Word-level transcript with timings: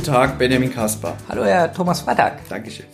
Guten 0.00 0.12
Tag, 0.12 0.38
Benjamin 0.38 0.72
Kasper. 0.72 1.14
Hallo, 1.28 1.44
Herr 1.44 1.74
Thomas 1.74 2.00
Freitag. 2.00 2.48
Dankeschön. 2.48 2.86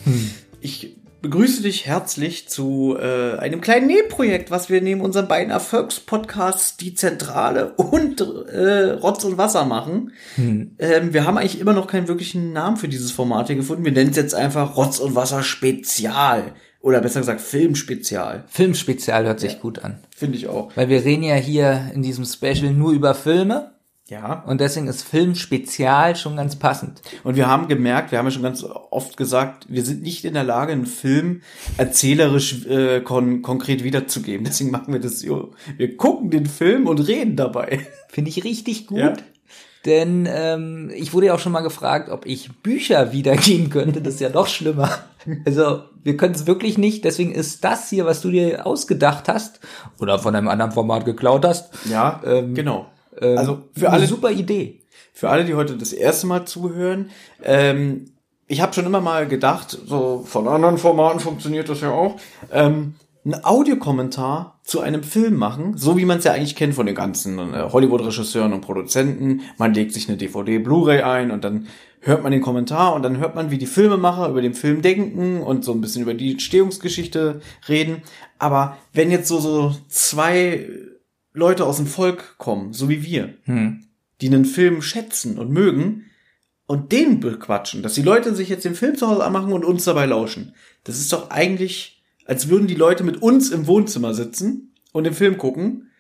Ich 0.60 0.96
begrüße 1.22 1.62
dich 1.62 1.86
herzlich 1.86 2.48
zu 2.48 2.96
äh, 2.98 3.38
einem 3.38 3.60
kleinen 3.60 3.86
Nebenprojekt, 3.86 4.50
was 4.50 4.70
wir 4.70 4.80
neben 4.80 5.02
unseren 5.02 5.28
beiden 5.28 5.52
Erfolgspodcasts 5.52 6.78
Die 6.78 6.94
Zentrale 6.94 7.74
und 7.74 8.20
äh, 8.20 8.90
Rotz 8.94 9.22
und 9.22 9.38
Wasser 9.38 9.66
machen. 9.66 10.14
Ähm, 10.36 11.14
wir 11.14 11.24
haben 11.24 11.38
eigentlich 11.38 11.60
immer 11.60 11.74
noch 11.74 11.86
keinen 11.86 12.08
wirklichen 12.08 12.52
Namen 12.52 12.76
für 12.76 12.88
dieses 12.88 13.12
Format 13.12 13.46
hier 13.46 13.54
gefunden. 13.54 13.84
Wir 13.84 13.92
nennen 13.92 14.10
es 14.10 14.16
jetzt 14.16 14.34
einfach 14.34 14.76
Rotz 14.76 14.98
und 14.98 15.14
Wasser 15.14 15.44
Spezial. 15.44 16.54
Oder 16.80 17.00
besser 17.00 17.20
gesagt 17.20 17.40
Filmspezial. 17.40 18.42
Filmspezial 18.48 19.26
hört 19.26 19.38
sich 19.38 19.60
gut 19.60 19.84
an. 19.84 20.00
Finde 20.10 20.38
ich 20.38 20.48
auch. 20.48 20.72
Weil 20.74 20.88
wir 20.88 21.04
reden 21.04 21.22
ja 21.22 21.36
hier 21.36 21.88
in 21.94 22.02
diesem 22.02 22.24
Special 22.24 22.72
nur 22.72 22.90
über 22.90 23.14
Filme 23.14 23.75
Ja. 24.08 24.44
und 24.46 24.60
deswegen 24.60 24.86
ist 24.86 25.02
Filmspezial 25.02 26.14
schon 26.14 26.36
ganz 26.36 26.54
passend. 26.54 27.02
Und 27.24 27.34
wir 27.34 27.48
haben 27.48 27.66
gemerkt, 27.66 28.12
wir 28.12 28.18
haben 28.18 28.26
ja 28.26 28.30
schon 28.30 28.42
ganz 28.44 28.62
oft 28.62 29.16
gesagt, 29.16 29.66
wir 29.68 29.84
sind 29.84 30.02
nicht 30.02 30.24
in 30.24 30.34
der 30.34 30.44
Lage, 30.44 30.72
einen 30.72 30.86
Film 30.86 31.42
erzählerisch 31.76 32.66
äh, 32.66 33.00
kon 33.00 33.42
konkret 33.42 33.82
wiederzugeben. 33.82 34.44
Deswegen 34.44 34.70
machen 34.70 34.92
wir 34.92 35.00
das 35.00 35.18
so. 35.20 35.54
Wir 35.76 35.96
gucken 35.96 36.30
den 36.30 36.46
Film 36.46 36.86
und 36.86 37.00
reden 37.00 37.34
dabei. 37.34 37.80
Finde 38.08 38.30
ich 38.30 38.44
richtig 38.44 38.86
gut. 38.86 38.98
Ja. 38.98 39.14
Denn 39.86 40.28
ähm, 40.30 40.90
ich 40.94 41.12
wurde 41.12 41.26
ja 41.26 41.34
auch 41.34 41.38
schon 41.38 41.52
mal 41.52 41.60
gefragt, 41.60 42.08
ob 42.08 42.26
ich 42.26 42.50
Bücher 42.62 43.12
wiedergeben 43.12 43.70
könnte. 43.70 44.00
Das 44.02 44.14
ist 44.14 44.20
ja 44.20 44.28
noch 44.30 44.46
schlimmer. 44.48 44.90
Also 45.44 45.82
wir 46.04 46.16
können 46.16 46.34
es 46.36 46.46
wirklich 46.46 46.78
nicht. 46.78 47.04
Deswegen 47.04 47.32
ist 47.32 47.64
das 47.64 47.90
hier, 47.90 48.06
was 48.06 48.20
du 48.20 48.30
dir 48.30 48.64
ausgedacht 48.66 49.28
hast 49.28 49.58
oder 49.98 50.20
von 50.20 50.36
einem 50.36 50.46
anderen 50.46 50.70
Format 50.70 51.04
geklaut 51.04 51.44
hast, 51.44 51.72
Ja, 51.90 52.20
Ähm, 52.24 52.54
genau. 52.54 52.86
Ähm, 53.20 53.38
also 53.38 53.62
für 53.76 53.90
alle, 53.90 54.06
super 54.06 54.30
Idee. 54.30 54.80
für 55.12 55.28
alle, 55.28 55.44
die 55.44 55.54
heute 55.54 55.76
das 55.76 55.92
erste 55.92 56.26
Mal 56.26 56.46
zuhören, 56.46 57.10
ähm, 57.42 58.06
ich 58.48 58.60
habe 58.60 58.72
schon 58.72 58.86
immer 58.86 59.00
mal 59.00 59.26
gedacht, 59.26 59.76
so 59.86 60.22
von 60.24 60.46
anderen 60.46 60.78
Formaten 60.78 61.20
funktioniert 61.20 61.68
das 61.68 61.80
ja 61.80 61.90
auch, 61.90 62.16
ähm, 62.52 62.94
einen 63.24 63.44
Audiokommentar 63.44 64.60
zu 64.62 64.80
einem 64.80 65.02
Film 65.02 65.34
machen, 65.34 65.76
so 65.76 65.96
wie 65.96 66.04
man 66.04 66.18
es 66.18 66.24
ja 66.24 66.32
eigentlich 66.32 66.54
kennt 66.54 66.74
von 66.74 66.86
den 66.86 66.94
ganzen 66.94 67.38
äh, 67.54 67.68
Hollywood-Regisseuren 67.72 68.52
und 68.52 68.60
Produzenten. 68.60 69.42
Man 69.58 69.74
legt 69.74 69.92
sich 69.92 70.08
eine 70.08 70.16
DVD, 70.16 70.58
Blu-ray 70.58 71.02
ein 71.02 71.32
und 71.32 71.42
dann 71.42 71.66
hört 72.00 72.22
man 72.22 72.30
den 72.30 72.40
Kommentar 72.40 72.94
und 72.94 73.02
dann 73.02 73.18
hört 73.18 73.34
man, 73.34 73.50
wie 73.50 73.58
die 73.58 73.66
Filmemacher 73.66 74.28
über 74.28 74.42
den 74.42 74.54
Film 74.54 74.80
denken 74.80 75.42
und 75.42 75.64
so 75.64 75.72
ein 75.72 75.80
bisschen 75.80 76.02
über 76.02 76.14
die 76.14 76.32
Entstehungsgeschichte 76.32 77.40
reden. 77.68 78.02
Aber 78.38 78.76
wenn 78.92 79.10
jetzt 79.10 79.26
so, 79.26 79.40
so 79.40 79.74
zwei 79.88 80.68
Leute 81.36 81.66
aus 81.66 81.76
dem 81.76 81.86
Volk 81.86 82.38
kommen, 82.38 82.72
so 82.72 82.88
wie 82.88 83.02
wir, 83.02 83.34
die 84.20 84.26
einen 84.26 84.46
Film 84.46 84.80
schätzen 84.82 85.38
und 85.38 85.50
mögen 85.50 86.06
und 86.66 86.92
den 86.92 87.20
bequatschen, 87.20 87.82
dass 87.82 87.94
die 87.94 88.02
Leute 88.02 88.34
sich 88.34 88.48
jetzt 88.48 88.64
den 88.64 88.74
Film 88.74 88.96
zu 88.96 89.06
Hause 89.06 89.24
anmachen 89.24 89.52
und 89.52 89.64
uns 89.64 89.84
dabei 89.84 90.06
lauschen. 90.06 90.54
Das 90.84 90.98
ist 90.98 91.12
doch 91.12 91.30
eigentlich, 91.30 92.02
als 92.24 92.48
würden 92.48 92.66
die 92.66 92.74
Leute 92.74 93.04
mit 93.04 93.22
uns 93.22 93.50
im 93.50 93.66
Wohnzimmer 93.66 94.14
sitzen 94.14 94.72
und 94.92 95.04
den 95.04 95.12
Film 95.12 95.36
gucken 95.36 95.90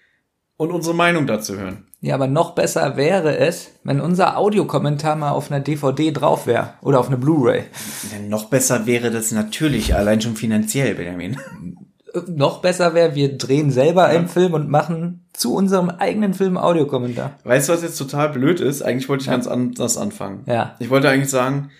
und 0.56 0.70
unsere 0.70 0.94
Meinung 0.94 1.26
dazu 1.26 1.56
hören. 1.56 1.86
Ja, 2.00 2.14
aber 2.14 2.28
noch 2.28 2.54
besser 2.54 2.96
wäre 2.96 3.36
es, 3.36 3.72
wenn 3.84 4.00
unser 4.00 4.38
Audiokommentar 4.38 5.16
mal 5.16 5.32
auf 5.32 5.50
einer 5.50 5.60
DVD 5.60 6.12
drauf 6.12 6.46
wäre 6.46 6.74
oder 6.80 6.98
auf 7.00 7.08
einer 7.08 7.16
Blu-ray. 7.16 7.64
Denn 8.12 8.28
noch 8.28 8.46
besser 8.46 8.86
wäre 8.86 9.10
das 9.10 9.32
natürlich, 9.32 9.94
allein 9.94 10.20
schon 10.20 10.36
finanziell, 10.36 10.94
Benjamin. 10.94 11.36
Noch 12.28 12.62
besser 12.62 12.94
wäre, 12.94 13.14
wir 13.14 13.36
drehen 13.36 13.70
selber 13.70 14.04
einen 14.06 14.28
Film 14.28 14.54
und 14.54 14.70
machen 14.70 15.26
zu 15.32 15.54
unserem 15.54 15.90
eigenen 15.90 16.34
Film 16.34 16.56
Audiokommentar. 16.56 17.38
Weißt 17.44 17.68
du, 17.68 17.72
was 17.72 17.82
jetzt 17.82 17.98
total 17.98 18.30
blöd 18.30 18.60
ist? 18.60 18.82
Eigentlich 18.82 19.08
wollte 19.08 19.22
ich 19.22 19.30
ganz 19.30 19.46
anders 19.46 19.96
anfangen. 19.96 20.44
Ja. 20.46 20.76
Ich 20.78 20.90
wollte 20.90 21.08
eigentlich 21.08 21.30
sagen, 21.30 21.70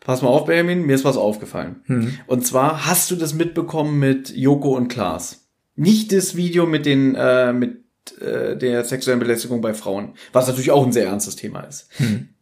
pass 0.00 0.22
mal 0.22 0.28
auf, 0.28 0.44
Benjamin, 0.44 0.86
mir 0.86 0.94
ist 0.94 1.04
was 1.04 1.16
aufgefallen. 1.16 2.20
Und 2.26 2.46
zwar 2.46 2.86
hast 2.86 3.10
du 3.10 3.16
das 3.16 3.34
mitbekommen 3.34 3.98
mit 3.98 4.30
Joko 4.36 4.76
und 4.76 4.88
Klaas. 4.88 5.48
Nicht 5.76 6.12
das 6.12 6.36
Video 6.36 6.66
mit 6.66 6.86
den, 6.86 7.14
äh, 7.16 7.52
mit 7.52 7.82
äh, 8.20 8.56
der 8.56 8.84
sexuellen 8.84 9.18
Belästigung 9.18 9.60
bei 9.60 9.74
Frauen, 9.74 10.14
was 10.32 10.46
natürlich 10.46 10.70
auch 10.70 10.84
ein 10.84 10.92
sehr 10.92 11.06
ernstes 11.06 11.36
Thema 11.36 11.60
ist. 11.60 11.88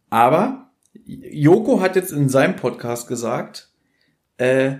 Aber 0.09 0.69
Joko 1.05 1.81
hat 1.81 1.95
jetzt 1.95 2.11
in 2.11 2.29
seinem 2.29 2.55
Podcast 2.55 3.07
gesagt, 3.07 3.69
äh, 4.37 4.75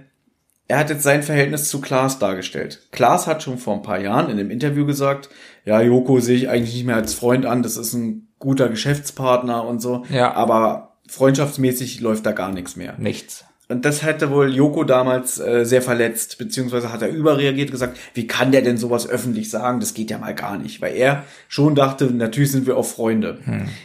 er 0.74 0.80
hat 0.80 0.90
jetzt 0.90 1.04
sein 1.04 1.22
Verhältnis 1.22 1.70
zu 1.70 1.82
Klaas 1.82 2.18
dargestellt. 2.18 2.82
Klaas 2.92 3.28
hat 3.28 3.44
schon 3.44 3.60
vor 3.60 3.76
ein 3.76 3.84
paar 3.84 4.00
Jahren 4.00 4.32
in 4.32 4.40
einem 4.40 4.50
Interview 4.50 4.88
gesagt, 4.88 5.30
ja, 5.66 5.80
Joko 5.80 6.20
sehe 6.20 6.36
ich 6.36 6.50
eigentlich 6.50 6.74
nicht 6.74 6.88
mehr 6.88 6.96
als 6.96 7.14
Freund 7.14 7.46
an, 7.46 7.62
das 7.62 7.78
ist 7.78 7.94
ein 7.94 8.30
guter 8.40 8.70
Geschäftspartner 8.70 9.68
und 9.68 9.84
so. 9.84 10.04
Ja. 10.10 10.34
Aber 10.34 10.96
freundschaftsmäßig 11.08 12.02
läuft 12.02 12.26
da 12.26 12.32
gar 12.32 12.52
nichts 12.52 12.76
mehr. 12.76 12.96
Nichts. 12.98 13.46
Und 13.70 13.86
das 13.86 14.02
hätte 14.02 14.32
wohl 14.32 14.52
Joko 14.52 14.84
damals 14.84 15.40
äh, 15.40 15.64
sehr 15.64 15.84
verletzt, 15.84 16.40
beziehungsweise 16.40 16.92
hat 16.92 17.04
er 17.04 17.10
überreagiert 17.10 17.70
gesagt, 17.70 18.00
wie 18.16 18.26
kann 18.26 18.52
der 18.52 18.64
denn 18.64 18.78
sowas 18.78 19.08
öffentlich 19.08 19.52
sagen? 19.52 19.80
Das 19.80 19.94
geht 19.94 20.10
ja 20.10 20.18
mal 20.18 20.34
gar 20.34 20.58
nicht, 20.58 20.82
weil 20.82 20.96
er 20.96 21.24
schon 21.50 21.76
dachte, 21.76 22.06
natürlich 22.06 22.52
sind 22.52 22.66
wir 22.66 22.78
auch 22.78 22.86
Freunde. 22.86 23.38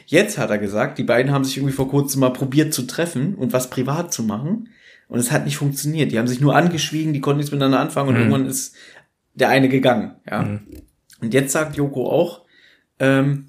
Jetzt 0.06 0.38
hat 0.38 0.48
er 0.48 0.58
gesagt, 0.58 0.96
die 0.96 1.04
beiden 1.04 1.32
haben 1.32 1.44
sich 1.44 1.58
irgendwie 1.58 1.74
vor 1.74 1.90
kurzem 1.90 2.20
mal 2.20 2.32
probiert 2.32 2.72
zu 2.72 2.86
treffen 2.86 3.34
und 3.34 3.52
was 3.52 3.68
privat 3.68 4.10
zu 4.10 4.22
machen 4.22 4.70
und 5.08 5.18
es 5.18 5.30
hat 5.30 5.44
nicht 5.44 5.56
funktioniert. 5.56 6.12
Die 6.12 6.18
haben 6.18 6.28
sich 6.28 6.40
nur 6.40 6.54
angeschwiegen, 6.54 7.12
die 7.12 7.20
konnten 7.20 7.38
nichts 7.38 7.52
miteinander 7.52 7.80
anfangen 7.80 8.10
und 8.10 8.16
irgendwann 8.16 8.46
ist 8.46 8.74
der 9.34 9.48
eine 9.48 9.68
gegangen. 9.68 10.16
Ja. 10.28 10.60
Und 11.20 11.34
jetzt 11.34 11.52
sagt 11.52 11.76
Joko 11.76 12.10
auch, 12.10 12.42
ähm, 12.98 13.46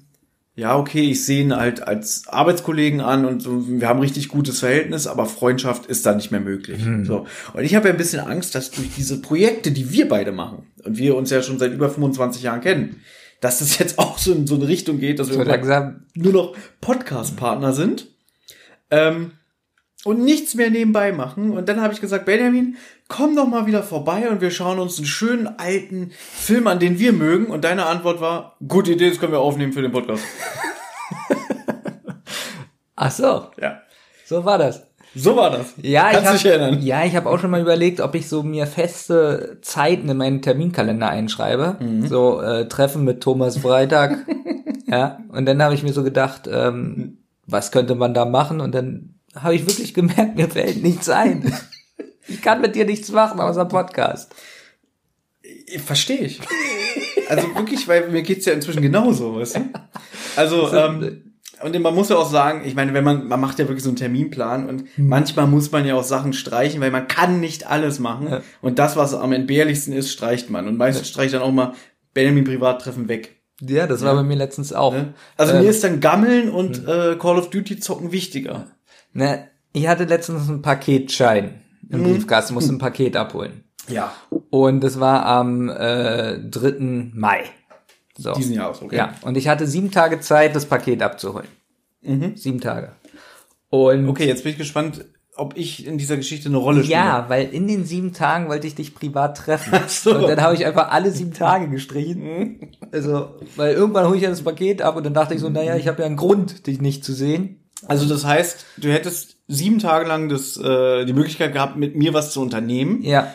ja, 0.56 0.76
okay, 0.76 1.10
ich 1.10 1.24
sehe 1.24 1.42
ihn 1.42 1.56
halt 1.56 1.82
als 1.86 2.28
Arbeitskollegen 2.28 3.00
an 3.00 3.24
und 3.24 3.40
so, 3.40 3.66
wir 3.66 3.88
haben 3.88 4.00
richtig 4.00 4.28
gutes 4.28 4.60
Verhältnis, 4.60 5.06
aber 5.06 5.24
Freundschaft 5.26 5.86
ist 5.86 6.04
da 6.04 6.14
nicht 6.14 6.30
mehr 6.30 6.40
möglich. 6.40 6.82
So. 7.04 7.26
Und 7.54 7.64
ich 7.64 7.74
habe 7.74 7.88
ja 7.88 7.94
ein 7.94 7.98
bisschen 7.98 8.20
Angst, 8.20 8.54
dass 8.54 8.70
durch 8.70 8.88
diese 8.94 9.22
Projekte, 9.22 9.70
die 9.70 9.90
wir 9.90 10.08
beide 10.08 10.32
machen, 10.32 10.66
und 10.84 10.98
wir 10.98 11.16
uns 11.16 11.30
ja 11.30 11.42
schon 11.42 11.58
seit 11.58 11.72
über 11.72 11.88
25 11.88 12.42
Jahren 12.42 12.60
kennen, 12.60 13.00
dass 13.40 13.60
das 13.60 13.78
jetzt 13.78 13.98
auch 13.98 14.18
so 14.18 14.32
in 14.32 14.46
so 14.46 14.56
eine 14.56 14.68
Richtung 14.68 14.98
geht, 14.98 15.18
dass 15.18 15.28
wir 15.28 15.36
So 15.36 15.42
langsam, 15.42 16.04
nur 16.14 16.32
noch 16.32 16.56
Podcast-Partner 16.80 17.72
sind 17.72 18.08
ähm, 18.90 19.32
und 20.04 20.22
nichts 20.24 20.54
mehr 20.54 20.70
nebenbei 20.70 21.12
machen. 21.12 21.50
Und 21.52 21.68
dann 21.68 21.80
habe 21.80 21.92
ich 21.92 22.00
gesagt, 22.00 22.24
Benjamin, 22.24 22.76
komm 23.08 23.36
doch 23.36 23.46
mal 23.46 23.66
wieder 23.66 23.82
vorbei 23.82 24.30
und 24.30 24.40
wir 24.40 24.50
schauen 24.50 24.78
uns 24.78 24.96
einen 24.98 25.06
schönen 25.06 25.46
alten 25.46 26.10
Film 26.18 26.66
an, 26.66 26.78
den 26.78 26.98
wir 26.98 27.12
mögen. 27.12 27.46
Und 27.46 27.64
deine 27.64 27.86
Antwort 27.86 28.20
war, 28.20 28.56
gute 28.66 28.92
Idee, 28.92 29.10
das 29.10 29.20
können 29.20 29.32
wir 29.32 29.40
aufnehmen 29.40 29.72
für 29.72 29.82
den 29.82 29.92
Podcast. 29.92 30.24
ach 32.96 33.10
so, 33.10 33.46
Ja, 33.60 33.80
so 34.24 34.44
war 34.44 34.58
das. 34.58 34.86
so 35.14 35.36
war 35.36 35.50
das. 35.50 35.74
Ja, 35.82 36.10
Kannst 36.10 36.20
ich 36.20 36.26
hab, 36.26 36.34
dich 36.34 36.46
erinnern. 36.46 36.82
Ja, 36.82 37.04
ich 37.04 37.16
habe 37.16 37.28
auch 37.28 37.38
schon 37.38 37.50
mal 37.50 37.60
überlegt, 37.60 38.00
ob 38.00 38.14
ich 38.14 38.28
so 38.28 38.42
mir 38.42 38.66
feste 38.66 39.58
Zeiten 39.62 40.08
in 40.08 40.16
meinen 40.16 40.40
Terminkalender 40.42 41.08
einschreibe. 41.08 41.76
Mhm. 41.80 42.06
So 42.06 42.40
äh, 42.40 42.68
Treffen 42.68 43.04
mit 43.04 43.20
Thomas 43.22 43.58
Freitag. 43.58 44.18
ja, 44.86 45.18
und 45.28 45.46
dann 45.46 45.62
habe 45.62 45.74
ich 45.74 45.82
mir 45.82 45.92
so 45.92 46.04
gedacht, 46.04 46.48
ähm, 46.50 47.18
was 47.46 47.72
könnte 47.72 47.96
man 47.96 48.14
da 48.14 48.24
machen? 48.24 48.60
Und 48.60 48.74
dann 48.74 49.09
habe 49.34 49.54
ich 49.54 49.66
wirklich 49.66 49.94
gemerkt, 49.94 50.36
mir 50.36 50.48
fällt 50.48 50.82
nichts 50.82 51.08
ein. 51.08 51.52
ich 52.28 52.42
kann 52.42 52.60
mit 52.60 52.74
dir 52.74 52.84
nichts 52.84 53.10
machen 53.10 53.40
außer 53.40 53.64
Podcast. 53.64 54.34
Verstehe 55.84 56.20
ich. 56.20 56.40
Also 57.28 57.54
wirklich, 57.54 57.86
weil 57.86 58.08
mir 58.10 58.22
geht's 58.22 58.46
ja 58.46 58.52
inzwischen 58.52 58.82
genauso, 58.82 59.36
weißt 59.36 59.56
du? 59.56 59.60
Also, 60.36 60.72
ähm, 60.72 61.32
und 61.62 61.78
man 61.80 61.94
muss 61.94 62.08
ja 62.08 62.16
auch 62.16 62.30
sagen, 62.30 62.62
ich 62.64 62.74
meine, 62.74 62.94
wenn 62.94 63.04
man, 63.04 63.28
man 63.28 63.40
macht 63.40 63.58
ja 63.58 63.68
wirklich 63.68 63.84
so 63.84 63.90
einen 63.90 63.96
Terminplan 63.96 64.68
und 64.68 64.86
manchmal 64.96 65.46
muss 65.46 65.70
man 65.70 65.86
ja 65.86 65.94
auch 65.94 66.04
Sachen 66.04 66.32
streichen, 66.32 66.80
weil 66.80 66.90
man 66.90 67.06
kann 67.06 67.40
nicht 67.40 67.66
alles 67.68 67.98
machen. 67.98 68.28
Ja. 68.28 68.42
Und 68.62 68.78
das, 68.78 68.96
was 68.96 69.14
am 69.14 69.32
entbehrlichsten 69.32 69.92
ist, 69.92 70.10
streicht 70.10 70.50
man. 70.50 70.66
Und 70.66 70.78
meistens 70.78 71.08
streicht 71.08 71.34
dann 71.34 71.42
auch 71.42 71.52
mal 71.52 71.74
Benjamin 72.14 72.44
Privattreffen 72.44 73.08
weg. 73.08 73.36
Ja, 73.60 73.86
das 73.86 74.02
war 74.02 74.14
bei 74.14 74.22
mir 74.22 74.36
letztens 74.36 74.72
auch. 74.72 74.94
Ne? 74.94 75.12
Also 75.36 75.52
Ähm, 75.52 75.62
mir 75.62 75.70
ist 75.70 75.84
dann 75.84 76.00
Gammeln 76.00 76.50
und 76.50 76.86
äh, 76.88 77.16
Call 77.16 77.38
of 77.38 77.50
Duty 77.50 77.78
zocken 77.78 78.10
wichtiger. 78.10 78.66
Ne, 79.12 79.48
ich 79.72 79.88
hatte 79.88 80.04
letztens 80.04 80.48
einen 80.48 80.62
Paketschein 80.62 81.60
im 81.88 82.04
Briefkasten, 82.04 82.54
musste 82.54 82.72
ein 82.72 82.78
Paket 82.78 83.16
abholen. 83.16 83.64
Ja. 83.88 84.12
Und 84.50 84.84
es 84.84 85.00
war 85.00 85.26
am 85.26 85.68
äh, 85.68 86.38
3. 86.38 87.10
Mai. 87.14 87.44
So. 88.16 88.32
Diesen 88.34 88.54
Jahres, 88.54 88.82
okay. 88.82 88.96
Ja, 88.96 89.14
und 89.22 89.36
ich 89.36 89.48
hatte 89.48 89.66
sieben 89.66 89.90
Tage 89.90 90.20
Zeit, 90.20 90.54
das 90.54 90.66
Paket 90.66 91.02
abzuholen. 91.02 91.48
Sieben 92.34 92.60
Tage. 92.60 92.92
Und 93.68 94.08
Okay, 94.08 94.26
jetzt 94.26 94.42
bin 94.42 94.52
ich 94.52 94.58
gespannt, 94.58 95.04
ob 95.36 95.56
ich 95.56 95.86
in 95.86 95.96
dieser 95.96 96.16
Geschichte 96.16 96.48
eine 96.48 96.58
Rolle 96.58 96.82
spiele. 96.82 96.98
Ja, 96.98 97.24
weil 97.28 97.48
in 97.48 97.66
den 97.66 97.84
sieben 97.84 98.12
Tagen 98.12 98.48
wollte 98.48 98.66
ich 98.66 98.74
dich 98.74 98.94
privat 98.94 99.36
treffen. 99.38 99.78
so. 99.88 100.14
Und 100.14 100.28
dann 100.28 100.40
habe 100.42 100.54
ich 100.54 100.66
einfach 100.66 100.90
alle 100.90 101.10
sieben 101.10 101.32
Tage 101.32 101.68
gestrichen. 101.68 102.76
Also, 102.92 103.36
weil 103.56 103.74
irgendwann 103.74 104.06
hole 104.06 104.16
ich 104.16 104.22
ja 104.22 104.30
das 104.30 104.42
Paket 104.42 104.82
ab 104.82 104.96
und 104.96 105.04
dann 105.04 105.14
dachte 105.14 105.34
ich 105.34 105.40
so, 105.40 105.48
naja, 105.48 105.76
ich 105.76 105.88
habe 105.88 106.00
ja 106.02 106.06
einen 106.06 106.16
Grund, 106.16 106.66
dich 106.66 106.80
nicht 106.80 107.04
zu 107.04 107.12
sehen. 107.14 107.59
Also 107.86 108.06
das 108.06 108.24
heißt, 108.24 108.64
du 108.76 108.92
hättest 108.92 109.36
sieben 109.48 109.78
Tage 109.78 110.06
lang 110.06 110.28
das, 110.28 110.56
äh, 110.56 111.04
die 111.06 111.12
Möglichkeit 111.12 111.52
gehabt, 111.52 111.76
mit 111.76 111.96
mir 111.96 112.14
was 112.14 112.32
zu 112.32 112.40
unternehmen, 112.40 113.02
Ja. 113.02 113.32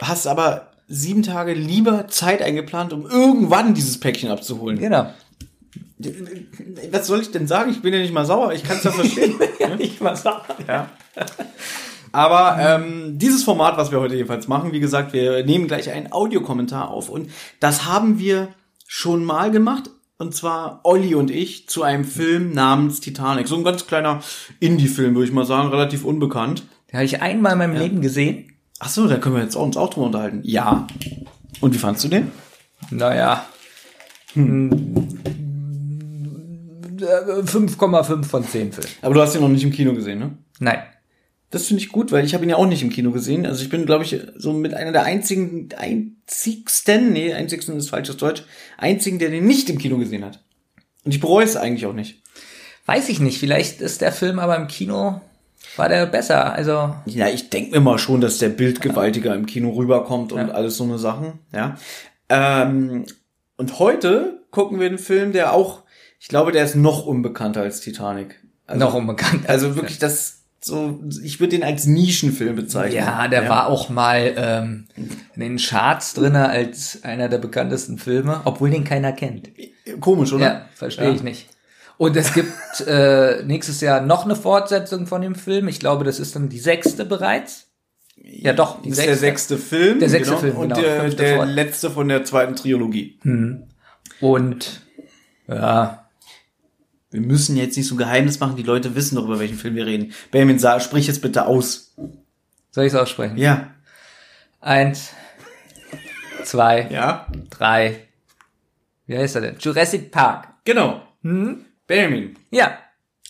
hast 0.00 0.26
aber 0.26 0.68
sieben 0.88 1.22
Tage 1.22 1.54
lieber 1.54 2.08
Zeit 2.08 2.42
eingeplant, 2.42 2.92
um 2.92 3.06
irgendwann 3.06 3.74
dieses 3.74 4.00
Päckchen 4.00 4.30
abzuholen. 4.30 4.78
Genau. 4.78 5.10
Was 6.90 7.06
soll 7.06 7.20
ich 7.20 7.30
denn 7.30 7.46
sagen? 7.46 7.70
Ich 7.70 7.80
bin 7.82 7.94
ja 7.94 8.00
nicht 8.00 8.12
mal 8.12 8.26
sauer, 8.26 8.52
ich 8.52 8.64
kann 8.64 8.76
es 8.78 8.84
ja 8.84 8.90
verstehen. 8.90 9.34
ich 9.78 10.00
mal 10.00 10.16
sagen. 10.16 10.64
ja. 10.66 10.90
Aber 12.12 12.58
ähm, 12.60 13.18
dieses 13.18 13.42
Format, 13.44 13.76
was 13.76 13.90
wir 13.90 14.00
heute 14.00 14.14
jedenfalls 14.14 14.46
machen, 14.46 14.72
wie 14.72 14.80
gesagt, 14.80 15.12
wir 15.12 15.44
nehmen 15.44 15.66
gleich 15.66 15.90
einen 15.90 16.12
Audiokommentar 16.12 16.88
auf 16.90 17.08
und 17.08 17.30
das 17.60 17.86
haben 17.86 18.18
wir 18.18 18.48
schon 18.86 19.24
mal 19.24 19.50
gemacht. 19.50 19.90
Und 20.16 20.34
zwar 20.34 20.80
Olli 20.84 21.14
und 21.16 21.30
ich 21.30 21.68
zu 21.68 21.82
einem 21.82 22.04
Film 22.04 22.52
namens 22.52 23.00
Titanic. 23.00 23.48
So 23.48 23.56
ein 23.56 23.64
ganz 23.64 23.86
kleiner 23.86 24.20
Indie-Film, 24.60 25.14
würde 25.14 25.26
ich 25.26 25.32
mal 25.32 25.44
sagen, 25.44 25.70
relativ 25.70 26.04
unbekannt. 26.04 26.64
Den 26.90 26.98
habe 26.98 27.04
ich 27.04 27.20
einmal 27.20 27.52
in 27.52 27.58
meinem 27.58 27.76
Leben 27.76 28.00
gesehen. 28.00 28.52
Ach 28.78 28.88
so, 28.88 29.08
da 29.08 29.16
können 29.16 29.34
wir 29.34 29.42
jetzt 29.42 29.56
uns 29.56 29.76
auch 29.76 29.90
drüber 29.90 30.06
unterhalten. 30.06 30.40
Ja. 30.44 30.86
Und 31.60 31.74
wie 31.74 31.78
fandst 31.78 32.04
du 32.04 32.08
den? 32.08 32.30
Naja. 32.90 33.44
Hm. 34.34 35.08
5,5 36.96 38.24
von 38.24 38.44
10 38.44 38.72
Film. 38.72 38.86
Aber 39.02 39.14
du 39.14 39.20
hast 39.20 39.34
ihn 39.34 39.40
noch 39.40 39.48
nicht 39.48 39.64
im 39.64 39.72
Kino 39.72 39.94
gesehen, 39.94 40.20
ne? 40.20 40.38
Nein. 40.60 40.78
Das 41.54 41.66
finde 41.66 41.82
ich 41.82 41.90
gut, 41.90 42.10
weil 42.10 42.24
ich 42.24 42.34
habe 42.34 42.44
ihn 42.44 42.50
ja 42.50 42.56
auch 42.56 42.66
nicht 42.66 42.82
im 42.82 42.90
Kino 42.90 43.12
gesehen. 43.12 43.46
Also 43.46 43.62
ich 43.62 43.68
bin, 43.70 43.86
glaube 43.86 44.02
ich, 44.04 44.20
so 44.36 44.52
mit 44.52 44.74
einer 44.74 44.90
der 44.92 45.04
einzigen, 45.04 45.68
einzigsten, 45.76 47.12
nee, 47.12 47.32
einzigsten 47.32 47.76
ist 47.76 47.90
falsches 47.90 48.16
Deutsch, 48.16 48.42
einzigen, 48.76 49.18
der 49.18 49.30
den 49.30 49.46
nicht 49.46 49.70
im 49.70 49.78
Kino 49.78 49.96
gesehen 49.98 50.24
hat. 50.24 50.42
Und 51.04 51.14
ich 51.14 51.20
bereue 51.20 51.44
es 51.44 51.56
eigentlich 51.56 51.86
auch 51.86 51.92
nicht. 51.92 52.22
Weiß 52.86 53.08
ich 53.08 53.20
nicht. 53.20 53.38
Vielleicht 53.38 53.80
ist 53.80 54.00
der 54.00 54.12
Film 54.12 54.38
aber 54.38 54.56
im 54.56 54.66
Kino, 54.66 55.20
war 55.76 55.88
der 55.88 56.06
besser. 56.06 56.52
Also, 56.54 56.94
Ja, 57.06 57.28
ich 57.28 57.50
denke 57.50 57.70
mir 57.72 57.80
mal 57.80 57.98
schon, 57.98 58.20
dass 58.20 58.38
der 58.38 58.48
Bildgewaltiger 58.48 59.34
im 59.34 59.46
Kino 59.46 59.70
rüberkommt 59.70 60.32
und 60.32 60.48
Ja. 60.48 60.54
alles 60.54 60.76
so 60.76 60.84
eine 60.84 60.98
Sachen, 60.98 61.38
ja. 61.52 61.76
Ähm, 62.28 63.04
und 63.56 63.78
heute 63.78 64.42
gucken 64.50 64.80
wir 64.80 64.86
einen 64.86 64.98
Film, 64.98 65.32
der 65.32 65.52
auch, 65.52 65.82
ich 66.18 66.28
glaube, 66.28 66.52
der 66.52 66.64
ist 66.64 66.74
noch 66.74 67.06
unbekannter 67.06 67.62
als 67.62 67.80
Titanic. 67.80 68.42
Also, 68.66 68.84
noch 68.84 68.94
unbekannt. 68.94 69.48
Also 69.48 69.76
wirklich 69.76 69.98
das 69.98 70.33
so, 70.64 71.00
ich 71.22 71.40
würde 71.40 71.50
den 71.56 71.62
als 71.62 71.84
Nischenfilm 71.86 72.56
bezeichnen. 72.56 72.96
Ja, 72.96 73.28
der 73.28 73.48
war 73.48 73.66
auch 73.66 73.88
mal 73.90 74.32
ähm, 74.36 74.86
in 75.34 75.40
den 75.40 75.56
Charts 75.58 76.14
drinne 76.14 76.48
als 76.48 77.04
einer 77.04 77.28
der 77.28 77.38
bekanntesten 77.38 77.98
Filme, 77.98 78.40
obwohl 78.44 78.70
den 78.70 78.84
keiner 78.84 79.12
kennt. 79.12 79.50
komisch, 80.00 80.32
oder? 80.32 80.44
Ja, 80.46 80.64
verstehe 80.74 81.08
Ja. 81.08 81.14
ich 81.14 81.22
nicht. 81.22 81.48
Und 81.98 82.16
es 82.16 82.32
gibt 82.32 82.52
äh, 82.86 83.42
nächstes 83.44 83.80
Jahr 83.80 84.00
noch 84.00 84.24
eine 84.24 84.36
Fortsetzung 84.36 85.06
von 85.06 85.20
dem 85.20 85.34
Film. 85.34 85.68
Ich 85.68 85.80
glaube, 85.80 86.04
das 86.04 86.18
ist 86.18 86.34
dann 86.34 86.48
die 86.48 86.58
sechste 86.58 87.04
bereits. 87.04 87.66
Ja, 88.16 88.52
doch, 88.54 88.80
die 88.80 88.88
Das 88.90 88.98
ist 89.00 89.06
der 89.06 89.16
sechste 89.16 89.58
Film. 89.58 89.98
Der 90.00 90.08
sechste 90.08 90.36
Film, 90.38 90.56
Und 90.56 90.68
genau, 90.70 90.80
der, 90.80 91.00
fünfte 91.02 91.22
der 91.24 91.36
Fort- 91.36 91.48
letzte 91.50 91.90
von 91.90 92.08
der 92.08 92.24
zweiten 92.24 92.56
Trilogie. 92.56 93.18
Und 94.20 94.80
ja, 95.46 96.03
Wir 97.14 97.20
müssen 97.20 97.56
jetzt 97.56 97.76
nicht 97.76 97.86
so 97.86 97.94
ein 97.94 97.98
Geheimnis 97.98 98.40
machen, 98.40 98.56
die 98.56 98.64
Leute 98.64 98.96
wissen 98.96 99.14
doch, 99.14 99.24
über 99.26 99.38
welchen 99.38 99.56
Film 99.56 99.76
wir 99.76 99.86
reden. 99.86 100.12
Benjamin, 100.32 100.58
sag, 100.58 100.82
sprich 100.82 101.06
jetzt 101.06 101.22
bitte 101.22 101.46
aus. 101.46 101.94
soll 102.72 102.86
ich 102.86 102.92
es 102.92 102.98
aussprechen? 102.98 103.36
Ja. 103.36 103.68
Eins, 104.60 105.10
zwei, 106.42 106.88
Ja? 106.90 107.28
drei. 107.50 108.08
Wie 109.06 109.16
heißt 109.16 109.36
er 109.36 109.42
denn? 109.42 109.56
Jurassic 109.60 110.10
Park. 110.10 110.48
Genau. 110.64 111.02
Hm? 111.22 111.64
Benjamin, 111.86 112.34
Ja. 112.50 112.78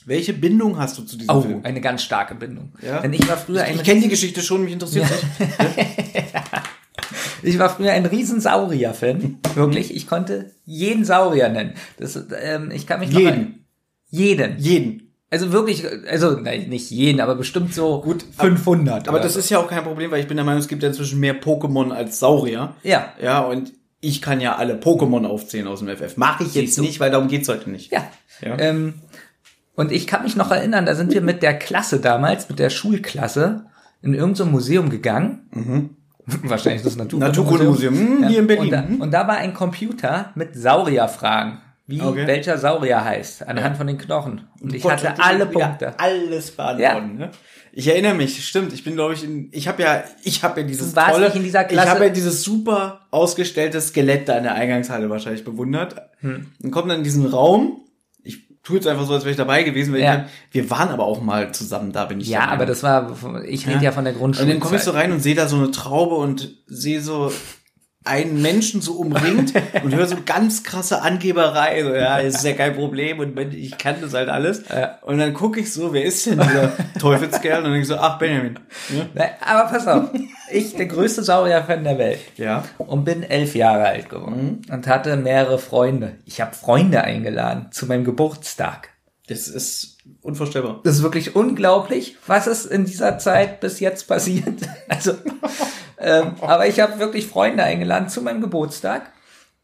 welche 0.06 0.32
Bindung 0.32 0.78
hast 0.78 0.96
du 0.96 1.02
zu 1.02 1.18
diesem 1.18 1.34
Oh, 1.36 1.42
Film? 1.42 1.60
eine 1.62 1.82
ganz 1.82 2.02
starke 2.04 2.34
Bindung. 2.36 2.72
Ja? 2.80 3.00
Denn 3.02 3.12
ich 3.12 3.28
war 3.28 3.36
früher 3.36 3.64
ein 3.64 3.74
Ich 3.74 3.82
kenne 3.82 4.00
die 4.00 4.08
Geschichte 4.08 4.40
schon, 4.40 4.64
mich 4.64 4.72
interessiert 4.72 5.10
nicht. 5.10 5.52
Ich 7.42 7.58
war 7.58 7.68
früher 7.68 7.92
ein 7.92 8.06
riesen 8.06 8.40
Saurier-Fan. 8.40 9.40
Wirklich. 9.54 9.94
Ich 9.94 10.06
konnte 10.06 10.52
jeden 10.64 11.04
Saurier 11.04 11.50
nennen. 11.50 11.74
Das, 11.98 12.18
ähm, 12.40 12.70
ich 12.70 12.86
kann 12.86 13.00
mich 13.00 13.10
noch 13.12 13.20
Jeden. 13.20 13.34
an- 13.34 13.63
Jeden. 14.14 14.58
Jeden. 14.58 15.12
Also 15.30 15.50
wirklich, 15.50 15.84
also 16.08 16.38
nein, 16.38 16.68
nicht 16.68 16.90
jeden, 16.92 17.20
aber 17.20 17.34
bestimmt 17.34 17.74
so 17.74 18.00
Gut, 18.00 18.24
500. 18.38 19.08
Aber 19.08 19.18
das 19.18 19.32
so. 19.32 19.40
ist 19.40 19.50
ja 19.50 19.58
auch 19.58 19.66
kein 19.66 19.82
Problem, 19.82 20.12
weil 20.12 20.20
ich 20.20 20.28
bin 20.28 20.36
der 20.36 20.44
Meinung, 20.44 20.60
es 20.60 20.68
gibt 20.68 20.84
ja 20.84 20.88
inzwischen 20.88 21.18
mehr 21.18 21.40
Pokémon 21.40 21.90
als 21.90 22.20
Saurier. 22.20 22.74
Ja. 22.84 23.12
Ja, 23.20 23.40
und 23.40 23.72
ich 24.00 24.22
kann 24.22 24.40
ja 24.40 24.54
alle 24.54 24.74
Pokémon 24.74 25.26
aufzählen 25.26 25.66
aus 25.66 25.80
dem 25.80 25.88
FF. 25.88 26.16
Mache 26.16 26.44
ich 26.44 26.54
jetzt 26.54 26.78
nicht, 26.78 27.00
weil 27.00 27.10
darum 27.10 27.26
geht's 27.26 27.48
heute 27.48 27.68
nicht. 27.70 27.90
Ja. 27.90 28.04
Ja. 28.42 28.56
Ähm, 28.60 28.94
und 29.74 29.90
ich 29.90 30.06
kann 30.06 30.22
mich 30.22 30.36
noch 30.36 30.52
erinnern, 30.52 30.86
da 30.86 30.94
sind 30.94 31.12
wir 31.12 31.20
mit 31.20 31.42
der 31.42 31.58
Klasse 31.58 31.98
damals, 31.98 32.48
mit 32.48 32.60
der 32.60 32.70
Schulklasse, 32.70 33.64
in 34.02 34.14
irgendein 34.14 34.52
Museum 34.52 34.88
gegangen. 34.88 35.96
Wahrscheinlich 36.26 36.82
das 36.82 36.94
Naturkundemuseum. 36.96 37.94
Naturkundemuseum, 37.94 37.94
hm, 37.94 38.28
hier 38.28 38.38
in 38.38 38.58
Und 38.58 38.70
da, 38.70 38.80
Berlin. 38.82 39.00
und 39.02 39.10
da 39.10 39.26
war 39.26 39.36
ein 39.38 39.52
Computer 39.52 40.30
mit 40.36 40.54
Saurierfragen. 40.54 41.58
Wie 41.86 42.00
Okay. 42.00 42.26
welcher 42.26 42.56
Saurier 42.56 43.04
heißt, 43.04 43.46
anhand 43.46 43.76
von 43.76 43.86
den 43.86 43.98
Knochen. 43.98 44.48
Und 44.60 44.74
ich 44.74 44.82
Gott, 44.82 45.04
hatte 45.04 45.22
alle 45.22 45.44
Punkte. 45.46 45.98
Alles 45.98 46.50
beantworten. 46.50 47.18
Ne? 47.18 47.30
Ich 47.72 47.88
erinnere 47.88 48.14
mich, 48.14 48.46
stimmt. 48.46 48.72
Ich 48.72 48.84
bin, 48.84 48.94
glaube 48.94 49.14
ich, 49.14 49.24
in, 49.24 49.48
ich 49.52 49.68
habe 49.68 49.82
ja, 49.82 50.02
ich 50.22 50.42
habe 50.42 50.60
ja 50.62 50.66
dieses 50.66 50.94
tolle, 50.94 51.26
in 51.34 51.42
dieser 51.42 51.64
Klasse. 51.64 51.86
ich 51.88 51.94
habe 51.94 52.04
ja 52.04 52.10
dieses 52.10 52.42
super 52.42 53.00
ausgestellte 53.10 53.80
Skelett 53.80 54.28
da 54.28 54.38
in 54.38 54.44
der 54.44 54.54
Eingangshalle 54.54 55.10
wahrscheinlich 55.10 55.44
bewundert. 55.44 55.96
Hm. 56.20 56.46
Und 56.62 56.70
kommt 56.70 56.88
dann 56.90 56.98
in 56.98 57.04
diesen 57.04 57.26
Raum. 57.26 57.82
Ich 58.22 58.38
tue 58.62 58.76
jetzt 58.76 58.86
einfach 58.86 59.04
so, 59.04 59.12
als 59.12 59.24
wäre 59.24 59.32
ich 59.32 59.36
dabei 59.36 59.62
gewesen. 59.64 59.92
Weil 59.92 60.00
Ja. 60.00 60.24
ich, 60.48 60.54
wir 60.54 60.70
waren 60.70 60.88
aber 60.88 61.04
auch 61.04 61.20
mal 61.20 61.52
zusammen 61.52 61.92
da, 61.92 62.06
bin 62.06 62.20
ich 62.20 62.28
Ja, 62.28 62.46
aber 62.48 62.64
das 62.64 62.82
war, 62.82 63.14
ich 63.44 63.66
rede 63.68 63.84
ja, 63.84 63.92
von 63.92 64.04
der 64.04 64.14
Und 64.14 64.20
Grundschule. 64.20 64.48
dann 64.48 64.60
komme 64.60 64.76
ich 64.76 64.82
so 64.82 64.92
rein 64.92 65.12
und 65.12 65.20
sehe 65.20 65.34
da 65.34 65.48
so 65.48 65.56
eine 65.56 65.70
Traube 65.70 66.14
und 66.14 66.56
sehe 66.66 67.00
so 67.02 67.30
einen 68.04 68.42
Menschen 68.42 68.82
so 68.82 68.94
umringt 68.94 69.54
und 69.82 69.94
höre 69.94 70.06
so 70.06 70.16
ganz 70.26 70.62
krasse 70.62 71.00
Angeberei. 71.00 71.82
So, 71.82 71.94
ja, 71.94 72.18
ist 72.18 72.44
ja 72.44 72.52
kein 72.52 72.74
Problem 72.74 73.18
und 73.18 73.38
ich 73.54 73.78
kann 73.78 73.96
das 74.00 74.12
halt 74.12 74.28
alles. 74.28 74.62
Und 75.02 75.18
dann 75.18 75.32
gucke 75.32 75.60
ich 75.60 75.72
so, 75.72 75.92
wer 75.92 76.04
ist 76.04 76.26
denn 76.26 76.38
dieser 76.38 76.72
Teufelskerl? 77.00 77.64
Und 77.64 77.70
dann 77.70 77.80
ich 77.80 77.86
so, 77.86 77.96
ach, 77.96 78.18
Benjamin. 78.18 78.58
Ja. 78.94 79.06
Na, 79.14 79.24
Aber 79.40 79.70
pass 79.70 79.86
auf, 79.88 80.10
ich, 80.50 80.74
der 80.76 80.86
größte 80.86 81.22
Saurier-Fan 81.22 81.82
der 81.84 81.98
Welt. 81.98 82.20
ja. 82.36 82.64
und 82.78 83.04
bin 83.04 83.22
elf 83.22 83.54
Jahre 83.54 83.84
alt 83.84 84.10
geworden 84.10 84.62
und 84.70 84.86
hatte 84.86 85.16
mehrere 85.16 85.58
Freunde. 85.58 86.16
Ich 86.26 86.40
habe 86.40 86.54
Freunde 86.54 87.02
eingeladen 87.02 87.68
zu 87.70 87.86
meinem 87.86 88.04
Geburtstag. 88.04 88.90
Das 89.28 89.48
ist 89.48 89.93
unvorstellbar. 90.22 90.80
Das 90.84 90.96
ist 90.96 91.02
wirklich 91.02 91.36
unglaublich, 91.36 92.16
was 92.26 92.46
ist 92.46 92.66
in 92.66 92.84
dieser 92.84 93.18
Zeit 93.18 93.60
bis 93.60 93.80
jetzt 93.80 94.08
passiert. 94.08 94.60
Also, 94.88 95.14
ähm, 95.98 96.32
aber 96.40 96.66
ich 96.66 96.80
habe 96.80 96.98
wirklich 96.98 97.26
Freunde 97.26 97.62
eingeladen 97.64 98.08
zu 98.08 98.20
meinem 98.22 98.40
Geburtstag 98.40 99.10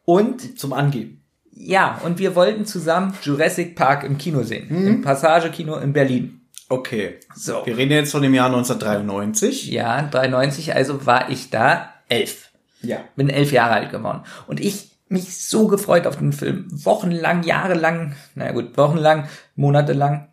und 0.04 0.58
Zum 0.58 0.72
Angeben. 0.72 1.22
ja, 1.52 2.00
und 2.04 2.18
wir 2.18 2.34
wollten 2.34 2.64
zusammen 2.64 3.14
Jurassic 3.22 3.76
Park 3.76 4.02
im 4.04 4.16
Kino 4.18 4.42
sehen, 4.42 4.68
im 4.70 5.02
Passage-Kino 5.02 5.76
in 5.76 5.92
Berlin. 5.92 6.40
Okay. 6.68 7.18
So. 7.34 7.62
Wir 7.64 7.76
reden 7.76 7.92
jetzt 7.92 8.12
von 8.12 8.22
dem 8.22 8.32
Jahr 8.32 8.46
1993. 8.46 9.70
Ja, 9.70 10.02
93, 10.02 10.74
also 10.74 11.04
war 11.04 11.28
ich 11.28 11.50
da 11.50 11.92
elf. 12.08 12.50
Ja. 12.82 12.98
bin 13.16 13.28
elf 13.28 13.52
Jahre 13.52 13.74
alt 13.74 13.90
geworden. 13.90 14.22
Und 14.46 14.60
ich 14.60 14.90
mich 15.08 15.44
so 15.46 15.66
gefreut 15.66 16.06
auf 16.06 16.16
den 16.16 16.32
Film. 16.32 16.66
Wochenlang, 16.70 17.42
jahrelang, 17.42 18.14
naja 18.34 18.52
gut, 18.52 18.76
wochenlang, 18.78 19.28
monatelang, 19.56 20.28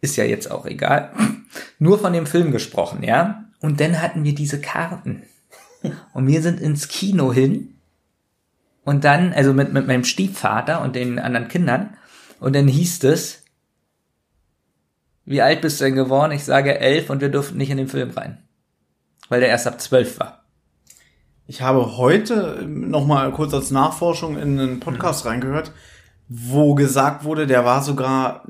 ist 0.00 0.16
ja 0.16 0.24
jetzt 0.24 0.50
auch 0.50 0.66
egal. 0.66 1.12
Nur 1.78 1.98
von 1.98 2.12
dem 2.12 2.26
Film 2.26 2.52
gesprochen, 2.52 3.02
ja. 3.02 3.44
Und 3.60 3.80
dann 3.80 4.00
hatten 4.00 4.24
wir 4.24 4.34
diese 4.34 4.60
Karten. 4.60 5.22
Und 6.12 6.26
wir 6.26 6.42
sind 6.42 6.60
ins 6.60 6.88
Kino 6.88 7.32
hin. 7.32 7.74
Und 8.84 9.04
dann, 9.04 9.32
also 9.32 9.52
mit, 9.52 9.72
mit 9.72 9.86
meinem 9.86 10.04
Stiefvater 10.04 10.82
und 10.82 10.96
den 10.96 11.18
anderen 11.18 11.48
Kindern. 11.48 11.96
Und 12.40 12.54
dann 12.54 12.68
hieß 12.68 13.04
es, 13.04 13.44
wie 15.24 15.42
alt 15.42 15.60
bist 15.60 15.80
du 15.80 15.84
denn 15.84 15.94
geworden? 15.94 16.32
Ich 16.32 16.44
sage 16.44 16.78
elf 16.78 17.10
und 17.10 17.20
wir 17.20 17.28
durften 17.28 17.58
nicht 17.58 17.70
in 17.70 17.76
den 17.76 17.88
Film 17.88 18.10
rein. 18.10 18.38
Weil 19.28 19.40
der 19.40 19.50
erst 19.50 19.66
ab 19.66 19.80
zwölf 19.80 20.18
war. 20.18 20.44
Ich 21.46 21.62
habe 21.62 21.96
heute 21.96 22.66
noch 22.66 23.06
mal 23.06 23.30
kurz 23.32 23.52
als 23.52 23.70
Nachforschung 23.70 24.38
in 24.38 24.58
einen 24.58 24.80
Podcast 24.80 25.26
reingehört, 25.26 25.72
wo 26.28 26.74
gesagt 26.74 27.24
wurde, 27.24 27.46
der 27.46 27.64
war 27.64 27.82
sogar 27.82 28.44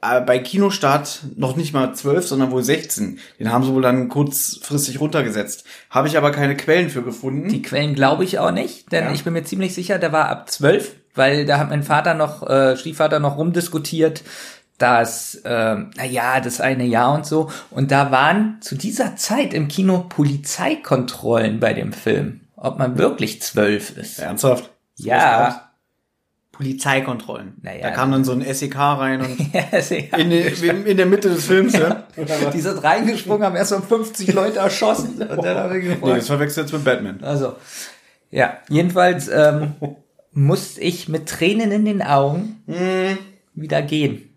bei 0.00 0.38
Kinostart 0.38 1.20
noch 1.36 1.56
nicht 1.56 1.72
mal 1.72 1.94
12, 1.94 2.26
sondern 2.28 2.50
wohl 2.50 2.62
16. 2.62 3.18
Den 3.40 3.52
haben 3.52 3.64
sie 3.64 3.72
wohl 3.72 3.82
dann 3.82 4.08
kurzfristig 4.08 5.00
runtergesetzt. 5.00 5.64
Habe 5.90 6.08
ich 6.08 6.16
aber 6.16 6.30
keine 6.30 6.56
Quellen 6.56 6.90
für 6.90 7.02
gefunden. 7.02 7.48
Die 7.48 7.62
Quellen 7.62 7.94
glaube 7.94 8.24
ich 8.24 8.38
auch 8.38 8.50
nicht, 8.52 8.92
denn 8.92 9.04
Ja. 9.04 9.12
ich 9.12 9.24
bin 9.24 9.32
mir 9.32 9.44
ziemlich 9.44 9.74
sicher, 9.74 9.98
der 9.98 10.12
war 10.12 10.28
ab 10.28 10.50
zwölf, 10.50 10.92
weil 11.14 11.44
da 11.46 11.58
hat 11.58 11.70
mein 11.70 11.82
Vater 11.82 12.14
noch, 12.14 12.48
äh, 12.48 12.76
Stiefvater 12.76 13.18
noch 13.18 13.36
rumdiskutiert, 13.36 14.22
das, 14.78 15.36
äh, 15.44 15.74
naja, 15.96 16.40
das 16.40 16.60
eine 16.60 16.84
Jahr 16.84 17.14
und 17.14 17.24
so. 17.26 17.50
Und 17.70 17.90
da 17.90 18.10
waren 18.10 18.58
zu 18.60 18.74
dieser 18.76 19.16
Zeit 19.16 19.54
im 19.54 19.68
Kino 19.68 20.04
Polizeikontrollen 20.08 21.60
bei 21.60 21.72
dem 21.72 21.92
Film, 21.92 22.42
ob 22.56 22.78
man 22.78 22.98
wirklich 22.98 23.40
zwölf 23.42 23.96
ist. 23.96 24.18
Ernsthaft? 24.18 24.70
Ja. 24.96 25.65
Polizeikontrollen. 26.56 27.54
Naja. 27.62 27.82
Da 27.82 27.90
kam 27.90 28.10
dann 28.12 28.24
so 28.24 28.32
ein 28.32 28.42
SEK 28.42 28.76
rein 28.76 29.20
und 29.20 29.36
Ja, 29.72 29.80
sehr. 29.80 30.12
in, 30.18 30.30
in, 30.32 30.86
in 30.86 30.96
der 30.96 31.06
Mitte 31.06 31.28
des 31.28 31.44
Films, 31.46 31.74
ja. 31.74 32.06
Die 32.54 32.60
sind 32.60 32.82
reingesprungen, 32.82 33.44
haben 33.44 33.56
erst 33.56 33.72
mal 33.72 33.82
50 33.82 34.32
Leute 34.32 34.58
erschossen. 34.60 35.20
Und 35.22 35.44
dann 35.44 35.56
haben 35.58 35.72
wir 35.74 35.80
Nee, 35.80 35.88
gefragt. 35.94 36.18
das 36.18 36.26
verwechselt 36.26 36.66
jetzt 36.66 36.72
mit 36.72 36.84
Batman. 36.84 37.18
Also, 37.22 37.56
ja, 38.30 38.56
jedenfalls 38.68 39.28
ähm, 39.28 39.74
musste 40.32 40.80
ich 40.80 41.08
mit 41.08 41.28
Tränen 41.28 41.70
in 41.72 41.84
den 41.84 42.02
Augen 42.02 42.62
wieder 43.54 43.82
gehen. 43.82 44.35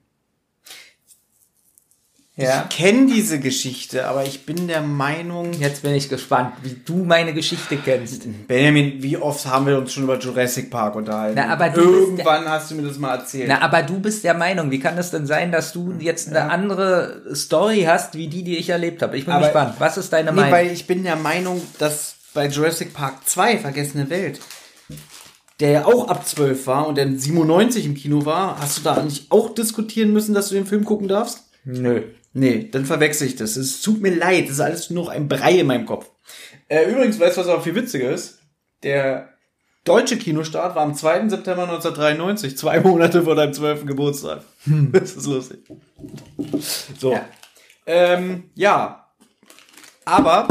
Ja, 2.41 2.65
Ich 2.69 2.77
kenne 2.77 3.07
diese 3.07 3.39
Geschichte, 3.39 4.07
aber 4.07 4.23
ich 4.25 4.45
bin 4.45 4.67
der 4.67 4.81
Meinung, 4.81 5.51
jetzt 5.53 5.81
bin 5.81 5.93
ich 5.93 6.07
gespannt, 6.07 6.53
wie 6.63 6.75
du 6.85 7.03
meine 7.03 7.33
Geschichte 7.33 7.75
kennst. 7.77 8.23
Benjamin, 8.47 9.03
wie 9.03 9.17
oft 9.17 9.45
haben 9.45 9.67
wir 9.67 9.77
uns 9.77 9.91
schon 9.93 10.03
über 10.03 10.17
Jurassic 10.17 10.69
Park 10.71 10.95
unterhalten? 10.95 11.35
Na, 11.37 11.51
aber 11.51 11.69
du 11.69 11.81
bist 11.81 11.97
Irgendwann 12.19 12.47
hast 12.47 12.71
du 12.71 12.75
mir 12.75 12.83
das 12.83 12.97
mal 12.97 13.15
erzählt. 13.15 13.47
Na, 13.49 13.61
aber 13.61 13.83
du 13.83 13.99
bist 13.99 14.23
der 14.23 14.35
Meinung, 14.35 14.71
wie 14.71 14.79
kann 14.79 14.97
es 14.97 15.11
denn 15.11 15.25
sein, 15.27 15.51
dass 15.51 15.73
du 15.73 15.93
jetzt 15.99 16.29
eine 16.29 16.49
andere 16.49 17.23
Story 17.35 17.83
hast, 17.87 18.15
wie 18.15 18.27
die, 18.27 18.43
die 18.43 18.57
ich 18.57 18.69
erlebt 18.69 19.01
habe? 19.01 19.17
Ich 19.17 19.25
bin 19.25 19.33
Aber- 19.33 19.45
gespannt. 19.45 19.75
Was 19.79 19.97
ist 19.97 20.13
deine 20.13 20.31
nee, 20.31 20.35
Meinung? 20.37 20.51
weil 20.53 20.67
ich 20.71 20.87
bin 20.87 21.03
der 21.03 21.17
Meinung, 21.17 21.61
dass 21.77 22.15
bei 22.33 22.47
Jurassic 22.47 22.93
Park 22.93 23.27
2, 23.27 23.57
Vergessene 23.57 24.09
Welt, 24.09 24.39
der 25.59 25.71
ja 25.71 25.85
auch 25.85 26.07
ab 26.07 26.25
12 26.25 26.67
war 26.67 26.87
und 26.87 26.95
der 26.97 27.07
97 27.11 27.85
im 27.85 27.95
Kino 27.95 28.25
war, 28.25 28.59
hast 28.61 28.77
du 28.77 28.81
da 28.83 29.01
nicht 29.03 29.29
auch 29.29 29.53
diskutieren 29.53 30.13
müssen, 30.13 30.33
dass 30.33 30.47
du 30.49 30.55
den 30.55 30.65
Film 30.65 30.85
gucken 30.85 31.09
darfst? 31.09 31.43
Nö. 31.65 32.03
Nee, 32.39 32.69
dann 32.71 32.85
verwechsel 32.85 33.27
ich 33.27 33.35
das. 33.35 33.57
Es 33.57 33.81
tut 33.81 34.01
mir 34.01 34.15
leid, 34.15 34.45
das 34.45 34.51
ist 34.53 34.59
alles 34.61 34.89
nur 34.89 35.03
noch 35.03 35.11
ein 35.11 35.27
Brei 35.27 35.59
in 35.59 35.67
meinem 35.67 35.85
Kopf. 35.85 36.09
Äh, 36.69 36.89
übrigens, 36.89 37.19
weißt 37.19 37.35
du, 37.35 37.41
was 37.41 37.47
auch 37.49 37.61
viel 37.61 37.75
witziger 37.75 38.11
ist? 38.11 38.39
Der 38.81 39.33
deutsche 39.83 40.17
Kinostart 40.17 40.73
war 40.73 40.83
am 40.83 40.95
2. 40.95 41.27
September 41.27 41.63
1993, 41.63 42.57
zwei 42.57 42.79
Monate 42.79 43.23
vor 43.23 43.35
deinem 43.35 43.51
12. 43.51 43.85
Geburtstag. 43.85 44.43
Das 44.93 45.17
ist 45.17 45.25
lustig. 45.25 45.59
So. 46.97 47.11
Ja. 47.11 47.25
Ähm, 47.85 48.45
ja. 48.55 49.05
Aber, 50.05 50.47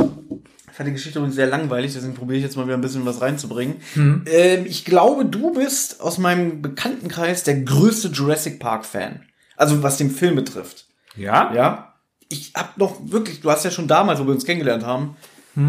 ich 0.71 0.77
fand 0.77 0.89
die 0.89 0.93
Geschichte 0.93 1.21
übrigens 1.21 1.37
sehr 1.37 1.47
langweilig, 1.47 1.95
deswegen 1.95 2.15
probiere 2.15 2.37
ich 2.37 2.45
jetzt 2.45 2.57
mal 2.57 2.67
wieder 2.67 2.77
ein 2.77 2.83
bisschen 2.83 3.07
was 3.07 3.23
reinzubringen. 3.23 3.77
Ähm, 3.97 4.67
ich 4.67 4.85
glaube, 4.85 5.25
du 5.25 5.55
bist 5.55 6.03
aus 6.03 6.19
meinem 6.19 6.61
Bekanntenkreis 6.61 7.45
der 7.45 7.63
größte 7.63 8.09
Jurassic 8.09 8.61
Park-Fan. 8.61 9.23
Also 9.57 9.83
was 9.83 9.97
den 9.97 10.11
Film 10.11 10.37
betrifft. 10.37 10.88
Ja? 11.19 11.53
Ja. 11.55 11.95
Ich 12.29 12.53
hab 12.55 12.77
noch 12.79 12.97
wirklich, 13.03 13.41
du 13.41 13.51
hast 13.51 13.65
ja 13.65 13.71
schon 13.71 13.89
damals, 13.89 14.21
wo 14.21 14.27
wir 14.27 14.33
uns 14.33 14.45
kennengelernt 14.45 14.85
haben, 14.85 15.17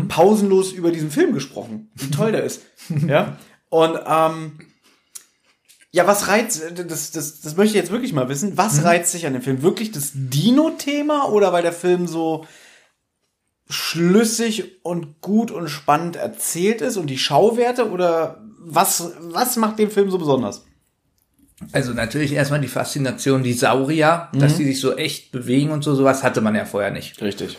pausenlos 0.07 0.71
über 0.71 0.91
diesen 0.91 1.09
Film 1.09 1.33
gesprochen. 1.33 1.89
Wie 1.95 2.11
toll 2.11 2.31
der 2.31 2.43
ist. 2.43 2.61
ja. 3.07 3.37
Und 3.69 3.99
ähm, 4.05 4.59
ja, 5.91 6.05
was 6.05 6.27
reizt, 6.27 6.61
das, 6.75 7.11
das, 7.11 7.41
das 7.41 7.57
möchte 7.57 7.75
ich 7.75 7.81
jetzt 7.81 7.91
wirklich 7.91 8.13
mal 8.13 8.29
wissen. 8.29 8.57
Was 8.57 8.83
reizt 8.83 9.13
dich 9.13 9.25
an 9.25 9.33
dem 9.33 9.41
Film? 9.41 9.63
Wirklich 9.63 9.91
das 9.91 10.11
Dino-Thema 10.13 11.29
oder 11.29 11.51
weil 11.51 11.63
der 11.63 11.73
Film 11.73 12.07
so 12.07 12.45
schlüssig 13.69 14.83
und 14.83 15.21
gut 15.21 15.51
und 15.51 15.69
spannend 15.69 16.15
erzählt 16.15 16.81
ist 16.81 16.97
und 16.97 17.07
die 17.07 17.17
Schauwerte 17.17 17.89
oder 17.89 18.43
was, 18.59 19.13
was 19.19 19.55
macht 19.55 19.79
den 19.79 19.89
Film 19.89 20.11
so 20.11 20.17
besonders? 20.19 20.65
Also 21.71 21.93
natürlich 21.93 22.33
erstmal 22.33 22.61
die 22.61 22.67
Faszination, 22.67 23.43
die 23.43 23.53
Saurier, 23.53 24.29
dass 24.33 24.57
die 24.57 24.63
sich 24.63 24.79
so 24.79 24.95
echt 24.95 25.31
bewegen 25.31 25.71
und 25.71 25.83
so, 25.83 25.93
sowas 25.93 26.23
hatte 26.23 26.41
man 26.41 26.55
ja 26.55 26.65
vorher 26.65 26.91
nicht. 26.91 27.21
Richtig. 27.21 27.57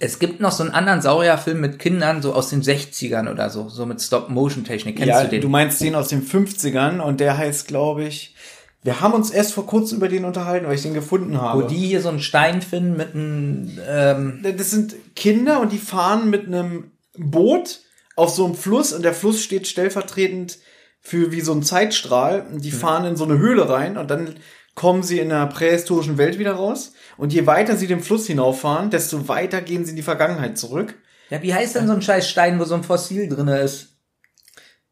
Es 0.00 0.18
gibt 0.18 0.40
noch 0.40 0.52
so 0.52 0.64
einen 0.64 0.72
anderen 0.72 1.00
Saurierfilm 1.00 1.60
mit 1.60 1.78
Kindern, 1.78 2.20
so 2.20 2.34
aus 2.34 2.50
den 2.50 2.62
60ern 2.62 3.30
oder 3.30 3.50
so, 3.50 3.68
so 3.68 3.86
mit 3.86 4.02
Stop-Motion-Technik. 4.02 4.96
Kennst 4.96 5.08
ja, 5.08 5.22
du 5.22 5.28
den? 5.28 5.40
du 5.40 5.48
meinst 5.48 5.80
den 5.80 5.94
aus 5.94 6.08
den 6.08 6.26
50ern 6.26 7.00
und 7.00 7.20
der 7.20 7.38
heißt, 7.38 7.68
glaube 7.68 8.04
ich, 8.04 8.34
wir 8.82 9.00
haben 9.00 9.14
uns 9.14 9.30
erst 9.30 9.54
vor 9.54 9.66
kurzem 9.66 9.98
über 9.98 10.08
den 10.08 10.24
unterhalten, 10.24 10.66
weil 10.66 10.74
ich 10.74 10.82
den 10.82 10.94
gefunden 10.94 11.40
habe. 11.40 11.62
Wo 11.62 11.66
die 11.66 11.76
hier 11.76 12.00
so 12.00 12.08
einen 12.08 12.20
Stein 12.20 12.62
finden 12.62 12.96
mit 12.96 13.14
einem, 13.14 13.78
ähm, 13.88 14.40
das 14.56 14.70
sind 14.70 14.94
Kinder 15.16 15.60
und 15.60 15.72
die 15.72 15.78
fahren 15.78 16.30
mit 16.30 16.46
einem 16.46 16.92
Boot 17.16 17.80
auf 18.14 18.30
so 18.30 18.44
einem 18.44 18.54
Fluss 18.54 18.92
und 18.92 19.02
der 19.02 19.14
Fluss 19.14 19.42
steht 19.42 19.66
stellvertretend 19.66 20.58
für 21.00 21.32
wie 21.32 21.40
so 21.40 21.52
ein 21.52 21.62
Zeitstrahl. 21.62 22.46
Die 22.52 22.70
fahren 22.70 23.04
in 23.04 23.16
so 23.16 23.24
eine 23.24 23.38
Höhle 23.38 23.68
rein 23.68 23.96
und 23.96 24.10
dann 24.10 24.34
kommen 24.74 25.02
sie 25.02 25.18
in 25.18 25.30
der 25.30 25.46
prähistorischen 25.46 26.18
Welt 26.18 26.38
wieder 26.38 26.52
raus. 26.52 26.92
Und 27.16 27.32
je 27.32 27.46
weiter 27.46 27.76
sie 27.76 27.86
den 27.86 28.00
Fluss 28.00 28.26
hinauffahren, 28.26 28.90
desto 28.90 29.26
weiter 29.28 29.60
gehen 29.60 29.84
sie 29.84 29.90
in 29.90 29.96
die 29.96 30.02
Vergangenheit 30.02 30.56
zurück. 30.58 30.94
ja, 31.30 31.42
wie 31.42 31.52
heißt 31.54 31.74
denn 31.76 31.86
so 31.86 31.92
ein 31.94 32.02
scheiß 32.02 32.28
Stein, 32.28 32.58
wo 32.60 32.64
so 32.64 32.74
ein 32.74 32.84
Fossil 32.84 33.28
drinne 33.28 33.58
ist? 33.60 33.96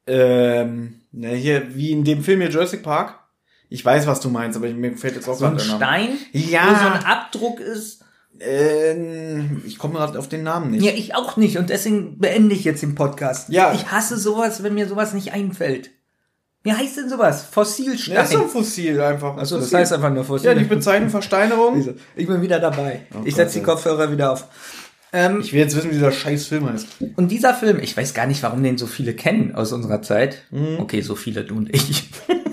Ähm, 0.06 1.00
na 1.12 1.28
hier, 1.28 1.74
wie 1.74 1.90
in 1.92 2.04
dem 2.04 2.22
Film 2.22 2.40
hier 2.40 2.50
Jurassic 2.50 2.82
Park. 2.82 3.18
Ich 3.68 3.84
weiß, 3.84 4.06
was 4.06 4.20
du 4.20 4.28
meinst, 4.30 4.56
aber 4.56 4.68
mir 4.68 4.96
fällt 4.96 5.16
jetzt 5.16 5.28
auch 5.28 5.34
So 5.36 5.46
ein. 5.46 5.58
Stein, 5.58 6.10
Ja. 6.32 6.62
wo 6.70 6.74
so 6.74 6.86
ein 6.94 7.04
Abdruck 7.04 7.58
ist. 7.60 8.04
Ähm, 8.40 9.62
ich 9.66 9.78
komme 9.78 9.94
gerade 9.94 10.18
auf 10.18 10.28
den 10.28 10.42
Namen 10.42 10.70
nicht. 10.72 10.84
Ja, 10.84 10.92
ich 10.92 11.14
auch 11.14 11.36
nicht 11.36 11.58
und 11.58 11.70
deswegen 11.70 12.18
beende 12.18 12.54
ich 12.54 12.64
jetzt 12.64 12.82
den 12.82 12.94
Podcast. 12.94 13.48
Ja. 13.48 13.72
Ich 13.74 13.90
hasse 13.90 14.16
sowas, 14.16 14.62
wenn 14.62 14.74
mir 14.74 14.88
sowas 14.88 15.14
nicht 15.14 15.32
einfällt. 15.32 15.90
Wie 16.62 16.72
heißt 16.72 16.96
denn 16.96 17.08
sowas? 17.08 17.44
Fossilstein. 17.50 18.16
Das 18.16 18.28
ist 18.30 18.32
so 18.36 18.42
ein 18.42 18.48
Fossil 18.48 19.00
einfach. 19.00 19.36
Achso, 19.36 19.56
das 19.58 19.72
heißt 19.72 19.92
einfach 19.92 20.12
nur 20.12 20.24
Fossil. 20.24 20.48
Ja, 20.48 20.54
die 20.54 20.64
Bezeichnung 20.64 21.10
Versteinerung. 21.10 21.96
Ich 22.16 22.26
bin 22.26 22.42
wieder 22.42 22.58
dabei. 22.58 23.02
ich 23.10 23.14
Gott, 23.26 23.34
setze 23.36 23.58
die. 23.60 23.64
Kopfhörer 23.64 24.10
wieder 24.10 24.32
auf. 24.32 24.48
Ähm, 25.12 25.40
Ich 25.40 25.52
will 25.52 25.60
jetzt 25.60 25.76
wissen, 25.76 25.90
wie 25.90 25.94
dieser 25.94 26.10
scheiß 26.10 26.48
Film 26.48 26.68
heißt. 26.68 26.88
und 27.14 27.30
dieser 27.30 27.54
Film, 27.54 27.78
ich 27.80 27.96
weiß 27.96 28.14
gar 28.14 28.26
nicht, 28.26 28.42
warum 28.42 28.64
den 28.64 28.76
so 28.78 28.86
viele 28.88 29.14
kennen 29.14 29.54
aus 29.54 29.72
unserer 29.72 30.02
Zeit. 30.02 30.42
Mhm. 30.50 30.80
Okay, 30.80 31.02
so 31.02 31.14
viele, 31.14 31.44
du 31.44 31.56
und 31.56 31.74
ich. 31.74 32.10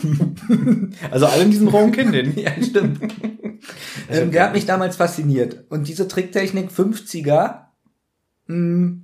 Also 1.12 1.28
alle 1.28 1.44
in 1.44 1.52
diesem 1.52 1.70
Raum 1.70 1.92
kennen 1.94 2.12
den. 2.12 2.38
ja, 2.38 2.52
stimmt. 2.62 3.00
ähm, 4.10 4.32
der 4.32 4.46
hat 4.46 4.54
mich 4.54 4.66
damals 4.66 4.96
fasziniert. 4.96 5.66
Und 5.70 5.88
diese 5.88 6.08
Tricktechnik 6.08 6.70
50er 6.70 7.62
mh, 8.48 8.98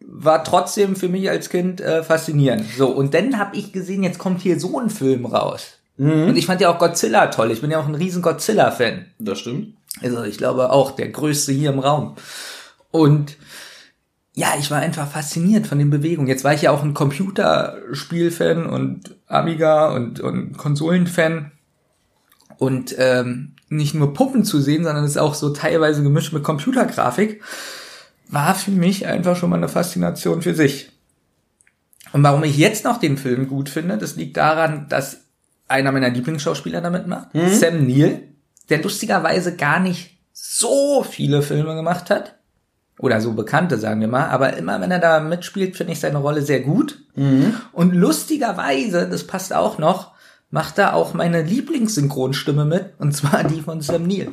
war 0.00 0.44
trotzdem 0.44 0.96
für 0.96 1.08
mich 1.08 1.30
als 1.30 1.50
Kind 1.50 1.80
äh, 1.80 2.02
faszinierend. 2.02 2.64
So, 2.76 2.88
und 2.88 3.14
dann 3.14 3.38
habe 3.38 3.56
ich 3.56 3.72
gesehen, 3.72 4.02
jetzt 4.02 4.18
kommt 4.18 4.40
hier 4.40 4.58
so 4.58 4.78
ein 4.78 4.90
Film 4.90 5.26
raus. 5.26 5.78
Und 6.28 6.36
ich 6.36 6.46
fand 6.46 6.60
ja 6.60 6.72
auch 6.72 6.78
Godzilla 6.78 7.26
toll. 7.26 7.50
Ich 7.50 7.60
bin 7.60 7.70
ja 7.70 7.78
auch 7.78 7.86
ein 7.86 7.94
riesen 7.94 8.22
Godzilla-Fan. 8.22 9.06
Das 9.18 9.38
stimmt. 9.40 9.74
Also 10.00 10.22
ich 10.22 10.38
glaube 10.38 10.70
auch 10.70 10.92
der 10.92 11.08
größte 11.08 11.52
hier 11.52 11.70
im 11.70 11.78
Raum. 11.78 12.16
Und 12.90 13.36
ja, 14.34 14.54
ich 14.58 14.70
war 14.70 14.78
einfach 14.78 15.10
fasziniert 15.10 15.66
von 15.66 15.78
den 15.78 15.90
Bewegungen. 15.90 16.28
Jetzt 16.28 16.44
war 16.44 16.54
ich 16.54 16.62
ja 16.62 16.70
auch 16.70 16.82
ein 16.82 16.94
Computerspiel-Fan 16.94 18.66
und 18.66 19.16
Amiga 19.26 19.92
und, 19.94 20.20
und 20.20 20.56
Konsolen-Fan. 20.56 21.52
Und 22.60 22.94
ähm, 22.98 23.54
nicht 23.70 23.94
nur 23.94 24.12
Puppen 24.12 24.44
zu 24.44 24.60
sehen, 24.60 24.84
sondern 24.84 25.02
es 25.04 25.12
ist 25.12 25.16
auch 25.16 25.32
so 25.32 25.48
teilweise 25.48 26.02
gemischt 26.02 26.34
mit 26.34 26.42
Computergrafik, 26.42 27.42
war 28.28 28.54
für 28.54 28.70
mich 28.70 29.06
einfach 29.06 29.34
schon 29.34 29.48
mal 29.48 29.56
eine 29.56 29.70
Faszination 29.70 30.42
für 30.42 30.54
sich. 30.54 30.92
Und 32.12 32.22
warum 32.22 32.44
ich 32.44 32.58
jetzt 32.58 32.84
noch 32.84 32.98
den 32.98 33.16
Film 33.16 33.48
gut 33.48 33.70
finde, 33.70 33.96
das 33.96 34.16
liegt 34.16 34.36
daran, 34.36 34.88
dass 34.90 35.22
einer 35.68 35.90
meiner 35.90 36.10
Lieblingsschauspieler 36.10 36.82
damit 36.82 37.06
macht, 37.06 37.28
Sam 37.32 37.86
Neill, 37.86 38.24
der 38.68 38.82
lustigerweise 38.82 39.56
gar 39.56 39.80
nicht 39.80 40.18
so 40.34 41.02
viele 41.02 41.40
Filme 41.40 41.74
gemacht 41.74 42.10
hat. 42.10 42.36
Oder 42.98 43.22
so 43.22 43.32
bekannte, 43.32 43.78
sagen 43.78 44.02
wir 44.02 44.08
mal. 44.08 44.26
Aber 44.26 44.54
immer 44.58 44.78
wenn 44.82 44.90
er 44.90 44.98
da 44.98 45.20
mitspielt, 45.20 45.78
finde 45.78 45.94
ich 45.94 46.00
seine 46.00 46.18
Rolle 46.18 46.42
sehr 46.42 46.60
gut. 46.60 46.98
Und 47.72 47.94
lustigerweise, 47.94 49.08
das 49.08 49.26
passt 49.26 49.54
auch 49.54 49.78
noch, 49.78 50.12
macht 50.50 50.78
er 50.78 50.94
auch 50.94 51.14
meine 51.14 51.42
Lieblingssynchronstimme 51.42 52.64
mit. 52.64 52.94
Und 52.98 53.12
zwar 53.12 53.44
die 53.44 53.60
von 53.60 53.80
Sam 53.80 54.06
Neill. 54.06 54.28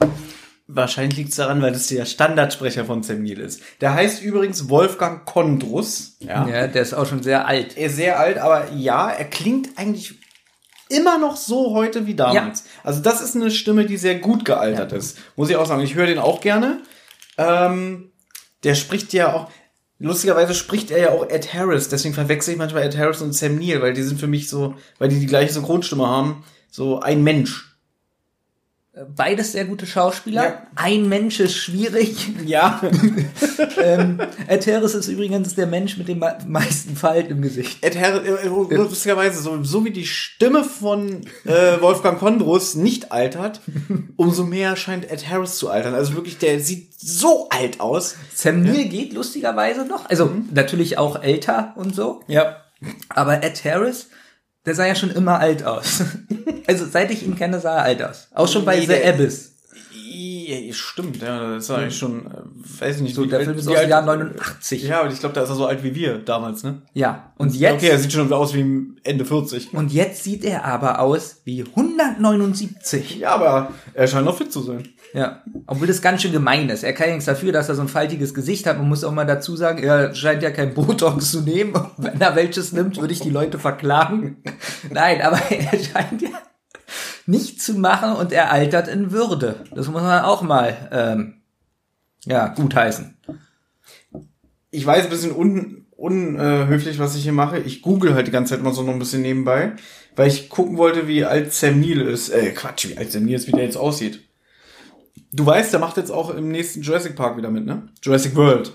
Wahrscheinlich 0.67 1.17
liegt 1.17 1.29
es 1.29 1.37
daran, 1.37 1.61
weil 1.61 1.71
das 1.71 1.87
der 1.87 2.05
Standardsprecher 2.05 2.85
von 2.85 3.03
Sam 3.03 3.23
Neill 3.23 3.39
ist. 3.39 3.61
Der 3.81 3.93
heißt 3.93 4.21
übrigens 4.21 4.69
Wolfgang 4.69 5.25
Kondrus. 5.25 6.17
Ja. 6.19 6.47
Ja, 6.47 6.67
der 6.67 6.81
ist 6.81 6.93
auch 6.93 7.05
schon 7.05 7.23
sehr 7.23 7.47
alt. 7.47 7.77
Er 7.77 7.87
ist 7.87 7.95
sehr 7.95 8.19
alt, 8.19 8.37
aber 8.37 8.71
ja, 8.73 9.09
er 9.09 9.25
klingt 9.25 9.77
eigentlich 9.77 10.15
immer 10.89 11.17
noch 11.17 11.37
so 11.37 11.73
heute 11.73 12.05
wie 12.05 12.15
damals. 12.15 12.65
Also 12.83 13.01
das 13.01 13.21
ist 13.21 13.35
eine 13.35 13.51
Stimme, 13.51 13.85
die 13.85 13.97
sehr 13.97 14.15
gut 14.15 14.45
gealtert 14.45 14.93
ist. 14.93 15.17
Muss 15.35 15.49
ich 15.49 15.55
auch 15.55 15.65
sagen. 15.65 15.81
Ich 15.81 15.95
höre 15.95 16.07
den 16.07 16.19
auch 16.19 16.41
gerne. 16.41 16.81
Ähm, 17.37 18.11
der 18.63 18.75
spricht 18.75 19.13
ja 19.13 19.33
auch, 19.33 19.51
lustigerweise 19.99 20.53
spricht 20.53 20.91
er 20.91 20.99
ja 20.99 21.11
auch 21.11 21.29
Ed 21.29 21.53
Harris. 21.53 21.89
Deswegen 21.89 22.13
verwechsel 22.13 22.53
ich 22.53 22.57
manchmal 22.57 22.83
Ed 22.83 22.97
Harris 22.97 23.21
und 23.21 23.33
Sam 23.33 23.55
Neill, 23.55 23.81
weil 23.81 23.93
die 23.93 24.03
sind 24.03 24.19
für 24.19 24.27
mich 24.27 24.49
so, 24.49 24.75
weil 24.99 25.09
die 25.09 25.19
die 25.19 25.25
gleiche 25.25 25.53
Synchronstimme 25.53 26.07
haben, 26.07 26.43
so 26.69 26.99
ein 26.99 27.23
Mensch. 27.23 27.76
Beides 29.15 29.51
sehr 29.51 29.65
gute 29.65 29.85
Schauspieler. 29.85 30.43
Ja. 30.43 30.61
Ein 30.75 31.07
Mensch 31.07 31.39
ist 31.39 31.55
schwierig. 31.55 32.29
Ja. 32.45 32.81
ähm, 33.81 34.19
Ed 34.47 34.65
Harris 34.67 34.93
ist 34.95 35.07
übrigens 35.07 35.55
der 35.55 35.67
Mensch 35.67 35.97
mit 35.97 36.07
den 36.07 36.19
me- 36.19 36.37
meisten 36.47 36.95
Falten 36.95 37.31
im 37.33 37.41
Gesicht. 37.41 37.77
Ed 37.83 37.97
Harris, 37.99 38.27
äh, 38.27 38.47
lustigerweise, 38.75 39.41
so, 39.41 39.63
so 39.63 39.85
wie 39.85 39.91
die 39.91 40.05
Stimme 40.07 40.63
von 40.63 41.21
äh, 41.45 41.79
Wolfgang 41.81 42.17
Kondrus 42.19 42.75
nicht 42.75 43.11
altert, 43.11 43.61
umso 44.15 44.43
mehr 44.43 44.75
scheint 44.75 45.09
Ed 45.11 45.29
Harris 45.29 45.57
zu 45.57 45.69
altern. 45.69 45.93
Also 45.93 46.15
wirklich, 46.15 46.37
der 46.37 46.59
sieht 46.59 46.99
so 46.99 47.49
alt 47.49 47.79
aus. 47.79 48.15
Sam 48.33 48.63
Neill 48.63 48.85
geht 48.85 49.13
lustigerweise 49.13 49.85
noch. 49.85 50.09
Also 50.09 50.25
Mhm. 50.25 50.49
natürlich 50.53 50.97
auch 50.97 51.21
älter 51.21 51.73
und 51.75 51.95
so. 51.95 52.21
Ja. 52.27 52.57
Aber 53.09 53.43
Ed 53.43 53.63
Harris, 53.63 54.09
der 54.67 54.75
sah 54.75 54.85
ja 54.85 54.93
schon 54.95 55.09
immer 55.11 55.39
alt 55.39 55.63
aus. 55.63 56.01
also 56.67 56.85
seit 56.85 57.09
ich 57.09 57.23
ihn 57.23 57.35
kenne, 57.35 57.59
sah 57.59 57.77
er 57.77 57.83
alt 57.83 58.03
aus. 58.03 58.27
Auch 58.35 58.47
schon 58.47 58.65
bei 58.65 58.75
Nee, 58.75 58.81
The 58.81 58.87
der- 58.87 59.13
Abyss. 59.13 59.53
Ja, 60.47 60.55
stimmt, 60.71 61.21
ja, 61.21 61.55
das 61.55 61.65
ist 61.65 61.71
eigentlich 61.71 61.97
schon, 61.97 62.25
äh, 62.25 62.29
weiß 62.79 62.95
ich 62.97 63.01
nicht, 63.01 63.15
So, 63.15 63.25
der 63.25 63.41
Film 63.41 63.57
ist 63.57 63.67
aus 63.67 63.81
dem 63.81 63.89
Jahr 63.89 64.01
89. 64.01 64.83
Ja, 64.83 65.01
aber 65.01 65.11
ich 65.11 65.19
glaube, 65.19 65.35
da 65.35 65.41
ist 65.43 65.49
er 65.49 65.55
so 65.55 65.65
alt 65.65 65.83
wie 65.83 65.93
wir 65.93 66.19
damals, 66.19 66.63
ne? 66.63 66.83
Ja. 66.93 67.33
Und 67.37 67.53
jetzt, 67.53 67.73
Okay, 67.75 67.89
er 67.89 67.99
sieht 67.99 68.13
schon 68.13 68.31
aus 68.31 68.53
wie 68.53 68.93
Ende 69.03 69.25
40. 69.25 69.73
und 69.73 69.91
jetzt 69.91 70.23
sieht 70.23 70.45
er 70.45 70.63
aber 70.63 71.01
aus 71.01 71.41
wie 71.43 71.65
179. 71.65 73.17
Ja, 73.19 73.31
aber 73.31 73.73
er 73.93 74.07
scheint 74.07 74.23
noch 74.25 74.37
fit 74.37 74.53
zu 74.53 74.61
sein. 74.61 74.87
Ja. 75.13 75.41
Obwohl 75.65 75.87
das 75.87 76.01
ganz 76.01 76.21
schön 76.21 76.31
gemein 76.31 76.69
ist. 76.69 76.83
Er 76.83 76.93
kann 76.93 77.07
ja 77.07 77.13
nichts 77.13 77.25
dafür, 77.25 77.51
dass 77.51 77.67
er 77.67 77.75
so 77.75 77.81
ein 77.81 77.87
faltiges 77.89 78.33
Gesicht 78.33 78.65
hat. 78.67 78.77
Man 78.77 78.87
muss 78.87 79.03
auch 79.03 79.11
mal 79.11 79.25
dazu 79.25 79.55
sagen, 79.57 79.83
er 79.83 80.15
scheint 80.15 80.43
ja 80.43 80.51
kein 80.51 80.73
Botox 80.73 81.31
zu 81.31 81.41
nehmen. 81.41 81.73
Wenn 81.97 82.21
er 82.21 82.35
welches 82.37 82.71
nimmt, 82.71 82.99
würde 83.01 83.13
ich 83.13 83.19
die 83.19 83.29
Leute 83.29 83.59
verklagen. 83.59 84.37
Nein, 84.91 85.21
aber 85.21 85.37
er 85.49 85.77
scheint 85.77 86.21
ja 86.21 86.29
nicht 87.27 87.61
zu 87.61 87.75
machen 87.75 88.13
und 88.13 88.31
er 88.31 88.51
altert 88.51 88.87
in 88.87 89.11
Würde. 89.11 89.63
Das 89.75 89.87
muss 89.87 90.01
man 90.01 90.23
auch 90.23 90.41
mal, 90.41 90.89
ähm, 90.91 91.41
ja, 92.25 92.47
gutheißen. 92.47 93.17
Ich 94.71 94.85
weiß, 94.85 95.05
ein 95.05 95.09
bisschen 95.09 95.35
un, 95.35 95.85
unhöflich, 95.95 96.99
was 96.99 97.15
ich 97.15 97.23
hier 97.23 97.33
mache. 97.33 97.59
Ich 97.59 97.81
google 97.81 98.13
halt 98.15 98.27
die 98.27 98.31
ganze 98.31 98.53
Zeit 98.53 98.63
mal 98.63 98.73
so 98.73 98.83
noch 98.83 98.93
ein 98.93 98.99
bisschen 98.99 99.21
nebenbei, 99.21 99.73
weil 100.15 100.27
ich 100.27 100.49
gucken 100.49 100.77
wollte, 100.77 101.07
wie 101.07 101.25
alt 101.25 101.53
Sam 101.53 101.79
Neill 101.79 102.01
ist. 102.01 102.29
Äh, 102.29 102.51
Quatsch, 102.51 102.87
wie 102.87 102.97
alt 102.97 103.11
Sam 103.11 103.25
Neill 103.25 103.35
ist, 103.35 103.47
wie 103.47 103.51
der 103.51 103.63
jetzt 103.63 103.77
aussieht. 103.77 104.23
Du 105.31 105.45
weißt, 105.45 105.73
der 105.73 105.79
macht 105.79 105.97
jetzt 105.97 106.11
auch 106.11 106.29
im 106.29 106.49
nächsten 106.49 106.81
Jurassic 106.81 107.15
Park 107.15 107.37
wieder 107.37 107.51
mit, 107.51 107.65
ne? 107.65 107.89
Jurassic 108.01 108.35
World. 108.35 108.71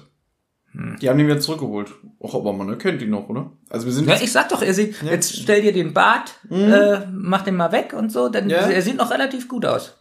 Die 0.75 1.09
haben 1.11 1.19
ihn 1.19 1.27
wieder 1.27 1.41
zurückgeholt. 1.41 1.93
Och, 2.19 2.35
aber 2.35 2.53
man 2.55 2.69
erkennt 2.71 3.03
ihn 3.03 3.11
noch, 3.11 3.29
oder? 3.29 3.53
Also 3.69 3.85
wir 3.87 3.93
sind 3.93 4.09
Ja, 4.09 4.15
ich 4.21 4.33
sag 4.33 4.49
doch, 4.49 4.63
er 4.63 4.73
sieht, 4.73 5.03
jetzt 5.03 5.37
stell 5.37 5.61
dir 5.61 5.73
den 5.73 5.93
Bart, 5.93 6.35
äh, 6.51 7.01
mach 7.13 7.43
den 7.43 7.57
mal 7.57 7.73
weg 7.73 7.93
und 7.93 8.11
so, 8.11 8.29
dann, 8.31 8.49
Ja. 8.49 8.59
er 8.71 8.81
sieht 8.81 8.97
noch 8.97 9.11
relativ 9.11 9.49
gut 9.49 9.67
aus. 9.67 9.99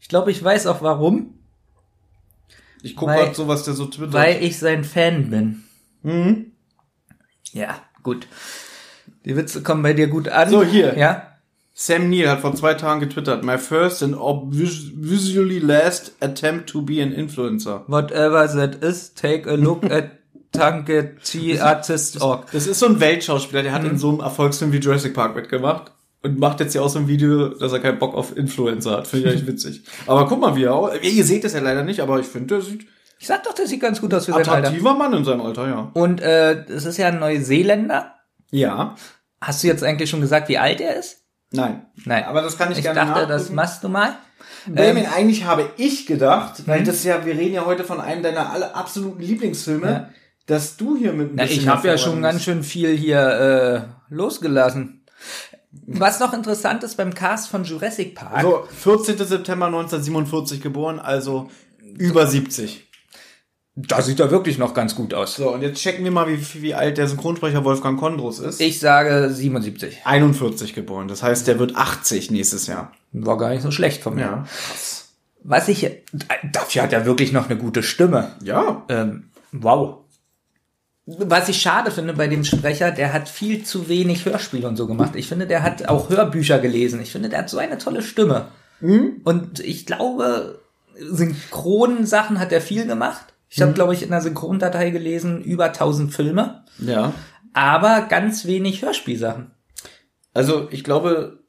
Ich 0.00 0.08
glaube, 0.08 0.32
ich 0.32 0.42
weiß 0.42 0.66
auch 0.66 0.82
warum, 0.82 1.38
ich 2.82 2.96
gucke 2.96 3.12
gerade 3.12 3.34
so, 3.34 3.46
was 3.46 3.62
der 3.64 3.74
so 3.74 3.86
twittert. 3.86 4.12
weil 4.12 4.42
ich 4.42 4.58
sein 4.58 4.82
Fan 4.82 5.30
bin. 5.30 5.62
Mhm. 6.02 6.52
Ja, 7.52 7.76
gut. 8.02 8.26
Die 9.24 9.36
Witze 9.36 9.62
kommen 9.62 9.82
bei 9.84 9.92
dir 9.92 10.08
gut 10.08 10.28
an. 10.28 10.50
So, 10.50 10.64
hier. 10.64 10.98
Ja. 10.98 11.31
Sam 11.74 12.10
Neill 12.10 12.28
hat 12.28 12.40
vor 12.40 12.54
zwei 12.54 12.74
Tagen 12.74 13.00
getwittert, 13.00 13.44
my 13.44 13.56
first 13.58 14.02
and 14.02 14.14
obviously 14.14 15.58
last 15.58 16.12
attempt 16.20 16.68
to 16.70 16.82
be 16.82 17.02
an 17.02 17.12
influencer. 17.12 17.84
Whatever 17.86 18.46
that 18.48 18.84
is, 18.84 19.14
take 19.14 19.48
a 19.50 19.54
look 19.54 19.84
at 19.90 20.10
Tanketi 20.52 21.58
Artist 21.58 22.20
Org. 22.20 22.46
Das 22.52 22.66
ist 22.66 22.78
so 22.80 22.86
ein 22.86 23.00
Weltschauspieler, 23.00 23.62
der 23.62 23.72
hat 23.72 23.84
in 23.84 23.96
so 23.96 24.10
einem 24.10 24.20
Erfolgsfilm 24.20 24.70
wie 24.72 24.78
Jurassic 24.78 25.14
Park 25.14 25.34
mitgemacht 25.34 25.92
und 26.22 26.38
macht 26.38 26.60
jetzt 26.60 26.72
hier 26.72 26.82
auch 26.82 26.90
so 26.90 26.98
ein 26.98 27.08
Video, 27.08 27.48
dass 27.48 27.72
er 27.72 27.80
keinen 27.80 27.98
Bock 27.98 28.14
auf 28.14 28.36
Influencer 28.36 28.98
hat. 28.98 29.06
Finde 29.06 29.30
ich 29.30 29.36
echt 29.36 29.46
witzig. 29.46 29.82
Aber 30.06 30.26
guck 30.28 30.40
mal, 30.40 30.54
wie 30.54 30.64
er 30.64 30.74
au- 30.74 30.92
Ihr 30.92 31.24
seht 31.24 31.44
es 31.44 31.54
ja 31.54 31.60
leider 31.60 31.82
nicht, 31.84 32.00
aber 32.00 32.20
ich 32.20 32.26
finde, 32.26 32.56
der 32.56 32.60
sieht 32.60 32.86
Ich 33.18 33.26
sag 33.26 33.42
doch, 33.44 33.54
der 33.54 33.66
sieht 33.66 33.80
ganz 33.80 33.98
gut 34.00 34.12
aus 34.12 34.26
für 34.26 34.32
sein 34.32 34.40
Alter. 34.40 34.52
attraktiver 34.58 34.94
Mann 34.94 35.14
in 35.14 35.24
seinem 35.24 35.40
Alter, 35.40 35.66
ja. 35.68 35.90
Und 35.94 36.20
äh, 36.20 36.64
es 36.66 36.84
ist 36.84 36.98
ja 36.98 37.08
ein 37.08 37.18
Neuseeländer. 37.18 38.14
Ja. 38.50 38.94
Hast 39.40 39.62
du 39.62 39.68
jetzt 39.68 39.82
eigentlich 39.82 40.10
schon 40.10 40.20
gesagt, 40.20 40.50
wie 40.50 40.58
alt 40.58 40.82
er 40.82 40.96
ist? 40.96 41.21
Nein. 41.52 41.86
Nein. 42.04 42.24
Aber 42.24 42.42
das 42.42 42.56
kann 42.58 42.70
ich, 42.72 42.78
Ich 42.78 42.84
gerne 42.84 43.00
dachte, 43.00 43.26
das 43.26 43.42
nachgucken. 43.42 43.54
machst 43.56 43.84
du 43.84 43.88
mal. 43.88 44.16
Benjamin, 44.66 45.06
eigentlich 45.06 45.44
habe 45.44 45.70
ich 45.76 46.06
gedacht, 46.06 46.66
weil 46.66 46.80
Mhm. 46.80 46.84
das 46.84 47.04
ja, 47.04 47.24
wir 47.26 47.34
reden 47.34 47.54
ja 47.54 47.64
heute 47.66 47.84
von 47.84 48.00
einem 48.00 48.22
deiner 48.22 48.50
alle 48.50 48.74
absoluten 48.74 49.20
Lieblingsfilme, 49.20 49.86
Ja. 49.90 50.08
dass 50.46 50.76
du 50.76 50.96
hier 50.96 51.12
mit 51.12 51.32
ein 51.32 51.36
bisschen 51.36 51.60
ich 51.62 51.68
habe 51.68 51.88
ja 51.88 51.98
schon 51.98 52.22
ganz 52.22 52.42
schön 52.42 52.62
viel 52.62 52.96
hier 52.96 53.88
äh, 54.10 54.14
losgelassen. 54.14 55.04
Was 55.86 56.20
noch 56.20 56.32
interessant 56.34 56.84
ist 56.84 56.96
beim 56.96 57.14
Cast 57.14 57.48
von 57.48 57.64
Jurassic 57.64 58.14
Park, 58.14 58.42
So, 58.42 58.66
14. 58.70 59.16
September 59.26 59.66
1947 59.66 60.60
geboren, 60.60 60.98
also 61.00 61.50
über 61.98 62.26
70. 62.26 62.88
da 63.74 64.02
sieht 64.02 64.20
er 64.20 64.30
wirklich 64.30 64.58
noch 64.58 64.74
ganz 64.74 64.94
gut 64.94 65.14
aus. 65.14 65.36
So, 65.36 65.52
und 65.52 65.62
jetzt 65.62 65.80
checken 65.80 66.04
wir 66.04 66.10
mal, 66.10 66.28
wie, 66.28 66.62
wie 66.62 66.74
alt 66.74 66.98
der 66.98 67.08
Synchronsprecher 67.08 67.64
Wolfgang 67.64 67.98
Kondrus 67.98 68.38
ist. 68.38 68.60
Ich 68.60 68.78
sage 68.78 69.30
77. 69.30 70.02
41 70.04 70.74
geboren, 70.74 71.08
das 71.08 71.22
heißt, 71.22 71.46
der 71.46 71.58
wird 71.58 71.76
80 71.76 72.30
nächstes 72.30 72.66
Jahr. 72.66 72.92
War 73.12 73.38
gar 73.38 73.50
nicht 73.50 73.62
so 73.62 73.70
schlecht 73.70 74.02
von 74.02 74.14
mir. 74.14 74.22
Ja. 74.22 74.46
Was 75.42 75.68
ich, 75.68 75.90
dafür 76.52 76.82
hat 76.82 76.92
er 76.92 77.06
wirklich 77.06 77.32
noch 77.32 77.48
eine 77.48 77.58
gute 77.58 77.82
Stimme. 77.82 78.32
Ja. 78.42 78.84
Ähm, 78.88 79.30
wow. 79.52 79.98
Was 81.04 81.48
ich 81.48 81.60
schade 81.60 81.90
finde 81.90 82.12
bei 82.12 82.28
dem 82.28 82.44
Sprecher, 82.44 82.90
der 82.92 83.12
hat 83.12 83.28
viel 83.28 83.64
zu 83.64 83.88
wenig 83.88 84.24
Hörspiele 84.24 84.68
und 84.68 84.76
so 84.76 84.86
gemacht. 84.86 85.16
Ich 85.16 85.26
finde, 85.26 85.46
der 85.46 85.62
hat 85.62 85.88
auch 85.88 86.10
Hörbücher 86.10 86.60
gelesen. 86.60 87.00
Ich 87.00 87.10
finde, 87.10 87.28
der 87.28 87.40
hat 87.40 87.50
so 87.50 87.58
eine 87.58 87.78
tolle 87.78 88.02
Stimme. 88.02 88.48
Und 88.80 89.60
ich 89.60 89.86
glaube, 89.86 90.60
Synchronsachen 90.98 92.38
hat 92.38 92.52
er 92.52 92.60
viel 92.60 92.86
gemacht. 92.86 93.31
Ich 93.54 93.60
habe, 93.60 93.72
glaube 93.72 93.92
ich, 93.94 94.02
in 94.02 94.08
der 94.10 94.20
Synchrondatei 94.22 94.90
gelesen, 94.90 95.42
über 95.42 95.66
1000 95.66 96.12
Filme, 96.14 96.64
Ja. 96.78 97.12
aber 97.52 98.02
ganz 98.08 98.46
wenig 98.46 98.82
Hörspielsachen. 98.82 99.50
Also, 100.32 100.68
ich 100.70 100.82
glaube, 100.84 101.40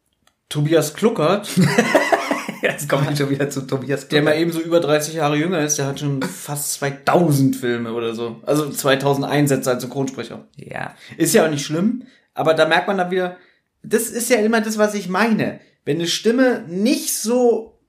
Tobias 0.50 0.94
Kluckert, 0.94 1.50
Jetzt 2.62 2.88
komme 2.88 3.08
ich 3.12 3.18
schon 3.18 3.30
wieder 3.30 3.50
zu 3.50 3.62
Tobias 3.68 4.08
der 4.08 4.22
mal 4.22 4.38
eben 4.38 4.54
so 4.54 4.62
über 4.62 4.80
30 4.80 5.16
Jahre 5.16 5.36
jünger 5.36 5.60
ist, 5.60 5.78
der 5.80 5.86
hat 5.88 6.00
schon 6.00 6.22
fast 6.24 6.74
2000 6.76 7.58
Filme 7.58 7.92
oder 7.92 8.13
so. 8.13 8.38
Also 8.46 8.70
2000 8.70 9.26
Einsätze 9.28 9.70
als 9.70 9.84
Synchronsprecher. 9.84 10.48
Ja. 10.56 10.96
Ist 11.18 11.34
ja 11.34 11.46
auch 11.46 11.50
nicht 11.50 11.66
schlimm, 11.66 12.04
aber 12.34 12.54
da 12.54 12.66
merkt 12.66 12.88
man 12.88 12.98
dann 12.98 13.12
wieder, 13.12 13.36
das 13.84 14.04
ist 14.04 14.30
ja 14.30 14.38
immer 14.38 14.62
das, 14.62 14.78
was 14.78 14.94
ich 14.94 15.10
meine. 15.10 15.60
Wenn 15.84 15.98
eine 15.98 16.08
Stimme 16.08 16.63
nicht 16.70 17.13
so, 17.13 17.80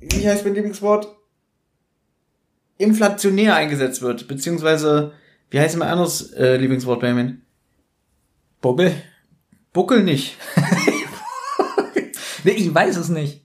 wie 0.00 0.26
heißt 0.26 0.44
mein 0.46 0.54
Lieblingswort, 0.54 1.08
inflationär 2.80 3.54
eingesetzt 3.54 4.02
wird, 4.02 4.26
beziehungsweise, 4.28 5.12
wie 5.50 5.60
heißt 5.60 5.76
mein 5.76 5.88
anderes 5.88 6.32
äh, 6.32 6.56
Lieblingswort, 6.56 7.00
Benjamin? 7.00 7.42
Bubbel? 8.60 8.94
Buckel 9.72 10.02
nicht. 10.02 10.36
Nee, 12.44 12.52
ich 12.52 12.74
weiß 12.74 12.96
es 12.96 13.10
nicht. 13.10 13.44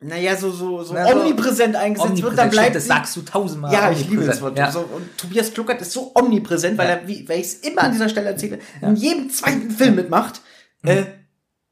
Naja, 0.00 0.36
so, 0.36 0.50
so, 0.50 0.82
so 0.82 0.94
Na, 0.94 1.06
so 1.10 1.20
omnipräsent 1.20 1.74
eingesetzt 1.76 2.08
wird, 2.10 2.10
Omnipräsent, 2.10 2.38
dann 2.38 2.50
bleibt 2.50 2.66
stimmt, 2.70 2.76
das 2.76 2.86
sagst 2.86 3.16
du 3.16 3.22
tausendmal. 3.22 3.72
Ja, 3.72 3.90
ich 3.90 4.08
liebe 4.08 4.24
das. 4.24 4.40
Wort. 4.40 4.58
Ja. 4.58 4.70
So, 4.70 4.80
und 4.80 5.16
Tobias 5.16 5.52
Kluckert 5.52 5.80
ist 5.80 5.92
so 5.92 6.12
omnipräsent, 6.14 6.78
weil 6.78 6.88
Ja. 6.88 6.94
er, 6.96 7.08
wie, 7.08 7.28
weil 7.28 7.38
ich 7.40 7.46
es 7.46 7.54
immer 7.54 7.82
an 7.82 7.92
dieser 7.92 8.08
Stelle 8.08 8.28
erzähle, 8.28 8.58
in 8.80 8.96
jedem 8.96 9.30
zweiten 9.30 9.70
Film 9.70 9.96
mitmacht, 9.96 10.40
äh, 10.84 11.04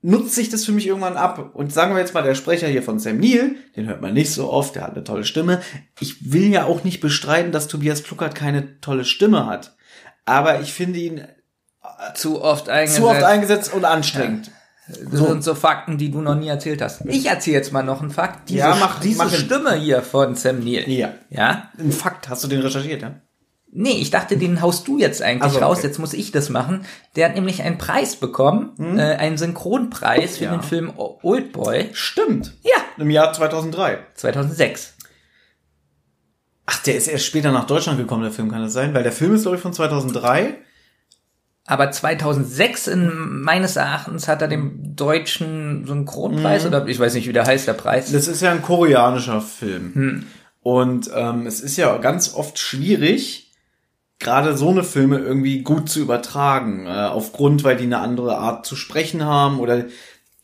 nutzt 0.07 0.35
sich 0.37 0.49
das 0.49 0.65
für 0.65 0.73
mich 0.73 0.87
irgendwann 0.87 1.17
ab. 1.17 1.51
Und 1.55 1.73
sagen 1.73 1.93
wir 1.95 2.01
jetzt 2.01 2.15
mal, 2.15 2.23
der 2.23 2.35
Sprecher 2.37 2.69
hier 2.69 2.83
von 2.83 2.99
Sam 3.01 3.19
Neill, 3.19 3.57
den 3.75 3.87
hört 3.89 4.01
man 4.01 4.15
nicht 4.15 4.31
so 4.33 4.51
oft, 4.53 4.77
der 4.77 4.83
hat 4.85 4.93
eine 4.95 5.03
tolle 5.05 5.25
Stimme. 5.25 5.61
Ich 6.01 6.33
will 6.33 6.47
ja 6.53 6.65
auch 6.65 6.85
nicht 6.85 7.01
bestreiten, 7.01 7.51
dass 7.53 7.67
Tobias 7.67 8.05
Kluckert 8.05 8.35
keine 8.35 8.81
tolle 8.81 9.05
Stimme 9.05 9.47
hat. 9.47 9.75
Aber 10.25 10.61
ich 10.61 10.73
finde 10.73 10.99
ihn 11.01 11.25
zu 12.15 12.41
oft 12.43 12.69
eingesetzt. 12.69 13.03
zu 13.03 13.09
oft 13.09 13.23
eingesetzt 13.23 13.75
und 13.75 13.85
anstrengend. 13.85 14.51
Das 14.89 15.19
sind 15.21 15.43
so 15.43 15.57
Fakten, 15.57 15.99
die 15.99 16.13
du 16.13 16.21
noch 16.21 16.37
nie 16.37 16.47
erzählt 16.47 16.81
hast. 16.81 17.05
Ich 17.07 17.27
erzähle 17.27 17.57
jetzt 17.57 17.73
mal 17.73 17.83
noch 17.83 18.01
einen 18.03 18.11
Fakt. 18.13 18.49
Diese, 18.49 18.61
Ja, 18.61 18.77
mach- 18.79 19.01
diese 19.01 19.19
mach. 19.19 19.33
Stimme 19.35 19.75
hier 19.75 20.01
von 20.03 20.37
Sam 20.37 20.61
Neill. 20.61 20.89
Ja. 20.89 21.15
Ja? 21.31 21.71
Ein 21.77 21.91
Fakt, 21.91 22.29
hast 22.29 22.45
du 22.45 22.49
den 22.49 22.61
recherchiert, 22.61 23.03
ja? 23.03 23.17
Nee, 23.79 23.99
ich 24.01 24.11
dachte, 24.11 24.39
den 24.39 24.63
haust 24.63 24.89
du 24.89 24.99
jetzt 24.99 25.21
eigentlich 25.21 25.43
Ach 25.53 25.53
so, 25.53 25.59
raus. 25.61 25.79
okay. 25.79 25.89
Jetzt 25.89 25.99
muss 25.99 26.15
ich 26.15 26.33
das 26.33 26.49
machen. 26.49 26.87
Der 27.15 27.29
hat 27.29 27.35
nämlich 27.35 27.63
einen 27.63 27.77
Preis 27.77 28.17
bekommen, 28.17 28.71
äh, 28.99 29.03
einen 29.17 29.37
Synchronpreis 29.37 30.39
für 30.39 30.45
Hm? 30.47 30.51
Ja. 30.53 30.57
den 30.59 30.63
Film 30.63 30.93
O- 30.97 31.19
Oldboy. 31.23 31.91
Stimmt. 31.93 32.55
Ja, 32.63 32.77
Im 32.97 33.11
Jahr 33.11 33.33
2003. 33.33 33.99
2006. 34.15 34.95
Ach, 36.67 36.83
der 36.83 36.97
ist 36.97 37.07
erst 37.07 37.27
später 37.27 37.53
nach 37.53 37.67
Deutschland 37.67 37.99
gekommen, 37.99 38.23
der 38.23 38.33
Film, 38.33 38.51
kann 38.51 38.63
das 38.63 38.73
sein? 38.73 38.93
Weil 38.95 39.03
der 39.05 39.13
Film 39.13 39.35
ist, 39.35 39.43
glaube 39.43 39.57
ich, 39.57 39.63
von 39.63 39.73
2003. 39.73 40.55
Aber 41.69 41.91
2006 41.91 42.87
in, 42.89 43.41
meines 43.43 43.77
Erachtens 43.77 44.27
hat 44.29 44.41
er 44.43 44.49
den 44.49 44.95
deutschen 44.97 45.85
Synchronpreis 45.87 46.63
Mhm. 46.63 46.69
oder 46.69 46.87
ich 46.89 46.99
weiß 46.99 47.15
nicht, 47.15 47.29
wie 47.29 47.33
der 47.33 47.45
heißt, 47.45 47.67
der 47.69 47.73
Preis. 47.75 48.11
Das 48.13 48.27
ist 48.29 48.41
ja 48.41 48.53
ein 48.53 48.63
koreanischer 48.63 49.41
Film. 49.41 49.95
Hm. 49.95 50.27
Und 50.61 51.11
ähm, 51.15 51.47
es 51.47 51.61
ist 51.61 51.77
ja 51.77 51.97
ganz 51.99 52.35
oft 52.35 52.59
schwierig, 52.59 53.46
gerade 54.19 54.57
so 54.57 54.71
eine 54.71 54.83
Filme 54.83 55.19
irgendwie 55.19 55.63
gut 55.63 55.89
zu 55.89 56.01
übertragen. 56.01 56.87
Äh, 56.87 56.91
aufgrund, 56.91 57.65
weil 57.65 57.77
die 57.77 57.85
eine 57.85 57.99
andere 57.99 58.39
Art 58.39 58.67
zu 58.67 58.77
sprechen 58.77 59.25
haben 59.25 59.61
oder 59.61 59.85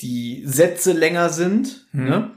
die 0.01 0.43
Sätze 0.47 0.93
länger 0.93 1.29
sind. 1.29 1.87
Ne? 1.93 2.31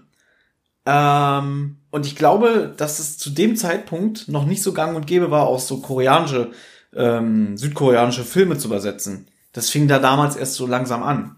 Ähm, 0.85 1.77
und 1.89 2.05
ich 2.05 2.15
glaube, 2.15 2.73
dass 2.77 2.99
es 2.99 3.17
zu 3.17 3.29
dem 3.29 3.55
Zeitpunkt 3.55 4.27
noch 4.27 4.45
nicht 4.45 4.61
so 4.61 4.73
gang 4.73 4.95
und 4.95 5.07
gäbe 5.07 5.31
war, 5.31 5.47
auch 5.47 5.59
so 5.59 5.81
koreanische, 5.81 6.51
ähm, 6.93 7.57
südkoreanische 7.57 8.23
Filme 8.23 8.57
zu 8.57 8.67
übersetzen. 8.67 9.27
Das 9.51 9.69
fing 9.69 9.87
da 9.87 9.99
damals 9.99 10.35
erst 10.35 10.55
so 10.55 10.67
langsam 10.67 11.01
an. 11.01 11.37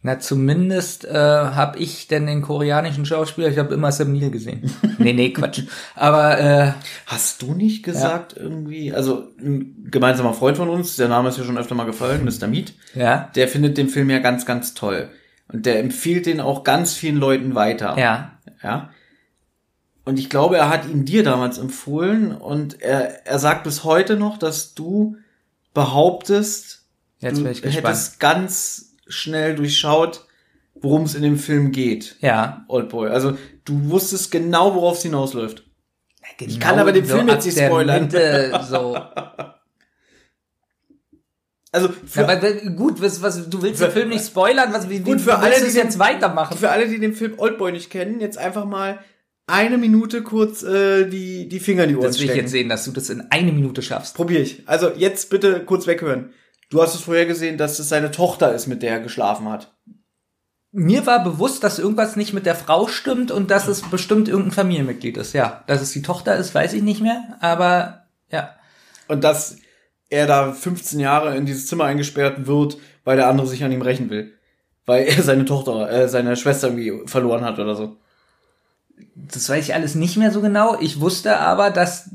Na, 0.00 0.20
zumindest 0.20 1.04
äh, 1.06 1.12
habe 1.12 1.78
ich 1.78 2.06
denn 2.06 2.26
den 2.26 2.40
koreanischen 2.40 3.04
Schauspieler, 3.04 3.48
ich 3.48 3.58
habe 3.58 3.74
immer 3.74 3.90
Sam 3.90 4.12
Neill 4.12 4.30
gesehen. 4.30 4.70
nee, 4.98 5.12
nee, 5.12 5.32
Quatsch. 5.32 5.62
Aber 5.96 6.38
äh, 6.38 6.72
Hast 7.06 7.42
du 7.42 7.52
nicht 7.54 7.82
gesagt 7.82 8.36
irgendwie, 8.36 8.92
also 8.92 9.28
ein 9.40 9.88
gemeinsamer 9.90 10.34
Freund 10.34 10.56
von 10.56 10.68
uns, 10.68 10.94
der 10.94 11.08
Name 11.08 11.30
ist 11.30 11.38
ja 11.38 11.44
schon 11.44 11.58
öfter 11.58 11.74
mal 11.74 11.84
gefallen, 11.84 12.24
Mr. 12.24 12.46
Meat, 12.46 12.74
ja, 12.94 13.28
der 13.34 13.48
findet 13.48 13.76
den 13.76 13.88
Film 13.88 14.08
ja 14.08 14.20
ganz, 14.20 14.46
ganz 14.46 14.74
toll. 14.74 15.10
Und 15.52 15.66
der 15.66 15.80
empfiehlt 15.80 16.26
den 16.26 16.40
auch 16.40 16.62
ganz 16.62 16.94
vielen 16.94 17.16
Leuten 17.16 17.54
weiter. 17.54 17.98
ja. 17.98 18.32
Ja. 18.62 18.90
Und 20.04 20.18
ich 20.18 20.30
glaube, 20.30 20.56
er 20.56 20.70
hat 20.70 20.88
ihn 20.88 21.04
dir 21.04 21.22
damals 21.22 21.58
empfohlen 21.58 22.32
und 22.34 22.80
er, 22.80 23.26
er 23.26 23.38
sagt 23.38 23.64
bis 23.64 23.84
heute 23.84 24.16
noch, 24.16 24.38
dass 24.38 24.74
du 24.74 25.16
behauptest, 25.74 26.86
Jetzt 27.20 27.38
du 27.38 27.42
bin 27.42 27.52
ich 27.52 27.62
gespannt. 27.62 27.86
hättest 27.86 28.18
ganz 28.20 28.87
schnell 29.08 29.54
durchschaut, 29.54 30.26
worum 30.74 31.02
es 31.04 31.14
in 31.14 31.22
dem 31.22 31.38
Film 31.38 31.72
geht. 31.72 32.16
Ja. 32.20 32.64
Oldboy. 32.68 33.08
Also 33.10 33.36
du 33.64 33.90
wusstest 33.90 34.30
genau, 34.30 34.74
worauf 34.74 34.96
es 34.98 35.02
hinausläuft. 35.02 35.64
Genau 36.36 36.58
kann 36.60 36.78
aber 36.78 36.92
den 36.92 37.04
Film 37.04 37.28
ab 37.28 37.36
jetzt 37.36 37.46
nicht 37.46 37.58
spoilern. 37.58 38.02
Mitte, 38.04 38.60
so. 38.68 38.96
Also 41.70 41.90
für, 41.90 42.22
Ja, 42.22 42.28
aber 42.28 42.52
gut, 42.52 43.00
was, 43.02 43.20
was, 43.20 43.48
du 43.50 43.60
willst 43.60 43.82
den 43.82 43.90
Film 43.90 44.08
nicht 44.08 44.24
spoilern, 44.24 44.72
was, 44.72 44.88
wie, 44.88 45.00
Gut, 45.00 45.20
für 45.20 45.36
alle, 45.38 45.56
die 45.56 45.66
den- 45.66 45.74
jetzt 45.76 45.98
weitermachen? 45.98 46.56
für 46.56 46.70
alle, 46.70 46.88
die 46.88 46.98
den 46.98 47.12
Film 47.12 47.34
Oldboy 47.38 47.72
nicht 47.72 47.90
kennen, 47.90 48.20
jetzt 48.20 48.38
einfach 48.38 48.64
mal 48.64 49.00
eine 49.46 49.76
Minute 49.76 50.22
kurz 50.22 50.62
äh, 50.62 51.06
die, 51.06 51.46
die 51.48 51.60
Finger 51.60 51.84
in 51.84 51.90
die 51.90 51.96
Ohren 51.96 52.06
Das 52.06 52.16
will 52.18 52.24
ich 52.24 52.30
stecken. 52.30 52.44
jetzt 52.46 52.52
sehen, 52.52 52.68
dass 52.70 52.84
du 52.84 52.92
das 52.92 53.10
in 53.10 53.20
eine 53.30 53.52
Minute 53.52 53.82
schaffst. 53.82 54.14
Probier 54.14 54.40
ich. 54.40 54.62
Also 54.66 54.90
jetzt 54.96 55.28
bitte 55.30 55.62
kurz 55.64 55.86
weghören. 55.86 56.32
Du 56.70 56.82
hast 56.82 56.94
es 56.94 57.00
vorher 57.00 57.26
gesehen, 57.26 57.56
dass 57.56 57.78
es 57.78 57.88
seine 57.88 58.10
Tochter 58.10 58.54
ist, 58.54 58.66
mit 58.66 58.82
der 58.82 58.92
er 58.92 59.00
geschlafen 59.00 59.48
hat. 59.48 59.74
Mir 60.70 61.06
war 61.06 61.24
bewusst, 61.24 61.64
dass 61.64 61.78
irgendwas 61.78 62.16
nicht 62.16 62.34
mit 62.34 62.44
der 62.44 62.54
Frau 62.54 62.88
stimmt 62.88 63.30
und 63.30 63.50
dass 63.50 63.68
es 63.68 63.82
bestimmt 63.82 64.28
irgendein 64.28 64.52
Familienmitglied 64.52 65.16
ist. 65.16 65.32
Ja, 65.32 65.64
dass 65.66 65.80
es 65.80 65.92
die 65.92 66.02
Tochter 66.02 66.36
ist, 66.36 66.54
weiß 66.54 66.74
ich 66.74 66.82
nicht 66.82 67.00
mehr, 67.00 67.38
aber 67.40 68.04
ja. 68.30 68.54
Und 69.08 69.24
dass 69.24 69.56
er 70.10 70.26
da 70.26 70.52
15 70.52 71.00
Jahre 71.00 71.36
in 71.36 71.46
dieses 71.46 71.66
Zimmer 71.66 71.84
eingesperrt 71.84 72.46
wird, 72.46 72.76
weil 73.04 73.16
der 73.16 73.28
andere 73.28 73.46
sich 73.46 73.64
an 73.64 73.72
ihm 73.72 73.82
rächen 73.82 74.10
will. 74.10 74.34
Weil 74.84 75.06
er 75.06 75.22
seine 75.22 75.46
Tochter, 75.46 75.90
äh, 75.90 76.08
seine 76.08 76.36
Schwester 76.36 76.68
irgendwie 76.68 77.08
verloren 77.08 77.44
hat 77.44 77.58
oder 77.58 77.74
so. 77.74 77.96
Das 79.14 79.48
weiß 79.48 79.64
ich 79.64 79.74
alles 79.74 79.94
nicht 79.94 80.18
mehr 80.18 80.32
so 80.32 80.42
genau. 80.42 80.78
Ich 80.80 81.00
wusste 81.00 81.38
aber, 81.38 81.70
dass 81.70 82.10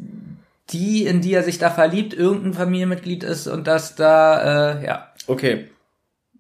die, 0.70 1.06
in 1.06 1.22
die 1.22 1.34
er 1.34 1.44
sich 1.44 1.58
da 1.58 1.70
verliebt, 1.70 2.14
irgendein 2.14 2.54
Familienmitglied 2.54 3.24
ist 3.24 3.48
und 3.48 3.68
dass 3.68 3.96
da, 3.96 4.76
äh, 4.80 4.86
ja. 4.86 5.14
Okay. 5.28 5.70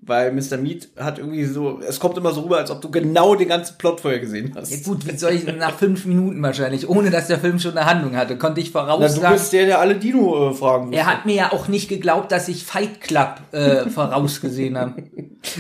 Weil 0.05 0.31
Mr. 0.33 0.57
Meat 0.57 0.89
hat 0.97 1.19
irgendwie 1.19 1.45
so, 1.45 1.79
es 1.79 1.99
kommt 1.99 2.17
immer 2.17 2.31
so 2.33 2.41
rüber, 2.41 2.57
als 2.57 2.71
ob 2.71 2.81
du 2.81 2.91
genau 2.91 3.35
den 3.35 3.47
ganzen 3.47 3.77
Plot 3.77 4.01
vorher 4.01 4.19
gesehen 4.19 4.53
hast. 4.55 4.71
Ja 4.71 4.77
gut, 4.83 5.07
wie 5.07 5.17
soll 5.17 5.31
ich 5.31 5.45
denn 5.45 5.57
nach 5.57 5.75
fünf 5.77 6.05
Minuten 6.05 6.41
wahrscheinlich, 6.41 6.89
ohne 6.89 7.09
dass 7.09 7.27
der 7.27 7.39
Film 7.39 7.59
schon 7.59 7.77
eine 7.77 7.85
Handlung 7.85 8.15
hatte, 8.15 8.37
konnte 8.37 8.59
ich 8.61 8.73
Na, 8.73 8.81
du 8.81 8.87
voraussagen. 8.87 9.33
bist 9.33 9.53
der, 9.53 9.65
der 9.65 9.79
alle 9.79 9.95
Dino-Fragen 9.95 10.93
er 10.93 11.05
hat 11.05 11.25
mir 11.25 11.35
ja 11.35 11.51
auch 11.53 11.67
nicht 11.67 11.89
geglaubt, 11.89 12.31
dass 12.31 12.47
ich 12.47 12.63
Fight 12.65 13.01
Club 13.01 13.35
äh, 13.51 13.89
vorausgesehen 13.89 14.77
habe. 14.77 15.03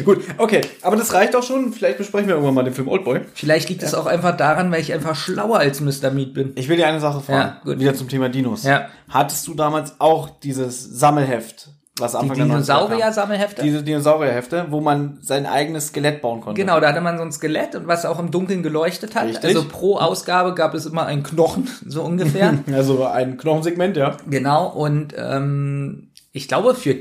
Gut, 0.05 0.21
okay. 0.37 0.61
Aber 0.81 0.95
das 0.95 1.13
reicht 1.13 1.35
auch 1.35 1.43
schon. 1.43 1.73
Vielleicht 1.73 1.97
besprechen 1.97 2.27
wir 2.27 2.35
irgendwann 2.35 2.55
mal 2.55 2.63
den 2.63 2.73
Film 2.73 2.87
Oldboy. 2.87 3.21
Vielleicht 3.33 3.69
liegt 3.69 3.83
es 3.83 3.93
auch 3.93 4.05
einfach 4.05 4.35
daran, 4.35 4.71
weil 4.71 4.81
ich 4.81 4.93
einfach 4.93 5.15
schlauer 5.15 5.59
als 5.59 5.81
Mr. 5.81 6.11
Meat 6.11 6.33
bin. 6.33 6.53
Ich 6.55 6.69
will 6.69 6.77
dir 6.77 6.87
eine 6.87 6.99
Sache 6.99 7.21
fragen. 7.21 7.39
Ja, 7.39 7.61
gut. 7.63 7.79
Wieder 7.79 7.93
zum 7.93 8.07
Thema 8.07 8.29
Dinos. 8.29 8.63
Ja. 8.63 8.87
Hattest 9.09 9.47
du 9.47 9.53
damals 9.53 9.99
auch 9.99 10.29
dieses 10.29 10.83
Sammelheft, 10.83 11.69
was 11.99 12.13
Die 12.13 12.17
Anfang 12.17 12.37
der 12.37 12.45
90er 12.45 12.49
kam? 12.49 12.55
Dinosaurier-Sammelhefte? 12.55 13.61
Diese 13.61 13.83
Dinosaurierhefte, 13.83 14.65
wo 14.69 14.81
man 14.81 15.19
sein 15.21 15.45
eigenes 15.45 15.87
Skelett 15.87 16.21
bauen 16.21 16.41
konnte. 16.41 16.59
Genau, 16.59 16.79
da 16.79 16.89
hatte 16.89 17.01
man 17.01 17.17
so 17.17 17.23
ein 17.23 17.31
Skelett 17.31 17.75
und 17.75 17.87
was 17.87 18.05
auch 18.05 18.19
im 18.19 18.31
Dunkeln 18.31 18.63
geleuchtet 18.63 19.15
hat. 19.15 19.25
Richtig. 19.25 19.45
Also 19.45 19.67
pro 19.67 19.97
Ausgabe 19.97 20.55
gab 20.55 20.73
es 20.73 20.87
immer 20.87 21.05
einen 21.05 21.21
Knochen, 21.21 21.69
so 21.87 22.01
ungefähr. 22.03 22.57
Also 22.71 23.05
ein 23.05 23.37
Knochensegment, 23.37 23.95
ja. 23.97 24.17
genau, 24.27 24.69
und 24.69 25.13
ähm, 25.17 26.09
ich 26.31 26.47
glaube, 26.47 26.73
für, 26.73 26.95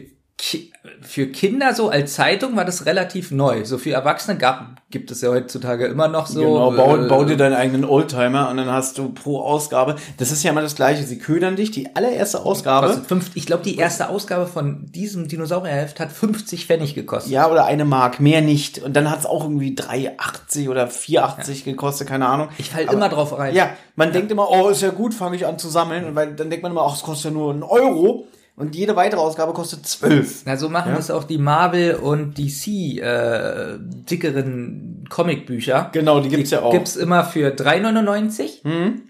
für 1.02 1.28
Kinder 1.28 1.72
so 1.72 1.88
als 1.88 2.14
Zeitung 2.14 2.56
war 2.56 2.64
das 2.64 2.84
relativ 2.84 3.30
neu. 3.30 3.64
So 3.64 3.78
für 3.78 3.92
Erwachsene 3.92 4.36
gab, 4.36 4.82
gibt 4.90 5.12
es 5.12 5.20
ja 5.20 5.28
heutzutage 5.30 5.86
immer 5.86 6.08
noch 6.08 6.26
so. 6.26 6.40
genau, 6.40 6.70
bau, 6.72 6.96
äh, 6.96 7.08
bau 7.08 7.24
dir 7.24 7.36
deinen 7.36 7.54
eigenen 7.54 7.84
Oldtimer 7.84 8.50
und 8.50 8.56
dann 8.56 8.70
hast 8.70 8.98
du 8.98 9.10
pro 9.10 9.40
Ausgabe. 9.40 9.94
Das 10.18 10.32
ist 10.32 10.42
ja 10.42 10.50
immer 10.50 10.60
das 10.62 10.74
Gleiche. 10.74 11.04
Sie 11.04 11.18
ködern 11.18 11.54
dich. 11.54 11.70
Die 11.70 11.94
allererste 11.94 12.44
Ausgabe. 12.44 12.88
kostet 12.88 13.06
fünf, 13.06 13.30
ich 13.34 13.46
glaube, 13.46 13.62
die 13.62 13.76
erste 13.76 14.08
Ausgabe 14.08 14.46
von 14.46 14.90
diesem 14.90 15.28
Dinosaurierheft 15.28 16.00
hat 16.00 16.10
50 16.10 16.66
Pfennig 16.66 16.96
gekostet. 16.96 17.30
Ja, 17.32 17.48
oder 17.48 17.64
eine 17.66 17.84
Mark, 17.84 18.18
mehr 18.18 18.40
nicht. 18.40 18.82
Und 18.82 18.94
dann 18.96 19.08
hat 19.10 19.20
es 19.20 19.26
auch 19.26 19.44
irgendwie 19.44 19.76
3,80 19.76 20.68
oder 20.68 20.88
4,80 20.88 21.62
gekostet, 21.64 22.08
keine 22.08 22.26
Ahnung. 22.26 22.48
Ich 22.58 22.70
fall 22.70 22.82
Aber- 22.84 22.94
immer 22.94 23.08
drauf 23.08 23.38
rein. 23.38 23.54
Ja, 23.54 23.70
man 23.94 24.12
denkt 24.12 24.32
immer, 24.32 24.50
oh, 24.50 24.68
ist 24.70 24.82
ja 24.82 24.90
gut, 24.90 25.14
fange 25.14 25.36
ich 25.36 25.46
an 25.46 25.58
zu 25.58 25.68
sammeln. 25.68 26.04
Und 26.04 26.16
weil, 26.16 26.34
dann 26.34 26.50
denkt 26.50 26.64
man 26.64 26.72
immer, 26.72 26.82
ach, 26.82 26.96
es 26.96 27.02
kostet 27.02 27.26
ja 27.26 27.30
nur 27.38 27.52
einen 27.52 27.62
Euro. 27.62 28.26
Und 28.54 28.74
jede 28.76 28.96
weitere 28.96 29.20
Ausgabe 29.20 29.52
kostet 29.54 29.86
12. 29.86 30.42
Na, 30.44 30.56
so 30.56 30.68
machen 30.68 30.90
Ja. 30.90 30.96
das 30.96 31.10
auch 31.10 31.24
die 31.24 31.38
Marvel 31.38 31.94
und 31.94 32.36
DC 32.38 32.98
äh, 33.00 33.78
dickeren 33.80 35.06
Comicbücher. 35.08 35.88
Genau, 35.92 36.20
die 36.20 36.28
gibt's 36.28 36.50
ja 36.50 36.60
auch. 36.62 36.70
Gibt's 36.72 36.96
immer 36.96 37.24
für 37.24 37.48
3,99. 37.54 38.62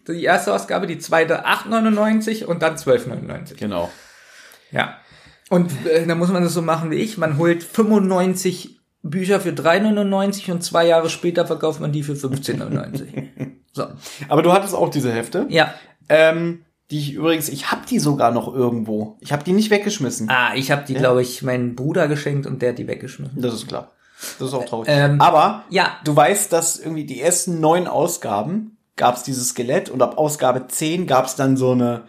Die 0.08 0.22
erste 0.24 0.54
Ausgabe, 0.54 0.86
die 0.86 0.98
zweite 0.98 1.44
8,99 1.46 2.44
und 2.44 2.62
dann 2.62 2.76
12,99. 2.76 3.56
Genau. 3.58 3.90
Ja. 4.70 4.96
Und 5.50 5.70
äh, 5.86 6.06
da 6.06 6.14
muss 6.14 6.30
man 6.30 6.42
das 6.44 6.54
so 6.54 6.62
machen 6.62 6.90
wie 6.90 6.96
ich. 6.96 7.18
Man 7.18 7.36
holt 7.36 7.62
95 7.64 8.78
Bücher 9.02 9.40
für 9.40 9.50
3,99 9.50 10.52
und 10.52 10.62
zwei 10.62 10.86
Jahre 10.86 11.10
später 11.10 11.46
verkauft 11.46 11.80
man 11.80 11.90
die 11.92 12.04
für 12.04 12.12
15,99. 12.14 13.28
so. 13.72 13.86
Aber 14.28 14.42
du 14.42 14.52
hattest 14.52 14.74
auch 14.74 14.88
diese 14.88 15.12
Hefte. 15.12 15.46
Ja. 15.50 15.74
Ähm, 16.08 16.64
die 16.92 16.98
ich 16.98 17.14
übrigens, 17.14 17.48
ich 17.48 17.70
habe 17.70 17.86
die 17.88 17.98
sogar 17.98 18.32
noch 18.32 18.54
irgendwo. 18.54 19.16
Ich 19.20 19.32
habe 19.32 19.42
die 19.42 19.52
nicht 19.52 19.70
weggeschmissen. 19.70 20.28
Ah, 20.28 20.54
ich 20.54 20.70
habe 20.70 20.84
die, 20.86 20.92
glaube 20.92 21.22
ich, 21.22 21.42
meinem 21.42 21.74
Bruder 21.74 22.06
geschenkt 22.06 22.46
und 22.46 22.60
der 22.60 22.70
hat 22.70 22.78
die 22.78 22.86
weggeschmissen. 22.86 23.40
Das 23.40 23.54
ist 23.54 23.66
klar. 23.66 23.92
Das 24.38 24.48
ist 24.48 24.54
auch 24.54 24.66
traurig. 24.66 24.88
Ähm, 24.90 25.18
Aber 25.18 25.64
ja. 25.70 25.96
du 26.04 26.14
weißt, 26.14 26.52
dass 26.52 26.78
irgendwie 26.78 27.04
die 27.04 27.20
ersten 27.20 27.60
neun 27.60 27.88
Ausgaben 27.88 28.76
gab's 28.96 29.22
dieses 29.22 29.48
Skelett 29.48 29.88
und 29.88 30.02
ab 30.02 30.18
Ausgabe 30.18 30.68
10 30.68 31.06
gab's 31.06 31.34
dann 31.34 31.56
so 31.56 31.72
eine, 31.72 32.02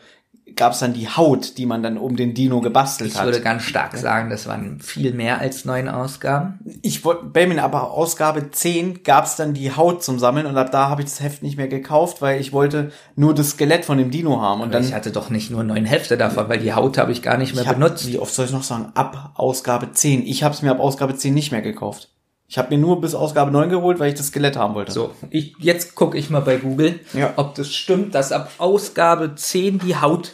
gab's 0.55 0.79
dann 0.79 0.93
die 0.93 1.07
Haut, 1.09 1.57
die 1.57 1.65
man 1.65 1.83
dann 1.83 1.97
um 1.97 2.15
den 2.15 2.33
Dino 2.33 2.61
gebastelt 2.61 3.11
Ich 3.11 3.17
hat. 3.17 3.25
würde 3.25 3.41
ganz 3.41 3.63
stark 3.63 3.95
sagen, 3.97 4.29
das 4.29 4.47
waren 4.47 4.79
viel 4.79 5.13
mehr 5.13 5.39
als 5.39 5.65
neun 5.65 5.87
Ausgaben. 5.89 6.59
Ich 6.81 7.03
wollte, 7.05 7.25
Benjamin, 7.25 7.59
aber 7.59 7.91
Ausgabe 7.91 8.51
10 8.51 9.03
gab's 9.03 9.35
dann 9.35 9.53
die 9.53 9.75
Haut 9.75 10.03
zum 10.03 10.19
Sammeln 10.19 10.45
und 10.45 10.57
ab 10.57 10.71
da 10.71 10.89
habe 10.89 11.01
ich 11.01 11.09
das 11.09 11.21
Heft 11.21 11.43
nicht 11.43 11.57
mehr 11.57 11.67
gekauft, 11.67 12.21
weil 12.21 12.39
ich 12.39 12.53
wollte 12.53 12.91
nur 13.15 13.33
das 13.33 13.51
Skelett 13.51 13.85
von 13.85 13.97
dem 13.97 14.11
Dino 14.11 14.41
haben. 14.41 14.61
Und 14.61 14.73
dann 14.73 14.83
ich 14.83 14.93
hatte 14.93 15.11
doch 15.11 15.29
nicht 15.29 15.51
nur 15.51 15.63
neun 15.63 15.85
Hefte 15.85 16.17
davon, 16.17 16.49
weil 16.49 16.59
die 16.59 16.73
Haut 16.73 16.97
habe 16.97 17.11
ich 17.11 17.21
gar 17.21 17.37
nicht 17.37 17.53
mehr 17.53 17.63
ich 17.63 17.69
hab, 17.69 17.77
benutzt. 17.79 18.07
Wie 18.07 18.19
oft 18.19 18.33
soll 18.33 18.45
ich 18.45 18.51
noch 18.51 18.63
sagen? 18.63 18.91
Ab 18.95 19.31
Ausgabe 19.35 19.91
10. 19.91 20.25
Ich 20.25 20.43
habe 20.43 20.53
es 20.53 20.61
mir 20.61 20.71
ab 20.71 20.79
Ausgabe 20.79 21.15
10 21.15 21.33
nicht 21.33 21.51
mehr 21.51 21.61
gekauft. 21.61 22.09
Ich 22.49 22.57
habe 22.59 22.69
mir 22.75 22.79
nur 22.79 23.01
bis 23.01 23.15
Ausgabe 23.15 23.49
9 23.49 23.69
geholt, 23.69 23.99
weil 23.99 24.09
ich 24.09 24.15
das 24.15 24.27
Skelett 24.27 24.57
haben 24.57 24.75
wollte. 24.75 24.91
So, 24.91 25.11
ich, 25.31 25.55
jetzt 25.59 25.95
gucke 25.95 26.17
ich 26.19 26.29
mal 26.29 26.41
bei 26.41 26.57
Google, 26.57 26.99
Ja. 27.13 27.33
ob 27.37 27.55
das 27.55 27.73
stimmt, 27.73 28.13
dass 28.13 28.31
ab 28.31 28.51
Ausgabe 28.59 29.33
10 29.33 29.79
die 29.79 29.95
Haut 29.95 30.33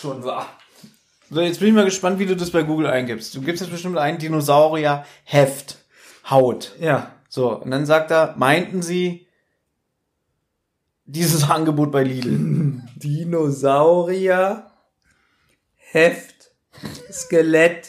schon 0.00 0.24
war. 0.24 0.48
So, 1.30 1.40
jetzt 1.40 1.58
bin 1.60 1.68
ich 1.68 1.74
mal 1.74 1.84
gespannt, 1.84 2.18
wie 2.18 2.26
du 2.26 2.36
das 2.36 2.50
bei 2.50 2.62
Google 2.62 2.86
eingibst. 2.86 3.34
Du 3.34 3.40
gibst 3.40 3.62
jetzt 3.62 3.70
bestimmt 3.70 3.98
ein 3.98 4.18
Dinosaurier 4.18 5.04
Heft 5.24 5.78
Haut. 6.30 6.72
Ja. 6.80 7.12
So, 7.28 7.60
und 7.60 7.70
dann 7.70 7.86
sagt 7.86 8.10
er, 8.10 8.34
meinten 8.36 8.82
sie 8.82 9.26
dieses 11.06 11.50
Angebot 11.50 11.90
bei 11.90 12.04
Lidl? 12.04 12.80
Dinosaurier, 12.96 14.70
Heft, 15.76 16.50
Skelett. 17.10 17.88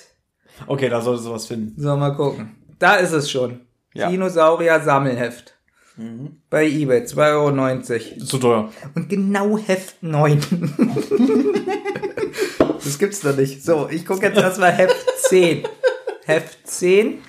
Okay, 0.67 0.89
da 0.89 1.01
solltest 1.01 1.27
du 1.27 1.31
was 1.31 1.45
finden. 1.47 1.79
So, 1.81 1.95
mal 1.95 2.15
gucken. 2.15 2.55
Da 2.79 2.95
ist 2.95 3.11
es 3.11 3.29
schon. 3.29 3.61
Ja. 3.93 4.09
Dinosaurier 4.09 4.81
Sammelheft. 4.81 5.54
Bei 6.49 6.67
eBay, 6.67 7.03
2,90 7.03 8.15
Euro. 8.17 8.25
Zu 8.25 8.37
teuer. 8.37 8.71
Und 8.95 9.07
genau 9.07 9.57
Heft 9.57 10.03
9. 10.03 10.41
das 12.83 12.99
gibt's 12.99 13.21
doch 13.21 13.35
nicht. 13.35 13.63
So, 13.63 13.87
ich 13.89 14.05
gucke 14.05 14.25
jetzt 14.25 14.37
erstmal 14.37 14.73
Heft 14.73 14.97
10. 15.29 15.63
Heft 16.25 16.67
10. 16.67 17.19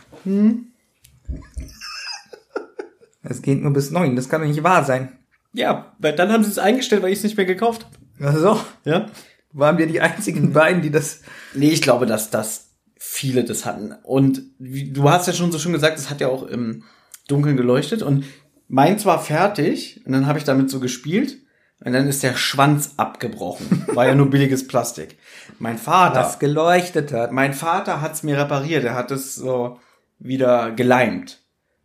Das 3.22 3.42
geht 3.42 3.62
nur 3.62 3.72
bis 3.72 3.92
9. 3.92 4.16
Das 4.16 4.28
kann 4.28 4.40
doch 4.40 4.48
nicht 4.48 4.64
wahr 4.64 4.84
sein. 4.84 5.16
Ja, 5.52 5.94
weil 5.98 6.14
dann 6.14 6.32
haben 6.32 6.42
sie 6.42 6.50
es 6.50 6.58
eingestellt, 6.58 7.02
weil 7.02 7.12
ich 7.12 7.18
es 7.18 7.24
nicht 7.24 7.36
mehr 7.36 7.46
gekauft 7.46 7.86
habe. 7.86 7.96
Ach 8.20 8.36
so. 8.36 8.60
Ja? 8.84 9.06
Waren 9.52 9.78
wir 9.78 9.86
die 9.86 10.00
einzigen 10.00 10.52
beiden, 10.52 10.82
die 10.82 10.90
das. 10.90 11.20
Nee, 11.54 11.70
ich 11.70 11.82
glaube, 11.82 12.06
dass 12.06 12.30
das 12.30 12.70
viele 12.98 13.44
das 13.44 13.64
hatten. 13.64 13.94
Und 14.02 14.42
wie, 14.58 14.92
du 14.92 15.08
hast 15.08 15.28
ja 15.28 15.32
schon 15.32 15.52
so 15.52 15.58
schön 15.58 15.72
gesagt, 15.72 15.98
es 15.98 16.10
hat 16.10 16.20
ja 16.20 16.28
auch 16.28 16.42
im 16.42 16.82
Dunkeln 17.28 17.56
geleuchtet. 17.56 18.02
Und 18.02 18.24
meins 18.68 19.04
war 19.04 19.22
fertig 19.22 20.02
und 20.04 20.12
dann 20.12 20.26
habe 20.26 20.38
ich 20.38 20.44
damit 20.44 20.70
so 20.70 20.80
gespielt 20.80 21.38
und 21.84 21.92
dann 21.92 22.08
ist 22.08 22.22
der 22.22 22.36
Schwanz 22.36 22.94
abgebrochen. 22.96 23.84
War 23.94 24.06
ja 24.06 24.14
nur 24.14 24.30
billiges 24.30 24.66
Plastik. 24.66 25.18
Mein 25.58 25.78
Vater, 25.78 26.20
Was 26.20 26.38
geleuchtet 26.38 27.12
hat. 27.12 27.32
mein 27.32 27.52
Vater 27.54 28.00
hat's 28.00 28.22
mir 28.22 28.38
repariert. 28.38 28.84
Er 28.84 28.94
hat 28.94 29.10
es 29.10 29.34
so 29.34 29.78
wieder 30.18 30.70
geleimt. 30.72 31.40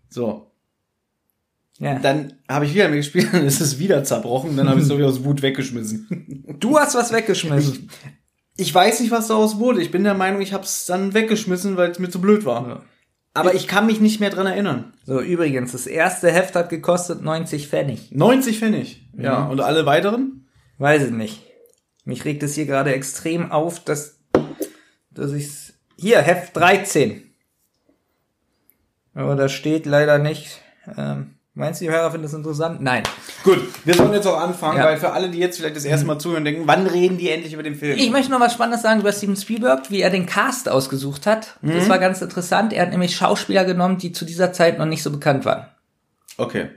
So, 0.09 0.51
Ja. 1.77 1.99
dann 1.99 2.33
habe 2.49 2.65
ich 2.65 2.73
wieder 2.73 2.87
mit 2.89 2.97
gespielt, 2.99 3.29
dann 3.33 3.45
ist 3.45 3.59
es 3.61 3.79
wieder 3.79 4.03
zerbrochen, 4.03 4.55
dann 4.57 4.67
habe 4.69 4.77
ich 4.79 4.83
es 4.83 4.87
so 4.89 4.97
wieder 4.97 5.07
aus 5.07 5.23
Wut 5.23 5.41
weggeschmissen. 5.41 6.55
Du 6.59 6.77
hast 6.79 6.95
was 6.95 7.11
weggeschmissen. 7.11 7.89
Ich 8.57 8.73
weiß 8.73 8.99
nicht, 8.99 9.11
was 9.11 9.27
daraus 9.27 9.57
wurde. 9.59 9.81
Ich 9.81 9.91
bin 9.91 10.03
der 10.03 10.13
Meinung, 10.13 10.41
ich 10.41 10.53
habe 10.53 10.63
es 10.65 10.85
dann 10.85 11.13
weggeschmissen, 11.13 11.77
weil 11.77 11.91
es 11.91 11.99
mir 11.99 12.09
zu 12.09 12.21
blöd 12.21 12.45
war. 12.45 12.83
Aber 13.33 13.55
ich 13.55 13.67
kann 13.67 13.85
mich 13.85 14.01
nicht 14.01 14.19
mehr 14.19 14.29
dran 14.29 14.47
erinnern. 14.47 14.93
So, 15.05 15.21
übrigens, 15.21 15.71
das 15.71 15.87
erste 15.87 16.31
Heft 16.31 16.55
hat 16.55 16.69
gekostet 16.69 17.21
90 17.21 17.67
Pfennig. 17.67 18.11
90 18.11 18.59
Pfennig. 18.59 19.07
Ja, 19.17 19.45
und 19.45 19.61
alle 19.61 19.85
weiteren? 19.85 20.47
Weiß 20.77 21.03
ich 21.03 21.11
nicht. 21.11 21.41
Mich 22.03 22.25
regt 22.25 22.43
es 22.43 22.55
hier 22.55 22.65
gerade 22.65 22.93
extrem 22.93 23.51
auf, 23.51 23.79
dass, 23.83 24.19
dass 25.11 25.31
ich's, 25.31 25.73
hier, 25.97 26.21
Heft 26.21 26.55
13. 26.57 27.23
Aber 29.13 29.35
da 29.35 29.47
steht 29.47 29.85
leider 29.85 30.17
nicht, 30.17 30.61
ähm, 30.97 31.35
meinst 31.53 31.81
du, 31.81 31.85
die 31.85 31.91
Hörer 31.91 32.11
finden 32.11 32.23
das 32.23 32.33
interessant? 32.33 32.81
Nein. 32.81 33.03
Gut, 33.43 33.59
wir 33.85 33.93
sollen 33.93 34.13
jetzt 34.13 34.27
auch 34.27 34.39
anfangen, 34.39 34.77
Ja. 34.77 34.85
weil 34.85 34.97
für 34.97 35.11
alle, 35.11 35.29
die 35.29 35.39
jetzt 35.39 35.57
vielleicht 35.57 35.75
das 35.75 35.85
erste 35.85 36.05
Mal 36.05 36.17
zuhören, 36.19 36.45
denken, 36.45 36.63
wann 36.65 36.87
reden 36.87 37.17
die 37.17 37.29
endlich 37.29 37.53
über 37.53 37.63
den 37.63 37.75
Film? 37.75 37.97
Ich 37.97 38.09
möchte 38.11 38.31
noch 38.31 38.39
was 38.39 38.53
Spannendes 38.53 38.81
sagen 38.81 39.01
über 39.01 39.11
Steven 39.11 39.35
Spielberg, 39.35 39.89
wie 39.91 40.01
er 40.01 40.09
den 40.09 40.25
Cast 40.25 40.69
ausgesucht 40.69 41.25
hat. 41.27 41.57
Das 41.61 41.89
war 41.89 41.99
ganz 41.99 42.21
interessant. 42.21 42.73
Er 42.73 42.83
hat 42.83 42.91
nämlich 42.91 43.15
Schauspieler 43.15 43.65
genommen, 43.65 43.97
die 43.97 44.11
zu 44.11 44.25
dieser 44.25 44.53
Zeit 44.53 44.77
noch 44.79 44.85
nicht 44.85 45.03
so 45.03 45.11
bekannt 45.11 45.45
waren. 45.45 45.65
Okay. 46.37 46.69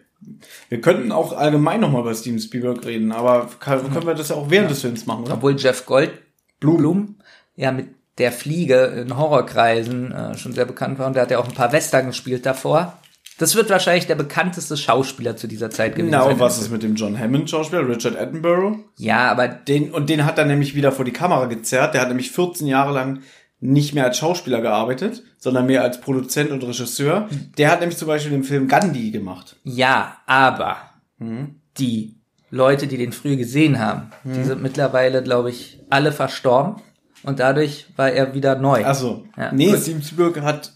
Wir 0.68 0.80
könnten 0.80 1.12
auch 1.12 1.36
allgemein 1.36 1.80
nochmal 1.80 2.00
über 2.00 2.14
Steven 2.14 2.38
Spielberg 2.40 2.84
reden, 2.86 3.12
aber 3.12 3.48
kann, 3.60 3.92
können 3.92 4.06
wir 4.06 4.14
das 4.14 4.30
ja 4.30 4.36
auch 4.36 4.48
während 4.50 4.70
des 4.70 4.80
Films 4.80 5.04
machen, 5.06 5.24
oder? 5.24 5.34
Obwohl 5.34 5.56
Jeff 5.56 5.84
Goldblum 5.84 7.16
ja 7.56 7.72
mit 7.72 7.88
der 8.18 8.32
Fliege 8.32 8.84
in 9.06 9.16
Horrorkreisen 9.16 10.12
äh, 10.12 10.38
schon 10.38 10.52
sehr 10.52 10.64
bekannt 10.64 10.98
war 10.98 11.06
und 11.06 11.14
der 11.14 11.22
hat 11.22 11.30
ja 11.30 11.38
auch 11.38 11.48
ein 11.48 11.54
paar 11.54 11.72
Western 11.72 12.06
gespielt 12.06 12.46
davor. 12.46 12.98
Das 13.38 13.54
wird 13.56 13.68
wahrscheinlich 13.70 14.06
der 14.06 14.14
bekannteste 14.14 14.76
Schauspieler 14.76 15.36
zu 15.36 15.48
dieser 15.48 15.68
Zeit 15.70 15.96
gewesen 15.96 16.12
Genau, 16.12 16.26
sein. 16.26 16.38
was 16.40 16.60
ist 16.60 16.70
mit 16.70 16.82
dem 16.84 16.94
John 16.94 17.18
Hammond 17.18 17.50
Schauspieler, 17.50 17.88
Richard 17.88 18.16
Attenborough? 18.16 18.76
Ja, 18.96 19.30
aber 19.30 19.48
Den, 19.48 19.90
und 19.92 20.08
den 20.08 20.24
hat 20.24 20.38
er 20.38 20.44
nämlich 20.44 20.74
wieder 20.76 20.92
vor 20.92 21.04
die 21.04 21.12
Kamera 21.12 21.46
gezerrt. 21.46 21.94
Der 21.94 22.00
hat 22.02 22.08
nämlich 22.08 22.30
14 22.30 22.66
Jahre 22.68 22.92
lang 22.92 23.20
nicht 23.60 23.94
mehr 23.94 24.04
als 24.04 24.18
Schauspieler 24.18 24.60
gearbeitet, 24.60 25.22
sondern 25.38 25.66
mehr 25.66 25.82
als 25.82 26.00
Produzent 26.00 26.50
und 26.50 26.62
Regisseur. 26.62 27.28
Der 27.58 27.70
hat 27.70 27.80
nämlich 27.80 27.98
zum 27.98 28.08
Beispiel 28.08 28.30
den 28.32 28.44
Film 28.44 28.68
Gandhi 28.68 29.10
gemacht. 29.10 29.56
ja, 29.64 30.18
aber 30.26 30.76
die 31.78 32.16
Leute, 32.50 32.86
die 32.86 32.98
den 32.98 33.12
früher 33.12 33.36
gesehen 33.36 33.78
haben, 33.80 34.10
die 34.24 34.44
sind 34.44 34.62
mittlerweile, 34.62 35.22
glaube 35.22 35.50
ich, 35.50 35.80
alle 35.90 36.12
verstorben 36.12 36.76
und 37.22 37.40
dadurch 37.40 37.86
war 37.96 38.10
er 38.12 38.34
wieder 38.34 38.56
neu. 38.56 38.84
Also, 38.84 39.24
Ja, 39.36 39.50
nee. 39.52 39.74
Steven 39.76 40.02
Spielberg 40.02 40.42
hat 40.42 40.72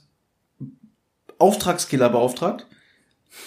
Auftragskiller 1.38 2.08
beauftragt. 2.08 2.66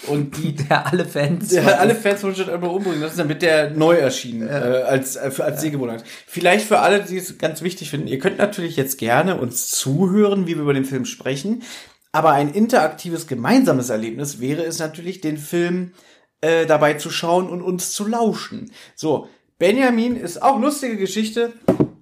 Und 0.06 0.36
die, 0.36 0.52
der 0.68 0.86
alle 0.86 1.04
Fans. 1.04 1.48
der 1.48 1.64
hat 1.64 1.78
alle 1.78 1.94
Fans 1.94 2.20
von 2.20 2.30
Richard 2.30 2.48
Attenborough 2.48 2.76
umbringen 2.76 3.00
lassen, 3.00 3.18
damit 3.18 3.42
der 3.42 3.70
neu 3.70 3.96
erschien, 3.96 4.46
äh, 4.46 4.50
als, 4.50 5.16
äh, 5.16 5.30
als 5.38 5.60
Sehgewohnheit. 5.60 6.04
Vielleicht 6.26 6.66
für 6.66 6.80
alle, 6.80 7.02
die 7.02 7.16
es 7.16 7.38
ganz 7.38 7.62
wichtig 7.62 7.90
finden, 7.90 8.08
ihr 8.08 8.18
könnt 8.18 8.38
natürlich 8.38 8.76
jetzt 8.76 8.98
gerne 8.98 9.36
uns 9.38 9.68
zuhören, 9.70 10.46
wie 10.46 10.54
wir 10.54 10.62
über 10.62 10.74
den 10.74 10.84
Film 10.84 11.04
sprechen, 11.04 11.62
aber 12.10 12.32
ein 12.32 12.52
interaktives 12.52 13.26
gemeinsames 13.26 13.90
Erlebnis 13.90 14.40
wäre 14.40 14.62
es 14.64 14.78
natürlich, 14.78 15.20
den 15.20 15.38
Film 15.38 15.92
äh, 16.40 16.66
dabei 16.66 16.94
zu 16.94 17.10
schauen 17.10 17.48
und 17.48 17.62
uns 17.62 17.92
zu 17.92 18.06
lauschen. 18.06 18.72
So, 18.94 19.28
Benjamin 19.58 20.16
ist 20.16 20.42
auch 20.42 20.58
lustige 20.58 20.96
Geschichte. 20.96 21.52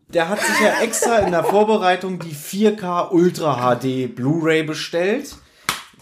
Der 0.09 0.29
hat 0.29 0.41
sich 0.41 0.61
ja 0.61 0.83
extra 0.83 1.19
in 1.19 1.31
der 1.31 1.45
Vorbereitung 1.45 2.19
die 2.19 2.35
4K 2.35 3.11
Ultra 3.13 3.77
HD 3.77 4.13
Blu-ray 4.13 4.65
bestellt 4.65 5.37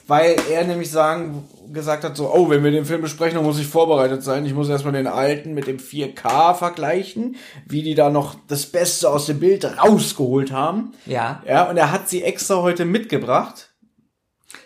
weil 0.08 0.36
er 0.50 0.64
nämlich 0.64 0.90
sagen, 0.90 1.46
gesagt 1.72 2.02
hat, 2.02 2.16
so, 2.16 2.32
oh, 2.32 2.48
wenn 2.48 2.64
wir 2.64 2.70
den 2.70 2.86
Film 2.86 3.02
besprechen, 3.02 3.36
dann 3.36 3.44
muss 3.44 3.58
ich 3.60 3.66
vorbereitet 3.66 4.22
sein. 4.24 4.46
Ich 4.46 4.54
muss 4.54 4.68
erstmal 4.68 4.94
den 4.94 5.06
alten 5.06 5.52
mit 5.54 5.66
dem 5.66 5.76
4K 5.76 6.54
vergleichen, 6.54 7.36
wie 7.66 7.82
die 7.82 7.94
da 7.94 8.08
noch 8.08 8.34
das 8.48 8.66
Beste 8.66 9.10
aus 9.10 9.26
dem 9.26 9.38
Bild 9.38 9.64
rausgeholt 9.64 10.50
haben. 10.50 10.94
Ja. 11.04 11.42
Ja, 11.46 11.64
und 11.68 11.76
er 11.76 11.92
hat 11.92 12.08
sie 12.08 12.22
extra 12.24 12.56
heute 12.62 12.86
mitgebracht. 12.86 13.70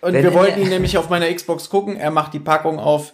Und 0.01 0.13
Wenn 0.15 0.23
wir 0.23 0.33
wollten 0.35 0.63
ihn 0.63 0.69
nämlich 0.69 0.97
auf 0.97 1.09
meiner 1.11 1.33
Xbox 1.33 1.69
gucken. 1.69 1.97
Er 1.97 2.13
macht 2.13 2.35
die 2.35 2.41
Packung 2.41 2.79
auf. 2.79 3.13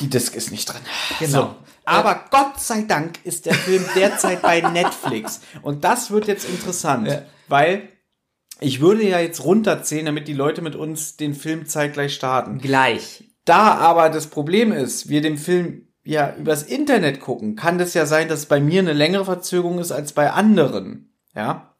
Die 0.00 0.08
Disc 0.08 0.34
ist 0.34 0.50
nicht 0.50 0.70
drin. 0.70 0.80
Genau. 1.18 1.40
So. 1.40 1.54
Aber 1.84 2.24
Gott 2.30 2.60
sei 2.60 2.82
Dank 2.82 3.18
ist 3.24 3.46
der 3.46 3.54
Film 3.54 3.84
derzeit 3.96 4.42
bei 4.42 4.60
Netflix. 4.60 5.40
Und 5.62 5.84
das 5.84 6.10
wird 6.10 6.26
jetzt 6.26 6.48
interessant, 6.48 7.08
Ja. 7.08 7.22
weil 7.48 7.88
ich 8.60 8.80
würde 8.80 9.02
ja 9.02 9.20
jetzt 9.20 9.44
runterzählen, 9.44 10.06
damit 10.06 10.28
die 10.28 10.34
Leute 10.34 10.62
mit 10.62 10.76
uns 10.76 11.16
den 11.16 11.34
Film 11.34 11.66
zeitgleich 11.66 12.14
starten. 12.14 12.58
Gleich. 12.58 13.24
Da 13.44 13.74
aber 13.74 14.10
das 14.10 14.26
Problem 14.26 14.72
ist, 14.72 15.08
wir 15.08 15.22
den 15.22 15.38
Film 15.38 15.88
ja 16.04 16.34
übers 16.36 16.62
Internet 16.62 17.20
gucken, 17.20 17.56
kann 17.56 17.78
das 17.78 17.94
ja 17.94 18.06
sein, 18.06 18.28
dass 18.28 18.46
bei 18.46 18.60
mir 18.60 18.80
eine 18.80 18.92
längere 18.92 19.24
Verzögerung 19.24 19.78
ist 19.78 19.92
als 19.92 20.12
bei 20.12 20.30
anderen. 20.30 21.12
Ja. 21.34 21.74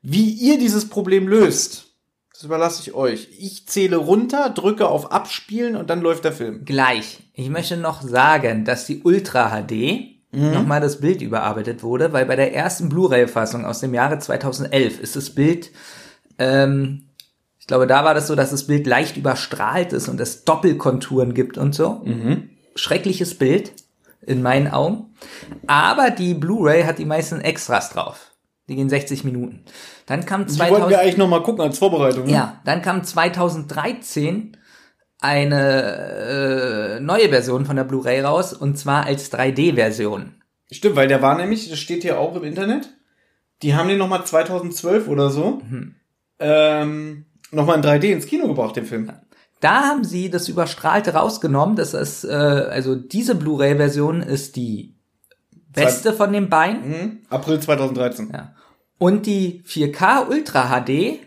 Wie 0.00 0.30
ihr 0.30 0.58
dieses 0.58 0.88
Problem 0.88 1.28
löst, 1.28 1.92
das 2.32 2.44
überlasse 2.44 2.82
ich 2.82 2.94
euch. 2.94 3.28
Ich 3.38 3.68
zähle 3.68 3.96
runter, 3.96 4.50
drücke 4.50 4.88
auf 4.88 5.12
Abspielen 5.12 5.76
und 5.76 5.90
dann 5.90 6.00
läuft 6.00 6.24
der 6.24 6.32
Film. 6.32 6.64
Gleich. 6.64 7.20
Ich 7.34 7.50
möchte 7.50 7.76
noch 7.76 8.02
sagen, 8.02 8.64
dass 8.64 8.86
die 8.86 9.02
Ultra 9.02 9.50
HD 9.50 10.12
nochmal 10.34 10.80
das 10.80 11.00
Bild 11.00 11.20
überarbeitet 11.20 11.82
wurde, 11.82 12.14
weil 12.14 12.24
bei 12.24 12.36
der 12.36 12.54
ersten 12.54 12.88
Blu-ray-Fassung 12.88 13.66
aus 13.66 13.80
dem 13.80 13.92
Jahre 13.92 14.18
2011 14.18 14.98
ist 14.98 15.14
das 15.14 15.30
Bild, 15.30 15.70
ähm, 16.42 17.08
ich 17.58 17.66
glaube, 17.68 17.86
da 17.86 18.04
war 18.04 18.14
das 18.14 18.26
so, 18.26 18.34
dass 18.34 18.50
das 18.50 18.66
Bild 18.66 18.86
leicht 18.86 19.16
überstrahlt 19.16 19.92
ist 19.92 20.08
und 20.08 20.20
es 20.20 20.44
Doppelkonturen 20.44 21.32
gibt 21.32 21.58
und 21.58 21.74
so. 21.74 22.04
Schreckliches 22.74 23.38
Bild 23.38 23.72
in 24.26 24.42
meinen 24.42 24.68
Augen. 24.68 25.14
Aber 25.68 26.10
die 26.10 26.34
Blu-ray 26.34 26.82
hat 26.82 26.98
die 26.98 27.04
meisten 27.04 27.40
Extras 27.40 27.90
drauf. 27.90 28.32
Die 28.68 28.74
gehen 28.76 28.88
60 28.88 29.24
Minuten. 29.24 29.64
Dann 30.06 30.26
kam 30.26 30.46
Die 30.46 30.58
wollten 30.58 30.72
wir 30.72 30.78
2000, 30.78 30.96
eigentlich 30.96 31.16
noch 31.18 31.28
mal 31.28 31.42
gucken 31.42 31.62
als 31.62 31.78
Vorbereitung. 31.78 32.26
ne? 32.26 32.32
ja, 32.32 32.60
dann 32.64 32.82
kam 32.82 33.04
2013 33.04 34.56
eine 35.20 36.96
äh, 36.96 37.00
neue 37.00 37.28
Version 37.28 37.64
von 37.64 37.76
der 37.76 37.84
Blu-ray 37.84 38.22
raus 38.22 38.52
und 38.52 38.76
zwar 38.76 39.04
als 39.06 39.32
3D-Version. 39.32 40.34
Stimmt, 40.70 40.96
weil 40.96 41.06
der 41.06 41.22
war 41.22 41.36
nämlich, 41.36 41.70
das 41.70 41.78
steht 41.78 42.02
hier 42.02 42.18
auch 42.18 42.34
im 42.34 42.44
Internet. 42.44 42.88
Die 43.62 43.74
haben 43.74 43.88
den 43.88 43.98
noch 43.98 44.08
mal 44.08 44.24
2012 44.24 45.06
oder 45.06 45.30
so 45.30 45.62
ähm, 46.38 47.26
noch 47.50 47.66
mal 47.66 47.74
in 47.74 47.82
3D 47.82 48.12
ins 48.12 48.26
Kino 48.26 48.48
gebracht, 48.48 48.76
den 48.76 48.86
Film. 48.86 49.12
Da 49.60 49.82
haben 49.82 50.04
sie 50.04 50.28
das 50.28 50.48
Überstrahlte 50.48 51.14
rausgenommen. 51.14 51.76
Das 51.76 51.94
ist, 51.94 52.24
äh, 52.24 52.28
also 52.28 52.96
diese 52.96 53.34
Blu-ray-Version 53.36 54.22
ist 54.22 54.56
die 54.56 54.96
beste 55.72 56.12
von 56.12 56.32
den 56.32 56.48
beiden. 56.48 56.88
Mhm. 56.88 57.18
April 57.28 57.60
2013. 57.60 58.30
Ja. 58.32 58.54
Und 58.98 59.26
die 59.26 59.62
4K 59.66 60.28
Ultra 60.28 60.68
HD 60.68 61.20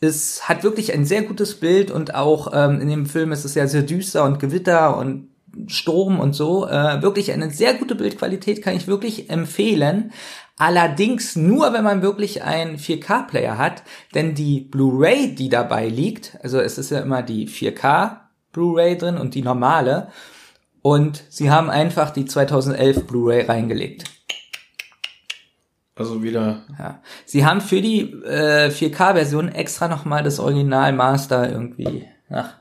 ist, 0.00 0.48
hat 0.48 0.62
wirklich 0.62 0.92
ein 0.92 1.04
sehr 1.04 1.22
gutes 1.22 1.58
Bild 1.58 1.90
und 1.90 2.14
auch 2.14 2.52
ähm, 2.54 2.80
in 2.80 2.88
dem 2.88 3.06
Film 3.06 3.32
ist 3.32 3.44
es 3.44 3.54
ja 3.54 3.66
sehr 3.66 3.82
düster 3.82 4.24
und 4.24 4.38
Gewitter 4.38 4.96
und 4.96 5.28
Sturm 5.66 6.20
und 6.20 6.34
so. 6.34 6.66
Äh, 6.66 7.02
wirklich 7.02 7.32
eine 7.32 7.50
sehr 7.50 7.74
gute 7.74 7.94
Bildqualität 7.94 8.62
kann 8.62 8.76
ich 8.76 8.86
wirklich 8.86 9.30
empfehlen. 9.30 10.12
Allerdings 10.58 11.36
nur, 11.36 11.72
wenn 11.72 11.84
man 11.84 12.02
wirklich 12.02 12.42
einen 12.42 12.78
4K-Player 12.78 13.58
hat, 13.58 13.84
denn 14.14 14.34
die 14.34 14.60
Blu-ray, 14.60 15.34
die 15.34 15.48
dabei 15.48 15.88
liegt, 15.88 16.36
also 16.42 16.58
es 16.58 16.78
ist 16.78 16.90
ja 16.90 16.98
immer 16.98 17.22
die 17.22 17.48
4K 17.48 18.16
Blu-ray 18.52 18.98
drin 18.98 19.18
und 19.18 19.36
die 19.36 19.42
normale, 19.42 20.08
und 20.82 21.22
sie 21.28 21.50
haben 21.50 21.70
einfach 21.70 22.10
die 22.10 22.24
2011 22.24 23.06
Blu-ray 23.06 23.42
reingelegt. 23.42 24.04
Also 25.94 26.22
wieder. 26.22 26.62
Ja. 26.78 27.02
Sie 27.24 27.44
haben 27.44 27.60
für 27.60 27.80
die 27.80 28.12
äh, 28.24 28.68
4K-Version 28.68 29.48
extra 29.48 29.88
nochmal 29.88 30.22
das 30.22 30.38
Original 30.40 30.92
Master 30.92 31.50
irgendwie. 31.50 32.06
Ach, 32.30 32.54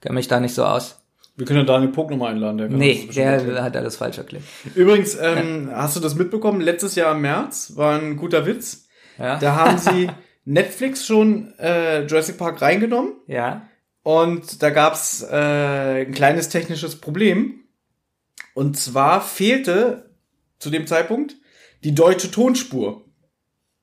kenn 0.00 0.14
mich 0.14 0.28
da 0.28 0.40
nicht 0.40 0.54
so 0.54 0.64
aus. 0.64 1.01
Wir 1.36 1.46
können 1.46 1.60
ja 1.60 1.64
Daniel 1.64 1.90
Puck 1.92 2.10
nochmal 2.10 2.32
einladen. 2.34 2.58
Der 2.58 2.68
kann 2.68 2.78
das 2.78 2.86
Nee, 2.86 3.08
der 3.14 3.24
erklären. 3.32 3.62
hat 3.64 3.76
alles 3.76 3.96
falsch 3.96 4.18
erklärt. 4.18 4.44
Übrigens, 4.74 5.16
ähm, 5.20 5.70
hast 5.72 5.96
du 5.96 6.00
das 6.00 6.14
mitbekommen? 6.14 6.60
Letztes 6.60 6.94
Jahr 6.94 7.14
im 7.14 7.22
März 7.22 7.72
war 7.76 7.98
ein 7.98 8.16
guter 8.16 8.44
Witz. 8.46 8.84
Ja. 9.18 9.38
Da 9.38 9.56
haben 9.56 9.78
sie 9.78 10.10
Netflix 10.44 11.06
schon 11.06 11.54
äh, 11.58 12.02
Jurassic 12.04 12.36
Park 12.36 12.60
reingenommen 12.60 13.12
Ja. 13.28 13.68
und 14.02 14.62
da 14.62 14.70
gab's 14.70 15.22
äh, 15.22 16.04
ein 16.06 16.12
kleines 16.12 16.48
technisches 16.50 16.96
Problem. 17.00 17.60
Und 18.54 18.76
zwar 18.76 19.20
fehlte 19.22 20.10
zu 20.58 20.68
dem 20.68 20.86
Zeitpunkt 20.86 21.36
die 21.84 21.94
deutsche 21.94 22.30
Tonspur 22.30 23.06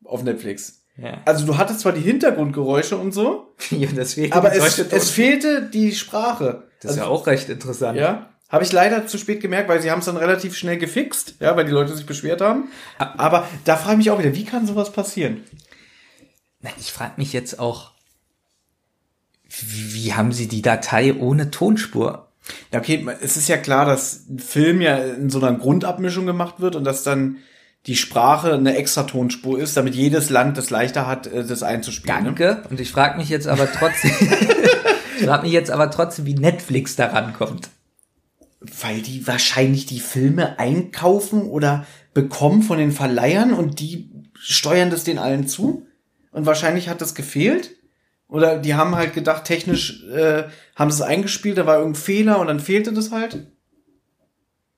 auf 0.04 0.24
Netflix. 0.24 0.86
Ja. 0.98 1.22
Also 1.26 1.46
du 1.48 1.58
hattest 1.58 1.80
zwar 1.80 1.94
die 1.94 2.02
Hintergrundgeräusche 2.02 2.98
und 2.98 3.12
so, 3.14 3.56
Ja, 3.72 3.88
aber 4.32 4.54
es, 4.54 4.78
es 4.78 5.10
fehlte 5.10 5.64
die 5.64 5.94
Sprache. 5.94 6.69
Das 6.80 6.92
ist 6.92 6.98
ja 6.98 7.04
Also, 7.04 7.14
auch 7.16 7.28
recht 7.28 7.50
interessant. 7.50 7.98
ja. 7.98 8.30
Habe 8.50 8.64
ich 8.64 8.72
leider 8.72 9.06
zu 9.06 9.20
spät 9.20 9.42
gemerkt, 9.42 9.70
weil 9.70 9.80
sie 9.80 9.92
haben 9.92 10.00
es 10.00 10.06
dann 10.06 10.18
relativ 10.18 10.56
schnell 10.58 10.80
gefixt, 10.80 11.36
ja, 11.40 11.56
weil 11.56 11.66
die 11.66 11.72
Leute 11.72 11.96
sich 11.96 12.08
beschwert 12.08 12.42
haben. 12.42 12.70
Aber 12.98 13.48
da 13.64 13.76
frage 13.78 13.92
ich 13.94 13.98
mich 14.00 14.12
auch 14.12 14.18
wieder, 14.18 14.34
wie 14.36 14.44
kann 14.46 14.66
sowas 14.66 14.92
passieren? 14.92 15.44
Na, 16.62 16.72
Ich 16.80 16.92
frage 16.92 17.14
mich 17.18 17.32
jetzt 17.32 17.60
auch, 17.60 17.92
wie, 19.50 20.14
haben 20.14 20.32
sie 20.32 20.48
die 20.48 20.64
Datei 20.64 21.14
ohne 21.14 21.52
Tonspur? 21.52 22.28
Ja, 22.74 22.80
okay, 22.80 23.06
es 23.22 23.38
ist 23.38 23.48
ja 23.50 23.58
klar, 23.58 23.86
dass 23.86 24.28
ein 24.28 24.40
Film 24.40 24.82
ja 24.82 24.98
in 24.98 25.30
so 25.30 25.40
einer 25.40 25.56
Grundabmischung 25.56 26.26
gemacht 26.26 26.56
wird 26.60 26.76
und 26.76 26.84
dass 26.86 27.04
dann 27.04 27.38
die 27.86 27.96
Sprache 27.96 28.54
eine 28.56 28.76
extra 28.76 29.04
Tonspur 29.04 29.60
ist, 29.60 29.78
damit 29.78 29.94
jedes 29.96 30.30
Land 30.32 30.58
das 30.58 30.72
leichter 30.72 31.06
hat, 31.08 31.28
äh, 31.28 31.46
das 31.46 31.62
einzuspielen. 31.64 32.18
Ne? 32.24 32.26
Danke. 32.26 32.64
Und 32.70 32.80
ich 32.80 32.92
frage 32.92 33.18
mich 33.18 33.30
jetzt 33.30 33.48
aber 33.48 33.72
trotzdem, 33.72 34.12
frage 35.20 35.44
mich 35.44 35.54
jetzt 35.54 35.72
aber 35.72 35.92
trotzdem, 35.92 36.26
wie 36.26 36.36
Netflix 36.36 36.96
da 36.96 37.08
rankommt. 37.08 37.70
Weil 38.60 39.02
die 39.02 39.26
wahrscheinlich 39.26 39.86
die 39.86 40.00
Filme 40.00 40.60
einkaufen 40.60 41.44
oder 41.44 41.86
bekommen 42.14 42.62
von 42.62 42.78
den 42.78 42.92
Verleihern 42.92 43.54
und 43.54 43.80
die 43.80 44.10
steuern 44.34 44.90
das 44.90 45.04
den 45.04 45.18
allen 45.18 45.48
zu. 45.48 45.86
Und 46.32 46.46
wahrscheinlich 46.46 46.90
hat 46.90 47.02
das 47.02 47.16
gefehlt. 47.16 47.72
Oder 48.28 48.60
die 48.60 48.76
haben 48.76 48.96
halt 48.96 49.14
gedacht, 49.14 49.46
technisch 49.46 50.04
äh, 50.06 50.44
haben 50.76 50.92
sie 50.92 51.02
es 51.02 51.02
eingespielt, 51.02 51.58
da 51.58 51.66
war 51.66 51.78
irgendein 51.78 52.02
Fehler 52.02 52.40
und 52.40 52.48
dann 52.48 52.60
fehlte 52.60 52.94
das 52.94 53.12
halt. 53.12 53.48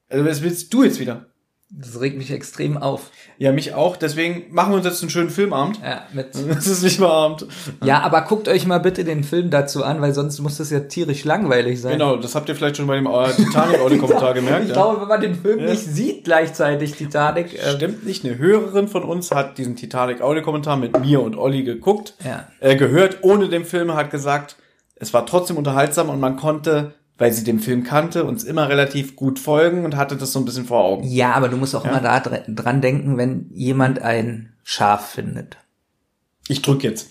Also 0.08 0.26
was 0.26 0.42
willst 0.42 0.74
du 0.74 0.84
jetzt 0.84 1.00
wieder? 1.00 1.31
Das 1.74 2.02
regt 2.02 2.18
mich 2.18 2.32
extrem 2.32 2.76
auf. 2.78 3.12
Ja, 3.38 3.54
mich 3.54 3.74
auch. 3.74 3.96
Deswegen 3.96 4.54
machen 4.54 4.74
wir 4.74 4.78
uns 4.78 4.86
jetzt 4.86 5.02
einen 5.02 5.10
schönen 5.10 5.30
Filmabend. 5.30 5.80
Ja, 5.82 6.04
mit 6.12 6.36
Es 6.58 6.68
ist 6.68 6.84
nicht 6.84 7.00
mehr 7.00 7.10
Abend. 7.10 7.46
ja, 7.82 8.02
aber 8.02 8.22
guckt 8.24 8.50
euch 8.50 8.68
mal 8.68 8.80
bitte 8.80 9.06
den 9.06 9.24
Film 9.24 9.50
dazu 9.50 9.82
an, 9.86 10.02
weil 10.02 10.14
sonst 10.14 10.40
muss 10.42 10.58
das 10.58 10.70
ja 10.70 10.82
tierisch 10.82 11.24
langweilig 11.24 11.80
sein. 11.80 11.94
Genau, 11.94 12.18
das 12.18 12.36
habt 12.36 12.50
ihr 12.50 12.56
vielleicht 12.56 12.76
schon 12.76 12.88
bei 12.88 12.96
dem 12.98 13.08
äh, 13.08 13.32
Titanic-Audio-Kommentar 13.32 14.34
gemerkt. 14.36 14.64
Ich 14.64 14.70
ja. 14.70 14.74
glaube, 14.74 15.02
wenn 15.02 15.08
man 15.08 15.22
den 15.22 15.36
Film 15.36 15.64
nicht 15.64 15.80
sieht 15.86 16.26
gleichzeitig, 16.26 16.92
Titanic, 16.94 17.54
äh, 17.54 17.72
Stimmt 17.76 18.06
nicht, 18.06 18.26
eine 18.26 18.38
Hörerin 18.38 18.90
von 18.90 19.04
uns 19.04 19.32
hat 19.32 19.58
diesen 19.58 19.78
Titanic-Audio-Kommentar 19.78 20.76
mit 20.76 21.00
mir 21.00 21.22
und 21.22 21.38
Olli 21.38 21.64
geguckt, 21.64 22.16
Ja. 22.26 22.48
äh, 22.60 22.76
gehört, 22.76 23.20
ohne 23.22 23.48
den 23.48 23.64
Film, 23.64 23.94
hat 23.94 24.12
gesagt, 24.12 24.58
es 24.98 25.14
war 25.14 25.26
trotzdem 25.26 25.56
unterhaltsam 25.56 26.10
und 26.10 26.20
man 26.20 26.36
konnte, 26.36 26.94
weil 27.22 27.32
sie 27.32 27.44
den 27.44 27.60
Film 27.60 27.84
kannte, 27.84 28.24
uns 28.26 28.44
immer 28.44 28.68
relativ 28.68 29.16
gut 29.16 29.38
folgen 29.38 29.86
und 29.86 29.96
hatte 29.96 30.16
das 30.18 30.32
so 30.34 30.40
ein 30.40 30.46
bisschen 30.46 30.66
vor 30.66 30.84
Augen. 30.84 31.04
ja, 31.08 31.34
aber 31.34 31.50
du 31.50 31.56
musst 31.58 31.76
auch 31.76 31.86
immer 31.86 32.00
da 32.02 32.20
dr- 32.20 32.44
dran 32.48 32.82
denken, 32.82 33.18
wenn 33.18 33.50
jemand 33.54 34.00
ein 34.02 34.54
Schaf 34.64 35.12
findet. 35.12 35.58
Ich 36.48 36.62
drück 36.64 36.84
jetzt. 36.84 37.10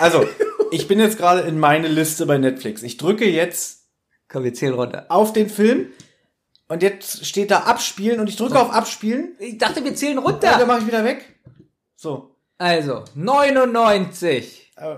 Also, 0.00 0.26
ich 0.70 0.88
bin 0.88 0.98
jetzt 1.00 1.18
gerade 1.18 1.40
in 1.42 1.58
meine 1.58 1.88
Liste 1.88 2.24
bei 2.26 2.38
Netflix. 2.38 2.82
Ich 2.82 2.96
drücke 2.96 3.28
jetzt 3.28 3.82
Komm, 4.28 4.44
wir 4.44 4.54
zählen 4.54 4.74
runter. 4.74 5.04
auf 5.10 5.32
den 5.34 5.50
Film 5.50 5.86
und 6.68 6.82
jetzt 6.82 7.26
steht 7.26 7.50
da 7.50 7.60
Abspielen 7.64 8.20
und 8.20 8.28
ich 8.28 8.36
drücke 8.36 8.58
auf 8.58 8.70
Abspielen. 8.72 9.32
Ich 9.38 9.58
dachte, 9.58 9.84
wir 9.84 9.94
zählen 9.94 10.14
Ja, 10.16 10.20
runter. 10.22 10.56
dann 10.58 10.66
mache 10.66 10.80
ich 10.80 10.86
wieder 10.86 11.04
weg. 11.04 11.24
So. 11.96 12.34
Also, 12.56 13.04
99, 13.14 14.72
Äh, 14.76 14.96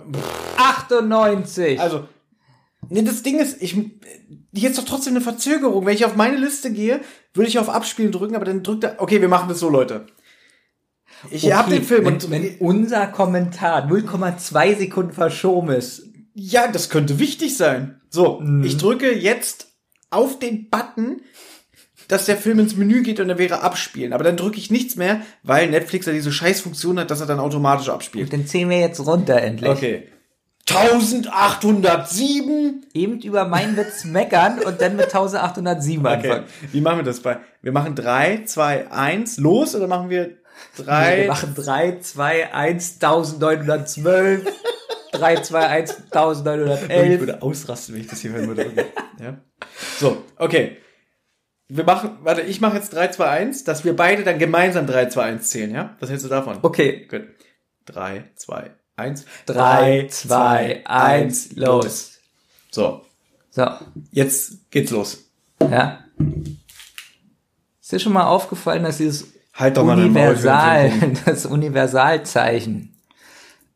98. 0.57 1.81
Also, 1.81 2.07
nee, 2.91 3.03
das 3.03 3.23
Ding 3.23 3.39
ist, 3.39 3.61
ich, 3.63 3.75
hier 4.55 4.71
ist 4.71 4.79
doch 4.79 4.85
trotzdem 4.85 5.15
eine 5.15 5.21
Verzögerung. 5.21 5.87
Wenn 5.87 5.95
ich 5.95 6.05
auf 6.05 6.17
meine 6.17 6.37
Liste 6.37 6.73
gehe, 6.73 7.01
würde 7.33 7.49
ich 7.49 7.59
auf 7.59 7.69
Abspielen 7.69 8.13
drücken, 8.13 8.37
aber 8.37 8.45
dann 8.45 8.63
drückt 8.63 8.85
er, 8.85 8.97
okay, 8.99 9.21
wir 9.21 9.29
machen 9.29 9.49
das 9.49 9.61
so, 9.61 9.69
Leute. 9.69 10.07
Ich 11.31 11.53
hab 11.53 11.71
den 11.71 11.83
Film 11.83 12.05
wenn, 12.05 12.15
und, 12.15 12.31
wenn 12.31 12.57
unser 12.59 13.07
Kommentar 13.07 13.89
0,2 13.89 14.77
Sekunden 14.77 15.13
verschoben 15.13 15.71
ist, 15.71 16.05
ja, 16.35 16.69
das 16.69 16.91
könnte 16.91 17.19
wichtig 17.19 17.57
sein. 17.57 18.01
So, 18.11 18.41
Mhm. 18.41 18.65
ich 18.65 18.77
drücke 18.77 19.13
jetzt 19.13 19.69
auf 20.11 20.39
den 20.39 20.69
Button, 20.69 21.23
dass 22.09 22.27
der 22.27 22.37
Film 22.37 22.59
ins 22.59 22.77
Menü 22.77 23.03
geht 23.03 23.21
und 23.21 23.31
er 23.31 23.39
wäre 23.39 23.63
abspielen. 23.63 24.13
Aber 24.13 24.25
dann 24.25 24.37
drücke 24.37 24.59
ich 24.59 24.71
nichts 24.71 24.97
mehr, 24.97 25.23
weil 25.43 25.71
Netflix 25.71 26.07
ja 26.07 26.13
diese 26.13 26.33
Scheißfunktion 26.33 26.99
hat, 26.99 27.11
dass 27.11 27.21
er 27.21 27.27
dann 27.27 27.41
automatisch 27.41 27.89
abspielt. 27.89 28.33
dann 28.33 28.47
zählen 28.47 28.69
wir 28.69 28.79
jetzt 28.79 29.01
runter 29.07 29.41
endlich. 29.41 29.71
Okay. 29.71 30.09
1807. 30.69 32.87
Eben 32.95 33.21
über 33.21 33.45
meinen 33.47 33.77
Witz 33.77 34.05
meckern 34.05 34.61
und 34.61 34.81
dann 34.81 34.97
mit 34.97 35.07
1807 35.07 36.07
Okay. 36.07 36.15
anfangen. 36.31 36.45
Wie 36.73 36.81
machen 36.81 36.99
wir 36.99 37.05
das 37.05 37.21
bei? 37.21 37.39
Wir 37.63 37.73
machen 37.73 37.95
3, 37.95 38.45
2, 38.45 38.91
1, 38.91 39.39
los 39.39 39.75
oder 39.75 39.87
machen 39.89 40.11
wir 40.11 40.31
Wir 40.77 40.85
3? 40.85 41.27
machen 41.27 41.55
3, 41.55 41.99
2, 42.01 42.53
1, 42.55 42.95
1912, 43.03 44.47
3, 45.13 45.37
2, 45.37 45.67
1, 45.67 45.91
Ich 45.91 45.97
1911. 46.13 47.21
würde 47.21 47.43
ausrasten, 47.43 47.95
wenn 47.95 48.03
ich 48.03 48.09
das 48.09 48.21
hier 48.21 48.33
hören 48.33 48.49
würde. 48.49 48.71
ja. 49.21 49.37
So, 49.99 50.23
okay. 50.39 50.77
Wir 51.69 51.85
machen, 51.85 52.19
warte, 52.23 52.43
ich 52.43 52.61
mache 52.61 52.77
jetzt 52.77 52.93
3, 52.93 53.09
2, 53.09 53.27
1, 53.29 53.65
dass 53.65 53.85
wir 53.85 53.97
beide 53.97 54.23
dann 54.23 54.39
gemeinsam 54.39 54.87
3, 54.87 55.07
2, 55.07 55.23
1 55.25 55.49
zählen, 55.49 55.75
ja? 55.75 55.97
Was 55.99 56.11
hältst 56.11 56.27
du 56.27 56.29
davon? 56.29 56.59
Okay, 56.63 57.07
Gut. 57.11 57.23
3, 57.87 58.25
2, 58.37 58.71
1. 58.97 59.25
3, 59.47 60.07
2, 60.09 60.83
1, 60.87 61.57
los. 61.57 62.19
So, 62.71 63.03
So, 63.51 63.67
jetzt 64.11 64.71
geht's 64.71 64.91
los. 64.91 65.25
ja. 65.61 66.01
Ist 67.81 67.93
dir 67.93 67.99
schon 67.99 68.13
mal 68.13 68.27
aufgefallen, 68.27 68.83
dass 68.85 68.99
dieses 68.99 69.33
Halt 69.53 69.77
doch 69.77 69.85
mal 69.85 69.97
Maul 69.97 70.07
Universal, 70.07 70.91
Film. 70.91 71.17
das 71.27 71.47
Universalzeichen, 71.47 72.97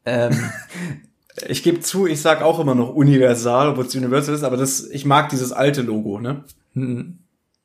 ähm, 0.05 0.51
Ich 1.47 1.63
gebe 1.63 1.79
zu, 1.81 2.07
ich 2.07 2.21
sag 2.21 2.43
auch 2.43 2.59
immer 2.59 2.75
noch 2.75 2.93
Universal, 2.93 3.69
obwohl 3.69 3.87
es 3.87 3.95
Universal 3.95 4.35
ist, 4.35 4.43
aber 4.43 4.57
das, 4.57 4.85
ich 4.89 5.05
mag 5.05 5.29
dieses 5.29 5.53
alte 5.53 5.83
Logo, 5.83 6.19
ne? 6.19 6.45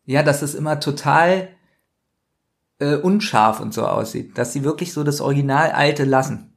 ja, 0.05 0.21
dass 0.21 0.43
es 0.43 0.53
immer 0.53 0.79
total 0.79 1.49
äh, 2.79 2.95
unscharf 2.95 3.59
und 3.59 3.73
so 3.73 3.87
aussieht. 3.87 4.37
Dass 4.37 4.53
sie 4.53 4.63
wirklich 4.63 4.93
so 4.93 5.03
das 5.03 5.21
Original 5.21 5.71
alte 5.71 6.03
lassen 6.03 6.52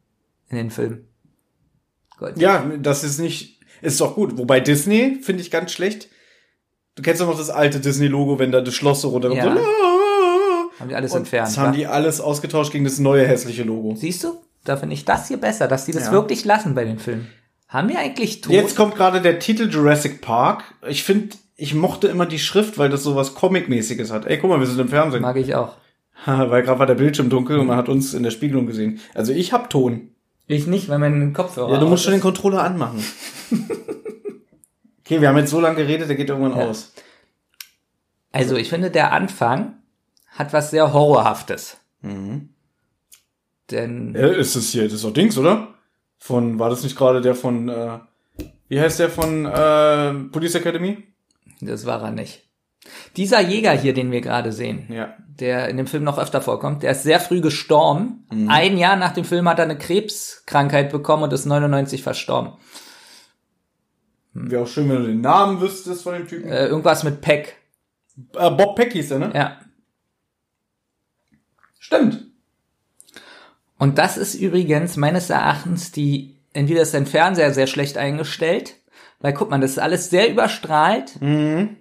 in 0.48 0.56
den 0.56 0.70
Filmen. 0.70 1.08
Gut. 2.18 2.32
Ja, 2.36 2.64
das 2.78 3.04
ist 3.04 3.18
nicht, 3.18 3.60
ist 3.82 4.00
doch 4.00 4.14
gut. 4.14 4.38
Wobei 4.38 4.60
Disney 4.60 5.18
finde 5.22 5.42
ich 5.42 5.50
ganz 5.50 5.72
schlecht. 5.72 6.08
Du 6.94 7.02
kennst 7.02 7.20
doch 7.20 7.26
noch 7.26 7.36
das 7.36 7.50
alte 7.50 7.78
Disney-Logo, 7.78 8.38
wenn 8.38 8.52
da 8.52 8.62
das 8.62 8.74
Schloss 8.74 9.02
so 9.02 9.10
runterkommt. 9.10 9.42
Ja. 9.42 9.54
So! 9.54 9.60
Haben 10.80 10.88
die 10.88 10.94
alles 10.94 11.12
Und 11.12 11.20
entfernt. 11.20 11.48
Das 11.48 11.58
haben 11.58 11.72
die 11.74 11.86
alles 11.86 12.20
ausgetauscht 12.20 12.72
gegen 12.72 12.84
das 12.84 12.98
neue 12.98 13.26
hässliche 13.26 13.62
Logo. 13.62 13.94
Siehst 13.96 14.24
du? 14.24 14.40
Da 14.64 14.76
finde 14.76 14.94
ich 14.94 15.04
das 15.04 15.28
hier 15.28 15.36
besser, 15.38 15.68
dass 15.68 15.84
die 15.84 15.92
das 15.92 16.06
Ja. 16.06 16.12
wirklich 16.12 16.44
lassen 16.44 16.74
bei 16.74 16.84
den 16.84 16.98
Filmen. 16.98 17.28
Haben 17.68 17.88
wir 17.88 17.98
eigentlich 17.98 18.40
tot? 18.40 18.52
Jetzt 18.52 18.76
kommt 18.76 18.94
gerade 18.94 19.20
der 19.20 19.38
Titel 19.38 19.68
Jurassic 19.70 20.20
Park. 20.20 20.64
Ich 20.86 21.02
finde, 21.02 21.36
ich 21.56 21.74
mochte 21.74 22.08
immer 22.08 22.26
die 22.26 22.38
Schrift, 22.38 22.78
weil 22.78 22.88
das 22.88 23.02
so 23.02 23.16
was 23.16 23.34
Comic-mäßiges 23.34 24.10
hat. 24.12 24.26
Ey, 24.26 24.38
guck 24.38 24.50
mal, 24.50 24.60
wir 24.60 24.66
sind 24.66 24.78
im 24.80 24.88
Fernsehen. 24.88 25.22
Mag 25.22 25.36
ich 25.36 25.54
auch. 25.54 25.76
weil 26.26 26.62
gerade 26.62 26.78
war 26.78 26.86
der 26.86 26.94
Bildschirm 26.94 27.28
dunkel 27.28 27.58
und 27.58 27.66
man 27.66 27.76
hat 27.76 27.88
uns 27.88 28.14
in 28.14 28.22
der 28.22 28.30
Spiegelung 28.30 28.66
gesehen. 28.66 29.00
Also 29.14 29.32
ich 29.32 29.52
hab 29.52 29.70
Ton. 29.70 30.10
Ich 30.46 30.66
nicht, 30.66 30.88
weil 30.88 30.98
mein 30.98 31.32
Kopfhörer 31.32 31.72
Ja, 31.72 31.78
du 31.78 31.86
musst 31.88 32.04
schon 32.04 32.12
den. 32.12 32.20
Controller 32.20 32.62
anmachen. 32.62 33.02
okay, 35.04 35.20
wir 35.20 35.28
haben 35.28 35.38
jetzt 35.38 35.50
so 35.50 35.60
lange 35.60 35.76
geredet, 35.76 36.08
der 36.08 36.16
geht 36.16 36.28
irgendwann 36.28 36.56
Ja. 36.58 36.66
aus. 36.68 36.92
Also, 38.32 38.56
ich 38.56 38.68
finde, 38.68 38.90
der 38.90 39.12
Anfang 39.12 39.74
hat 40.28 40.52
was 40.52 40.70
sehr 40.70 40.92
Horrorhaftes. 40.92 41.78
Mhm. 42.02 42.50
Denn, 43.70 44.14
Ja, 44.14 44.28
ist 44.28 44.54
es 44.54 44.70
hier, 44.70 44.84
das 44.84 44.92
ist 44.94 45.04
doch 45.04 45.12
Dings, 45.12 45.36
oder? 45.38 45.74
Von, 46.18 46.58
war 46.58 46.70
das 46.70 46.82
nicht 46.82 46.96
gerade 46.96 47.20
der 47.20 47.34
von, 47.34 47.68
äh, 47.68 47.98
wie 48.68 48.80
heißt 48.80 48.98
der 49.00 49.10
von 49.10 49.44
äh, 49.46 50.14
Police 50.30 50.54
Academy? 50.56 51.02
das 51.60 51.86
war 51.86 52.02
er 52.02 52.10
nicht. 52.10 52.45
Dieser 53.16 53.40
Jäger 53.40 53.72
hier, 53.72 53.94
den 53.94 54.10
wir 54.10 54.20
gerade 54.20 54.52
sehen, 54.52 54.86
Ja. 54.88 55.14
der 55.40 55.68
in 55.68 55.76
dem 55.76 55.86
Film 55.86 56.04
noch 56.04 56.18
öfter 56.18 56.40
vorkommt, 56.40 56.82
der 56.82 56.92
ist 56.92 57.02
sehr 57.02 57.20
früh 57.20 57.40
gestorben. 57.40 58.26
Mhm. 58.32 58.48
Ein 58.50 58.78
Jahr 58.78 58.96
nach 58.96 59.12
dem 59.12 59.24
Film 59.24 59.48
hat 59.48 59.58
er 59.58 59.64
eine 59.64 59.78
Krebskrankheit 59.78 60.90
bekommen 60.90 61.22
und 61.24 61.32
ist 61.32 61.46
99 61.46 62.02
verstorben. 62.02 62.52
Wäre 64.34 64.62
auch 64.64 64.68
schön, 64.68 64.88
wenn 64.88 64.96
du 64.96 65.06
den 65.06 65.20
Namen 65.22 65.60
wüsstest 65.60 66.02
von 66.02 66.12
dem 66.14 66.28
Typen. 66.28 66.48
Äh, 66.50 66.66
irgendwas 66.66 67.04
mit 67.04 67.20
Peck. 67.22 67.56
Äh, 68.34 68.50
Bob 68.50 68.76
Peck 68.76 68.92
hieß 68.92 69.08
der, 69.08 69.18
ne? 69.18 69.32
Ja. 69.34 69.58
Stimmt. 71.78 72.24
Und 73.78 73.98
das 73.98 74.16
ist 74.16 74.34
übrigens 74.34 74.96
meines 74.96 75.30
Erachtens 75.30 75.92
die, 75.92 76.36
entweder 76.52 76.82
ist 76.82 76.94
dein 76.94 77.06
Fernseher 77.06 77.52
sehr 77.52 77.66
schlecht 77.66 77.98
eingestellt, 77.98 78.76
weil 79.20 79.32
guck 79.34 79.50
mal, 79.50 79.60
das 79.60 79.72
ist 79.72 79.78
alles 79.78 80.10
sehr 80.10 80.30
überstrahlt, 80.30 81.20
Mhm. 81.20 81.76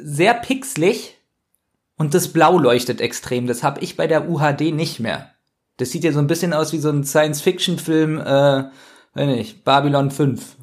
Sehr 0.00 0.34
pixelig 0.34 1.16
und 1.96 2.14
das 2.14 2.32
Blau 2.32 2.58
leuchtet 2.58 3.00
extrem. 3.00 3.46
Das 3.46 3.62
habe 3.62 3.80
ich 3.80 3.96
bei 3.96 4.06
der 4.06 4.28
UHD 4.28 4.72
nicht 4.72 5.00
mehr. 5.00 5.30
Das 5.76 5.90
sieht 5.90 6.04
ja 6.04 6.12
so 6.12 6.18
ein 6.20 6.26
bisschen 6.26 6.52
aus 6.52 6.72
wie 6.72 6.78
so 6.78 6.90
ein 6.90 7.04
Science-Fiction-Film, 7.04 8.20
äh, 8.20 8.64
weiß 9.14 9.26
nicht, 9.26 9.64
Babylon 9.64 10.10
5. 10.10 10.56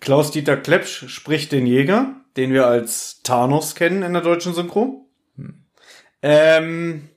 Klaus-Dieter 0.00 0.56
Klepsch 0.56 1.08
spricht 1.08 1.52
den 1.52 1.66
Jäger, 1.66 2.14
den 2.36 2.52
wir 2.52 2.66
als 2.66 3.20
Thanos 3.22 3.74
kennen 3.74 4.02
in 4.02 4.12
der 4.12 4.22
deutschen 4.22 4.54
Synchro. 4.54 5.06
Ähm, 6.22 7.08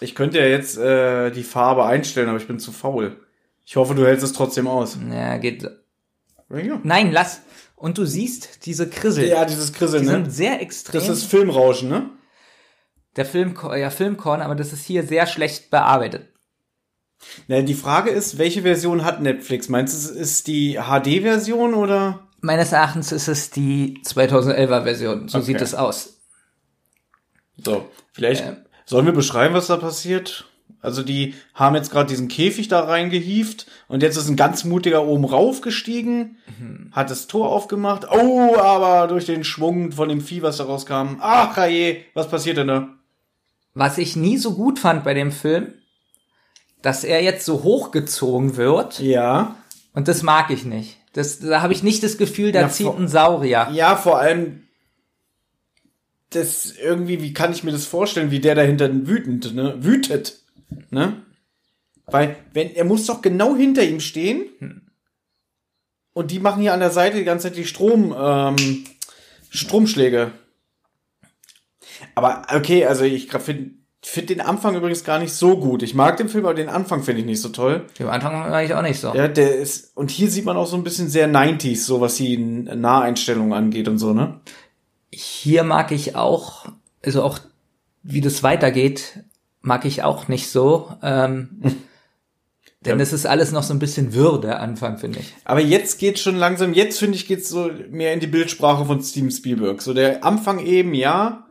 Ich 0.00 0.14
könnte 0.14 0.38
ja 0.38 0.46
jetzt 0.46 0.76
äh, 0.76 1.30
die 1.30 1.44
Farbe 1.44 1.84
einstellen, 1.84 2.28
aber 2.28 2.38
ich 2.38 2.46
bin 2.46 2.58
zu 2.58 2.72
faul. 2.72 3.16
Ich 3.64 3.76
hoffe, 3.76 3.94
du 3.94 4.06
hältst 4.06 4.24
es 4.24 4.32
trotzdem 4.32 4.66
aus. 4.66 4.98
Ja, 5.10 5.38
geht. 5.38 5.62
Ja, 5.62 6.80
Nein, 6.82 7.10
lass. 7.10 7.42
Und 7.76 7.98
du 7.98 8.04
siehst 8.04 8.66
diese 8.66 8.88
Krissel. 8.88 9.26
ja 9.28 9.44
dieses 9.44 9.72
Krisseln, 9.72 10.02
die 10.04 10.08
ne? 10.08 10.14
sind 10.14 10.30
sehr 10.30 10.60
extrem. 10.62 11.00
Das 11.00 11.08
ist 11.08 11.24
Filmrauschen, 11.24 11.88
ne? 11.88 12.10
der 13.16 13.26
Film, 13.26 13.54
ja, 13.76 13.90
Filmkorn, 13.90 14.42
aber 14.42 14.54
das 14.56 14.72
ist 14.72 14.84
hier 14.84 15.04
sehr 15.06 15.26
schlecht 15.26 15.70
bearbeitet. 15.70 16.32
Na, 17.46 17.62
die 17.62 17.74
Frage 17.74 18.10
ist, 18.10 18.38
welche 18.38 18.62
Version 18.62 19.04
hat 19.04 19.22
Netflix? 19.22 19.68
Meinst 19.68 19.94
du, 19.94 19.98
es 19.98 20.16
ist 20.16 20.46
die 20.48 20.74
HD-Version 20.80 21.74
oder? 21.74 22.28
Meines 22.40 22.72
Erachtens 22.72 23.12
ist 23.12 23.28
es 23.28 23.50
die 23.50 24.00
2011er 24.04 24.82
Version. 24.82 25.28
So 25.28 25.38
Okay. 25.38 25.46
sieht 25.46 25.60
es 25.60 25.74
aus. 25.74 26.20
So, 27.64 27.88
vielleicht 28.12 28.44
Ähm. 28.44 28.56
sollen 28.84 29.06
wir 29.06 29.12
beschreiben, 29.12 29.54
was 29.54 29.68
da 29.68 29.76
passiert? 29.76 30.46
Also 30.84 31.02
die 31.02 31.34
haben 31.54 31.74
jetzt 31.74 31.90
gerade 31.90 32.08
diesen 32.08 32.28
Käfig 32.28 32.68
da 32.68 32.80
reingehieft 32.80 33.66
und 33.88 34.02
jetzt 34.02 34.16
ist 34.16 34.28
ein 34.28 34.36
ganz 34.36 34.64
mutiger 34.64 35.04
oben 35.06 35.24
raufgestiegen, 35.24 36.36
Mhm. 36.60 36.90
hat 36.92 37.10
das 37.10 37.26
Tor 37.26 37.48
aufgemacht. 37.50 38.06
Oh, 38.10 38.56
aber 38.56 39.08
durch 39.08 39.24
den 39.24 39.42
Schwung 39.44 39.92
von 39.92 40.08
dem 40.08 40.20
Vieh, 40.20 40.42
was 40.42 40.58
da 40.58 40.64
rauskam. 40.64 41.16
Ach, 41.20 41.56
je, 41.66 42.02
was 42.14 42.28
passiert 42.28 42.58
denn 42.58 42.68
da? 42.68 42.88
Was 43.74 43.98
ich 43.98 44.14
nie 44.14 44.36
so 44.38 44.52
gut 44.54 44.78
fand 44.78 45.02
bei 45.04 45.14
dem 45.14 45.32
Film, 45.32 45.72
dass 46.82 47.02
er 47.02 47.22
jetzt 47.22 47.44
so 47.46 47.62
hochgezogen 47.64 48.56
wird. 48.56 49.00
Ja. 49.00 49.56
Und 49.94 50.06
das 50.06 50.22
mag 50.22 50.50
ich 50.50 50.64
nicht. 50.64 50.98
Das, 51.14 51.38
da 51.40 51.62
habe 51.62 51.72
ich 51.72 51.82
nicht 51.82 52.02
das 52.02 52.18
Gefühl, 52.18 52.52
da 52.52 52.62
Ja, 52.62 52.68
zieht 52.68 52.86
vor- 52.86 52.96
ein 52.98 53.08
Saurier. 53.08 53.68
Ja, 53.72 53.96
vor 53.96 54.18
allem 54.18 54.64
das 56.30 56.72
irgendwie, 56.76 57.22
wie 57.22 57.32
kann 57.32 57.52
ich 57.52 57.62
mir 57.62 57.70
das 57.72 57.86
vorstellen, 57.86 58.30
wie 58.30 58.40
der 58.40 58.54
dahinter 58.54 58.90
wütend, 59.06 59.54
ne? 59.54 59.76
Wütet, 59.78 60.40
ne? 60.90 61.22
Weil, 62.06 62.36
wenn, 62.52 62.74
er 62.74 62.84
muss 62.84 63.06
doch 63.06 63.22
genau 63.22 63.56
hinter 63.56 63.82
ihm 63.82 64.00
stehen. 64.00 64.90
Und 66.12 66.30
die 66.30 66.38
machen 66.38 66.62
hier 66.62 66.74
an 66.74 66.80
der 66.80 66.90
Seite 66.90 67.16
die 67.16 67.24
ganze 67.24 67.48
Zeit 67.48 67.56
die 67.56 67.64
Strom, 67.64 68.14
ähm, 68.16 68.84
Stromschläge. 69.50 70.32
Aber, 72.14 72.46
okay, 72.54 72.86
also 72.86 73.04
ich 73.04 73.30
finde 73.30 73.70
find 74.04 74.28
den 74.28 74.40
Anfang 74.40 74.76
übrigens 74.76 75.02
gar 75.02 75.18
nicht 75.18 75.32
so 75.32 75.56
gut. 75.56 75.82
Ich 75.82 75.94
mag 75.94 76.16
den 76.18 76.28
Film, 76.28 76.44
aber 76.44 76.54
den 76.54 76.68
Anfang 76.68 77.02
finde 77.02 77.20
ich 77.20 77.26
nicht 77.26 77.40
so 77.40 77.48
toll. 77.48 77.86
Am 77.98 78.08
Anfang 78.08 78.50
war 78.50 78.62
ich 78.62 78.74
auch 78.74 78.82
nicht 78.82 79.00
so. 79.00 79.14
Ja, 79.14 79.28
der 79.28 79.56
ist, 79.56 79.96
und 79.96 80.10
hier 80.10 80.30
sieht 80.30 80.44
man 80.44 80.56
auch 80.56 80.66
so 80.66 80.76
ein 80.76 80.84
bisschen 80.84 81.08
sehr 81.08 81.28
90s, 81.28 81.84
so 81.84 82.00
was 82.00 82.16
die 82.16 82.36
Naheinstellungen 82.36 83.54
angeht 83.54 83.88
und 83.88 83.98
so, 83.98 84.12
ne? 84.12 84.40
Hier 85.10 85.62
mag 85.64 85.90
ich 85.90 86.16
auch, 86.16 86.66
also 87.02 87.22
auch 87.22 87.38
wie 88.02 88.20
das 88.20 88.42
weitergeht, 88.42 89.24
mag 89.64 89.84
ich 89.86 90.02
auch 90.02 90.28
nicht 90.28 90.48
so. 90.50 90.92
Ähm, 91.02 91.60
denn 92.84 92.98
Ja. 92.98 93.02
es 93.02 93.12
ist 93.14 93.24
alles 93.26 93.50
noch 93.50 93.62
so 93.62 93.72
ein 93.72 93.78
bisschen 93.78 94.12
wirr, 94.14 94.38
der 94.40 94.60
Anfang, 94.60 94.98
finde 94.98 95.20
ich. 95.20 95.34
Aber 95.44 95.60
jetzt 95.60 95.98
geht's 95.98 96.20
schon 96.20 96.36
langsam, 96.36 96.74
jetzt 96.74 96.98
finde 96.98 97.16
ich, 97.16 97.26
geht's 97.26 97.48
so 97.48 97.70
mehr 97.90 98.12
in 98.12 98.20
die 98.20 98.26
Bildsprache 98.26 98.84
von 98.84 99.02
Steven 99.02 99.30
Spielberg. 99.30 99.80
So 99.80 99.94
der 99.94 100.22
Anfang 100.22 100.58
eben, 100.64 100.92
ja, 100.94 101.46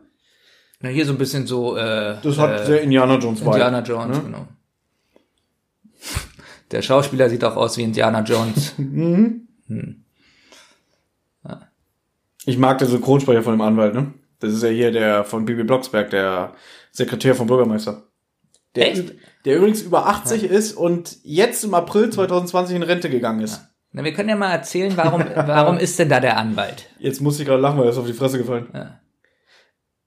Na, 0.80 0.88
hier 0.90 1.06
so 1.06 1.12
ein 1.12 1.18
bisschen 1.18 1.46
so, 1.46 1.76
äh, 1.76 2.16
das 2.22 2.38
hat 2.38 2.60
äh, 2.60 2.66
sehr 2.66 2.82
Indiana 2.82 3.16
Jones 3.18 3.40
Vibe, 3.40 3.50
Indiana 3.50 3.82
Jones, 3.82 4.16
ne? 4.16 4.22
genau. 4.24 4.48
Der 6.70 6.82
Schauspieler 6.82 7.28
sieht 7.28 7.44
auch 7.44 7.56
aus 7.56 7.76
wie 7.76 7.82
Indiana 7.82 8.22
Jones. 8.22 8.74
Ich 12.46 12.58
mag 12.58 12.76
den 12.76 12.88
Synchronsprecher 12.88 13.42
von 13.42 13.54
dem 13.54 13.62
Anwalt, 13.62 13.94
ne? 13.94 14.12
Das 14.40 14.52
ist 14.52 14.62
ja 14.62 14.68
hier 14.68 14.92
der 14.92 15.24
von 15.24 15.46
Bibi 15.46 15.64
Blocksberg, 15.64 16.10
der 16.10 16.52
Sekretär 16.94 17.34
vom 17.34 17.48
Bürgermeister. 17.48 18.04
Der, 18.76 18.92
Echt? 18.92 19.14
der 19.44 19.56
übrigens 19.56 19.82
über 19.82 20.06
80 20.06 20.44
ist 20.44 20.72
und 20.72 21.18
jetzt 21.24 21.64
im 21.64 21.74
April 21.74 22.10
2020 22.10 22.76
in 22.76 22.82
Rente 22.82 23.10
gegangen 23.10 23.40
ist. 23.40 23.60
Na, 23.92 24.04
wir 24.04 24.12
können 24.12 24.28
ja 24.28 24.36
mal 24.36 24.52
erzählen, 24.52 24.96
warum, 24.96 25.24
warum 25.34 25.76
ist 25.76 25.98
denn 25.98 26.08
da 26.08 26.20
der 26.20 26.36
Anwalt? 26.36 26.88
Jetzt 26.98 27.20
muss 27.20 27.38
ich 27.38 27.46
gerade 27.46 27.60
lachen, 27.60 27.78
weil 27.78 27.86
er 27.86 27.90
ist 27.90 27.98
auf 27.98 28.06
die 28.06 28.12
Fresse 28.12 28.38
gefallen. 28.38 28.68
Ja. 28.72 29.00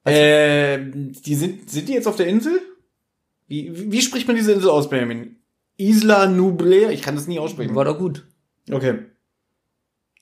Äh, 0.10 0.80
die 0.90 1.36
sind, 1.36 1.70
sind 1.70 1.90
die 1.90 1.94
jetzt 1.94 2.08
auf 2.08 2.16
der 2.16 2.28
Insel? 2.28 2.62
Wie, 3.48 3.92
wie 3.92 4.02
spricht 4.02 4.28
man 4.28 4.38
diese 4.38 4.54
Insel 4.54 4.70
aus, 4.70 4.90
Benjamin? 4.90 5.38
Isla 5.76 6.28
Nublea? 6.28 6.90
Ich 6.90 7.02
kann 7.02 7.16
das 7.16 7.28
nie 7.28 7.40
aussprechen. 7.40 7.76
War 7.76 7.86
doch 7.86 8.00
gut. 8.00 8.26
Okay. 8.72 9.00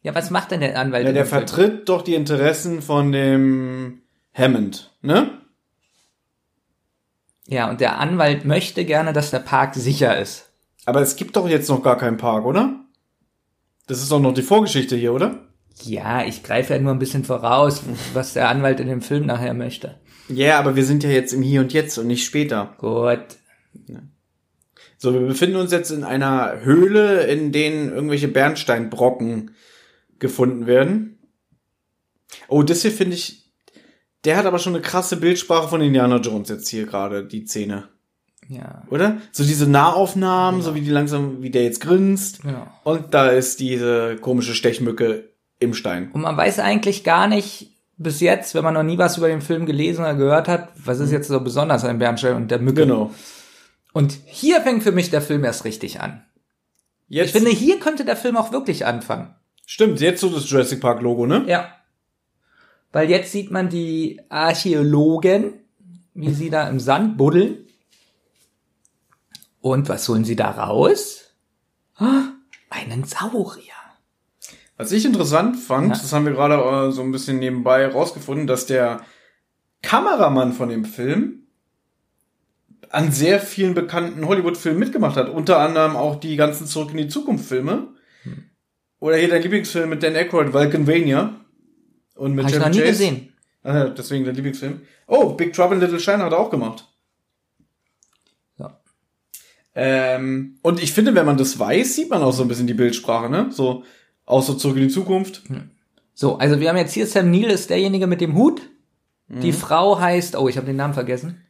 Ja, 0.01 0.15
was 0.15 0.31
macht 0.31 0.51
denn 0.51 0.61
der 0.61 0.79
Anwalt? 0.79 1.05
Ja, 1.05 1.13
der 1.13 1.25
vertritt 1.25 1.89
doch 1.89 2.01
die 2.01 2.15
Interessen 2.15 2.81
von 2.81 3.11
dem 3.11 4.01
Hammond, 4.33 4.95
ne? 5.01 5.44
Ja, 7.47 7.69
und 7.69 7.81
der 7.81 7.99
Anwalt 7.99 8.45
möchte 8.45 8.85
gerne, 8.85 9.13
dass 9.13 9.31
der 9.31 9.39
Park 9.39 9.75
sicher 9.75 10.19
ist. 10.19 10.49
Aber 10.85 11.01
es 11.01 11.15
gibt 11.15 11.35
doch 11.35 11.47
jetzt 11.47 11.69
noch 11.69 11.83
gar 11.83 11.97
keinen 11.97 12.17
Park, 12.17 12.45
oder? 12.45 12.79
Das 13.87 14.01
ist 14.01 14.11
doch 14.11 14.19
noch 14.19 14.33
die 14.33 14.41
Vorgeschichte 14.41 14.95
hier, 14.95 15.13
oder? 15.13 15.47
Ja, 15.83 16.25
ich 16.25 16.41
greife 16.43 16.73
ja 16.73 16.79
nur 16.79 16.93
ein 16.93 16.99
bisschen 16.99 17.23
voraus, 17.23 17.83
was 18.13 18.33
der 18.33 18.49
Anwalt 18.49 18.79
in 18.79 18.87
dem 18.87 19.01
Film 19.01 19.25
nachher 19.25 19.53
möchte. 19.53 19.99
Ja, 20.27 20.57
aber 20.57 20.75
wir 20.75 20.85
sind 20.85 21.03
ja 21.03 21.09
jetzt 21.09 21.33
im 21.33 21.41
Hier 21.41 21.61
und 21.61 21.73
Jetzt 21.73 21.97
und 21.97 22.07
nicht 22.07 22.25
später. 22.25 22.73
Gut. 22.77 23.37
So, 24.97 25.13
wir 25.13 25.19
befinden 25.19 25.57
uns 25.57 25.71
jetzt 25.71 25.91
in 25.91 26.03
einer 26.03 26.61
Höhle, 26.61 27.23
in 27.27 27.51
denen 27.51 27.91
irgendwelche 27.91 28.27
Bernsteinbrocken 28.27 29.51
gefunden 30.17 30.65
werden. 30.65 31.19
Oh, 32.47 32.63
das 32.63 32.81
hier 32.81 32.91
finde 32.91 33.15
ich, 33.15 33.44
der 34.25 34.37
hat 34.37 34.45
aber 34.45 34.59
schon 34.59 34.73
eine 34.73 34.81
krasse 34.81 35.17
Bildsprache 35.17 35.67
von 35.67 35.81
Indiana 35.81 36.17
Jones 36.17 36.49
jetzt 36.49 36.67
hier 36.69 36.85
gerade, 36.85 37.25
die 37.25 37.45
Szene. 37.45 37.89
Ja. 38.47 38.83
Oder? 38.89 39.17
So 39.31 39.43
diese 39.43 39.69
Nahaufnahmen, 39.69 40.61
so 40.61 40.75
wie 40.75 40.81
die 40.81 40.91
langsam, 40.91 41.41
wie 41.41 41.49
der 41.49 41.63
jetzt 41.63 41.81
grinst. 41.81 42.39
ja. 42.43 42.67
Und 42.83 43.13
da 43.13 43.29
ist 43.29 43.59
diese 43.59 44.17
komische 44.17 44.53
Stechmücke 44.53 45.29
im 45.59 45.73
Stein. 45.73 46.11
Und 46.11 46.21
man 46.21 46.37
weiß 46.37 46.59
eigentlich 46.59 47.03
gar 47.03 47.27
nicht 47.27 47.71
bis 47.97 48.19
jetzt, 48.19 48.53
wenn 48.55 48.63
man 48.63 48.73
noch 48.73 48.83
nie 48.83 48.97
was 48.97 49.17
über 49.17 49.29
den 49.29 49.41
Film 49.41 49.65
gelesen 49.65 50.01
oder 50.01 50.15
gehört 50.15 50.47
hat, 50.47 50.69
was 50.75 50.99
ist 50.99 51.11
jetzt 51.11 51.27
so 51.29 51.39
besonders 51.39 51.85
an 51.85 51.97
Bernstein 51.97 52.35
und 52.35 52.51
der 52.51 52.59
Mücke. 52.59 52.81
Genau. 52.81 53.11
Und 53.93 54.17
hier 54.25 54.61
fängt 54.61 54.83
für 54.83 54.91
mich 54.91 55.09
der 55.09 55.21
Film 55.21 55.43
erst 55.45 55.63
richtig 55.63 56.01
an. 56.01 56.23
Jetzt, 57.07 57.27
Ich 57.27 57.31
finde, 57.31 57.51
hier 57.51 57.79
könnte 57.79 58.03
der 58.03 58.17
Film 58.17 58.35
auch 58.35 58.51
wirklich 58.51 58.85
anfangen. 58.85 59.33
stimmt, 59.65 60.01
jetzt 60.01 60.21
so 60.21 60.29
das 60.29 60.49
Jurassic 60.49 60.81
Park 60.81 61.01
Logo, 61.01 61.25
ne? 61.25 61.45
Ja. 61.47 61.69
Weil 62.95 63.09
jetzt 63.09 63.33
sieht 63.33 63.51
man 63.51 63.67
die 63.67 64.21
Archäologen, 64.29 65.55
wie 66.13 66.33
sie 66.33 66.49
da 66.49 66.69
im 66.69 66.79
Sand 66.79 67.17
buddeln. 67.17 67.57
Und 69.59 69.89
was 69.89 70.07
holen 70.07 70.23
sie 70.23 70.37
da 70.37 70.51
raus? 70.51 71.29
Ah, 71.97 72.29
Einen 72.69 73.03
Saurier. 73.03 73.73
Was 74.77 74.93
ich 74.93 75.03
interessant 75.03 75.57
fand, 75.59 75.89
Ja. 75.89 76.01
das 76.01 76.13
haben 76.13 76.23
wir 76.25 76.31
gerade 76.31 76.53
äh, 76.87 76.91
so 76.93 77.01
ein 77.01 77.11
bisschen 77.11 77.37
nebenbei 77.39 77.85
rausgefunden, 77.85 78.47
dass 78.47 78.65
der 78.65 79.01
Kameramann 79.81 80.53
von 80.53 80.69
dem 80.69 80.85
Film 80.85 81.47
an 82.91 83.11
sehr 83.11 83.41
vielen 83.41 83.73
bekannten 83.73 84.25
Hollywood-Filmen 84.25 84.79
mitgemacht 84.79 85.17
hat. 85.17 85.27
Unter 85.27 85.59
anderem 85.59 85.97
auch 85.97 86.15
die 86.17 86.37
ganzen 86.37 86.65
Zurück 86.65 86.91
in 86.91 86.97
die 86.97 87.07
Zukunft-Filme. 87.09 87.89
Hm. 88.23 88.43
Oder 88.99 89.17
hier 89.17 89.27
dein 89.27 89.41
Lieblingsfilm 89.41 89.89
mit 89.89 90.01
Dan 90.01 90.15
Aykroyd, 90.15 90.53
Vulcanvania. 90.53 91.41
Und 92.15 92.33
mit 92.33 92.45
ich 92.45 92.51
Chevy 92.53 92.63
noch 92.65 92.69
nie 92.71 92.79
Chase. 92.79 92.89
gesehen. 92.91 93.33
Ah, 93.63 93.85
deswegen 93.85 94.25
der 94.25 94.33
Lieblingsfilm. 94.33 94.81
Oh, 95.07 95.33
Big 95.33 95.53
Trouble 95.53 95.75
in 95.75 95.81
Little 95.81 95.99
China 95.99 96.25
hat 96.25 96.31
er 96.33 96.39
auch 96.39 96.49
gemacht. 96.49 96.87
Ja. 98.57 98.79
Ähm, 99.73 100.57
und 100.61 100.81
ich 100.81 100.93
finde, 100.93 101.13
wenn 101.15 101.25
man 101.25 101.37
das 101.37 101.57
weiß, 101.59 101.95
sieht 101.95 102.09
man 102.09 102.21
auch 102.21 102.31
so 102.31 102.43
ein 102.43 102.47
bisschen 102.47 102.67
die 102.67 102.73
Bildsprache, 102.73 103.29
ne? 103.29 103.47
So, 103.51 103.83
auch 104.25 104.43
so 104.43 104.53
zurück 104.53 104.77
in 104.77 104.83
die 104.83 104.93
Zukunft. 104.93 105.43
So, 106.13 106.37
also 106.37 106.59
wir 106.59 106.69
haben 106.69 106.77
jetzt 106.77 106.93
hier 106.93 107.07
Sam 107.07 107.29
Neill 107.31 107.49
ist 107.51 107.69
derjenige 107.69 108.07
mit 108.07 108.21
dem 108.21 108.35
Hut. 108.35 108.61
Die 109.27 109.51
Mhm. 109.51 109.53
Frau 109.55 109.99
heißt, 109.99 110.35
oh, 110.37 110.47
ich 110.47 110.57
habe 110.57 110.67
den 110.67 110.75
Namen 110.75 110.93
vergessen. 110.93 111.41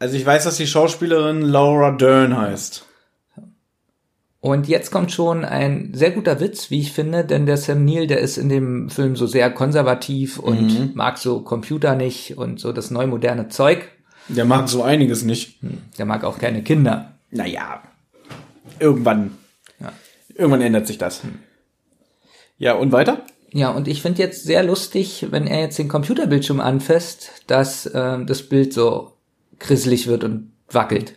Also 0.00 0.16
ich 0.16 0.26
weiß, 0.26 0.42
dass 0.44 0.56
die 0.56 0.66
Schauspielerin 0.66 1.42
Laura 1.42 1.92
Dern 1.92 2.36
heißt. 2.36 2.84
Und 4.42 4.66
jetzt 4.66 4.90
kommt 4.90 5.12
schon 5.12 5.44
ein 5.44 5.92
sehr 5.94 6.10
guter 6.10 6.40
Witz, 6.40 6.68
wie 6.68 6.80
ich 6.80 6.90
finde, 6.90 7.24
denn 7.24 7.46
der 7.46 7.56
Sam 7.56 7.84
Neill, 7.84 8.08
der 8.08 8.18
ist 8.18 8.38
in 8.38 8.48
dem 8.48 8.90
Film 8.90 9.14
so 9.14 9.28
sehr 9.28 9.50
konservativ 9.52 10.36
und 10.40 10.62
Mhm. 10.66 10.90
mag 10.94 11.16
so 11.18 11.42
Computer 11.42 11.94
nicht 11.94 12.36
und 12.36 12.58
so 12.58 12.72
das 12.72 12.90
neu 12.90 13.06
moderne 13.06 13.48
Zeug. 13.50 13.88
Der 14.26 14.44
mag 14.44 14.68
so 14.68 14.82
einiges 14.82 15.22
nicht. 15.22 15.60
Der 15.96 16.06
mag 16.06 16.24
auch 16.24 16.38
keine 16.38 16.64
Kinder. 16.64 17.12
Naja, 17.30 17.82
irgendwann. 18.80 19.38
Ja. 19.78 19.92
Irgendwann 20.34 20.62
ändert 20.62 20.88
sich 20.88 20.98
das. 20.98 21.20
Ja, 22.58 22.74
und 22.74 22.90
weiter? 22.90 23.24
Ja, 23.52 23.70
und 23.70 23.86
ich 23.86 24.02
finde 24.02 24.22
jetzt 24.22 24.42
sehr 24.42 24.64
lustig, 24.64 25.28
wenn 25.30 25.46
er 25.46 25.60
jetzt 25.60 25.78
den 25.78 25.88
Computerbildschirm 25.88 26.58
anfasst, 26.58 27.30
dass 27.46 27.88
ähm, 27.94 28.26
das 28.26 28.42
Bild 28.42 28.72
so 28.72 29.12
grisselig 29.60 30.08
wird 30.08 30.24
und 30.24 30.50
wackelt. 30.68 31.14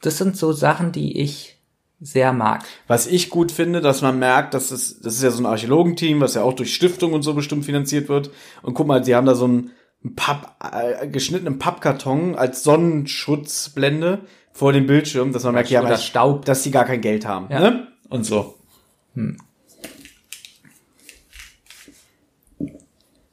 Das 0.00 0.16
sind 0.16 0.38
so 0.38 0.52
Sachen, 0.52 0.90
die 0.92 1.20
ich 1.20 1.53
sehr 2.00 2.32
mag. 2.32 2.64
Was 2.86 3.06
ich 3.06 3.30
gut 3.30 3.52
finde, 3.52 3.80
dass 3.80 4.02
man 4.02 4.18
merkt, 4.18 4.54
dass 4.54 4.70
es, 4.70 5.00
das 5.00 5.14
ist 5.14 5.22
ja 5.22 5.30
so 5.30 5.42
ein 5.42 5.46
Archäologenteam, 5.46 6.20
was 6.20 6.34
ja 6.34 6.42
auch 6.42 6.52
durch 6.52 6.74
Stiftung 6.74 7.12
und 7.12 7.22
so 7.22 7.34
bestimmt 7.34 7.64
finanziert 7.64 8.08
wird. 8.08 8.30
Und 8.62 8.74
guck 8.74 8.86
mal, 8.86 9.04
sie 9.04 9.14
haben 9.14 9.26
da 9.26 9.34
so 9.34 9.46
ein 9.48 9.70
einen 10.04 10.14
Papp, 10.14 10.56
äh, 10.72 11.08
geschnittenen 11.08 11.58
Pappkarton 11.58 12.34
als 12.36 12.62
Sonnenschutzblende 12.62 14.20
vor 14.52 14.72
dem 14.72 14.86
Bildschirm, 14.86 15.32
dass 15.32 15.44
man 15.44 15.54
merkt, 15.54 15.70
ja, 15.70 15.80
aber 15.80 15.96
Staub. 15.96 16.44
dass 16.44 16.62
die 16.62 16.70
gar 16.70 16.84
kein 16.84 17.00
Geld 17.00 17.26
haben. 17.26 17.48
Ja. 17.50 17.60
Ne? 17.60 17.88
Und 18.08 18.24
so. 18.24 18.58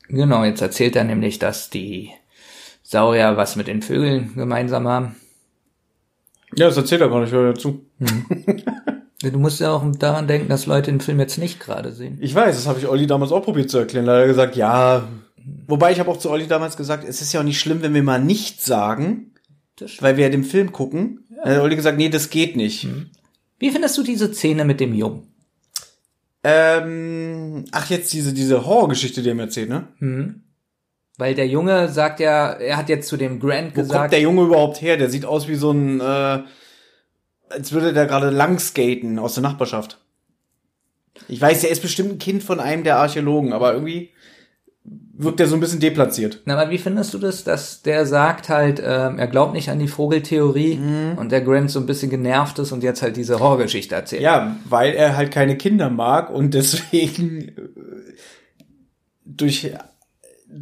Genau, 0.07 0.43
jetzt 0.43 0.61
erzählt 0.61 0.95
er 0.95 1.03
nämlich, 1.03 1.39
dass 1.39 1.69
die 1.69 2.11
Saurier 2.83 3.37
was 3.37 3.55
mit 3.55 3.67
den 3.67 3.81
Vögeln 3.81 4.33
gemeinsam 4.35 4.87
haben. 4.87 5.15
Ja, 6.55 6.67
das 6.67 6.77
erzählt 6.77 7.01
er 7.01 7.09
gar 7.09 7.21
nicht, 7.21 7.31
hör 7.31 7.53
dazu. 7.53 7.85
Du 9.23 9.37
musst 9.37 9.59
ja 9.59 9.71
auch 9.71 9.83
daran 9.99 10.27
denken, 10.27 10.49
dass 10.49 10.65
Leute 10.65 10.91
den 10.91 10.99
Film 10.99 11.19
jetzt 11.19 11.37
nicht 11.37 11.59
gerade 11.59 11.91
sehen. 11.91 12.17
Ich 12.21 12.33
weiß, 12.33 12.55
das 12.55 12.65
habe 12.65 12.79
ich 12.79 12.87
Olli 12.87 13.05
damals 13.05 13.31
auch 13.31 13.43
probiert 13.43 13.69
zu 13.69 13.77
erklären. 13.77 14.07
Da 14.07 14.13
hat 14.13 14.21
er 14.21 14.27
gesagt, 14.27 14.55
ja. 14.55 15.07
Wobei 15.67 15.91
ich 15.91 15.99
habe 15.99 16.09
auch 16.09 16.17
zu 16.17 16.31
Olli 16.31 16.47
damals 16.47 16.75
gesagt, 16.75 17.03
es 17.07 17.21
ist 17.21 17.31
ja 17.31 17.39
auch 17.39 17.45
nicht 17.45 17.59
schlimm, 17.59 17.83
wenn 17.83 17.93
wir 17.93 18.01
mal 18.01 18.19
nichts 18.19 18.65
sagen, 18.65 19.33
weil 19.99 20.17
wir 20.17 20.23
ja 20.23 20.31
den 20.31 20.43
Film 20.43 20.71
gucken. 20.71 21.27
Dann 21.43 21.55
hat 21.55 21.61
Olli 21.61 21.75
gesagt, 21.75 21.99
nee, 21.99 22.09
das 22.09 22.31
geht 22.31 22.55
nicht. 22.55 22.87
Wie 23.59 23.69
findest 23.69 23.95
du 23.97 24.03
diese 24.03 24.33
Szene 24.33 24.65
mit 24.65 24.79
dem 24.79 24.95
Jungen? 24.95 25.27
Ähm, 26.43 27.65
ach, 27.71 27.89
jetzt 27.91 28.11
diese, 28.13 28.33
diese 28.33 28.65
Horrorgeschichte, 28.65 29.21
die 29.21 29.29
er 29.29 29.35
mir 29.35 29.43
erzählt, 29.43 29.69
ne? 29.69 29.87
Weil 31.21 31.35
der 31.35 31.45
Junge 31.47 31.87
sagt 31.87 32.19
ja, 32.19 32.49
er 32.53 32.77
hat 32.77 32.89
jetzt 32.89 33.07
zu 33.07 33.15
dem 33.15 33.39
Grant 33.39 33.73
Wo 33.73 33.81
kommt 33.81 33.89
gesagt, 33.89 34.11
der 34.13 34.21
Junge 34.21 34.41
überhaupt 34.41 34.81
her? 34.81 34.97
Der 34.97 35.07
sieht 35.07 35.23
aus 35.23 35.47
wie 35.47 35.53
so 35.53 35.69
ein, 35.69 35.99
äh, 36.01 36.39
als 37.49 37.71
würde 37.71 37.93
der 37.93 38.07
gerade 38.07 38.31
langskaten 38.31 39.19
aus 39.19 39.35
der 39.35 39.43
Nachbarschaft. 39.43 39.99
Ich 41.27 41.39
weiß, 41.39 41.61
der 41.61 41.69
ist 41.69 41.83
bestimmt 41.83 42.13
ein 42.13 42.17
Kind 42.17 42.41
von 42.41 42.59
einem 42.59 42.83
der 42.83 42.97
Archäologen, 42.97 43.53
aber 43.53 43.71
irgendwie 43.73 44.09
wirkt 45.13 45.39
er 45.39 45.45
so 45.45 45.53
ein 45.55 45.59
bisschen 45.59 45.79
deplatziert. 45.79 46.41
Na, 46.45 46.59
aber 46.59 46.71
wie 46.71 46.79
findest 46.79 47.13
du 47.13 47.19
das, 47.19 47.43
dass 47.43 47.83
der 47.83 48.07
sagt 48.07 48.49
halt, 48.49 48.81
ähm, 48.83 49.19
er 49.19 49.27
glaubt 49.27 49.53
nicht 49.53 49.69
an 49.69 49.77
die 49.77 49.87
Vogeltheorie 49.87 50.77
Mhm. 50.77 51.19
und 51.19 51.31
der 51.31 51.41
Grant 51.41 51.69
so 51.69 51.79
ein 51.79 51.85
bisschen 51.85 52.09
genervt 52.09 52.57
ist 52.57 52.71
und 52.71 52.81
jetzt 52.81 53.03
halt 53.03 53.15
diese 53.15 53.39
Horrorgeschichte 53.39 53.93
erzählt? 53.93 54.23
Ja, 54.23 54.55
weil 54.67 54.95
er 54.95 55.15
halt 55.15 55.29
keine 55.29 55.55
Kinder 55.55 55.91
mag 55.91 56.31
und 56.31 56.55
deswegen 56.55 57.49
äh, 57.49 57.53
durch 59.23 59.71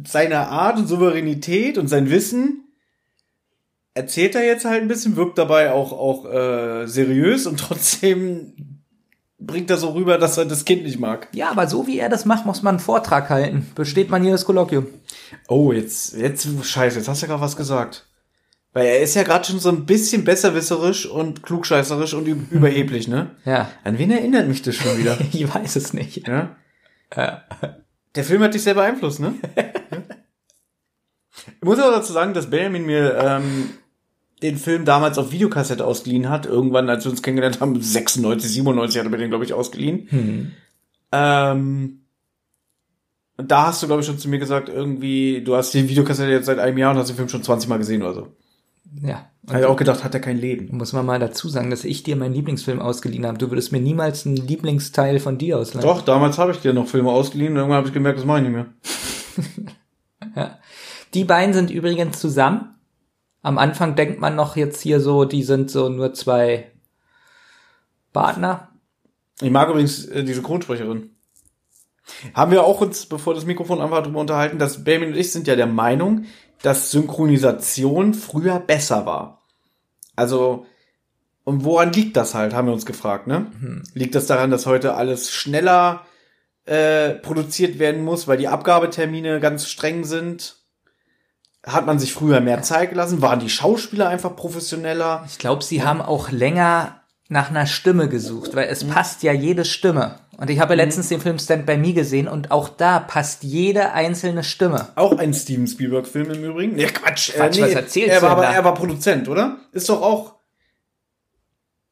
seine 0.06 0.48
Art 0.48 0.78
und 0.78 0.86
Souveränität 0.86 1.78
und 1.78 1.88
sein 1.88 2.10
Wissen 2.10 2.64
erzählt 3.94 4.34
er 4.34 4.44
jetzt 4.44 4.64
halt 4.64 4.82
ein 4.82 4.88
bisschen, 4.88 5.16
wirkt 5.16 5.36
dabei 5.38 5.72
auch 5.72 5.92
auch 5.92 6.24
äh, 6.32 6.86
seriös 6.86 7.46
und 7.46 7.58
trotzdem 7.60 8.82
bringt 9.38 9.70
er 9.70 9.78
so 9.78 9.90
rüber, 9.90 10.18
dass 10.18 10.36
er 10.38 10.44
das 10.44 10.64
Kind 10.64 10.84
nicht 10.84 11.00
mag. 11.00 11.28
Ja, 11.32 11.50
aber 11.50 11.66
so 11.66 11.86
wie 11.86 11.98
er 11.98 12.08
das 12.10 12.24
macht, 12.26 12.44
muss 12.46 12.62
man 12.62 12.74
einen 12.76 12.80
Vortrag 12.84 13.30
halten. 13.30 13.66
Besteht 13.74 14.10
man 14.10 14.22
hier 14.22 14.32
das 14.32 14.44
Kolloquium. 14.44 14.86
Oh, 15.48 15.72
jetzt 15.72 16.14
jetzt 16.16 16.46
scheiße, 16.62 16.98
jetzt 16.98 17.08
hast 17.08 17.22
du 17.22 17.26
gerade 17.26 17.40
was 17.40 17.56
gesagt. 17.56 18.06
Weil 18.72 18.86
er 18.86 19.00
ist 19.00 19.16
ja 19.16 19.24
gerade 19.24 19.44
schon 19.44 19.58
so 19.58 19.70
ein 19.70 19.84
bisschen 19.86 20.22
besserwisserisch 20.24 21.04
und 21.06 21.42
klugscheißerisch 21.42 22.14
und 22.14 22.28
üb- 22.28 22.50
überheblich, 22.52 23.08
ne? 23.08 23.30
Ja, 23.44 23.68
An 23.82 23.98
wen 23.98 24.12
erinnert 24.12 24.46
mich 24.46 24.62
das 24.62 24.76
schon 24.76 24.96
wieder? 24.96 25.18
ich 25.32 25.52
weiß 25.52 25.74
es 25.74 25.92
nicht. 25.92 26.28
Ja? 26.28 26.54
Der 28.14 28.24
Film 28.24 28.42
hat 28.42 28.54
dich 28.54 28.62
sehr 28.62 28.74
beeinflusst, 28.74 29.18
ne? 29.20 29.34
ich 31.46 31.64
muss 31.64 31.78
aber 31.78 31.92
dazu 31.92 32.12
sagen, 32.12 32.34
dass 32.34 32.50
Benjamin 32.50 32.86
mir 32.86 33.16
ähm, 33.16 33.70
den 34.42 34.56
Film 34.56 34.84
damals 34.84 35.18
auf 35.18 35.32
Videokassette 35.32 35.84
ausgeliehen 35.84 36.28
hat. 36.28 36.46
Irgendwann, 36.46 36.88
als 36.88 37.04
wir 37.04 37.10
uns 37.10 37.22
kennengelernt 37.22 37.60
haben, 37.60 37.80
96, 37.80 38.50
97 38.50 38.98
hat 38.98 39.06
er 39.06 39.10
mir 39.10 39.18
den, 39.18 39.30
glaube 39.30 39.44
ich, 39.44 39.52
ausgeliehen. 39.52 40.54
Ähm, 41.12 42.00
und 43.36 43.50
da 43.50 43.66
hast 43.68 43.82
du, 43.82 43.86
glaube 43.86 44.00
ich, 44.00 44.06
schon 44.06 44.18
zu 44.18 44.28
mir 44.28 44.38
gesagt, 44.38 44.68
irgendwie, 44.68 45.42
du 45.42 45.56
hast 45.56 45.72
die 45.72 45.88
Videokassette 45.88 46.30
jetzt 46.30 46.46
seit 46.46 46.58
einem 46.58 46.78
Jahr 46.78 46.92
und 46.92 46.98
hast 46.98 47.08
den 47.08 47.16
Film 47.16 47.28
schon 47.28 47.42
20 47.42 47.68
Mal 47.68 47.78
gesehen 47.78 48.02
oder 48.02 48.14
so. 48.14 48.28
Ja. 49.02 49.26
Da 49.42 49.54
hab 49.54 49.60
ich 49.60 49.66
auch 49.66 49.76
gedacht, 49.76 50.04
hat 50.04 50.14
er 50.14 50.20
kein 50.20 50.36
Leben. 50.36 50.76
Muss 50.76 50.92
man 50.92 51.06
mal 51.06 51.18
dazu 51.18 51.48
sagen, 51.48 51.70
dass 51.70 51.84
ich 51.84 52.02
dir 52.02 52.16
meinen 52.16 52.34
Lieblingsfilm 52.34 52.80
ausgeliehen 52.80 53.26
habe. 53.26 53.38
Du 53.38 53.50
würdest 53.50 53.72
mir 53.72 53.80
niemals 53.80 54.26
einen 54.26 54.36
Lieblingsteil 54.36 55.18
von 55.18 55.38
dir 55.38 55.58
ausleihen. 55.58 55.86
Doch, 55.86 56.02
damals 56.02 56.38
habe 56.38 56.52
ich 56.52 56.58
dir 56.58 56.72
noch 56.72 56.86
Filme 56.86 57.10
ausgeliehen 57.10 57.52
und 57.52 57.58
irgendwann 57.58 57.78
habe 57.78 57.88
ich 57.88 57.94
gemerkt, 57.94 58.18
das 58.18 58.26
mache 58.26 58.38
ich 58.38 58.48
nicht 58.48 58.52
mehr. 58.52 58.66
Die 61.14 61.24
beiden 61.24 61.54
sind 61.54 61.70
übrigens 61.70 62.20
zusammen. 62.20 62.76
Am 63.42 63.58
Anfang 63.58 63.96
denkt 63.96 64.20
man 64.20 64.36
noch 64.36 64.56
jetzt 64.56 64.80
hier 64.80 65.00
so, 65.00 65.24
die 65.24 65.42
sind 65.42 65.70
so 65.70 65.88
nur 65.88 66.12
zwei 66.12 66.70
Partner. 68.12 68.68
Ich 69.40 69.50
mag 69.50 69.68
übrigens 69.68 70.04
äh, 70.06 70.24
diese 70.24 70.42
Grundsprecherin. 70.42 71.10
Haben 72.34 72.52
wir 72.52 72.64
auch 72.64 72.80
uns, 72.80 73.06
bevor 73.06 73.34
das 73.34 73.46
Mikrofon 73.46 73.80
an 73.80 73.90
war, 73.90 74.02
darüber 74.02 74.20
unterhalten, 74.20 74.58
dass 74.58 74.84
Benjamin 74.84 75.14
und 75.14 75.18
ich 75.18 75.32
sind 75.32 75.46
ja 75.46 75.56
der 75.56 75.66
Meinung, 75.66 76.24
dass 76.62 76.90
Synchronisation 76.90 78.14
früher 78.14 78.58
besser 78.60 79.06
war. 79.06 79.42
Also, 80.16 80.66
und 81.44 81.64
woran 81.64 81.92
liegt 81.92 82.16
das 82.16 82.34
halt, 82.34 82.52
haben 82.52 82.66
wir 82.66 82.74
uns 82.74 82.84
gefragt, 82.84 83.26
ne? 83.26 83.46
Liegt 83.94 84.14
das 84.14 84.26
daran, 84.26 84.50
dass 84.50 84.66
heute 84.66 84.94
alles 84.94 85.32
schneller 85.32 86.04
äh, 86.66 87.10
produziert 87.10 87.78
werden 87.78 88.04
muss, 88.04 88.28
weil 88.28 88.36
die 88.36 88.48
Abgabetermine 88.48 89.40
ganz 89.40 89.66
streng 89.66 90.04
sind? 90.04 90.59
Hat 91.66 91.86
man 91.86 91.98
sich 91.98 92.12
früher 92.12 92.40
mehr 92.40 92.62
Zeit 92.62 92.90
gelassen? 92.90 93.20
Waren 93.20 93.40
die 93.40 93.50
Schauspieler 93.50 94.08
einfach 94.08 94.34
professioneller? 94.34 95.24
Ich 95.26 95.38
glaube, 95.38 95.62
sie 95.62 95.82
haben 95.82 96.00
auch 96.00 96.30
länger 96.30 97.02
nach 97.28 97.50
einer 97.50 97.66
Stimme 97.66 98.08
gesucht, 98.08 98.56
weil 98.56 98.68
es 98.68 98.84
passt 98.84 99.22
ja 99.22 99.32
jede 99.32 99.64
Stimme. 99.64 100.18
Und 100.36 100.48
ich 100.48 100.58
habe 100.58 100.72
ja 100.72 100.82
letztens 100.82 101.08
den 101.08 101.20
Film 101.20 101.38
Stand 101.38 101.66
By 101.66 101.76
Me 101.76 101.92
gesehen 101.92 102.26
und 102.26 102.50
auch 102.50 102.70
da 102.70 102.98
passt 102.98 103.44
jede 103.44 103.92
einzelne 103.92 104.42
Stimme. 104.42 104.88
Auch 104.94 105.18
ein 105.18 105.34
Steven 105.34 105.66
Spielberg-Film 105.66 106.30
im 106.30 106.44
Übrigen? 106.44 106.76
Nee, 106.76 106.86
Quatsch. 106.86 107.34
Quatsch, 107.34 107.58
äh, 107.58 107.60
nee, 107.60 107.66
was 107.66 107.74
erzählst 107.74 108.10
er 108.10 108.22
war, 108.22 108.30
aber, 108.30 108.46
er 108.46 108.64
war 108.64 108.74
Produzent, 108.74 109.28
oder? 109.28 109.58
Ist 109.72 109.90
doch 109.90 110.00
auch. 110.00 110.36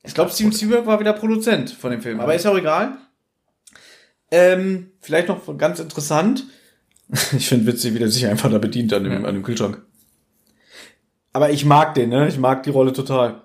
Ich 0.02 0.14
glaube, 0.14 0.30
Steven 0.30 0.52
Spielberg 0.52 0.86
war 0.86 0.98
wieder 0.98 1.12
Produzent 1.12 1.70
von 1.70 1.90
dem 1.90 2.00
Film. 2.00 2.20
Aber 2.20 2.34
ist 2.34 2.46
ja 2.46 2.50
auch 2.50 2.56
egal. 2.56 2.96
Ähm, 4.30 4.92
vielleicht 5.00 5.28
noch 5.28 5.58
ganz 5.58 5.78
interessant. 5.78 6.44
Ich 7.36 7.48
finde 7.48 7.66
witzig, 7.66 7.94
wie 7.94 7.98
der 7.98 8.10
sich 8.10 8.26
einfach 8.26 8.50
da 8.50 8.58
bedient 8.58 8.92
an 8.92 9.04
dem, 9.04 9.24
an 9.24 9.34
dem 9.34 9.42
Kühlschrank. 9.42 9.82
Aber 11.32 11.50
ich 11.50 11.64
mag 11.64 11.94
den, 11.94 12.10
ne? 12.10 12.28
Ich 12.28 12.38
mag 12.38 12.62
die 12.62 12.70
Rolle 12.70 12.92
total. 12.92 13.42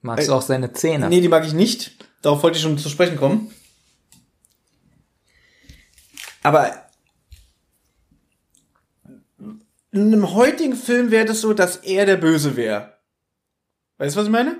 Magst 0.00 0.28
du 0.28 0.32
auch 0.32 0.42
seine 0.42 0.72
Zähne? 0.72 1.08
Nee, 1.08 1.20
die 1.20 1.28
mag 1.28 1.44
ich 1.46 1.52
nicht. 1.52 1.96
Darauf 2.22 2.42
wollte 2.42 2.56
ich 2.56 2.62
schon 2.62 2.78
zu 2.78 2.88
sprechen 2.88 3.16
kommen. 3.16 3.50
Aber 6.42 6.88
in 9.92 10.12
einem 10.12 10.32
heutigen 10.32 10.74
Film 10.74 11.10
wäre 11.10 11.26
das 11.26 11.40
so, 11.40 11.52
dass 11.52 11.76
er 11.76 12.06
der 12.06 12.16
Böse 12.16 12.56
wäre. 12.56 12.98
Weißt 13.98 14.16
du, 14.16 14.20
was 14.20 14.26
ich 14.26 14.32
meine? 14.32 14.58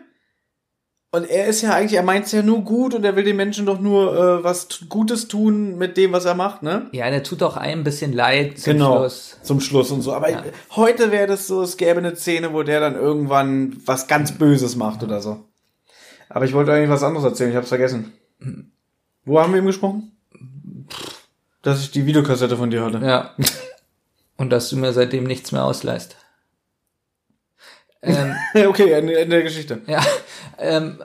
Und 1.15 1.29
er 1.29 1.47
ist 1.47 1.61
ja 1.61 1.75
eigentlich, 1.75 1.93
er 1.93 2.03
meint 2.03 2.25
es 2.25 2.33
ja 2.33 2.43
nur 2.43 2.63
gut 2.63 2.95
und 2.95 3.05
er 3.05 3.15
will 3.17 3.25
den 3.25 3.37
Menschen 3.37 3.67
doch 3.67 3.79
nur 3.79 4.17
äh, 4.17 4.45
was 4.45 4.67
Gutes 4.89 5.29
tun 5.29 5.77
mit 5.77 5.99
dem, 5.99 6.13
was 6.13 6.25
er 6.25 6.35
macht, 6.35 6.63
ne? 6.63 6.89
Ja, 6.93 7.11
der 7.11 7.23
tut 7.23 7.43
auch 7.43 7.59
einem 7.59 7.83
ein 7.83 7.85
bisschen 7.85 8.15
leid 8.15 8.59
zum 8.59 8.73
genau. 8.73 8.97
Schluss. 8.97 9.37
Zum 9.43 9.61
Schluss 9.61 9.91
und 9.91 10.01
so. 10.01 10.15
Aber 10.15 10.29
heute 10.75 11.13
wäre 11.13 11.27
das 11.27 11.47
so, 11.47 11.61
es 11.61 11.77
gäbe 11.77 11.99
eine 11.99 12.17
Szene, 12.17 12.55
wo 12.55 12.63
der 12.63 12.81
dann 12.81 12.95
irgendwann 12.95 13.77
was 13.85 14.09
ganz 14.09 14.33
Böses 14.33 14.75
macht 14.75 15.03
oder 15.03 15.21
so. 15.21 15.45
Aber 16.31 16.47
ich 16.47 16.55
wollte 16.55 16.73
eigentlich 16.73 16.89
was 16.89 17.03
anderes 17.03 17.27
erzählen, 17.27 17.51
ich 17.51 17.57
hab's 17.57 17.69
vergessen. 17.69 18.15
Wo 19.27 19.39
haben 19.39 19.53
wir 19.53 19.59
eben 19.59 19.67
gesprochen? 19.67 20.13
Dass 21.61 21.83
ich 21.83 21.91
die 21.91 22.07
Videokassette 22.07 22.57
von 22.57 22.71
dir 22.71 22.83
hatte. 22.83 23.05
Ja. 23.05 23.37
Und 24.39 24.49
dass 24.49 24.71
du 24.71 24.79
mir 24.79 24.95
seitdem 24.95 25.25
nichts 25.25 25.53
mehr 25.53 25.65
ausleihst. 25.65 26.17
Ähm, 28.03 28.35
okay, 28.69 28.93
Ende, 28.93 29.19
Ende 29.19 29.37
der 29.37 29.43
Geschichte. 29.45 29.81
ja, 29.87 30.01
ähm, 30.59 31.03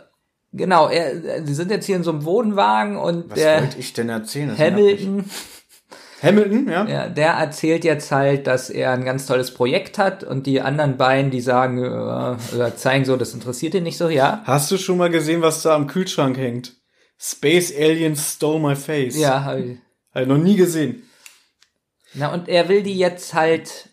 genau, 0.51 0.89
er, 0.89 1.45
sie 1.45 1.53
sind 1.53 1.71
jetzt 1.71 1.85
hier 1.85 1.95
in 1.95 2.03
so 2.03 2.11
einem 2.11 2.25
Wohnwagen 2.25 2.97
und 2.97 3.29
Was 3.29 3.39
der 3.39 3.61
wollte 3.61 3.79
ich 3.79 3.93
denn 3.93 4.09
erzählen? 4.09 4.49
Das. 4.49 4.59
Hamilton, 4.59 5.25
Hamilton, 6.21 6.67
ja? 6.69 6.85
ja, 6.87 7.09
der 7.09 7.33
erzählt 7.33 7.83
jetzt 7.83 8.11
halt, 8.11 8.47
dass 8.47 8.69
er 8.71 8.91
ein 8.91 9.05
ganz 9.05 9.27
tolles 9.27 9.53
Projekt 9.53 9.99
hat 9.99 10.23
und 10.23 10.47
die 10.47 10.61
anderen 10.61 10.97
beiden, 10.97 11.29
die 11.29 11.41
sagen, 11.41 11.83
äh, 11.83 11.87
oder 12.55 12.75
zeigen 12.75 13.05
so, 13.05 13.15
das 13.17 13.33
interessiert 13.33 13.75
ihn 13.75 13.83
nicht 13.83 13.97
so, 13.97 14.09
ja. 14.09 14.41
Hast 14.45 14.71
du 14.71 14.77
schon 14.77 14.97
mal 14.97 15.11
gesehen, 15.11 15.41
was 15.41 15.61
da 15.61 15.75
am 15.75 15.85
Kühlschrank 15.85 16.37
hängt? 16.37 16.73
Space 17.19 17.71
Aliens 17.75 18.33
Stole 18.33 18.59
My 18.59 18.75
Face. 18.75 19.17
Ja, 19.17 19.43
hab 19.43 19.57
ich. 19.57 19.77
Hab 20.13 20.23
ich 20.23 20.27
noch 20.27 20.37
nie 20.37 20.55
gesehen. 20.55 21.03
Na, 22.13 22.33
und 22.33 22.47
er 22.47 22.69
will 22.69 22.83
die 22.83 22.97
jetzt 22.97 23.33
halt 23.33 23.89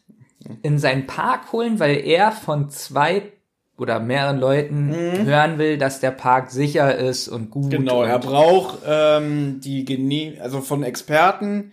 in 0.62 0.78
seinen 0.78 1.06
Park 1.06 1.52
holen, 1.52 1.80
weil 1.80 1.96
er 2.06 2.32
von 2.32 2.70
zwei 2.70 3.32
oder 3.76 3.98
mehreren 3.98 4.38
Leuten 4.38 4.92
hören 5.24 5.58
will, 5.58 5.78
dass 5.78 5.98
der 6.00 6.12
Park 6.12 6.50
sicher 6.50 6.94
ist 6.96 7.28
und 7.28 7.50
gut. 7.50 7.66
Mhm. 7.66 7.70
Genau, 7.70 8.02
er 8.02 8.18
braucht 8.18 8.78
ähm, 8.86 9.60
die 9.60 9.84
Gene 9.84 10.40
also 10.40 10.60
von 10.60 10.82
Experten 10.82 11.72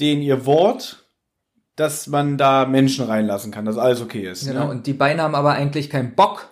den 0.00 0.22
ihr 0.22 0.46
Wort, 0.46 1.04
dass 1.76 2.06
man 2.06 2.38
da 2.38 2.64
Menschen 2.64 3.04
reinlassen 3.04 3.52
kann, 3.52 3.64
dass 3.64 3.78
alles 3.78 4.00
okay 4.00 4.28
ist. 4.28 4.46
Genau, 4.46 4.64
Ne? 4.64 4.70
und 4.70 4.86
die 4.86 4.92
beiden 4.94 5.20
haben 5.20 5.34
aber 5.34 5.52
eigentlich 5.52 5.90
keinen 5.90 6.14
Bock. 6.14 6.48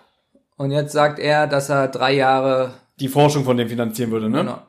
Und 0.57 0.71
jetzt 0.71 0.91
sagt 0.91 1.19
er, 1.19 1.47
dass 1.47 1.69
er 1.69 1.87
drei 1.87 2.13
Jahre. 2.13 2.75
Die 2.99 3.07
Forschung 3.07 3.43
von 3.43 3.57
dem 3.57 3.67
finanzieren 3.67 4.11
würde, 4.11 4.29
ne? 4.29 4.39
Genau. 4.39 4.61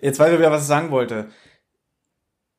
Jetzt 0.00 0.20
weiß 0.20 0.32
ich 0.32 0.38
wieder, 0.38 0.52
was 0.52 0.62
ich 0.62 0.68
sagen 0.68 0.92
wollte. 0.92 1.26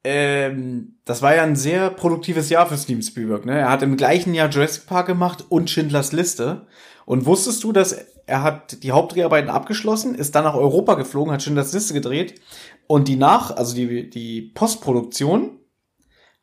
Ähm, 0.04 1.00
das 1.06 1.22
war 1.22 1.36
ja 1.36 1.44
ein 1.44 1.56
sehr 1.56 1.90
produktives 1.90 2.50
Jahr 2.50 2.66
für 2.68 2.78
Steven 2.78 3.02
Spielberg. 3.02 3.46
Ne? 3.46 3.60
Er 3.60 3.70
hat 3.70 3.82
im 3.82 3.98
gleichen 3.98 4.34
Jahr 4.34 4.50
Jurassic 4.50 4.86
Park 4.86 5.08
gemacht 5.08 5.46
und 5.50 5.70
Schindlers 5.70 6.12
Liste. 6.12 6.68
Und 7.06 7.26
wusstest 7.26 7.64
du, 7.64 7.72
dass 7.72 7.94
er 8.26 8.44
hat 8.44 8.84
die 8.84 8.92
Hauptdreharbeiten 8.92 9.50
abgeschlossen, 9.50 10.16
ist 10.16 10.36
dann 10.36 10.44
nach 10.44 10.54
Europa 10.54 10.94
geflogen, 10.94 11.34
hat 11.34 11.42
Schindlers 11.42 11.74
Liste 11.74 11.96
gedreht 11.96 12.40
und 12.88 13.08
die 13.08 13.16
nach, 13.16 13.56
also 13.56 13.76
die, 13.76 14.10
die 14.10 14.42
Postproduktion 14.42 15.60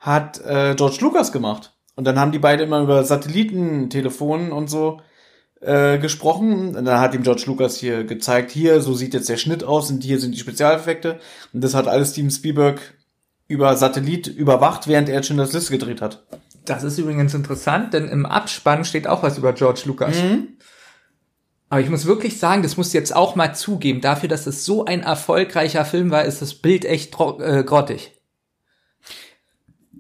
hat 0.01 0.41
äh, 0.45 0.75
George 0.77 0.99
Lucas 1.01 1.33
gemacht. 1.33 1.75
Und 1.95 2.05
dann 2.05 2.19
haben 2.19 2.33
die 2.33 2.39
beide 2.39 2.65
immer 2.65 2.81
über 2.81 3.05
Satellitentelefonen 3.05 4.53
und 4.53 4.69
so 4.69 5.01
äh, 5.61 5.99
gesprochen. 5.99 6.77
Und 6.77 6.85
dann 6.85 7.01
hat 7.01 7.15
ihm 7.15 7.23
George 7.23 7.45
Lucas 7.47 7.79
hier 7.79 8.05
gezeigt, 8.05 8.51
hier, 8.51 8.81
so 8.81 8.93
sieht 8.93 9.15
jetzt 9.15 9.29
der 9.29 9.39
Schnitt 9.39 9.65
aus 9.65 9.91
und 9.91 10.03
hier 10.03 10.21
sind 10.21 10.35
die 10.35 10.39
Spezialeffekte. 10.39 11.19
Und 11.53 11.65
das 11.65 11.75
hat 11.75 11.89
alles 11.89 12.13
Steven 12.13 12.31
Spielberg 12.31 12.81
über 13.49 13.77
Satellit 13.77 14.27
überwacht, 14.27 14.89
während 14.89 15.09
er 15.09 15.23
Schindlers 15.23 15.53
Liste 15.53 15.71
gedreht 15.73 16.03
hat. 16.03 16.27
Das 16.65 16.83
ist 16.83 16.99
übrigens 16.99 17.33
interessant, 17.35 17.95
denn 17.95 18.09
im 18.09 18.27
Abspann 18.27 18.85
steht 18.85 19.07
auch 19.07 19.23
was 19.23 19.39
über 19.39 19.53
George 19.53 19.83
Lucas. 19.85 20.17
Mhm. 20.21 20.49
Aber 21.69 21.81
ich 21.81 21.91
muss 21.91 22.07
wirklich 22.07 22.39
sagen, 22.39 22.63
das 22.63 22.77
muss 22.77 22.93
jetzt 22.93 23.15
auch 23.15 23.35
mal 23.37 23.55
zugeben, 23.55 24.01
dafür, 24.01 24.29
dass 24.29 24.47
es 24.47 24.65
so 24.65 24.85
ein 24.85 25.03
erfolgreicher 25.03 25.85
Film 25.85 26.11
war, 26.11 26.25
ist 26.25 26.43
das 26.43 26.55
Bild 26.55 26.85
echt 26.85 27.15
äh, 27.41 27.63
grottig. 27.65 28.13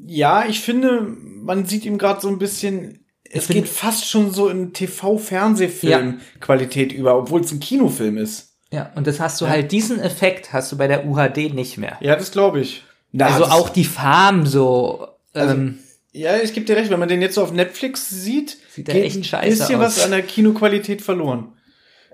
Ja, 0.04 0.44
ich 0.46 0.60
finde, 0.60 1.02
man 1.02 1.66
sieht 1.66 1.84
ihm 1.84 1.98
gerade 1.98 2.20
so 2.20 2.28
ein 2.28 2.38
bisschen, 2.38 3.04
es 3.28 3.46
find- 3.46 3.64
geht 3.64 3.68
fast 3.68 4.08
schon 4.08 4.30
so 4.32 4.48
in 4.48 4.72
TV-Fernsehfilm-Qualität 4.72 6.92
über, 6.92 7.16
obwohl 7.18 7.40
es 7.40 7.50
ein 7.52 7.60
Kinofilm 7.60 8.16
ist. 8.16 8.54
Ja, 8.72 8.90
und 8.94 9.06
das 9.06 9.20
hast 9.20 9.40
du 9.40 9.48
halt, 9.48 9.70
diesen 9.72 10.00
Effekt 10.00 10.52
hast 10.52 10.70
du 10.72 10.76
bei 10.76 10.88
der 10.88 11.06
UHD 11.06 11.54
nicht 11.54 11.78
mehr. 11.78 11.96
Ja, 12.00 12.16
das 12.16 12.32
glaube 12.32 12.60
ich. 12.60 12.84
Na, 13.16 13.26
also 13.26 13.40
das- 13.40 13.50
auch 13.52 13.68
die 13.70 13.84
Farben 13.84 14.46
so, 14.46 15.06
ähm, 15.34 15.78
Ja, 16.12 16.36
ich 16.38 16.54
gebe 16.54 16.64
dir 16.64 16.76
recht, 16.76 16.90
wenn 16.90 16.98
man 16.98 17.08
den 17.10 17.20
jetzt 17.20 17.34
so 17.34 17.42
auf 17.42 17.52
Netflix 17.52 18.08
sieht, 18.08 18.56
Sieht 18.70 18.88
der 18.88 18.94
geht 18.94 19.04
echt 19.04 19.16
ein 19.18 19.24
scheiße 19.24 19.48
bisschen 19.50 19.76
aus. 19.76 19.98
was 19.98 20.04
an 20.04 20.10
der 20.12 20.22
Kinoqualität 20.22 21.02
verloren. 21.02 21.48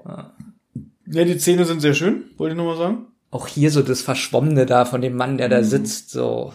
Ja, 0.05 1.25
die 1.25 1.39
Szene 1.39 1.65
sind 1.65 1.81
sehr 1.81 1.95
schön, 1.95 2.25
wollte 2.37 2.53
ich 2.55 2.57
nur 2.57 2.67
mal 2.67 2.77
sagen. 2.77 3.07
auch 3.31 3.47
hier 3.47 3.71
so 3.71 3.81
das 3.83 4.03
Verschwommene 4.03 4.67
da 4.67 4.85
von 4.85 5.01
dem 5.01 5.17
Mann, 5.17 5.39
der 5.39 5.47
Mhm. 5.49 5.51
da 5.53 5.63
sitzt, 5.65 6.11
so. 6.11 6.53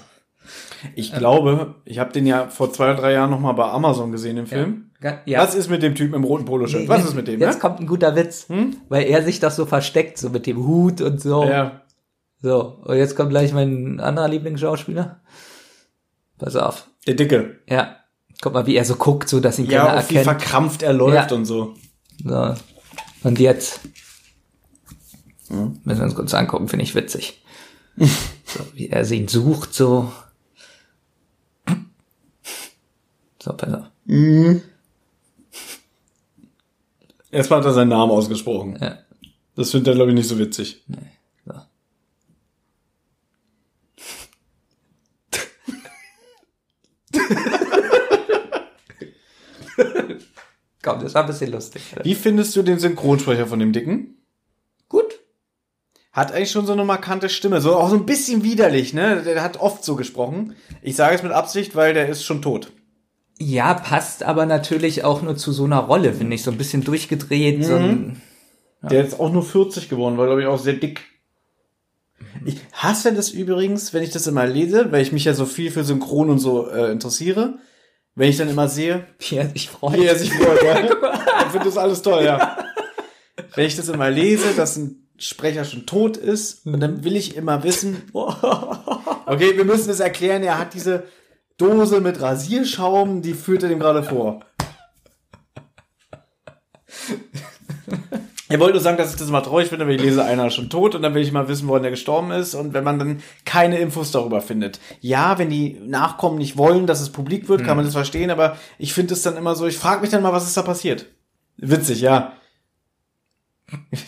Ich 0.96 1.12
glaube, 1.14 1.76
ich 1.86 1.98
habe 2.00 2.14
den 2.14 2.28
ja 2.28 2.48
vor 2.50 2.72
zwei 2.72 2.92
oder 2.92 2.96
drei 3.02 3.14
Jahren 3.14 3.32
noch 3.32 3.40
mal 3.40 3.54
bei 3.54 3.66
Amazon 3.66 4.12
gesehen, 4.12 4.36
den 4.36 4.46
Film. 4.48 4.92
Ga- 5.02 5.22
Ja. 5.26 5.40
Was 5.42 5.56
ist 5.56 5.70
mit 5.70 5.82
dem 5.82 5.96
Typen 5.96 6.14
im 6.14 6.24
roten 6.24 6.46
Poloshirt? 6.46 6.88
Was 6.88 7.04
ist 7.04 7.16
mit 7.16 7.28
dem, 7.28 7.40
Jetzt 7.40 7.56
ne? 7.56 7.60
kommt 7.62 7.80
ein 7.80 7.88
guter 7.88 8.16
Witz, 8.16 8.46
weil 8.90 9.06
er 9.08 9.24
sich 9.24 9.40
doch 9.40 9.50
so 9.52 9.66
versteckt, 9.66 10.18
so 10.20 10.30
mit 10.30 10.46
dem 10.46 10.66
Hut 10.68 11.02
und 11.02 11.20
so. 11.22 11.44
Ja. 11.46 11.82
So, 12.42 12.80
und 12.84 12.98
jetzt 12.98 13.16
kommt 13.16 13.32
gleich 13.32 13.52
mein 13.54 14.00
anderer 14.00 14.28
Lieblingsschauspieler. 14.28 15.22
Pass 16.38 16.56
auf. 16.56 16.88
Der 17.08 17.16
Dicke. 17.16 17.60
Ja. 17.68 17.96
Guck 18.42 18.54
mal, 18.54 18.68
wie 18.68 18.76
er 18.76 18.86
so 18.86 18.96
guckt, 18.96 19.28
so 19.28 19.40
dass 19.40 19.58
ihn 19.58 19.66
Ja, 19.66 19.86
keiner 19.86 20.00
auch 20.00 20.10
wie 20.10 20.16
erkennt. 20.18 20.40
verkrampft 20.40 20.84
er 20.84 20.94
läuft 20.94 21.32
Ja. 21.32 21.38
und 21.38 21.46
so. 21.46 21.74
So. 22.24 22.54
Und 23.24 23.40
jetzt. 23.40 23.80
Müssen 25.50 25.84
wir 25.86 26.04
uns 26.04 26.16
kurz 26.16 26.34
angucken, 26.34 26.68
finde 26.68 26.84
ich 26.84 26.94
witzig. 26.94 27.42
so, 27.98 28.60
wie 28.74 28.90
er 28.90 29.10
ihn 29.10 29.28
sucht, 29.28 29.74
so. 29.74 30.12
So, 33.42 33.54
pass 33.54 33.74
auf. 33.74 33.86
Erstmal 37.32 37.60
hat 37.60 37.66
er 37.66 37.74
seinen 37.74 37.90
Namen 37.90 38.12
ausgesprochen. 38.12 38.78
Ja. 38.80 39.00
Das 39.56 39.72
findet 39.72 39.88
er, 39.90 39.96
glaube 39.96 40.12
ich, 40.12 40.16
nicht 40.16 40.28
so 40.30 40.38
witzig. 40.38 40.84
So. 40.88 40.96
Komm, 50.88 51.02
das 51.02 51.14
war 51.14 51.24
ein 51.24 51.28
bisschen 51.28 51.52
lustig. 51.52 51.82
Wie 52.02 52.16
findest 52.16 52.56
du 52.56 52.64
den 52.64 52.80
Synchronsprecher 52.80 53.46
von 53.46 53.60
dem 53.60 53.74
Dicken? 53.74 54.16
Gut. 54.88 55.20
Hat 56.14 56.32
eigentlich 56.32 56.52
schon 56.52 56.66
so 56.66 56.72
eine 56.72 56.86
markante 56.86 57.28
Stimme. 57.28 57.60
So 57.60 57.76
auch 57.76 57.90
so 57.90 57.96
ein 57.96 58.06
bisschen 58.06 58.44
widerlich, 58.44 58.94
ne? 58.94 59.22
Der 59.24 59.44
hat 59.44 59.60
oft 59.60 59.84
so 59.84 59.98
gesprochen. 59.98 60.56
Ich 60.82 60.96
sage 60.96 61.16
es 61.16 61.24
mit 61.24 61.34
Absicht, 61.34 61.76
weil 61.76 61.94
der 61.94 62.08
ist 62.08 62.24
schon 62.24 62.42
tot. 62.42 62.72
Ja, 63.38 63.74
passt 63.74 64.24
aber 64.24 64.46
natürlich 64.46 65.04
auch 65.04 65.22
nur 65.22 65.36
zu 65.36 65.52
so 65.52 65.66
einer 65.66 65.80
Rolle, 65.80 66.14
finde 66.14 66.36
ich. 66.36 66.44
So 66.44 66.52
ein 66.52 66.58
bisschen 66.58 66.86
durchgedreht, 66.86 67.66
so 67.66 67.76
ein, 67.76 68.22
Der 68.82 69.06
ist 69.06 69.20
auch 69.20 69.32
nur 69.32 69.44
40 69.44 69.90
geworden, 69.90 70.18
war, 70.18 70.26
glaube 70.26 70.42
ich, 70.42 70.48
auch 70.48 70.58
sehr 70.58 70.74
dick. 70.74 71.02
Ich 72.46 72.62
hasse 72.72 73.14
das 73.14 73.30
übrigens, 73.32 73.94
wenn 73.94 74.04
ich 74.04 74.12
das 74.12 74.26
immer 74.26 74.48
lese, 74.48 74.92
weil 74.92 75.02
ich 75.02 75.12
mich 75.12 75.26
ja 75.26 75.34
so 75.34 75.46
viel 75.46 75.70
für 75.70 75.84
Synchron 75.84 76.30
und 76.30 76.40
so 76.40 76.70
äh, 76.70 76.92
interessiere. 76.92 77.60
Wenn 78.18 78.30
ich 78.32 78.38
dann 78.38 78.50
immer 78.50 78.68
sehe, 78.68 79.06
wie 79.20 79.36
er 79.36 79.48
sich 79.48 79.70
freut. 79.70 79.96
wie 79.96 80.08
er 80.08 80.16
sich 80.16 80.34
freut, 80.34 80.64
ja. 80.64 80.80
Ich 80.80 81.52
finde 81.52 81.66
das 81.66 81.78
alles 81.78 82.02
toll, 82.02 82.24
ja. 82.24 82.58
Wenn 83.54 83.68
ich 83.68 83.76
das 83.76 83.90
immer 83.90 84.10
lese, 84.10 84.56
dass 84.56 84.76
ein 84.76 85.08
Sprecher 85.20 85.64
schon 85.66 85.86
tot 85.86 86.18
ist, 86.18 86.66
und 86.66 86.80
dann 86.80 87.04
will 87.04 87.16
ich 87.16 87.36
immer 87.36 87.64
wissen, 87.64 88.02
okay, 88.14 89.56
wir 89.56 89.66
müssen 89.66 89.92
es 89.92 90.00
erklären, 90.00 90.42
er 90.42 90.58
hat 90.58 90.74
diese 90.74 91.04
Dose 91.58 92.02
mit 92.02 92.20
Rasierschaum, 92.20 93.22
die 93.22 93.36
führt 93.36 93.62
er 93.62 93.70
dem 93.70 93.80
gerade 93.80 94.02
vor. 94.02 94.40
Er 98.50 98.60
wollte 98.60 98.74
nur 98.74 98.82
sagen, 98.82 98.98
dass 98.98 99.12
ich 99.12 99.20
das 99.20 99.30
mal 99.30 99.42
traurig 99.42 99.68
finde, 99.68 99.86
weil 99.88 99.96
ich 99.96 100.02
lese, 100.02 100.24
einer 100.24 100.48
ist 100.48 100.54
schon 100.54 100.70
tot 100.70 100.96
und 100.96 101.02
dann 101.02 101.14
will 101.14 101.22
ich 101.22 101.34
mal 101.34 101.50
wissen, 101.50 101.68
woran 101.68 101.82
der 101.82 101.92
gestorben 101.92 102.32
ist 102.32 102.56
und 102.56 102.74
wenn 102.74 102.84
man 102.84 102.98
dann 102.98 103.22
keine 103.44 103.78
Infos 103.80 104.12
darüber 104.12 104.42
findet. 104.42 104.80
Ja, 105.02 105.38
wenn 105.38 105.50
die 105.50 105.78
Nachkommen 105.86 106.38
nicht 106.38 106.58
wollen, 106.58 106.88
dass 106.88 107.02
es 107.02 107.12
publik 107.12 107.50
wird, 107.50 107.66
kann 107.66 107.76
man 107.76 107.86
das 107.86 107.94
verstehen, 107.94 108.30
aber 108.30 108.58
ich 108.78 108.94
finde 108.94 109.14
es 109.14 109.22
dann 109.22 109.36
immer 109.36 109.56
so, 109.56 109.68
ich 109.68 109.78
frage 109.78 110.02
mich 110.02 110.10
dann 110.12 110.24
mal, 110.24 110.32
was 110.32 110.48
ist 110.48 110.56
da 110.56 110.62
passiert? 110.62 111.08
Witzig, 111.58 112.02
ja. 112.02 112.34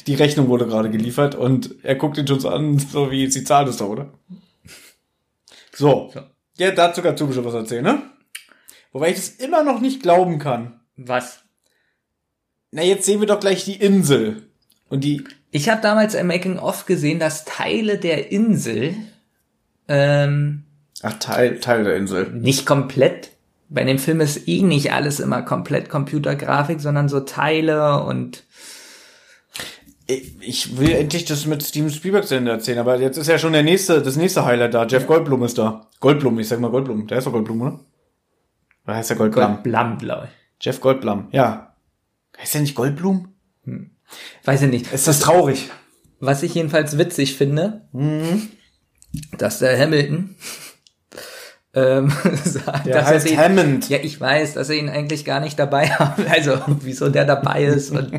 Die 0.08 0.16
Rechnung 0.16 0.48
wurde 0.48 0.68
gerade 0.68 0.90
geliefert 0.90 1.36
und 1.36 1.76
er 1.84 1.96
guckt 1.96 2.18
ihn 2.18 2.28
schon 2.28 2.40
so 2.40 2.50
an, 2.50 2.80
so 2.80 3.12
wie 3.12 3.30
sie 3.30 3.44
zahlt 3.44 3.68
es 3.68 3.78
doch, 3.78 3.90
oder? 3.90 4.14
So. 5.74 6.14
Ja, 6.58 6.72
dazu 6.72 7.02
kannst 7.02 7.20
du 7.20 7.28
bestimmt 7.28 7.48
was 7.48 7.54
erzählen, 7.54 7.84
ne? 7.84 8.02
Wobei 8.94 9.10
ich 9.10 9.18
das 9.18 9.30
immer 9.30 9.64
noch 9.64 9.82
nicht 9.82 10.02
glauben 10.02 10.40
kann. 10.40 10.80
Was? 10.96 11.44
Na, 12.72 12.84
jetzt 12.84 13.06
sehen 13.06 13.20
wir 13.20 13.28
doch 13.28 13.40
gleich 13.40 13.66
die 13.66 13.76
Insel. 13.76 14.44
Und 14.90 15.04
die, 15.04 15.24
Ich 15.52 15.70
habe 15.70 15.82
damals 15.82 16.14
im 16.16 16.28
Making 16.28 16.60
of 16.60 16.86
gesehen, 16.86 17.20
dass 17.20 17.46
Teile 17.46 17.98
der 17.98 18.32
Insel 18.32 18.96
ähm, 19.88 20.64
ach, 21.02 21.14
Teil, 21.20 21.60
Teil 21.60 21.84
der 21.84 21.96
Insel. 21.96 22.30
nicht 22.32 22.66
komplett. 22.66 23.32
Bei 23.70 23.84
dem 23.84 24.00
Film 24.00 24.20
ist 24.20 24.48
eh 24.48 24.62
nicht 24.64 24.92
alles 24.94 25.20
immer 25.20 25.44
komplett 25.44 25.90
Computergrafik, 25.90 26.80
sondern 26.80 27.08
so 27.08 27.20
Teile 27.20 28.04
und 28.04 28.44
Ich 30.08 30.34
ich 30.42 30.78
will 30.78 30.92
endlich 30.92 31.26
das 31.26 31.46
mit 31.46 31.62
Steven 31.64 31.92
Spielberg 31.92 32.26
zu 32.28 32.34
Ende 32.36 32.50
erzählen, 32.52 32.80
aber 32.80 33.00
jetzt 33.00 33.18
ist 33.18 33.28
ja 33.28 33.38
schon 33.38 33.54
der 33.54 33.62
nächste, 33.64 34.02
das 34.02 34.16
nächste 34.16 34.44
Highlight 34.46 34.74
da. 34.74 34.86
Jeff 34.88 35.06
Goldblum 35.06 35.44
ist 35.44 35.58
da. 35.60 35.88
Goldblum, 36.00 36.40
ich 36.40 36.48
sag 36.48 36.60
mal 36.60 36.72
Goldblum. 36.72 37.06
Der 37.06 37.20
ist 37.20 37.28
doch 37.28 37.32
Goldblum, 37.32 37.62
oder? 37.62 37.80
Oder 38.86 38.96
heißt 38.96 39.12
der 39.12 39.18
Goldblum? 39.18 39.46
Gott 39.56 39.64
blam, 39.64 39.98
blau. 40.00 40.24
Jeff 40.60 40.82
Goldblum, 40.82 41.28
ja. 41.32 41.69
Heißt 42.40 42.54
der 42.54 42.62
nicht 42.62 42.76
Goldblum? 42.76 43.34
Weiß 44.46 44.62
ich 44.64 44.70
nicht. 44.70 44.92
Ist 44.92 45.08
das 45.08 45.20
traurig? 45.20 45.70
Was 46.20 46.44
ich 46.44 46.54
jedenfalls 46.56 46.98
witzig 46.98 47.36
finde, 47.36 47.88
dass 49.38 49.60
der 49.60 49.80
Hamilton 49.80 50.36
ähm, 51.74 52.12
sagt, 52.44 52.88
Der 52.88 52.96
dass 52.96 53.06
heißt 53.08 53.26
er 53.28 53.32
den, 53.32 53.40
Hammond. 53.58 53.90
Ja, 53.90 54.00
ich 54.02 54.20
weiß, 54.20 54.56
dass 54.56 54.70
er 54.70 54.76
ihn 54.78 54.90
eigentlich 54.90 55.26
gar 55.26 55.40
nicht 55.40 55.58
dabei 55.60 55.90
hat. 55.92 56.20
Also, 56.30 56.60
wieso 56.82 57.10
der 57.10 57.26
dabei 57.26 57.64
ist 57.66 57.92
und 57.92 58.12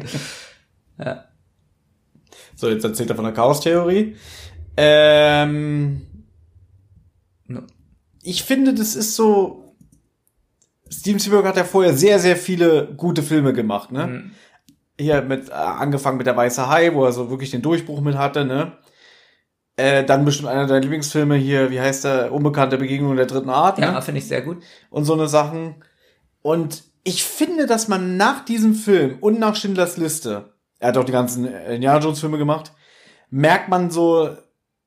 So, 2.56 2.68
jetzt 2.68 2.84
erzählt 2.84 3.10
er 3.10 3.16
von 3.16 3.24
der 3.24 3.34
Chaos-Theorie. 3.34 4.16
Ähm, 4.76 6.02
No. 7.46 7.62
ich 8.22 8.44
finde, 8.44 8.74
das 8.74 8.94
ist 8.94 9.16
so. 9.16 9.69
Steven 10.92 11.20
Spielberg 11.20 11.46
hat 11.46 11.56
ja 11.56 11.64
vorher 11.64 11.94
sehr, 11.94 12.18
sehr 12.18 12.36
viele 12.36 12.88
gute 12.96 13.22
Filme 13.22 13.52
gemacht, 13.52 13.92
ne? 13.92 14.06
Mhm. 14.06 14.30
Hier 14.98 15.22
mit, 15.22 15.48
äh, 15.48 15.52
angefangen 15.52 16.18
mit 16.18 16.26
der 16.26 16.36
Weiße 16.36 16.68
Hai, 16.68 16.94
wo 16.94 17.04
er 17.04 17.12
so 17.12 17.30
wirklich 17.30 17.50
den 17.50 17.62
Durchbruch 17.62 18.00
mit 18.00 18.16
hatte, 18.16 18.44
ne? 18.44 18.72
Äh, 19.76 20.04
dann 20.04 20.24
bestimmt 20.24 20.48
einer 20.48 20.66
deiner 20.66 20.80
Lieblingsfilme 20.80 21.36
hier, 21.36 21.70
wie 21.70 21.80
heißt 21.80 22.04
der? 22.04 22.32
Unbekannte 22.32 22.76
Begegnung 22.76 23.16
der 23.16 23.26
dritten 23.26 23.48
Art, 23.48 23.78
ne? 23.78 23.86
ja, 23.86 24.00
finde 24.00 24.18
ich 24.18 24.28
sehr 24.28 24.42
gut. 24.42 24.62
und 24.90 25.04
so 25.04 25.14
eine 25.14 25.26
Sachen. 25.26 25.76
Und 26.42 26.82
ich 27.02 27.24
finde, 27.24 27.66
dass 27.66 27.88
man 27.88 28.16
nach 28.16 28.44
diesem 28.44 28.74
Film 28.74 29.18
und 29.20 29.38
nach 29.38 29.56
Schindlers 29.56 29.96
Liste, 29.96 30.52
er 30.78 30.88
hat 30.88 30.98
auch 30.98 31.04
die 31.04 31.12
ganzen 31.12 31.46
äh, 31.46 31.76
Indiana 31.76 32.00
Jones 32.00 32.20
Filme 32.20 32.36
gemacht, 32.36 32.72
merkt 33.30 33.68
man 33.68 33.90
so 33.90 34.36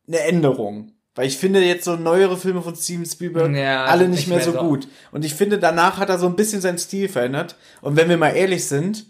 eine 0.07 0.19
Änderung. 0.19 0.92
Weil 1.15 1.27
ich 1.27 1.37
finde 1.37 1.63
jetzt 1.63 1.85
so 1.85 1.95
neuere 1.95 2.37
Filme 2.37 2.61
von 2.61 2.75
Steven 2.75 3.05
Spielberg 3.05 3.53
Ja, 3.55 3.85
alle 3.85 4.01
sind 4.03 4.11
nicht 4.11 4.19
nicht 4.21 4.27
mehr 4.29 4.37
mehr 4.37 4.45
so 4.45 4.53
gut. 4.53 4.87
Und 5.11 5.23
ich 5.23 5.35
finde, 5.35 5.59
danach 5.59 5.97
hat 5.97 6.09
er 6.09 6.17
so 6.17 6.25
ein 6.27 6.35
bisschen 6.35 6.59
seinen 6.61 6.79
Stil 6.79 7.07
verändert. 7.07 7.55
Und 7.81 7.95
wenn 7.95 8.09
wir 8.09 8.17
mal 8.17 8.35
ehrlich 8.35 8.65
sind, 8.67 9.05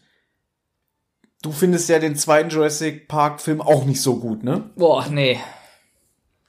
du 1.41 1.51
findest 1.51 1.87
ja 1.89 1.99
den 1.99 2.15
zweiten 2.15 2.49
Jurassic 2.49 3.07
Park 3.07 3.39
Film 3.41 3.61
auch 3.61 3.85
nicht 3.85 4.01
so 4.01 4.17
gut, 4.17 4.43
ne? 4.43 4.69
Boah, 4.75 5.07
nee. 5.09 5.39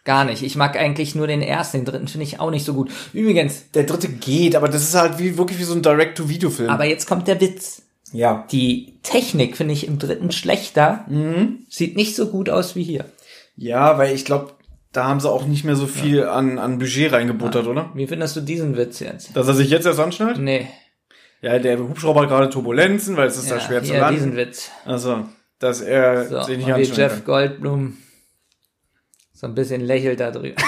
Gar 0.04 0.24
nicht. 0.24 0.42
Ich 0.42 0.56
mag 0.56 0.76
eigentlich 0.76 1.14
nur 1.14 1.26
den 1.26 1.40
ersten, 1.40 1.78
den 1.78 1.84
dritten 1.86 2.08
finde 2.08 2.24
ich 2.26 2.38
auch 2.40 2.50
nicht 2.50 2.64
so 2.64 2.74
gut. 2.74 2.90
Übrigens, 3.12 3.70
Der 3.72 3.84
dritte 3.84 4.08
geht, 4.08 4.54
aber 4.56 4.68
das 4.68 4.82
ist 4.82 4.94
halt 4.94 5.18
wie, 5.18 5.38
wirklich 5.38 5.58
wie 5.58 5.64
so 5.64 5.72
ein 5.74 5.82
Direct-to-Video-Film. 5.82 6.68
aber 6.68 6.84
jetzt 6.84 7.06
kommt 7.06 7.26
der 7.28 7.40
Witz. 7.40 7.82
ja. 8.12 8.44
Die 8.50 8.98
Technik 9.02 9.56
finde 9.56 9.72
ich 9.72 9.86
im 9.86 9.98
dritten 9.98 10.30
schlechter. 10.32 11.06
Sieht 11.70 11.96
nicht 11.96 12.16
so 12.16 12.26
gut 12.26 12.50
aus 12.50 12.74
wie 12.74 12.82
hier. 12.82 13.04
Ja, 13.56 13.96
weil 13.98 14.14
ich 14.14 14.24
glaube, 14.24 14.52
da 14.94 15.04
haben 15.04 15.20
sie 15.20 15.28
auch 15.28 15.44
nicht 15.46 15.64
mehr 15.64 15.76
so 15.76 15.86
viel 15.86 16.24
an, 16.24 16.58
an 16.58 16.78
Budget 16.78 17.12
reingebuttert, 17.12 17.66
oder? 17.66 17.90
Wie 17.94 18.06
findest 18.06 18.36
du 18.36 18.40
diesen 18.40 18.76
Witz 18.76 19.00
jetzt? 19.00 19.36
Dass 19.36 19.48
er 19.48 19.54
sich 19.54 19.68
jetzt 19.68 19.84
erst 19.86 20.00
anschnallt? 20.00 20.38
Nee. 20.38 20.68
Ja, 21.42 21.58
der 21.58 21.78
Hubschrauber 21.78 22.22
hat 22.22 22.28
gerade 22.30 22.48
Turbulenzen, 22.48 23.16
weil 23.18 23.26
es 23.26 23.36
ist 23.36 23.50
da 23.50 23.60
schwer 23.60 23.82
zu 23.82 23.92
landen. 23.92 24.14
diesen 24.14 24.36
Witz. 24.36 24.70
Also, 24.86 25.26
dass 25.58 25.80
er 25.82 26.26
So, 26.26 26.42
sich 26.42 26.56
nicht 26.58 26.68
und 26.68 26.76
wie 26.78 26.82
Jeff 26.84 27.12
kann. 27.16 27.24
Goldblum 27.24 27.98
so 29.32 29.46
ein 29.48 29.54
bisschen 29.54 29.82
lächelt 29.82 30.20
da 30.20 30.30
drüber. 30.30 30.54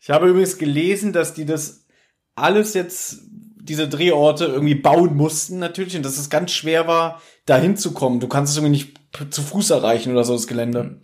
Ich 0.00 0.10
habe 0.10 0.28
übrigens 0.28 0.58
gelesen, 0.58 1.14
dass 1.14 1.32
die 1.32 1.46
das 1.46 1.86
alles 2.34 2.74
jetzt, 2.74 3.22
diese 3.64 3.88
Drehorte 3.88 4.44
irgendwie 4.44 4.74
bauen 4.74 5.16
mussten 5.16 5.58
natürlich 5.58 5.96
und 5.96 6.04
dass 6.04 6.18
es 6.18 6.28
ganz 6.30 6.52
schwer 6.52 6.86
war, 6.86 7.20
da 7.46 7.56
hinzukommen. 7.56 8.20
Du 8.20 8.28
kannst 8.28 8.52
es 8.52 8.58
irgendwie 8.58 8.72
nicht 8.72 9.00
zu 9.30 9.42
Fuß 9.42 9.70
erreichen 9.70 10.12
oder 10.12 10.24
so, 10.24 10.34
das 10.34 10.46
Gelände. 10.46 11.00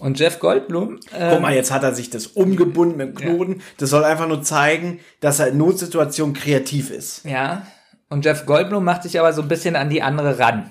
Und 0.00 0.18
Jeff 0.18 0.40
Goldblum, 0.40 0.98
ähm, 1.14 1.30
Guck 1.30 1.40
mal, 1.42 1.54
jetzt 1.54 1.70
hat 1.70 1.84
er 1.84 1.94
sich 1.94 2.10
das 2.10 2.26
umgebunden 2.26 2.96
mit 2.96 3.08
dem 3.10 3.14
Knoten. 3.14 3.62
Das 3.76 3.90
soll 3.90 4.04
einfach 4.04 4.26
nur 4.26 4.42
zeigen, 4.42 4.98
dass 5.20 5.38
er 5.38 5.48
in 5.48 5.58
Notsituationen 5.58 6.34
kreativ 6.34 6.90
ist. 6.90 7.24
ja, 7.24 7.66
und 8.08 8.24
Jeff 8.26 8.44
Goldblum 8.44 8.84
macht 8.84 9.04
sich 9.04 9.18
aber 9.18 9.32
so 9.32 9.40
ein 9.40 9.48
bisschen 9.48 9.74
an 9.76 9.88
die 9.88 10.02
andere 10.02 10.38
ran. 10.38 10.70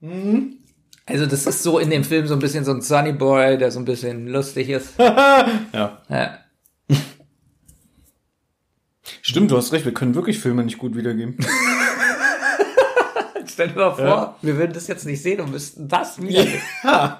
Mhm. 0.00 0.58
Also 1.06 1.26
das 1.26 1.46
ist 1.46 1.62
so 1.62 1.78
in 1.78 1.90
dem 1.90 2.04
Film 2.04 2.26
so 2.26 2.34
ein 2.34 2.38
bisschen 2.40 2.64
so 2.64 2.72
ein 2.72 2.82
Sunny 2.82 3.12
Boy, 3.12 3.56
der 3.56 3.70
so 3.70 3.78
ein 3.78 3.84
bisschen 3.84 4.26
lustig 4.26 4.68
ist. 4.68 4.94
Ja. 4.98 6.02
Ja. 6.08 6.38
Stimmt, 9.22 9.50
du 9.50 9.56
hast 9.56 9.72
recht, 9.72 9.84
wir 9.84 9.94
können 9.94 10.14
wirklich 10.14 10.38
Filme 10.38 10.64
nicht 10.64 10.78
gut 10.78 10.96
wiedergeben. 10.96 11.36
Stell 13.46 13.68
dir 13.68 13.74
mal 13.76 13.92
vor, 13.94 14.04
Ja. 14.04 14.36
wir 14.42 14.56
würden 14.56 14.72
das 14.72 14.86
jetzt 14.86 15.04
nicht 15.06 15.22
sehen 15.22 15.40
und 15.40 15.50
müssten 15.50 15.88
das 15.88 16.20
wieder. 16.20 16.44
ja. 16.84 17.18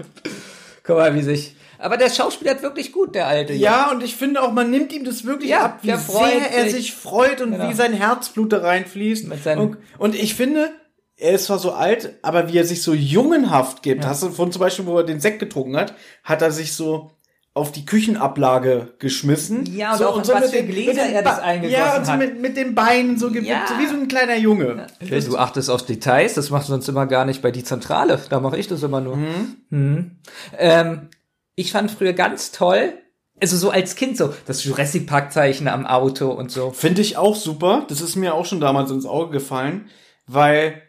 Guck 0.84 0.96
mal, 0.96 1.14
wie 1.14 1.22
sich. 1.22 1.56
Aber 1.78 1.96
der 1.96 2.10
Schauspieler 2.10 2.52
hat 2.52 2.62
wirklich 2.62 2.92
gut, 2.92 3.14
der 3.14 3.26
alte. 3.26 3.52
Ja, 3.54 3.90
und 3.90 4.02
ich 4.02 4.14
finde 4.14 4.42
auch, 4.42 4.52
man 4.52 4.70
nimmt 4.70 4.92
ihm 4.92 5.04
das 5.04 5.24
wirklich 5.24 5.50
Ja, 5.50 5.64
ab, 5.64 5.78
wie 5.82 5.88
sehr 5.96 6.50
er 6.52 6.64
sich. 6.64 6.72
sich 6.74 6.92
freut 6.94 7.40
und 7.40 7.52
Genau. 7.52 7.68
wie 7.68 7.74
sein 7.74 7.92
Herzblut 7.94 8.52
da 8.52 8.58
reinfließt. 8.58 9.26
Und, 9.56 9.78
und 9.98 10.14
ich 10.14 10.34
finde, 10.34 10.70
er 11.16 11.32
ist 11.32 11.46
zwar 11.46 11.58
so 11.58 11.72
alt, 11.72 12.18
aber 12.22 12.52
wie 12.52 12.58
er 12.58 12.64
sich 12.64 12.82
so 12.82 12.92
jungenhaft 12.92 13.82
gibt, 13.82 14.06
hast 14.06 14.22
du 14.22 14.30
von 14.30 14.52
zum 14.52 14.60
Beispiel, 14.60 14.86
wo 14.86 14.98
er 14.98 15.04
den 15.04 15.20
Sekt 15.20 15.38
getrunken 15.38 15.76
hat, 15.76 15.94
hat 16.22 16.42
er 16.42 16.50
sich 16.50 16.74
so 16.74 17.12
auf 17.60 17.70
die 17.72 17.86
Küchenablage 17.86 18.94
geschmissen. 18.98 19.64
Ja, 19.66 19.92
und 19.92 19.98
so, 19.98 20.08
auch 20.08 20.16
in 20.18 20.26
was 20.28 20.40
mit 20.40 20.50
für 20.50 20.56
den- 20.56 20.68
Gläser 20.70 21.02
mit 21.02 21.10
den 21.10 21.14
er 21.14 21.22
das 21.22 21.38
eingegossen 21.38 21.80
Ja, 21.84 21.96
und 21.96 22.06
so 22.06 22.12
hat. 22.12 22.18
mit, 22.18 22.40
mit 22.40 22.56
den 22.56 22.74
Beinen 22.74 23.18
so 23.18 23.28
gewippt, 23.28 23.46
Ja. 23.46 23.66
so 23.68 23.78
wie 23.78 23.86
so 23.86 23.94
ein 23.94 24.08
kleiner 24.08 24.36
Junge. 24.36 24.86
Ja, 25.00 25.20
Du 25.20 25.36
achtest 25.38 25.70
auf 25.70 25.84
Details, 25.86 26.34
das 26.34 26.50
machst 26.50 26.68
du 26.68 26.72
sonst 26.72 26.88
immer 26.88 27.06
gar 27.06 27.24
nicht 27.24 27.42
bei 27.42 27.50
die 27.50 27.62
Zentrale. 27.64 28.20
Da 28.28 28.40
mache 28.40 28.58
ich 28.58 28.66
das 28.68 28.82
immer 28.82 29.00
nur. 29.00 29.16
Mhm. 29.70 30.16
Ähm, 30.58 31.08
ich 31.54 31.72
fand 31.72 31.90
früher 31.90 32.12
ganz 32.14 32.52
toll, 32.52 32.94
also 33.40 33.56
so 33.56 33.70
als 33.70 33.96
Kind 33.96 34.16
so, 34.16 34.34
das 34.46 34.64
Jurassic 34.64 35.06
Park 35.06 35.32
Zeichen 35.32 35.68
am 35.68 35.86
Auto 35.86 36.30
und 36.30 36.50
so. 36.50 36.70
Finde 36.72 37.00
ich 37.02 37.16
auch 37.16 37.36
super. 37.36 37.84
Das 37.88 38.00
ist 38.00 38.16
mir 38.16 38.34
auch 38.34 38.44
schon 38.46 38.60
damals 38.60 38.90
ins 38.90 39.06
Auge 39.06 39.30
gefallen, 39.32 39.88
weil 40.26 40.82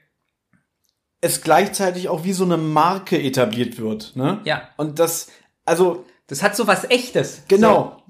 es 1.22 1.42
gleichzeitig 1.42 2.10
auch 2.10 2.24
wie 2.24 2.34
so 2.34 2.44
eine 2.44 2.58
Marke 2.58 3.22
etabliert 3.22 3.80
wird. 3.80 4.16
Ne? 4.16 4.40
Ja. 4.44 4.64
Und 4.78 4.98
das, 5.00 5.28
also 5.66 6.06
Das 6.32 6.42
hat 6.42 6.56
so 6.56 6.66
was 6.66 6.90
Echtes. 6.90 7.42
genau, 7.50 8.02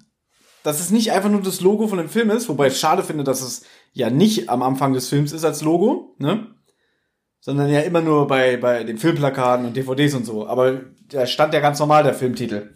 dass 0.61 0.79
es 0.79 0.91
nicht 0.91 1.11
einfach 1.11 1.31
nur 1.31 1.41
das 1.41 1.59
Logo 1.59 1.87
von 1.87 1.97
dem 1.97 2.07
Film 2.07 2.29
ist, 2.29 2.49
wobei 2.49 2.67
ich 2.67 2.77
schade 2.77 3.01
finde, 3.01 3.23
dass 3.23 3.41
es 3.41 3.63
ja 3.93 4.11
nicht 4.11 4.47
am 4.47 4.61
Anfang 4.61 4.93
des 4.93 5.09
Films 5.09 5.31
ist 5.31 5.43
als 5.43 5.63
Logo, 5.63 6.13
ne? 6.19 6.45
Sondern 7.39 7.71
ja 7.71 7.79
immer 7.79 8.01
nur 8.01 8.27
bei, 8.27 8.57
bei 8.57 8.83
den 8.83 8.99
Filmplakaten 8.99 9.65
und 9.65 9.75
DVDs 9.75 10.13
und 10.13 10.27
so. 10.27 10.45
Aber 10.45 10.81
da 11.09 11.25
stand 11.25 11.55
ja 11.55 11.61
ganz 11.61 11.79
normal 11.79 12.03
der 12.03 12.13
Filmtitel. 12.13 12.75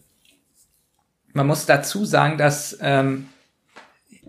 Man 1.31 1.45
muss 1.45 1.67
dazu 1.67 2.05
sagen, 2.05 2.39
dass, 2.39 2.75
ähm, 2.81 3.27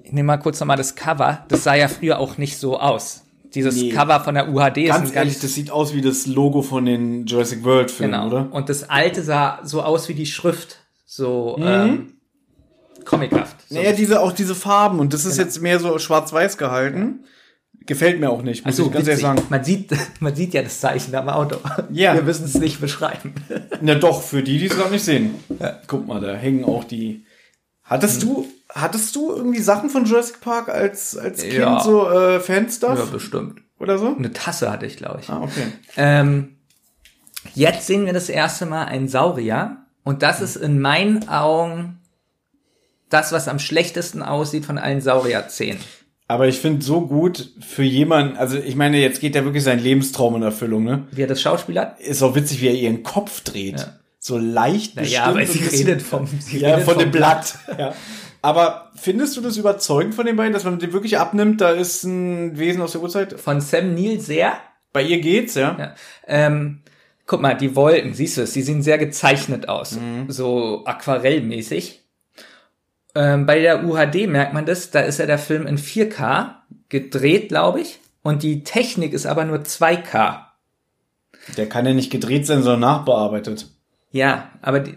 ich 0.03 0.13
nehme 0.13 0.27
mal 0.27 0.37
kurz 0.37 0.61
nochmal 0.61 0.77
das 0.77 0.97
Cover, 0.97 1.47
das 1.49 1.65
sah 1.65 1.75
ja 1.75 1.89
früher 1.89 2.19
auch 2.19 2.37
nicht 2.37 2.59
so 2.59 2.79
aus. 2.79 3.23
Dieses 3.55 3.77
Nee. 3.77 3.89
Cover 3.89 4.21
von 4.21 4.35
der 4.35 4.51
UHD 4.51 4.77
ist 4.77 4.89
Ganz 4.91 5.15
ehrlich, 5.15 5.41
das 5.41 5.55
sieht 5.55 5.71
aus 5.71 5.95
wie 5.95 6.03
das 6.03 6.27
Logo 6.27 6.61
von 6.61 6.85
den 6.85 7.25
Jurassic 7.25 7.65
World 7.65 7.91
Filmen, 7.91 8.13
genau. 8.13 8.27
oder? 8.27 8.53
Und 8.53 8.69
das 8.69 8.91
alte 8.91 9.23
sah 9.23 9.61
so 9.63 9.81
aus 9.81 10.11
wie 10.11 10.15
die 10.15 10.27
Schrift, 10.27 10.81
so 11.07 11.57
Mhm. 11.59 11.65
ähm, 11.67 12.13
comichaft. 13.05 13.57
So 13.69 13.77
Naja, 13.77 13.93
diese, 13.93 14.21
auch 14.21 14.33
diese 14.33 14.55
Farben 14.55 14.99
und 14.99 15.15
das 15.15 15.25
ist 15.25 15.39
jetzt 15.39 15.63
mehr 15.63 15.79
so 15.81 15.99
schwarz-weiß 15.99 16.59
gehalten. 16.59 17.21
Gefällt 17.87 18.19
mir 18.19 18.31
auch 18.31 18.43
nicht, 18.43 18.65
muss 18.67 18.73
Also 18.75 18.87
ich 18.87 18.93
ganz 18.93 19.07
ehrlich 19.07 19.23
witzig. 19.25 19.37
sagen. 19.39 19.47
Man 19.49 19.65
sieht, 19.65 19.91
man 20.21 20.35
sieht 20.35 20.55
ja 20.55 20.63
das 20.63 20.81
Zeichen 20.81 21.15
am 21.15 21.29
Auto. 21.29 21.59
Ja. 21.91 22.15
Wir 22.15 22.23
müssen 22.23 22.45
es 22.45 22.55
nicht 22.55 22.81
beschreiben. 22.81 23.35
Na 23.81 23.95
doch, 23.95 24.23
für 24.23 24.43
die, 24.43 24.59
die 24.59 24.67
es 24.67 24.77
noch 24.77 24.91
nicht 24.91 25.05
sehen. 25.05 25.37
Guck 25.87 26.07
mal, 26.09 26.21
da 26.21 26.35
hängen 26.35 26.65
auch 26.65 26.83
die. 26.85 27.25
Hattest 27.85 28.25
du, 28.25 28.49
hattest 28.71 29.15
du 29.15 29.33
irgendwie 29.33 29.61
Sachen 29.61 29.89
von 29.91 30.05
Jurassic 30.05 30.41
Park 30.41 30.69
als, 30.69 31.17
als 31.17 31.43
Kind 31.43 31.55
Ja. 31.55 31.79
so 31.81 32.11
äh, 32.11 32.41
Fanstuff 32.41 33.13
bestimmt. 33.13 33.61
oder 33.79 33.97
so? 33.99 34.17
Eine 34.17 34.33
Tasse 34.33 34.73
hatte 34.73 34.87
ich, 34.87 34.97
glaube 34.97 35.21
ich. 35.23 35.29
Ah, 35.31 35.43
okay. 35.43 35.69
Ähm, 35.97 36.57
jetzt 37.55 37.87
sehen 37.87 38.05
wir 38.07 38.13
das 38.13 38.29
erste 38.29 38.67
Mal 38.67 38.87
einen 38.87 39.07
Saurier. 39.07 39.77
Und 40.07 40.23
das 40.23 40.41
ist 40.41 40.55
in 40.57 40.81
meinen 40.81 41.29
Augen 41.29 41.99
das, 43.11 43.33
was 43.33 43.49
am 43.49 43.59
schlechtesten 43.59 44.23
aussieht 44.23 44.65
von 44.65 44.79
allen 44.79 45.01
Saurierzähnen. 45.01 45.81
Aber 46.29 46.47
ich 46.47 46.59
finde 46.61 46.85
so 46.85 47.01
gut 47.03 47.51
für 47.61 47.83
jemanden, 47.83 48.37
also 48.37 48.57
ich 48.57 48.77
meine, 48.77 48.99
jetzt 48.99 49.21
geht 49.21 49.35
ja 49.35 49.45
wirklich 49.45 49.65
sein 49.65 49.81
Lebenstraum 49.81 50.37
in 50.37 50.43
Erfüllung, 50.43 50.85
ne? 50.85 51.07
Wie 51.11 51.23
er 51.23 51.27
das 51.27 51.41
Schauspiel 51.43 51.79
hat? 51.79 52.01
Ist 52.01 52.23
auch 52.23 52.35
witzig, 52.37 52.61
wie 52.61 52.69
er 52.69 52.75
ihren 52.75 53.03
Kopf 53.03 53.43
dreht. 53.43 53.81
Ja. 53.81 53.97
So 54.19 54.39
leicht 54.39 54.95
Ja, 55.09 55.35
weil 55.35 55.45
bestimmt 55.47 55.53
sie 55.53 55.59
und 55.59 55.63
ein 55.63 55.71
bisschen- 55.71 55.87
redet 55.89 56.03
vom, 56.03 56.27
sie 56.27 56.59
Ja, 56.59 56.69
redet 56.71 56.85
von 56.85 56.95
vom 56.95 57.03
dem 57.03 57.11
Blatt. 57.11 57.59
Ja. 57.79 57.95
Aber 58.43 58.93
findest 58.95 59.37
du 59.37 59.41
das 59.41 59.57
überzeugend 59.57 60.15
von 60.15 60.25
den 60.27 60.37
beiden, 60.37 60.53
dass 60.53 60.63
man 60.65 60.79
den 60.79 60.93
wirklich 60.93 61.19
abnimmt? 61.19 61.61
Da 61.61 61.71
ist 61.71 62.05
ein 62.05 62.57
Wesen 62.59 62.81
aus 62.81 62.93
der 62.93 63.03
Urzeit. 63.03 63.41
Von 63.41 63.61
Sam 63.61 63.95
Neill 63.95 64.21
sehr. 64.21 64.53
Bei 64.93 65.03
ihr 65.03 65.21
geht's, 65.21 65.55
ja. 65.57 65.77
Ja. 65.79 65.95
Ähm, 66.29 66.83
guck 67.27 67.43
mal, 67.43 67.55
die 67.55 67.75
Wolken, 67.77 68.15
siehst 68.15 68.37
du 68.37 68.43
es, 68.43 68.53
die 68.53 68.63
sehen 68.63 68.83
sehr 68.83 68.99
gezeichnet 68.99 69.69
aus. 69.69 69.99
So 70.29 70.85
aquarellmäßig. 70.85 72.03
Ähm, 73.15 73.47
bei 73.47 73.61
der 73.61 73.85
UHD 73.85 74.29
merkt 74.29 74.53
man 74.53 74.67
das, 74.67 74.91
da 74.91 75.01
ist 75.01 75.19
ja 75.19 75.27
der 75.27 75.39
Film 75.39 75.67
in 75.67 75.79
4K 75.79 76.55
gedreht, 76.89 77.49
glaube 77.49 77.81
ich. 77.81 77.99
Und 78.23 78.43
die 78.43 78.63
Technik 78.63 79.13
ist 79.13 79.27
aber 79.27 79.45
nur 79.45 79.59
2K. 79.59 80.41
Der 81.57 81.69
kann 81.69 81.87
ja 81.87 81.95
nicht 81.95 82.11
gedreht 82.11 82.47
sein, 82.47 82.63
sondern 82.63 82.81
nachbearbeitet. 82.81 83.69
Ja, 84.11 84.51
aber 84.63 84.81
die, 84.81 84.95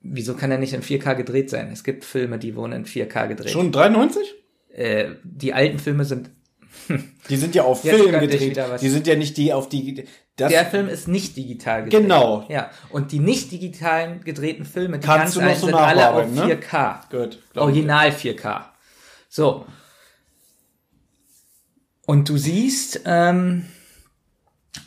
wieso 0.00 0.34
kann 0.34 0.50
er 0.50 0.58
nicht 0.58 0.72
in 0.72 0.82
4K 0.82 1.14
gedreht 1.14 1.50
sein? 1.50 1.70
Es 1.72 1.84
gibt 1.84 2.04
Filme, 2.04 2.38
die 2.38 2.54
wurden 2.56 2.72
in 2.72 2.84
4K 2.86 3.28
gedreht. 3.28 3.50
Schon 3.50 3.72
93? 3.72 4.34
Äh, 4.72 5.10
die 5.22 5.52
alten 5.52 5.78
Filme 5.78 6.04
sind. 6.04 6.30
Die 7.28 7.36
sind 7.36 7.54
ja 7.54 7.64
auf 7.64 7.84
Jetzt 7.84 7.96
Film 7.96 8.20
gedreht. 8.20 8.60
Die 8.80 8.88
sind 8.88 9.06
ja 9.06 9.16
nicht 9.16 9.36
die 9.36 9.52
auf 9.52 9.68
die. 9.68 10.04
Das 10.36 10.52
Der 10.52 10.66
Film 10.66 10.88
ist 10.88 11.08
nicht 11.08 11.36
digital 11.36 11.84
gedreht. 11.84 12.02
Genau. 12.02 12.44
Ja. 12.50 12.70
Und 12.90 13.12
die 13.12 13.20
nicht 13.20 13.50
digitalen 13.52 14.22
gedrehten 14.22 14.66
Filme, 14.66 14.98
die 14.98 15.06
Kannst 15.06 15.34
ganz 15.34 15.34
du 15.34 15.40
noch 15.40 15.46
alten, 15.46 15.60
so 15.60 15.66
sind 15.66 15.74
alle 15.76 16.10
auf 16.10 16.26
nachbearbeiten, 16.26 16.48
ne? 16.48 16.54
4K. 16.56 17.00
Gut. 17.10 17.42
glaub 17.52 17.68
ich. 17.68 17.74
Original 17.74 18.08
4K. 18.10 18.64
So. 19.30 19.66
Und 22.04 22.28
du 22.28 22.36
siehst, 22.36 23.00
ähm, 23.06 23.66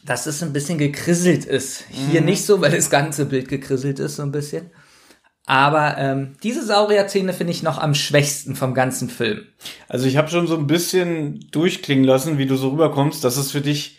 dass 0.05 0.27
es 0.27 0.43
ein 0.43 0.53
bisschen 0.53 0.77
gekrisselt 0.77 1.45
ist. 1.45 1.85
Mhm. 1.89 2.11
Hier 2.11 2.21
nicht 2.21 2.45
so, 2.45 2.61
weil 2.61 2.71
das 2.71 2.91
ganze 2.91 3.25
Bild 3.25 3.47
gekrisselt 3.47 3.99
ist, 3.99 4.17
so 4.17 4.23
ein 4.23 4.31
bisschen. 4.31 4.69
Aber 5.47 5.97
ähm, 5.97 6.35
diese 6.43 6.63
Saurierzähne 6.63 7.33
finde 7.33 7.53
ich 7.53 7.63
noch 7.63 7.79
am 7.79 7.95
schwächsten 7.95 8.55
vom 8.55 8.75
ganzen 8.75 9.09
Film. 9.09 9.47
Also 9.87 10.05
ich 10.05 10.15
habe 10.15 10.29
schon 10.29 10.45
so 10.45 10.55
ein 10.55 10.67
bisschen 10.67 11.49
durchklingen 11.49 12.05
lassen, 12.05 12.37
wie 12.37 12.45
du 12.45 12.55
so 12.55 12.69
rüberkommst, 12.69 13.23
dass 13.23 13.35
es 13.35 13.51
für 13.51 13.61
dich 13.61 13.98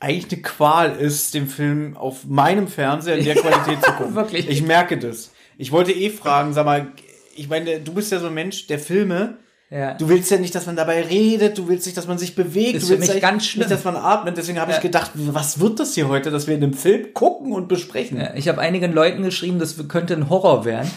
eigentlich 0.00 0.32
eine 0.32 0.42
Qual 0.42 0.96
ist, 0.96 1.34
den 1.34 1.46
Film 1.48 1.96
auf 1.96 2.24
meinem 2.26 2.68
Fernseher 2.68 3.16
in 3.16 3.24
der 3.24 3.34
Qualität 3.34 3.84
zu 3.84 3.92
gucken. 3.92 4.14
Wirklich. 4.14 4.48
Ich 4.48 4.62
merke 4.62 4.96
das. 4.98 5.32
Ich 5.56 5.72
wollte 5.72 5.92
eh 5.92 6.10
fragen, 6.10 6.52
sag 6.52 6.64
mal, 6.66 6.92
ich 7.34 7.48
meine, 7.48 7.80
du 7.80 7.92
bist 7.92 8.12
ja 8.12 8.20
so 8.20 8.28
ein 8.28 8.34
Mensch 8.34 8.66
der 8.68 8.78
Filme. 8.78 9.38
Ja. 9.70 9.94
Du 9.94 10.08
willst 10.08 10.30
ja 10.30 10.38
nicht, 10.38 10.54
dass 10.54 10.64
man 10.66 10.76
dabei 10.76 11.02
redet, 11.02 11.58
du 11.58 11.68
willst 11.68 11.84
nicht, 11.84 11.96
dass 11.98 12.06
man 12.06 12.16
sich 12.16 12.34
bewegt, 12.34 12.76
Ist 12.76 12.88
du 12.88 12.94
willst 12.94 13.10
eigentlich 13.10 13.20
ganz 13.22 13.44
schlimm. 13.46 13.60
nicht, 13.66 13.70
dass 13.70 13.84
man 13.84 13.96
atmet. 13.96 14.36
Deswegen 14.38 14.58
habe 14.58 14.70
Ja. 14.70 14.76
ich 14.78 14.82
gedacht, 14.82 15.10
was 15.14 15.60
wird 15.60 15.78
das 15.78 15.94
hier 15.94 16.08
heute, 16.08 16.30
dass 16.30 16.46
wir 16.46 16.54
in 16.54 16.62
einem 16.62 16.72
Film 16.72 17.12
gucken 17.12 17.52
und 17.52 17.68
besprechen? 17.68 18.18
Ja, 18.18 18.32
Ich 18.34 18.48
habe 18.48 18.60
einigen 18.60 18.92
Leuten 18.92 19.22
geschrieben, 19.24 19.58
das 19.58 19.76
könnte 19.88 20.14
ein 20.14 20.30
Horror 20.30 20.64
werden. 20.64 20.90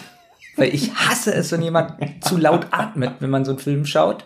Weil 0.57 0.73
ich 0.75 0.93
hasse 0.93 1.33
es, 1.33 1.51
wenn 1.51 1.61
jemand 1.61 1.93
zu 2.23 2.37
laut 2.37 2.67
atmet, 2.71 3.13
wenn 3.19 3.29
man 3.29 3.45
so 3.45 3.51
einen 3.51 3.59
Film 3.59 3.85
schaut. 3.85 4.25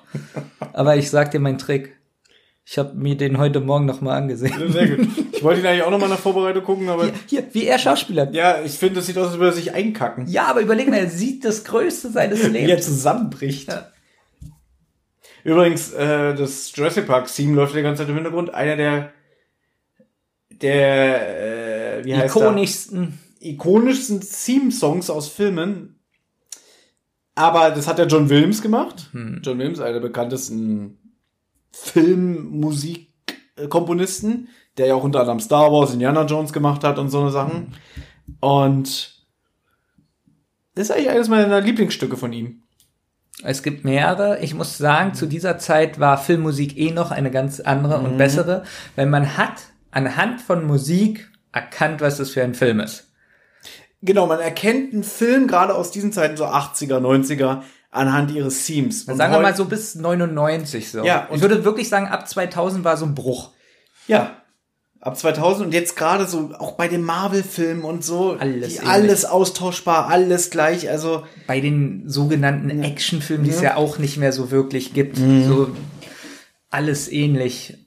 Aber 0.73 0.95
ich 0.97 1.09
sag 1.09 1.32
dir 1.32 1.39
meinen 1.39 1.57
Trick. 1.59 1.95
Ich 2.68 2.80
habe 2.80 2.95
mir 2.95 3.16
den 3.16 3.38
heute 3.38 3.59
Morgen 3.61 3.86
noch 3.86 4.01
mal 4.01 4.18
angesehen. 4.18 4.72
Sehr 4.72 4.88
gut. 4.97 5.07
Ich 5.34 5.43
wollte 5.43 5.61
ihn 5.61 5.68
eigentlich 5.68 5.84
auch 5.84 5.91
noch 5.91 5.99
mal 5.99 6.09
nach 6.09 6.18
Vorbereitung 6.20 6.63
gucken, 6.63 6.89
aber 6.89 7.05
Hier, 7.05 7.13
hier, 7.28 7.47
wie 7.53 7.66
er 7.66 7.78
Schauspieler. 7.78 8.32
ja, 8.32 8.63
ich 8.63 8.72
finde, 8.74 8.95
das 8.95 9.05
sieht 9.05 9.18
aus, 9.20 9.28
als 9.28 9.36
würde 9.38 9.49
er 9.51 9.53
sich 9.53 9.74
einkacken. 9.74 10.26
Ja, 10.28 10.47
aber 10.47 10.61
überleg 10.61 10.89
mal, 10.89 10.97
er 10.97 11.09
sieht 11.09 11.45
das 11.45 11.63
Größte 11.63 12.09
seines 12.09 12.39
Wie 12.41 12.45
er 12.57 12.68
Lebens. 12.68 12.86
zusammenbricht. 12.86 13.68
Ja. 13.68 13.91
Übrigens, 15.43 15.91
äh, 15.93 16.34
das 16.34 16.76
Jurassic 16.76 17.05
Park 17.05 17.28
Theme 17.32 17.55
läuft 17.55 17.76
die 17.76 17.84
ganze 17.84 18.01
Zeit 18.01 18.09
im 18.09 18.16
Hintergrund. 18.16 18.51
Einer 18.53 18.76
der 18.78 19.11
der 20.49 21.97
äh, 21.99 22.05
wie 22.05 22.16
heißt 22.16 22.36
Ikonischsten. 22.36 23.20
der? 23.41 23.51
ikonischsten 23.51 24.22
Theme-Songs 24.22 25.09
aus 25.11 25.28
Filmen. 25.28 25.99
Aber 27.36 27.70
das 27.70 27.88
hat 27.88 27.99
der 27.99 28.07
John 28.07 28.30
Williams 28.30 28.61
gemacht. 28.61 29.11
John 29.13 29.59
Williams, 29.59 29.80
einer 29.82 29.93
der 29.93 29.99
bekanntesten 29.99 30.97
Filmmusikkomponisten, 31.76 34.49
der 34.78 34.88
ja 34.88 34.95
auch 34.95 35.03
unter 35.03 35.19
anderem 35.19 35.39
Star 35.39 35.71
Wars, 35.71 35.93
Indiana 35.93 36.26
Jones 36.26 36.51
gemacht 36.53 36.84
hat 36.84 36.97
und 36.99 37.09
so 37.09 37.21
eine 37.21 37.32
Sachen. 37.32 37.73
Und 38.39 39.13
das 40.73 40.89
ist 40.89 40.91
eigentlich 40.91 41.09
eines 41.09 41.30
meiner 41.30 41.61
Lieblingsstücke 41.61 42.17
von 42.17 42.34
ihm. 42.34 42.63
Es 43.43 43.61
gibt 43.63 43.84
mehrere. 43.84 44.39
Ich 44.39 44.53
muss 44.53 44.78
sagen, 44.78 45.13
zu 45.13 45.26
dieser 45.26 45.57
Zeit 45.57 45.99
war 45.99 46.17
Filmmusik 46.17 46.78
eh 46.78 46.91
noch 46.91 47.11
eine 47.11 47.32
ganz 47.32 47.59
andere 47.59 47.99
und 47.99 48.17
bessere, 48.17 48.63
weil 48.95 49.07
man 49.07 49.36
hat 49.38 49.63
anhand 49.91 50.41
von 50.41 50.65
Musik 50.65 51.30
erkannt, 51.51 51.99
was 52.01 52.17
das 52.17 52.30
für 52.30 52.43
ein 52.43 52.55
Film 52.55 52.80
ist. 52.80 53.11
Genau, 54.01 54.28
man 54.28 54.39
erkennt 54.39 54.93
einen 54.93 55.03
Film 55.03 55.47
gerade 55.47 55.76
aus 55.76 55.91
diesen 55.91 56.13
Zeiten, 56.13 56.38
so 56.38 56.45
80er, 56.45 56.99
90er, 56.99 57.63
anhand 57.95 58.31
ihres 58.31 58.65
Themes. 58.65 59.05
Sagen 59.05 59.31
wir 59.33 59.39
mal 59.39 59.55
so 59.55 59.65
bis 59.65 59.95
99 59.95 60.91
so. 60.91 61.03
Ja, 61.03 61.27
ich 61.33 61.41
würde 61.41 61.63
wirklich 61.65 61.89
sagen, 61.89 62.07
ab 62.07 62.27
2000 62.27 62.83
war 62.83 62.97
so 62.97 63.05
ein 63.05 63.15
Bruch. 63.15 63.51
Ja. 64.07 64.37
Ab 65.01 65.17
2000 65.17 65.67
und 65.67 65.73
jetzt 65.73 65.95
gerade 65.95 66.25
so, 66.25 66.51
auch 66.57 66.71
bei 66.73 66.87
den 66.87 67.03
Marvel-Filmen 67.03 67.83
und 67.83 68.03
so, 68.03 68.37
Alles 68.39 68.79
alles 68.83 69.25
austauschbar, 69.25 70.07
alles 70.09 70.49
gleich, 70.49 70.89
also, 70.89 71.23
Bei 71.45 71.59
den 71.61 72.09
sogenannten 72.09 72.83
Actionfilmen, 72.83 73.45
die 73.45 73.51
es 73.51 73.61
ja 73.61 73.75
auch 73.75 73.99
nicht 73.99 74.17
mehr 74.17 74.31
so 74.33 74.49
wirklich 74.49 74.93
gibt, 74.93 75.19
Mhm. 75.19 75.47
so 75.47 75.67
alles 76.71 77.11
ähnlich. 77.11 77.77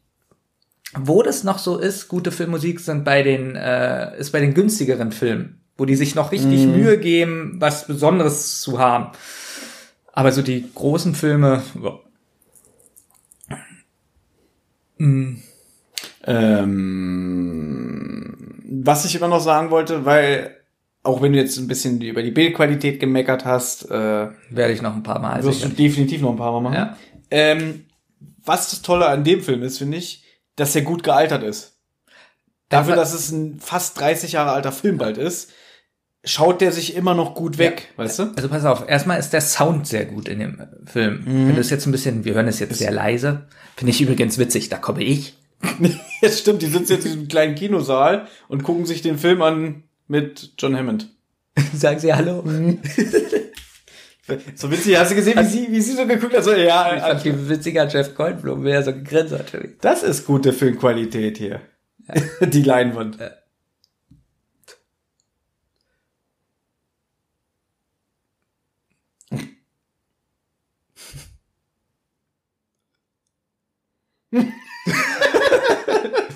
Wo 0.97 1.23
das 1.23 1.43
noch 1.45 1.59
so 1.59 1.77
ist, 1.79 2.09
gute 2.09 2.31
Filmmusik 2.31 2.81
sind 2.81 3.05
bei 3.05 3.23
den, 3.23 3.57
äh, 3.57 4.17
ist 4.19 4.31
bei 4.31 4.41
den 4.41 4.55
günstigeren 4.55 5.11
Filmen, 5.13 5.61
wo 5.77 5.85
die 5.85 5.97
sich 5.97 6.15
noch 6.15 6.31
richtig 6.33 6.61
Mhm. 6.67 6.73
Mühe 6.73 6.99
geben, 6.99 7.57
was 7.59 7.87
Besonderes 7.89 8.61
zu 8.63 8.79
haben. 8.79 9.09
Aber 10.19 10.33
so 10.33 10.43
die 10.43 10.69
großen 10.75 11.15
Filme, 11.15 11.63
ja. 11.81 12.01
ähm, 16.25 17.05
was 18.65 19.05
ich 19.05 19.15
immer 19.15 19.29
noch 19.29 19.39
sagen 19.39 19.71
wollte, 19.71 20.05
weil, 20.05 20.57
auch 21.05 21.23
wenn 21.23 21.35
du 21.35 21.39
jetzt 21.39 21.57
ein 21.57 21.69
bisschen 21.69 22.01
über 22.01 22.25
die 22.25 22.33
Bildqualität 22.33 22.99
gemeckert 22.99 23.45
hast, 23.45 23.93
äh, 23.93 24.29
werde 24.51 24.73
ich 24.73 24.83
noch 24.83 24.97
ein 24.97 25.05
paar 25.05 25.21
Mal 25.21 25.45
wirst 25.45 25.63
du 25.63 25.69
definitiv 25.69 26.21
noch 26.21 26.31
ein 26.31 26.37
paar 26.37 26.51
Mal 26.51 26.63
machen. 26.63 26.75
Ja. 26.75 26.97
Ähm, 27.31 27.85
was 28.45 28.71
das 28.71 28.83
Tolle 28.83 29.07
an 29.07 29.23
dem 29.23 29.41
Film 29.41 29.63
ist, 29.63 29.79
finde 29.79 29.99
ich, 29.99 30.25
dass 30.57 30.75
er 30.75 30.83
gut 30.83 31.05
gealtert 31.05 31.45
ist. 31.45 31.79
Dafür, 32.71 32.97
dass 32.97 33.15
es 33.15 33.31
ein 33.31 33.61
fast 33.61 34.01
30 34.01 34.33
Jahre 34.33 34.51
alter 34.51 34.73
Film 34.73 34.99
bald 34.99 35.17
ist, 35.17 35.53
schaut 36.25 36.61
der 36.61 36.73
sich 36.73 36.95
immer 36.97 37.15
noch 37.15 37.35
gut 37.35 37.59
weg, 37.59 37.89
weißt 37.97 38.19
du? 38.19 38.23
Also 38.37 38.49
pass 38.49 38.65
auf, 38.65 38.89
erstmal 38.89 39.19
ist 39.19 39.33
der 39.33 39.41
Sound 39.41 39.87
sehr 39.87 40.05
gut 40.05 40.29
in 40.29 40.41
dem 40.41 40.63
Film. 40.85 41.23
Wenn 41.25 41.55
du 41.55 41.61
es 41.61 41.71
jetzt 41.71 41.87
ein 41.87 41.93
bisschen, 41.93 42.25
wir 42.25 42.35
hören 42.35 42.49
es 42.49 42.59
jetzt 42.59 42.77
sehr 42.79 42.91
leise, 42.91 43.47
finde 43.77 43.93
ich 43.93 44.01
übrigens 44.01 44.39
witzig, 44.39 44.69
da 44.69 44.79
komme 44.79 45.03
ich. 45.03 45.37
Ja, 46.21 46.31
stimmt, 46.31 46.63
die 46.63 46.67
sitzen 46.67 46.93
jetzt 46.93 47.05
in 47.07 47.13
diesem 47.13 47.29
kleinen 47.29 47.55
Kinosaal 47.55 48.27
und 48.49 48.65
gucken 48.65 48.87
sich 48.87 49.03
den 49.03 49.19
Film 49.19 49.41
an 49.43 49.85
mit 50.09 50.53
John 50.59 50.77
Hammond. 50.77 51.09
Sagen 51.75 52.01
Sie 52.01 52.13
Hallo. 52.13 52.43
So 54.57 54.71
witzig, 54.71 54.99
hast 54.99 55.11
du 55.13 55.15
gesehen, 55.15 55.39
wie 55.39 55.45
sie, 55.45 55.69
wie 55.71 55.81
sie 55.81 55.95
so 55.95 56.07
geguckt 56.07 56.37
hat? 56.37 56.45
So, 56.45 56.53
ja, 56.53 56.97
Ich 56.97 57.03
fand 57.03 57.21
viel 57.23 57.49
witziger 57.49 57.89
Jeff 57.89 58.15
Goldblum, 58.15 58.63
wie 58.65 58.71
er 58.71 58.83
so 58.83 58.93
gegrinst 58.93 59.33
hat. 59.33 59.47
das 59.81 60.03
ist 60.03 60.27
gute 60.27 60.53
Filmqualität 60.53 61.39
hier. 61.39 61.61
Die 62.41 62.63
Leinwand. 62.63 63.19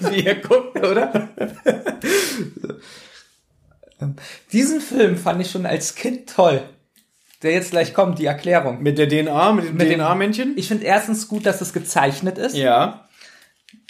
Wie 0.00 0.24
er 0.24 0.36
guckt, 0.36 0.78
oder? 0.78 1.28
Diesen 4.52 4.80
Film 4.80 5.16
fand 5.16 5.40
ich 5.40 5.50
schon 5.50 5.66
als 5.66 5.94
Kind 5.94 6.28
toll. 6.28 6.62
Der 7.42 7.52
jetzt 7.52 7.72
gleich 7.72 7.92
kommt, 7.92 8.18
die 8.18 8.26
Erklärung. 8.26 8.82
Mit 8.82 8.98
der 8.98 9.08
DNA, 9.08 9.52
mit 9.52 9.68
dem 9.68 9.78
DNA-Männchen? 9.78 10.54
Ich 10.56 10.68
finde 10.68 10.84
erstens 10.84 11.28
gut, 11.28 11.44
dass 11.44 11.60
es 11.60 11.72
gezeichnet 11.72 12.38
ist. 12.38 12.56
Ja. 12.56 13.08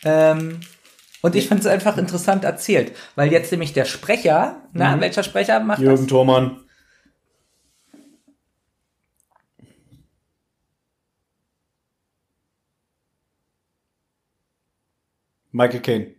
Ähm, 0.04 0.60
und 1.20 1.36
ich 1.36 1.48
finde 1.48 1.60
es 1.60 1.66
einfach 1.66 1.98
interessant 1.98 2.44
erzählt. 2.44 2.92
Weil 3.14 3.30
jetzt 3.30 3.52
nämlich 3.52 3.74
der 3.74 3.84
Sprecher, 3.84 4.62
na, 4.72 4.98
welcher 5.00 5.22
Sprecher 5.22 5.60
macht 5.60 5.80
Jürgen 5.80 6.08
Thormann. 6.08 6.61
Michael 15.52 15.80
Caine. 15.80 16.14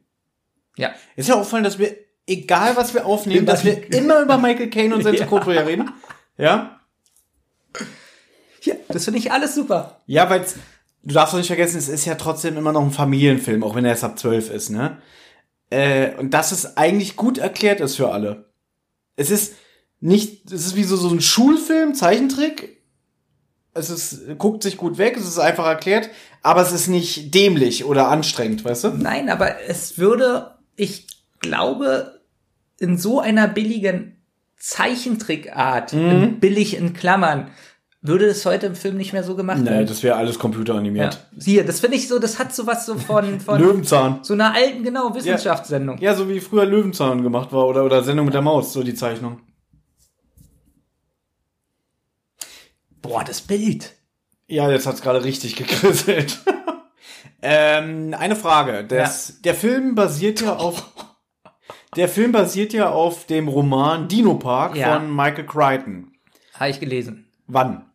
Ja. 0.78 0.94
Ist 1.16 1.30
ja 1.30 1.36
auffallen, 1.36 1.64
dass 1.64 1.78
wir, 1.78 1.96
egal 2.26 2.76
was 2.76 2.94
wir 2.94 3.06
aufnehmen, 3.06 3.40
Immer- 3.40 3.52
dass 3.52 3.66
wir 3.66 3.92
immer 3.94 4.22
über 4.22 4.38
Michael 4.38 4.70
Caine 4.70 4.96
und 4.96 5.04
sein 5.04 5.18
Synchronprojekt 5.18 5.68
reden. 5.68 5.92
Ja? 6.38 6.80
ja. 8.62 8.76
Das 8.88 9.06
finde 9.06 9.20
ich 9.20 9.32
alles 9.32 9.56
super. 9.56 10.02
Ja, 10.08 10.30
weil 10.30 10.46
du 11.04 11.14
darfst 11.14 11.34
doch 11.34 11.38
nicht 11.38 11.48
vergessen, 11.48 11.78
es 11.78 11.90
ist 11.90 12.06
ja 12.06 12.16
trotzdem 12.16 12.58
immer 12.58 12.72
noch 12.72 12.84
ein 12.84 12.92
Familienfilm, 12.92 13.64
auch 13.64 13.76
wenn 13.76 13.86
er 13.86 13.92
erst 13.92 14.04
ab 14.04 14.18
12 14.18 14.50
ist, 14.52 14.70
ne? 14.70 14.98
Äh, 15.70 16.16
und 16.16 16.34
dass 16.34 16.52
es 16.52 16.78
eigentlich 16.78 17.16
gut 17.16 17.40
erklärt 17.40 17.80
ist 17.82 17.96
für 17.96 18.12
alle. 18.12 18.52
Es 19.16 19.32
ist 19.32 19.56
nicht, 20.00 20.52
es 20.52 20.66
ist 20.68 20.76
wie 20.76 20.84
so, 20.84 20.96
so 20.96 21.10
ein 21.10 21.22
Schulfilm, 21.22 21.96
Zeichentrick. 21.96 22.83
Es 23.76 23.90
ist, 23.90 24.38
guckt 24.38 24.62
sich 24.64 24.78
gut 24.78 24.98
weg, 24.98 25.16
es 25.18 25.28
ist 25.28 25.40
einfach 25.40 25.66
erklärt, 25.66 26.10
aber 26.44 26.62
es 26.62 26.72
ist 26.72 26.88
nicht 26.88 27.34
dämlich 27.34 27.86
oder 27.86 28.08
anstrengend, 28.10 28.64
weißt 28.64 28.84
du? 28.84 28.90
Nein, 28.90 29.30
aber 29.30 29.62
es 29.68 29.98
würde, 29.98 30.52
ich 30.76 31.08
glaube, 31.40 32.20
in 32.80 32.98
so 32.98 33.20
einer 33.20 33.48
billigen 33.48 34.18
Zeichentrickart, 34.88 35.94
in 35.94 36.40
billig 36.40 36.78
in 36.78 36.94
Klammern, 36.94 37.48
würde 38.02 38.26
es 38.26 38.46
heute 38.46 38.66
im 38.66 38.76
Film 38.76 38.98
nicht 38.98 39.14
mehr 39.14 39.24
so 39.24 39.36
gemacht 39.36 39.60
Nee, 39.62 39.70
werden. 39.70 39.88
das 39.88 40.04
wäre 40.04 40.18
alles 40.18 40.36
Ja. 40.36 40.42
computeranimiert. 40.42 41.26
Hier, 41.42 41.66
das 41.66 41.80
finde 41.80 41.96
ich 41.98 42.08
so, 42.10 42.20
das 42.20 42.38
hat 42.38 42.54
sowas 42.54 42.86
so 42.86 42.96
von, 42.98 43.40
von 43.40 43.60
Löwenzahn. 43.62 44.20
so 44.24 44.34
einer 44.34 44.54
alten, 44.54 44.84
genau, 44.84 45.16
Wissenschaftssendung. 45.16 45.98
Ja, 46.00 46.14
so 46.14 46.28
wie 46.28 46.42
früher 46.42 46.66
Löwenzahn 46.66 47.24
gemacht 47.24 47.52
war 47.54 47.66
oder, 47.68 47.86
oder 47.86 48.04
Sendung 48.04 48.26
mit 48.26 48.34
der 48.36 48.42
Maus, 48.42 48.74
so 48.74 48.84
die 48.84 48.94
Zeichnung. 48.94 49.40
Boah, 53.04 53.24
das 53.24 53.42
Bild. 53.42 53.94
Ja, 54.48 54.72
jetzt 54.72 54.88
hat's 54.88 55.02
gerade 55.02 55.24
richtig 55.24 55.56
gekrisselt. 55.56 56.40
ähm, 57.44 58.16
eine 58.18 58.36
Frage. 58.36 58.84
Das, 58.86 59.42
Der 59.42 59.54
Film 59.54 59.94
basiert 59.94 60.42
ja 60.42 60.56
auf. 60.56 60.90
Der 61.96 62.10
Film 62.10 62.32
basiert 62.32 62.74
ja 62.74 62.90
auf 62.90 63.28
dem 63.28 63.48
Roman 63.48 64.08
Dino 64.08 64.34
Park 64.36 64.76
Ja. 64.76 64.96
von 64.96 65.16
Michael 65.16 65.46
Crichton. 65.46 66.14
Habe 66.56 66.72
ich 66.72 66.80
gelesen. 66.80 67.28
Wann? 67.46 67.86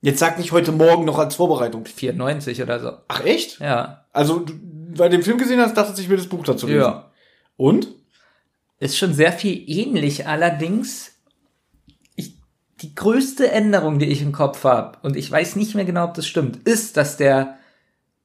Jetzt 0.00 0.18
sag 0.18 0.38
nicht 0.38 0.52
heute 0.52 0.72
Morgen 0.72 1.04
noch 1.04 1.18
als 1.18 1.36
Vorbereitung. 1.36 1.84
94 1.84 2.62
oder 2.62 2.80
so. 2.80 2.92
Ach 3.08 3.24
echt? 3.24 3.60
Ja. 3.60 4.06
Also, 4.12 4.40
du, 4.40 4.54
weil 4.96 5.10
du 5.10 5.18
den 5.18 5.22
Film 5.22 5.38
gesehen 5.38 5.60
hast, 5.60 5.76
dachte 5.76 6.00
ich 6.00 6.08
mir 6.08 6.16
das 6.16 6.26
Buch 6.28 6.42
dazu 6.44 6.66
lesen. 6.66 6.80
Ja. 6.80 7.10
Und? 7.56 7.88
Ist 8.78 8.96
schon 8.96 9.12
sehr 9.12 9.32
viel 9.32 9.62
ähnlich, 9.68 10.26
allerdings 10.26 11.09
die 12.80 12.94
größte 12.94 13.50
Änderung, 13.50 13.98
die 13.98 14.06
ich 14.06 14.22
im 14.22 14.32
Kopf 14.32 14.64
habe, 14.64 14.98
und 15.02 15.16
ich 15.16 15.30
weiß 15.30 15.56
nicht 15.56 15.74
mehr 15.74 15.84
genau, 15.84 16.04
ob 16.04 16.14
das 16.14 16.26
stimmt, 16.26 16.68
ist, 16.68 16.96
dass 16.96 17.16
der 17.16 17.58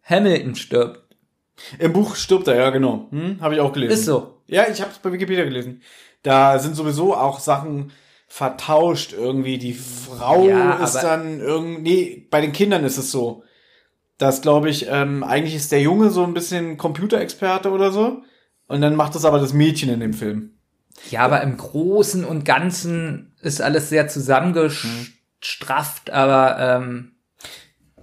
Hamilton 0.04 0.56
stirbt. 0.56 1.16
Im 1.80 1.94
Buch 1.94 2.16
stirbt 2.16 2.48
er, 2.48 2.56
ja, 2.56 2.70
genau. 2.70 3.08
Hm? 3.12 3.40
Habe 3.42 3.56
ich 3.56 3.62
auch 3.62 3.74
gelesen. 3.74 3.94
Ist 3.94 4.06
so. 4.06 4.42
Ja, 4.48 4.68
ich 4.70 4.82
habe 4.82 4.92
es 4.92 5.00
bei 5.00 5.12
Wikipedia 5.12 5.44
gelesen. 5.44 5.82
Da 6.22 6.60
sind 6.60 6.76
sowieso 6.76 7.16
auch 7.16 7.40
Sachen 7.40 7.92
vertauscht 8.28 9.14
irgendwie. 9.14 9.58
Die 9.58 9.74
Frau 9.74 10.48
Ja, 10.48 10.84
ist 10.84 10.96
dann 10.96 11.40
irgendwie, 11.40 11.82
nee, 11.82 12.28
bei 12.30 12.42
den 12.42 12.52
Kindern 12.52 12.84
ist 12.84 12.98
es 12.98 13.12
so. 13.12 13.44
Das 14.18 14.42
glaube 14.42 14.70
ich, 14.70 14.88
ähm, 14.90 15.24
eigentlich 15.24 15.56
ist 15.56 15.72
der 15.72 15.82
Junge 15.82 16.10
so 16.10 16.24
ein 16.24 16.34
bisschen 16.34 16.78
Computerexperte 16.78 17.72
oder 17.72 17.92
so. 17.92 18.22
Und 18.68 18.82
dann 18.82 18.96
macht 18.96 19.16
das 19.16 19.26
aber 19.26 19.40
das 19.40 19.54
Mädchen 19.54 19.90
in 19.90 20.00
dem 20.00 20.14
Film. 20.14 20.55
Ja, 21.10 21.22
aber 21.22 21.42
im 21.42 21.58
Großen 21.58 22.26
und 22.26 22.46
Ganzen 22.46 23.36
ist 23.42 23.62
alles 23.62 23.90
sehr 23.90 24.08
zusammengestrafft, 24.08 26.10
aber 26.10 26.58
ähm, 26.60 27.12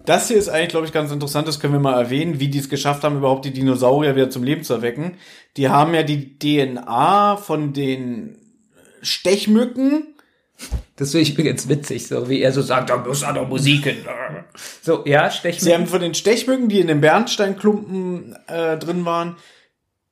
Das 0.05 0.29
hier 0.29 0.37
ist 0.37 0.49
eigentlich, 0.49 0.71
glaube 0.71 0.87
ich, 0.87 0.93
ganz 0.93 1.11
interessant. 1.13 1.49
Das 1.49 1.61
können 1.61 1.73
wir 1.73 1.81
mal 1.81 2.01
erwähnen, 2.01 2.41
wie 2.41 2.49
die 2.49 2.59
es 2.59 2.69
geschafft 2.69 3.05
haben, 3.05 3.17
überhaupt 3.17 3.45
die 3.45 3.53
Dinosaurier 3.53 4.17
wieder 4.17 4.31
zum 4.31 4.43
Leben 4.45 4.63
zu 4.65 4.75
erwecken. 4.75 5.17
Die 5.57 5.69
haben 5.69 5.95
ja 5.95 6.03
die 6.03 6.39
DNA 6.39 7.37
von 7.37 7.73
den 7.73 8.37
Stechmücken. 9.03 10.09
Das 10.97 11.11
finde 11.11 11.23
ich 11.23 11.35
übrigens 11.35 11.69
witzig, 11.69 12.07
so 12.07 12.29
wie 12.29 12.41
er 12.41 12.53
so 12.53 12.63
sagt, 12.63 12.91
da 12.91 12.97
muss 12.97 13.23
er 13.23 13.33
doch 13.33 13.49
Musik 13.49 13.85
hin. 13.85 13.97
So, 14.81 15.05
ja, 15.07 15.29
Stechmücken. 15.31 15.65
Sie 15.65 15.75
haben 15.75 15.87
von 15.89 16.01
den 16.01 16.15
Stechmücken, 16.15 16.69
die 16.69 16.79
in 16.79 16.87
den 16.87 17.01
Bernsteinklumpen 17.01 18.37
äh, 18.47 18.79
drin 18.79 19.05
waren, 19.05 19.37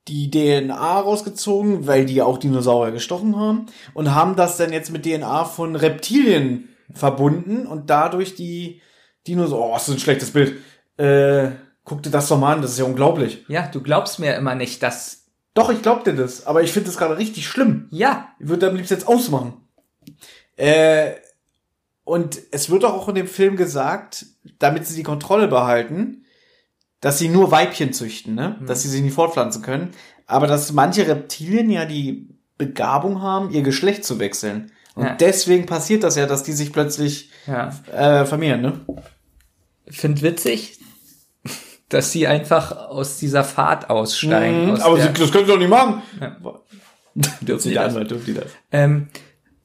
die 0.07 0.31
DNA 0.31 0.99
rausgezogen, 0.99 1.87
weil 1.87 2.05
die 2.05 2.15
ja 2.15 2.25
auch 2.25 2.37
Dinosaurier 2.37 2.91
gestochen 2.91 3.37
haben 3.37 3.67
und 3.93 4.13
haben 4.15 4.35
das 4.35 4.57
dann 4.57 4.73
jetzt 4.73 4.91
mit 4.91 5.05
DNA 5.05 5.45
von 5.45 5.75
Reptilien 5.75 6.69
verbunden 6.93 7.67
und 7.67 7.89
dadurch 7.89 8.35
die 8.35 8.81
Dinosaurier, 9.27 9.69
oh, 9.69 9.73
das 9.73 9.87
ist 9.87 9.95
ein 9.95 9.99
schlechtes 9.99 10.31
Bild. 10.31 10.57
Äh, 10.97 11.51
guck 11.83 12.03
dir 12.03 12.09
das 12.09 12.27
doch 12.27 12.39
mal 12.39 12.53
an, 12.53 12.61
das 12.61 12.71
ist 12.71 12.79
ja 12.79 12.85
unglaublich. 12.85 13.45
Ja, 13.47 13.67
du 13.67 13.81
glaubst 13.81 14.19
mir 14.19 14.35
immer 14.35 14.55
nicht, 14.55 14.81
dass. 14.83 15.25
Doch, 15.53 15.69
ich 15.69 15.81
glaub 15.81 16.03
dir 16.03 16.13
das, 16.13 16.47
aber 16.47 16.63
ich 16.63 16.71
finde 16.71 16.87
das 16.87 16.97
gerade 16.97 17.17
richtig 17.17 17.47
schlimm. 17.47 17.87
Ja, 17.91 18.29
Ich 18.39 18.47
würde 18.47 18.69
am 18.69 18.75
liebsten 18.75 18.95
jetzt 18.95 19.07
ausmachen. 19.07 19.53
Äh, 20.55 21.11
und 22.03 22.39
es 22.51 22.69
wird 22.69 22.83
doch 22.83 22.93
auch 22.93 23.09
in 23.09 23.15
dem 23.15 23.27
Film 23.27 23.57
gesagt, 23.57 24.25
damit 24.59 24.87
sie 24.87 24.95
die 24.95 25.03
Kontrolle 25.03 25.47
behalten, 25.47 26.20
dass 27.01 27.17
sie 27.19 27.27
nur 27.29 27.51
Weibchen 27.51 27.93
züchten, 27.93 28.35
ne? 28.35 28.57
Dass 28.65 28.83
sie 28.83 28.87
sich 28.89 29.01
nicht 29.01 29.13
fortpflanzen 29.15 29.61
können. 29.61 29.91
Aber 30.27 30.47
dass 30.47 30.71
manche 30.71 31.07
Reptilien 31.07 31.69
ja 31.69 31.85
die 31.85 32.29
Begabung 32.57 33.21
haben, 33.21 33.49
ihr 33.51 33.63
Geschlecht 33.63 34.05
zu 34.05 34.19
wechseln. 34.19 34.71
Und 34.95 35.05
Ja. 35.05 35.15
deswegen 35.15 35.65
passiert 35.65 36.03
das 36.03 36.15
ja, 36.15 36.25
dass 36.27 36.43
die 36.43 36.51
sich 36.53 36.71
plötzlich 36.71 37.31
ja. 37.47 37.69
äh, 37.91 38.25
vermehren, 38.25 38.61
ne? 38.61 38.79
Find 39.89 40.21
witzig, 40.21 40.79
dass 41.89 42.11
sie 42.11 42.27
einfach 42.27 42.71
aus 42.89 43.17
dieser 43.17 43.43
Fahrt 43.43 43.89
aussteigen. 43.89 44.71
aus 44.71 44.79
Mhm. 44.79 44.83
aber 44.85 44.97
der, 44.97 45.07
sie, 45.07 45.13
das 45.21 45.31
können 45.31 45.45
sie 45.45 45.51
doch 45.51 45.59
nicht 45.59 45.69
machen. 45.69 46.01
dürfen 47.41 47.61
sie 47.63 47.73
Der 47.73 47.89
das. 47.89 48.07
Dürfen 48.07 48.25
die 48.25 48.33
das. 48.35 48.45
Ähm, 48.71 49.07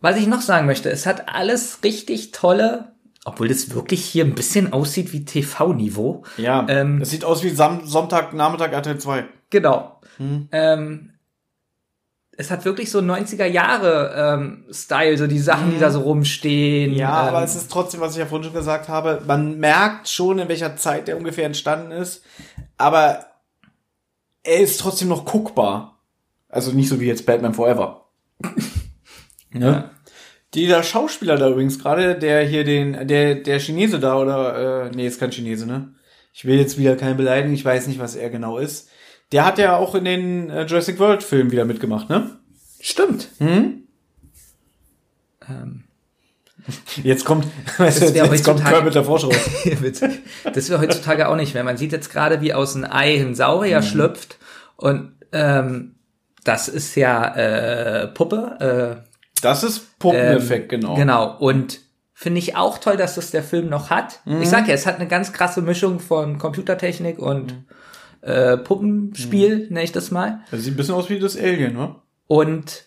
was 0.00 0.16
ich 0.16 0.26
noch 0.26 0.40
sagen 0.40 0.66
möchte, 0.66 0.90
es 0.90 1.06
hat 1.06 1.28
alles 1.28 1.80
richtig 1.84 2.30
tolle, 2.32 2.92
obwohl 3.26 3.48
das 3.48 3.74
wirklich 3.74 4.04
hier 4.04 4.24
ein 4.24 4.36
bisschen 4.36 4.72
aussieht 4.72 5.12
wie 5.12 5.24
TV-Niveau. 5.24 6.22
Ja, 6.36 6.64
Ähm, 6.68 7.00
das 7.00 7.10
sieht 7.10 7.24
aus 7.24 7.42
wie 7.42 7.50
Sam 7.50 7.84
Sonntag, 7.84 8.32
Nachmittag, 8.32 8.72
RTL 8.72 8.98
2. 8.98 9.24
Genau. 9.50 10.00
Hm. 10.18 10.48
Ähm, 10.52 11.10
es 12.30 12.52
hat 12.52 12.64
wirklich 12.64 12.88
so 12.88 13.00
90er 13.00 13.46
Jahre 13.46 14.14
ähm, 14.16 14.64
Style, 14.70 15.18
so 15.18 15.26
die 15.26 15.40
Sachen, 15.40 15.72
die 15.72 15.80
da 15.80 15.90
so 15.90 16.02
rumstehen. 16.02 16.92
Hm. 16.92 16.98
Ja, 16.98 17.22
ähm, 17.22 17.34
aber 17.34 17.42
es 17.42 17.56
ist 17.56 17.68
trotzdem, 17.68 18.00
was 18.00 18.12
ich 18.12 18.18
ja 18.18 18.26
vorhin 18.26 18.44
schon 18.44 18.54
gesagt 18.54 18.88
habe, 18.88 19.20
man 19.26 19.58
merkt 19.58 20.08
schon, 20.08 20.38
in 20.38 20.48
welcher 20.48 20.76
Zeit 20.76 21.08
der 21.08 21.16
ungefähr 21.16 21.46
entstanden 21.46 21.90
ist, 21.90 22.22
aber 22.78 23.26
er 24.44 24.60
ist 24.60 24.78
trotzdem 24.78 25.08
noch 25.08 25.24
guckbar. 25.24 25.98
Also 26.48 26.70
nicht 26.70 26.88
so 26.88 27.00
wie 27.00 27.06
jetzt 27.06 27.26
Batman 27.26 27.54
Forever. 27.54 28.06
ne? 29.50 29.66
Ja. 29.66 29.90
Dieser 30.56 30.82
Schauspieler 30.82 31.36
da 31.36 31.50
übrigens 31.50 31.78
gerade, 31.78 32.18
der 32.18 32.44
hier 32.44 32.64
den, 32.64 33.06
der, 33.06 33.36
der 33.36 33.60
Chinese 33.60 34.00
da 34.00 34.18
oder, 34.18 34.86
äh, 34.86 34.90
nee, 34.90 35.06
ist 35.06 35.20
kein 35.20 35.30
Chinese, 35.30 35.66
ne? 35.66 35.92
Ich 36.32 36.46
will 36.46 36.58
jetzt 36.58 36.78
wieder 36.78 36.96
keinen 36.96 37.16
beleidigen, 37.16 37.54
ich 37.54 37.64
weiß 37.64 37.86
nicht, 37.86 38.00
was 38.00 38.16
er 38.16 38.30
genau 38.30 38.58
ist. 38.58 38.88
Der 39.32 39.44
hat 39.44 39.58
ja 39.58 39.76
auch 39.76 39.94
in 39.94 40.04
den 40.04 40.50
äh, 40.50 40.64
Jurassic 40.64 40.98
World 40.98 41.22
Filmen 41.22 41.52
wieder 41.52 41.66
mitgemacht, 41.66 42.08
ne? 42.08 42.38
Stimmt. 42.80 43.28
Hm? 43.38 43.84
Ähm, 45.48 45.84
Jetzt 47.02 47.24
kommt, 47.24 47.46
weißt 47.78 48.00
du, 48.00 48.04
Das 48.06 48.14
wär 48.14 48.24
jetzt 48.24 48.44
kommt 48.44 48.64
Kermit 48.64 48.94
der 48.94 49.04
Frosch 49.04 49.24
raus. 49.24 49.36
Das 50.52 50.70
wäre 50.70 50.80
heutzutage 50.80 51.28
auch 51.28 51.36
nicht 51.36 51.54
mehr. 51.54 51.64
Man 51.64 51.76
sieht 51.76 51.92
jetzt 51.92 52.10
gerade, 52.10 52.40
wie 52.40 52.54
aus 52.54 52.74
einem 52.74 52.90
Ei 52.90 53.20
ein 53.20 53.34
Saurier 53.34 53.82
schlüpft 53.82 54.38
und 54.76 55.12
ähm, 55.32 55.96
das 56.44 56.68
ist 56.68 56.94
ja 56.94 57.34
äh, 57.34 58.08
Puppe. 58.08 59.02
Äh, 59.04 59.15
Das 59.48 59.62
ist 59.64 59.98
Puppeneffekt, 59.98 60.72
Ähm, 60.72 60.80
genau. 60.80 60.94
Genau. 60.94 61.36
Und 61.38 61.80
finde 62.12 62.38
ich 62.38 62.56
auch 62.56 62.78
toll, 62.78 62.96
dass 62.96 63.14
das 63.16 63.30
der 63.30 63.42
Film 63.42 63.68
noch 63.68 63.90
hat. 63.90 64.20
Mhm. 64.24 64.42
Ich 64.42 64.48
sag 64.48 64.66
ja, 64.68 64.74
es 64.74 64.86
hat 64.86 64.96
eine 64.96 65.06
ganz 65.08 65.32
krasse 65.32 65.60
Mischung 65.62 66.00
von 66.00 66.38
Computertechnik 66.38 67.18
und 67.18 67.54
äh, 68.22 68.56
Puppenspiel, 68.56 69.56
Mhm. 69.58 69.62
nenne 69.68 69.82
ich 69.84 69.92
das 69.92 70.10
mal. 70.10 70.40
Das 70.50 70.62
sieht 70.62 70.74
ein 70.74 70.76
bisschen 70.76 70.94
aus 70.94 71.08
wie 71.10 71.18
das 71.18 71.36
Alien, 71.36 71.74
ne? 71.74 71.96
Und 72.26 72.84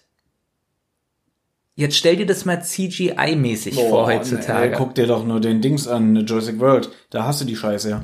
jetzt 1.75 1.95
stell 1.95 2.17
dir 2.17 2.25
das 2.25 2.43
mal 2.45 2.57
CGI-mäßig 2.61 3.75
vor 3.75 4.07
heutzutage. 4.07 4.71
Nee, 4.71 4.75
guck 4.77 4.95
dir 4.95 5.07
doch 5.07 5.23
nur 5.25 5.39
den 5.39 5.61
Dings 5.61 5.87
an, 5.87 6.15
Jurassic 6.25 6.59
World. 6.59 6.89
Da 7.09 7.23
hast 7.23 7.39
du 7.41 7.45
die 7.45 7.55
Scheiße, 7.55 7.89
ja. 7.89 8.03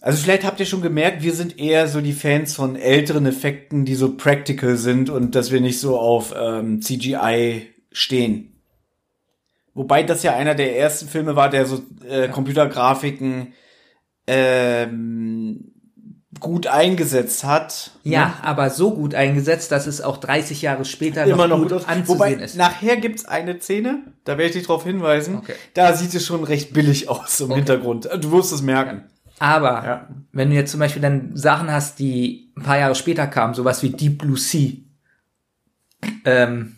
Ja. 0.00 0.06
Also 0.06 0.22
vielleicht 0.22 0.44
habt 0.44 0.60
ihr 0.60 0.66
schon 0.66 0.82
gemerkt, 0.82 1.22
wir 1.22 1.32
sind 1.32 1.58
eher 1.58 1.88
so 1.88 2.00
die 2.00 2.12
Fans 2.12 2.54
von 2.54 2.76
älteren 2.76 3.26
Effekten, 3.26 3.84
die 3.84 3.94
so 3.94 4.16
practical 4.16 4.76
sind 4.76 5.10
und 5.10 5.34
dass 5.34 5.50
wir 5.50 5.60
nicht 5.60 5.80
so 5.80 5.98
auf 5.98 6.34
ähm, 6.38 6.82
CGI 6.82 7.68
stehen. 7.92 8.52
Wobei 9.74 10.02
das 10.02 10.22
ja 10.22 10.34
einer 10.34 10.54
der 10.54 10.78
ersten 10.78 11.06
Filme 11.06 11.36
war, 11.36 11.50
der 11.50 11.66
so 11.66 11.82
äh, 12.08 12.28
Computergrafiken 12.28 13.52
ähm, 14.26 15.72
gut 16.40 16.66
eingesetzt 16.66 17.44
hat. 17.44 17.92
ja, 18.02 18.38
aber 18.42 18.70
so 18.70 18.94
gut 18.94 19.14
eingesetzt, 19.14 19.72
dass 19.72 19.86
es 19.86 20.00
auch 20.00 20.16
30 20.18 20.62
Jahre 20.62 20.84
später 20.84 21.24
immer 21.24 21.46
noch 21.46 21.58
gut 21.58 21.68
gut 21.68 21.78
aus. 21.78 21.88
anzusehen 21.88 22.18
Wobei, 22.18 22.32
ist. 22.34 22.56
nachher 22.56 22.96
gibt's 22.96 23.24
eine 23.24 23.60
Szene, 23.60 24.00
da 24.24 24.32
werde 24.32 24.46
ich 24.46 24.52
dich 24.52 24.66
drauf 24.66 24.84
hinweisen. 24.84 25.36
Okay. 25.36 25.54
Da 25.74 25.94
sieht 25.94 26.14
es 26.14 26.26
schon 26.26 26.44
recht 26.44 26.72
billig 26.72 27.08
aus 27.08 27.40
im 27.40 27.52
Hintergrund. 27.52 28.08
Du 28.20 28.32
wirst 28.32 28.52
es 28.52 28.62
merken. 28.62 29.04
Aber 29.38 29.84
Ja. 29.84 30.08
wenn 30.32 30.50
du 30.50 30.56
jetzt 30.56 30.70
zum 30.70 30.80
Beispiel 30.80 31.02
dann 31.02 31.36
Sachen 31.36 31.70
hast, 31.70 31.98
die 31.98 32.52
ein 32.56 32.62
paar 32.62 32.78
Jahre 32.78 32.94
später 32.94 33.26
kamen, 33.26 33.54
sowas 33.54 33.82
wie 33.82 33.90
Deep 33.90 34.18
Blue 34.18 34.38
Sea, 34.38 34.72
ähm, 36.24 36.76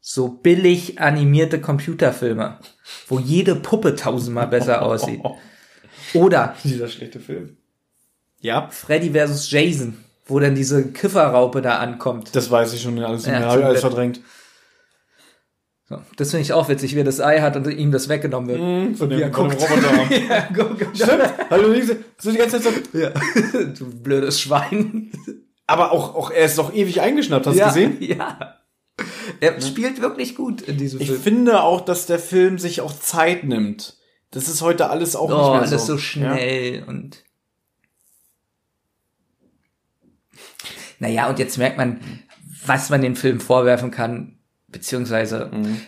so 0.00 0.28
billig 0.28 1.00
animierte 1.00 1.60
Computerfilme, 1.60 2.58
wo 3.08 3.18
jede 3.18 3.56
Puppe 3.56 3.96
tausendmal 3.96 4.46
besser 4.48 4.82
aussieht. 4.82 5.20
Oder 6.14 6.54
Dieser 6.62 6.88
schlechte 6.88 7.18
Film. 7.20 7.56
Ja, 8.40 8.68
Freddy 8.68 9.10
vs. 9.12 9.50
Jason, 9.50 9.96
wo 10.26 10.38
dann 10.38 10.54
diese 10.54 10.92
Kifferraupe 10.92 11.62
da 11.62 11.78
ankommt. 11.78 12.34
das 12.36 12.50
weiß 12.50 12.74
ich 12.74 12.82
schon 12.82 12.98
alles, 13.02 13.26
Ja, 13.26 13.48
alles 13.48 13.80
verdrängt. 13.80 14.20
So, 15.88 16.00
das 16.16 16.30
finde 16.30 16.42
ich 16.42 16.52
auch 16.52 16.68
witzig, 16.68 16.96
wie 16.96 17.04
das 17.04 17.20
Ei 17.20 17.40
hat 17.40 17.54
und 17.56 17.68
ihm 17.70 17.92
das 17.92 18.08
weggenommen 18.08 18.48
wird. 18.48 18.60
Mhm, 18.60 18.96
Von 18.96 19.08
dem, 19.08 19.20
Ja, 19.20 19.32
von 19.32 19.48
dem. 19.48 19.58
Roboterarm. 19.58 20.10
Ja, 20.28 20.48
guck, 20.54 20.78
guck. 20.80 20.96
Stimmt. 20.96 21.96
So 22.18 22.32
die 22.32 22.38
ganze 22.38 22.60
Zeit 22.60 22.74
so. 22.92 22.98
Ja. 22.98 23.10
du 23.78 24.02
blödes 24.02 24.40
Schwein. 24.40 25.12
Aber 25.68 25.92
auch, 25.92 26.14
auch, 26.16 26.30
er 26.32 26.44
ist 26.46 26.58
doch 26.58 26.74
ewig 26.74 27.00
eingeschnappt, 27.00 27.46
hast 27.46 27.54
du 27.54 27.60
ja, 27.60 27.68
gesehen? 27.68 27.96
Ja. 28.00 28.56
Er 29.40 29.60
spielt 29.60 30.00
wirklich 30.00 30.34
gut 30.34 30.62
in 30.62 30.76
diesem 30.78 31.00
Ich 31.00 31.08
Film. 31.08 31.20
finde 31.20 31.62
auch, 31.62 31.82
dass 31.82 32.06
der 32.06 32.18
Film 32.18 32.58
sich 32.58 32.80
auch 32.80 32.92
Zeit 32.98 33.44
nimmt. 33.44 33.96
Das 34.30 34.48
ist 34.48 34.62
heute 34.62 34.88
alles 34.90 35.14
auch 35.14 35.30
Oh, 35.30 35.36
nicht 35.36 35.50
mehr 35.50 35.60
alles 35.60 35.70
so. 35.86 35.92
so 35.94 35.98
schnell 35.98 36.82
und. 36.86 37.22
Naja, 40.98 41.28
und 41.28 41.38
jetzt 41.38 41.58
merkt 41.58 41.76
man, 41.76 42.00
was 42.64 42.90
man 42.90 43.02
den 43.02 43.16
Film 43.16 43.38
vorwerfen 43.40 43.90
kann, 43.90 44.35
beziehungsweise 44.68 45.50
Mhm. 45.52 45.80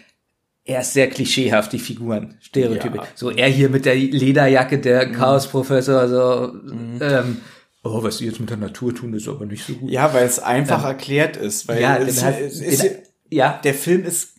er 0.65 0.81
ist 0.81 0.93
sehr 0.93 1.09
klischeehaft, 1.09 1.73
die 1.73 1.79
Figuren, 1.79 2.37
Stereotype. 2.41 2.97
Ja. 2.97 3.03
Mhm. 3.03 3.07
So 3.15 3.31
er 3.31 3.49
hier 3.49 3.69
mit 3.69 3.85
der 3.85 3.95
Lederjacke, 3.97 4.79
der 4.79 5.11
Chaosprofessor, 5.13 6.09
so, 6.09 6.55
ähm, 7.01 7.41
oh, 7.85 8.03
was 8.03 8.19
sie 8.19 8.27
jetzt 8.27 8.41
mit 8.41 8.51
der 8.51 8.57
Natur 8.59 8.95
tun, 8.95 9.15
ist 9.15 9.29
aber 9.29 9.47
nicht 9.47 9.65
so 9.65 9.73
gut. 9.75 9.91
Ja, 9.91 10.13
weil 10.15 10.27
es 10.27 10.39
einfach 10.39 10.85
erklärt 10.85 11.37
ist. 11.37 11.69
Weil 11.69 11.81
Ja, 11.81 11.97
es, 11.97 12.23
hat- 12.23 12.39
es, 12.41 12.61
ist, 12.61 12.83
den- 12.83 12.97
ja, 13.31 13.61
der 13.65 13.75
Film 13.75 14.05
ist, 14.05 14.35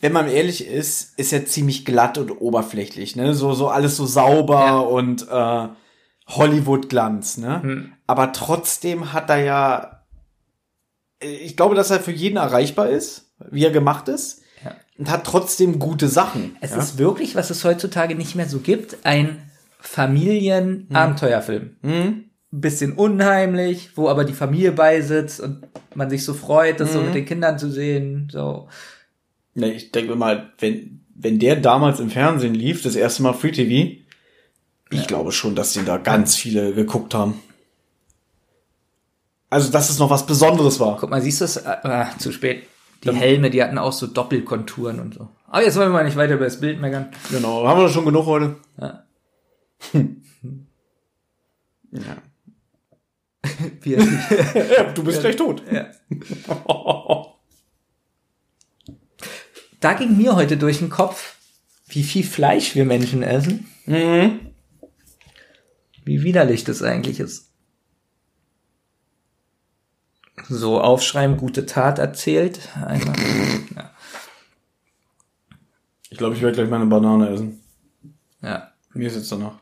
wenn 0.00 0.12
man 0.12 0.28
ehrlich 0.28 0.66
ist, 0.66 1.18
ist 1.18 1.32
er 1.32 1.46
ziemlich 1.46 1.84
glatt 1.84 2.18
und 2.18 2.30
oberflächlich, 2.30 3.16
ne? 3.16 3.34
So, 3.34 3.54
so 3.54 3.68
alles 3.68 3.96
so 3.96 4.04
sauber 4.06 4.64
Ja. 4.66 4.78
und 4.78 5.26
äh, 5.30 5.68
Hollywood-Glanz, 6.28 7.38
ne? 7.38 7.62
Hm. 7.62 7.92
Aber 8.06 8.32
trotzdem 8.32 9.12
hat 9.12 9.30
er 9.30 9.38
ja, 9.44 10.04
ich 11.20 11.56
glaube, 11.56 11.74
dass 11.74 11.90
er 11.90 12.00
für 12.00 12.10
jeden 12.12 12.36
erreichbar 12.36 12.88
ist, 12.90 13.23
wie 13.50 13.64
er 13.64 13.70
gemacht 13.70 14.08
ist, 14.08 14.42
Ja. 14.64 14.74
und 14.98 15.10
hat 15.10 15.24
trotzdem 15.24 15.78
gute 15.78 16.08
Sachen. 16.08 16.56
es 16.60 16.70
ja? 16.72 16.78
ist 16.78 16.98
wirklich, 16.98 17.34
was 17.34 17.50
es 17.50 17.64
heutzutage 17.64 18.14
nicht 18.14 18.34
mehr 18.34 18.48
so 18.48 18.58
gibt, 18.60 18.96
ein 19.04 19.42
Familien-Abenteuerfilm. 19.80 21.76
Mhm. 21.82 22.24
ein 22.52 22.60
bisschen 22.60 22.92
unheimlich, 22.92 23.96
wo 23.96 24.08
aber 24.08 24.24
die 24.24 24.32
Familie 24.32 24.70
beisitzt 24.70 25.40
und 25.40 25.66
man 25.96 26.08
sich 26.08 26.24
so 26.24 26.34
freut, 26.34 26.78
das 26.78 26.92
so 26.92 27.00
Mhm. 27.00 27.06
mit 27.06 27.14
den 27.16 27.24
Kindern 27.26 27.58
zu 27.58 27.68
sehen. 27.68 28.28
So. 28.30 28.68
Ne, 29.54 29.72
ich 29.72 29.90
denke 29.90 30.14
mal, 30.14 30.52
wenn, 30.60 31.00
wenn 31.16 31.40
der 31.40 31.56
damals 31.56 31.98
im 31.98 32.10
Fernsehen 32.10 32.54
lief, 32.54 32.80
das 32.82 32.94
erste 32.94 33.24
Mal 33.24 33.32
Free 33.32 33.50
TV, 33.50 33.96
ich 34.90 35.06
glaube 35.08 35.32
schon, 35.32 35.56
dass 35.56 35.72
den 35.72 35.84
da 35.84 35.96
ganz 35.96 36.36
viele 36.36 36.72
geguckt 36.72 37.12
haben. 37.14 37.40
Also, 39.50 39.72
dass 39.72 39.90
es 39.90 39.98
noch 39.98 40.10
was 40.10 40.24
Besonderes 40.26 40.78
war. 40.78 40.96
Guck 41.00 41.10
mal, 41.10 41.22
siehst 41.22 41.40
du 41.40 41.44
es? 41.46 41.64
Ah, 41.66 42.10
zu 42.18 42.30
spät. 42.32 42.64
Die 43.04 43.14
Helme, 43.14 43.50
die 43.50 43.62
hatten 43.62 43.78
auch 43.78 43.92
so 43.92 44.06
Doppelkonturen 44.06 45.00
und 45.00 45.14
so. 45.14 45.28
Aber 45.46 45.62
jetzt 45.62 45.76
wollen 45.76 45.88
wir 45.88 45.94
mal 45.94 46.04
nicht 46.04 46.16
weiter 46.16 46.34
über 46.34 46.44
das 46.44 46.60
Bild 46.60 46.80
meckern. 46.80 47.10
Genau, 47.30 47.66
haben 47.66 47.80
wir 47.80 47.88
schon 47.88 48.04
genug 48.04 48.26
heute? 48.26 48.56
Ja. 48.80 49.04
Ja. 51.92 52.16
Wir, 53.82 53.98
ja 53.98 54.92
du 54.94 55.04
bist 55.04 55.20
gleich 55.20 55.36
tot. 55.36 55.62
ja. 55.70 55.86
Da 59.84 59.92
ging 59.92 60.16
mir 60.16 60.34
heute 60.34 60.56
durch 60.56 60.78
den 60.78 60.88
Kopf, 60.88 61.36
wie 61.88 62.04
viel 62.04 62.24
Fleisch 62.24 62.74
wir 62.74 62.86
Menschen 62.86 63.22
essen. 63.22 63.68
Mhm. 63.84 64.40
Wie 66.06 66.22
widerlich 66.22 66.64
das 66.64 66.82
eigentlich 66.82 67.20
ist. 67.20 67.43
So, 70.48 70.80
aufschreiben, 70.80 71.36
gute 71.36 71.66
Tat 71.66 71.98
erzählt. 71.98 72.60
Einmal. 72.74 73.14
Ja. 73.74 73.90
Ich 76.10 76.18
glaube, 76.18 76.36
ich 76.36 76.42
werde 76.42 76.54
gleich 76.54 76.70
meine 76.70 76.86
Banane 76.86 77.28
essen. 77.30 77.60
ja. 78.40 78.70
Mir 78.92 79.08
ist 79.08 79.16
jetzt 79.16 79.32
danach. 79.32 79.58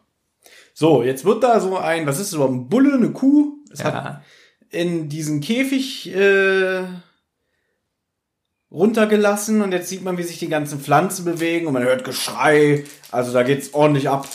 So, 0.74 1.02
jetzt 1.02 1.24
wird 1.24 1.42
da 1.42 1.60
so 1.60 1.78
ein, 1.78 2.06
was 2.06 2.18
ist 2.18 2.28
das 2.28 2.34
überhaupt, 2.34 2.54
ein 2.54 2.68
Bulle, 2.68 2.94
eine 2.94 3.10
Kuh? 3.10 3.54
Es 3.72 3.82
hat 3.82 3.94
ja. 3.94 4.22
in 4.68 5.08
diesen 5.08 5.40
Käfig 5.40 6.14
äh, 6.14 6.84
runtergelassen 8.70 9.62
und 9.62 9.72
jetzt 9.72 9.88
sieht 9.88 10.02
man, 10.02 10.18
wie 10.18 10.22
sich 10.22 10.38
die 10.38 10.48
ganzen 10.48 10.80
Pflanzen 10.80 11.24
bewegen 11.24 11.66
und 11.66 11.74
man 11.74 11.84
hört 11.84 12.04
Geschrei. 12.04 12.84
Also 13.10 13.32
da 13.32 13.42
geht's 13.42 13.74
ordentlich 13.74 14.08
ab. 14.08 14.28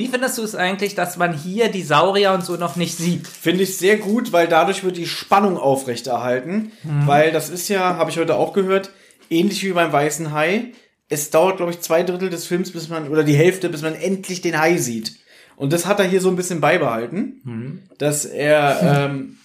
Wie 0.00 0.08
findest 0.08 0.38
du 0.38 0.42
es 0.42 0.54
eigentlich, 0.54 0.94
dass 0.94 1.18
man 1.18 1.34
hier 1.36 1.68
die 1.68 1.82
Saurier 1.82 2.32
und 2.32 2.42
so 2.42 2.56
noch 2.56 2.74
nicht 2.74 2.96
sieht? 2.96 3.26
Finde 3.26 3.64
ich 3.64 3.76
sehr 3.76 3.98
gut, 3.98 4.32
weil 4.32 4.48
dadurch 4.48 4.82
wird 4.82 4.96
die 4.96 5.06
Spannung 5.06 5.58
aufrechterhalten. 5.58 6.72
Weil 7.04 7.32
das 7.32 7.50
ist 7.50 7.68
ja, 7.68 7.96
habe 7.96 8.10
ich 8.10 8.16
heute 8.16 8.36
auch 8.36 8.54
gehört, 8.54 8.92
ähnlich 9.28 9.62
wie 9.62 9.72
beim 9.72 9.92
Weißen 9.92 10.32
Hai. 10.32 10.72
Es 11.10 11.28
dauert, 11.28 11.58
glaube 11.58 11.72
ich, 11.72 11.80
zwei 11.80 12.02
Drittel 12.02 12.30
des 12.30 12.46
Films, 12.46 12.70
bis 12.70 12.88
man, 12.88 13.08
oder 13.08 13.24
die 13.24 13.34
Hälfte, 13.34 13.68
bis 13.68 13.82
man 13.82 13.94
endlich 13.94 14.40
den 14.40 14.58
Hai 14.58 14.78
sieht. 14.78 15.16
Und 15.56 15.74
das 15.74 15.84
hat 15.84 15.98
er 15.98 16.06
hier 16.06 16.22
so 16.22 16.30
ein 16.30 16.36
bisschen 16.36 16.62
beibehalten, 16.62 17.82
dass 17.98 18.24
er 18.24 19.10
ähm, 19.10 19.36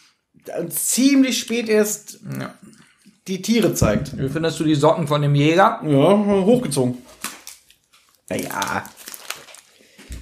ziemlich 0.69 1.37
spät 1.37 1.67
erst 1.67 2.21
die 3.27 3.41
Tiere 3.41 3.73
zeigt. 3.73 4.17
Wie 4.17 4.29
findest 4.29 4.57
du 4.61 4.63
die 4.63 4.75
Socken 4.75 5.09
von 5.09 5.21
dem 5.21 5.35
Jäger? 5.35 5.81
Ja, 5.83 6.45
hochgezogen. 6.45 6.99
Naja. 8.29 8.85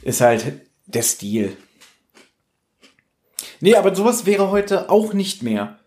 Ist 0.03 0.21
halt 0.21 0.61
der 0.85 1.03
Stil. 1.03 1.55
Nee, 3.61 3.75
aber 3.75 3.95
sowas 3.95 4.25
wäre 4.25 4.51
heute 4.51 4.89
auch 4.89 5.13
nicht 5.13 5.43
mehr. 5.43 5.79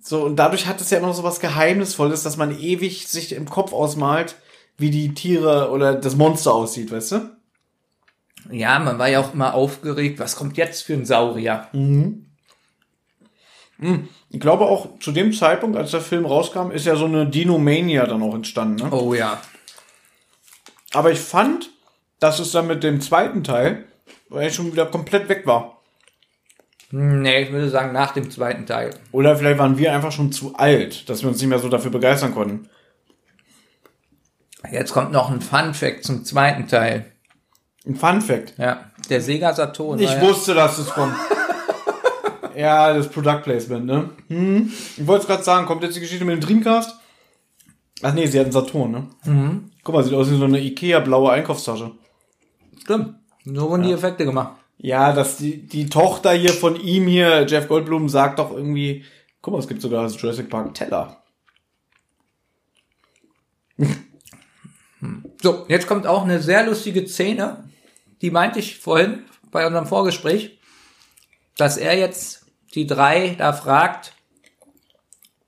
So, 0.00 0.24
und 0.24 0.36
dadurch 0.36 0.66
hat 0.66 0.80
es 0.80 0.90
ja 0.90 0.98
immer 0.98 1.08
noch 1.08 1.14
so 1.14 1.22
was 1.22 1.40
Geheimnisvolles, 1.40 2.22
dass 2.22 2.36
man 2.36 2.58
ewig 2.58 3.08
sich 3.08 3.32
im 3.32 3.48
Kopf 3.48 3.72
ausmalt, 3.72 4.36
wie 4.76 4.90
die 4.90 5.14
Tiere 5.14 5.70
oder 5.70 5.94
das 5.94 6.16
Monster 6.16 6.52
aussieht, 6.52 6.92
weißt 6.92 7.12
du? 7.12 7.36
Ja, 8.50 8.78
man 8.78 8.98
war 8.98 9.08
ja 9.08 9.20
auch 9.20 9.34
immer 9.34 9.54
aufgeregt, 9.54 10.18
was 10.18 10.36
kommt 10.36 10.56
jetzt 10.56 10.82
für 10.82 10.94
ein 10.94 11.04
Saurier? 11.04 11.68
Ich 14.30 14.40
glaube 14.40 14.66
auch 14.66 14.98
zu 15.00 15.12
dem 15.12 15.32
Zeitpunkt, 15.32 15.76
als 15.76 15.90
der 15.90 16.00
Film 16.00 16.26
rauskam, 16.26 16.70
ist 16.70 16.86
ja 16.86 16.96
so 16.96 17.06
eine 17.06 17.26
Dinomania 17.26 18.06
dann 18.06 18.22
auch 18.22 18.34
entstanden. 18.34 18.84
Ne? 18.84 18.92
Oh 18.92 19.14
ja. 19.14 19.40
Aber 20.92 21.10
ich 21.10 21.20
fand, 21.20 21.70
dass 22.20 22.38
es 22.38 22.52
dann 22.52 22.66
mit 22.66 22.82
dem 22.82 23.00
zweiten 23.00 23.44
Teil, 23.44 23.84
weil 24.28 24.48
ich 24.48 24.54
schon 24.54 24.72
wieder 24.72 24.86
komplett 24.86 25.28
weg 25.28 25.46
war. 25.46 25.82
Nee, 26.90 27.42
ich 27.42 27.52
würde 27.52 27.68
sagen 27.68 27.92
nach 27.92 28.12
dem 28.12 28.30
zweiten 28.30 28.64
Teil. 28.64 28.94
Oder 29.12 29.36
vielleicht 29.36 29.58
waren 29.58 29.76
wir 29.76 29.92
einfach 29.92 30.12
schon 30.12 30.32
zu 30.32 30.54
alt, 30.56 31.08
dass 31.08 31.22
wir 31.22 31.28
uns 31.28 31.38
nicht 31.38 31.48
mehr 31.48 31.58
so 31.58 31.68
dafür 31.68 31.90
begeistern 31.90 32.32
konnten. 32.34 32.68
Jetzt 34.70 34.92
kommt 34.92 35.12
noch 35.12 35.30
ein 35.30 35.40
Fun 35.40 35.74
Fact 35.74 36.04
zum 36.04 36.24
zweiten 36.24 36.66
Teil. 36.66 37.12
Ein 37.86 37.94
Fun 37.94 38.20
Fact. 38.20 38.54
Ja, 38.58 38.90
der 39.08 39.20
Sega 39.20 39.52
Saturn. 39.52 39.98
Ich 39.98 40.10
ja- 40.10 40.20
wusste, 40.20 40.54
dass 40.54 40.78
es 40.78 40.90
kommt. 40.90 41.14
ja, 42.56 42.92
das 42.92 43.08
Product 43.08 43.42
Placement, 43.42 43.86
ne? 43.86 44.10
Hm. 44.28 44.72
Ich 44.96 45.06
wollte 45.06 45.22
es 45.22 45.28
gerade 45.28 45.42
sagen, 45.42 45.66
kommt 45.66 45.82
jetzt 45.82 45.96
die 45.96 46.00
Geschichte 46.00 46.24
mit 46.24 46.36
dem 46.36 46.46
Dreamcast? 46.46 46.96
Ach 48.02 48.14
nee, 48.14 48.26
sie 48.26 48.38
hat 48.38 48.46
einen 48.46 48.52
Saturn, 48.52 48.90
ne? 48.90 49.06
Mhm. 49.24 49.70
Guck 49.82 49.94
mal, 49.94 50.04
sieht 50.04 50.14
aus 50.14 50.30
wie 50.30 50.36
so 50.38 50.44
eine 50.44 50.60
Ikea-blaue 50.60 51.32
Einkaufstasche. 51.32 51.92
Stimmt. 52.88 53.16
So 53.44 53.68
wurden 53.68 53.82
die 53.82 53.92
Effekte 53.92 54.24
gemacht. 54.24 54.56
Ja, 54.78 55.12
dass 55.12 55.36
die, 55.36 55.66
die 55.66 55.90
Tochter 55.90 56.32
hier 56.32 56.54
von 56.54 56.74
ihm 56.74 57.06
hier, 57.06 57.44
Jeff 57.46 57.68
Goldblum, 57.68 58.08
sagt 58.08 58.38
doch 58.38 58.50
irgendwie, 58.50 59.04
guck 59.42 59.52
mal, 59.52 59.58
es 59.58 59.68
gibt 59.68 59.82
sogar 59.82 60.04
das 60.04 60.18
Jurassic 60.20 60.48
Park 60.48 60.72
Teller. 60.74 61.22
So, 65.40 65.66
jetzt 65.68 65.86
kommt 65.86 66.08
auch 66.08 66.24
eine 66.24 66.42
sehr 66.42 66.66
lustige 66.66 67.06
Szene. 67.06 67.70
Die 68.22 68.32
meinte 68.32 68.58
ich 68.58 68.80
vorhin 68.80 69.22
bei 69.52 69.64
unserem 69.64 69.86
Vorgespräch, 69.86 70.58
dass 71.56 71.76
er 71.76 71.96
jetzt 71.96 72.46
die 72.74 72.88
drei 72.88 73.36
da 73.38 73.52
fragt, 73.52 74.14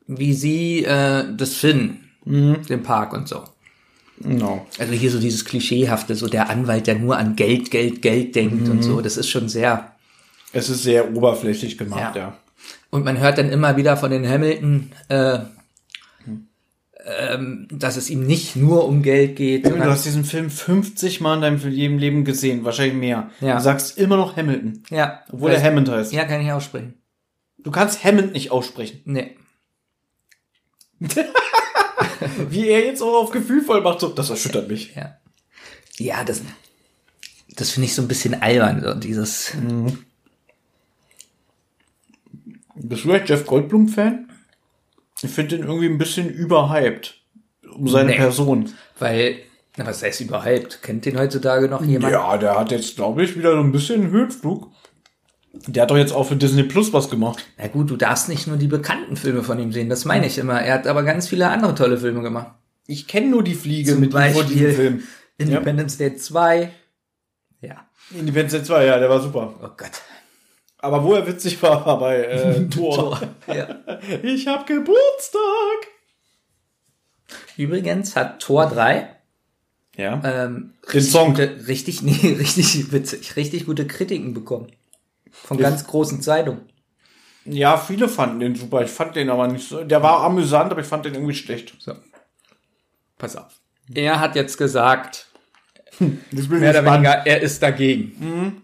wie 0.06 0.34
sie 0.34 0.84
äh, 0.84 1.24
das 1.34 1.54
finden, 1.54 2.08
den 2.24 2.84
Park 2.84 3.12
und 3.12 3.26
so. 3.26 3.42
Genau. 4.20 4.66
Also 4.78 4.92
hier 4.92 5.10
so 5.10 5.18
dieses 5.18 5.44
Klischeehafte, 5.44 6.14
so 6.14 6.28
der 6.28 6.50
Anwalt, 6.50 6.86
der 6.86 6.96
nur 6.96 7.16
an 7.16 7.36
Geld, 7.36 7.70
Geld, 7.70 8.02
Geld 8.02 8.34
denkt 8.36 8.68
und 8.68 8.82
so. 8.82 9.00
Das 9.00 9.16
ist 9.16 9.28
schon 9.28 9.48
sehr. 9.48 9.92
Es 10.52 10.68
ist 10.68 10.82
sehr 10.82 11.14
oberflächlich 11.14 11.78
gemacht, 11.78 12.16
Ja. 12.16 12.20
ja. 12.20 12.36
Und 12.90 13.04
man 13.04 13.18
hört 13.18 13.38
dann 13.38 13.50
immer 13.50 13.76
wieder 13.76 13.96
von 13.96 14.10
den 14.10 14.28
Hamilton, 14.28 14.92
äh, 15.08 15.38
ähm, 17.06 17.66
dass 17.70 17.96
es 17.96 18.10
ihm 18.10 18.26
nicht 18.26 18.56
nur 18.56 18.84
um 18.86 19.02
Geld 19.02 19.36
geht. 19.36 19.64
Du 19.64 19.78
hast 19.84 20.04
diesen 20.04 20.24
Film 20.24 20.50
50 20.50 21.20
Mal 21.20 21.36
in 21.36 21.40
deinem 21.40 21.70
jedem 21.72 21.98
Leben 21.98 22.24
gesehen, 22.24 22.64
wahrscheinlich 22.64 22.96
mehr. 22.96 23.30
Ja. 23.40 23.56
Du 23.56 23.62
sagst 23.62 23.96
immer 23.96 24.16
noch 24.16 24.36
Hamilton, 24.36 24.82
ja, 24.90 25.22
obwohl 25.32 25.52
er 25.52 25.62
Hammond 25.62 25.88
heißt. 25.88 26.12
Ja, 26.12 26.24
kann 26.24 26.40
ich 26.42 26.52
aussprechen. 26.52 26.94
Du 27.58 27.70
kannst 27.70 28.04
Hammond 28.04 28.32
nicht 28.32 28.50
aussprechen. 28.50 29.00
Nee. 29.04 29.36
Wie 32.50 32.68
er 32.68 32.84
jetzt 32.84 33.02
auch 33.02 33.22
auf 33.22 33.30
Gefühl 33.30 33.62
voll 33.62 33.80
macht, 33.80 34.00
so, 34.00 34.08
das 34.08 34.30
erschüttert 34.30 34.68
mich. 34.68 34.94
Ja. 34.94 35.16
Ja, 35.98 36.24
das, 36.24 36.42
das 37.56 37.70
finde 37.70 37.86
ich 37.86 37.94
so 37.94 38.02
ein 38.02 38.08
bisschen 38.08 38.40
albern, 38.40 38.82
so 38.82 38.94
dieses. 38.94 39.52
Bist 42.74 43.04
du 43.04 43.12
echt 43.12 43.28
Jeff 43.28 43.44
Goldblum-Fan? 43.46 44.28
Ich 45.22 45.30
finde 45.30 45.56
den 45.58 45.66
irgendwie 45.66 45.86
ein 45.88 45.98
bisschen 45.98 46.30
überhyped. 46.30 47.20
Um 47.74 47.88
seine 47.88 48.10
Nee. 48.10 48.16
Person. 48.16 48.72
Weil, 48.98 49.36
na, 49.76 49.86
was 49.86 50.02
heißt 50.02 50.22
überhaupt? 50.22 50.82
Kennt 50.82 51.04
den 51.04 51.18
heutzutage 51.18 51.68
noch 51.68 51.84
jemand? 51.84 52.12
Ja, 52.12 52.36
der 52.38 52.58
hat 52.58 52.70
jetzt, 52.70 52.96
glaube 52.96 53.22
ich, 53.22 53.36
wieder 53.36 53.52
so 53.52 53.60
ein 53.60 53.72
bisschen 53.72 54.10
Höhenflug. 54.10 54.72
Der 55.52 55.82
hat 55.82 55.90
doch 55.90 55.96
jetzt 55.96 56.12
auch 56.12 56.24
für 56.24 56.36
Disney 56.36 56.62
Plus 56.62 56.92
was 56.92 57.10
gemacht. 57.10 57.44
Na 57.58 57.66
gut, 57.66 57.90
du 57.90 57.96
darfst 57.96 58.28
nicht 58.28 58.46
nur 58.46 58.56
die 58.56 58.68
bekannten 58.68 59.16
Filme 59.16 59.42
von 59.42 59.58
ihm 59.58 59.72
sehen, 59.72 59.88
das 59.88 60.04
meine 60.04 60.26
ich 60.26 60.38
immer. 60.38 60.60
Er 60.62 60.74
hat 60.74 60.86
aber 60.86 61.02
ganz 61.02 61.28
viele 61.28 61.48
andere 61.48 61.74
tolle 61.74 61.98
Filme 61.98 62.22
gemacht. 62.22 62.52
Ich 62.86 63.06
kenne 63.08 63.28
nur 63.28 63.42
die 63.42 63.54
Fliege 63.54 63.92
Zum 63.92 64.00
mit 64.00 64.12
vor 64.12 64.20
diesem 64.22 64.40
Beispiel 64.42 64.72
Film. 64.72 65.02
Independence 65.38 65.96
Day 65.96 66.14
2. 66.16 66.70
Ja. 67.62 67.84
Independence 68.12 68.52
Day 68.52 68.62
2, 68.62 68.84
ja, 68.86 68.98
der 68.98 69.10
war 69.10 69.20
super. 69.20 69.54
Oh 69.62 69.68
Gott. 69.76 69.90
Aber 70.78 71.04
wo 71.04 71.14
er 71.14 71.26
witzig 71.26 71.60
war, 71.62 71.84
war 71.84 71.98
bei 71.98 72.22
äh, 72.24 72.66
Thor. 72.70 73.20
Ja. 73.46 73.80
Ich 74.22 74.46
hab 74.46 74.66
Geburtstag. 74.66 75.40
Übrigens 77.56 78.16
hat 78.16 78.40
Tor 78.40 78.66
3 78.68 79.08
Ja. 79.96 80.20
ähm, 80.24 80.74
Den 80.84 80.90
richtig 80.92 81.10
Song. 81.12 81.30
Gute, 81.34 81.66
richtig, 81.68 82.02
nee, 82.02 82.12
richtig 82.38 82.92
witzig, 82.92 83.36
richtig 83.36 83.66
gute 83.66 83.86
Kritiken 83.86 84.32
bekommen. 84.34 84.68
Von 85.30 85.58
Ja. 85.58 85.68
ganz 85.70 85.86
großen 85.86 86.22
Zeitungen. 86.22 86.62
Ja, 87.44 87.76
viele 87.78 88.08
fanden 88.08 88.40
den 88.40 88.54
super. 88.54 88.82
Ich 88.82 88.90
fand 88.90 89.16
den 89.16 89.30
aber 89.30 89.48
nicht 89.48 89.66
so. 89.68 89.82
Der 89.82 90.02
war 90.02 90.20
amüsant, 90.24 90.70
aber 90.70 90.80
ich 90.82 90.86
fand 90.86 91.04
den 91.06 91.14
irgendwie 91.14 91.34
schlecht. 91.34 91.74
So. 91.78 91.94
Pass 93.18 93.36
auf. 93.36 93.52
Er 93.94 94.20
hat 94.20 94.36
jetzt 94.36 94.56
gesagt, 94.58 95.26
Das 95.98 96.48
bin 96.48 96.60
mehr 96.60 96.70
oder 96.70 96.84
weniger, 96.84 97.26
er 97.26 97.40
ist 97.40 97.62
dagegen. 97.62 98.62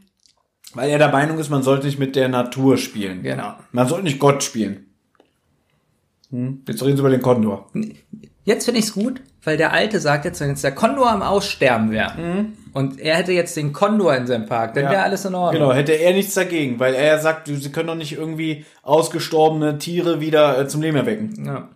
Weil 0.74 0.90
er 0.90 0.98
der 0.98 1.10
Meinung 1.10 1.38
ist, 1.38 1.48
man 1.48 1.62
sollte 1.62 1.86
nicht 1.86 1.98
mit 1.98 2.16
der 2.16 2.28
Natur 2.28 2.76
spielen. 2.76 3.22
Genau. 3.22 3.54
Man 3.72 3.88
sollte 3.88 4.04
nicht 4.04 4.18
Gott 4.18 4.42
spielen. 4.42 4.86
Hm? 6.30 6.62
Jetzt 6.68 6.82
reden 6.82 6.96
Sie 6.96 7.00
über 7.00 7.10
den 7.10 7.22
Kondor. 7.22 7.70
Jetzt 8.44 8.64
finde 8.64 8.80
ich 8.80 8.86
es 8.86 8.92
gut, 8.92 9.22
weil 9.42 9.56
der 9.56 9.72
Alte 9.72 10.00
sagt 10.00 10.24
jetzt, 10.24 10.40
wenn 10.40 10.50
jetzt 10.50 10.64
der 10.64 10.74
Kondor 10.74 11.10
am 11.10 11.22
Aussterben 11.22 11.90
wäre 11.90 12.46
und 12.76 13.00
er 13.00 13.16
hätte 13.16 13.32
jetzt 13.32 13.56
den 13.56 13.72
Kondor 13.72 14.14
in 14.14 14.26
seinem 14.26 14.46
Park, 14.46 14.74
dann 14.74 14.84
Ja. 14.84 14.90
wäre 14.90 15.02
alles 15.02 15.24
in 15.24 15.34
Ordnung. 15.34 15.60
Genau, 15.62 15.72
hätte 15.74 15.92
er 15.92 16.12
nichts 16.12 16.34
dagegen, 16.34 16.78
weil 16.78 16.94
er 16.94 17.18
sagt, 17.18 17.48
sie 17.48 17.72
können 17.72 17.88
doch 17.88 17.94
nicht 17.94 18.12
irgendwie 18.12 18.64
ausgestorbene 18.82 19.78
Tiere 19.78 20.20
wieder 20.20 20.58
äh, 20.60 20.68
zum 20.68 20.82
Leben 20.82 20.96
erwecken. 20.96 21.44
Ja. 21.46 21.68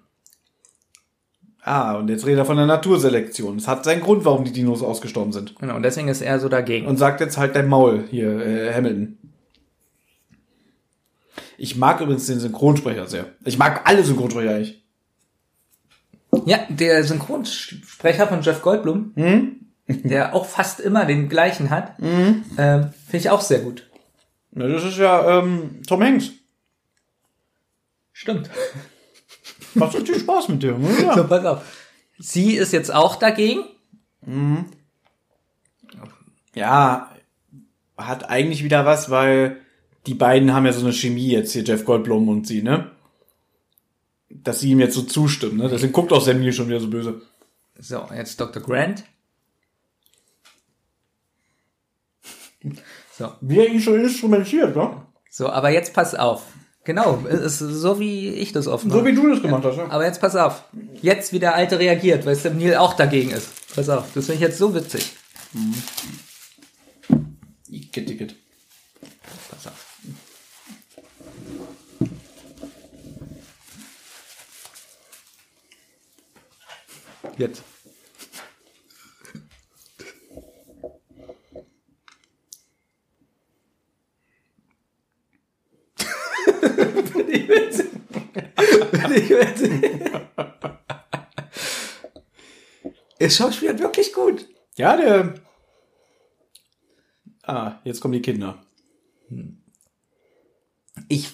Ah, 1.62 1.94
und 1.97 2.09
jetzt 2.09 2.24
redet 2.27 2.39
er 2.40 2.44
von 2.47 2.56
der 2.56 2.66
Naturselektion. 2.66 3.56
Es 3.56 3.68
hat 3.68 3.85
seinen 3.85 4.01
Grund, 4.02 4.24
warum 4.24 4.44
die 4.44 4.52
Dinos 4.52 4.82
ausgestorben 4.82 5.32
sind. 5.32 5.56
Genau, 5.59 5.77
und 5.77 5.82
deswegen 5.82 6.09
ist 6.09 6.22
er 6.22 6.39
so 6.40 6.48
dagegen. 6.48 6.86
Und 6.86 6.97
sagt 6.97 7.20
jetzt 7.20 7.36
halt 7.36 7.55
dein 7.55 7.68
Maul 7.68 8.05
hier, 8.10 8.39
äh, 8.47 8.72
Hamilton. 8.74 9.18
Ich 11.59 11.77
mag 11.77 12.01
übrigens 12.01 12.27
den 12.27 12.40
Synchronsprecher 12.40 13.06
sehr. 13.06 13.27
Ich 13.44 13.59
mag 13.59 13.82
alle 13.85 14.02
Synchronsprecher 14.02 14.51
eigentlich. 14.55 14.82
Ja, 16.47 16.60
der 16.70 17.02
Synchronsprecher 17.05 18.27
von 18.27 18.40
Jeff 18.40 18.62
Goldblum, 18.62 19.12
der 20.05 20.35
auch 20.35 20.47
fast 20.47 20.81
immer 20.81 21.05
den 21.05 21.29
gleichen 21.29 21.71
hat, 21.71 21.95
ähm, 22.59 22.93
finde 23.07 23.17
ich 23.19 23.31
auch 23.31 23.41
sehr 23.41 23.61
gut. 23.61 23.89
Na, 24.53 24.67
das 24.67 24.85
ist 24.85 24.99
ja 24.99 25.39
ähm, 25.39 25.83
Tom 25.87 26.03
Hanks. 26.03 26.31
Stimmt. 28.12 28.51
Macht 29.75 29.95
richtig 29.95 30.19
Spaß 30.21 30.49
mit 30.49 30.62
dir. 30.62 30.77
Ne? 30.77 30.89
Ja. 31.03 31.15
So, 31.15 31.25
pass 31.27 31.45
auf. 31.45 31.62
Sie 32.19 32.55
ist 32.57 32.73
jetzt 32.73 32.93
auch 32.93 33.17
dagegen. 33.17 33.65
ja, 36.55 37.11
hat 37.97 38.29
eigentlich 38.29 38.65
wieder 38.65 38.85
was, 38.85 39.11
weil 39.11 39.61
die 40.07 40.15
beiden 40.15 40.53
haben 40.53 40.67
ja 40.67 40.73
so 40.73 40.85
eine 40.85 40.93
Chemie 40.93 41.31
jetzt 41.31 41.53
hier, 41.53 41.62
Jeff 41.62 41.85
Goldblum 41.85 42.29
und 42.29 42.47
sie, 42.47 42.62
ne? 42.62 42.91
Dass 44.29 44.61
sie 44.61 44.71
ihm 44.71 44.81
jetzt 44.81 44.95
so 44.95 45.03
zustimmen, 45.03 45.59
ne? 45.59 45.69
Deswegen 45.69 45.93
guckt 45.93 46.12
auch 46.12 46.23
Sam 46.23 46.41
Neill 46.41 46.53
schon 46.53 46.69
wieder 46.69 46.81
so 46.81 46.89
böse. 46.89 47.23
So, 47.79 48.07
jetzt 48.15 48.41
Dr. 48.41 48.62
Grant. 48.62 49.05
So, 53.16 53.32
Wie 53.41 53.59
er 53.59 53.69
ihn 53.69 53.81
schon 53.81 54.01
instrumentiert, 54.01 54.77
ne? 54.77 55.03
so, 55.31 55.49
aber 55.49 55.70
jetzt 55.70 55.95
pass 55.95 56.15
auf. 56.15 56.43
Genau, 56.85 57.23
es 57.28 57.43
ist 57.43 57.59
so 57.59 58.01
wie 58.01 58.31
ich 58.31 58.53
das 58.53 58.66
offen 58.66 58.91
So 58.91 59.05
wie 59.05 59.15
du 59.15 59.28
das 59.28 59.43
gemacht 59.43 59.65
hast, 59.65 59.77
ja. 59.77 59.89
Aber 59.91 60.05
jetzt 60.05 60.20
pass 60.20 60.35
auf. 60.35 60.65
Jetzt 61.03 61.32
wie 61.32 61.39
der 61.39 61.55
Alte 61.55 61.78
reagiert, 61.78 62.24
weil 62.24 62.35
Sam 62.35 62.59
Neill 62.59 62.77
auch 62.77 62.95
dagegen 62.95 63.31
ist. 63.31 63.74
Pass 63.74 63.89
auf, 63.89 64.07
das 64.15 64.27
finde 64.27 64.35
ich 64.35 64.41
jetzt 64.41 64.59
so 64.59 64.74
witzig. 64.74 65.12
Igitt, 67.69 68.11
igitt. 68.11 68.35
Pass 69.51 69.66
auf. 69.66 69.87
Jetzt. 77.37 77.62
Bin 87.15 87.28
ich 87.28 87.49
witzig? 87.49 87.87
Bin 88.93 89.12
ich 89.15 89.31
witzig? 89.31 89.73
Er 93.19 93.31
schauspielt 93.31 93.78
wirklich 93.81 94.12
gut. 94.12 94.47
Ja, 94.77 94.97
der. 94.97 95.35
Ah, 97.43 97.74
jetzt 97.85 98.01
kommen 98.01 98.12
die 98.12 98.23
Kinder. 98.23 98.62
Ich 101.09 101.31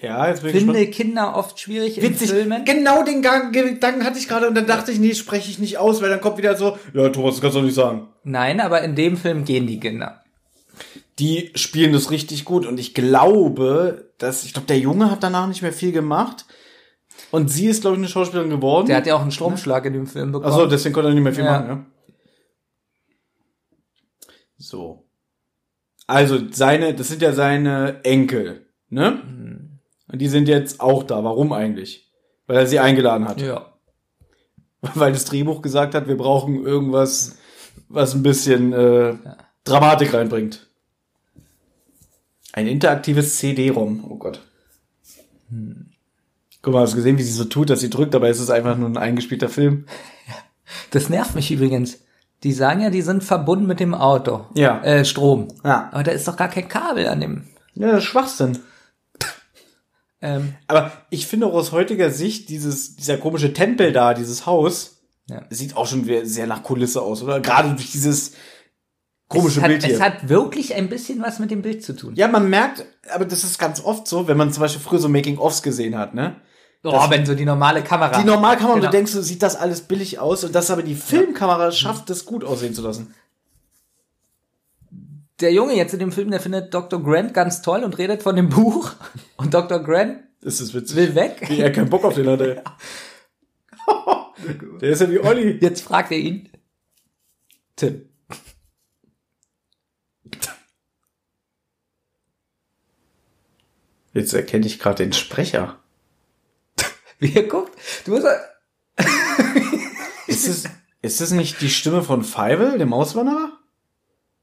Ja, 0.00 0.28
jetzt 0.28 0.42
bin 0.42 0.50
ich 0.50 0.56
finde 0.56 0.72
gespannt. 0.86 0.94
Kinder 0.94 1.36
oft 1.36 1.58
schwierig 1.58 2.00
Witzig. 2.00 2.30
in 2.30 2.36
Filmen. 2.36 2.64
Genau 2.64 3.02
den 3.04 3.22
Gang- 3.22 3.52
Gedanken 3.52 4.04
hatte 4.04 4.18
ich 4.18 4.28
gerade 4.28 4.48
und 4.48 4.54
dann 4.54 4.66
dachte 4.66 4.92
ich, 4.92 4.98
nee, 4.98 5.14
spreche 5.14 5.50
ich 5.50 5.58
nicht 5.58 5.78
aus, 5.78 6.02
weil 6.02 6.10
dann 6.10 6.20
kommt 6.20 6.38
wieder 6.38 6.56
so, 6.56 6.78
ja, 6.92 7.08
Thomas, 7.08 7.34
das 7.34 7.40
kannst 7.40 7.56
du 7.56 7.60
doch 7.60 7.66
nicht 7.66 7.74
sagen. 7.74 8.08
Nein, 8.22 8.60
aber 8.60 8.82
in 8.82 8.94
dem 8.94 9.16
Film 9.16 9.44
gehen 9.44 9.66
die 9.66 9.80
Kinder. 9.80 10.23
Die 11.18 11.52
spielen 11.54 11.92
das 11.92 12.10
richtig 12.10 12.44
gut 12.44 12.66
und 12.66 12.78
ich 12.80 12.92
glaube, 12.94 14.10
dass, 14.18 14.44
ich 14.44 14.52
glaube, 14.52 14.66
der 14.66 14.78
Junge 14.78 15.10
hat 15.10 15.22
danach 15.22 15.46
nicht 15.46 15.62
mehr 15.62 15.72
viel 15.72 15.92
gemacht 15.92 16.44
und 17.30 17.48
sie 17.48 17.66
ist, 17.66 17.82
glaube 17.82 17.96
ich, 17.96 18.00
eine 18.00 18.08
Schauspielerin 18.08 18.50
geworden. 18.50 18.86
Der 18.86 18.96
hat 18.96 19.06
ja 19.06 19.14
auch 19.14 19.22
einen 19.22 19.30
Stromschlag 19.30 19.84
in 19.84 19.92
dem 19.92 20.06
Film 20.06 20.32
bekommen. 20.32 20.52
Achso, 20.52 20.66
deswegen 20.66 20.92
konnte 20.92 21.10
er 21.10 21.14
nicht 21.14 21.22
mehr 21.22 21.32
viel 21.32 21.44
Ja. 21.44 21.52
machen, 21.52 21.68
ja. 21.68 21.86
So. 24.56 25.06
Also, 26.06 26.38
seine, 26.50 26.94
das 26.94 27.08
sind 27.08 27.22
ja 27.22 27.32
seine 27.32 28.04
Enkel, 28.04 28.66
ne? 28.88 29.22
Und 30.10 30.18
die 30.20 30.28
sind 30.28 30.48
jetzt 30.48 30.80
auch 30.80 31.02
da. 31.02 31.24
Warum 31.24 31.52
eigentlich? 31.52 32.12
Weil 32.46 32.58
er 32.58 32.66
sie 32.66 32.78
eingeladen 32.78 33.26
hat. 33.28 33.40
ja. 33.40 33.70
Weil 34.94 35.12
das 35.12 35.24
Drehbuch 35.24 35.62
gesagt 35.62 35.94
hat, 35.94 36.08
wir 36.08 36.16
brauchen 36.18 36.62
irgendwas, 36.62 37.38
was 37.88 38.14
ein 38.14 38.22
bisschen 38.22 38.74
äh, 38.74 39.14
Dramatik 39.64 40.12
reinbringt. 40.12 40.63
Ein 42.56 42.68
interaktives 42.68 43.36
CD-ROM. 43.38 44.04
Oh 44.08 44.16
Gott. 44.16 44.40
Guck 46.62 46.72
mal, 46.72 46.82
hast 46.82 46.92
du 46.92 46.96
gesehen, 46.96 47.18
wie 47.18 47.22
sie 47.24 47.32
so 47.32 47.44
tut, 47.44 47.68
dass 47.68 47.80
sie 47.80 47.90
drückt, 47.90 48.14
aber 48.14 48.28
es 48.28 48.38
ist 48.38 48.50
einfach 48.50 48.76
nur 48.76 48.88
ein 48.88 48.96
eingespielter 48.96 49.48
Film. 49.48 49.86
Das 50.90 51.10
nervt 51.10 51.34
mich 51.34 51.50
übrigens. 51.50 51.98
Die 52.42 52.52
sagen 52.52 52.80
ja, 52.80 52.88
die 52.88 53.02
sind 53.02 53.22
verbunden 53.22 53.66
mit 53.66 53.80
dem 53.80 53.94
Auto. 53.94 54.46
Ja. 54.54 54.82
Äh, 54.82 55.04
Strom. 55.04 55.48
Ja. 55.62 55.90
Aber 55.92 56.02
da 56.02 56.10
ist 56.12 56.26
doch 56.26 56.36
gar 56.36 56.48
kein 56.48 56.68
Kabel 56.68 57.06
an 57.06 57.20
dem. 57.20 57.44
Ja, 57.74 57.88
das 57.88 57.98
ist 57.98 58.04
Schwachsinn. 58.04 58.58
Ähm, 60.22 60.54
Aber 60.66 60.90
ich 61.10 61.26
finde 61.26 61.46
auch 61.46 61.52
aus 61.52 61.72
heutiger 61.72 62.10
Sicht 62.10 62.48
dieses, 62.48 62.96
dieser 62.96 63.18
komische 63.18 63.52
Tempel 63.52 63.92
da, 63.92 64.14
dieses 64.14 64.46
Haus, 64.46 65.02
Ja. 65.28 65.42
sieht 65.50 65.76
auch 65.76 65.86
schon 65.86 66.08
sehr 66.24 66.46
nach 66.46 66.62
Kulisse 66.62 67.02
aus, 67.02 67.22
oder? 67.22 67.40
Gerade 67.40 67.74
durch 67.74 67.92
dieses 67.92 68.32
komische 69.34 69.58
es, 69.58 69.62
hat, 69.62 69.68
Bild 69.70 69.84
hier. 69.84 69.94
es 69.94 70.00
hat 70.00 70.28
wirklich 70.28 70.74
ein 70.74 70.88
bisschen 70.88 71.20
was 71.22 71.38
mit 71.38 71.50
dem 71.50 71.62
Bild 71.62 71.84
zu 71.84 71.94
tun. 71.94 72.14
ja, 72.14 72.28
man 72.28 72.48
merkt, 72.48 72.84
aber 73.12 73.24
das 73.24 73.44
ist 73.44 73.58
ganz 73.58 73.80
oft 73.84 74.06
so, 74.08 74.26
wenn 74.28 74.36
man 74.36 74.52
zum 74.52 74.60
Beispiel 74.62 74.80
früher 74.82 74.98
so 74.98 75.08
Making-ofs 75.08 75.62
gesehen 75.62 75.96
hat, 75.98 76.14
ne? 76.14 76.36
oh, 76.82 77.10
wenn 77.10 77.24
so 77.26 77.34
die 77.34 77.44
normale 77.46 77.82
Kamera. 77.82 78.18
Die 78.20 78.24
Normalkamera, 78.26 78.74
und 78.74 78.80
Genau. 78.80 78.90
du 78.90 78.96
denkst, 78.96 79.12
so 79.12 79.22
sieht 79.22 79.42
das 79.42 79.56
alles 79.56 79.82
billig 79.82 80.18
aus, 80.18 80.44
und 80.44 80.54
das 80.54 80.70
aber 80.70 80.82
die 80.82 80.94
Filmkamera 80.94 81.72
schafft, 81.72 82.10
das 82.10 82.24
gut 82.26 82.44
aussehen 82.44 82.74
zu 82.74 82.82
lassen. 82.82 83.14
Der 85.40 85.52
Junge 85.52 85.74
jetzt 85.74 85.92
in 85.92 85.98
dem 85.98 86.12
Film, 86.12 86.30
der 86.30 86.40
findet 86.40 86.72
Dr. 86.72 87.02
Grant 87.02 87.34
ganz 87.34 87.60
toll 87.62 87.82
und 87.82 87.98
redet 87.98 88.22
von 88.22 88.36
dem 88.36 88.48
Buch. 88.50 88.92
Und 89.36 89.52
Dr. 89.52 89.80
Grant 89.80 90.18
Das 90.42 90.60
ist 90.60 90.74
witzig. 90.74 90.96
will 90.96 91.14
weg. 91.16 91.42
Wie 91.48 91.58
er 91.60 91.72
keinen 91.72 91.90
Bock 91.90 92.04
auf 92.04 92.14
den 92.14 92.28
hatte. 92.28 92.62
Der 94.80 94.90
ist 94.90 95.00
ja 95.00 95.10
wie 95.10 95.18
Olli. 95.20 95.58
Jetzt 95.60 95.82
fragt 95.82 96.12
er 96.12 96.18
ihn. 96.18 96.48
Tim. 97.76 98.02
Jetzt 104.14 104.32
erkenne 104.32 104.64
ich 104.66 104.78
gerade 104.78 105.02
den 105.04 105.12
Sprecher. 105.12 105.78
Wie 107.18 107.34
er 107.34 107.42
guckt. 107.44 107.72
Du 108.06 108.12
musst, 108.12 108.26
Ist 110.26 110.48
es, 110.48 110.64
ist 111.02 111.20
es 111.20 111.30
nicht 111.32 111.60
die 111.60 111.68
Stimme 111.68 112.02
von 112.02 112.22
Feivel, 112.24 112.78
dem 112.78 112.92
Auswanderer? 112.94 113.58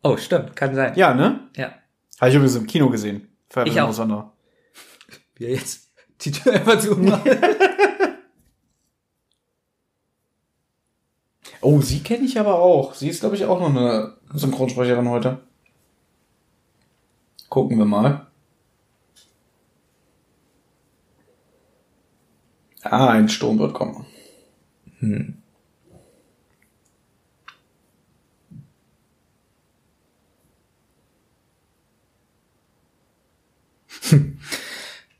oh, 0.03 0.17
stimmt, 0.17 0.55
kann 0.55 0.75
sein. 0.75 0.93
Ja, 0.95 1.13
ne? 1.13 1.47
Ja. 1.55 1.73
Habe 2.19 2.29
ich 2.29 2.35
übrigens 2.35 2.55
im 2.55 2.67
Kino 2.67 2.89
gesehen. 2.89 3.27
Feivel, 3.49 3.69
Ich 3.69 3.75
dem 3.75 3.83
auch. 3.85 3.89
Auswanderer. 3.89 4.33
Wie 5.35 5.45
er 5.45 5.55
jetzt 5.55 5.89
die 6.21 6.31
Tür 6.31 6.53
einfach 6.53 6.79
zumacht. 6.79 7.21
Oh, 11.61 11.79
sie 11.81 12.01
kenne 12.01 12.25
ich 12.25 12.39
aber 12.39 12.55
auch. 12.59 12.93
Sie 12.95 13.07
ist, 13.09 13.19
glaube 13.19 13.35
ich, 13.35 13.45
auch 13.45 13.59
noch 13.59 13.69
eine 13.69 14.17
Synchronsprecherin 14.33 15.07
heute. 15.09 15.41
Gucken 17.49 17.77
wir 17.77 17.85
mal. 17.85 18.27
Ah, 22.83 23.09
ein 23.09 23.29
Sturm 23.29 23.59
wird 23.59 23.73
kommen. 23.73 24.05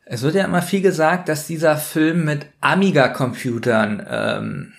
Es 0.06 0.22
wird 0.24 0.36
ja 0.36 0.44
immer 0.46 0.62
viel 0.62 0.82
gesagt, 0.82 1.30
dass 1.30 1.48
dieser 1.48 1.78
Film 1.78 2.26
mit 2.26 2.48
Amiga-Computern, 2.60 4.06
ähm, 4.10 4.74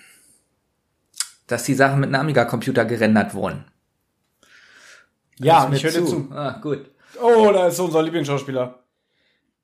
dass 1.47 1.63
die 1.63 1.73
Sachen 1.73 1.99
mit 1.99 2.09
einem 2.09 2.21
Amiga-Computer 2.21 2.85
gerendert 2.85 3.33
wurden. 3.33 3.65
Ja, 5.39 5.69
ich 5.73 5.83
höre 5.83 5.91
dir 5.91 6.05
zu. 6.05 6.29
Ah, 6.31 6.59
gut. 6.61 6.91
Oh, 7.21 7.49
da 7.51 7.67
ist 7.67 7.79
unser 7.79 8.03
Lieblingsschauspieler. 8.03 8.83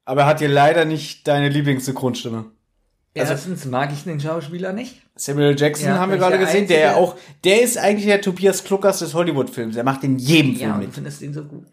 Aber 0.05 0.21
er 0.21 0.27
hat 0.27 0.39
hier 0.39 0.49
leider 0.49 0.85
nicht 0.85 1.27
deine 1.27 1.49
Lieblingssynchronstimme. 1.49 2.45
Also- 3.18 3.31
Erstens 3.34 3.65
mag 3.65 3.91
ich 3.91 4.03
den 4.03 4.19
Schauspieler 4.19 4.72
nicht. 4.73 5.02
Samuel 5.15 5.60
Jackson 5.60 5.88
Ja, 5.90 5.98
haben 5.98 6.11
wir 6.11 6.18
gerade 6.18 6.38
gesehen, 6.40 6.68
der 6.68 6.80
ja 6.80 6.88
einzige- 6.90 7.02
auch, 7.03 7.15
der 7.44 7.61
ist 7.61 7.77
eigentlich 7.77 8.06
der 8.06 8.22
Tobias 8.22 8.64
Kluckers 8.64 8.99
des 8.99 9.14
Hollywood-Films. 9.14 9.76
Er 9.76 9.84
macht 9.84 10.03
in 10.03 10.18
jedem 10.18 10.56
Film 10.56 10.69
Ja, 10.69 10.73
und 10.76 10.80
mit. 10.80 10.90
du 10.90 10.94
findest 10.94 11.22
ihn 11.22 11.34
so 11.34 11.44
gut. 11.44 11.65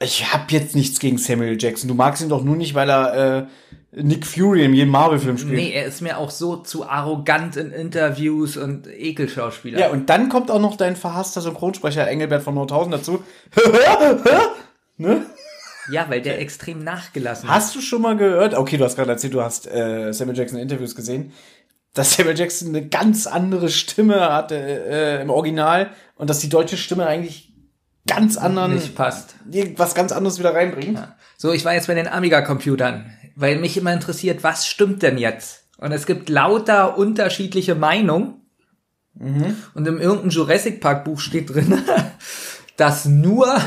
Ich 0.00 0.32
hab 0.32 0.50
jetzt 0.52 0.74
nichts 0.76 0.98
gegen 1.00 1.18
Samuel 1.18 1.56
Jackson. 1.60 1.88
Du 1.88 1.94
magst 1.94 2.22
ihn 2.22 2.28
doch 2.28 2.42
nur 2.42 2.56
nicht, 2.56 2.74
weil 2.74 2.88
er 2.90 3.46
äh, 3.92 4.00
Nick 4.02 4.26
Fury 4.26 4.64
in 4.64 4.72
jedem 4.74 4.90
Marvel-Film 4.90 5.38
spielt. 5.38 5.54
Nee, 5.56 5.70
er 5.72 5.86
ist 5.86 6.02
mir 6.02 6.18
auch 6.18 6.30
so 6.30 6.56
zu 6.56 6.88
arrogant 6.88 7.56
in 7.56 7.70
Interviews 7.72 8.56
und 8.56 8.86
Ekelschauspieler. 8.86 9.78
Ja, 9.80 9.90
und 9.90 10.08
dann 10.08 10.28
kommt 10.28 10.50
auch 10.50 10.60
noch 10.60 10.76
dein 10.76 10.94
verhasster 10.96 11.40
Synchronsprecher 11.40 12.06
Engelbert 12.08 12.42
von 12.42 12.54
Nordhausen 12.54 12.92
dazu. 12.92 13.22
Ja, 15.90 16.06
weil 16.08 16.20
der 16.20 16.40
extrem 16.40 16.82
nachgelassen 16.84 17.48
Hast 17.48 17.74
du 17.74 17.80
schon 17.80 18.02
mal 18.02 18.16
gehört? 18.16 18.54
Okay, 18.54 18.76
du 18.76 18.84
hast 18.84 18.96
gerade 18.96 19.10
erzählt, 19.10 19.34
du 19.34 19.42
hast 19.42 19.66
äh, 19.66 20.12
Samuel 20.12 20.36
Jackson 20.36 20.58
Interviews 20.58 20.94
gesehen, 20.94 21.32
dass 21.94 22.14
Samuel 22.16 22.38
Jackson 22.38 22.68
eine 22.68 22.86
ganz 22.86 23.26
andere 23.26 23.68
Stimme 23.68 24.32
hatte 24.32 24.56
äh, 24.56 25.22
im 25.22 25.30
Original 25.30 25.90
und 26.16 26.30
dass 26.30 26.40
die 26.40 26.48
deutsche 26.48 26.76
Stimme 26.76 27.06
eigentlich 27.06 27.52
ganz 28.06 28.36
anderen, 28.36 28.74
nicht 28.74 28.94
passt. 28.94 29.34
was 29.76 29.94
ganz 29.94 30.12
anderes 30.12 30.38
wieder 30.38 30.54
reinbringt. 30.54 30.98
So, 31.36 31.52
ich 31.52 31.64
war 31.64 31.74
jetzt 31.74 31.88
bei 31.88 31.94
den 31.94 32.08
Amiga-Computern, 32.08 33.12
weil 33.36 33.58
mich 33.58 33.76
immer 33.76 33.92
interessiert, 33.92 34.42
was 34.42 34.66
stimmt 34.66 35.02
denn 35.02 35.18
jetzt? 35.18 35.66
Und 35.76 35.92
es 35.92 36.06
gibt 36.06 36.28
lauter 36.28 36.98
unterschiedliche 36.98 37.74
Meinungen. 37.74 38.42
Und 39.74 39.86
in 39.86 39.98
irgendeinem 39.98 40.30
Jurassic 40.30 40.80
Park 40.80 41.04
Buch 41.04 41.20
steht 41.20 41.50
drin, 41.50 41.82
dass 42.76 43.04
nur 43.04 43.60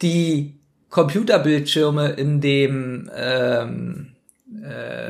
die 0.00 0.61
Computerbildschirme 0.92 2.10
in 2.10 2.42
dem 2.42 3.10
ähm, 3.16 4.08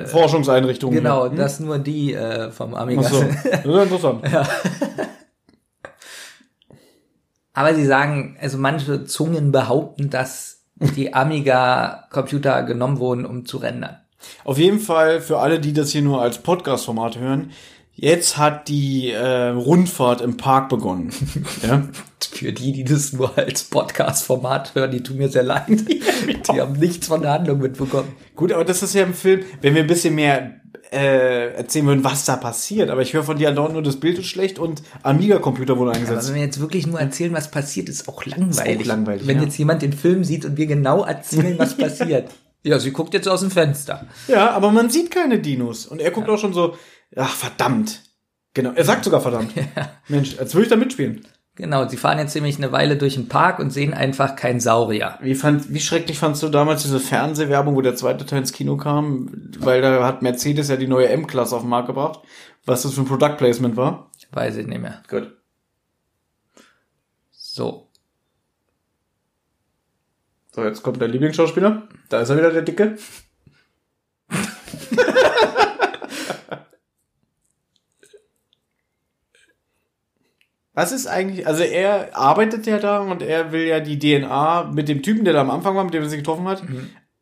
Forschungseinrichtungen. 0.07 0.95
genau, 0.97 1.29
Hm? 1.29 1.37
dass 1.37 1.59
nur 1.59 1.79
die 1.81 2.15
äh, 2.15 2.53
vom 2.53 2.75
Amiga 2.75 3.03
Ach 3.05 3.11
so. 3.11 3.21
Das 3.51 3.65
ist 3.65 3.67
ja 3.67 3.83
interessant. 3.83 4.25
Aber 7.53 7.75
sie 7.75 7.85
sagen, 7.85 8.37
also 8.41 8.59
manche 8.59 9.05
Zungen 9.05 9.51
behaupten, 9.53 10.09
dass 10.09 10.63
die 10.77 11.13
Amiga-Computer 11.15 12.63
genommen 12.63 12.99
wurden, 12.99 13.27
um 13.27 13.45
zu 13.45 13.59
rendern. 13.59 13.99
Auf 14.45 14.59
jeden 14.59 14.79
Fall 14.79 15.21
für 15.21 15.39
alle, 15.41 15.59
die 15.59 15.73
das 15.73 15.91
hier 15.91 16.03
nur 16.03 16.23
als 16.23 16.39
Podcast-Format 16.39 17.19
hören, 17.19 17.51
jetzt 17.95 18.39
hat 18.39 18.69
die 18.69 19.11
äh, 19.11 19.49
Rundfahrt 19.49 20.21
im 20.21 20.37
Park 20.37 20.69
begonnen. 20.69 21.13
ja? 21.63 21.89
Für 22.21 22.53
die, 22.53 22.73
die 22.73 22.85
das 22.85 23.13
nur 23.13 23.37
als 23.37 23.65
Podcast-Format 23.65 24.75
hören, 24.75 24.91
die 24.91 25.03
tun 25.03 25.19
mir 25.19 25.29
sehr 25.29 25.43
leid. 25.43 25.69
Die 26.49 26.61
haben 26.61 26.75
nichts 26.75 27.09
von 27.09 27.21
der 27.23 27.33
Handlung 27.33 27.59
mitbekommen. 27.59 28.13
Gut, 28.37 28.53
aber 28.53 28.65
das 28.65 28.83
ist 28.83 28.95
ja 28.95 29.03
im 29.03 29.13
Film, 29.13 29.41
wenn 29.61 29.75
wir 29.75 29.83
ein 29.83 29.89
bisschen 29.89 30.15
mehr 30.15 30.61
äh, 30.93 31.55
erzählen 31.55 31.87
würden, 31.87 32.05
was 32.05 32.25
da 32.25 32.37
passiert. 32.37 32.91
Aber 32.91 33.03
ich 33.03 33.13
höre 33.13 33.25
von 33.25 33.37
dir 33.37 33.49
andauernd 33.49 33.75
nur, 33.75 33.83
das 33.83 33.99
Bild 33.99 34.19
ist 34.19 34.27
schlecht 34.27 34.59
und 34.59 34.83
Amiga-Computer 35.03 35.77
wurden 35.77 35.91
Aber 35.91 35.99
eingesetzt. 35.99 36.29
wenn 36.29 36.37
wir 36.37 36.43
jetzt 36.43 36.61
wirklich 36.61 36.87
nur 36.87 37.01
erzählen, 37.01 37.33
was 37.33 37.51
passiert, 37.51 37.89
ist 37.89 38.09
auch 38.09 38.25
langweilig. 38.25 38.87
langweilig, 38.87 39.27
wenn 39.27 39.39
ja. 39.39 39.45
jetzt 39.45 39.59
jemand 39.59 39.83
den 39.83 39.93
Film 39.93 40.23
sieht 40.25 40.45
und 40.45 40.57
wir 40.57 40.67
genau 40.67 41.05
erzählen, 41.05 41.59
was 41.59 41.77
passiert. 41.77 42.31
Ja, 42.65 42.79
sie 42.79 42.93
guckt 42.93 43.13
jetzt 43.13 43.29
aus 43.29 43.41
dem 43.41 43.51
Fenster. 43.51 44.07
ja, 44.29 44.53
aber 44.53 44.71
man 44.71 44.89
sieht 44.89 45.11
keine 45.11 45.41
Dinos. 45.41 45.85
Und 45.85 46.01
er 46.01 46.13
guckt 46.13 46.29
auch 46.29 46.39
schon 46.39 46.53
so, 46.53 46.77
ach, 47.17 47.35
verdammt. 47.35 48.03
Genau, 48.55 48.73
er 48.73 48.85
sagt 48.85 49.05
sogar 49.05 49.21
verdammt. 49.21 49.53
Mensch, 50.09 50.39
als 50.39 50.55
würde 50.55 50.65
ich 50.65 50.71
da 50.71 50.77
mitspielen. 50.77 51.27
Genau, 51.55 51.87
sie 51.87 51.99
fahren 51.99 52.19
jetzt 52.19 52.35
nämlich 52.35 52.57
eine 52.57 52.73
Weile 52.73 52.97
durch 52.97 53.15
den 53.15 53.29
Park 53.29 53.59
und 53.59 53.71
sehen 53.71 53.93
einfach 53.93 54.37
kein 54.37 54.59
Saurier. 54.59 55.19
Wie, 55.21 55.35
fand, 55.35 55.73
wie 55.73 55.81
schrecklich 55.81 56.19
fandst 56.19 56.43
du 56.43 56.49
damals 56.49 56.83
diese 56.83 56.99
Fernsehwerbung, 56.99 57.75
wo 57.77 57.83
der 57.83 57.95
zweite 57.95 58.25
Teil 58.25 58.39
ins 58.39 58.53
Kino 58.53 58.79
kam? 58.79 59.31
Weil 59.59 59.83
da 59.83 60.07
hat 60.07 60.23
Mercedes 60.23 60.69
ja 60.69 60.77
die 60.77 60.87
neue 60.87 61.11
M-Klasse 61.11 61.55
auf 61.55 61.63
den 61.63 61.69
Markt 61.69 61.89
gebracht. 61.89 62.21
Was 62.65 62.83
das 62.83 62.95
für 62.95 63.03
ein 63.03 63.07
Product 63.07 63.37
Placement 63.37 63.77
war? 63.77 64.11
Weiß 64.31 64.57
ich 64.57 64.67
nicht 64.67 64.81
mehr. 64.81 65.03
Gut. 65.11 65.37
So. 67.33 67.91
So, 70.53 70.65
jetzt 70.65 70.83
kommt 70.83 71.01
der 71.01 71.09
Lieblingsschauspieler. 71.09 71.89
Da 72.09 72.21
ist 72.21 72.31
er 72.31 72.39
wieder, 72.39 72.51
der 72.51 72.63
Dicke. 72.63 72.97
Was 80.75 80.93
ist 80.93 81.07
eigentlich, 81.07 81.47
also 81.47 81.63
er 81.63 82.17
arbeitet 82.17 82.67
ja 82.67 82.79
da 82.79 83.01
und 83.01 83.21
er 83.23 83.53
will 83.53 83.67
ja 83.67 83.81
die 83.81 83.99
DNA 83.99 84.71
mit 84.73 84.89
dem 84.89 85.03
Typen, 85.03 85.25
der 85.25 85.35
da 85.35 85.43
am 85.43 85.51
Anfang 85.51 85.77
war, 85.77 85.85
mit 85.85 85.93
dem 85.93 86.03
er 86.03 86.09
sich 86.09 86.19
getroffen 86.19 86.49
hat, 86.49 86.63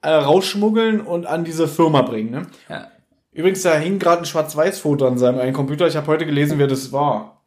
äh, 0.03 0.11
rausschmuggeln 0.11 1.01
und 1.01 1.27
an 1.27 1.45
diese 1.45 1.67
Firma 1.67 2.03
bringen, 2.03 2.31
ne? 2.31 2.43
Ja. 2.69 2.89
Übrigens, 3.33 3.63
da 3.63 3.77
hing 3.77 3.99
gerade 3.99 4.23
ein 4.23 4.27
Schwarz-Weiß-Foto 4.27 5.07
an 5.07 5.19
seinem 5.19 5.39
einen 5.39 5.53
Computer. 5.53 5.87
Ich 5.87 5.97
habe 5.97 6.09
heute 6.09 6.27
gelesen, 6.27 6.59
wer 6.59 6.67
das 6.67 6.91
war. 6.91 7.43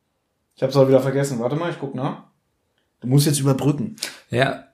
Ich 0.56 0.62
habe 0.62 0.70
es 0.72 0.78
aber 0.78 0.88
wieder 0.88 1.02
vergessen. 1.02 1.40
Warte 1.40 1.56
mal, 1.56 1.72
ich 1.72 1.80
guck 1.80 1.94
nach. 1.94 2.24
Du 3.02 3.08
musst 3.08 3.26
jetzt 3.26 3.40
überbrücken. 3.40 3.98
Ja. 4.30 4.66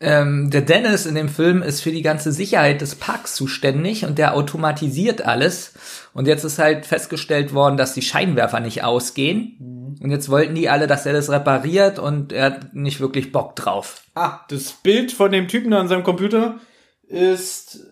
Ähm, 0.00 0.50
der 0.50 0.62
Dennis 0.62 1.06
in 1.06 1.16
dem 1.16 1.28
Film 1.28 1.60
ist 1.60 1.80
für 1.80 1.90
die 1.90 2.02
ganze 2.02 2.32
Sicherheit 2.32 2.80
des 2.80 2.94
Parks 2.94 3.34
zuständig 3.34 4.04
und 4.04 4.16
der 4.16 4.34
automatisiert 4.34 5.22
alles. 5.22 5.74
Und 6.18 6.26
jetzt 6.26 6.42
ist 6.42 6.58
halt 6.58 6.84
festgestellt 6.84 7.54
worden, 7.54 7.76
dass 7.76 7.94
die 7.94 8.02
Scheinwerfer 8.02 8.58
nicht 8.58 8.82
ausgehen. 8.82 9.96
Und 10.02 10.10
jetzt 10.10 10.28
wollten 10.28 10.56
die 10.56 10.68
alle, 10.68 10.88
dass 10.88 11.06
er 11.06 11.12
das 11.12 11.30
repariert 11.30 12.00
und 12.00 12.32
er 12.32 12.46
hat 12.46 12.74
nicht 12.74 12.98
wirklich 12.98 13.30
Bock 13.30 13.54
drauf. 13.54 14.02
Ah, 14.16 14.40
das 14.48 14.72
Bild 14.72 15.12
von 15.12 15.30
dem 15.30 15.46
Typen 15.46 15.72
an 15.72 15.86
seinem 15.86 16.02
Computer 16.02 16.58
ist 17.02 17.86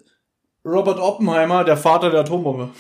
Robert 0.65 0.99
Oppenheimer, 0.99 1.63
der 1.63 1.77
Vater 1.77 2.11
der 2.11 2.23
Atombombe. 2.23 2.71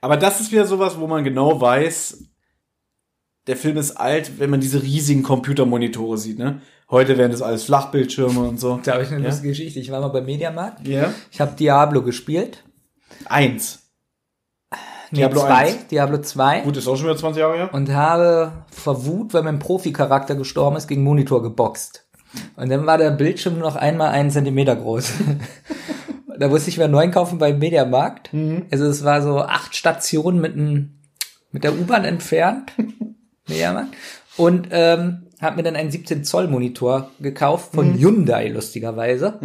Aber 0.00 0.16
das 0.16 0.40
ist 0.40 0.52
wieder 0.52 0.64
sowas, 0.64 0.96
wo 0.96 1.08
man 1.08 1.24
genau 1.24 1.60
weiß, 1.60 2.24
der 3.48 3.56
Film 3.56 3.78
ist 3.78 3.96
alt, 3.96 4.38
wenn 4.38 4.50
man 4.50 4.60
diese 4.60 4.80
riesigen 4.80 5.24
Computermonitore 5.24 6.18
sieht, 6.18 6.38
ne? 6.38 6.62
Heute 6.90 7.18
wären 7.18 7.30
das 7.30 7.42
alles 7.42 7.64
Flachbildschirme 7.64 8.40
und 8.40 8.58
so. 8.58 8.80
Da 8.82 8.94
habe 8.94 9.02
ich 9.02 9.10
eine 9.10 9.20
Ja? 9.22 9.28
lustige 9.28 9.50
Geschichte. 9.50 9.78
Ich 9.78 9.90
war 9.90 10.00
mal 10.00 10.08
beim 10.08 10.24
Mediamarkt. 10.24 10.86
Ja. 10.88 11.12
Ich 11.30 11.40
habe 11.40 11.54
Diablo 11.54 12.02
gespielt. 12.02 12.64
Eins. 13.26 13.80
Diablo 15.10 15.40
zwei, 15.40 15.54
1. 15.68 15.86
Diablo 15.88 16.18
2. 16.18 16.60
Gut, 16.60 16.76
ist 16.76 16.86
auch 16.86 16.96
schon 16.96 17.06
wieder 17.06 17.16
20 17.16 17.40
Jahre 17.40 17.56
her. 17.56 17.70
und 17.72 17.90
habe 17.94 18.52
vor 18.70 19.06
Wut, 19.06 19.32
weil 19.32 19.42
mein 19.42 19.58
Profi-Charakter 19.58 20.34
gestorben 20.34 20.76
ist, 20.76 20.86
gegen 20.86 21.02
Monitor 21.02 21.42
geboxt. 21.42 22.06
Und 22.56 22.68
dann 22.68 22.84
war 22.84 22.98
der 22.98 23.10
Bildschirm 23.12 23.54
nur 23.58 23.68
noch 23.70 23.76
einmal 23.76 24.10
einen 24.10 24.30
Zentimeter 24.30 24.76
groß. 24.76 25.12
da 26.38 26.48
musste 26.48 26.68
ich 26.68 26.76
mir 26.76 26.84
einen 26.84 26.92
neuen 26.92 27.10
kaufen 27.10 27.38
beim 27.38 27.58
Mediamarkt. 27.58 28.30
Also 28.70 28.84
es 28.86 29.02
war 29.02 29.22
so 29.22 29.40
acht 29.40 29.74
Stationen 29.74 30.42
mit, 30.42 30.54
ein, 30.56 31.00
mit 31.52 31.64
der 31.64 31.72
U-Bahn 31.72 32.04
entfernt. 32.04 32.72
Mediamarkt. 33.48 33.94
Und 34.36 34.68
ähm, 34.72 35.27
habe 35.42 35.56
mir 35.56 35.62
dann 35.62 35.76
einen 35.76 35.90
17 35.90 36.24
Zoll 36.24 36.48
Monitor 36.48 37.10
gekauft 37.20 37.74
von 37.74 37.94
Hyundai 37.94 38.48
lustigerweise. 38.48 39.38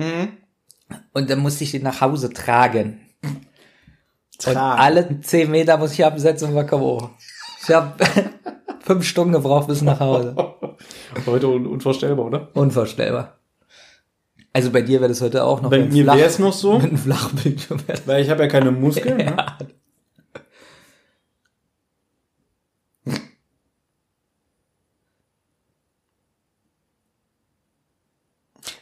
Und 1.14 1.30
dann 1.30 1.40
musste 1.40 1.64
ich 1.64 1.72
den 1.72 1.84
nach 1.84 2.02
Hause 2.02 2.32
tragen. 2.32 2.99
Und 3.24 4.53
Tragen. 4.53 4.82
alle 4.82 5.22
zehn 5.22 5.52
Meter 5.52 5.78
muss 5.78 5.94
ich 5.94 6.03
absetzen 6.03 6.49
und 6.49 6.56
war 6.56 6.65
K.O. 6.65 7.10
Ich 7.61 7.74
habe 7.74 7.94
fünf 8.82 9.06
Stunden 9.06 9.34
gebraucht 9.34 9.68
bis 9.68 9.82
nach 9.82 9.99
Hause. 9.99 10.36
Heute 11.26 11.48
un 11.48 11.65
unvorstellbar, 11.68 12.26
oder? 12.26 12.49
Unvorstellbar. 12.53 13.38
Also 14.52 14.72
bei 14.72 14.82
dir 14.82 14.99
wäre 14.99 15.10
das 15.10 15.22
heute 15.22 15.44
auch 15.45 15.61
noch 15.61 15.70
Bei 15.72 15.80
mir 15.80 16.06
wäre 16.06 16.22
es 16.24 16.38
noch 16.40 16.53
so, 16.53 16.74
mit 16.80 16.90
einem 16.90 16.98
Flachbildschirm. 16.98 17.80
weil 18.06 18.22
ich 18.22 18.30
habe 18.30 18.44
ja 18.44 18.49
keine 18.49 18.72
Muskeln. 18.72 19.18
Ne? 19.18 19.36
Ja. 19.38 19.57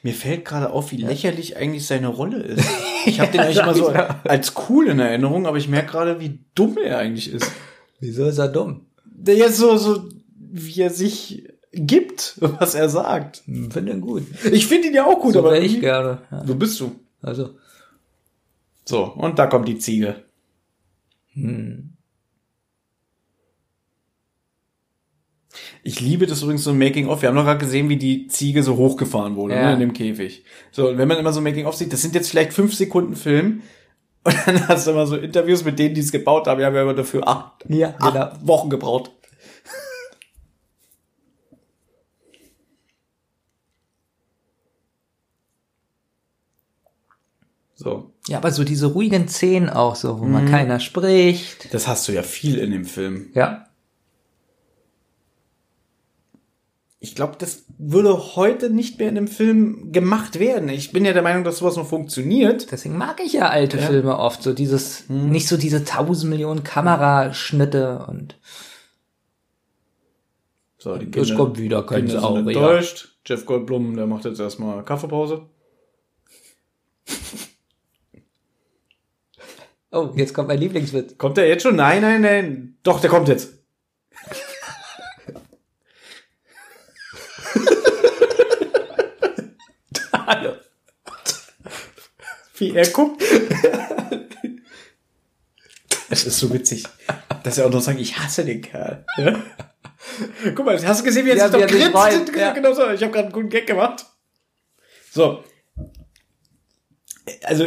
Mir 0.03 0.13
fällt 0.13 0.45
gerade 0.45 0.71
auf, 0.71 0.91
wie 0.91 0.97
lächerlich 0.97 1.57
eigentlich 1.57 1.85
seine 1.85 2.07
Rolle 2.07 2.37
ist. 2.41 2.67
Ich 3.05 3.19
habe 3.19 3.31
den 3.31 3.41
eigentlich 3.41 3.59
immer 3.59 3.75
so 3.75 3.87
als 3.89 4.53
cool 4.69 4.87
in 4.87 4.99
Erinnerung, 4.99 5.45
aber 5.45 5.57
ich 5.57 5.67
merke 5.67 5.91
gerade, 5.91 6.19
wie 6.19 6.39
dumm 6.55 6.77
er 6.83 6.97
eigentlich 6.97 7.31
ist. 7.31 7.51
Wieso 7.99 8.25
ist 8.25 8.37
er 8.39 8.47
dumm? 8.47 8.85
Der 9.05 9.35
jetzt 9.35 9.57
so, 9.57 9.77
so, 9.77 10.09
wie 10.39 10.81
er 10.81 10.89
sich 10.89 11.43
gibt, 11.71 12.35
was 12.39 12.73
er 12.75 12.89
sagt. 12.89 13.43
Hm, 13.45 13.69
Finde 13.71 13.91
ihn 13.93 14.01
gut. 14.01 14.23
Ich 14.51 14.65
finde 14.67 14.87
ihn 14.87 14.93
ja 14.95 15.05
auch 15.05 15.19
gut, 15.19 15.33
So 15.33 15.39
aber 15.39 15.59
ich 15.59 15.79
gerne. 15.79 16.19
Ja. 16.31 16.45
so 16.45 16.55
bist 16.55 16.79
du. 16.79 16.95
Also, 17.21 17.51
So, 18.85 19.03
und 19.05 19.37
da 19.37 19.45
kommt 19.45 19.67
die 19.67 19.77
Ziege. 19.77 20.15
hm. 21.33 21.90
Ich 25.83 25.99
liebe 25.99 26.27
das 26.27 26.41
übrigens 26.43 26.63
so 26.63 26.69
ein 26.71 26.77
Making-of. 26.77 27.21
Wir 27.21 27.29
haben 27.29 27.35
noch 27.35 27.43
gerade 27.45 27.59
gesehen, 27.59 27.89
wie 27.89 27.97
die 27.97 28.27
Ziege 28.27 28.61
so 28.63 28.77
hochgefahren 28.77 29.35
wurde, 29.35 29.55
Ja. 29.55 29.67
ne, 29.67 29.73
in 29.73 29.79
dem 29.79 29.93
Käfig. 29.93 30.43
So, 30.71 30.89
und 30.89 30.97
wenn 30.97 31.07
man 31.07 31.17
immer 31.17 31.33
so 31.33 31.39
ein 31.39 31.43
Making-of 31.43 31.75
sieht, 31.75 31.91
das 31.91 32.01
sind 32.01 32.13
jetzt 32.13 32.29
vielleicht 32.29 32.53
fünf 32.53 32.73
Sekunden 32.75 33.15
Film. 33.15 33.61
Und 34.23 34.35
dann 34.45 34.67
hast 34.67 34.85
du 34.85 34.91
immer 34.91 35.07
so 35.07 35.15
Interviews 35.17 35.63
mit 35.65 35.79
denen, 35.79 35.95
die 35.95 36.01
es 36.01 36.11
gebaut 36.11 36.45
haben. 36.45 36.59
Wir 36.59 36.67
haben 36.67 36.75
ja 36.75 36.83
immer 36.83 36.93
dafür 36.93 37.27
acht, 37.27 37.65
Ja, 37.67 37.95
acht 37.97 38.13
genau. 38.13 38.29
Wochen 38.47 38.69
gebraucht. 38.69 39.09
So. 47.75 48.13
Ja, 48.27 48.37
aber 48.37 48.51
so 48.51 48.63
diese 48.63 48.87
ruhigen 48.87 49.27
Szenen 49.27 49.69
auch 49.69 49.95
so, 49.95 50.19
wo 50.19 50.25
Mhm. 50.25 50.31
man 50.31 50.45
keiner 50.49 50.79
spricht. 50.79 51.73
Das 51.73 51.87
hast 51.87 52.07
du 52.07 52.11
ja 52.11 52.21
viel 52.23 52.57
in 52.57 52.71
dem 52.71 52.85
Film. 52.85 53.29
Ja. 53.33 53.65
Ich 57.03 57.15
glaube, 57.15 57.33
das 57.39 57.65
würde 57.79 58.35
heute 58.35 58.69
nicht 58.69 58.99
mehr 58.99 59.09
in 59.09 59.15
dem 59.15 59.27
Film 59.27 59.91
gemacht 59.91 60.37
werden. 60.37 60.69
Ich 60.69 60.91
bin 60.91 61.03
ja 61.03 61.13
der 61.13 61.23
Meinung, 61.23 61.43
dass 61.43 61.57
sowas 61.57 61.75
noch 61.75 61.87
funktioniert. 61.87 62.71
Deswegen 62.71 62.95
mag 62.95 63.19
ich 63.25 63.33
ja 63.33 63.49
alte 63.49 63.77
Ja. 63.79 63.87
Filme 63.87 64.19
oft. 64.19 64.43
So 64.43 64.53
dieses, 64.53 65.09
Hm. 65.09 65.31
nicht 65.31 65.47
so 65.47 65.57
diese 65.57 65.83
tausend 65.83 66.29
Millionen 66.29 66.63
Kameraschnitte 66.63 68.05
und 68.07 68.37
So, 70.77 70.95
die 70.95 71.17
es 71.19 71.35
kommt 71.35 71.57
wieder 71.57 71.83
kein 71.87 72.05
Kinder 72.05 72.11
sind 72.11 72.21
Saurier. 72.21 72.47
enttäuscht. 72.47 73.17
Jeff 73.25 73.47
Goldblum, 73.47 73.95
der 73.95 74.05
macht 74.05 74.25
jetzt 74.25 74.39
erstmal 74.39 74.85
Kaffeepause. 74.85 75.47
Oh, 79.91 80.09
jetzt 80.15 80.33
kommt 80.33 80.47
mein 80.47 80.59
Lieblingswitz. 80.59 81.17
Kommt 81.17 81.37
der 81.37 81.47
jetzt 81.47 81.63
schon? 81.63 81.75
Nein, 81.75 82.01
nein, 82.01 82.21
nein. 82.21 82.77
Doch, 82.83 83.01
der 83.01 83.09
kommt 83.09 83.27
jetzt. 83.27 83.53
Hallo. 90.13 90.53
wie 92.57 92.75
er 92.75 92.87
guckt. 92.87 93.23
Es 96.09 96.25
ist 96.25 96.39
so 96.39 96.53
witzig, 96.53 96.83
dass 97.43 97.57
er 97.57 97.65
auch 97.65 97.71
noch 97.71 97.81
sagt, 97.81 97.99
ich 97.99 98.17
hasse 98.19 98.43
den 98.45 98.61
Kerl. 98.61 99.05
Ja? 99.17 99.41
Guck 100.55 100.65
mal, 100.65 100.85
hast 100.85 100.99
du 101.01 101.05
gesehen, 101.05 101.25
wie 101.25 101.29
er 101.31 101.37
Ja, 101.37 101.49
sich 101.49 101.61
doch 101.61 101.67
grinst? 101.67 101.91
freut, 101.91 102.35
ja. 102.35 102.51
Genau 102.51 102.73
so. 102.73 102.89
Ich 102.89 103.01
habe 103.01 103.11
gerade 103.11 103.25
einen 103.25 103.31
guten 103.31 103.49
Gag 103.49 103.65
gemacht. 103.65 104.05
So. 105.11 105.43
Also, 107.43 107.65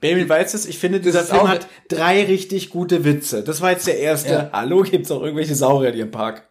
Baby 0.00 0.28
weiß 0.28 0.54
es, 0.54 0.66
ich 0.66 0.78
finde, 0.78 1.00
dieser 1.00 1.20
ist 1.20 1.30
Film 1.30 1.46
hat 1.46 1.68
drei 1.88 2.24
richtig 2.24 2.70
gute 2.70 3.04
Witze. 3.04 3.44
Das 3.44 3.60
war 3.60 3.70
jetzt 3.70 3.86
der 3.86 3.98
erste. 3.98 4.32
Ja. 4.32 4.50
Hallo, 4.52 4.82
gibt's 4.82 5.10
auch 5.10 5.22
irgendwelche 5.22 5.54
Saurier 5.54 5.92
hier 5.92 6.04
im 6.04 6.10
Park? 6.10 6.48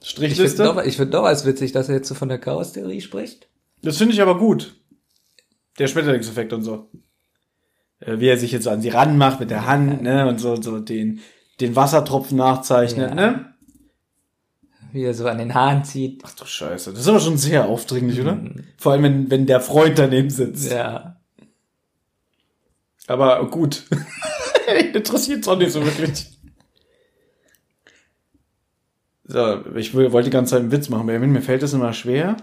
Ich 0.00 0.08
Strichliste. 0.08 0.62
finde 0.64 0.80
doch, 0.80 0.84
ich 0.86 0.96
find 0.96 1.12
doch 1.14 1.24
als 1.24 1.44
witzig, 1.44 1.72
dass 1.72 1.88
er 1.88 1.96
jetzt 1.96 2.08
so 2.08 2.14
von 2.14 2.28
der 2.28 2.38
Chaos-Theorie 2.38 3.00
spricht. 3.02 3.48
Das 3.82 3.98
finde 3.98 4.14
ich 4.14 4.22
aber 4.22 4.38
gut. 4.38 4.74
Der 5.78 5.86
Schmetterlingseffekt 5.88 6.52
und 6.52 6.62
so. 6.62 6.90
Äh, 8.00 8.18
Wie 8.18 8.28
er 8.28 8.38
sich 8.38 8.50
jetzt 8.52 8.64
so 8.64 8.70
an 8.70 8.80
sie 8.80 8.88
ranmacht 8.88 9.40
mit 9.40 9.50
der 9.50 9.66
Hand, 9.66 10.02
ne, 10.02 10.26
und 10.26 10.38
so, 10.38 10.60
so 10.60 10.78
den, 10.80 11.20
den 11.60 11.76
Wassertropfen 11.76 12.38
nachzeichnet, 12.38 13.10
Ja. 13.10 13.14
ne? 13.14 13.54
Wie 14.92 15.02
er 15.04 15.12
so 15.12 15.26
an 15.28 15.36
den 15.36 15.52
Haaren 15.52 15.84
zieht. 15.84 16.22
Ach 16.24 16.34
du 16.34 16.46
Scheiße. 16.46 16.92
Das 16.92 17.00
ist 17.00 17.08
aber 17.08 17.20
schon 17.20 17.36
sehr 17.36 17.66
aufdringlich, 17.66 18.18
oder? 18.22 18.40
Vor 18.78 18.92
allem, 18.92 19.02
wenn, 19.02 19.30
wenn 19.30 19.46
der 19.46 19.60
Freund 19.60 19.98
daneben 19.98 20.30
sitzt. 20.30 20.72
Ja. 20.72 21.20
Aber 23.06 23.48
gut. 23.50 23.84
Interessiert 24.94 25.46
auch 25.46 25.58
nicht 25.58 25.72
so 25.72 25.84
wirklich. 25.84 26.37
So, 29.30 29.62
ich 29.76 29.94
wollte 29.94 30.24
die 30.24 30.30
ganze 30.30 30.52
Zeit 30.52 30.60
einen 30.60 30.72
Witz 30.72 30.88
machen, 30.88 31.02
aber 31.02 31.18
mir 31.18 31.42
fällt 31.42 31.62
das 31.62 31.74
immer 31.74 31.92
schwer. 31.92 32.38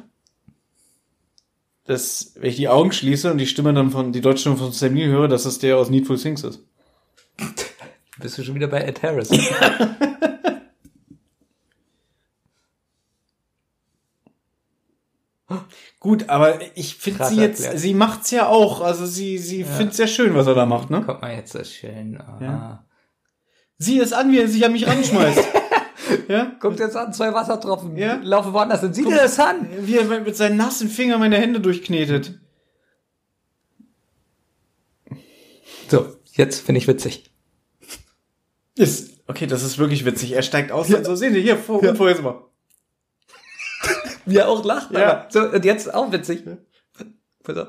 Dass, 1.85 2.33
wenn 2.35 2.49
ich 2.49 2.57
die 2.57 2.69
Augen 2.69 2.91
schließe 2.91 3.31
und 3.31 3.39
die 3.39 3.47
Stimme 3.47 3.73
dann 3.73 3.89
von, 3.89 4.11
die 4.11 4.21
deutsche 4.21 4.41
Stimme 4.41 4.57
von 4.57 4.71
Sam 4.71 4.93
Neill 4.93 5.07
höre, 5.07 5.27
dass 5.27 5.43
das 5.43 5.57
der 5.57 5.77
aus 5.77 5.89
Needful 5.89 6.17
Things 6.17 6.43
ist. 6.43 6.63
Bist 8.19 8.37
du 8.37 8.43
schon 8.43 8.53
wieder 8.55 8.67
bei 8.67 8.81
Ed 8.81 9.01
Harris? 9.01 9.29
Gut, 15.99 16.29
aber 16.29 16.59
ich 16.75 16.95
finde 16.95 17.25
sie 17.25 17.37
jetzt, 17.37 17.61
erklärt. 17.61 17.79
sie 17.79 17.93
macht's 17.95 18.29
ja 18.29 18.47
auch, 18.47 18.81
also 18.81 19.07
sie, 19.07 19.39
sie 19.39 19.63
find's 19.63 19.97
ja 19.97 20.05
schön, 20.05 20.35
was 20.35 20.45
er 20.45 20.53
da 20.53 20.67
macht, 20.67 20.91
ne? 20.91 21.03
Guck 21.03 21.19
mal 21.21 21.33
jetzt 21.33 21.55
das 21.55 21.71
schön. 21.71 22.21
Ah. 22.21 22.37
Ja. 22.39 22.85
Sieh 23.79 23.99
es 23.99 24.13
an, 24.13 24.31
wie 24.31 24.39
er 24.39 24.47
sich 24.47 24.63
an 24.63 24.73
mich 24.73 24.85
ranschmeißt. 24.87 25.64
Ja? 26.27 26.55
Guckt 26.59 26.79
jetzt 26.79 26.95
an, 26.95 27.13
zwei 27.13 27.33
Wassertropfen. 27.33 27.95
Ja. 27.97 28.19
Laufen 28.21 28.53
woanders 28.53 28.81
hin. 28.81 28.93
Sieht 28.93 29.07
ihr 29.07 29.15
das 29.15 29.39
an? 29.39 29.67
Wie 29.81 29.97
er 29.97 30.05
mit 30.21 30.35
seinen 30.35 30.57
nassen 30.57 30.89
Fingern 30.89 31.19
meine 31.19 31.37
Hände 31.37 31.59
durchknetet. 31.59 32.39
So, 35.89 36.15
jetzt 36.33 36.61
finde 36.65 36.79
ich 36.79 36.87
witzig. 36.87 37.31
Ist, 38.75 39.21
okay, 39.27 39.47
das 39.47 39.63
ist 39.63 39.77
wirklich 39.77 40.05
witzig. 40.05 40.33
Er 40.33 40.41
steigt 40.41 40.71
aus 40.71 40.93
und 40.93 41.05
so, 41.05 41.15
sehen 41.15 41.33
Sie, 41.33 41.41
hier, 41.41 41.57
vor, 41.57 41.83
ja. 41.83 41.95
vorher 41.95 42.21
mal. 42.21 42.43
Wie 44.25 44.37
er 44.37 44.49
auch 44.49 44.65
lacht. 44.65 44.91
Ja. 44.91 45.01
aber 45.01 45.27
So, 45.29 45.41
und 45.41 45.63
jetzt 45.63 45.93
auch 45.93 46.11
witzig. 46.11 46.43
Pass 47.43 47.57
auf. 47.57 47.67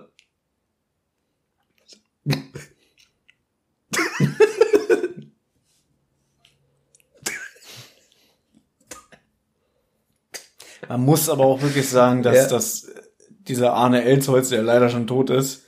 Man 10.88 11.00
muss 11.04 11.28
aber 11.28 11.44
auch 11.44 11.62
wirklich 11.62 11.88
sagen, 11.88 12.22
dass 12.22 12.36
Ja. 12.36 12.48
das, 12.48 12.86
dieser 13.28 13.72
Arne 13.74 14.02
Elsholz, 14.04 14.48
der 14.50 14.62
leider 14.62 14.88
schon 14.90 15.06
tot 15.06 15.30
ist, 15.30 15.64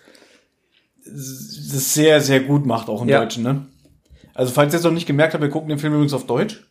das 1.04 1.94
sehr, 1.94 2.20
sehr 2.20 2.40
gut 2.40 2.66
macht, 2.66 2.88
auch 2.88 3.02
im 3.02 3.08
Ja. 3.08 3.20
Deutschen, 3.20 3.42
ne? 3.42 3.66
Also, 4.34 4.52
falls 4.52 4.72
ihr 4.72 4.78
es 4.78 4.84
noch 4.84 4.92
nicht 4.92 5.06
gemerkt 5.06 5.34
habt, 5.34 5.42
wir 5.42 5.50
gucken 5.50 5.68
den 5.70 5.78
Film 5.78 5.94
übrigens 5.94 6.12
auf 6.12 6.26
Deutsch. 6.26 6.62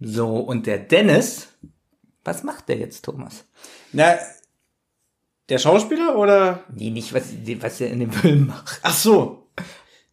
So, 0.00 0.36
und 0.38 0.66
der 0.66 0.78
Dennis, 0.78 1.48
was 2.24 2.42
macht 2.42 2.68
der 2.68 2.78
jetzt, 2.78 3.04
Thomas? 3.04 3.44
Na, 3.92 4.16
der 5.48 5.58
Schauspieler 5.58 6.16
oder? 6.16 6.64
Nee, 6.74 6.90
nicht, 6.90 7.12
was, 7.14 7.24
was 7.60 7.80
er 7.80 7.90
in 7.90 8.00
dem 8.00 8.12
Film 8.12 8.46
macht. 8.48 8.80
Ach 8.82 8.96
so. 8.96 9.43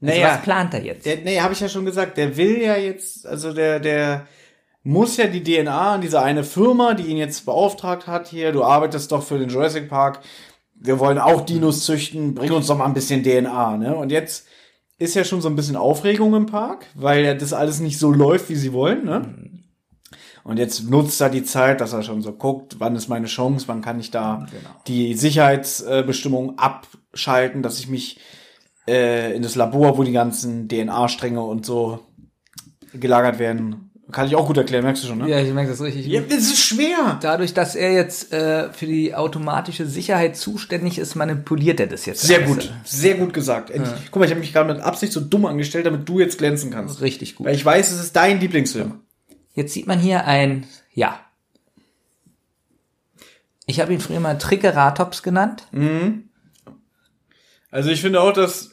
Also, 0.01 0.13
Naja. 0.15 0.33
was 0.35 0.41
plant 0.41 0.73
er 0.73 0.83
jetzt? 0.83 1.05
Der, 1.05 1.17
nee, 1.17 1.39
habe 1.39 1.53
ich 1.53 1.59
ja 1.59 1.69
schon 1.69 1.85
gesagt, 1.85 2.17
der 2.17 2.35
will 2.37 2.61
ja 2.61 2.75
jetzt, 2.75 3.25
also 3.27 3.53
der, 3.53 3.79
der 3.79 4.27
muss 4.83 5.17
ja 5.17 5.27
die 5.27 5.43
DNA 5.43 5.93
an 5.95 6.01
diese 6.01 6.21
eine 6.21 6.43
Firma, 6.43 6.95
die 6.95 7.03
ihn 7.03 7.17
jetzt 7.17 7.45
beauftragt 7.45 8.07
hat, 8.07 8.27
hier, 8.27 8.51
du 8.51 8.63
arbeitest 8.63 9.11
doch 9.11 9.21
für 9.23 9.37
den 9.37 9.49
Jurassic 9.49 9.87
Park, 9.89 10.21
wir 10.73 10.97
wollen 10.99 11.19
auch 11.19 11.41
Dinos 11.41 11.85
züchten, 11.85 12.33
bring 12.33 12.51
uns 12.51 12.65
doch 12.67 12.77
mal 12.77 12.85
ein 12.85 12.95
bisschen 12.95 13.21
DNA, 13.23 13.77
ne? 13.77 13.95
Und 13.95 14.11
jetzt 14.11 14.47
ist 14.97 15.13
ja 15.13 15.23
schon 15.23 15.41
so 15.41 15.49
ein 15.49 15.55
bisschen 15.55 15.75
Aufregung 15.75 16.33
im 16.33 16.47
Park, 16.47 16.87
weil 16.95 17.23
ja 17.23 17.33
das 17.35 17.53
alles 17.53 17.79
nicht 17.79 17.99
so 17.99 18.11
läuft, 18.11 18.49
wie 18.49 18.55
sie 18.55 18.73
wollen, 18.73 19.05
ne? 19.05 19.35
Und 20.43 20.57
jetzt 20.57 20.89
nutzt 20.89 21.21
er 21.21 21.29
die 21.29 21.43
Zeit, 21.43 21.81
dass 21.81 21.93
er 21.93 22.01
schon 22.01 22.23
so 22.23 22.31
guckt, 22.33 22.77
wann 22.79 22.95
ist 22.95 23.07
meine 23.07 23.27
Chance, 23.27 23.67
wann 23.67 23.81
kann 23.81 23.99
ich 23.99 24.09
da 24.09 24.47
die 24.87 25.13
Sicherheitsbestimmungen 25.13 26.57
abschalten, 26.57 27.61
dass 27.61 27.77
ich 27.79 27.87
mich 27.87 28.19
äh, 28.87 29.35
in 29.35 29.41
das 29.41 29.55
Labor, 29.55 29.97
wo 29.97 30.03
die 30.03 30.11
ganzen 30.11 30.67
DNA-Stränge 30.67 31.41
und 31.41 31.65
so 31.65 31.99
gelagert 32.93 33.39
werden. 33.39 33.91
Kann 34.11 34.27
ich 34.27 34.35
auch 34.35 34.47
gut 34.47 34.57
erklären, 34.57 34.83
merkst 34.83 35.03
du 35.03 35.07
schon, 35.07 35.19
ne? 35.19 35.29
Ja, 35.29 35.39
ich 35.39 35.53
merke 35.53 35.69
das 35.69 35.81
richtig. 35.81 36.05
Ja, 36.05 36.19
das 36.19 36.39
ist 36.39 36.59
schwer. 36.59 37.17
Dadurch, 37.21 37.53
dass 37.53 37.75
er 37.75 37.93
jetzt 37.93 38.33
äh, 38.33 38.71
für 38.73 38.85
die 38.85 39.15
automatische 39.15 39.85
Sicherheit 39.85 40.35
zuständig 40.35 40.99
ist, 40.99 41.15
manipuliert 41.15 41.79
er 41.79 41.87
das 41.87 42.05
jetzt. 42.05 42.21
Sehr 42.21 42.39
alles. 42.39 42.47
gut, 42.49 42.73
sehr 42.83 43.15
gut 43.15 43.33
gesagt. 43.33 43.69
Endlich. 43.69 44.11
Guck 44.11 44.19
mal, 44.19 44.25
ich 44.25 44.31
habe 44.31 44.41
mich 44.41 44.51
gerade 44.51 44.73
mit 44.73 44.83
Absicht 44.83 45.13
so 45.13 45.21
dumm 45.21 45.45
angestellt, 45.45 45.85
damit 45.85 46.09
du 46.09 46.19
jetzt 46.19 46.37
glänzen 46.39 46.71
kannst. 46.71 46.99
Richtig 46.99 47.35
gut. 47.35 47.47
Weil 47.47 47.55
ich 47.55 47.63
weiß, 47.63 47.89
es 47.89 48.01
ist 48.01 48.15
dein 48.15 48.41
Lieblingsfilm. 48.41 48.99
Jetzt 49.53 49.73
sieht 49.73 49.87
man 49.87 49.99
hier 49.99 50.25
ein, 50.25 50.65
ja. 50.93 51.19
Ich 53.65 53.79
habe 53.79 53.93
ihn 53.93 54.01
früher 54.01 54.19
mal 54.19 54.37
Triceratops 54.37 55.23
genannt. 55.23 55.67
Also 57.69 57.89
ich 57.89 58.01
finde 58.01 58.19
auch, 58.19 58.33
dass 58.33 58.70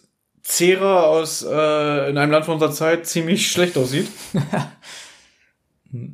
Cera 0.49 1.03
aus 1.03 1.43
äh, 1.43 2.09
in 2.09 2.17
einem 2.17 2.33
Land 2.33 2.47
von 2.47 2.55
unserer 2.55 2.73
Zeit 2.73 3.07
ziemlich 3.07 3.51
schlecht 3.51 3.77
aussieht. 3.77 4.09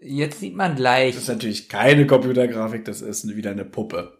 Jetzt 0.00 0.40
sieht 0.40 0.56
man 0.56 0.74
gleich. 0.74 1.12
Das 1.14 1.24
ist 1.24 1.28
natürlich 1.28 1.68
keine 1.68 2.06
Computergrafik, 2.06 2.86
das 2.86 3.02
ist 3.02 3.28
wieder 3.36 3.50
eine 3.50 3.66
Puppe. 3.66 4.16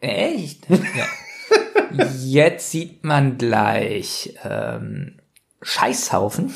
Echt? 0.00 0.68
Ja. 0.70 1.08
Jetzt 2.24 2.70
sieht 2.70 3.02
man 3.02 3.38
gleich 3.38 4.38
ähm, 4.44 5.18
Scheißhaufen. 5.62 6.54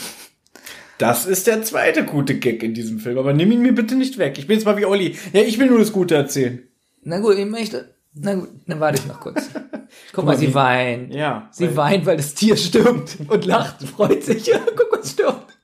Das 0.99 1.27
ist 1.27 1.49
der 1.49 1.63
zweite 1.65 2.05
gute 2.05 2.39
Gag 2.39 2.63
in 2.63 2.75
diesem 2.75 3.01
Film, 3.01 3.19
aber 3.19 3.33
nimm 3.33 3.51
ihn 3.51 3.61
mir 3.61 3.75
bitte 3.75 3.97
nicht 3.97 4.19
weg. 4.19 4.39
Ich 4.39 4.47
bin 4.47 4.57
jetzt 4.57 4.65
mal 4.67 4.79
wie 4.79 4.87
Olli. 4.87 5.17
Ja, 5.33 5.43
ich 5.43 5.59
will 5.59 5.67
nur 5.67 5.81
das 5.81 5.93
Gute 5.93 6.15
erzählen. 6.15 6.63
Na 7.03 7.19
gut, 7.19 7.37
ich 7.37 7.45
möchte. 7.45 7.96
Na 8.19 8.35
gut, 8.35 8.49
dann 8.67 8.81
warte 8.81 8.99
ich 8.99 9.07
noch 9.07 9.21
kurz. 9.21 9.51
Guck 10.13 10.25
mal, 10.25 10.37
sie 10.37 10.53
weint. 10.55 11.15
Ja. 11.15 11.49
Sie 11.53 11.67
weil- 11.69 11.77
weint, 11.77 12.07
weil 12.07 12.17
das 12.17 12.35
Tier 12.35 12.57
stirbt 12.57 13.19
und 13.29 13.45
lacht, 13.45 13.83
freut 13.83 14.25
sich. 14.25 14.47
Ja, 14.47 14.59
guck 14.77 14.91
mal, 14.91 15.01
es 15.01 15.13
stirbt. 15.13 15.57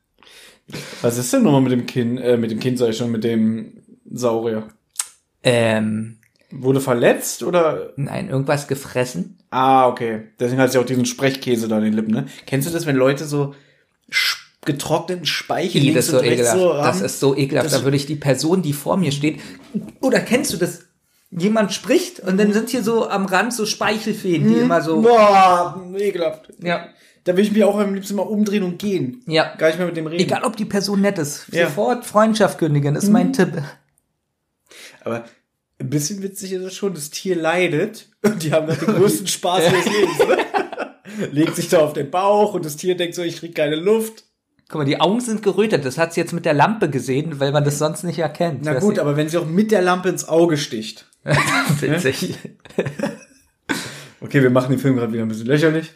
Was 1.02 1.18
ist 1.18 1.32
denn 1.32 1.42
nochmal 1.42 1.60
mit 1.62 1.72
dem 1.72 1.86
Kind, 1.86 2.20
äh, 2.20 2.36
mit 2.36 2.50
dem 2.50 2.60
Kind 2.60 2.78
sag 2.78 2.90
ich 2.90 2.96
schon, 2.96 3.10
mit 3.10 3.24
dem 3.24 3.82
Saurier? 4.10 4.68
Ähm, 5.42 6.18
Wurde 6.50 6.80
verletzt 6.80 7.42
oder? 7.42 7.92
nein, 7.96 8.28
irgendwas 8.28 8.68
gefressen. 8.68 9.38
Ah, 9.50 9.88
okay. 9.88 10.28
Deswegen 10.38 10.60
hat 10.60 10.70
sie 10.72 10.78
auch 10.78 10.86
diesen 10.86 11.06
Sprechkäse 11.06 11.66
da 11.68 11.78
in 11.78 11.84
den 11.84 11.92
Lippen, 11.94 12.12
ne? 12.12 12.26
Kennst 12.46 12.68
du 12.68 12.72
das, 12.72 12.86
wenn 12.86 12.96
Leute 12.96 13.24
so 13.24 13.54
getrockneten 14.64 15.26
Speichel 15.26 15.82
Ih, 15.82 15.92
das 15.92 16.06
ist 16.06 16.10
so 16.12 16.22
ekelhaft. 16.22 16.58
so 16.58 16.72
das 16.74 16.96
haben? 16.98 17.04
ist 17.04 17.20
so 17.20 17.36
ekelhaft. 17.36 17.66
Das- 17.66 17.78
da 17.78 17.84
würde 17.84 17.96
ich 17.96 18.06
die 18.06 18.14
Person, 18.16 18.62
die 18.62 18.72
vor 18.72 18.96
mir 18.96 19.10
steht, 19.12 19.40
oder 20.00 20.20
kennst 20.20 20.52
du 20.52 20.56
das? 20.58 20.86
Jemand 21.34 21.72
spricht 21.72 22.20
und 22.20 22.38
dann 22.38 22.52
sind 22.52 22.68
hier 22.68 22.82
so 22.82 23.08
am 23.08 23.24
Rand 23.24 23.54
so 23.54 23.64
Speichelfäden, 23.64 24.48
die 24.48 24.60
immer 24.60 24.82
so. 24.82 25.00
Boah, 25.00 25.82
ekelhaft. 25.96 26.52
Ja. 26.62 26.88
Da 27.24 27.36
will 27.36 27.44
ich 27.44 27.52
mich 27.52 27.64
auch 27.64 27.78
am 27.78 27.94
liebsten 27.94 28.16
mal 28.16 28.22
umdrehen 28.22 28.64
und 28.64 28.78
gehen. 28.78 29.22
Ja. 29.26 29.54
Gar 29.56 29.68
nicht 29.68 29.78
mehr 29.78 29.86
mit 29.86 29.96
dem 29.96 30.06
reden. 30.06 30.22
Egal, 30.22 30.44
ob 30.44 30.56
die 30.56 30.64
Person 30.64 31.00
nett 31.00 31.18
ist. 31.18 31.46
Ja. 31.52 31.68
Sofort 31.68 32.04
Freundschaft 32.04 32.58
kündigen, 32.58 32.96
ist 32.96 33.08
mein 33.08 33.32
Tipp. 33.32 33.62
Aber 35.04 35.24
ein 35.78 35.90
bisschen 35.90 36.22
witzig 36.22 36.52
ist 36.52 36.62
es 36.62 36.74
schon, 36.74 36.94
das 36.94 37.10
Tier 37.10 37.36
leidet 37.36 38.08
und 38.22 38.42
die 38.42 38.52
haben 38.52 38.66
gerade 38.66 38.84
den 38.84 38.94
größten 38.96 39.26
Spaß 39.28 39.72
ihres 39.72 39.84
Lebens. 39.86 40.18
Ne? 40.18 41.30
Legt 41.32 41.56
sich 41.56 41.68
da 41.68 41.78
auf 41.78 41.92
den 41.92 42.10
Bauch 42.10 42.54
und 42.54 42.64
das 42.64 42.76
Tier 42.76 42.96
denkt 42.96 43.14
so, 43.14 43.22
ich 43.22 43.38
krieg 43.38 43.54
keine 43.54 43.76
Luft. 43.76 44.24
Guck 44.68 44.80
mal, 44.80 44.84
die 44.84 45.00
Augen 45.00 45.20
sind 45.20 45.42
gerötet. 45.42 45.84
Das 45.84 45.98
hat 45.98 46.14
sie 46.14 46.20
jetzt 46.20 46.32
mit 46.32 46.44
der 46.44 46.54
Lampe 46.54 46.88
gesehen, 46.88 47.40
weil 47.40 47.52
man 47.52 47.64
das 47.64 47.78
sonst 47.78 48.04
nicht 48.04 48.18
erkennt. 48.18 48.60
Na 48.64 48.78
gut, 48.78 48.98
aber 48.98 49.16
wenn 49.16 49.28
sie 49.28 49.38
auch 49.38 49.46
mit 49.46 49.70
der 49.70 49.82
Lampe 49.82 50.08
ins 50.08 50.26
Auge 50.28 50.56
sticht. 50.56 51.06
Witzig. 51.80 52.38
Okay, 54.20 54.42
wir 54.42 54.50
machen 54.50 54.70
den 54.70 54.78
Film 54.78 54.96
gerade 54.96 55.12
wieder 55.12 55.22
ein 55.22 55.28
bisschen 55.28 55.46
lächerlich. 55.46 55.92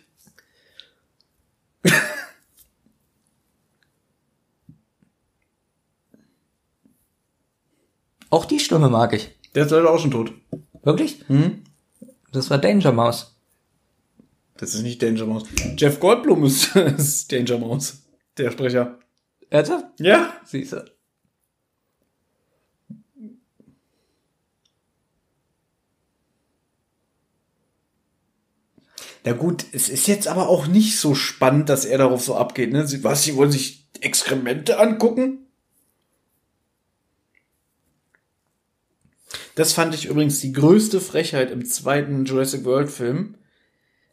Auch 8.30 8.44
die 8.44 8.58
Stimme 8.58 8.88
mag 8.88 9.12
ich. 9.14 9.30
Der 9.54 9.64
ist 9.64 9.70
leider 9.70 9.90
auch 9.90 9.98
schon 9.98 10.10
tot. 10.10 10.32
Wirklich? 10.82 11.24
Das 12.32 12.50
war 12.50 12.58
Danger 12.58 12.92
Mouse. 12.92 13.34
Das 14.58 14.74
ist 14.74 14.82
nicht 14.82 15.02
Danger 15.02 15.26
Mouse. 15.26 15.44
Jeff 15.76 16.00
Goldblum 16.00 16.44
ist, 16.44 16.74
ist 16.76 17.30
Danger 17.32 17.58
Mouse. 17.58 18.02
Der 18.36 18.50
Sprecher. 18.50 18.98
Ernsthaft? 19.48 19.86
Ja? 20.00 20.34
Siehst 20.44 20.72
du. 20.72 20.84
Na 29.26 29.32
gut, 29.32 29.64
es 29.72 29.88
ist 29.88 30.06
jetzt 30.06 30.28
aber 30.28 30.48
auch 30.48 30.68
nicht 30.68 31.00
so 31.00 31.16
spannend, 31.16 31.68
dass 31.68 31.84
er 31.84 31.98
darauf 31.98 32.22
so 32.22 32.36
abgeht, 32.36 32.72
ne? 32.72 32.86
Sie, 32.86 33.02
was, 33.02 33.24
sie 33.24 33.34
wollen 33.34 33.50
sich 33.50 33.88
Exkremente 34.00 34.78
angucken? 34.78 35.48
Das 39.56 39.72
fand 39.72 39.96
ich 39.96 40.06
übrigens 40.06 40.38
die 40.38 40.52
größte 40.52 41.00
Frechheit 41.00 41.50
im 41.50 41.64
zweiten 41.64 42.24
Jurassic 42.24 42.64
World 42.64 42.88
Film. 42.88 43.34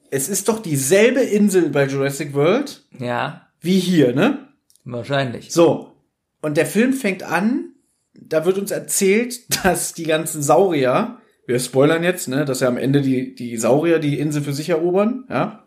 Es 0.09 0.29
ist 0.29 0.47
doch 0.49 0.59
dieselbe 0.59 1.21
Insel 1.21 1.69
bei 1.69 1.85
Jurassic 1.85 2.33
World 2.33 2.83
Ja, 2.97 3.49
wie 3.61 3.79
hier, 3.79 4.15
ne? 4.15 4.47
wahrscheinlich. 4.83 5.51
So. 5.51 5.95
Und 6.41 6.57
der 6.57 6.65
Film 6.65 6.91
fängt 6.91 7.21
an, 7.21 7.75
da 8.15 8.45
wird 8.45 8.57
uns 8.57 8.71
erzählt, 8.71 9.41
dass 9.63 9.93
die 9.93 10.05
ganzen 10.05 10.41
Saurier, 10.41 11.19
wir 11.45 11.59
spoilern 11.59 12.03
jetzt, 12.03 12.27
ne, 12.27 12.45
dass 12.45 12.59
ja 12.61 12.67
am 12.67 12.77
Ende 12.77 13.01
die, 13.01 13.35
die 13.35 13.57
Saurier 13.57 13.99
die 13.99 14.19
Insel 14.19 14.41
für 14.41 14.53
sich 14.53 14.69
erobern, 14.69 15.25
ja. 15.29 15.63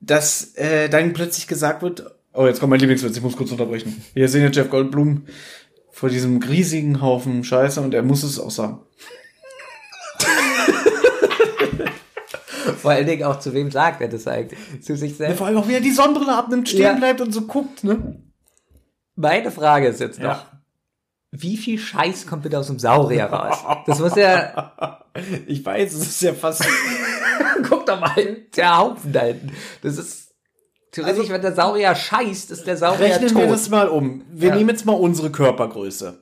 Dass 0.00 0.54
äh, 0.56 0.88
dann 0.90 1.12
plötzlich 1.14 1.46
gesagt 1.46 1.82
wird, 1.82 2.04
oh, 2.34 2.46
jetzt 2.46 2.60
kommt 2.60 2.70
mein 2.70 2.80
Lieblingswitz, 2.80 3.16
ich 3.16 3.22
muss 3.22 3.36
kurz 3.36 3.50
unterbrechen. 3.52 4.04
Wir 4.12 4.28
sehen 4.28 4.42
jetzt 4.42 4.56
Jeff 4.56 4.68
Goldblum 4.70 5.24
vor 5.90 6.08
diesem 6.10 6.42
riesigen 6.42 7.00
Haufen 7.00 7.42
Scheiße 7.42 7.80
und 7.80 7.94
er 7.94 8.02
muss 8.02 8.22
es 8.22 8.38
auch 8.38 8.50
sagen. 8.50 8.80
Vor 12.78 12.90
allen 12.90 13.06
Dingen 13.06 13.22
auch 13.24 13.38
zu 13.38 13.54
wem 13.54 13.70
sagt 13.70 14.00
er 14.02 14.08
das 14.08 14.26
eigentlich? 14.26 14.58
Zu 14.82 14.96
sich 14.96 15.12
Ja, 15.12 15.16
selbst. 15.16 15.38
vor 15.38 15.46
allem 15.46 15.56
auch, 15.56 15.68
wie 15.68 15.74
er 15.74 15.80
die 15.80 15.90
Sonnenbrille 15.90 16.36
abnimmt, 16.36 16.68
stehen 16.68 16.82
Ja. 16.82 16.92
bleibt 16.94 17.20
und 17.20 17.32
so 17.32 17.42
guckt, 17.42 17.82
ne? 17.84 18.16
Meine 19.16 19.50
Frage 19.50 19.86
ist 19.88 20.00
jetzt 20.00 20.18
noch. 20.18 20.44
Ja. 20.44 20.53
Wie 21.36 21.56
viel 21.56 21.78
Scheiß 21.80 22.26
kommt 22.28 22.44
bitte 22.44 22.58
aus 22.58 22.68
dem 22.68 22.78
Saurier 22.78 23.24
raus? 23.26 23.58
Das 23.86 23.98
muss 23.98 24.14
ja, 24.14 25.00
Ich 25.46 25.64
weiß, 25.64 25.92
es 25.94 26.06
ist 26.06 26.22
ja 26.22 26.32
fast. 26.32 26.64
guck 27.68 27.86
doch 27.86 27.98
mal, 28.00 28.12
der 28.56 28.78
Haufen 28.78 29.12
da 29.12 29.20
hinten. 29.22 29.50
Das 29.82 29.98
ist, 29.98 30.28
theoretisch, 30.92 31.20
Also- 31.22 31.32
wenn 31.32 31.42
der 31.42 31.54
Saurier 31.54 31.94
scheißt, 31.94 32.50
ist 32.50 32.66
der 32.66 32.76
Saurier 32.76 33.14
Rechnen 33.14 33.28
tot. 33.30 33.38
wir 33.42 33.48
das 33.48 33.68
mal 33.68 33.88
um. 33.88 34.24
Wir 34.30 34.50
Ja. 34.50 34.54
nehmen 34.56 34.70
jetzt 34.70 34.86
mal 34.86 34.92
unsere 34.92 35.30
Körpergröße. 35.30 36.20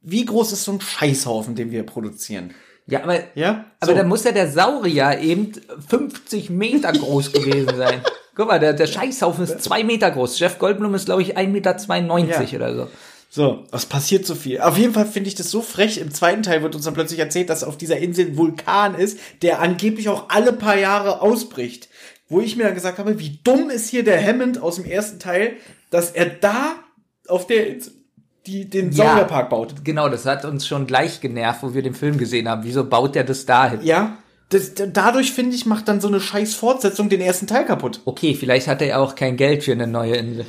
Wie 0.00 0.24
groß 0.24 0.52
ist 0.52 0.64
so 0.64 0.72
ein 0.72 0.80
Scheißhaufen, 0.80 1.54
den 1.54 1.70
wir 1.70 1.84
produzieren? 1.84 2.54
ja, 2.86 3.02
aber, 3.04 3.18
Ja? 3.34 3.66
aber 3.80 3.92
So. 3.92 3.96
dann 3.98 4.08
muss 4.08 4.24
ja 4.24 4.32
der 4.32 4.50
Saurier 4.50 5.18
eben 5.20 5.52
50 5.88 6.50
Meter 6.50 6.92
groß 6.92 7.32
gewesen 7.32 7.76
sein. 7.76 8.02
Guck 8.34 8.48
mal, 8.48 8.58
der, 8.58 8.72
der 8.72 8.86
Scheißhaufen 8.86 9.44
ist 9.44 9.60
zwei 9.62 9.84
Meter 9.84 10.10
groß. 10.10 10.38
Jeff 10.38 10.58
Goldblum 10.58 10.94
ist, 10.94 11.04
glaube 11.04 11.22
ich, 11.22 11.36
1,92 11.36 11.48
Meter 11.48 12.42
Ja. 12.44 12.56
oder 12.56 12.74
so. 12.74 12.88
So, 13.34 13.64
was 13.70 13.86
passiert 13.86 14.26
so 14.26 14.34
viel? 14.34 14.60
Auf 14.60 14.76
jeden 14.76 14.92
Fall 14.92 15.06
finde 15.06 15.28
ich 15.28 15.34
das 15.34 15.50
so 15.50 15.62
frech. 15.62 15.96
Im 15.96 16.12
zweiten 16.12 16.42
Teil 16.42 16.62
wird 16.62 16.74
uns 16.74 16.84
dann 16.84 16.92
plötzlich 16.92 17.18
erzählt, 17.18 17.48
dass 17.48 17.64
auf 17.64 17.78
dieser 17.78 17.96
Insel 17.96 18.26
ein 18.26 18.36
Vulkan 18.36 18.94
ist, 18.94 19.18
der 19.40 19.62
angeblich 19.62 20.10
auch 20.10 20.28
alle 20.28 20.52
paar 20.52 20.76
Jahre 20.76 21.22
ausbricht. 21.22 21.88
Wo 22.28 22.42
ich 22.42 22.56
mir 22.56 22.64
dann 22.64 22.74
gesagt 22.74 22.98
habe, 22.98 23.18
wie 23.18 23.38
dumm 23.42 23.70
ist 23.70 23.88
hier 23.88 24.04
der 24.04 24.22
Hammond 24.22 24.60
aus 24.60 24.76
dem 24.76 24.84
ersten 24.84 25.18
Teil, 25.18 25.54
dass 25.88 26.10
er 26.10 26.26
da 26.26 26.74
auf 27.26 27.46
der 27.46 27.68
Insel 27.68 27.92
die, 28.44 28.68
den 28.68 28.92
Ja. 28.92 29.06
Saurierpark 29.06 29.48
baut. 29.48 29.82
Genau, 29.82 30.10
das 30.10 30.26
hat 30.26 30.44
uns 30.44 30.66
schon 30.66 30.86
gleich 30.86 31.22
genervt, 31.22 31.62
wo 31.62 31.72
wir 31.72 31.82
den 31.82 31.94
Film 31.94 32.18
gesehen 32.18 32.50
haben. 32.50 32.64
Wieso 32.64 32.84
baut 32.84 33.14
der 33.14 33.24
das 33.24 33.46
dahin? 33.46 33.80
Ja? 33.82 34.18
Das, 34.50 34.72
dadurch, 34.74 35.32
finde 35.32 35.56
ich, 35.56 35.64
macht 35.64 35.88
dann 35.88 36.02
so 36.02 36.08
eine 36.08 36.20
scheiß 36.20 36.54
Fortsetzung 36.54 37.08
den 37.08 37.22
ersten 37.22 37.46
Teil 37.46 37.64
kaputt. 37.64 38.00
Okay, 38.04 38.34
vielleicht 38.34 38.66
hat 38.66 38.82
er 38.82 38.88
ja 38.88 38.98
auch 38.98 39.14
kein 39.14 39.38
Geld 39.38 39.64
für 39.64 39.72
eine 39.72 39.86
neue 39.86 40.16
Insel. 40.16 40.44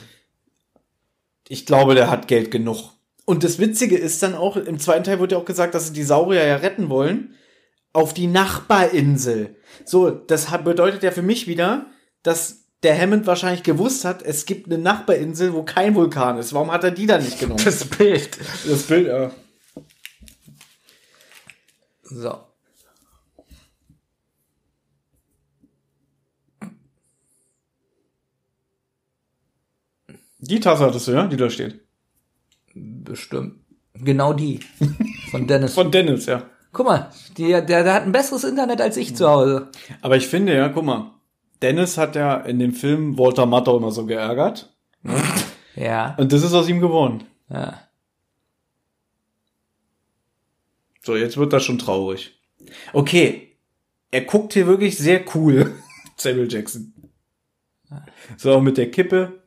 Ich 1.48 1.66
glaube, 1.66 1.96
der 1.96 2.10
hat 2.10 2.28
Geld 2.28 2.52
genug. 2.52 2.92
Und 3.26 3.44
das 3.44 3.60
Witzige 3.60 3.98
ist 3.98 4.22
dann 4.24 4.36
auch, 4.36 4.58
im 4.58 4.80
zweiten 4.80 5.04
Teil 5.04 5.20
wird 5.20 5.32
ja 5.32 5.38
auch 5.38 5.46
gesagt, 5.46 5.76
dass 5.76 5.88
sie 5.88 5.94
die 5.94 6.04
Saurier 6.04 6.46
ja 6.46 6.56
retten 6.58 6.90
wollen. 6.90 7.36
Auf 7.94 8.14
die 8.14 8.28
Nachbarinsel. 8.28 9.56
So, 9.86 10.10
das 10.10 10.50
hat, 10.50 10.64
bedeutet 10.64 11.04
ja 11.04 11.12
für 11.12 11.22
mich 11.22 11.48
wieder, 11.48 11.86
dass 12.24 12.64
der 12.82 13.00
Hammond 13.00 13.28
wahrscheinlich 13.28 13.64
gewusst 13.64 14.04
hat, 14.04 14.24
es 14.24 14.46
gibt 14.46 14.68
eine 14.68 14.78
Nachbarinsel, 14.78 15.54
wo 15.54 15.64
kein 15.64 15.96
Vulkan 15.96 16.38
ist. 16.38 16.54
Warum 16.54 16.72
hat 16.72 16.84
er 16.84 16.92
die 16.92 17.06
dann 17.06 17.24
nicht 17.24 17.40
genommen? 17.40 17.64
Das 17.64 17.86
Bild. 17.86 18.38
das 18.68 18.84
Bild, 18.84 19.08
ja. 19.08 19.32
So. 22.04 22.40
Die 30.46 30.60
Tasse 30.60 30.86
hattest 30.86 31.08
du, 31.08 31.12
ja, 31.14 31.26
die 31.28 31.38
da 31.38 31.50
steht. 31.50 31.80
Bestimmt. 32.76 33.56
Genau 33.94 34.34
die. 34.34 34.60
Von 35.32 35.48
Dennis. 35.48 35.74
Von 35.74 35.92
Dennis, 35.92 36.26
ja. 36.26 36.44
Guck 36.72 36.88
mal, 36.88 37.10
die, 37.38 37.50
der, 37.50 37.62
der 37.62 37.94
hat 37.94 38.04
ein 38.04 38.12
besseres 38.12 38.44
Internet 38.44 38.82
als 38.82 38.98
ich 38.98 39.16
zu 39.16 39.30
Hause. 39.30 39.70
Aber 40.02 40.18
ich 40.18 40.28
finde 40.28 40.56
ja, 40.56 40.70
guck 40.70 40.84
mal, 40.84 41.12
Dennis 41.62 41.98
hat 41.98 42.16
ja 42.16 42.36
in 42.38 42.60
dem 42.60 42.74
Film 42.74 43.18
Walter 43.18 43.46
Matthau 43.46 43.78
immer 43.78 43.92
so 43.92 44.06
geärgert. 44.06 44.74
Ja. 45.76 46.14
Und 46.20 46.32
das 46.32 46.44
ist 46.44 46.54
aus 46.54 46.70
ihm 46.70 46.80
geworden. 46.82 47.24
ja. 47.50 47.80
So, 51.02 51.16
jetzt 51.16 51.36
wird 51.36 51.52
das 51.52 51.64
schon 51.64 51.80
traurig. 51.80 52.40
Okay, 52.94 53.58
er 54.12 54.22
guckt 54.22 54.54
hier 54.54 54.68
wirklich 54.68 54.98
sehr 54.98 55.22
cool. 55.36 55.74
Samuel 56.16 56.50
Jackson. 56.52 56.94
So, 58.38 58.62
mit 58.62 58.78
der 58.78 58.92
Kippe. 58.92 59.43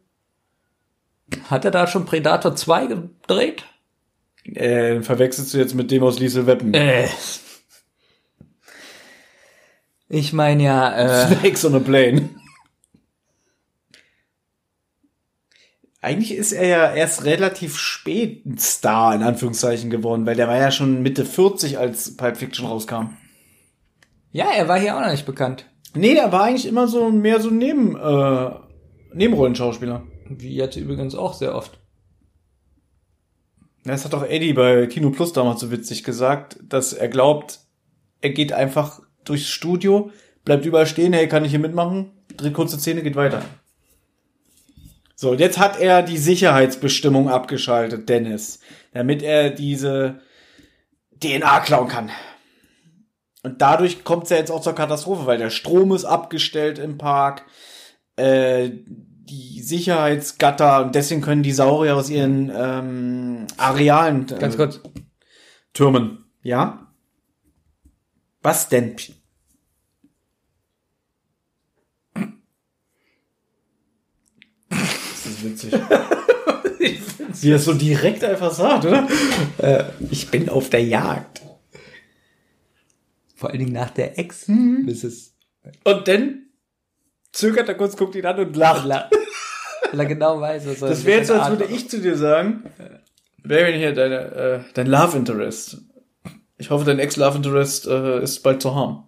Hat 1.49 1.65
er 1.65 1.71
da 1.71 1.87
schon 1.87 2.07
Predator 2.07 2.55
2 2.55 2.87
gedreht? 2.87 3.65
Äh, 4.45 5.01
verwechselst 5.03 5.53
du 5.55 5.59
jetzt 5.59 5.75
mit 5.75 5.91
dem 5.91 6.03
aus 6.03 6.19
Liesel 6.19 6.47
Weapon? 6.47 6.73
Äh. 6.73 7.09
Ich 10.09 10.33
meine 10.33 10.63
ja, 10.63 10.95
äh, 10.97 11.27
Snakes 11.41 11.65
on 11.65 11.75
a 11.75 11.79
Plane. 11.81 12.31
Eigentlich 16.01 16.35
ist 16.35 16.53
er 16.53 16.69
ja 16.69 16.95
erst 16.95 17.25
relativ 17.25 17.77
spät 17.77 18.47
ein 18.47 18.59
Star, 18.59 19.13
in 19.13 19.25
Anführungszeichen, 19.25 19.91
geworden, 19.91 20.25
weil 20.25 20.37
der 20.37 20.47
war 20.47 20.57
ja 20.57 20.71
schon 20.71 21.03
Mitte 21.03 21.25
40, 21.25 21.79
als 21.79 22.17
Pulp 22.17 22.37
Fiction 22.37 22.67
rauskam. 22.67 23.17
ja, 24.31 24.51
er 24.53 24.69
war 24.69 24.79
hier 24.79 24.97
auch 24.97 25.01
noch 25.01 25.11
nicht 25.11 25.27
bekannt. 25.27 25.67
Nee, 25.95 26.15
der 26.15 26.31
war 26.31 26.45
eigentlich 26.45 26.67
immer 26.67 26.87
so 26.87 27.11
mehr 27.11 27.41
so 27.41 27.51
neben, 27.51 27.97
äh, 27.97 28.51
Nebenrollenschauspieler. 29.15 30.07
Wie 30.29 30.55
jetzt 30.55 30.77
übrigens 30.77 31.15
auch 31.15 31.35
sehr 31.35 31.55
oft. 31.55 31.79
Das 33.85 34.05
hat 34.05 34.13
doch 34.13 34.25
Eddie 34.25 34.53
bei 34.53 34.87
Kino 34.87 35.11
Plus 35.11 35.33
damals 35.33 35.61
so 35.61 35.71
witzig 35.71 36.03
gesagt, 36.03 36.59
dass 36.69 36.93
er 36.93 37.09
glaubt, 37.09 37.61
er 38.21 38.31
geht 38.31 38.53
einfach 38.53 39.01
durchs 39.25 39.47
Studio, 39.47 40.11
bleibt 40.45 40.67
überall 40.67 40.87
stehen, 40.87 41.13
hey, 41.13 41.29
kann 41.29 41.45
ich 41.45 41.51
hier 41.51 41.61
mitmachen? 41.61 42.11
Dreht 42.37 42.55
kurze 42.55 42.79
Szene, 42.79 43.03
geht 43.03 43.15
weiter. 43.15 43.43
So, 45.15 45.35
jetzt 45.35 45.59
hat 45.59 45.81
er 45.81 46.03
die 46.03 46.19
Sicherheitsbestimmung 46.19 47.29
abgeschaltet, 47.29 48.09
Dennis, 48.09 48.61
damit 48.93 49.23
er 49.23 49.51
diese 49.51 50.21
DNA 51.23 51.61
klauen 51.61 51.89
kann. 51.89 52.11
Und 53.43 53.63
dadurch 53.63 54.03
kommt 54.03 54.25
es 54.25 54.31
ja 54.31 54.37
jetzt 54.37 54.51
auch 54.51 54.61
zur 54.61 54.75
Katastrophe, 54.75 55.27
weil 55.27 55.39
der 55.39 55.51
Strom 55.51 55.93
ist 55.93 56.05
abgestellt 56.05 56.79
im 56.79 56.99
Park, 56.99 57.45
äh, 58.17 58.71
die 59.29 59.61
Sicherheitsgatter 59.63 60.85
und 60.87 60.95
deswegen 60.95 61.21
können 61.21 61.43
die 61.43 61.53
Saurier 61.53 61.97
aus 61.97 62.11
ihren 62.11 62.51
ähm, 62.55 63.47
Arealen 63.57 64.29
äh, 64.31 64.39
Ganz 64.39 64.57
kurz. 64.57 64.81
Türmen. 65.73 66.25
Ja? 66.43 66.93
Was 68.43 68.69
denn? 68.69 68.97
Das 74.71 75.27
ist 75.27 75.45
witzig. 75.45 75.73
Wie 77.43 77.51
er 77.51 77.57
es 77.57 77.65
so 77.65 77.75
direkt 77.75 78.25
einfach 78.25 78.53
sagt, 78.53 78.87
oder? 78.87 79.07
Äh, 79.59 79.85
ich 80.11 80.31
bin 80.31 80.49
auf 80.49 80.71
der 80.71 80.85
Jagd. 80.85 81.43
Vor 83.35 83.51
allen 83.51 83.59
Dingen 83.59 83.73
nach 83.73 83.91
der 83.91 84.19
Ex. 84.19 84.49
Mhm. 84.49 84.87
Das 84.87 85.05
ist, 85.05 85.35
Und 85.85 86.09
dann 86.09 86.46
zögert 87.37 87.69
er 87.69 87.75
kurz, 87.75 87.97
guckt 87.97 88.15
ihn 88.15 88.27
an 88.27 88.39
und 88.39 88.57
lacht. 88.57 88.89
weil 88.89 90.01
er 90.01 90.07
genau 90.07 90.41
weiß, 90.41 90.67
was 90.67 90.83
er 90.83 90.89
Das 90.89 91.05
wäre 91.05 91.19
jetzt, 91.19 91.31
als 91.31 91.51
würde 91.51 91.73
ich 91.73 91.89
zu 91.89 92.01
dir 92.01 92.17
sagen, 92.17 92.65
wer 93.43 93.67
bin 93.67 93.77
hier 93.77 93.93
deine, 93.93 94.17
äh, 94.17 94.61
dein 94.75 94.87
Love 94.87 95.17
Interest? 95.17 95.79
Ich 96.59 96.71
hoffe, 96.71 96.85
dein 96.85 96.99
Ex-Love 96.99 97.37
Interest 97.37 97.87
äh, 97.87 98.23
ist 98.23 98.43
bald 98.43 98.63
zu 98.63 98.75
haben. 98.75 99.05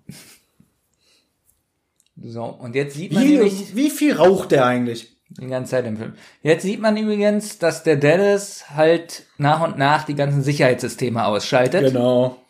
So, 2.23 2.45
und 2.45 2.75
jetzt 2.75 2.97
sieht 2.97 3.13
man 3.13 3.23
Wie, 3.23 3.37
nämlich, 3.37 3.75
wie 3.75 3.91
viel 3.91 4.15
raucht 4.15 4.51
der 4.51 4.67
eigentlich? 4.67 5.17
Die 5.31 5.47
ganze 5.47 5.73
Zeit 5.73 5.87
im 5.87 5.97
Film. 5.97 6.15
Jetzt 6.43 6.63
sieht 6.63 6.81
man 6.81 6.97
übrigens, 6.97 7.59
dass 7.59 7.83
der 7.83 7.97
Dennis 7.97 8.71
halt 8.75 9.27
nach 9.37 9.63
und 9.63 9.79
nach 9.79 10.05
die 10.05 10.15
ganzen 10.15 10.43
Sicherheitssysteme 10.43 11.25
ausschaltet. 11.25 11.93
Genau. 11.93 12.43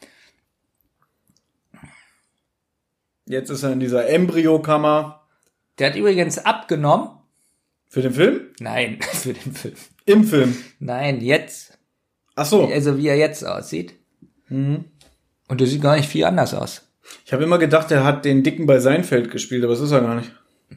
Jetzt 3.26 3.50
ist 3.50 3.62
er 3.62 3.72
in 3.72 3.80
dieser 3.80 4.08
Embryokammer. 4.08 5.17
Der 5.78 5.90
hat 5.90 5.96
übrigens 5.96 6.38
abgenommen. 6.38 7.10
Für 7.88 8.02
den 8.02 8.12
Film? 8.12 8.40
Nein, 8.60 8.98
für 9.12 9.32
den 9.32 9.52
Film. 9.52 9.74
Im 10.04 10.24
Film. 10.24 10.56
Nein, 10.78 11.20
jetzt. 11.20 11.78
Ach 12.34 12.46
so. 12.46 12.66
Also 12.66 12.98
wie 12.98 13.08
er 13.08 13.16
jetzt 13.16 13.44
aussieht. 13.46 13.94
Mhm. 14.48 14.84
Und 15.48 15.60
der 15.60 15.66
sieht 15.66 15.82
gar 15.82 15.96
nicht 15.96 16.08
viel 16.08 16.24
anders 16.24 16.54
aus. 16.54 16.82
Ich 17.24 17.32
habe 17.32 17.42
immer 17.44 17.58
gedacht, 17.58 17.90
er 17.90 18.04
hat 18.04 18.24
den 18.24 18.42
Dicken 18.42 18.66
bei 18.66 18.80
Seinfeld 18.80 19.30
gespielt, 19.30 19.64
aber 19.64 19.72
das 19.72 19.80
ist 19.82 19.92
er 19.92 20.02
gar 20.02 20.14
nicht. 20.14 20.30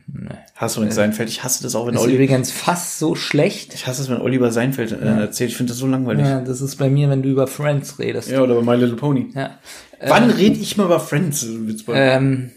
Nee. 0.08 0.30
Hast 0.56 0.78
du 0.78 0.82
mit 0.82 0.94
Seinfeld? 0.94 1.28
Ich 1.28 1.44
hasse 1.44 1.64
das 1.64 1.76
auch, 1.76 1.86
wenn 1.88 1.96
Ist 1.96 2.02
Olli. 2.02 2.14
übrigens 2.14 2.52
fast 2.52 2.98
so 3.00 3.16
schlecht. 3.16 3.74
Ich 3.74 3.88
hasse 3.88 4.02
es, 4.02 4.10
wenn 4.10 4.22
Oliver 4.22 4.52
Seinfeld 4.52 4.94
äh, 4.94 4.96
erzählt. 5.06 5.50
Ich 5.52 5.58
finde 5.58 5.72
das 5.72 5.80
so 5.80 5.88
langweilig. 5.88 6.26
Ja. 6.26 6.40
Ja, 6.40 6.42
das 6.42 6.62
ist 6.62 6.78
bei 6.78 6.90
mir, 6.90 7.10
wenn 7.10 7.22
du 7.22 7.30
über 7.30 7.48
Friends 7.48 8.00
redest. 8.00 8.32
oder 8.32 8.56
bei 8.56 8.62
My 8.62 8.80
Little 8.82 8.96
Pony. 8.96 9.32
Ja. 9.36 9.60
Wann 10.08 10.30
red 10.30 10.56
ich 10.58 10.78
mal 10.78 10.86
über 10.86 11.00
Friends? 11.02 11.46
Ähm, 11.90 12.52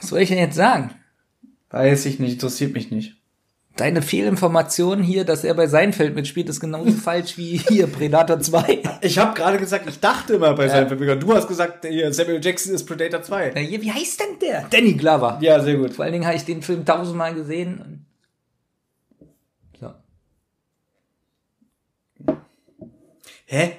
was 0.00 0.10
soll 0.10 0.20
ich 0.20 0.28
denn 0.28 0.38
jetzt 0.38 0.56
sagen? 0.56 0.90
Weiß 1.70 2.06
ich 2.06 2.18
nicht, 2.18 2.34
interessiert 2.34 2.72
mich 2.74 2.90
nicht. 2.90 3.14
Deine 3.76 4.02
Fehlinformation 4.02 5.04
hier, 5.04 5.24
dass 5.24 5.44
er 5.44 5.54
bei 5.54 5.68
Seinfeld 5.68 6.16
mitspielt, 6.16 6.48
ist 6.48 6.58
genauso 6.58 6.90
falsch 7.04 7.38
wie 7.38 7.58
hier 7.58 7.86
Predator 7.86 8.40
2. 8.40 8.82
Ich 9.02 9.18
habe 9.18 9.34
gerade 9.34 9.58
gesagt, 9.58 9.88
ich 9.88 10.00
dachte 10.00 10.34
immer 10.34 10.52
bei 10.54 10.68
Seinfeld. 10.68 11.22
Du 11.22 11.32
hast 11.32 11.46
gesagt, 11.46 11.86
hier, 11.86 12.12
Samuel 12.12 12.44
Jackson 12.44 12.74
ist 12.74 12.84
Predator 12.84 13.22
2. 13.22 13.50
Äh, 13.50 13.60
hier, 13.60 13.80
Wie 13.80 13.92
heißt 13.92 14.18
denn 14.18 14.38
der? 14.40 14.66
Danny 14.68 14.94
Glover. 14.94 15.38
Ja, 15.40 15.60
sehr 15.60 15.76
gut. 15.76 15.94
Vor 15.94 16.04
allen 16.04 16.12
Dingen 16.12 16.26
habe 16.26 16.36
ich 16.36 16.44
den 16.44 16.62
Film 16.62 16.84
tausendmal 16.84 17.34
gesehen. 17.34 18.04
So. 19.78 19.92
Hä? 23.46 23.76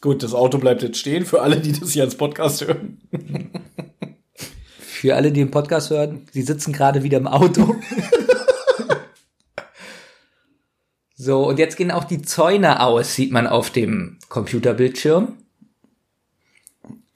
Gut, 0.00 0.22
das 0.22 0.32
Auto 0.32 0.58
bleibt 0.58 0.82
jetzt 0.82 0.98
stehen 0.98 1.26
für 1.26 1.42
alle, 1.42 1.60
die 1.60 1.72
das 1.72 1.90
hier 1.90 2.04
als 2.04 2.16
Podcast 2.16 2.66
hören. 2.66 3.00
Für 4.80 5.14
alle, 5.16 5.30
die 5.30 5.40
den 5.40 5.50
Podcast 5.50 5.90
hören, 5.90 6.26
sie 6.32 6.42
sitzen 6.42 6.72
gerade 6.72 7.02
wieder 7.02 7.18
im 7.18 7.28
Auto. 7.28 7.76
so, 11.14 11.46
und 11.46 11.58
jetzt 11.58 11.76
gehen 11.76 11.90
auch 11.90 12.04
die 12.04 12.22
Zäune 12.22 12.80
aus, 12.80 13.14
sieht 13.14 13.30
man 13.32 13.46
auf 13.46 13.70
dem 13.70 14.18
Computerbildschirm. 14.28 15.36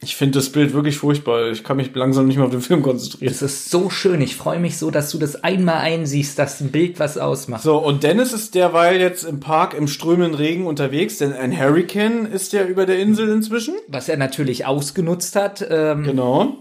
Ich 0.05 0.17
finde 0.17 0.39
das 0.39 0.51
Bild 0.51 0.75
wirklich 0.75 0.97
furchtbar. 0.97 1.51
Ich 1.51 1.63
kann 1.63 1.77
mich 1.77 1.95
langsam 1.95 2.27
nicht 2.27 2.37
mehr 2.37 2.45
auf 2.45 2.51
den 2.51 2.61
Film 2.61 2.83
konzentrieren. 2.83 3.33
Das 3.33 3.41
ist 3.41 3.71
so 3.71 3.89
schön. 3.89 4.21
Ich 4.21 4.37
freue 4.37 4.59
mich 4.59 4.77
so, 4.77 4.91
dass 4.91 5.11
du 5.11 5.19
das 5.19 5.45
einmal 5.45 5.77
einsiehst, 5.77 6.39
dass 6.39 6.61
ein 6.61 6.73
Bild 6.73 6.99
was 6.99 7.19
ausmacht. 7.19 7.63
So, 7.63 7.79
und 7.79 8.03
Dennis 8.03 8.33
ist 8.33 8.57
derweil 8.57 9.01
jetzt 9.01 9.23
im 9.23 9.39
Park 9.39 9.75
im 9.75 9.87
strömenden 9.87 10.35
Regen 10.35 10.67
unterwegs, 10.67 11.19
denn 11.19 11.33
ein 11.33 11.57
Hurricane 11.57 12.27
ist 12.27 12.53
ja 12.53 12.65
über 12.65 12.85
der 12.85 12.99
Insel 12.99 13.29
inzwischen. 13.29 13.75
Was 13.87 14.09
er 14.09 14.17
natürlich 14.17 14.67
ausgenutzt 14.67 15.37
hat. 15.37 15.65
Ähm, 15.71 16.03
Genau. 16.03 16.57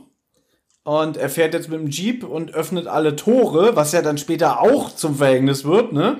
Und 0.84 1.18
er 1.18 1.30
fährt 1.30 1.54
jetzt 1.54 1.70
mit 1.70 1.80
dem 1.80 1.90
Jeep 1.90 2.24
und 2.24 2.54
öffnet 2.54 2.88
alle 2.88 3.16
Tore, 3.16 3.76
was 3.76 3.92
ja 3.92 4.02
dann 4.02 4.18
später 4.18 4.62
auch 4.62 4.94
zum 4.96 5.16
Verhängnis 5.16 5.64
wird, 5.64 5.94
ne? 5.94 6.18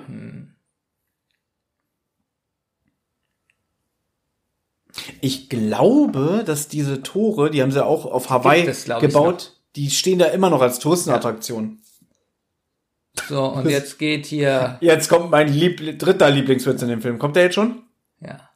Ich 5.22 5.50
glaube, 5.50 6.44
dass 6.46 6.68
diese 6.68 7.02
Tore, 7.04 7.52
die 7.52 7.62
haben 7.62 7.72
sie 7.72 7.86
auch 7.86 8.06
auf 8.06 8.30
Hawaii 8.30 8.66
es, 8.66 8.86
gebaut, 8.86 9.60
die 9.76 9.90
stehen 9.90 10.20
da 10.20 10.26
immer 10.26 10.50
noch 10.50 10.62
als 10.62 10.80
Touristenattraktion. 10.80 11.80
So, 13.28 13.46
und 13.46 13.70
jetzt 13.70 14.00
geht 14.00 14.26
hier, 14.26 14.78
Jetzt 14.82 15.10
kommt 15.10 15.32
mein 15.32 15.52
Liebl 15.52 15.98
dritter 15.98 16.30
Lieblingswitz 16.30 16.82
in 16.82 16.88
dem 16.88 17.02
Film. 17.02 17.20
Kommt 17.20 17.36
der 17.36 17.44
jetzt 17.44 17.56
schon? 17.56 17.84
ja. 18.20 18.52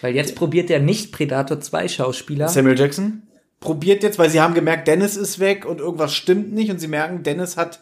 Weil 0.00 0.14
jetzt 0.14 0.36
probiert 0.36 0.68
der 0.68 0.78
nicht 0.78 1.12
Predator 1.12 1.60
2 1.60 1.88
Schauspieler. 1.88 2.48
Samuel 2.48 2.78
Jackson 2.78 3.22
probiert 3.60 4.02
jetzt, 4.02 4.18
weil 4.18 4.30
sie 4.30 4.40
haben 4.40 4.54
gemerkt, 4.54 4.86
Dennis 4.86 5.16
ist 5.16 5.40
weg 5.40 5.64
und 5.64 5.80
irgendwas 5.80 6.14
stimmt 6.14 6.52
nicht 6.52 6.70
und 6.70 6.78
sie 6.78 6.88
merken, 6.88 7.22
Dennis 7.22 7.56
hat 7.56 7.80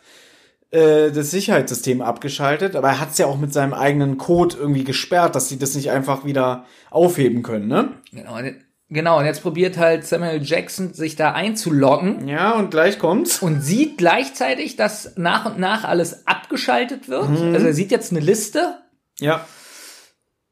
äh, 0.70 1.10
das 1.12 1.30
Sicherheitssystem 1.30 2.02
abgeschaltet, 2.02 2.74
aber 2.76 2.88
er 2.88 3.00
hat 3.00 3.10
es 3.12 3.18
ja 3.18 3.26
auch 3.26 3.38
mit 3.38 3.52
seinem 3.52 3.72
eigenen 3.74 4.18
Code 4.18 4.56
irgendwie 4.58 4.84
gesperrt, 4.84 5.34
dass 5.34 5.48
sie 5.48 5.58
das 5.58 5.74
nicht 5.74 5.90
einfach 5.90 6.24
wieder 6.24 6.64
aufheben 6.90 7.42
können, 7.42 7.68
ne? 7.68 7.88
Genau, 8.12 8.36
und- 8.36 8.56
genau, 8.88 9.18
und 9.18 9.24
jetzt 9.26 9.42
probiert 9.42 9.78
halt 9.78 10.04
Samuel 10.06 10.42
Jackson, 10.42 10.92
sich 10.92 11.14
da 11.16 11.32
einzuloggen 11.32 12.26
Ja, 12.28 12.52
und 12.52 12.70
gleich 12.70 12.98
kommt's. 12.98 13.40
und 13.42 13.60
sieht 13.60 13.98
gleichzeitig, 13.98 14.76
dass 14.76 15.12
nach 15.16 15.46
und 15.46 15.58
nach 15.58 15.84
alles 15.84 16.26
abgeschaltet 16.26 17.08
wird. 17.08 17.28
Mhm. 17.30 17.54
Also 17.54 17.66
er 17.66 17.72
sieht 17.74 17.90
jetzt 17.90 18.10
eine 18.10 18.20
Liste, 18.20 18.78
Ja. 19.20 19.44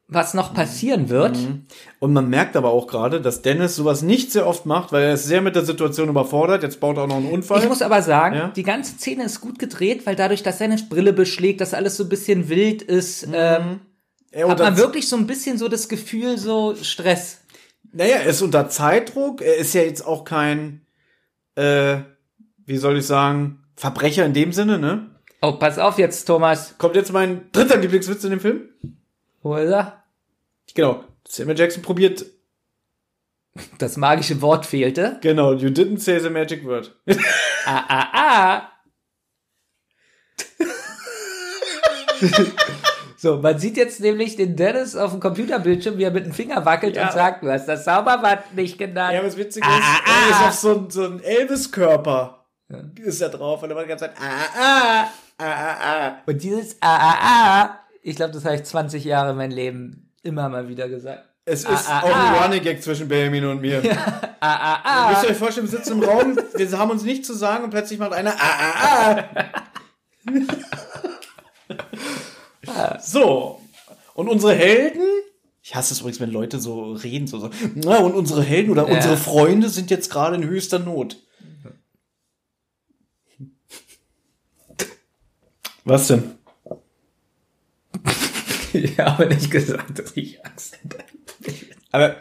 Was 0.06 0.34
noch 0.34 0.52
passieren 0.52 1.08
wird. 1.08 1.38
Und 1.98 2.12
man 2.12 2.28
merkt 2.28 2.56
aber 2.56 2.70
auch 2.70 2.86
gerade, 2.86 3.20
dass 3.22 3.40
Dennis 3.42 3.74
sowas 3.74 4.02
nicht 4.02 4.30
sehr 4.32 4.46
oft 4.46 4.66
macht, 4.66 4.92
weil 4.92 5.02
er 5.04 5.14
ist 5.14 5.24
sehr 5.24 5.40
mit 5.40 5.56
der 5.56 5.64
Situation 5.64 6.08
überfordert. 6.10 6.62
Jetzt 6.62 6.78
baut 6.78 6.96
er 6.98 7.04
auch 7.04 7.08
noch 7.08 7.16
einen 7.16 7.30
Unfall. 7.30 7.62
Ich 7.62 7.68
muss 7.68 7.80
aber 7.82 8.02
sagen, 8.02 8.36
Ja. 8.36 8.48
die 8.48 8.62
ganze 8.64 8.96
Szene 8.98 9.24
ist 9.24 9.40
gut 9.40 9.58
gedreht, 9.58 10.04
weil 10.06 10.14
dadurch, 10.14 10.42
dass 10.42 10.58
seine 10.58 10.76
Brille 10.90 11.12
beschlägt, 11.14 11.60
dass 11.62 11.72
alles 11.72 11.96
so 11.96 12.02
ein 12.04 12.08
bisschen 12.10 12.48
wild 12.50 12.82
ist, 12.82 13.26
ähm, 13.32 13.80
er 14.30 14.48
hat 14.48 14.58
man 14.58 14.76
wirklich 14.76 15.08
so 15.08 15.16
ein 15.16 15.26
bisschen 15.26 15.56
so 15.58 15.68
das 15.68 15.88
Gefühl, 15.88 16.36
so 16.38 16.74
Stress. 16.82 17.38
naja, 17.92 18.16
er 18.16 18.26
ist 18.26 18.42
unter 18.42 18.68
Zeitdruck. 18.68 19.40
Er 19.40 19.56
ist 19.56 19.72
ja 19.74 19.82
jetzt 19.82 20.04
auch 20.06 20.24
kein, 20.24 20.82
äh, 21.54 21.98
wie 22.66 22.76
soll 22.76 22.98
ich 22.98 23.06
sagen, 23.06 23.60
Verbrecher 23.76 24.26
in 24.26 24.34
dem 24.34 24.52
Sinne, 24.52 24.78
ne? 24.78 25.10
Oh, 25.40 25.52
pass 25.52 25.78
auf 25.78 25.98
jetzt, 25.98 26.24
Thomas. 26.26 26.74
Kommt 26.78 26.94
jetzt 26.96 27.12
mein 27.12 27.50
dritter 27.52 27.76
Lieblingswitz 27.78 28.22
in 28.24 28.30
dem 28.30 28.40
Film? 28.40 28.68
Wo 29.44 29.54
ist 29.56 29.70
er? 29.70 30.02
Genau. 30.74 31.04
Samuel 31.28 31.58
Jackson 31.58 31.82
probiert, 31.82 32.24
Das 33.78 33.96
magische 33.96 34.40
Wort 34.42 34.66
fehlte. 34.66 35.18
genau, 35.20 35.52
you 35.52 35.68
didn't 35.68 35.98
say 36.00 36.18
the 36.18 36.30
magic 36.30 36.64
word. 36.64 36.90
Ah, 37.66 37.84
ah, 37.88 38.08
ah. 38.12 38.70
So, 43.16 43.38
man 43.38 43.58
sieht 43.58 43.76
jetzt 43.78 44.00
nämlich 44.00 44.36
den 44.36 44.54
Dennis 44.54 44.94
auf 44.96 45.12
dem 45.12 45.20
Computerbildschirm, 45.20 45.96
wie 45.96 46.02
er 46.02 46.10
mit 46.10 46.26
dem 46.26 46.32
Finger 46.34 46.64
wackelt 46.66 46.94
Ja. 46.96 47.06
und 47.06 47.12
sagt, 47.12 47.42
du 47.42 47.50
hast 47.50 47.64
das 47.66 47.84
Zauberwort 47.84 48.52
nicht 48.54 48.76
genannt. 48.76 49.14
Ja, 49.14 49.24
was 49.24 49.36
witzig 49.38 49.62
ist, 49.62 49.70
Ah, 49.70 50.00
ah, 50.04 50.28
ist 50.30 50.36
ah. 50.36 50.48
auf 50.48 50.54
so 50.54 50.74
ein, 50.76 50.90
so 50.90 51.04
ein 51.04 51.20
Elvis-Körper. 51.22 52.44
Ist 52.96 53.22
er 53.22 53.30
drauf 53.30 53.62
und 53.62 53.70
er 53.70 53.76
war 53.76 53.82
die 53.84 53.88
ganze 53.88 54.06
Zeit, 54.06 54.14
ah, 54.20 54.44
ah, 54.58 55.08
ah, 55.38 55.44
ah, 55.44 55.76
ah. 55.80 56.16
Und 56.26 56.42
dieses 56.42 56.76
Ah, 56.82 56.96
ah, 56.98 57.16
ah, 57.22 57.80
ich 58.04 58.16
glaube, 58.16 58.32
das 58.32 58.44
habe 58.44 58.56
ich 58.56 58.64
20 58.64 59.02
Jahre 59.04 59.34
mein 59.34 59.50
Leben 59.50 60.12
immer 60.22 60.48
mal 60.50 60.68
wieder 60.68 60.88
gesagt. 60.88 61.24
Es 61.46 61.60
ist 61.60 61.68
Ah, 61.68 61.82
ah, 61.88 62.00
auch 62.02 62.06
ein 62.06 62.12
ah. 62.12 62.44
Running 62.44 62.62
Gag 62.62 62.82
zwischen 62.82 63.08
Benjamin 63.08 63.46
und 63.46 63.60
mir. 63.60 63.82
Ah, 64.46 64.56
ah, 64.74 64.80
ah. 64.84 65.10
Müsst 65.10 65.24
ihr 65.24 65.30
euch 65.30 65.38
vorstellen, 65.38 65.70
wir 65.70 65.78
sitzen 65.78 65.94
im 65.94 66.04
Raum, 66.04 66.36
wir 66.36 66.78
haben 66.78 66.90
uns 66.90 67.02
nichts 67.02 67.26
zu 67.26 67.32
sagen 67.32 67.64
und 67.64 67.70
plötzlich 67.70 67.98
macht 67.98 68.12
einer 68.12 68.34
ah, 68.38 69.24
ah, 69.24 69.24
ah. 72.66 72.98
So. 73.00 73.58
Und 74.12 74.28
unsere 74.28 74.52
Helden, 74.52 75.00
ich 75.62 75.74
hasse 75.74 75.94
es 75.94 76.00
übrigens, 76.00 76.20
wenn 76.20 76.30
Leute 76.30 76.60
so 76.60 76.92
reden, 76.92 77.26
so, 77.26 77.38
so 77.38 77.48
na, 77.74 78.00
und 78.00 78.12
unsere 78.12 78.42
Helden 78.42 78.70
oder 78.70 78.86
Ja. 78.86 78.96
unsere 78.96 79.16
Freunde 79.16 79.70
sind 79.70 79.90
jetzt 79.90 80.10
gerade 80.10 80.36
in 80.36 80.44
höchster 80.44 80.78
Not. 80.78 81.16
Was 85.86 86.08
denn? 86.08 86.38
Ich 88.84 88.98
habe 88.98 89.26
nicht 89.26 89.50
gesagt, 89.50 89.98
dass 89.98 90.16
ich 90.16 90.44
Angst 90.44 90.78
hätte. 90.82 90.98
Aber 91.92 92.16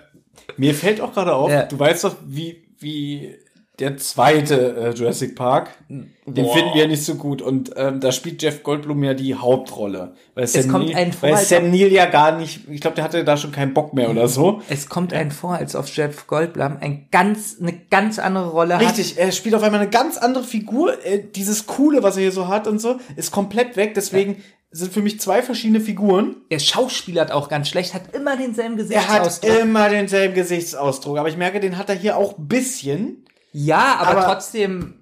mir 0.57 0.73
fällt 0.75 1.01
auch 1.01 1.13
gerade 1.13 1.33
auf, 1.33 1.49
Ja. 1.49 1.63
du 1.65 1.77
weißt 1.79 2.03
doch, 2.03 2.15
wie, 2.25 2.67
wie 2.79 3.35
der 3.79 3.97
zweite 3.97 4.75
äh, 4.75 4.89
Jurassic 4.91 5.35
Park, 5.35 5.71
den 5.89 6.13
Boah. 6.25 6.53
finden 6.53 6.73
wir 6.75 6.83
ja 6.83 6.87
nicht 6.87 7.03
so 7.03 7.15
gut. 7.15 7.41
Und 7.41 7.71
ähm, 7.75 7.99
da 7.99 8.11
spielt 8.11 8.41
Jeff 8.43 8.61
Goldblum 8.61 9.03
ja 9.03 9.15
die 9.15 9.33
Hauptrolle. 9.33 10.13
Weil 10.35 10.45
Sam, 10.45 10.67
kommt 10.69 10.95
einem 10.95 11.11
vor, 11.11 11.29
weil 11.29 11.37
Sam 11.37 11.71
Neill 11.71 11.91
ja 11.91 12.05
gar 12.05 12.37
nicht, 12.37 12.69
ich 12.69 12.81
glaube, 12.81 12.95
der 12.95 13.03
hatte 13.03 13.23
da 13.23 13.35
schon 13.35 13.51
keinen 13.51 13.73
Bock 13.73 13.93
mehr 13.95 14.11
oder 14.11 14.27
so. 14.27 14.61
Es 14.69 14.89
kommt 14.89 15.11
einem 15.11 15.31
vor, 15.31 15.55
als 15.55 15.75
ob 15.75 15.87
Jeff 15.87 16.27
Goldblum 16.27 16.77
ein 16.81 17.07
ganz, 17.09 17.57
eine 17.59 17.73
ganz 17.73 18.19
andere 18.19 18.49
Rolle 18.51 18.75
hat. 18.75 18.83
Richtig, 18.83 19.17
er 19.17 19.31
spielt 19.31 19.55
auf 19.55 19.63
einmal 19.63 19.81
eine 19.81 19.89
ganz 19.89 20.17
andere 20.17 20.43
Figur. 20.43 21.03
Äh, 21.03 21.23
dieses 21.35 21.65
Coole, 21.65 22.03
was 22.03 22.15
er 22.17 22.21
hier 22.21 22.31
so 22.31 22.47
hat 22.47 22.67
und 22.67 22.79
so, 22.79 22.97
ist 23.15 23.31
komplett 23.31 23.75
weg. 23.75 23.95
Deswegen 23.95 24.43
sind 24.69 24.93
für 24.93 25.01
mich 25.01 25.19
zwei 25.19 25.41
verschiedene 25.41 25.79
Figuren. 25.79 26.37
Er 26.49 26.59
schauspielert 26.59 27.31
auch 27.31 27.49
ganz 27.49 27.69
schlecht, 27.69 27.93
hat 27.95 28.13
immer 28.15 28.37
denselben 28.37 28.77
Er 28.91 29.07
hat 29.07 29.23
Gesichtsausdruck. 29.23 29.59
immer 29.61 29.89
denselben 29.89 30.33
Gesichtsausdruck. 30.35 31.17
Aber 31.17 31.29
ich 31.29 31.37
merke, 31.37 31.59
den 31.59 31.77
hat 31.77 31.89
er 31.89 31.95
hier 31.95 32.17
auch 32.17 32.37
ein 32.37 32.47
bisschen. 32.47 33.22
Ja, 33.53 33.95
aber, 33.99 34.11
aber- 34.11 34.25
trotzdem 34.25 34.99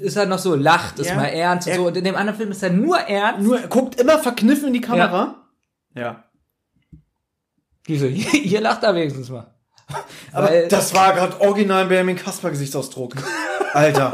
ist 0.00 0.16
er 0.16 0.26
noch 0.26 0.38
so, 0.38 0.54
lacht, 0.54 0.98
ist 0.98 1.08
Ja. 1.08 1.16
mal 1.16 1.26
ernst 1.26 1.66
und 1.66 1.72
Er- 1.72 1.78
so. 1.78 1.86
Und 1.86 1.96
in 1.96 2.04
dem 2.04 2.14
anderen 2.16 2.36
Film 2.38 2.50
ist 2.50 2.62
er 2.62 2.70
nur 2.70 2.98
ernst. 2.98 3.42
Nur, 3.42 3.60
er 3.60 3.68
guckt 3.68 4.00
immer 4.00 4.18
verkniffen 4.18 4.68
in 4.68 4.72
die 4.74 4.80
Kamera. 4.80 5.46
Ja. 5.94 6.24
Wieso? 7.84 8.06
Ihr 8.36 8.60
lacht 8.60 8.82
da 8.82 8.94
wenigstens 8.94 9.28
mal. 9.30 9.54
Aber 10.32 10.48
Weil- 10.48 10.68
das 10.68 10.94
war 10.94 11.14
gerade 11.14 11.40
original 11.40 11.86
Benjamin 11.86 12.16
Kasper 12.16 12.50
Gesichtsausdruck. 12.50 13.14
Alter. 13.72 14.12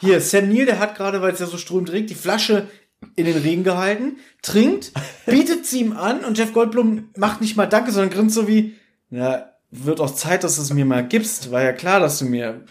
Hier, 0.00 0.20
Sam 0.20 0.48
Neill, 0.48 0.66
der 0.66 0.78
hat 0.78 0.96
gerade, 0.96 1.22
weil 1.22 1.32
es 1.32 1.38
ja 1.40 1.46
so 1.46 1.56
strömt 1.56 1.90
regt, 1.92 2.10
die 2.10 2.14
Flasche 2.14 2.68
in 3.14 3.24
den 3.26 3.36
Regen 3.36 3.62
gehalten, 3.62 4.16
trinkt, 4.42 4.92
bietet 5.26 5.66
sie 5.66 5.80
ihm 5.80 5.96
an 5.96 6.24
und 6.24 6.36
Jeff 6.38 6.52
Goldblum 6.52 7.10
macht 7.16 7.40
nicht 7.40 7.56
mal 7.56 7.66
Danke, 7.66 7.92
sondern 7.92 8.10
grinst 8.10 8.34
so 8.34 8.48
wie, 8.48 8.74
na, 9.10 9.50
wird 9.70 10.00
auch 10.00 10.14
Zeit, 10.14 10.44
dass 10.44 10.56
du 10.56 10.62
es 10.62 10.72
mir 10.72 10.84
mal 10.84 11.06
gibst. 11.06 11.50
War 11.50 11.62
ja 11.62 11.72
klar, 11.72 12.00
dass 12.00 12.18
du 12.18 12.24
mir 12.24 12.64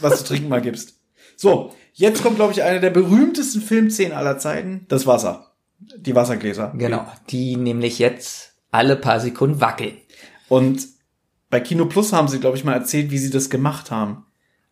was 0.00 0.18
zu 0.18 0.24
trinken 0.24 0.48
mal 0.48 0.60
gibst. 0.60 0.98
So, 1.36 1.74
jetzt 1.94 2.22
kommt, 2.22 2.36
glaube 2.36 2.52
ich, 2.52 2.62
eine 2.62 2.80
der 2.80 2.90
berühmtesten 2.90 3.62
Filmszenen 3.62 4.12
aller 4.16 4.38
Zeiten, 4.38 4.84
das 4.88 5.06
Wasser. 5.06 5.52
Die 5.96 6.14
Wassergläser. 6.14 6.72
Genau. 6.76 7.06
Die 7.30 7.56
nämlich 7.56 7.98
jetzt 7.98 8.52
alle 8.70 8.96
paar 8.96 9.20
Sekunden 9.20 9.60
wackeln. 9.60 9.96
Und 10.48 10.86
bei 11.48 11.60
Kino 11.60 11.86
Plus 11.86 12.12
haben 12.12 12.28
sie, 12.28 12.38
glaube 12.40 12.56
ich, 12.56 12.64
mal 12.64 12.74
erzählt, 12.74 13.10
wie 13.10 13.18
sie 13.18 13.30
das 13.30 13.48
gemacht 13.50 13.90
haben. 13.90 14.26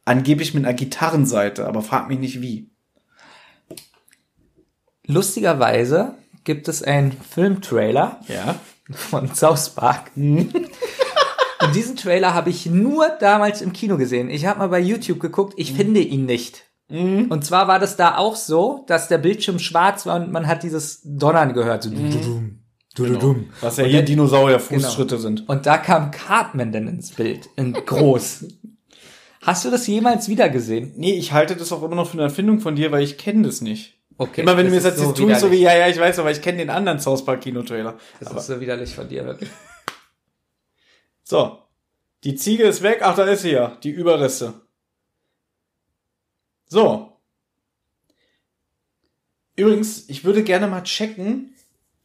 Angeblich 0.05 0.55
mit 0.55 0.65
einer 0.65 0.75
Gitarrenseite, 0.75 1.67
aber 1.67 1.83
frag 1.83 2.09
mich 2.09 2.19
nicht 2.19 2.41
wie. 2.43 2.71
Lustigerweise 5.07 6.15
gibt 6.45 6.69
es 6.69 6.83
einen 6.83 7.13
Filmtrailer 7.13 8.21
Ja. 8.29 8.59
von 8.91 9.35
South 9.35 9.71
Park. 9.71 10.11
Und 11.63 11.75
diesen 11.75 11.97
Trailer 11.97 12.35
habe 12.35 12.51
ich 12.51 12.67
nur 12.67 13.09
damals 13.21 13.63
im 13.63 13.73
Kino 13.73 13.97
gesehen. 13.97 14.31
Ich 14.31 14.47
habe 14.47 14.61
mal 14.61 14.69
bei 14.69 14.81
YouTube 14.81 15.21
geguckt, 15.21 15.55
ich 15.57 15.73
finde 15.73 16.01
ihn 16.01 16.25
nicht. 16.25 16.65
Und 16.91 17.45
zwar 17.45 17.69
war 17.69 17.79
das 17.79 17.97
da 17.97 18.17
auch 18.17 18.35
so, 18.35 18.85
dass 18.87 19.09
der 19.09 19.19
Bildschirm 19.19 19.59
schwarz 19.59 20.07
war 20.07 20.17
und 20.17 20.33
man 20.33 20.47
hat 20.47 20.63
dieses 20.63 21.03
Donnern 21.05 21.53
gehört. 21.53 21.83
So 21.83 21.91
dududum, 21.91 22.61
dududum. 22.95 23.51
Was 23.61 23.77
ja 23.77 23.85
hier 23.85 24.03
Dinosaurier-Fußschritte 24.03 25.17
Genau. 25.17 25.21
sind. 25.21 25.49
Und 25.51 25.67
da 25.67 25.77
kam 25.77 26.11
Cartman 26.13 26.73
dann 26.73 26.89
ins 26.89 27.11
Bild, 27.11 27.51
in 27.57 27.75
groß. 27.75 28.47
Hast 29.43 29.65
du 29.67 29.71
das 29.71 29.87
jemals 29.87 30.31
wieder 30.31 30.49
gesehen? 30.49 30.95
Nee, 30.97 31.13
ich 31.13 31.33
halte 31.35 31.57
das 31.57 31.73
auch 31.73 31.83
immer 31.83 31.95
noch 31.95 32.09
für 32.09 32.15
eine 32.15 32.23
Erfindung 32.23 32.61
von 32.61 32.75
dir, 32.75 32.91
weil 32.91 33.03
ich 33.03 33.19
kenne 33.19 33.43
das 33.43 33.61
nicht. 33.61 33.99
Okay. 34.17 34.41
Immer 34.41 34.57
wenn 34.57 34.65
du 34.65 34.71
mir 34.71 34.77
das 34.81 34.87
erzählst, 34.87 35.17
tue 35.17 35.31
ich 35.31 35.39
so 35.39 35.51
wie, 35.53 35.61
ja, 35.61 35.77
ja, 35.77 35.89
ich 35.89 35.99
weiß, 36.01 36.19
aber 36.21 36.31
ich 36.31 36.41
kenne 36.41 36.57
den 36.59 36.71
anderen 36.71 37.01
South 37.01 37.25
Park 37.25 37.43
Kinotrailer. 37.43 37.99
Das 38.19 38.33
ist 38.33 38.47
so 38.47 38.61
widerlich 38.61 38.95
von 38.95 39.09
dir, 39.09 39.27
wirklich. 39.27 39.51
So. 41.29 41.59
Die 42.25 42.37
Ziege 42.37 42.63
ist 42.65 42.83
weg. 42.83 43.01
Ach, 43.03 43.15
da 43.15 43.25
ist 43.25 43.43
sie 43.43 43.51
ja. 43.51 43.77
Die 43.83 43.91
Überreste. 43.91 44.55
So. 46.65 47.13
Übrigens, 49.55 50.09
ich 50.09 50.25
würde 50.25 50.43
gerne 50.43 50.69
mal 50.69 50.83
checken. 50.85 51.55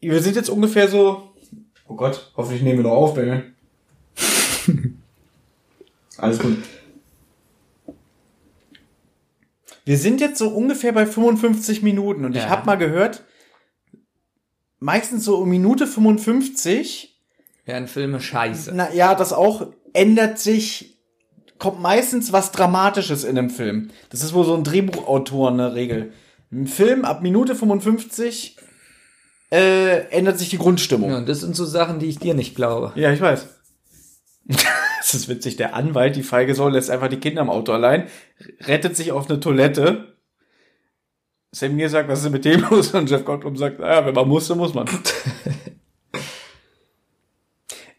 Wir 0.02 0.22
sind 0.22 0.36
jetzt 0.36 0.50
ungefähr 0.50 0.90
so. 0.90 1.34
Oh 1.88 1.96
Gott, 1.96 2.34
hoffentlich 2.36 2.64
nehmen 2.64 2.80
wir 2.80 2.84
noch 2.84 2.98
auf, 2.98 3.14
Benjamin. 3.14 3.56
Alles 6.18 6.40
gut. 6.40 6.58
Wir 9.86 9.98
sind 9.98 10.20
jetzt 10.20 10.38
so 10.38 10.50
ungefähr 10.50 10.92
bei 10.92 11.06
55 11.06 11.82
Minuten 11.82 12.26
und 12.26 12.36
ich 12.36 12.44
Ja. 12.44 12.50
habe 12.50 12.66
mal 12.66 12.76
gehört, 12.76 13.24
meistens 14.80 15.24
so 15.24 15.38
um 15.38 15.48
Minute 15.50 15.88
55 15.88 17.13
Wären 17.66 17.88
Filme 17.88 18.20
scheiße. 18.20 18.72
na 18.74 18.94
ja, 18.94 19.16
das 19.16 19.32
auch 19.32 19.68
ändert 19.94 20.40
sich, 20.40 21.00
kommt 21.60 21.82
meistens 21.82 22.34
was 22.34 22.52
Dramatisches 22.52 23.24
in 23.24 23.38
einem 23.38 23.50
Film. 23.50 23.92
Das 24.10 24.22
ist 24.22 24.34
wohl 24.34 24.46
so 24.46 24.56
ein 24.56 24.64
Drehbuchautor 24.64 25.50
eine 25.50 25.74
Regel. 25.74 26.12
Im 26.52 26.68
Film 26.68 27.06
ab 27.06 27.22
Minute 27.22 27.56
55 27.56 28.58
äh, 29.52 30.08
ändert 30.10 30.40
sich 30.40 30.50
die 30.50 30.58
Grundstimmung. 30.58 31.12
Ja, 31.12 31.18
und 31.18 31.30
das 31.30 31.40
sind 31.40 31.56
so 31.56 31.66
Sachen, 31.66 32.00
die 32.00 32.08
ich 32.08 32.20
dir 32.20 32.34
nicht 32.34 32.56
glaube. 32.56 32.92
Ja, 32.96 33.14
ich 33.14 33.22
weiß. 33.22 33.48
das 34.48 35.14
ist 35.14 35.30
witzig. 35.30 35.56
Der 35.56 35.74
Anwalt, 35.76 36.16
die 36.16 36.24
feige 36.24 36.56
Sau, 36.56 36.70
lässt 36.70 36.90
einfach 36.90 37.08
die 37.08 37.20
Kinder 37.20 37.42
im 37.42 37.50
Auto 37.50 37.72
allein, 37.72 38.08
rettet 38.62 38.98
sich 38.98 39.12
auf 39.12 39.30
eine 39.30 39.40
Toilette. 39.40 40.18
Sam 41.52 41.78
Neill 41.78 41.90
sagt, 41.90 42.10
was 42.10 42.20
ist 42.20 42.26
denn 42.26 42.34
mit 42.34 42.46
dem 42.46 42.62
los? 42.70 42.94
Und 42.94 43.10
Jeff 43.10 43.24
Goldblum 43.24 43.56
sagt, 43.56 43.80
naja, 43.80 44.06
wenn 44.06 44.16
man 44.16 44.28
muss, 44.28 44.48
dann 44.48 44.58
muss 44.58 44.74
man. 44.74 44.90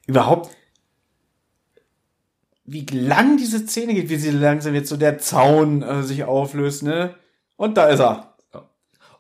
Überhaupt, 0.07 0.51
wie 2.65 2.85
lang 2.87 3.37
diese 3.37 3.67
Szene 3.67 3.95
geht, 3.95 4.09
wie 4.09 4.17
sie 4.17 4.31
langsam 4.31 4.75
jetzt 4.75 4.89
so 4.89 4.97
der 4.97 5.19
Zaun 5.19 5.83
äh, 5.83 6.03
sich 6.03 6.25
auflöst, 6.25 6.83
ne? 6.83 7.15
Und 7.57 7.77
da 7.77 7.87
ist 7.89 8.01
er. 8.01 8.37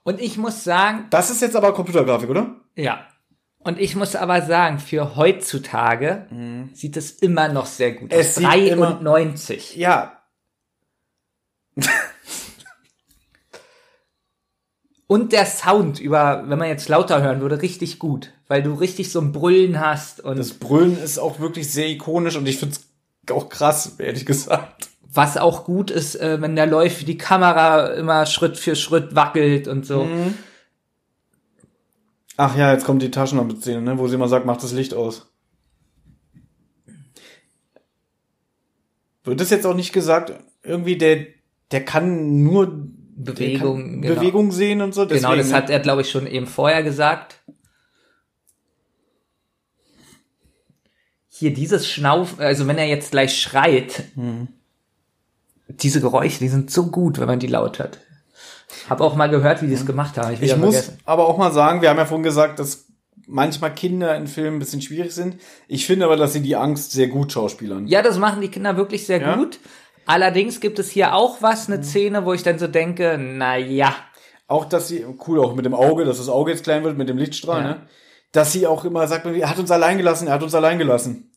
Und 0.03 0.21
ich 0.21 0.37
muss 0.37 0.65
sagen, 0.65 1.07
Das 1.11 1.31
ist 1.31 1.41
jetzt 1.43 1.57
aber 1.57 1.73
Computergrafik, 1.75 2.29
oder? 2.31 2.57
ja. 2.75 3.07
Und 3.67 3.81
ich 3.81 3.97
muss 3.97 4.15
aber 4.15 4.43
sagen, 4.43 4.79
für 4.79 5.17
heutzutage 5.17 6.29
sieht 6.75 6.99
es 6.99 7.13
immer 7.13 7.49
noch 7.49 7.65
sehr 7.65 7.93
gut 7.93 8.11
Mhm. 8.13 8.19
Es 8.19 8.37
aus. 8.37 8.45
sieht 8.53 8.69
immer- 8.73 8.93
93. 9.01 9.77
Ja, 9.77 10.19
Und 15.07 15.33
der 15.33 15.45
Sound 15.47 16.01
über, 16.01 16.45
wenn 16.47 16.59
man 16.59 16.69
jetzt 16.69 16.89
lauter 16.89 17.23
hören 17.23 17.41
würde, 17.41 17.61
richtig 17.61 17.99
gut. 17.99 18.33
Weil 18.49 18.63
du 18.63 18.75
richtig 18.75 19.11
so 19.11 19.21
ein 19.21 19.33
Brüllen 19.33 19.81
hast 19.81 20.21
und 20.21 20.39
Das 20.39 20.55
Brüllen 20.55 20.97
ist 20.97 21.19
auch 21.19 21.41
wirklich 21.41 21.71
sehr 21.71 21.89
ikonisch 21.89 22.37
und 22.37 22.47
ich 22.47 22.59
find's 22.59 22.87
auch 23.31 23.49
krass, 23.49 23.97
ehrlich 23.99 24.27
gesagt. 24.27 24.89
was 25.15 25.37
auch 25.37 25.65
gut 25.65 25.91
ist, 25.91 26.17
äh, 26.17 26.41
wenn 26.41 26.57
der 26.57 26.67
läuft, 26.67 27.07
die 27.07 27.19
Kamera 27.19 27.89
immer 27.95 28.27
Schritt 28.27 28.59
für 28.59 28.75
Schritt 28.77 29.15
wackelt 29.15 29.69
und 29.69 29.87
so. 29.87 30.05
Mhm. 30.05 30.35
Ach 32.37 32.57
ja, 32.57 32.73
jetzt 32.73 32.85
kommt 32.85 33.01
die 33.01 33.13
Taschenlampe-Szene, 33.13 33.81
ne, 33.81 33.99
wo 33.99 34.09
sie 34.09 34.17
immer 34.17 34.29
sagt, 34.29 34.45
mach 34.45 34.57
das 34.57 34.73
Licht 34.73 34.93
aus. 34.93 35.31
Wird 39.23 39.41
das 39.41 39.51
jetzt 39.51 39.67
auch 39.67 39.75
nicht 39.75 39.93
gesagt, 39.93 40.33
irgendwie 40.63 40.99
der, 40.99 41.27
der 41.71 41.85
kann 41.85 42.43
nur 42.43 42.89
Bewegung, 43.17 44.03
genau. 44.03 44.15
Bewegung 44.17 44.51
sehen 44.53 44.81
und 44.83 44.93
so. 44.95 45.07
Genau, 45.07 45.31
das 45.31 45.47
deswegen, 45.47 45.55
hat 45.55 45.71
er, 45.71 45.81
glaube 45.81 46.03
ich, 46.03 46.11
schon 46.11 46.27
eben 46.27 46.47
vorher 46.47 46.83
gesagt. 46.83 47.41
Hier 51.29 51.53
dieses 51.53 51.89
Schnaufen, 51.89 52.41
also 52.41 52.67
wenn 52.67 52.79
er 52.79 52.87
jetzt 52.87 53.11
gleich 53.11 53.37
schreit, 53.41 54.05
Mhm. 54.15 54.49
diese 55.69 56.01
Geräusche, 56.01 56.39
die 56.39 56.49
sind 56.49 56.71
so 56.71 56.87
gut, 56.91 57.19
wenn 57.19 57.27
man 57.27 57.41
die 57.41 57.49
laut 57.49 57.79
hört. 57.79 57.99
Hab 58.89 59.01
auch 59.01 59.17
mal 59.17 59.29
gehört, 59.29 59.63
wie 59.63 59.67
die 59.67 59.73
es 59.75 59.87
gemacht 59.87 60.17
haben. 60.17 60.35
Ich, 60.35 60.43
Ich 60.43 60.57
muss 60.57 60.75
vergessen. 60.75 60.99
aber 61.05 61.27
auch 61.27 61.37
mal 61.39 61.53
sagen, 61.53 61.83
wir 61.83 61.91
haben 61.91 61.97
ja 61.99 62.07
vorhin 62.07 62.23
gesagt, 62.23 62.59
dass 62.59 62.87
manchmal 63.27 63.75
Kinder 63.75 64.15
in 64.17 64.27
Filmen 64.27 64.57
ein 64.57 64.59
bisschen 64.59 64.83
schwierig 64.83 65.13
sind. 65.13 65.41
Ich 65.67 65.87
finde 65.87 66.05
aber, 66.05 66.17
dass 66.17 66.33
sie 66.35 66.41
die 66.43 66.57
Angst 66.57 66.93
sehr 66.93 67.09
gut 67.09 67.33
schauspielern. 67.33 67.87
Ja, 67.87 68.03
das 68.03 68.19
machen 68.19 68.41
die 68.41 68.49
Kinder 68.49 68.77
wirklich 68.77 69.07
sehr 69.07 69.21
Ja? 69.21 69.37
gut. 69.37 69.59
Allerdings 70.07 70.61
gibt 70.61 70.79
es 70.79 70.91
hier 70.91 71.15
auch 71.15 71.41
was, 71.43 71.69
eine 71.69 71.83
Szene, 71.83 72.25
wo 72.27 72.33
ich 72.35 72.43
dann 72.43 72.59
so 72.59 72.67
denke, 72.69 73.19
na 73.19 73.57
ja, 73.57 73.95
Auch, 74.47 74.67
dass 74.67 74.89
sie, 74.89 75.05
cool 75.27 75.41
auch 75.41 75.55
mit 75.55 75.65
dem 75.65 75.75
Auge, 75.75 76.05
dass 76.05 76.19
das 76.19 76.29
Auge 76.29 76.51
jetzt 76.53 76.65
klein 76.65 76.85
wird 76.85 76.99
mit 76.99 77.09
dem 77.09 77.17
Lichtstrahl, 77.17 77.63
Ja. 77.63 77.69
ne? 77.69 77.87
Dass 78.33 78.53
sie 78.53 78.67
auch 78.67 78.85
immer 78.85 79.07
sagt, 79.07 79.25
er 79.27 79.49
hat 79.49 79.59
uns 79.59 79.71
allein 79.71 79.97
gelassen, 79.97 80.27
er 80.27 80.35
hat 80.35 80.43
uns 80.43 80.55
allein 80.55 80.79
gelassen. 80.79 81.31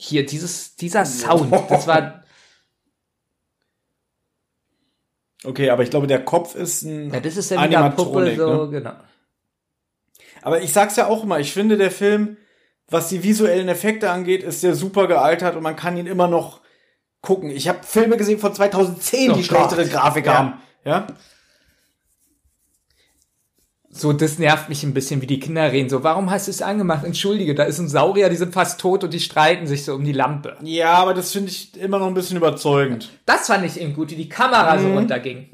hier 0.00 0.24
dieses, 0.24 0.76
dieser 0.76 1.04
Sound, 1.04 1.52
das 1.68 1.86
war, 1.88 2.22
Okay, 5.44 5.70
aber 5.70 5.82
ich 5.84 5.90
glaube, 5.90 6.06
der 6.08 6.24
Kopf 6.24 6.54
ist 6.56 6.82
ein 6.82 7.12
ja, 7.12 7.20
das 7.20 7.36
ist 7.36 7.50
ja 7.50 7.56
wieder 7.68 7.90
Puppe, 7.90 8.18
Animatronik, 8.18 8.36
so, 8.36 8.64
ne? 8.64 8.70
genau. 8.70 8.92
Aber 10.42 10.60
ich 10.62 10.72
sag's 10.72 10.96
ja 10.96 11.06
auch 11.06 11.22
immer, 11.24 11.38
ich 11.40 11.52
finde, 11.52 11.76
der 11.76 11.90
Film, 11.90 12.36
was 12.90 13.08
die 13.08 13.22
visuellen 13.22 13.68
Effekte 13.68 14.10
angeht, 14.10 14.42
ist 14.42 14.62
der 14.62 14.74
super 14.74 15.06
gealtert 15.06 15.56
und 15.56 15.62
man 15.62 15.76
kann 15.76 15.96
ihn 15.96 16.06
immer 16.06 16.26
noch 16.28 16.60
gucken. 17.20 17.50
Ich 17.50 17.68
habe 17.68 17.80
Filme 17.82 18.16
gesehen 18.16 18.38
von 18.38 18.54
2010, 18.54 19.30
Oh 19.30 19.34
die 19.34 19.44
schlechtere. 19.44 19.86
Grafik 19.86 20.26
Ja. 20.26 20.34
haben. 20.38 20.52
Ja? 20.84 21.06
So, 23.90 24.12
das 24.12 24.38
nervt 24.38 24.68
mich 24.68 24.82
ein 24.84 24.92
bisschen, 24.94 25.22
wie 25.22 25.26
die 25.26 25.40
Kinder 25.40 25.72
reden. 25.72 25.88
So, 25.88 26.04
warum 26.04 26.30
hast 26.30 26.46
du 26.46 26.50
es 26.50 26.60
angemacht? 26.62 27.04
Entschuldige, 27.04 27.54
da 27.54 27.64
ist 27.64 27.78
ein 27.78 27.88
Saurier, 27.88 28.28
die 28.28 28.36
sind 28.36 28.52
fast 28.52 28.78
tot 28.80 29.02
und 29.02 29.12
die 29.14 29.18
streiten 29.20 29.66
sich 29.66 29.84
so 29.84 29.94
um 29.94 30.04
die 30.04 30.12
Lampe. 30.12 30.56
Ja, 30.62 30.92
aber 30.94 31.14
das 31.14 31.32
finde 31.32 31.50
ich 31.50 31.74
immer 31.76 31.98
noch 31.98 32.06
ein 32.06 32.14
bisschen 32.14 32.36
überzeugend. 32.36 33.10
Das 33.24 33.46
fand 33.46 33.64
ich 33.64 33.80
eben 33.80 33.94
gut, 33.94 34.10
wie 34.10 34.16
die 34.16 34.28
Kamera 34.28 34.76
Mhm. 34.76 34.82
so 34.82 34.88
runterging. 34.92 35.48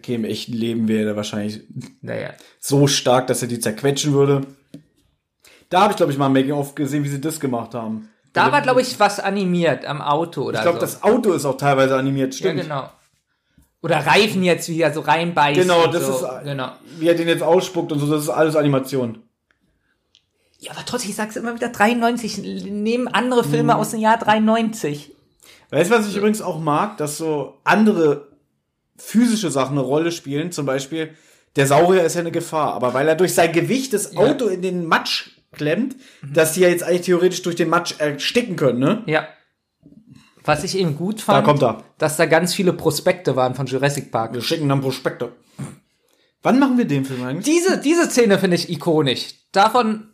Okay, 0.00 0.14
im 0.14 0.24
echten 0.24 0.52
Leben 0.54 0.88
wäre 0.88 1.04
der 1.04 1.16
wahrscheinlich 1.16 1.60
Naja. 2.00 2.30
so 2.58 2.86
stark, 2.86 3.26
dass 3.26 3.42
er 3.42 3.48
die 3.48 3.60
zerquetschen 3.60 4.12
würde. 4.12 4.46
Da 5.68 5.82
habe 5.82 5.92
ich, 5.92 5.96
glaube 5.96 6.10
ich, 6.12 6.18
mal 6.18 6.26
ein 6.26 6.32
Making-of 6.32 6.74
gesehen, 6.74 7.04
wie 7.04 7.08
sie 7.08 7.20
das 7.20 7.38
gemacht 7.38 7.74
haben. 7.74 8.08
Da 8.32 8.50
war, 8.50 8.60
glaube 8.62 8.80
ich, 8.80 8.98
was 8.98 9.20
animiert 9.20 9.84
am 9.84 10.00
Auto 10.00 10.42
oder 10.44 10.58
Ich 10.58 10.62
glaube, 10.62 10.78
so. 10.78 10.86
das 10.86 11.02
Auto 11.02 11.32
ist 11.32 11.44
auch 11.44 11.56
teilweise 11.56 11.96
animiert, 11.96 12.32
ja, 12.34 12.38
stimmt. 12.50 12.62
genau. 12.62 12.88
Oder 13.82 13.98
Reifen 14.06 14.42
jetzt 14.42 14.68
wieder 14.68 14.92
so 14.92 15.00
reinbeißen. 15.00 15.62
Genau, 15.62 15.86
das 15.86 16.06
so. 16.06 16.12
ist- 16.14 16.44
Genau. 16.44 16.70
Wie 16.98 17.08
er 17.08 17.14
den 17.14 17.28
jetzt 17.28 17.42
ausspuckt 17.42 17.92
und 17.92 17.98
so, 17.98 18.10
das 18.10 18.22
ist 18.24 18.28
alles 18.28 18.56
Animation. 18.56 19.18
Ja, 20.58 20.72
aber 20.72 20.84
trotzdem, 20.84 21.10
ich 21.10 21.16
sag's 21.16 21.36
immer 21.36 21.54
wieder, 21.54 21.68
93 21.68 22.38
nehmen 22.38 23.08
andere. 23.08 23.42
Filme 23.44 23.76
aus 23.76 23.90
dem 23.92 24.00
Jahr 24.00 24.18
93. 24.18 25.14
Weißt 25.70 25.90
du, 25.90 25.94
was 25.94 26.08
ich 26.08 26.16
übrigens 26.16 26.42
auch 26.42 26.58
mag, 26.60 26.96
dass 26.98 27.16
so 27.16 27.54
andere 27.64 28.28
physische 29.00 29.50
Sachen 29.50 29.78
eine 29.78 29.86
Rolle 29.86 30.12
spielen. 30.12 30.52
Zum 30.52 30.66
Beispiel, 30.66 31.10
der 31.56 31.66
Saurier 31.66 32.04
ist 32.04 32.14
ja 32.14 32.20
eine 32.20 32.30
Gefahr, 32.30 32.74
aber 32.74 32.94
weil 32.94 33.08
er 33.08 33.16
durch 33.16 33.34
sein 33.34 33.52
Gewicht 33.52 33.92
das 33.92 34.16
Auto 34.16 34.46
in 34.46 34.62
den 34.62 34.86
Matsch 34.86 35.30
klemmt, 35.52 35.96
dass 36.32 36.52
die 36.52 36.60
ja 36.60 36.68
jetzt 36.68 36.82
eigentlich 36.84 37.02
theoretisch 37.02 37.42
durch 37.42 37.56
den 37.56 37.68
Matsch 37.68 37.94
ersticken 37.98 38.56
können, 38.56 38.78
ne? 38.78 39.02
Ja. 39.06 39.26
Was 40.44 40.64
ich 40.64 40.78
eben 40.78 40.96
gut 40.96 41.20
Da 41.20 41.24
fand, 41.34 41.46
kommt 41.46 41.62
er. 41.62 41.84
dass 41.98 42.16
da 42.16 42.26
ganz 42.26 42.54
viele 42.54 42.72
Prospekte 42.72 43.36
waren 43.36 43.54
von 43.54 43.66
Jurassic 43.66 44.10
Park. 44.10 44.32
Wir 44.32 44.40
schicken 44.42 44.68
dann 44.68 44.80
Prospekte. 44.80 45.32
Wann 46.42 46.58
machen 46.58 46.78
wir 46.78 46.86
den 46.86 47.04
Film 47.04 47.22
eigentlich? 47.24 47.44
Diese, 47.44 47.78
diese 47.78 48.08
Szene 48.08 48.38
finde 48.38 48.56
ich 48.56 48.70
ikonisch. 48.70 49.34
Davon, 49.52 50.08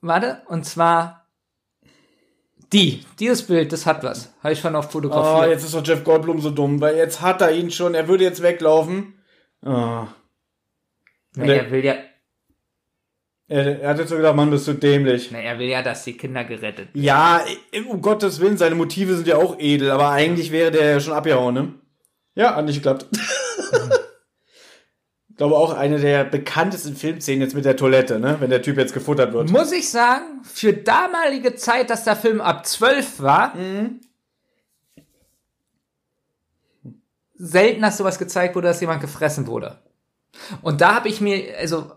warte, 0.00 0.42
und 0.46 0.64
zwar 0.64 1.19
die. 2.72 3.04
Dieses 3.18 3.42
Bild, 3.46 3.72
das 3.72 3.86
hat 3.86 4.02
was. 4.04 4.32
Habe 4.42 4.52
ich 4.52 4.60
schon 4.60 4.76
oft 4.76 4.88
Oh, 4.90 4.92
fotografiert. 4.92 5.50
jetzt 5.50 5.64
ist 5.64 5.74
doch 5.74 5.84
Jeff 5.86 6.04
Goldblum 6.04 6.40
so 6.40 6.50
dumm, 6.50 6.80
weil 6.80 6.96
jetzt 6.96 7.20
hat 7.20 7.40
er 7.42 7.52
ihn 7.52 7.70
schon, 7.70 7.94
er 7.94 8.06
würde 8.08 8.24
jetzt 8.24 8.42
weglaufen. 8.42 9.14
Ah. 9.62 10.06
Na, 11.36 11.44
er 11.44 11.70
will 11.70 11.84
ja, 11.84 11.94
Er, 13.48 13.80
er 13.80 13.88
hat 13.90 13.98
jetzt 13.98 14.10
so 14.10 14.16
gedacht, 14.16 14.36
Mann, 14.36 14.50
bist 14.50 14.66
du 14.68 14.72
dämlich. 14.74 15.30
na, 15.32 15.38
er 15.38 15.58
will 15.58 15.68
ja, 15.68 15.82
dass 15.82 16.04
die 16.04 16.16
Kinder 16.16 16.44
gerettet 16.44 16.88
werden. 16.94 17.02
Ja, 17.04 17.42
um 17.88 18.00
Gottes 18.00 18.40
Willen, 18.40 18.56
seine 18.56 18.74
Motive 18.76 19.14
sind 19.16 19.26
ja 19.26 19.36
auch 19.36 19.58
edel, 19.58 19.90
aber 19.90 20.10
eigentlich 20.10 20.50
wäre 20.52 20.70
der 20.70 20.90
ja 20.92 21.00
schon 21.00 21.12
abgehauen, 21.14 21.54
ne? 21.54 21.74
Ja, 22.36 22.54
hat 22.56 22.64
nicht 22.64 22.76
geklappt. 22.76 23.06
ich 25.40 25.42
glaube 25.42 25.56
auch 25.56 25.72
eine 25.72 25.98
der 25.98 26.24
bekanntesten 26.24 26.94
Filmszenen 26.94 27.40
jetzt 27.40 27.54
mit 27.54 27.64
der 27.64 27.74
Toilette, 27.74 28.20
ne? 28.20 28.36
Wenn 28.40 28.50
der 28.50 28.60
Typ 28.60 28.76
jetzt 28.76 28.92
gefuttert 28.92 29.32
wird. 29.32 29.48
Muss 29.48 29.72
ich 29.72 29.88
sagen, 29.88 30.42
für 30.42 30.74
damalige 30.74 31.54
Zeit, 31.54 31.88
dass 31.88 32.04
der 32.04 32.14
Film 32.14 32.42
ab 32.42 32.66
12 32.66 33.22
war, 33.22 33.54
selten 37.36 37.86
hast 37.86 37.98
du 37.98 38.04
was 38.04 38.18
gezeigt, 38.18 38.54
wo 38.54 38.60
dass 38.60 38.82
jemand 38.82 39.00
gefressen 39.00 39.46
wurde. 39.46 39.78
Und 40.60 40.82
da 40.82 40.94
habe 40.94 41.08
ich 41.08 41.22
mir, 41.22 41.56
also, 41.58 41.90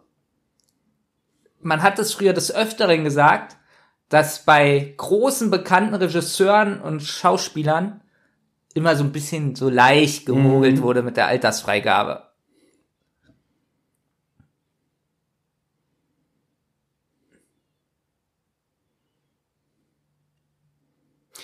man 1.60 1.84
hat 1.84 2.00
es 2.00 2.14
früher 2.14 2.32
des 2.32 2.50
Öfteren 2.56 3.04
gesagt, 3.04 3.58
dass 4.08 4.46
bei 4.46 4.94
großen 4.96 5.52
bekannten 5.52 5.96
Regisseuren 5.96 6.80
und 6.80 7.04
Schauspielern 7.04 8.00
immer 8.74 8.96
so 8.96 9.04
ein 9.04 9.12
bisschen 9.12 9.56
so 9.56 9.68
leicht 9.68 10.26
gemogelt 10.26 10.82
wurde 10.82 11.04
mit 11.04 11.18
der 11.18 11.28
Altersfreigabe. 11.28 12.30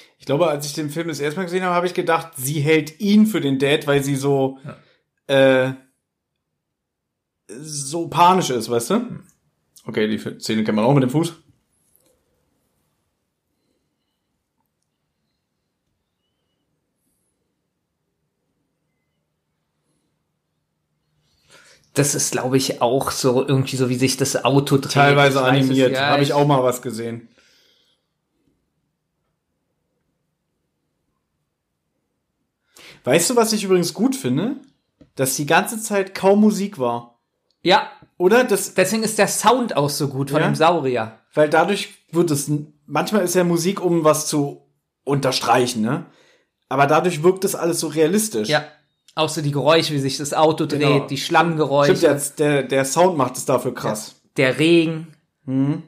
Ich 0.10 0.18
glaube, 0.30 0.48
als 0.48 0.68
ich 0.68 0.74
den 0.74 0.92
Film 0.92 1.08
das 1.08 1.20
erste 1.20 1.40
Mal 1.40 1.46
gesehen 1.46 1.64
habe, 1.64 1.74
habe 1.74 1.88
ich 1.88 1.96
gedacht, 1.96 2.34
sie 2.38 2.60
hält 2.60 3.00
ihn 3.00 3.26
für 3.26 3.42
den 3.42 3.58
Dad, 3.58 3.88
weil 3.88 4.04
sie 4.04 4.16
so, 4.16 4.60
äh, 5.26 5.72
so 7.48 8.08
panisch 8.10 8.52
ist, 8.52 8.70
weißt 8.70 8.92
du? 8.92 9.20
Okay, 9.86 10.08
die 10.08 10.20
Szene 10.20 10.64
kennt 10.64 10.76
man 10.76 10.86
auch 10.86 10.94
mit 10.94 11.02
dem 11.02 11.10
Fuß. 11.10 11.34
Das 21.96 22.14
ist, 22.14 22.34
glaube 22.34 22.58
ich, 22.58 22.84
auch 22.84 23.10
so 23.10 23.48
irgendwie 23.48 23.78
so, 23.78 23.90
wie 23.90 23.96
sich 23.96 24.16
das 24.18 24.46
Auto 24.46 24.78
dreht. 24.78 24.92
Teilweise 24.92 25.42
animiert. 25.42 25.94
ja, 25.94 26.10
habe 26.10 26.22
ich 26.22 26.34
auch 26.34 26.46
mal 26.46 26.62
was 26.62 26.84
gesehen. 26.84 27.30
Weißt 33.10 33.30
du, 33.30 33.36
was 33.36 33.54
ich 33.54 33.64
übrigens 33.64 33.94
gut 33.94 34.16
finde? 34.16 34.58
Dass 35.16 35.36
die 35.36 35.46
ganze 35.48 35.82
Zeit 35.82 36.14
kaum 36.14 36.42
Musik 36.42 36.78
war. 36.78 37.20
Ja, 37.64 37.90
Oder? 38.18 38.44
Das, 38.44 38.74
deswegen 38.76 39.02
ist 39.04 39.18
der 39.18 39.28
Sound 39.28 39.76
auch 39.76 39.90
so 39.90 40.10
gut 40.10 40.30
von 40.32 40.40
Ja. 40.42 40.48
dem 40.48 40.56
Saurier. 40.56 41.18
weil 41.34 41.50
dadurch 41.50 41.90
wird 42.12 42.30
es, 42.32 42.52
manchmal 42.86 43.24
ist 43.24 43.34
ja 43.36 43.44
Musik, 43.44 43.82
um 43.84 44.04
was 44.04 44.28
zu 44.28 44.62
unterstreichen, 45.06 45.82
ne? 45.82 46.06
Aber 46.70 46.86
dadurch 46.88 47.24
wirkt 47.24 47.44
das 47.44 47.56
alles 47.56 47.80
so 47.80 47.88
realistisch. 47.88 48.48
Ja. 48.50 48.64
Auch 49.16 49.30
so 49.30 49.42
die 49.42 49.52
Geräusche, 49.52 49.94
wie 49.94 50.00
sich 50.00 50.18
das 50.18 50.34
Auto 50.34 50.66
dreht, 50.68 50.80
Genau. 50.82 51.08
die 51.08 51.18
Schlammgeräusche, 51.18 51.96
Stimmt, 51.98 52.40
der, 52.40 52.62
der, 52.62 52.64
der 52.64 52.86
Sound 52.86 53.18
macht 53.18 53.38
es 53.38 53.46
dafür 53.46 53.74
krass. 53.74 54.16
der 54.38 54.60
Regen. 54.60 55.08
Mhm. 55.46 55.84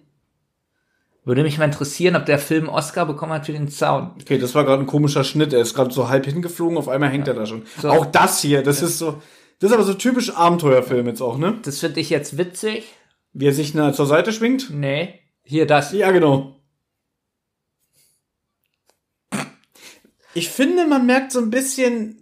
Würde 1.23 1.43
mich 1.43 1.59
mal 1.59 1.65
interessieren, 1.65 2.15
ob 2.15 2.25
der 2.25 2.39
Film 2.39 2.67
Oscar 2.67 3.05
bekommen 3.05 3.33
hat 3.33 3.45
für 3.45 3.51
den 3.51 3.69
Sound. 3.69 4.21
Okay, 4.21 4.39
das 4.39 4.55
war 4.55 4.65
gerade 4.65 4.81
ein 4.81 4.87
komischer 4.87 5.23
Schnitt. 5.23 5.53
Er 5.53 5.61
ist 5.61 5.75
gerade 5.75 5.93
so 5.93 6.09
halb 6.09 6.25
hingeflogen, 6.25 6.77
auf 6.77 6.89
einmal 6.89 7.09
hängt 7.09 7.27
er 7.27 7.35
da 7.35 7.45
schon. 7.45 7.63
So. 7.79 7.89
Auch 7.89 8.07
das 8.07 8.41
hier, 8.41 8.63
das 8.63 8.81
ist 8.81 8.97
so, 8.97 9.21
das 9.59 9.69
ist 9.69 9.75
aber 9.75 9.83
so 9.83 9.93
typisch 9.93 10.35
Abenteuerfilm 10.35 11.05
jetzt 11.05 11.21
auch, 11.21 11.37
ne? 11.37 11.59
Das 11.63 11.79
finde 11.79 11.99
ich 11.99 12.09
jetzt 12.09 12.39
witzig. 12.39 12.85
Wie 13.33 13.45
er 13.45 13.53
sich 13.53 13.75
na, 13.75 13.93
zur 13.93 14.07
Seite 14.07 14.33
schwingt. 14.33 14.71
Nee. 14.71 15.19
Hier 15.43 15.67
das. 15.67 15.93
Ja, 15.93 16.11
genau. 16.11 16.55
Ich 20.33 20.49
finde, 20.49 20.87
man 20.87 21.05
merkt 21.05 21.31
so 21.31 21.39
ein 21.39 21.49
bisschen, 21.49 22.20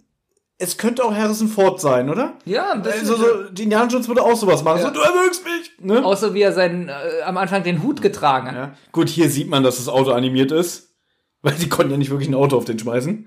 es 0.60 0.76
könnte 0.76 1.02
auch 1.02 1.14
Harrison 1.14 1.48
Ford 1.48 1.80
sein, 1.80 2.10
oder? 2.10 2.34
Ja, 2.44 2.74
bisschen. 2.74 3.00
Also 3.00 3.16
so, 3.16 3.44
die 3.50 3.62
Indiana 3.62 3.88
Jones 3.88 4.08
würde 4.08 4.22
auch 4.22 4.36
sowas 4.36 4.62
machen. 4.62 4.80
Ja. 4.80 4.88
So, 4.88 4.92
du 4.92 5.00
erwürgst 5.00 5.42
mich! 5.44 5.72
Ne? 5.80 6.04
Außer 6.04 6.34
wie 6.34 6.42
er 6.42 6.52
seinen, 6.52 6.88
äh, 6.88 7.22
am 7.24 7.38
Anfang 7.38 7.62
den 7.62 7.82
Hut 7.82 8.02
getragen 8.02 8.48
hat. 8.48 8.54
Ja. 8.54 8.74
Gut, 8.92 9.08
hier 9.08 9.30
sieht 9.30 9.48
man, 9.48 9.62
dass 9.62 9.78
das 9.78 9.88
Auto 9.88 10.12
animiert 10.12 10.52
ist. 10.52 10.94
Weil 11.42 11.54
die 11.54 11.70
konnten 11.70 11.92
ja 11.92 11.96
nicht 11.96 12.10
wirklich 12.10 12.28
ein 12.28 12.34
Auto 12.34 12.58
auf 12.58 12.66
den 12.66 12.78
schmeißen. 12.78 13.26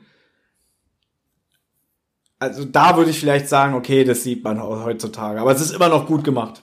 Also 2.38 2.66
da 2.66 2.98
würde 2.98 3.10
ich 3.10 3.20
vielleicht 3.20 3.50
sagen, 3.50 3.74
okay, 3.74 4.04
das 4.04 4.22
sieht 4.22 4.44
man 4.44 4.62
heutzutage. 4.62 5.42
Aber 5.42 5.52
es 5.52 5.62
ist 5.62 5.72
immer 5.72 5.90
noch 5.90 6.06
gut 6.06 6.24
gemacht. 6.24 6.62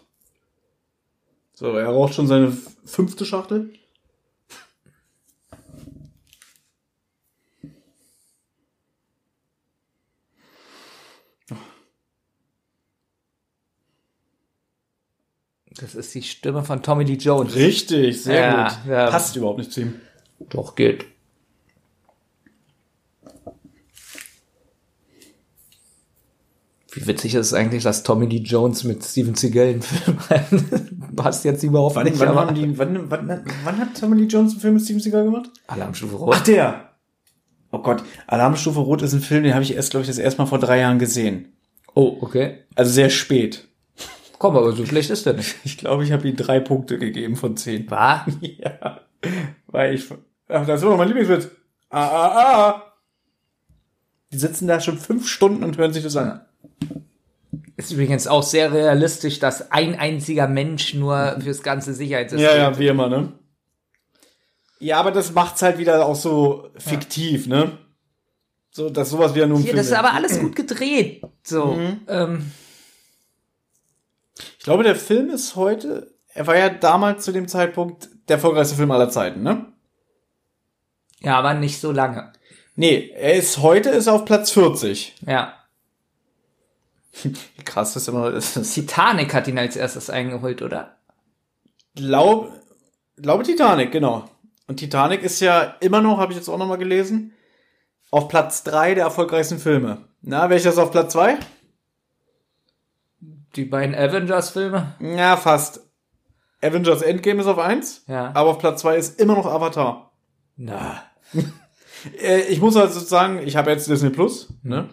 So, 1.52 1.72
er 1.72 1.88
raucht 1.88 2.14
schon 2.14 2.28
seine 2.28 2.56
fünfte 2.84 3.24
Schachtel. 3.24 3.72
Das 15.80 15.94
ist 15.94 16.14
die 16.14 16.22
Stimme 16.22 16.62
von 16.62 16.82
Tommy 16.82 17.04
Lee 17.04 17.14
Jones. 17.14 17.54
Richtig, 17.54 18.22
sehr 18.22 18.40
Ja, 18.40 18.68
gut. 18.68 18.78
ja. 18.90 19.10
Passt 19.10 19.34
überhaupt 19.36 19.58
nicht 19.58 19.72
zu 19.72 19.80
ihm. 19.82 19.94
Doch, 20.50 20.74
geht. 20.74 21.06
Wie 26.92 27.06
witzig 27.06 27.34
ist 27.36 27.46
es 27.46 27.54
eigentlich, 27.54 27.84
dass 27.84 28.02
Tommy 28.02 28.26
Lee 28.26 28.38
Jones 28.44 28.82
mit 28.82 29.04
Steven 29.04 29.34
Seagal 29.36 29.66
einen 29.68 29.82
Film 29.82 30.18
hat? 30.28 30.46
Passt 31.16 31.44
jetzt 31.44 31.62
überhaupt 31.62 31.94
Wann, 31.94 32.04
nicht, 32.04 32.18
wann, 32.18 32.28
aber 32.28 32.52
die, 32.52 32.76
wann, 32.78 33.10
wann, 33.10 33.44
wann 33.64 33.78
hat 33.78 33.98
Tommy 33.98 34.16
Lee 34.20 34.26
Jones 34.26 34.52
einen 34.52 34.60
Film 34.60 34.74
mit 34.74 34.82
Steven 34.82 35.00
Seagal 35.00 35.24
gemacht? 35.24 35.50
Alarmstufe 35.68 36.16
Ach, 36.16 36.20
Rot. 36.20 36.46
der! 36.46 36.90
Oh 37.70 37.78
Gott, 37.78 38.02
Alarmstufe 38.26 38.80
Rot 38.80 39.02
ist 39.02 39.12
ein 39.12 39.20
Film, 39.20 39.44
den 39.44 39.54
habe 39.54 39.62
ich 39.62 39.74
erst, 39.74 39.90
glaube 39.92 40.02
ich, 40.02 40.08
das 40.08 40.18
erste 40.18 40.42
Mal 40.42 40.46
vor 40.46 40.58
drei 40.58 40.80
Jahren 40.80 40.98
gesehen. 40.98 41.52
Oh, 41.94 42.16
okay. 42.20 42.58
Also 42.74 42.90
sehr 42.90 43.10
spät. 43.10 43.68
Komm, 44.40 44.56
aber 44.56 44.72
so 44.72 44.86
schlecht 44.86 45.10
ist 45.10 45.26
der 45.26 45.34
nicht. 45.34 45.56
Ich 45.64 45.76
glaube, 45.76 46.02
ich 46.02 46.12
habe 46.12 46.26
ihm 46.26 46.34
drei 46.34 46.60
Punkte 46.60 46.96
gegeben 46.98 47.36
von 47.36 47.58
zehn. 47.58 47.90
War? 47.90 48.26
Ja. 48.40 49.02
Weil 49.66 49.94
ich. 49.94 50.06
Ach, 50.48 50.66
das 50.66 50.78
ist 50.78 50.82
immer 50.82 50.92
noch 50.92 50.98
mein 50.98 51.08
Lieblingswitz. 51.08 51.50
Ah, 51.90 52.06
ah, 52.06 52.70
ah. 52.70 52.92
Die 54.32 54.38
sitzen 54.38 54.66
da 54.66 54.80
schon 54.80 54.96
fünf 54.96 55.28
Stunden 55.28 55.62
und 55.62 55.76
hören 55.76 55.92
sich 55.92 56.02
das 56.02 56.16
an. 56.16 56.40
Ist 57.76 57.92
übrigens 57.92 58.26
auch 58.26 58.42
sehr 58.42 58.72
realistisch, 58.72 59.40
dass 59.40 59.72
ein 59.72 59.98
einziger 59.98 60.48
Mensch 60.48 60.94
nur 60.94 61.36
fürs 61.40 61.62
ganze 61.62 61.92
Sicherheitssystem. 61.92 62.48
Ja, 62.48 62.56
ja, 62.56 62.78
wie 62.78 62.88
immer, 62.88 63.10
ne? 63.10 63.34
Ja, 64.78 65.00
aber 65.00 65.10
das 65.10 65.34
macht's 65.34 65.60
halt 65.60 65.76
wieder 65.76 66.06
auch 66.06 66.16
so 66.16 66.70
fiktiv, 66.78 67.46
ne? 67.46 67.72
So, 68.70 68.88
dass 68.88 69.10
sowas 69.10 69.34
wieder 69.34 69.46
nur 69.46 69.58
Hier, 69.58 69.72
das 69.74 69.86
ist 69.86 69.92
ist. 69.92 69.98
aber 69.98 70.14
alles 70.14 70.40
gut 70.40 70.56
gedreht. 70.56 71.22
So. 71.42 71.74
Mhm. 71.74 72.00
Ähm, 72.08 72.50
Ich 74.58 74.64
glaube, 74.64 74.82
der 74.82 74.96
Film 74.96 75.30
ist 75.30 75.56
heute, 75.56 76.14
er 76.34 76.46
war 76.46 76.56
ja 76.56 76.68
damals 76.68 77.24
zu 77.24 77.32
dem 77.32 77.48
Zeitpunkt 77.48 78.08
der 78.28 78.36
erfolgreichste 78.36 78.76
Film 78.76 78.90
aller 78.90 79.08
Zeiten, 79.08 79.42
ne? 79.42 79.66
ja, 81.20 81.38
aber 81.38 81.54
nicht 81.54 81.80
so 81.80 81.92
lange. 81.92 82.32
Nee, 82.76 83.12
er 83.14 83.34
ist 83.34 83.58
heute 83.58 83.90
ist 83.90 84.08
auf 84.08 84.24
Platz 84.24 84.50
40. 84.52 85.16
Ja. 85.26 85.54
Wie 87.22 87.64
krass 87.64 87.94
das 87.94 88.08
immer 88.08 88.32
ist. 88.32 88.54
Titanic 88.74 89.34
hat 89.34 89.48
ihn 89.48 89.58
als 89.58 89.76
erstes 89.76 90.08
eingeholt, 90.08 90.62
oder? 90.62 90.96
Glaub, 91.94 92.52
glaube 93.16 93.42
Titanic, 93.42 93.92
genau. 93.92 94.30
Und 94.66 94.76
Titanic 94.76 95.22
ist 95.22 95.40
ja 95.40 95.76
immer 95.80 96.00
noch, 96.00 96.18
habe 96.18 96.32
ich 96.32 96.38
jetzt 96.38 96.48
auch 96.48 96.58
noch 96.58 96.68
mal 96.68 96.78
gelesen, 96.78 97.34
auf 98.10 98.28
Platz 98.28 98.62
drei 98.62 98.94
der 98.94 99.04
erfolgreichsten 99.04 99.58
Filme. 99.58 100.04
Na, 100.22 100.48
welcher 100.48 100.70
ist 100.70 100.78
auf 100.78 100.90
Platz 100.90 101.12
zwei? 101.12 101.38
Die 103.56 103.64
beiden 103.64 103.94
Avengers-Filme? 103.94 104.94
Ja, 105.00 105.36
fast. 105.36 105.80
Avengers 106.62 107.02
Endgame 107.02 107.40
ist 107.40 107.46
auf 107.46 107.58
eins, 107.58 108.04
Ja. 108.06 108.32
aber 108.34 108.50
auf 108.50 108.58
Platz 108.58 108.82
zwei 108.82 108.96
ist 108.96 109.18
immer 109.20 109.34
noch 109.34 109.46
Avatar. 109.46 110.12
Na. 110.56 111.02
Äh, 112.18 112.40
ich 112.48 112.62
muss 112.62 112.76
also 112.76 112.98
sagen, 112.98 113.40
ich 113.46 113.56
habe 113.56 113.70
jetzt 113.70 113.86
Disney 113.86 114.08
Plus, 114.08 114.54
ne? 114.62 114.88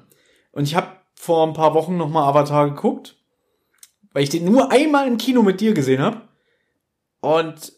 Und 0.52 0.66
ich 0.66 0.76
habe 0.76 0.88
vor 1.16 1.48
ein 1.48 1.54
paar 1.54 1.74
Wochen 1.74 1.96
noch 1.96 2.10
mal 2.10 2.28
Avatar 2.28 2.68
geguckt, 2.70 3.16
weil 4.12 4.24
ich 4.24 4.30
den 4.30 4.44
nur 4.44 4.74
einmal 4.74 5.08
im 5.08 5.18
Kino 5.18 5.42
mit 5.42 5.62
dir 5.62 5.74
gesehen 5.74 6.02
habe 6.02 6.28
und 7.22 7.72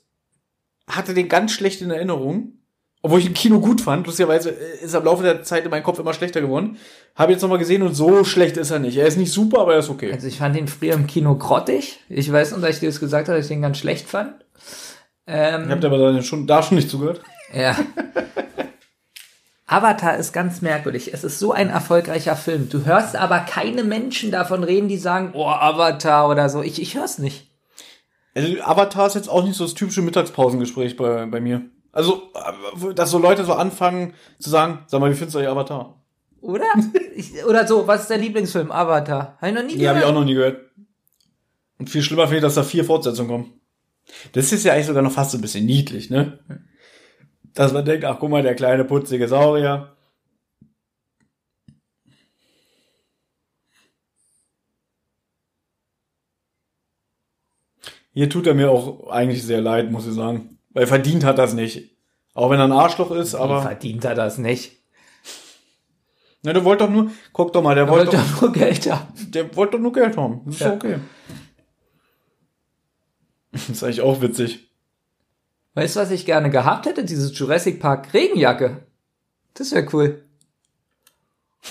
hatte 0.87 1.13
den 1.13 1.29
ganz 1.29 1.51
schlecht 1.51 1.79
in 1.83 1.91
Erinnerung. 1.91 2.53
Obwohl 3.01 3.19
ich 3.19 3.27
im 3.27 3.33
Kino 3.33 3.61
gut 3.61 3.79
fand, 3.79 4.05
lustigerweise 4.07 4.51
äh, 4.51 4.83
ist 4.83 4.93
am 4.93 5.05
Laufe 5.05 5.23
der 5.23 5.43
Zeit 5.43 5.63
in 5.63 5.71
meinem 5.71 5.83
Kopf 5.83 5.99
immer 5.99 6.13
schlechter 6.13 6.41
geworden. 6.41 6.77
Habe 7.15 7.31
jetzt 7.31 7.41
noch 7.41 7.49
mal 7.49 7.57
gesehen 7.57 7.81
und 7.81 7.93
so 7.93 8.23
schlecht 8.25 8.57
ist 8.57 8.71
er 8.71 8.79
nicht. 8.79 8.97
Er 8.97 9.07
ist 9.07 9.17
nicht 9.17 9.31
super, 9.31 9.61
aber 9.61 9.73
er 9.73 9.79
ist 9.79 9.89
okay. 9.89 10.11
Also 10.11 10.27
ich 10.27 10.37
fand 10.37 10.57
ihn 10.57 10.67
früher 10.67 10.93
im 10.93 11.07
Kino 11.07 11.35
grottig. 11.35 11.99
Ich 12.09 12.31
weiß 12.31 12.51
noch, 12.51 12.61
dass 12.61 12.71
ich 12.71 12.79
dir 12.79 12.89
das 12.89 12.99
gesagt 12.99 13.29
habe, 13.29 13.37
dass 13.37 13.45
ich 13.45 13.53
den 13.53 13.61
ganz 13.61 13.77
schlecht 13.77 14.07
fand. 14.07 14.33
Ähm, 15.27 15.65
Ich 15.65 15.71
habe 15.71 15.87
aber 15.87 15.97
dann 15.97 16.23
schon, 16.23 16.45
da 16.45 16.61
schon 16.61 16.75
nicht 16.75 16.89
zugehört. 16.89 17.21
Ja. 17.53 17.77
Avatar 19.65 20.17
ist 20.17 20.33
ganz 20.33 20.61
merkwürdig. 20.61 21.13
Es 21.13 21.23
ist 21.23 21.37
so 21.39 21.51
ein 21.51 21.69
erfolgreicher 21.69 22.35
Film. 22.35 22.69
Du 22.69 22.85
hörst 22.85 23.15
aber 23.15 23.39
keine 23.39 23.83
Menschen 23.83 24.31
davon 24.31 24.63
reden, 24.63 24.87
die 24.87 24.97
sagen, 24.97 25.31
oh, 25.33 25.45
Avatar 25.45 26.27
oder 26.27 26.49
so. 26.49 26.63
Ich, 26.63 26.81
ich 26.81 26.95
hör's 26.95 27.19
nicht. 27.19 27.51
Also 28.33 28.61
Avatar 28.63 29.07
ist 29.07 29.15
jetzt 29.15 29.29
auch 29.29 29.43
nicht 29.43 29.55
so 29.55 29.63
das 29.63 29.75
typische 29.75 30.01
Mittagspausengespräch 30.01 30.97
bei, 30.97 31.25
bei 31.27 31.39
mir. 31.39 31.61
Also, 31.91 32.31
äh, 32.35 32.93
dass 32.93 33.11
so 33.11 33.17
Leute 33.17 33.45
so 33.45 33.53
anfangen 33.53 34.13
zu 34.39 34.49
sagen, 34.49 34.83
sag 34.87 34.99
mal, 35.01 35.09
wie 35.11 35.15
findest 35.15 35.35
du 35.35 35.39
euer 35.39 35.51
Avatar? 35.51 35.95
Oder? 36.41 36.65
Ich, 37.15 37.43
oder 37.43 37.67
so, 37.67 37.85
was 37.87 38.01
ist 38.03 38.09
dein 38.11 38.21
Lieblingsfilm? 38.21 38.71
Avatar. 38.71 39.37
Hab 39.41 39.49
ich 39.49 39.55
noch 39.55 39.63
nie 39.63 39.75
Die 39.77 39.89
habe 39.89 39.99
ich 39.99 40.05
auch 40.05 40.09
gehört. 40.09 40.15
noch 40.21 40.25
nie 40.25 40.35
gehört. 40.35 40.69
Und 41.79 41.89
viel 41.89 42.01
schlimmer 42.01 42.23
finde 42.23 42.37
ich, 42.37 42.43
dass 42.43 42.55
da 42.55 42.63
vier 42.63 42.85
Fortsetzungen 42.85 43.29
kommen. 43.29 43.53
Das 44.33 44.51
ist 44.51 44.63
ja 44.63 44.73
eigentlich 44.73 44.85
sogar 44.87 45.03
noch 45.03 45.11
fast 45.11 45.31
so 45.31 45.37
ein 45.37 45.41
bisschen 45.41 45.65
niedlich, 45.65 46.09
ne? 46.09 46.39
Dass 47.53 47.73
man 47.73 47.83
denkt, 47.85 48.05
ach 48.05 48.17
guck 48.19 48.29
mal, 48.29 48.41
der 48.43 48.55
kleine 48.55 48.85
putzige 48.85 49.27
Saurier. 49.27 49.95
Hier 58.13 58.29
tut 58.29 58.47
er 58.47 58.53
mir 58.53 58.69
auch 58.71 59.07
eigentlich 59.09 59.43
sehr 59.43 59.61
leid, 59.61 59.91
muss 59.91 60.07
ich 60.07 60.13
sagen. 60.13 60.58
Weil 60.71 60.87
verdient 60.87 61.23
hat 61.23 61.37
das 61.37 61.53
nicht. 61.53 61.95
Auch 62.33 62.49
wenn 62.49 62.59
er 62.59 62.65
ein 62.65 62.71
Arschloch 62.71 63.11
ist, 63.11 63.35
Aber 63.35 63.61
verdient 63.61 64.05
er 64.05 64.15
das 64.15 64.37
nicht. 64.37 64.77
Ne, 66.41 66.53
der 66.53 66.63
wollte 66.63 66.85
doch 66.85 66.91
nur, 66.91 67.11
guck 67.33 67.51
doch 67.51 67.61
mal, 67.61 67.75
der 67.75 67.83
Er 67.85 67.89
wollte 67.89 68.15
doch, 68.15 68.41
nur 68.41 68.51
Geld 68.53 68.89
haben. 68.89 69.07
der 69.31 69.53
wollte 69.57 69.73
doch 69.73 69.79
nur 69.79 69.91
Geld 69.91 70.15
haben. 70.15 70.41
Das 70.45 70.55
ist 70.55 70.61
Ja. 70.61 70.73
okay. 70.73 70.99
Das 73.51 73.67
ist 73.67 73.83
eigentlich 73.83 74.01
auch 74.01 74.21
witzig. 74.21 74.69
Weißt 75.73 75.95
du, 75.95 76.01
was 76.01 76.11
ich 76.11 76.25
gerne 76.25 76.49
gehabt 76.51 76.85
hätte? 76.85 77.03
Diese 77.03 77.31
Jurassic 77.33 77.79
Park 77.79 78.13
Regenjacke. 78.13 78.85
Das 79.55 79.71
wäre 79.71 79.87
cool. 79.91 80.23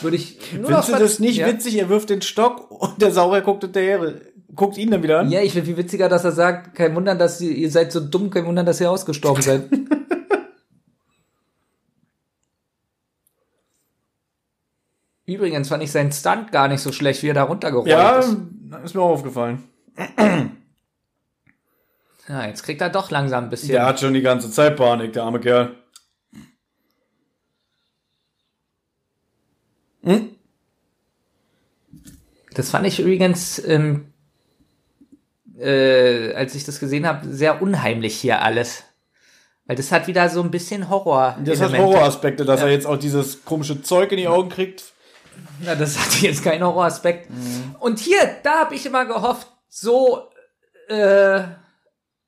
Würde 0.01 0.17
ich 0.17 0.39
nur 0.55 0.71
noch 0.71 0.85
Findest 0.85 0.89
du 0.89 0.99
das 0.99 1.19
nicht 1.21 1.37
ja. 1.39 1.47
witzig? 1.47 1.77
Er 1.77 1.89
wirft 1.89 2.11
den 2.11 2.21
Stock 2.21 2.71
und 2.71 3.01
der 3.01 3.13
Sauer 3.13 3.41
guckt 3.43 3.63
hinterher, 3.63 4.21
guckt 4.55 4.77
ihn 4.79 4.91
dann 4.91 5.03
wieder 5.03 5.21
an. 5.21 5.31
Ja, 5.31 5.41
ich 5.43 5.53
finde 5.53 5.67
viel 5.67 5.77
witziger, 5.77 6.09
dass 6.09 6.25
er 6.25 6.33
sagt, 6.33 6.75
kein 6.75 6.95
Wunder, 6.95 7.15
dass 7.15 7.41
ihr, 7.41 7.53
ihr 7.53 7.71
seid 7.71 7.93
so 7.93 8.01
dumm, 8.01 8.31
kein 8.31 8.47
Wunder, 8.47 8.65
dass 8.65 8.81
ihr 8.81 8.91
ausgestorben 8.91 9.43
seid. 9.43 9.69
Übrigens 15.27 15.69
fand 15.69 15.83
ich 15.83 15.93
seinen 15.93 16.11
Stunt 16.13 16.53
gar 16.53 16.69
nicht 16.69 16.81
so 16.81 16.91
schlecht, 16.91 17.23
wie 17.23 17.29
er 17.29 17.35
da 17.35 17.43
runtergerollt 17.43 17.89
Ja, 17.89 18.19
ist. 18.19 18.37
ist 18.85 18.95
mir 18.95 19.03
auch 19.03 19.11
aufgefallen. 19.11 19.63
Ja, 22.29 22.47
jetzt 22.47 22.63
kriegt 22.63 22.81
er 22.81 22.89
doch 22.91 23.11
langsam 23.11 23.45
ein 23.45 23.51
bisschen. 23.51 23.73
Der 23.73 23.85
hat 23.85 24.01
schon 24.01 24.15
die 24.15 24.23
ganze 24.23 24.51
Zeit 24.51 24.77
Panik, 24.77 25.13
der 25.13 25.25
arme 25.25 25.41
Kerl. 25.41 25.75
Das 32.55 32.71
fand 32.71 32.87
ich 32.87 32.99
übrigens, 33.01 33.63
ähm, 33.67 34.13
äh, 35.59 36.33
als 36.35 36.55
ich 36.55 36.65
das 36.65 36.81
gesehen 36.81 37.07
habe, 37.07 37.27
sehr 37.29 37.61
unheimlich 37.63 38.17
hier 38.21 38.43
alles. 38.43 38.85
Weil 39.67 39.77
das 39.77 39.93
hat 39.93 40.07
wieder 40.07 40.29
so 40.31 40.41
ein 40.43 40.51
bisschen 40.51 40.89
Horror. 40.89 41.37
Das 41.45 41.61
hat 41.61 41.77
Horroraspekte, 41.77 42.45
dass 42.45 42.61
er 42.63 42.69
jetzt 42.71 42.87
auch 42.87 42.97
dieses 42.97 43.45
komische 43.45 43.83
Zeug 43.83 44.11
in 44.13 44.19
die 44.19 44.29
Augen 44.29 44.49
kriegt. 44.49 44.85
Na, 45.65 45.75
das 45.75 45.99
hatte 45.99 46.19
jetzt 46.27 46.43
keinen 46.43 46.65
Horroraspekt. 46.65 47.29
Mhm. 47.31 47.75
Und 47.79 47.99
hier, 47.99 48.19
da 48.43 48.61
habe 48.61 48.75
ich 48.75 48.87
immer 48.87 49.05
gehofft, 49.05 49.47
so 49.69 50.23
äh, 50.89 51.43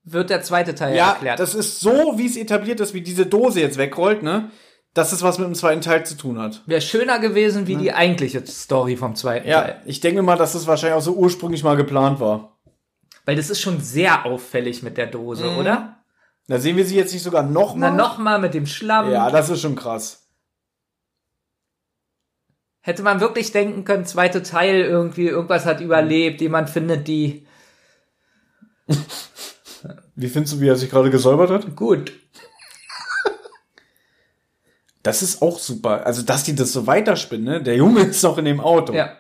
wird 0.05 0.29
der 0.31 0.43
zweite 0.43 0.75
Teil 0.75 0.95
Ja, 0.95 1.13
erklärt. 1.13 1.41
das 1.41 1.55
ist 1.55 1.81
so, 1.81 2.15
wie 2.17 2.27
es 2.27 2.37
etabliert 2.37 2.81
ist, 2.81 2.93
wie 2.95 3.01
diese 3.01 3.25
Dose 3.27 3.61
jetzt 3.61 3.79
wegrollt, 3.79 4.23
ne? 4.23 4.51
Dass 4.93 5.13
es 5.13 5.23
was 5.23 5.39
mit 5.39 5.47
dem 5.47 5.55
zweiten 5.55 5.81
Teil 5.83 6.05
zu 6.05 6.17
tun 6.17 6.39
hat. 6.41 6.63
Wäre 6.67 6.81
schöner 6.81 7.21
gewesen 7.21 7.69
wie 7.69 7.77
die 7.77 7.93
eigentliche 7.93 8.45
Story 8.45 8.97
vom 8.97 9.15
zweiten 9.15 9.49
Ja, 9.49 9.63
Teil. 9.63 9.83
ich 9.87 10.01
denke 10.01 10.21
mal, 10.23 10.37
dass 10.37 10.53
das 10.55 10.67
wahrscheinlich 10.67 10.97
auch 10.99 11.03
so 11.03 11.13
ursprünglich 11.15 11.63
mal 11.63 11.77
geplant 11.77 12.19
war. 12.19 12.57
Weil 13.31 13.37
das 13.37 13.49
ist 13.49 13.61
schon 13.61 13.81
sehr 13.81 14.27
auffällig 14.27 14.83
mit 14.83 14.97
der 14.97 15.07
Dose, 15.07 15.45
Mhm. 15.45 15.59
oder? 15.59 16.03
Da 16.49 16.59
sehen 16.59 16.77
wir 16.77 16.85
sie 16.85 16.97
jetzt 16.97 17.13
nicht 17.13 17.23
sogar 17.23 17.45
noch 17.45 17.77
mal. 17.77 17.93
Na, 17.93 17.97
nochmal 17.97 18.41
mit 18.41 18.55
dem 18.55 18.67
Schlamm. 18.67 19.09
Ja, 19.09 19.31
das 19.31 19.49
ist 19.51 19.61
schon 19.61 19.77
krass. 19.77 20.27
Hätte 22.81 23.05
man 23.05 23.21
wirklich 23.21 23.53
denken 23.53 23.85
können, 23.85 24.05
zweite 24.05 24.43
Teil 24.43 24.81
irgendwie, 24.81 25.29
irgendwas 25.29 25.65
hat 25.65 25.81
überlebt, 25.81 26.41
jemand 26.41 26.71
findet 26.71 27.07
die. 27.07 27.47
Wie 30.17 30.29
findest 30.29 30.55
du, 30.55 30.61
wie 30.61 30.67
er 30.67 30.75
sich 30.75 30.91
gerade 30.91 31.11
gesäubert 31.11 31.51
hat? 31.51 31.77
Gut. 31.77 32.13
Das 35.05 35.23
ist 35.23 35.41
auch 35.41 35.61
super. 35.61 36.05
Also, 36.05 36.23
dass 36.23 36.43
die 36.43 36.57
das 36.57 36.73
so 36.73 36.89
weiterspinnen, 36.89 37.45
ne? 37.45 37.63
Der 37.63 37.77
Junge 37.77 38.01
ist 38.07 38.25
noch 38.25 38.39
in 38.39 38.45
dem 38.47 38.59
Auto. 38.59 38.93
Ja. 38.93 39.17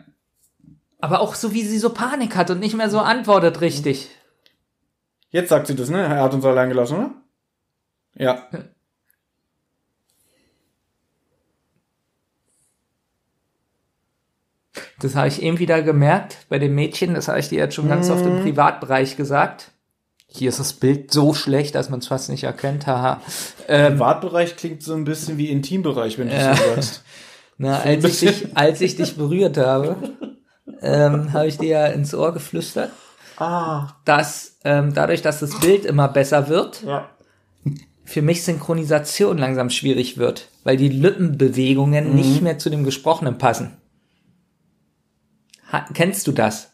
Aber 1.01 1.20
auch 1.20 1.35
so, 1.35 1.52
wie 1.55 1.62
sie 1.64 1.78
so 1.78 1.90
Panik 1.90 2.36
hat 2.36 2.51
und 2.51 2.60
nicht 2.60 2.74
mehr 2.77 2.90
so 2.90 2.98
antwortet 3.01 3.60
richtig. 3.60 4.09
Jetzt 5.31 5.48
sagt 5.48 5.66
sie 5.68 5.74
das, 5.77 5.89
ne? 5.90 6.02
Er 6.02 6.22
hat 6.22 6.35
uns 6.35 6.44
allein 6.44 6.68
gelassen, 6.68 6.97
oder? 6.98 7.10
Ja. 8.16 8.48
Das 15.01 15.16
habe 15.16 15.28
ich 15.28 15.43
eben 15.43 15.59
wieder 15.59 15.82
gemerkt 15.82 16.36
bei 16.48 16.59
den 16.59 16.74
Mädchen, 16.74 17.14
das 17.14 17.28
habe 17.28 17.40
ich 17.40 17.48
dir 17.48 17.59
jetzt 17.59 17.74
schon 17.74 17.89
ganz 17.89 18.10
oft 18.10 18.24
Mhm. 18.24 18.36
im 18.39 18.43
Privatbereich 18.43 19.16
gesagt. 19.16 19.72
Hier 20.28 20.48
ist 20.51 20.60
das 20.60 20.74
Bild 20.74 21.12
so 21.12 21.35
schlecht, 21.35 21.74
dass 21.74 21.90
man 21.90 21.98
es 22.01 22.06
fast 22.06 22.28
nicht 22.31 22.44
erkennt, 22.44 22.86
haha. 22.86 23.20
Ähm, 23.66 23.94
Privatbereich 23.94 24.55
klingt 24.56 24.82
so 24.82 24.94
ein 24.94 25.05
bisschen 25.05 25.39
wie 25.39 25.48
Intimbereich, 25.51 26.18
wenn 26.18 26.28
du 26.28 26.35
Ja. 26.36 26.55
so 26.56 26.62
sagst. 26.74 27.02
na, 27.59 27.81
als 27.81 28.05
ich 28.05 28.20
dich, 28.20 28.56
als 28.56 28.81
ich 28.81 28.94
dich 28.97 29.16
berührt 29.16 29.56
habe, 29.56 29.97
ähm, 30.81 31.32
habe 31.32 31.47
ich 31.47 31.59
dir 31.59 31.69
ja 31.69 31.86
ins 31.86 32.15
Ohr 32.15 32.32
geflüstert, 32.32 32.90
Ah. 33.39 33.97
dass 34.05 34.59
ähm, 34.65 34.93
dadurch, 34.93 35.23
dass 35.23 35.40
das 35.40 35.59
Bild 35.61 35.85
immer 35.86 36.09
besser 36.09 36.48
wird, 36.48 36.82
Ja. 36.82 37.09
für 38.05 38.20
mich 38.23 38.43
Synchronisation 38.44 39.39
langsam 39.39 39.70
schwierig 39.70 40.19
wird, 40.19 40.48
weil 40.65 40.77
die 40.77 40.89
Lippenbewegungen 40.89 42.11
Mhm. 42.11 42.15
nicht 42.16 42.43
mehr 42.43 42.59
zu 42.59 42.69
dem 42.70 42.85
Gesprochenen 42.85 43.39
passen. 43.39 43.77
Ha 45.73 45.86
kennst 45.94 46.27
du 46.27 46.32
das? 46.32 46.73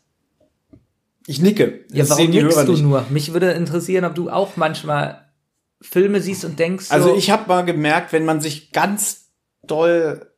Ich 1.27 1.41
nicke. 1.41 1.85
Ja, 1.91 1.99
Das 2.01 2.11
warum 2.11 2.23
sehen 2.25 2.33
die 2.33 2.43
nickst 2.43 2.67
du 2.67 2.73
nicht. 2.73 2.83
nur? 2.83 3.05
Mich 3.11 3.33
würde 3.33 3.51
interessieren, 3.53 4.05
ob 4.05 4.15
du 4.15 4.31
auch 4.31 4.57
manchmal 4.57 5.23
Filme 5.83 6.21
siehst 6.21 6.45
und 6.45 6.59
denkst, 6.59 6.87
so, 6.87 6.95
Also 6.95 7.15
ich 7.17 7.31
habe 7.31 7.49
mal 7.49 7.65
gemerkt, 7.65 8.13
wenn 8.13 8.25
man 8.25 8.41
sich 8.41 8.73
ganz 8.73 9.29
doll, 9.67 10.31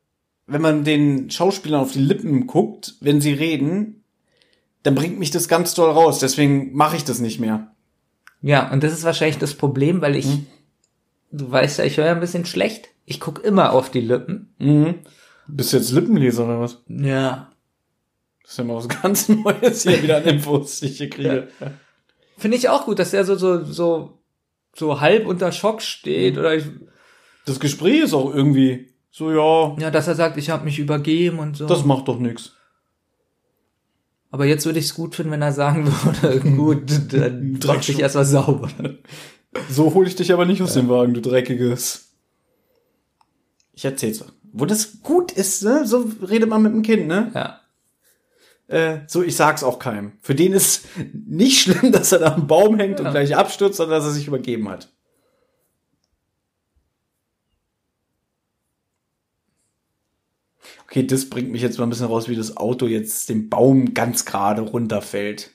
wenn 0.49 0.61
man 0.61 0.83
den 0.83 1.29
Schauspielern 1.29 1.81
auf 1.81 1.91
die 1.93 1.99
Lippen 1.99 2.47
guckt, 2.47 2.95
wenn 3.01 3.21
sie 3.21 3.33
reden, 3.33 4.03
dann 4.83 4.95
bringt 4.95 5.19
mich 5.19 5.31
das 5.31 5.47
ganz 5.47 5.73
doll 5.73 5.91
raus. 5.91 6.19
Deswegen 6.19 6.73
mache 6.75 6.95
ich 6.97 7.03
das 7.03 7.19
nicht 7.19 7.39
mehr. 7.39 7.71
ja, 8.41 8.71
und 8.71 8.83
das 8.83 8.93
ist 8.93 9.03
wahrscheinlich 9.03 9.37
das 9.37 9.53
Problem, 9.53 10.01
weil 10.01 10.15
ich, 10.15 10.25
Mhm. 10.27 10.45
du 11.31 11.51
weißt 11.51 11.79
ja, 11.79 11.85
ich 11.85 11.97
höre 11.97 12.05
ja 12.05 12.11
ein 12.13 12.19
bisschen 12.21 12.45
schlecht. 12.45 12.89
Ich 13.05 13.19
guck 13.19 13.43
immer 13.43 13.73
auf 13.73 13.89
die 13.91 14.01
Lippen. 14.01 14.53
Mhm. 14.59 14.95
Bist 15.47 15.73
du 15.73 15.77
jetzt 15.77 15.91
Lippenleser 15.91 16.45
oder 16.45 16.59
was? 16.61 16.83
Ja. 16.87 17.51
Das 18.43 18.51
ist 18.51 18.57
ja 18.57 18.63
mal 18.63 18.75
was 18.77 18.87
ganz 19.01 19.29
Neues 19.29 19.83
hier 19.83 20.01
wieder 20.03 20.17
an 20.17 20.23
Infos, 20.23 20.79
die 20.79 20.87
ich 20.87 20.97
hier 20.97 21.09
kriege. 21.09 21.47
Finde 22.37 22.55
ich 22.57 22.69
auch 22.69 22.85
gut, 22.85 22.99
dass 22.99 23.11
der 23.11 23.25
so, 23.25 23.35
so, 23.35 23.63
so, 23.65 24.19
so 24.75 25.01
halb 25.01 25.27
unter 25.27 25.51
Schock 25.51 25.81
steht 25.81 26.33
Mhm. 26.35 26.39
oder 26.39 26.55
ich, 26.55 26.63
Das 27.45 27.59
Gespräch 27.59 28.01
ist 28.03 28.13
auch 28.13 28.33
irgendwie 28.33 28.93
so, 29.11 29.31
ja, 29.31 29.75
ja, 29.81 29.91
dass 29.91 30.07
er 30.07 30.15
sagt, 30.15 30.37
ich 30.37 30.49
habe 30.49 30.65
mich 30.65 30.79
übergeben 30.79 31.39
und 31.39 31.57
so. 31.57 31.65
das 31.67 31.83
macht 31.85 32.07
doch 32.07 32.19
nix. 32.19 32.53
Aber 34.31 34.45
jetzt 34.45 34.65
würde 34.65 34.77
ich 34.79 34.85
es 34.85 34.93
gut 34.93 35.15
finden, 35.15 35.31
wenn 35.31 35.41
er 35.41 35.51
sagen 35.53 35.87
würde, 36.21 36.39
gut, 36.55 37.13
dann 37.13 37.55
Dreckschuh. 37.59 37.93
dich 37.93 38.01
erstmal 38.01 38.25
sauber. 38.25 38.69
So 39.69 39.93
hole 39.95 40.07
ich 40.07 40.15
dich 40.15 40.31
aber 40.31 40.45
nicht 40.45 40.61
aus 40.61 40.73
dem 40.73 40.87
Wagen, 40.89 41.13
du 41.15 41.21
dreckiges. 41.21 42.11
Ich 43.73 43.85
erzähl's. 43.85 44.23
Wo 44.51 44.65
das 44.65 45.01
gut 45.01 45.31
ist, 45.31 45.63
ne? 45.63 45.85
So 45.87 46.07
redet 46.21 46.49
man 46.49 46.61
mit 46.61 46.73
dem 46.73 46.81
Kind, 46.83 47.07
ne? 47.07 47.31
Ja. 47.33 47.59
Äh, 48.67 48.99
so, 49.07 49.23
ich 49.23 49.35
sag's 49.35 49.63
auch 49.63 49.79
keinem. 49.79 50.11
Für 50.21 50.35
den 50.35 50.53
ist 50.53 50.85
nicht 51.13 51.59
schlimm, 51.63 51.91
dass 51.91 52.11
er 52.11 52.19
da 52.19 52.33
am 52.35 52.45
Baum 52.45 52.77
hängt 52.77 52.99
Ja. 52.99 53.05
und 53.05 53.11
gleich 53.11 53.35
abstürzt, 53.35 53.77
sondern 53.77 53.97
dass 53.99 54.05
er 54.07 54.13
sich 54.13 54.27
übergeben 54.27 54.69
hat. 54.69 54.91
Okay, 60.89 61.05
das 61.05 61.29
bringt 61.29 61.51
mich 61.51 61.61
jetzt 61.61 61.77
mal 61.77 61.85
ein 61.85 61.91
bisschen 61.91 62.07
raus, 62.07 62.27
wie 62.29 62.35
das 62.35 62.57
Auto 62.57 62.87
jetzt 62.87 63.29
den 63.29 63.47
Baum 63.47 63.93
ganz 63.93 64.25
gerade 64.25 64.63
runterfällt. 64.63 65.51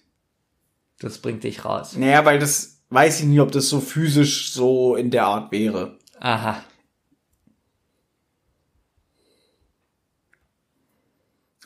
Das 1.00 1.18
bringt 1.18 1.42
dich 1.42 1.64
raus. 1.64 1.96
Naja, 1.96 2.24
weil 2.24 2.38
das 2.38 2.82
weiß 2.90 3.18
ich 3.18 3.26
nie, 3.26 3.40
ob 3.40 3.50
das 3.50 3.68
so 3.68 3.80
physisch 3.80 4.52
so 4.52 4.94
in 4.94 5.10
der 5.10 5.26
Art 5.26 5.50
wäre. 5.50 5.98
Aha. 6.20 6.62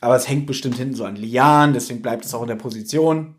Aber 0.00 0.16
es 0.16 0.28
hängt 0.30 0.46
bestimmt 0.46 0.76
hinten 0.76 0.94
so 0.94 1.04
an 1.04 1.16
Lianen, 1.16 1.74
deswegen 1.74 2.00
bleibt 2.00 2.24
es 2.24 2.32
auch 2.32 2.42
in 2.42 2.48
der 2.48 2.54
Position. 2.54 3.34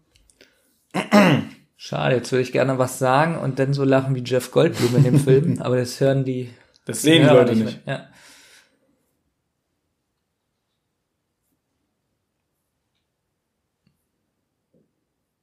Schade, 1.75 2.15
jetzt 2.17 2.31
würde 2.31 2.43
ich 2.43 2.51
gerne 2.51 2.77
was 2.77 2.99
sagen 2.99 3.35
und 3.35 3.57
dann 3.57 3.73
so 3.73 3.83
lachen 3.83 4.13
wie 4.13 4.23
Jeff 4.23 4.51
Goldblum 4.51 4.97
in 4.97 5.03
dem 5.05 5.19
Film, 5.19 5.59
aber 5.61 5.77
das 5.77 5.99
hören 5.99 6.23
die, 6.23 6.51
Das 6.85 7.01
sehen 7.01 7.23
die 7.23 7.33
Leute 7.33 7.55
nicht. 7.55 7.79
Ja. 7.87 8.09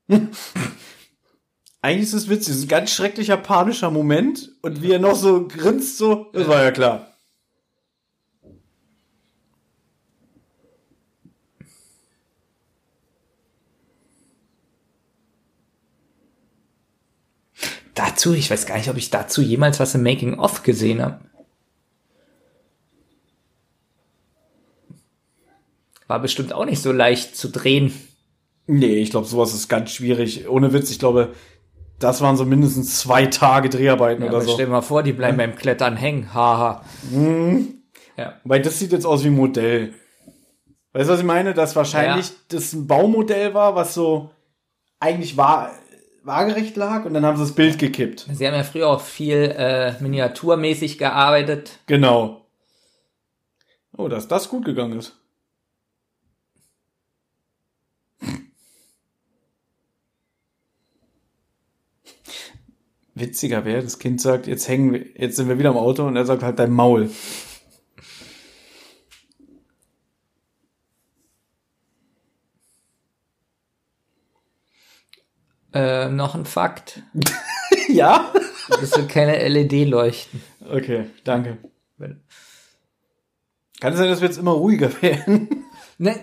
Eigentlich 1.83 2.09
ist 2.09 2.15
es 2.15 2.29
witzig, 2.29 2.55
es 2.55 2.59
ist 2.59 2.65
ein 2.65 2.69
ganz 2.69 2.91
schrecklicher 2.93 3.37
panischer 3.37 3.91
Moment 3.91 4.53
und 4.63 4.83
wie 4.83 4.93
er 4.93 4.99
noch 4.99 5.15
so 5.15 5.47
grinst, 5.47 5.99
so, 5.99 6.27
das 6.33 6.49
war 6.49 6.63
ja 6.63 6.71
klar. 6.71 7.13
Dazu, 17.95 18.35
ich 18.35 18.51
weiß 18.51 18.67
gar 18.67 18.77
nicht, 18.77 18.91
ob 18.91 18.97
ich 18.99 19.09
dazu 19.11 19.41
jemals 19.41 19.81
was 19.81 19.95
im 19.95 20.03
Making 20.03 20.39
of 20.39 20.63
gesehen 20.63 21.01
habe. 21.01 21.21
War 26.07 26.21
bestimmt 26.21 26.53
auch 26.53 26.67
nicht 26.67 26.83
so 26.83 26.93
leicht 26.93 27.37
zu 27.37 27.49
drehen. 27.49 27.93
Nee, 28.67 28.97
ich 28.97 29.11
glaube, 29.11 29.27
sowas 29.27 29.55
ist 29.55 29.69
ganz 29.69 29.91
schwierig. 29.93 30.49
Ohne 30.49 30.73
Witz, 30.73 30.91
ich 30.91 30.99
glaube, 30.99 31.33
das 31.99 32.21
waren 32.21 32.37
so 32.37 32.45
mindestens 32.45 32.99
zwei 33.01 33.27
Tage 33.27 33.69
Dreharbeiten 33.69 34.23
Ja, 34.23 34.29
oder 34.31 34.41
so. 34.41 34.53
stell 34.53 34.67
dir 34.67 34.73
mal 34.73 34.81
vor, 34.83 35.03
die 35.03 35.13
bleiben 35.13 35.37
beim 35.39 35.55
Klettern 35.57 35.97
hängen. 35.97 36.35
Haha. 36.35 36.85
Ja. 38.17 38.35
Weil 38.45 38.63
das 38.63 38.79
sieht 38.79 38.93
jetzt 38.93 39.07
aus 39.07 39.23
wie 39.25 39.29
ein 39.29 39.35
Modell. 39.37 39.95
Weißt 40.93 41.09
du, 41.09 41.13
was 41.13 41.21
ich 41.21 41.27
meine? 41.27 41.55
Dass 41.55 41.77
wahrscheinlich 41.77 42.29
Ja. 42.29 42.35
das 42.49 42.73
ein 42.73 42.87
Baumodell 42.87 43.55
war, 43.55 43.75
was 43.75 43.95
so 43.95 44.31
eigentlich 44.99 45.37
war, 45.37 45.71
waagerecht 46.25 46.77
lag 46.77 47.05
und 47.05 47.15
dann 47.15 47.25
haben 47.25 47.37
sie 47.37 47.43
das 47.45 47.53
Bild 47.55 47.79
gekippt. 47.79 48.27
Sie 48.33 48.47
haben 48.47 48.55
ja 48.55 48.65
früher 48.65 48.89
auch 48.89 49.01
viel 49.03 49.55
äh, 49.57 49.93
miniaturmäßig 50.01 50.99
gearbeitet. 50.99 51.79
Genau. 51.87 52.47
Oh, 53.97 54.09
dass 54.09 54.27
das 54.27 54.49
gut 54.49 54.65
gegangen 54.65 54.99
ist. 54.99 55.17
Witziger 63.17 63.65
wäre, 63.65 63.83
das 63.83 63.99
Kind 63.99 64.21
sagt, 64.21 64.47
jetzt 64.47 64.69
hängen 64.69 64.93
wir, 64.93 65.05
jetzt 65.17 65.37
sind 65.37 65.49
wir 65.49 65.59
wieder 65.59 65.71
im 65.71 65.79
Auto 65.79 66.07
und 66.07 66.17
er 66.17 66.27
sagt 66.27 66.43
halt 66.43 66.59
dein 66.59 66.71
Maul. 66.71 67.11
Äh, 75.73 76.11
noch 76.11 76.35
ein 76.35 76.45
Fakt. 76.45 77.03
ja? 77.89 78.33
Das 78.69 78.91
sind 78.91 79.09
keine 79.09 79.47
LED-Leuchten. 79.49 80.43
Okay, 80.69 81.07
danke. 81.25 81.57
Kann 83.81 83.93
es 83.93 83.99
sein, 83.99 84.09
dass 84.09 84.21
wir 84.21 84.29
jetzt 84.29 84.39
immer 84.39 84.53
ruhiger 84.53 84.91
werden? 85.03 85.65
Ne, 85.99 86.21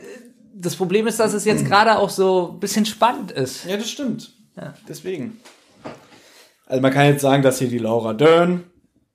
das 0.54 0.76
Problem 0.76 1.08
ist, 1.08 1.20
dass 1.20 1.34
es 1.34 1.46
jetzt 1.46 1.66
gerade 1.66 1.98
auch 1.98 2.12
so 2.12 2.52
ein 2.54 2.60
bisschen 2.60 2.86
spannend 2.86 3.32
ist. 3.32 3.66
Ja, 3.66 3.78
das 3.78 3.90
stimmt. 3.90 4.32
Ja. 4.56 4.76
Deswegen. 4.88 5.40
Also 6.74 6.82
man 6.82 6.92
kann 6.92 7.06
jetzt 7.06 7.22
sagen, 7.22 7.44
dass 7.44 7.60
hier 7.60 7.68
die 7.70 7.78
Laura 7.78 8.16
Dern 8.16 8.64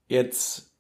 jetzt 0.07 0.71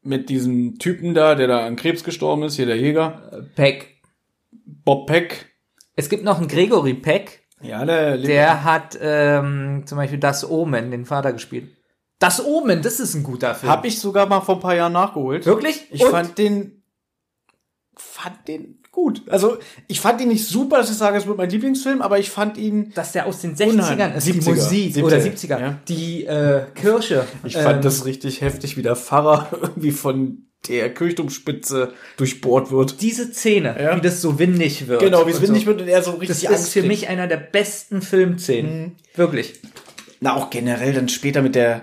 mit 0.00 0.30
diesem 0.30 0.78
Typen 0.78 1.12
da, 1.12 1.34
der 1.34 1.46
da 1.46 1.66
an 1.66 1.76
Krebs 1.76 2.04
gestorben 2.04 2.44
ist, 2.44 2.56
hier 2.56 2.64
der 2.64 2.78
Jäger, 2.78 3.44
Peck. 3.54 4.00
Bob 4.64 5.06
Peck. 5.06 5.54
Es 5.94 6.08
gibt 6.08 6.24
noch 6.24 6.38
einen 6.38 6.48
Gregory 6.48 6.94
Peck, 6.94 7.46
Ja, 7.60 7.84
der, 7.84 8.16
der 8.16 8.64
hat 8.64 8.96
ähm, 8.98 9.82
zum 9.84 9.98
Beispiel 9.98 10.18
Das 10.18 10.50
Omen, 10.50 10.90
den 10.90 11.04
Vater 11.04 11.34
gespielt. 11.34 11.76
Das 12.18 12.42
Omen, 12.42 12.80
das 12.80 12.98
ist 12.98 13.14
ein 13.14 13.22
guter 13.22 13.54
Film. 13.54 13.70
hab 13.70 13.84
ich 13.84 14.00
sogar 14.00 14.24
mal 14.24 14.40
vor 14.40 14.54
ein 14.54 14.62
paar 14.62 14.74
Jahren 14.74 14.94
nachgeholt. 14.94 15.44
Wirklich? 15.44 15.86
Ich 15.90 16.02
Und? 16.02 16.12
fand 16.12 16.38
den 16.38 16.82
fand 17.94 18.48
den 18.48 18.81
gut. 19.02 19.22
Also, 19.28 19.58
ich 19.88 20.00
fand 20.00 20.20
ihn 20.20 20.28
nicht 20.28 20.46
super, 20.46 20.78
dass 20.78 20.90
ich 20.90 20.96
sage, 20.96 21.18
es 21.18 21.26
wird 21.26 21.36
mein 21.36 21.50
Lieblingsfilm, 21.50 22.02
aber 22.02 22.18
ich 22.18 22.30
fand 22.30 22.56
ihn 22.56 22.92
dass 22.94 23.12
der 23.12 23.26
aus 23.26 23.40
den 23.40 23.56
60ern 23.56 23.70
Unheimlich. 23.70 24.16
ist, 24.16 24.26
die 24.26 24.32
70er. 24.40 24.54
Musik 24.54 25.04
oder 25.04 25.16
70er, 25.16 25.32
70er, 25.56 25.60
ja. 25.60 25.78
die 25.88 26.24
äh, 26.26 26.62
Kirche. 26.74 27.24
Ich 27.44 27.54
fand 27.56 27.76
ähm, 27.76 27.82
das 27.82 28.04
richtig 28.04 28.40
heftig, 28.40 28.76
wie 28.76 28.82
der 28.82 28.96
Pfarrer 28.96 29.48
irgendwie 29.60 29.90
von 29.90 30.46
der 30.68 30.94
Kirchturmspitze 30.94 31.92
durchbohrt 32.16 32.70
wird. 32.70 33.02
diese 33.02 33.32
Szene, 33.32 33.76
Ja. 33.82 33.96
wie 33.96 34.00
das 34.00 34.20
so 34.22 34.38
windig 34.38 34.86
wird. 34.86 35.00
Genau, 35.00 35.26
wie 35.26 35.32
es 35.32 35.40
windig 35.42 35.62
so. 35.64 35.66
wird 35.70 35.80
und 35.82 35.88
er 35.88 36.02
so 36.02 36.12
richtig 36.12 36.28
Das 36.28 36.42
ist 36.42 36.48
Angst 36.48 36.72
für 36.72 36.80
kriegt. 36.80 36.88
mich 36.92 37.08
einer 37.08 37.26
der 37.26 37.38
besten 37.38 38.00
Filmszenen. 38.00 38.92
Wirklich. 39.16 39.54
Na, 40.20 40.36
auch 40.36 40.50
generell 40.50 40.92
dann 40.92 41.08
später 41.08 41.42
mit 41.42 41.56
der, 41.56 41.82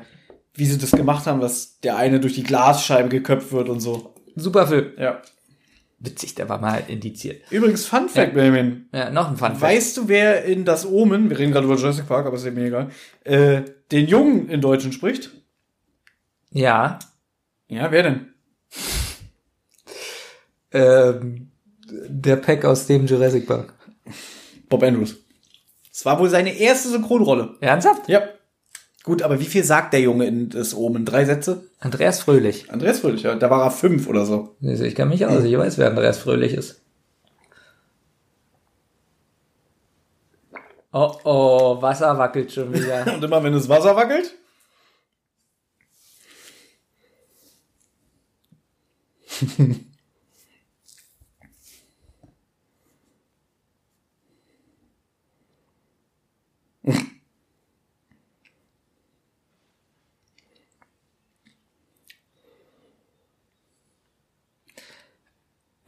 wie 0.54 0.66
sie 0.66 0.78
das 0.78 0.92
gemacht 0.92 1.26
haben, 1.26 1.42
dass 1.42 1.80
der 1.82 1.98
eine 1.98 2.22
durch 2.22 2.36
die 2.36 2.44
Glasscheibe 2.44 3.10
geköpft 3.10 3.52
wird 3.52 3.68
und 3.68 3.82
so. 3.82 4.14
Super 4.38 4.68
Film. 4.68 4.94
Ja. 4.98 5.22
Witzig, 6.02 6.36
der 6.36 6.48
war 6.48 6.60
mal 6.60 6.82
indiziert. 6.88 7.44
Übrigens, 7.52 7.86
Fun 7.86 8.08
Fact, 8.08 8.30
Ja. 8.30 8.34
Benjamin. 8.34 8.88
Ja, 8.94 9.10
noch 9.10 9.30
ein 9.30 9.36
Fun 9.38 9.50
Fact. 9.50 9.62
Weißt 9.62 9.98
du, 9.98 10.08
wer 10.08 10.46
in 10.46 10.64
das 10.64 10.86
Omen, 10.86 11.30
wir 11.30 11.38
reden 11.38 11.52
gerade 11.52 11.66
über 11.66 11.76
Jurassic 11.76 12.08
Park, 12.08 12.26
aber 12.26 12.38
ist 12.38 12.46
mir 12.46 12.66
egal, 12.68 12.90
äh, 13.26 13.64
den 13.92 14.08
Jungen 14.08 14.48
in 14.50 14.62
Deutschen 14.62 14.94
spricht? 14.94 15.32
Ja. 16.52 17.00
Ja, 17.68 17.92
wer 17.92 18.04
denn? 18.04 18.34
Ähm, 20.72 21.52
der 22.08 22.36
Pack 22.38 22.64
aus 22.66 22.88
dem 22.88 23.06
Jurassic 23.08 23.48
Park. 23.48 23.74
Bob 24.70 24.84
Andrews. 24.84 25.18
Es 25.92 26.06
war 26.06 26.18
wohl 26.20 26.30
seine 26.30 26.56
erste 26.58 26.90
Synchronrolle. 26.90 27.58
Ernsthaft? 27.60 28.08
Ja. 28.08 28.22
Gut, 29.10 29.24
aber 29.24 29.40
wie 29.40 29.46
viel 29.46 29.64
sagt 29.64 29.94
der 29.94 30.02
Junge 30.02 30.28
in 30.28 30.50
das 30.50 30.76
Omen? 30.76 31.04
Drei 31.04 31.26
Sätze? 31.26 31.64
Andreas 31.80 32.20
Fröhlich. 32.20 32.72
Andreas 32.72 33.00
Fröhlich, 33.00 33.24
ja. 33.24 33.34
Da 33.34 33.50
war 33.50 33.64
er 33.64 33.72
fünf 33.72 34.08
oder 34.08 34.24
so. 34.24 34.56
Also 34.64 34.84
Ich 34.84 34.94
kann 34.94 35.10
mich 35.10 35.26
aus, 35.26 35.44
ich 35.44 35.58
weiß, 35.58 35.80
wer 35.80 35.88
Andreas 35.88 36.20
Fröhlich 36.20 36.54
ist. 36.54 36.84
Oh 40.94 41.12
oh, 41.24 41.82
Wasser 41.82 42.20
wackelt 42.20 42.52
schon 42.52 42.72
wieder. 42.72 43.12
Und 43.16 43.24
immer 43.24 43.44
wenn 43.44 43.54
das 43.54 43.68
Wasser 43.68 43.96
wackelt? 43.96 44.36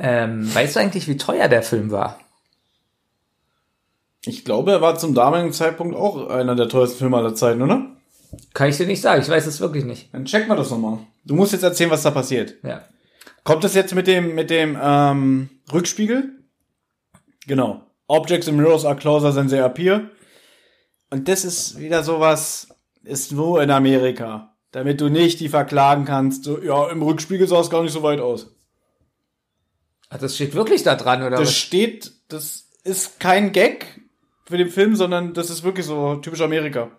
ähm, 0.03 0.53
weißt 0.53 0.76
du 0.76 0.80
eigentlich, 0.80 1.07
wie 1.07 1.15
teuer 1.15 1.48
der 1.48 1.61
Film 1.61 1.91
war? 1.91 2.19
Ich 4.26 4.44
glaube, 4.44 4.72
er 4.72 4.82
war 4.82 4.98
zum 4.98 5.14
damaligen 5.14 5.53
Zeitpunkt 5.53 5.95
auch 5.95 6.28
einer 6.28 6.56
der 6.56 6.69
teuersten 6.69 6.98
Filme 6.98 7.18
aller 7.18 7.36
Zeiten, 7.36 7.61
oder? 7.61 7.86
Kann 8.53 8.69
ich 8.69 8.78
dir 8.78 8.88
nicht 8.88 9.02
sagen, 9.02 9.22
ich 9.22 9.30
weiß 9.30 9.45
es 9.45 9.60
wirklich 9.61 9.86
nicht. 9.86 10.11
Dann 10.11 10.26
checken 10.26 10.49
wir 10.49 10.56
das 10.56 10.72
nochmal. 10.72 10.99
Du 11.23 11.36
musst 11.36 11.53
jetzt 11.53 11.64
erzählen, 11.64 11.91
was 11.91 12.02
da 12.02 12.10
passiert. 12.10 12.56
Ja. 12.64 12.82
Kommt 13.44 13.64
das 13.64 13.76
jetzt 13.76 13.94
mit 13.94 14.07
dem, 14.07 14.34
mit 14.34 14.49
dem 14.49 14.76
ähm, 14.82 15.49
Rückspiegel? 15.72 16.32
Genau. 17.45 17.84
Objects 18.07 18.48
and 18.48 18.57
mirrors 18.57 18.86
are 18.86 18.95
closer 18.95 19.34
than 19.34 19.49
they 19.49 19.60
appear. 19.60 20.10
Und 21.11 21.28
das 21.28 21.45
ist 21.45 21.80
wieder 21.80 22.03
sowas, 22.03 22.69
ist 23.03 23.32
nur 23.34 23.61
in 23.61 23.69
Amerika. 23.69 24.56
Damit 24.72 24.99
du 24.99 25.10
nicht 25.10 25.40
die 25.40 25.49
verklagen 25.49 26.06
kannst. 26.06 26.45
So, 26.45 26.60
ja, 26.60 26.90
im 26.90 27.03
Rückspiegel 27.03 27.48
sah 27.48 27.60
es 27.60 27.69
gar 27.69 27.84
nicht 27.84 27.91
so 27.91 28.02
weit 28.02 28.19
aus. 28.19 28.56
Ach, 30.13 30.17
das 30.17 30.35
steht 30.35 30.53
wirklich 30.53 30.83
da 30.83 30.95
dran, 30.95 31.21
oder 31.21 31.31
Das 31.38 31.47
was? 31.47 31.55
steht, 31.55 32.11
das 32.27 32.67
ist 32.83 33.19
kein 33.19 33.51
Gag 33.53 33.85
für 34.45 34.57
den 34.57 34.69
Film, 34.69 34.95
sondern 34.95 35.33
das 35.33 35.49
ist 35.49 35.63
wirklich 35.63 35.85
so 35.85 36.15
typisch 36.17 36.41
Amerika. 36.41 36.91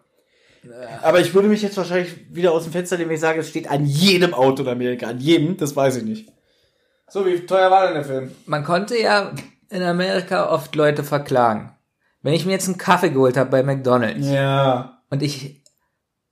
Aber 1.02 1.20
ich 1.20 1.34
würde 1.34 1.48
mich 1.48 1.60
jetzt 1.62 1.76
wahrscheinlich 1.76 2.14
wieder 2.34 2.52
aus 2.52 2.62
dem 2.64 2.72
Fenster 2.72 2.96
lehnen, 2.96 3.08
wenn 3.10 3.16
ich 3.16 3.20
sage, 3.20 3.40
es 3.40 3.48
steht 3.48 3.68
an 3.70 3.84
jedem 3.84 4.32
Auto 4.32 4.62
in 4.62 4.68
Amerika. 4.68 5.08
An 5.08 5.18
jedem, 5.18 5.56
das 5.56 5.74
weiß 5.76 5.96
ich 5.96 6.04
nicht. 6.04 6.32
So, 7.08 7.26
wie 7.26 7.40
teuer 7.46 7.70
war 7.70 7.84
denn 7.86 7.94
der 7.94 8.04
Film? 8.04 8.32
Man 8.46 8.64
konnte 8.64 8.96
ja 8.98 9.32
in 9.68 9.82
Amerika 9.82 10.48
oft 10.50 10.74
Leute 10.76 11.04
verklagen. 11.04 11.76
Wenn 12.22 12.32
ich 12.34 12.46
mir 12.46 12.52
jetzt 12.52 12.68
einen 12.68 12.78
Kaffee 12.78 13.10
geholt 13.10 13.36
habe 13.36 13.50
bei 13.50 13.62
McDonald's 13.64 14.26
Ja. 14.28 15.02
und 15.10 15.22
ich 15.22 15.62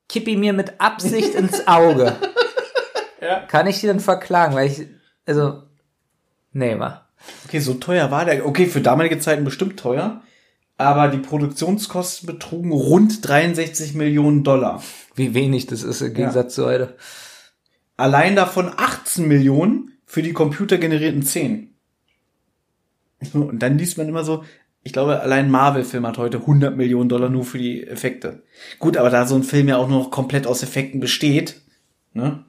kipp 0.09 0.29
ihn 0.29 0.41
mir 0.41 0.53
mit 0.53 0.81
Absicht 0.81 1.35
ins 1.35 1.67
Auge, 1.67 2.17
Ja. 3.21 3.41
kann 3.41 3.67
ich 3.67 3.81
die 3.81 3.87
dann 3.89 4.01
verklagen, 4.01 4.55
weil 4.55 4.71
ich, 4.71 4.87
also, 5.27 5.65
Nee, 6.53 6.79
war. 6.79 7.09
Okay, 7.47 7.61
so 7.61 7.75
teuer 7.75 8.11
war 8.11 8.25
der. 8.25 8.47
Okay, 8.47 8.67
für 8.67 8.81
damalige 8.81 9.19
Zeiten 9.19 9.45
bestimmt 9.45 9.79
teuer. 9.79 10.23
Aber 10.77 11.09
die 11.09 11.19
Produktionskosten 11.19 12.27
betrugen 12.27 12.73
rund 12.73 13.29
63 13.29 13.95
Millionen 13.95 14.45
Dollar. 14.45 14.83
Wie 15.15 15.35
wenig 15.35 15.67
das 15.67 15.83
ist 15.83 16.01
im 16.01 16.15
Gegensatz 16.15 16.55
zu 16.55 16.65
heute. 16.65 16.97
Allein 17.99 18.35
davon 18.35 18.73
18 18.75 19.29
Millionen 19.29 19.99
für 20.07 20.23
die 20.23 20.33
computergenerierten 20.33 21.23
10. 21.23 21.75
Und 23.35 23.59
dann 23.59 23.77
liest 23.77 23.99
man 23.99 24.09
immer 24.09 24.25
so, 24.25 24.45
ich 24.83 24.95
glaube, 24.95 25.21
allein 25.21 25.51
Marvel-Film 25.51 26.07
hat 26.07 26.17
heute 26.17 26.39
100 26.39 26.75
Millionen 26.75 27.11
Dollar 27.11 27.29
nur 27.29 27.45
für 27.45 27.59
die 27.59 27.87
Effekte. 27.87 28.43
Gut, 28.79 28.97
aber 28.97 29.11
da 29.11 29.27
so 29.27 29.35
ein 29.35 29.43
Film 29.43 29.69
ja 29.69 29.77
auch 29.77 29.89
nur 29.89 29.99
noch 29.99 30.11
komplett 30.11 30.47
aus 30.47 30.63
Effekten 30.63 31.01
besteht, 31.01 31.61
ne? 32.15 32.47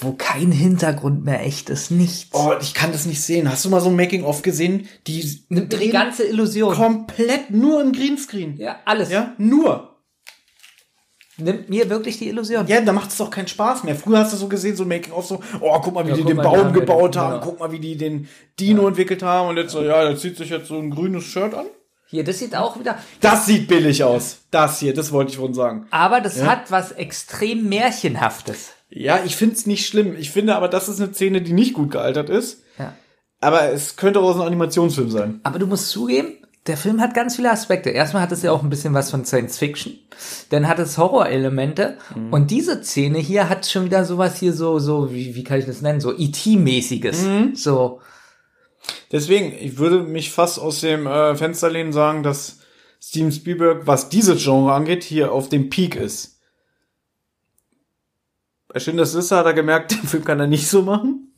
Wo 0.00 0.12
kein 0.12 0.50
Hintergrund 0.50 1.24
mehr 1.24 1.44
echt 1.46 1.70
ist, 1.70 1.90
nichts. 1.92 2.30
Oh, 2.32 2.52
ich 2.60 2.74
kann 2.74 2.90
das 2.90 3.06
nicht 3.06 3.22
sehen. 3.22 3.48
Hast 3.48 3.64
du 3.64 3.68
mal 3.70 3.80
so 3.80 3.88
ein 3.88 3.96
Making-of 3.96 4.42
gesehen? 4.42 4.88
Die 5.06 5.44
Nimmt 5.48 5.72
die 5.80 5.90
ganze 5.90 6.24
Illusion. 6.24 6.74
komplett 6.74 7.50
nur 7.50 7.80
im 7.80 7.92
Greenscreen. 7.92 8.56
Ja, 8.56 8.80
alles. 8.84 9.10
Ja, 9.10 9.32
nur. 9.38 9.86
Nimmt 11.36 11.70
mir 11.70 11.88
wirklich 11.88 12.18
die 12.18 12.28
Illusion. 12.28 12.66
Ja, 12.66 12.80
da 12.80 12.92
macht 12.92 13.10
es 13.10 13.16
doch 13.16 13.30
keinen 13.30 13.48
Spaß 13.48 13.84
mehr. 13.84 13.94
Früher 13.94 14.18
hast 14.18 14.32
du 14.32 14.36
so 14.36 14.48
gesehen, 14.48 14.76
so 14.76 14.82
ein 14.82 14.88
Making-of, 14.88 15.24
so, 15.24 15.40
oh, 15.60 15.80
guck 15.80 15.94
mal, 15.94 16.04
wie 16.04 16.10
Ja, 16.10 16.16
die 16.16 16.24
den 16.24 16.36
Baum 16.36 16.64
da 16.64 16.70
gebaut 16.70 17.16
haben, 17.16 17.34
ja. 17.34 17.40
guck 17.42 17.60
mal, 17.60 17.72
wie 17.72 17.78
die 17.78 17.96
den 17.96 18.28
Dino 18.58 18.86
entwickelt 18.88 19.22
haben 19.22 19.48
und 19.50 19.56
jetzt 19.56 19.72
so, 19.72 19.82
ja, 19.82 20.02
der 20.04 20.16
zieht 20.18 20.36
sich 20.36 20.50
jetzt 20.50 20.66
so 20.68 20.76
ein 20.78 20.90
grünes 20.90 21.24
Shirt 21.24 21.54
an. 21.54 21.66
Hier, 22.08 22.24
das 22.24 22.40
sieht 22.40 22.56
auch 22.56 22.78
wieder. 22.78 22.98
Das 23.20 23.46
sieht 23.46 23.68
billig 23.68 24.02
aus. 24.02 24.40
Das 24.50 24.80
hier, 24.80 24.92
das 24.92 25.12
wollte 25.12 25.30
ich 25.30 25.36
schon 25.36 25.54
sagen. 25.54 25.86
Aber 25.92 26.20
das 26.20 26.38
Ja. 26.38 26.46
hat 26.46 26.70
was 26.72 26.90
extrem 26.92 27.68
Märchenhaftes. 27.68 28.70
Ja, 28.90 29.20
ich 29.24 29.36
find's 29.36 29.66
nicht 29.66 29.86
schlimm. 29.86 30.16
Ich 30.18 30.30
finde 30.30 30.56
aber, 30.56 30.68
das 30.68 30.88
ist 30.88 31.00
eine 31.00 31.12
Szene, 31.12 31.42
die 31.42 31.52
nicht 31.52 31.74
gut 31.74 31.90
gealtert 31.90 32.28
ist. 32.28 32.62
Ja. 32.78 32.94
Aber 33.40 33.70
es 33.72 33.96
könnte 33.96 34.20
auch 34.20 34.34
so 34.34 34.42
ein 34.42 34.46
Animationsfilm 34.46 35.10
sein. 35.10 35.40
Aber 35.44 35.58
du 35.58 35.66
musst 35.66 35.88
zugeben, 35.90 36.34
der 36.66 36.76
Film 36.76 37.00
hat 37.00 37.14
ganz 37.14 37.36
viele 37.36 37.50
Aspekte. 37.50 37.90
Erstmal 37.90 38.22
hat 38.22 38.32
es 38.32 38.42
ja 38.42 38.52
auch 38.52 38.62
ein 38.62 38.68
bisschen 38.68 38.92
was 38.92 39.10
von 39.10 39.24
Science 39.24 39.58
Fiction. 39.58 39.94
Dann 40.50 40.68
hat 40.68 40.78
es 40.78 40.98
Horrorelemente. 40.98 41.96
Und 42.30 42.50
diese 42.50 42.82
Szene 42.82 43.18
hier 43.18 43.48
hat 43.48 43.66
schon 43.66 43.86
wieder 43.86 44.04
sowas 44.04 44.38
hier 44.38 44.52
so, 44.52 44.78
so, 44.78 45.12
wie, 45.12 45.34
wie 45.34 45.44
kann 45.44 45.58
ich 45.58 45.64
das 45.64 45.80
nennen? 45.80 46.00
So 46.00 46.12
E.T.-mäßiges. 46.12 47.56
So, 47.56 48.00
Deswegen, 49.12 49.52
ich 49.58 49.78
würde 49.78 50.02
mich 50.02 50.30
fast 50.30 50.58
aus 50.58 50.80
dem 50.80 51.06
äh, 51.06 51.34
Fenster 51.34 51.70
lehnen 51.70 51.92
sagen, 51.92 52.22
dass 52.22 52.58
Steven 53.02 53.32
Spielberg, 53.32 53.86
was 53.86 54.08
dieses 54.08 54.42
Genre 54.42 54.72
angeht, 54.72 55.02
hier 55.02 55.32
auf 55.32 55.48
dem 55.48 55.70
Peak 55.70 55.96
ist. 55.96 56.39
Bei 58.72 58.78
Schindlers 58.78 59.14
Liste 59.14 59.36
hat 59.36 59.46
er 59.46 59.52
gemerkt, 59.54 59.90
den 60.02 60.08
Film 60.08 60.24
kann 60.24 60.40
er 60.40 60.46
nicht 60.46 60.68
so 60.68 60.82
machen. 60.82 61.34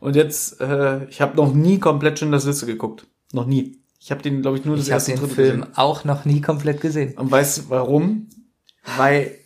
Und 0.00 0.16
jetzt, 0.16 0.60
äh, 0.60 1.04
ich 1.08 1.20
habe 1.20 1.36
noch 1.36 1.54
nie 1.54 1.78
komplett 1.78 2.18
Schindlers 2.18 2.44
Liste 2.44 2.66
geguckt. 2.66 3.06
Noch 3.32 3.46
nie. 3.46 3.78
Ich 4.00 4.10
habe 4.10 4.22
den, 4.22 4.42
glaube 4.42 4.58
ich, 4.58 4.64
nur 4.64 4.76
das 4.76 4.86
ich 4.86 4.92
habe 4.92 4.98
erste 4.98 5.12
den 5.12 5.20
Drittel 5.20 5.34
Film 5.34 5.60
gesehen. 5.60 5.76
auch 5.76 6.04
noch 6.04 6.24
nie 6.24 6.40
komplett 6.40 6.80
gesehen. 6.80 7.16
Und 7.16 7.30
weißt 7.30 7.58
du 7.58 7.62
warum? 7.70 8.28
Weil, 8.98 9.38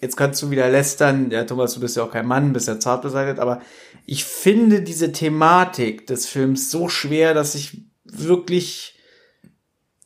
jetzt 0.00 0.16
kannst 0.16 0.42
du 0.42 0.50
wieder 0.50 0.68
lästern, 0.68 1.30
ja 1.30 1.44
Thomas, 1.44 1.74
du 1.74 1.80
bist 1.80 1.96
ja 1.96 2.02
auch 2.02 2.10
kein 2.10 2.26
Mann, 2.26 2.52
bist 2.52 2.66
ja 2.66 2.80
zart 2.80 3.02
beseitigt, 3.02 3.38
aber 3.38 3.60
ich 4.06 4.24
finde 4.24 4.82
diese 4.82 5.12
Thematik 5.12 6.08
des 6.08 6.26
Films 6.26 6.70
so 6.70 6.88
schwer, 6.88 7.32
dass 7.32 7.54
ich 7.54 7.84
wirklich 8.02 8.98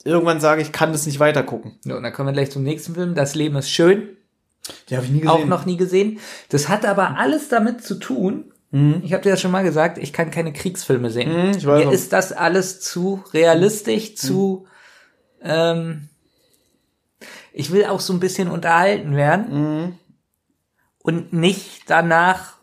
irgendwann 0.04 0.40
sage, 0.40 0.60
ich 0.60 0.72
kann 0.72 0.92
das 0.92 1.06
nicht 1.06 1.20
weiter 1.20 1.42
gucken. 1.42 1.78
Ja, 1.86 1.96
und 1.96 2.02
dann 2.02 2.12
kommen 2.12 2.28
wir 2.28 2.32
gleich 2.34 2.50
zum 2.50 2.64
nächsten 2.64 2.94
Film. 2.94 3.14
Das 3.14 3.34
Leben 3.34 3.56
ist 3.56 3.70
schön. 3.70 4.17
Die 4.88 4.96
habe 4.96 5.06
ich 5.06 5.12
nie 5.12 5.26
Auch 5.26 5.44
noch 5.44 5.66
nie 5.66 5.76
gesehen. 5.76 6.18
Das 6.48 6.68
hat 6.68 6.84
aber 6.84 7.16
alles 7.16 7.48
damit 7.48 7.82
zu 7.82 7.96
tun. 7.96 8.52
Ich 8.70 9.14
habe 9.14 9.22
dir 9.22 9.30
das 9.30 9.40
schon 9.40 9.50
mal 9.50 9.62
gesagt, 9.62 9.96
ich 9.96 10.12
kann 10.12 10.30
keine 10.30 10.52
Kriegsfilme 10.52 11.10
sehen. 11.10 11.32
Mhm, 11.32 11.50
ich 11.56 11.64
weiß 11.64 11.78
Mir 11.84 11.88
auch. 11.88 11.92
ist 11.92 12.12
das 12.12 12.32
alles 12.32 12.80
zu 12.80 13.24
realistisch, 13.32 14.14
zu 14.14 14.66
ähm, 15.42 16.10
ich 17.54 17.72
will 17.72 17.86
auch 17.86 18.00
so 18.00 18.12
ein 18.12 18.20
bisschen 18.20 18.50
unterhalten 18.50 19.16
werden 19.16 19.98
und 20.98 21.32
nicht 21.32 21.84
danach 21.86 22.58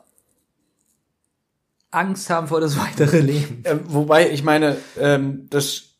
Angst 1.89 2.29
haben 2.29 2.49
vor 2.49 2.61
das 2.61 2.77
weitere 2.79 3.21
Leben. 3.21 3.61
Äh, 3.63 3.77
wobei, 3.87 4.29
ich 4.29 4.43
meine, 4.43 4.77
ähm, 4.99 5.47
das 5.49 5.94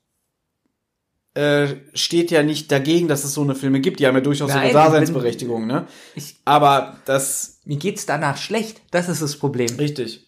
äh, 1.36 1.76
steht 1.94 2.32
ja 2.32 2.44
nicht 2.44 2.72
dagegen, 2.72 3.07
dass 3.07 3.24
es 3.24 3.34
so 3.34 3.41
eine 3.44 3.56
Filme 3.56 3.80
gibt. 3.82 3.99
Die 3.99 4.07
haben 4.07 4.16
ja 4.16 4.22
durchaus 4.22 4.49
Nein, 4.49 4.66
ihre 4.66 4.74
Daseinsberechtigung, 4.74 5.68
ne? 5.68 5.86
Ich- 6.16 6.38
Aber 6.45 6.98
das 7.06 7.60
Mir 7.66 7.78
geht's 7.78 8.06
danach 8.06 8.38
schlecht. 8.38 8.82
Das 8.91 9.10
ist 9.10 9.22
das 9.22 9.36
Problem. 9.38 9.70
Richtig. 9.78 10.28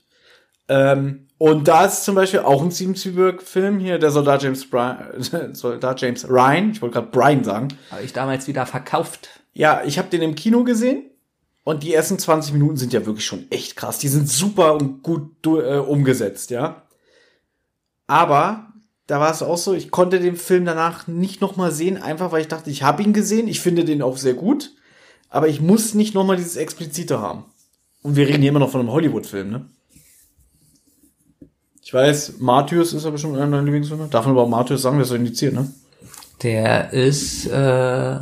Ähm, 0.70 1.28
und 1.38 1.68
da 1.68 1.86
ist 1.86 2.04
zum 2.04 2.16
Beispiel 2.16 2.42
auch 2.42 2.62
ein 2.62 2.72
Steven 2.72 2.96
Spielberg-Film 2.96 3.80
hier, 3.80 4.00
der 4.00 4.12
Soldat 4.12 4.44
James 4.44 4.70
Bryan, 4.70 4.98
Soldat 5.54 6.02
James 6.02 6.28
Ryan, 6.30 6.72
ich 6.72 6.82
wollte 6.82 6.96
gerade 6.96 7.08
Brian 7.12 7.44
sagen. 7.44 7.70
Habe 7.92 8.04
ich 8.04 8.12
damals 8.12 8.48
wieder 8.48 8.66
verkauft. 8.66 9.30
Ja, 9.54 9.84
ich 9.86 9.98
habe 9.98 10.10
den 10.10 10.22
im 10.22 10.36
Kino 10.36 10.64
gesehen 10.64 11.04
und 11.64 11.84
die 11.84 11.94
ersten 11.94 12.20
20 12.20 12.54
Minuten 12.54 12.76
sind 12.78 12.92
ja 12.92 13.06
wirklich 13.06 13.26
schon 13.26 13.46
echt 13.50 13.76
krass. 13.78 13.98
Die 14.00 14.08
sind 14.10 14.28
super 14.28 14.74
und 14.76 15.04
gut 15.04 15.32
äh, 15.46 15.78
umgesetzt, 15.78 16.50
ja. 16.50 16.84
Aber 18.08 18.67
da 19.08 19.22
war 19.22 19.32
es 19.32 19.42
auch 19.42 19.58
so, 19.58 19.74
ich 19.74 19.90
konnte 19.90 20.20
den 20.20 20.36
Film 20.36 20.66
danach 20.66 21.08
nicht 21.08 21.40
noch 21.40 21.56
mal 21.56 21.72
sehen, 21.72 21.98
einfach 21.98 22.32
weil 22.32 22.42
ich 22.42 22.50
dachte, 22.50 22.70
ich 22.70 22.84
habe 22.84 23.02
ihn 23.02 23.14
gesehen, 23.14 23.48
ich 23.48 23.62
finde 23.62 23.86
den 23.86 24.02
auch 24.02 24.18
sehr 24.18 24.34
gut, 24.34 24.72
aber 25.30 25.48
ich 25.48 25.62
muss 25.62 25.94
nicht 25.94 26.14
noch 26.14 26.26
mal 26.26 26.36
dieses 26.36 26.58
explizite 26.58 27.20
haben. 27.20 27.46
Und 28.04 28.18
wir 28.18 28.28
reden 28.28 28.42
hier 28.42 28.50
immer 28.50 28.60
noch 28.60 28.70
von 28.70 28.82
einem 28.82 28.92
Hollywood-Film, 28.92 29.50
ne? 29.50 29.66
Ich 31.82 31.94
weiß, 31.94 32.40
Martyrs 32.40 32.92
ist 32.92 33.06
ja 33.06 33.12
bestimmt 33.12 33.36
einer 33.36 33.46
deiner 33.46 33.64
Lieblingsfilme. 33.64 34.10
Darf 34.10 34.26
man 34.26 34.34
aber 34.34 34.44
auch 34.44 34.50
Martyrs 34.50 34.82
sagen, 34.82 34.98
der 34.98 35.04
ist 35.04 35.10
so 35.10 35.16
indiziert, 35.16 35.54
ne? 35.54 35.72
Der 36.44 36.92
ist 36.92 37.48
äh, 37.48 38.20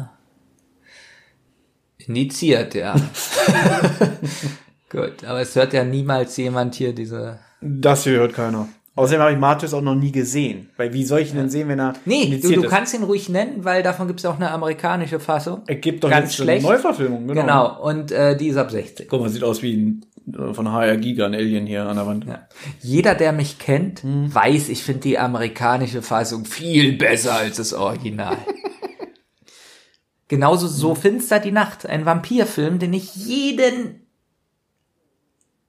indiziert, 1.98 2.76
ja. 2.76 2.96
Gut, 4.90 5.24
aber 5.24 5.42
es 5.42 5.56
hört 5.56 5.74
ja 5.74 5.84
niemals 5.84 6.38
jemand 6.38 6.76
hier 6.76 6.94
diese. 6.94 7.40
Das 7.60 8.04
hier 8.04 8.20
hört 8.20 8.34
keiner. 8.34 8.70
Außerdem 8.98 9.22
habe 9.22 9.34
ich 9.34 9.38
Martyrs 9.38 9.74
auch 9.74 9.82
noch 9.82 9.96
nie 9.96 10.12
gesehen. 10.14 10.70
Weil 10.78 10.94
wie 10.94 11.04
soll 11.04 11.20
ich 11.20 11.32
ihn 11.32 11.36
denn 11.38 11.50
sehen, 11.50 11.68
wenn 11.68 11.80
er 11.80 11.94
Nee, 12.06 12.40
du, 12.42 12.50
du 12.50 12.64
ist? 12.64 12.70
kannst 12.70 12.94
ihn 12.94 13.04
ruhig 13.04 13.28
nennen, 13.28 13.66
weil 13.66 13.84
davon 13.84 14.08
gibt 14.08 14.22
es 14.22 14.26
auch 14.26 14.38
eine 14.38 14.50
amerikanische 14.52 15.20
Fassung. 15.20 15.64
Er 15.68 15.76
gibt 15.76 16.04
doch 16.04 16.10
Ganz 16.10 16.28
jetzt 16.28 16.36
schlecht. 16.38 16.66
eine 16.66 16.76
Neuverfilmung, 16.76 17.28
genau. 17.28 17.42
Genau, 17.42 17.84
und 17.84 18.12
äh, 18.14 18.38
die 18.38 18.48
ist 18.48 18.56
ab 18.58 18.72
16. 18.72 19.08
Guck 19.10 19.20
mal, 19.20 19.30
sieht 19.30 19.44
aus 19.44 19.62
wie 19.62 19.74
ein 19.76 20.06
äh, 20.34 20.54
von 20.54 20.72
HR 20.72 20.96
Giga, 20.96 21.26
ein 21.26 21.34
Alien 21.36 21.66
hier 21.66 21.86
an 21.86 21.98
der 21.98 22.08
Wand. 22.08 22.24
Ja. 22.26 22.48
Jeder, 22.82 23.16
der 23.16 23.34
mich 23.34 23.60
kennt, 23.60 24.02
Hm. 24.04 24.34
weiß, 24.34 24.70
ich 24.70 24.82
finde 24.84 25.02
die 25.02 25.20
amerikanische 25.20 26.02
Fassung 26.02 26.46
viel 26.46 26.94
besser 26.98 27.34
als 27.36 27.58
das 27.58 27.74
Original. 27.74 28.38
Genauso 30.30 30.68
so 30.68 30.92
Hm. 30.96 31.02
finster 31.02 31.40
die 31.40 31.52
Nacht, 31.52 31.86
ein 31.86 32.06
Vampirfilm, 32.06 32.80
den 32.80 32.94
ich 32.94 33.14
jeden 33.16 34.08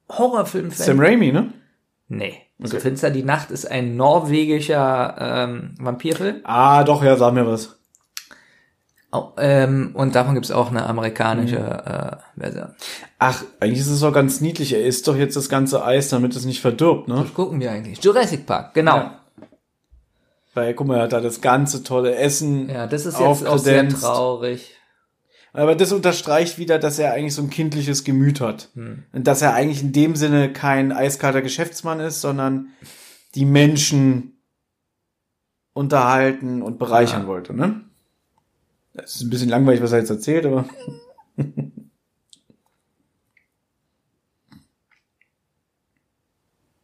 Horrorfilm 0.08 0.70
Sam 0.70 1.00
Raimi, 1.00 1.32
ne? 1.32 1.52
Nee. 2.08 2.34
So 2.58 2.76
Okay. 2.76 2.80
finster 2.80 3.10
die 3.10 3.22
Nacht 3.22 3.50
ist 3.50 3.70
ein 3.70 3.96
norwegischer 3.96 5.16
ähm, 5.18 5.74
Vampirfilm. 5.78 6.36
Ah, 6.44 6.84
doch, 6.84 7.02
ja, 7.04 7.16
sag 7.16 7.34
mir 7.34 7.46
was. 7.46 7.76
Oh, 9.12 9.28
ähm, 9.38 9.90
und 9.94 10.14
davon 10.14 10.34
gibt's 10.34 10.50
auch 10.50 10.70
eine 10.70 10.84
amerikanische 10.86 11.58
Hm. 11.58 11.64
äh, 11.92 12.16
Version. 12.40 12.74
Ach, 13.18 13.42
eigentlich 13.60 13.80
ist 13.80 13.88
es 13.90 14.00
doch 14.00 14.12
ganz 14.12 14.40
niedlich. 14.40 14.72
Er 14.72 14.84
isst 14.84 15.06
doch 15.06 15.16
jetzt 15.16 15.36
das 15.36 15.48
ganze 15.48 15.84
Eis, 15.84 16.08
damit 16.08 16.34
es 16.34 16.44
nicht 16.44 16.60
verdirbt, 16.60 17.08
ne? 17.08 17.20
Was 17.24 17.32
gucken 17.34 17.60
wir 17.60 17.70
eigentlich? 17.70 18.02
Jurassic 18.02 18.46
Park, 18.46 18.74
genau. 18.74 18.96
Ja. 18.96 19.20
Weil, 20.54 20.74
guck 20.74 20.86
mal, 20.86 20.96
er 20.96 21.02
hat 21.04 21.12
da 21.12 21.20
das 21.20 21.40
ganze 21.40 21.82
tolle 21.82 22.16
Essen. 22.16 22.68
Ja, 22.70 22.86
das 22.86 23.04
ist 23.06 23.20
jetzt 23.20 23.46
auch 23.46 23.58
sehr 23.58 23.88
traurig. 23.88 24.72
Aber 25.56 25.74
das 25.74 25.90
unterstreicht 25.90 26.58
wieder, 26.58 26.78
dass 26.78 26.98
er 26.98 27.12
eigentlich 27.14 27.34
so 27.34 27.42
ein 27.42 27.48
kindliches 27.50 28.04
Gemüt 28.04 28.40
hat. 28.42 28.68
Hm. 28.74 29.04
Und 29.12 29.26
dass 29.26 29.40
er 29.40 29.54
eigentlich 29.54 29.82
in 29.82 29.92
dem 29.92 30.14
Sinne 30.14 30.52
kein 30.52 30.92
eiskalter 30.92 31.40
Geschäftsmann 31.40 31.98
ist, 32.00 32.20
sondern 32.20 32.68
die 33.34 33.46
Menschen 33.46 34.38
unterhalten 35.72 36.60
und 36.60 36.78
bereichern 36.78 37.22
Ja. 37.22 37.26
wollte, 37.28 37.54
ne? 37.54 37.80
Das 38.92 39.16
ist 39.16 39.22
ein 39.22 39.30
bisschen 39.30 39.48
langweilig, 39.48 39.82
was 39.82 39.92
er 39.92 39.98
jetzt 39.98 40.10
erzählt, 40.10 40.44
aber. 40.46 40.66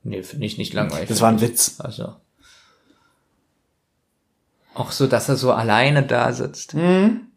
Nee, 0.05 0.23
finde 0.25 0.47
ich 0.47 0.59
nicht 0.59 0.75
langweilig. 0.75 1.09
Das 1.09 1.21
war 1.21 1.29
ein 1.31 1.41
Witz. 1.41 1.77
Also. 1.79 2.17
Auch 4.75 4.91
so, 4.91 5.07
dass 5.07 5.29
er 5.29 5.37
so 5.37 5.53
alleine 5.53 6.03
da 6.03 6.33
sitzt. 6.33 6.75
Mhm. 6.75 7.29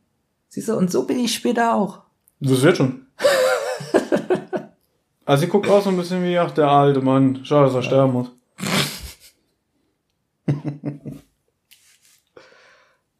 Siehst 0.55 0.69
du, 0.69 0.77
und 0.77 0.89
so 0.89 1.03
bin 1.03 1.19
ich 1.19 1.35
später 1.35 1.75
auch. 1.75 1.99
Das 2.39 2.61
wird 2.61 2.77
schon. 2.77 3.07
also 5.25 5.41
sie 5.41 5.49
guckt 5.49 5.69
auch 5.69 5.83
so 5.83 5.89
ein 5.89 5.97
bisschen 5.97 6.23
wie, 6.23 6.37
ach, 6.37 6.51
der 6.51 6.69
alte 6.69 7.01
Mann. 7.01 7.43
Schade, 7.43 7.65
dass 7.65 7.75
er 7.75 7.83
sterben 7.83 8.13
muss. 8.13 8.27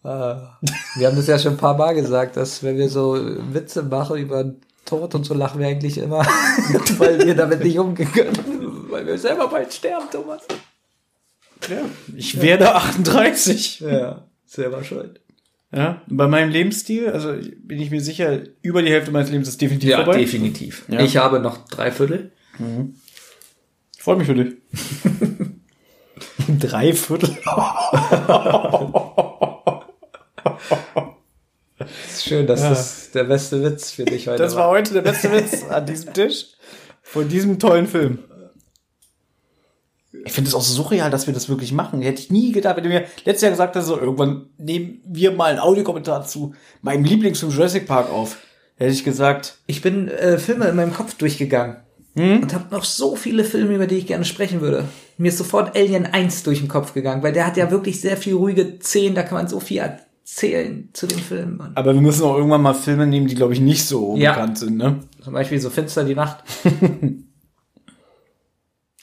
Wir 0.02 1.08
haben 1.08 1.18
das 1.18 1.28
ja 1.28 1.38
schon 1.38 1.56
ein 1.56 1.58
paar 1.58 1.76
Mal 1.76 1.94
gesagt, 1.94 2.38
dass 2.38 2.64
wenn 2.64 2.78
wir 2.78 2.88
so 2.88 3.18
Witze 3.52 3.84
machen 3.84 4.16
über 4.16 4.54
Tod 4.86 5.14
und 5.14 5.26
so 5.26 5.34
lachen 5.34 5.60
wir 5.60 5.68
eigentlich 5.68 5.98
immer, 5.98 6.20
weil 7.00 7.26
wir 7.26 7.36
damit 7.36 7.66
nicht 7.66 7.78
umgehen 7.78 8.14
können. 8.14 8.90
weil 8.90 9.06
wir 9.06 9.18
selber 9.18 9.50
bald 9.50 9.74
sterben, 9.74 10.06
Thomas. 10.10 10.44
Ja, 11.68 11.82
ich 12.16 12.40
werde 12.40 12.76
38. 12.76 13.82
Ja, 13.82 14.24
selber 14.46 14.86
schuld. 14.86 15.20
Ja, 15.76 16.02
bei 16.08 16.28
meinem 16.28 16.52
Lebensstil, 16.52 17.10
also 17.10 17.34
bin 17.64 17.82
ich 17.82 17.92
mir 17.92 18.00
sicher, 18.00 18.40
über 18.62 18.82
die 18.82 18.90
Hälfte 18.92 19.12
meines 19.12 19.30
Lebens 19.30 19.50
ist 19.50 19.60
definitiv 19.62 19.90
Ja, 19.90 19.98
vorbei. 20.06 20.20
definitiv. 20.20 20.86
Ja. 20.88 21.02
Ich 21.02 21.18
habe 21.18 21.42
noch 21.42 21.68
drei 21.68 21.92
Viertel. 21.92 22.32
Ich 23.96 24.02
freue 24.02 24.16
mich 24.16 24.28
für 24.28 24.36
dich. 24.36 24.54
Drei 26.60 26.94
Viertel. 26.94 27.30
ist 32.08 32.24
schön, 32.26 32.48
das 32.48 32.62
ist 32.72 33.16
der 33.16 33.26
beste 33.26 33.62
Witz 33.64 33.92
für 33.92 34.06
dich 34.06 34.28
heute. 34.28 34.42
Das 34.42 34.56
war 34.56 34.70
heute 34.70 34.94
der 34.94 35.02
beste 35.02 35.32
Witz 35.32 35.64
an 35.70 35.86
diesem 35.86 36.14
Tisch 36.14 36.48
von 37.02 37.28
diesem 37.28 37.60
tollen 37.60 37.88
Film. 37.88 38.20
Ich 40.24 40.32
finde 40.34 40.48
es 40.50 40.56
auch 40.56 40.62
so 40.62 40.82
surreal, 40.84 41.10
dass 41.12 41.28
wir 41.28 41.34
das 41.34 41.50
wirklich 41.50 41.72
machen. 41.74 42.02
Hätte 42.02 42.22
ich 42.22 42.32
nie 42.32 42.52
gedacht, 42.52 42.78
wenn 42.78 42.84
du 42.84 42.90
mir 42.90 43.04
letztes 43.26 43.42
Jahr 43.42 43.52
gesagt 43.52 43.76
hast, 43.76 43.86
so 43.88 44.00
irgendwann 44.00 44.48
nehmen 44.58 45.02
wir 45.08 45.32
mal 45.32 45.52
einen 45.52 45.60
Audiokommentar 45.60 46.26
zu 46.26 46.54
meinem 46.82 47.04
Lieblingsfilm 47.04 47.52
Jurassic 47.52 47.88
Park 47.88 48.12
auf. 48.12 48.38
Hätte 48.78 48.92
ich 48.92 49.04
gesagt, 49.04 49.58
Ich 49.68 49.82
bin 49.82 50.08
äh, 50.08 50.38
Filme 50.38 50.66
in 50.68 50.76
meinem 50.76 50.94
Kopf 50.94 51.14
durchgegangen 51.16 51.78
und 52.18 52.54
habe 52.54 52.74
noch 52.74 52.86
so 52.86 53.18
viele 53.18 53.44
Filme, 53.44 53.76
über 53.76 53.88
die 53.88 53.96
ich 53.98 54.08
gerne 54.08 54.24
sprechen 54.24 54.62
würde. 54.62 54.86
Mir 55.18 55.28
ist 55.30 55.38
sofort 55.38 55.76
Alien 55.76 56.06
1 56.06 56.44
durch 56.44 56.60
den 56.60 56.70
Kopf 56.70 56.94
gegangen, 56.94 57.22
weil 57.24 57.34
der 57.34 57.46
hat 57.46 57.58
ja 57.58 57.70
wirklich 57.72 58.00
sehr 58.00 58.16
viel 58.16 58.36
ruhige 58.36 58.80
Szenen, 58.82 59.16
da 59.16 59.24
kann 59.24 59.38
man 59.38 59.48
so 59.50 59.60
viel 59.60 59.80
erzählen 59.80 60.88
zu 60.94 61.08
dem 61.08 61.20
Film. 61.20 61.62
Aber 61.76 61.94
wir 61.94 62.00
müssen 62.02 62.24
auch 62.24 62.38
irgendwann 62.38 62.62
mal 62.62 62.74
Filme 62.74 63.06
nehmen, 63.06 63.28
die 63.28 63.36
glaube 63.36 63.52
ich 63.54 63.60
nicht 63.60 63.86
so 63.86 64.16
Ja. 64.18 64.32
bekannt 64.32 64.58
sind, 64.60 64.78
ne? 64.78 65.02
Zum 65.22 65.34
Beispiel 65.34 65.60
so 65.60 65.70
Finster 65.70 66.04
die 66.06 66.16
Nacht. 66.16 66.44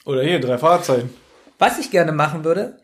Oder 0.05 0.23
hier 0.23 0.39
drei 0.39 0.57
Fahrzeichen. 0.57 1.09
Was 1.59 1.79
ich 1.79 1.91
gerne 1.91 2.11
machen 2.11 2.43
würde, 2.43 2.77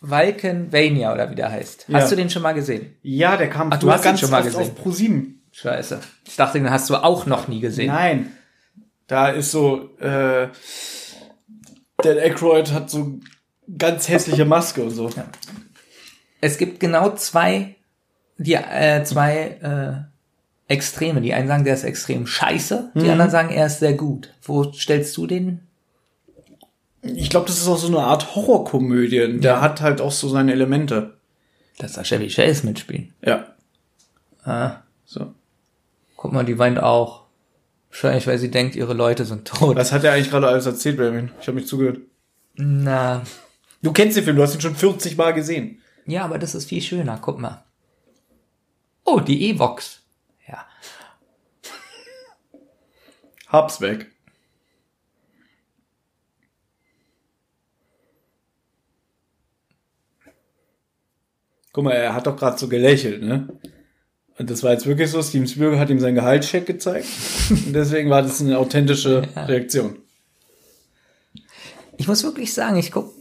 Valkenvania 0.00 1.12
oder 1.12 1.30
wie 1.30 1.34
der 1.34 1.50
heißt. 1.50 1.86
Ja. 1.88 2.00
Hast 2.00 2.12
du 2.12 2.16
den 2.16 2.28
schon 2.30 2.42
mal 2.42 2.52
gesehen? 2.52 2.96
Ja, 3.02 3.36
der 3.36 3.48
kam 3.48 3.72
Ach, 3.72 3.78
du 3.78 3.90
hast 3.90 4.00
ihn 4.00 4.04
ganz 4.04 4.20
schon 4.20 4.30
mal 4.30 4.42
gesehen. 4.42 4.60
auf 4.62 4.74
Pro 4.74 4.90
7. 4.90 5.42
Scheiße. 5.52 6.00
Ich 6.26 6.36
dachte, 6.36 6.58
den 6.58 6.70
hast 6.70 6.90
du 6.90 6.96
auch 6.96 7.26
noch 7.26 7.46
nie 7.48 7.60
gesehen. 7.60 7.88
Nein. 7.88 8.32
Da 9.06 9.28
ist 9.28 9.50
so, 9.50 9.96
äh, 9.98 10.48
Dan 11.98 12.18
Aykroyd 12.18 12.72
hat 12.72 12.90
so 12.90 13.20
ganz 13.78 14.08
hässliche 14.08 14.44
Maske 14.44 14.82
und 14.82 14.90
so. 14.90 15.10
Es 16.40 16.58
gibt 16.58 16.80
genau 16.80 17.14
zwei, 17.14 17.76
die, 18.38 18.54
äh, 18.54 19.04
zwei 19.04 20.08
äh, 20.68 20.72
Extreme. 20.72 21.20
Die 21.20 21.34
einen 21.34 21.48
sagen, 21.48 21.64
der 21.64 21.74
ist 21.74 21.84
extrem 21.84 22.26
scheiße, 22.26 22.92
die 22.94 23.10
anderen 23.10 23.30
sagen, 23.30 23.50
er 23.50 23.66
ist 23.66 23.80
sehr 23.80 23.92
gut. 23.92 24.32
Wo 24.42 24.72
stellst 24.72 25.16
du 25.16 25.26
den? 25.26 25.60
Ich 27.02 27.30
glaube, 27.30 27.46
das 27.46 27.58
ist 27.58 27.66
auch 27.68 27.78
so 27.78 27.88
eine 27.88 27.98
Art 28.00 28.34
Horrorkomödie. 28.36 29.38
Der 29.40 29.60
hat 29.60 29.80
halt 29.80 30.00
auch 30.00 30.12
so 30.12 30.28
seine 30.28 30.52
Elemente. 30.52 31.18
Dass 31.78 31.94
da 31.94 32.02
Chevy 32.04 32.28
Chase 32.28 32.64
mitspielen. 32.64 33.12
Ja. 33.22 33.54
Ah, 34.44 34.82
So. 35.04 35.34
guck 36.16 36.32
mal, 36.32 36.44
die 36.44 36.58
weint 36.58 36.78
auch. 36.80 37.22
Wahrscheinlich, 37.90 38.26
weil 38.26 38.38
sie 38.38 38.50
denkt, 38.50 38.76
ihre 38.76 38.94
Leute 38.94 39.24
sind 39.24 39.46
tot. 39.48 39.76
Was 39.76 39.92
hat 39.92 40.04
er 40.04 40.12
eigentlich 40.12 40.30
gerade 40.30 40.48
alles 40.48 40.66
erzählt, 40.66 40.96
Benjamin? 40.96 41.30
Ich 41.40 41.46
habe 41.48 41.56
mich 41.56 41.66
zugehört. 41.66 41.98
Na, 42.54 43.22
Du 43.82 43.92
kennst 43.92 44.16
den 44.16 44.22
Film, 44.24 44.36
du 44.36 44.42
hast 44.42 44.54
ihn 44.54 44.60
schon 44.60 44.76
40 44.76 45.16
Mal 45.16 45.32
gesehen. 45.32 45.80
ja, 46.06 46.24
aber 46.24 46.38
das 46.38 46.54
ist 46.54 46.68
viel 46.68 46.80
schöner. 46.80 47.18
Guck 47.20 47.40
mal. 47.40 47.64
Oh, 49.04 49.18
die 49.18 49.50
Evox. 49.50 50.00
Ja. 50.46 50.64
Hab's 53.48 53.80
weg. 53.80 54.11
Guck 61.72 61.84
mal, 61.84 61.92
er 61.92 62.14
hat 62.14 62.26
doch 62.26 62.36
gerade 62.36 62.58
so 62.58 62.68
gelächelt, 62.68 63.22
ne? 63.22 63.48
Und 64.38 64.50
das 64.50 64.62
war 64.62 64.72
jetzt 64.72 64.86
wirklich 64.86 65.10
so, 65.10 65.22
Steven 65.22 65.46
Spielberg 65.46 65.78
hat 65.78 65.90
ihm 65.90 66.00
seinen 66.00 66.14
Gehaltscheck 66.16 66.66
gezeigt. 66.66 67.06
Und 67.50 67.72
deswegen 67.72 68.10
war 68.10 68.22
das 68.22 68.40
eine 68.40 68.58
authentische 68.58 69.22
Reaktion. 69.36 69.96
Ich 71.98 72.08
muss 72.08 72.24
wirklich 72.24 72.52
sagen, 72.52 72.76
ich 72.76 72.90
guck 72.90 73.12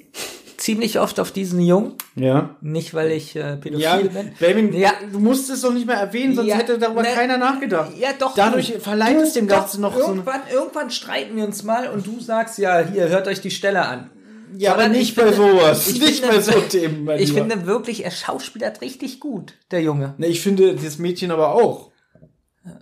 ziemlich 0.58 1.00
oft 1.00 1.20
auf 1.20 1.32
diesen 1.32 1.60
Jungen. 1.62 1.94
Ja. 2.16 2.56
Nicht, 2.62 2.94
weil 2.94 3.12
ich 3.12 3.36
äh, 3.36 3.58
pädophil 3.58 3.80
Ja, 3.84 3.98
bin. 3.98 4.32
Benjamin, 4.40 4.74
Ja. 4.74 4.92
du 5.12 5.20
musst 5.20 5.50
es 5.50 5.62
doch 5.62 5.74
nicht 5.74 5.88
mehr 5.88 5.98
erwähnen, 5.98 6.36
sonst 6.36 6.48
Ja, 6.50 6.56
hätte 6.56 6.78
darüber 6.78 7.02
ne, 7.02 7.10
keiner 7.14 7.38
nachgedacht. 7.38 7.92
Ja, 7.98 8.10
doch. 8.18 8.36
Dadurch 8.36 8.74
du. 8.74 8.80
verleiht 8.80 9.18
Du, 9.18 9.22
es 9.22 9.34
dem 9.34 9.48
Ganzen 9.48 9.82
noch 9.82 9.96
so 9.96 10.08
irgendwann, 10.08 10.42
irgendwann 10.54 10.92
streiten 10.92 11.36
wir 11.36 11.46
uns 11.46 11.64
mal 11.64 11.90
und 11.90 12.06
du 12.06 12.20
sagst, 12.20 12.58
ja, 12.60 12.80
hier, 12.80 13.10
hört 13.10 13.28
euch 13.28 13.42
die 13.42 13.52
Stelle 13.52 13.86
an. 13.86 14.10
Ja, 14.58 14.74
aber 14.74 14.88
nicht 14.90 15.02
ich 15.12 15.16
bei 15.16 15.32
finde- 15.32 15.38
sowas. 15.54 15.88
ich 15.88 16.00
Nicht 16.02 16.20
finde- 16.20 16.36
bei 16.36 16.42
so 16.42 16.52
Themen, 16.62 17.04
mein 17.06 17.20
Ich 17.20 17.34
finde 17.34 17.66
wirklich, 17.66 18.04
er 18.04 18.12
schauspielert 18.12 18.82
richtig 18.82 19.20
gut, 19.20 19.54
der 19.72 19.82
Junge. 19.82 20.14
Ne, 20.18 20.28
ich 20.28 20.42
finde 20.42 20.76
das 20.76 20.98
Mädchen 20.98 21.32
aber 21.32 21.54
auch. 21.56 21.92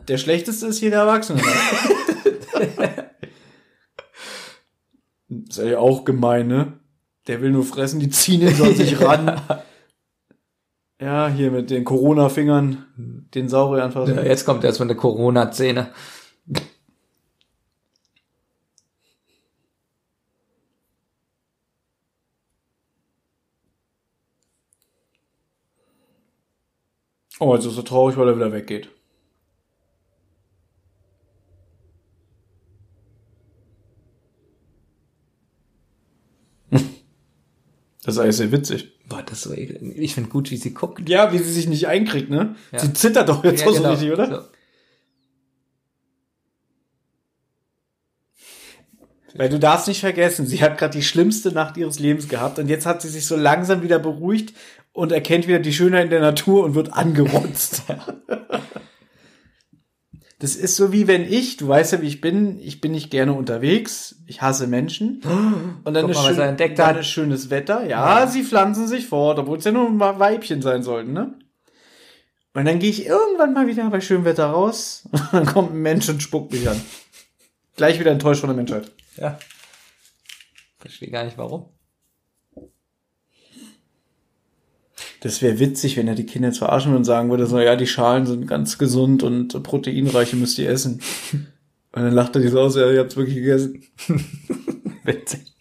Der 0.07 0.17
schlechteste 0.17 0.67
ist 0.67 0.79
hier 0.79 0.89
der 0.89 0.99
Erwachsene. 1.01 1.41
ist 5.49 5.57
ja 5.57 5.77
auch 5.79 6.05
gemein, 6.05 6.47
ne? 6.47 6.73
Der 7.27 7.41
will 7.41 7.51
nur 7.51 7.63
fressen, 7.63 7.99
die 7.99 8.09
ziehen 8.09 8.41
ihn 8.41 8.55
so 8.55 8.63
an 8.65 8.75
sich 8.75 8.99
ran. 9.05 9.39
Ja, 10.99 11.29
hier 11.29 11.51
mit 11.51 11.69
den 11.69 11.85
Corona-Fingern 11.85 13.27
den 13.33 13.47
Saurier 13.47 13.83
anfassen. 13.85 14.15
Ja, 14.15 14.23
jetzt 14.23 14.45
kommt 14.45 14.63
erstmal 14.63 14.87
eine 14.89 14.97
Corona-Szene. 14.97 15.91
Oh, 27.39 27.55
jetzt 27.55 27.65
ist 27.65 27.77
er 27.77 27.85
traurig, 27.85 28.17
weil 28.17 28.27
er 28.27 28.35
wieder 28.35 28.51
weggeht. 28.51 28.89
Das 38.05 38.15
ist 38.15 38.19
alles 38.19 38.37
sehr 38.37 38.51
witzig. 38.51 38.91
Boah, 39.07 39.21
das 39.23 39.39
ist 39.39 39.43
so 39.43 39.51
ekel- 39.53 39.91
Ich 39.95 40.15
finde 40.15 40.29
gut, 40.29 40.49
wie 40.51 40.57
sie 40.57 40.73
guckt. 40.73 41.07
Ja, 41.09 41.31
wie 41.33 41.37
sie 41.37 41.51
sich 41.51 41.67
nicht 41.67 41.87
einkriegt, 41.87 42.29
ne? 42.29 42.55
Ja. 42.71 42.79
Sie 42.79 42.93
zittert 42.93 43.29
doch 43.29 43.43
jetzt 43.43 43.67
auch 43.67 43.73
so 43.73 43.87
richtig, 43.87 44.11
oder? 44.11 44.27
So. 44.43 44.47
Weil 49.35 49.49
du 49.49 49.59
darfst 49.59 49.87
nicht 49.87 49.99
vergessen, 49.99 50.47
sie 50.47 50.61
hat 50.61 50.77
gerade 50.77 50.97
die 50.97 51.03
schlimmste 51.03 51.51
Nacht 51.51 51.77
ihres 51.77 51.99
Lebens 51.99 52.27
gehabt 52.29 52.57
und 52.57 52.67
jetzt 52.67 52.85
hat 52.85 53.01
sie 53.01 53.09
sich 53.09 53.25
so 53.25 53.35
langsam 53.35 53.83
wieder 53.83 53.99
beruhigt 53.99 54.53
und 54.99 55.13
erkennt 55.13 55.47
wieder 55.47 55.59
die 55.59 55.73
Schönheit 55.73 56.05
in 56.05 56.09
der 56.09 56.19
Natur 56.19 56.65
und 56.65 56.75
wird 56.75 56.93
angerotzt. 56.93 57.83
Das 60.39 60.55
ist 60.55 60.75
so 60.75 60.91
wie 60.91 61.07
wenn 61.07 61.23
ich, 61.23 61.57
du 61.57 61.67
weißt 61.67 61.93
ja, 61.93 62.01
wie 62.01 62.07
ich 62.07 62.21
bin, 62.21 62.59
ich 62.59 62.79
bin 62.81 62.91
nicht 62.91 63.09
gerne 63.09 63.33
unterwegs, 63.33 64.21
ich 64.25 64.41
hasse 64.41 64.67
Menschen. 64.67 65.21
Und 65.83 65.93
dann, 65.93 66.03
Guck 66.03 66.11
ist, 66.11 66.17
mal, 66.17 66.33
schön, 66.33 66.39
entdeckt 66.39 66.79
dann 66.79 66.87
hat. 66.87 66.99
ist 66.99 67.07
schönes 67.07 67.49
Wetter. 67.49 67.85
Ja, 67.85 68.27
sie 68.27 68.43
pflanzen 68.43 68.87
sich 68.87 69.07
fort, 69.07 69.39
obwohl 69.39 69.57
es 69.57 69.65
ja 69.65 69.71
nur 69.71 69.89
mal 69.89 70.19
Weibchen 70.19 70.61
sein 70.61 70.83
sollten, 70.83 71.13
ne? 71.13 71.33
Und 72.53 72.65
dann 72.65 72.79
gehe 72.79 72.89
ich 72.89 73.05
irgendwann 73.05 73.53
mal 73.53 73.67
wieder 73.67 73.89
bei 73.89 74.01
schönem 74.01 74.25
Wetter 74.25 74.47
raus 74.47 75.07
und 75.11 75.33
dann 75.33 75.45
kommt 75.45 75.71
ein 75.73 75.81
Mensch 75.81 76.09
und 76.09 76.21
spuckt 76.21 76.51
mich 76.51 76.67
an. 76.67 76.81
Gleich 77.77 77.99
wieder 77.99 78.11
enttäuscht 78.11 78.41
von 78.41 78.49
der 78.49 78.57
Menschheit. 78.57 78.91
Ja. 79.17 79.39
Verstehe 80.79 81.09
gar 81.09 81.23
nicht 81.23 81.37
warum. 81.37 81.69
Das 85.21 85.41
wäre 85.41 85.59
witzig, 85.59 85.97
wenn 85.97 86.07
er 86.07 86.15
die 86.15 86.25
Kinder 86.25 86.47
jetzt 86.49 86.59
verarschen 86.59 86.91
würde 86.91 86.99
und 86.99 87.03
sagen 87.05 87.29
würde, 87.29 87.45
so, 87.45 87.59
ja, 87.59 87.75
die 87.75 87.87
Schalen 87.87 88.25
sind 88.25 88.47
ganz 88.47 88.77
gesund 88.77 89.23
und 89.23 89.61
proteinreiche 89.63 90.35
müsst 90.35 90.57
ihr 90.59 90.69
essen. 90.69 91.01
Und 91.91 92.03
dann 92.03 92.13
lacht 92.13 92.35
er 92.35 92.43
die 92.43 92.49
so 92.49 92.59
aus, 92.59 92.75
ja, 92.75 92.91
ihr 92.91 92.99
habt's 92.99 93.17
wirklich 93.17 93.37
gegessen. 93.37 93.83
witzig. 95.03 95.55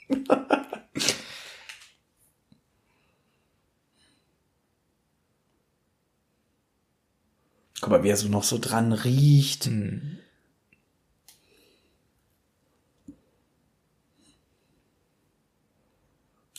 Guck 7.81 7.91
mal, 7.91 8.03
wie 8.03 8.11
er 8.11 8.17
so 8.19 8.29
noch 8.29 8.43
so 8.43 8.59
dran 8.59 8.93
riecht. 8.93 9.71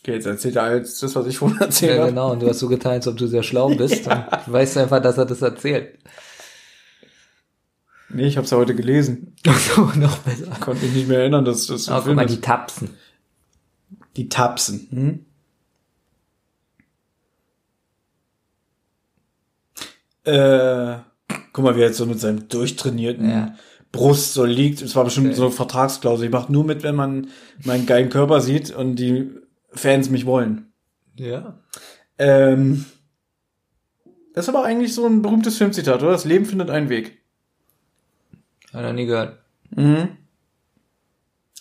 Okay, 0.09 0.15
jetzt 0.15 0.25
erzählt 0.25 0.55
er 0.55 0.63
alles 0.63 0.99
das, 0.99 1.15
was 1.15 1.27
ich 1.27 1.37
vorhin 1.37 1.57
erzählt 1.61 1.91
Ja, 1.93 1.99
habe. 2.01 2.09
genau. 2.09 2.31
Und 2.31 2.41
du 2.41 2.47
hast 2.49 2.59
so 2.59 2.67
getan, 2.67 2.93
als 2.93 3.07
ob 3.07 3.17
du 3.17 3.27
sehr 3.27 3.43
schlau 3.43 3.69
bist. 3.75 4.07
Und 4.07 4.25
du 4.47 4.51
weißt 4.51 4.77
einfach, 4.77 5.01
dass 5.01 5.17
er 5.17 5.25
das 5.25 5.41
erzählt. 5.41 5.99
Nee, 8.11 8.25
ich 8.25 8.37
hab's 8.37 8.49
ja 8.49 8.57
heute 8.57 8.73
gelesen. 8.73 9.35
so, 9.75 9.81
noch 9.99 10.17
besser. 10.19 10.47
Konnte 10.61 10.83
mich 10.85 10.95
nicht 10.95 11.07
mehr 11.07 11.19
erinnern, 11.19 11.45
dass 11.45 11.67
das 11.67 11.85
so 11.85 11.91
Aber 11.91 12.05
guck 12.07 12.15
mal, 12.15 12.25
ist. 12.25 12.35
die 12.37 12.41
Tapsen. 12.41 12.89
Die 14.17 14.29
Tapsen. 14.29 14.87
Hm? 14.91 15.25
Äh, 20.23 20.97
guck 21.53 21.63
mal, 21.63 21.75
wie 21.75 21.81
er 21.81 21.87
jetzt 21.87 21.97
so 21.97 22.05
mit 22.05 22.19
seinem 22.19 22.47
durchtrainierten 22.49 23.29
Ja. 23.29 23.55
Brust 23.91 24.33
so 24.33 24.45
liegt. 24.45 24.81
Es 24.81 24.95
war 24.95 25.03
bestimmt 25.03 25.27
Okay. 25.27 25.35
so 25.35 25.43
eine 25.45 25.51
Vertragsklausel. 25.51 26.25
Ich 26.25 26.31
mache 26.31 26.51
nur 26.51 26.63
mit, 26.63 26.83
wenn 26.83 26.95
man 26.95 27.27
meinen 27.63 27.85
geilen 27.85 28.09
Körper 28.09 28.39
sieht 28.41 28.71
und 28.71 28.95
die 28.97 29.29
Fans 29.71 30.09
mich 30.09 30.25
wollen. 30.25 30.71
Ja. 31.15 31.59
Ähm, 32.17 32.85
das 34.33 34.45
ist 34.45 34.49
aber 34.49 34.63
eigentlich 34.63 34.93
so 34.93 35.05
ein 35.05 35.21
berühmtes 35.21 35.57
Filmzitat, 35.57 36.01
oder? 36.01 36.11
Das 36.11 36.25
Leben 36.25 36.45
findet 36.45 36.69
einen 36.69 36.89
Weg. 36.89 37.19
Hat 38.73 38.83
er 38.83 38.93
nie 38.93 39.05
gehört. 39.05 39.39
Mhm. 39.71 40.17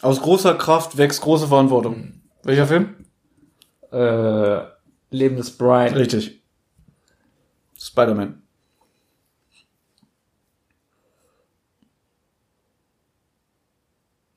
Aus 0.01 0.21
großer 0.21 0.55
Kraft 0.55 0.97
wächst 0.97 1.21
große 1.23 1.49
Verantwortung. 1.49 2.23
Welcher 2.45 2.67
Film? 2.67 3.05
Äh, 3.91 4.61
Leben 5.11 5.37
des 5.37 5.57
Brian. 5.57 5.95
Richtig. 5.95 6.43
Spider-Man. 7.79 8.43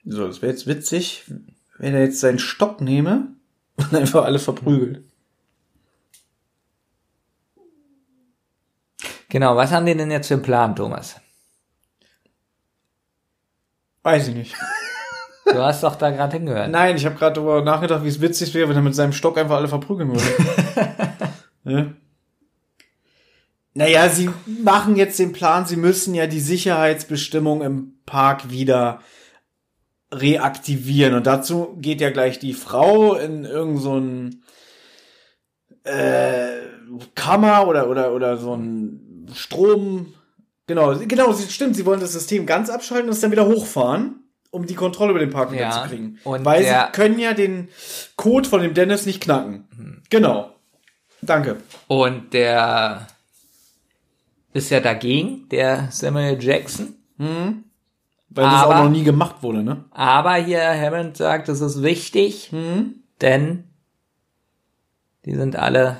So, 0.03 0.25
das 0.25 0.41
wäre 0.41 0.51
jetzt 0.51 0.65
witzig, 0.65 1.25
wenn 1.77 1.93
er 1.93 2.03
jetzt 2.03 2.19
seinen 2.19 2.39
Stock 2.39 2.81
nehme 2.81 3.35
und 3.81 3.95
einfach 3.95 4.25
alle 4.25 4.39
verprügelt. 4.39 5.03
Genau, 9.29 9.55
was 9.55 9.71
haben 9.71 9.85
die 9.85 9.95
denn 9.95 10.11
jetzt 10.11 10.27
für 10.27 10.33
einen 10.33 10.43
Plan, 10.43 10.75
Thomas? 10.75 11.15
Weiß 14.03 14.27
ich 14.27 14.35
nicht. 14.35 14.55
Du 15.45 15.59
hast 15.59 15.83
doch 15.83 15.95
da 15.95 16.09
gerade 16.09 16.37
hingehört. 16.37 16.69
Nein, 16.71 16.95
ich 16.95 17.05
habe 17.05 17.15
gerade 17.15 17.35
darüber 17.35 17.61
nachgedacht, 17.61 18.03
wie 18.03 18.09
es 18.09 18.21
witzig 18.21 18.53
wäre, 18.53 18.69
wenn 18.69 18.75
er 18.75 18.81
mit 18.81 18.95
seinem 18.95 19.13
Stock 19.13 19.37
einfach 19.37 19.57
alle 19.57 19.67
verprügeln 19.67 20.11
würde. 20.11 21.05
ja? 21.63 21.85
Naja, 23.73 24.09
sie 24.09 24.29
machen 24.45 24.97
jetzt 24.97 25.17
den 25.17 25.31
Plan, 25.31 25.65
sie 25.65 25.77
müssen 25.77 26.13
ja 26.13 26.27
die 26.27 26.41
Sicherheitsbestimmung 26.41 27.61
im 27.61 27.93
Park 28.05 28.49
wieder 28.49 28.99
reaktivieren. 30.11 31.13
Und 31.13 31.25
dazu 31.27 31.77
geht 31.79 32.01
ja 32.01 32.09
gleich 32.09 32.39
die 32.39 32.53
Frau 32.53 33.15
in 33.15 33.45
irgend 33.45 33.79
so 33.81 33.97
äh, 35.83 36.59
Kammer 37.15 37.67
oder, 37.67 37.89
oder, 37.89 38.13
oder 38.13 38.37
so 38.37 38.53
ein 38.55 39.27
Strom. 39.33 40.13
Genau, 40.67 40.95
genau, 40.99 41.31
sie- 41.33 41.49
stimmt, 41.51 41.75
sie 41.75 41.85
wollen 41.85 41.99
das 41.99 42.13
System 42.13 42.45
ganz 42.45 42.69
abschalten 42.69 43.07
und 43.09 43.13
es 43.15 43.21
dann 43.21 43.31
wieder 43.31 43.47
hochfahren, 43.47 44.23
um 44.51 44.65
die 44.65 44.75
Kontrolle 44.75 45.11
über 45.11 45.19
den 45.19 45.29
Park 45.31 45.51
wieder 45.51 45.61
Ja, 45.61 45.83
zu 45.83 45.89
kriegen. 45.89 46.19
und 46.23 46.45
Weil 46.45 46.63
sie 46.63 46.91
können 46.93 47.19
ja 47.19 47.33
den 47.33 47.69
Code 48.15 48.47
von 48.47 48.61
dem 48.61 48.73
Dennis 48.73 49.05
nicht 49.05 49.21
knacken. 49.21 50.03
Genau. 50.09 50.53
Danke. 51.21 51.57
Und 51.87 52.33
der 52.33 53.07
ist 54.53 54.69
ja 54.71 54.79
dagegen, 54.79 55.47
der 55.49 55.87
Samuel 55.91 56.41
Jackson. 56.41 56.95
Weil 58.33 58.45
das 58.45 58.53
Aber- 58.63 58.79
auch 58.79 58.83
noch 58.85 58.89
nie 58.89 59.03
gemacht 59.03 59.43
wurde, 59.43 59.61
ne? 59.61 59.83
Aber 59.91 60.35
hier 60.35 60.61
Hammond 60.63 61.17
sagt, 61.17 61.49
es 61.49 61.59
ist 61.59 61.83
wichtig, 61.83 62.49
denn 63.21 63.65
die 65.25 65.35
sind 65.35 65.55
alle, 65.57 65.97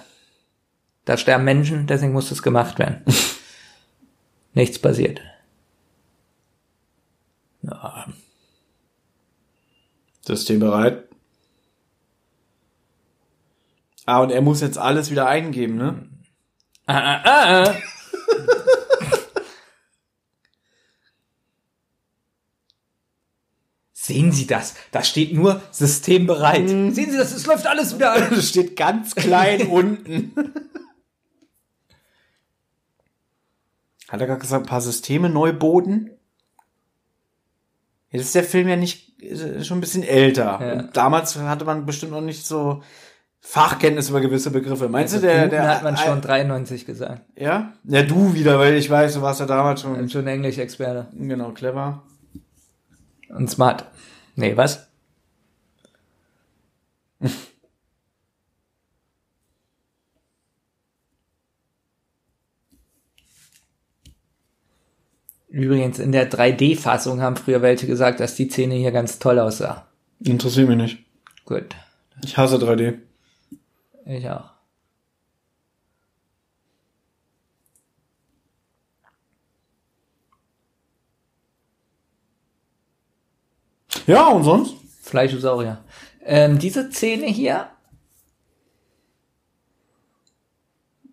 da 1.06 1.18
sterben 1.18 1.44
Menschen, 1.44 1.88
deswegen 1.88 2.14
muss 2.14 2.30
das 2.30 2.42
gemacht 2.42 2.80
werden. 2.80 3.04
Nichts 4.54 4.80
passiert. 4.80 5.20
Ja, 7.64 8.06
System 10.26 10.60
bereit. 10.60 11.04
Ah, 14.06 14.22
und 14.22 14.32
er 14.32 14.42
muss 14.42 14.62
jetzt 14.62 14.78
alles 14.78 15.12
wieder 15.12 15.28
eingeben, 15.28 15.76
ne? 15.76 16.08
ah, 16.88 17.22
ah, 17.24 17.64
ah, 17.66 17.76
Sehen 24.12 24.34
Sie 24.34 24.46
das? 24.46 24.76
Da 24.92 25.04
steht 25.04 25.34
nur 25.34 25.62
System 25.72 26.28
bereit. 26.28 26.68
Sehen 26.68 26.94
Sie 26.94 27.16
das? 27.16 27.32
Es 27.34 27.46
läuft 27.46 27.66
alles 27.66 27.96
wieder 27.96 28.12
an. 28.12 28.28
Das 28.36 28.50
steht 28.50 28.76
ganz 28.76 29.16
klein 29.16 29.68
unten. 29.68 30.34
Hat 34.10 34.20
er 34.20 34.28
gerade 34.28 34.42
gesagt, 34.42 34.66
ein 34.66 34.70
paar 34.70 34.82
Systeme 34.82 35.30
neu 35.30 35.54
boten? 35.54 36.10
Jetzt 38.10 38.26
ist 38.26 38.36
der 38.36 38.44
Film 38.44 38.68
ja 38.68 38.76
nicht, 38.76 39.14
schon 39.64 39.78
ein 39.78 39.82
bisschen 39.82 40.04
älter. 40.04 40.60
Ja. 40.62 40.84
Damals 40.92 41.38
hatte 41.38 41.64
man 41.64 41.86
bestimmt 41.86 42.12
noch 42.12 42.20
nicht 42.20 42.46
so 42.46 42.84
Fachkenntnis 43.40 44.10
über 44.10 44.20
gewisse 44.20 44.52
Begriffe. 44.52 44.90
Meinst 44.90 45.16
du, 45.16 45.20
der, 45.20 45.48
der, 45.48 45.70
hat 45.70 45.84
man 45.84 45.96
schon 45.96 46.20
93 46.20 46.86
gesagt. 46.86 47.22
ja? 47.38 47.72
Ja, 47.86 48.04
du 48.04 48.34
wieder, 48.34 48.60
weil 48.60 48.76
ich 48.76 48.90
weiß, 48.90 49.14
du 49.14 49.22
warst 49.22 49.40
ja 49.40 49.46
damals 49.46 49.80
schon, 49.80 49.96
Bin 49.96 50.10
schon 50.10 50.28
Englisch-Experte. 50.28 51.08
genau, 51.18 51.52
clever. 51.52 52.04
Und 53.36 53.50
smart. 53.50 53.86
Nee, 54.36 54.58
was? 54.58 54.88
Übrigens, 65.48 66.00
in 66.00 66.14
der 66.14 66.32
3D-Fassung 66.32 67.22
haben 67.22 67.36
früher 67.36 67.62
welche 67.62 67.86
gesagt, 67.86 68.22
dass 68.22 68.36
die 68.36 68.50
Szene 68.50 68.76
hier 68.76 68.92
ganz 68.92 69.20
toll 69.20 69.38
aussah. 69.38 69.86
Interessiert 70.24 70.70
mich 70.70 70.78
nicht. 70.78 71.06
Gut. 71.46 71.76
Ich 72.24 72.38
hasse 72.38 72.56
3D. 72.56 73.00
Ich 74.06 74.30
auch. 74.30 74.52
Ja, 84.08 84.28
und 84.30 84.44
sonst? 84.44 84.76
Fleischosaurier. 85.02 85.84
Ähm, 86.24 86.60
diese 86.60 86.92
Szene 86.92 87.28
hier 87.28 87.70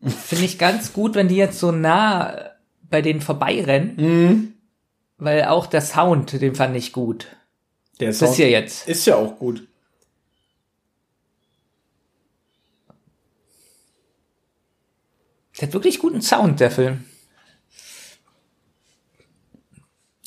finde 0.02 0.44
ich 0.44 0.58
ganz 0.58 0.92
gut, 0.92 1.14
wenn 1.14 1.28
die 1.28 1.36
jetzt 1.36 1.58
so 1.58 1.72
nah 1.72 2.50
bei 2.82 3.02
denen 3.02 3.20
vorbeirennen, 3.20 3.96
Mhm. 3.96 4.54
weil 5.18 5.44
auch 5.44 5.66
der 5.66 5.80
Sound, 5.82 6.40
den 6.40 6.54
fand 6.54 6.76
ich 6.76 6.92
gut. 6.92 7.26
Der 8.00 8.12
Das 8.12 8.36
hier 8.36 8.48
jetzt. 8.50 8.86
ist 8.88 9.06
ja 9.06 9.16
auch 9.16 9.38
gut. 9.38 9.66
Der 15.58 15.66
hat 15.68 15.74
wirklich 15.74 15.98
guten 15.98 16.22
Sound, 16.22 16.60
der 16.60 16.70
Film. 16.70 17.04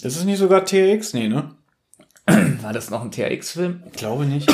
Ist 0.01 0.17
es 0.17 0.23
nicht 0.25 0.39
sogar 0.39 0.65
TX? 0.65 1.13
Nee, 1.13 1.27
ne? 1.29 1.55
War 2.61 2.73
das 2.73 2.89
noch 2.89 3.01
ein 3.01 3.11
THX-Film? 3.11 3.83
Ich 3.87 3.93
glaube 3.93 4.25
nicht. 4.25 4.51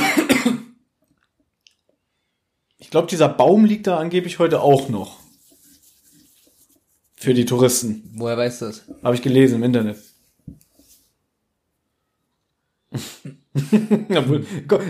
Ich 2.80 2.92
glaube, 2.92 3.08
dieser 3.08 3.28
Baum 3.28 3.66
liegt 3.66 3.88
da 3.88 3.98
angeblich 3.98 4.40
heute 4.40 4.62
auch 4.62 4.88
noch. 4.88 5.20
Für 7.16 7.34
die 7.34 7.46
Touristen. 7.46 8.12
Woher 8.16 8.38
weißt 8.38 8.62
du 8.62 8.66
das? 8.68 8.84
Habe 9.04 9.16
ich 9.16 9.22
gelesen 9.22 9.56
im 9.56 9.64
Internet. 9.64 9.98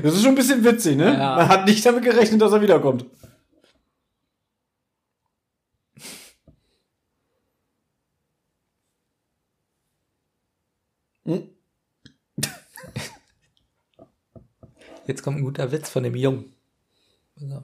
Das 0.04 0.14
ist 0.14 0.22
schon 0.22 0.32
ein 0.32 0.36
bisschen 0.36 0.64
witzig, 0.66 0.98
ne? 0.98 1.14
Ja. 1.14 1.38
Man 1.38 1.48
hat 1.48 1.66
nicht 1.66 1.86
damit 1.86 2.04
gerechnet, 2.04 2.42
dass 2.42 2.52
er 2.52 2.62
wiederkommt. 2.62 3.06
Jetzt 15.08 15.24
kommt 15.24 15.38
ein 15.38 15.44
guter 15.44 15.72
Witz 15.72 15.90
von 15.90 16.04
dem 16.04 16.16
Jungen. 16.16 16.54
Also, 17.40 17.64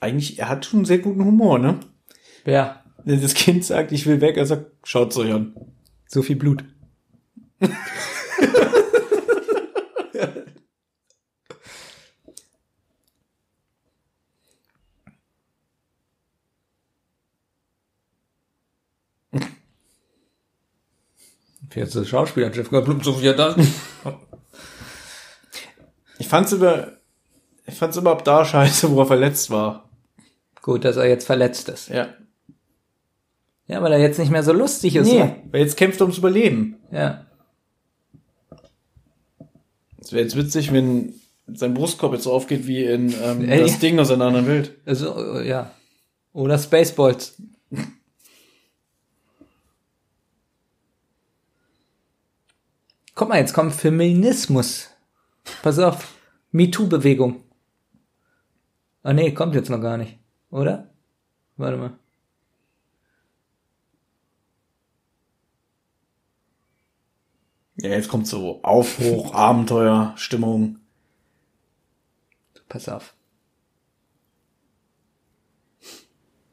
Eigentlich, 0.00 0.38
er 0.38 0.48
hat 0.48 0.66
schon 0.66 0.80
einen 0.80 0.86
sehr 0.86 0.98
guten 0.98 1.24
Humor, 1.24 1.58
ne? 1.58 1.80
Wer? 2.44 2.84
Wenn 3.04 3.20
das 3.20 3.34
Kind 3.34 3.64
sagt, 3.64 3.90
ich 3.90 4.06
will 4.06 4.20
weg, 4.20 4.36
er 4.36 4.46
sagt, 4.46 4.70
schaut's 4.84 5.16
euch 5.16 5.32
an. 5.32 5.54
So 6.06 6.22
viel 6.22 6.36
Blut. 6.36 6.64
Wie 21.60 21.63
jetzt 21.80 21.94
der 21.94 22.04
Schauspieler 22.04 22.52
Jeff 22.52 22.70
Goldblum 22.70 23.02
so 23.02 23.14
viel 23.14 23.34
das? 23.34 23.56
Ich 26.18 26.28
fand's 26.28 26.52
über, 26.52 26.92
ich 27.66 27.74
fand's 27.74 27.96
überhaupt 27.96 28.26
da 28.26 28.44
scheiße, 28.44 28.90
wo 28.92 29.00
er 29.00 29.06
verletzt 29.06 29.50
war. 29.50 29.88
Gut, 30.62 30.84
dass 30.84 30.96
er 30.96 31.06
jetzt 31.08 31.26
verletzt 31.26 31.68
ist. 31.68 31.88
Ja. 31.88 32.08
Ja, 33.66 33.82
weil 33.82 33.92
er 33.92 33.98
jetzt 33.98 34.18
nicht 34.18 34.30
mehr 34.30 34.42
so 34.42 34.52
lustig 34.52 34.96
ist. 34.96 35.08
Nee, 35.08 35.18
ne? 35.18 35.36
weil 35.50 35.62
jetzt 35.62 35.76
kämpft 35.76 36.00
er 36.00 36.04
ums 36.04 36.18
Überleben. 36.18 36.76
Ja. 36.90 37.26
Es 40.00 40.12
wäre 40.12 40.22
jetzt 40.22 40.36
witzig, 40.36 40.72
wenn 40.72 41.14
sein 41.46 41.74
Brustkorb 41.74 42.12
jetzt 42.12 42.24
so 42.24 42.32
aufgeht 42.32 42.66
wie 42.66 42.84
in 42.84 43.14
ähm, 43.22 43.48
Ey. 43.48 43.60
das 43.60 43.78
Ding 43.78 43.98
aus 43.98 44.10
einer 44.10 44.26
anderen 44.26 44.46
Welt. 44.46 44.72
Also, 44.84 45.40
ja. 45.40 45.70
Oder 46.32 46.58
Spaceballs. 46.58 47.36
Guck 53.14 53.28
mal, 53.28 53.38
jetzt 53.38 53.54
kommt 53.54 53.74
Feminismus. 53.74 54.90
Pass 55.62 55.78
auf. 55.78 56.14
MeToo-Bewegung. 56.52 57.44
Ah 59.02 59.12
nee, 59.12 59.32
kommt 59.32 59.54
jetzt 59.54 59.70
noch 59.70 59.80
gar 59.80 59.96
nicht. 59.96 60.18
Oder? 60.50 60.90
Warte 61.56 61.76
mal. 61.76 61.92
Ja, 67.76 67.90
jetzt 67.90 68.08
kommt 68.08 68.26
so 68.26 68.62
Aufbruch, 68.62 69.34
Abenteuer, 69.34 70.14
Stimmung. 70.16 70.78
Pass 72.68 72.88
auf. 72.88 73.14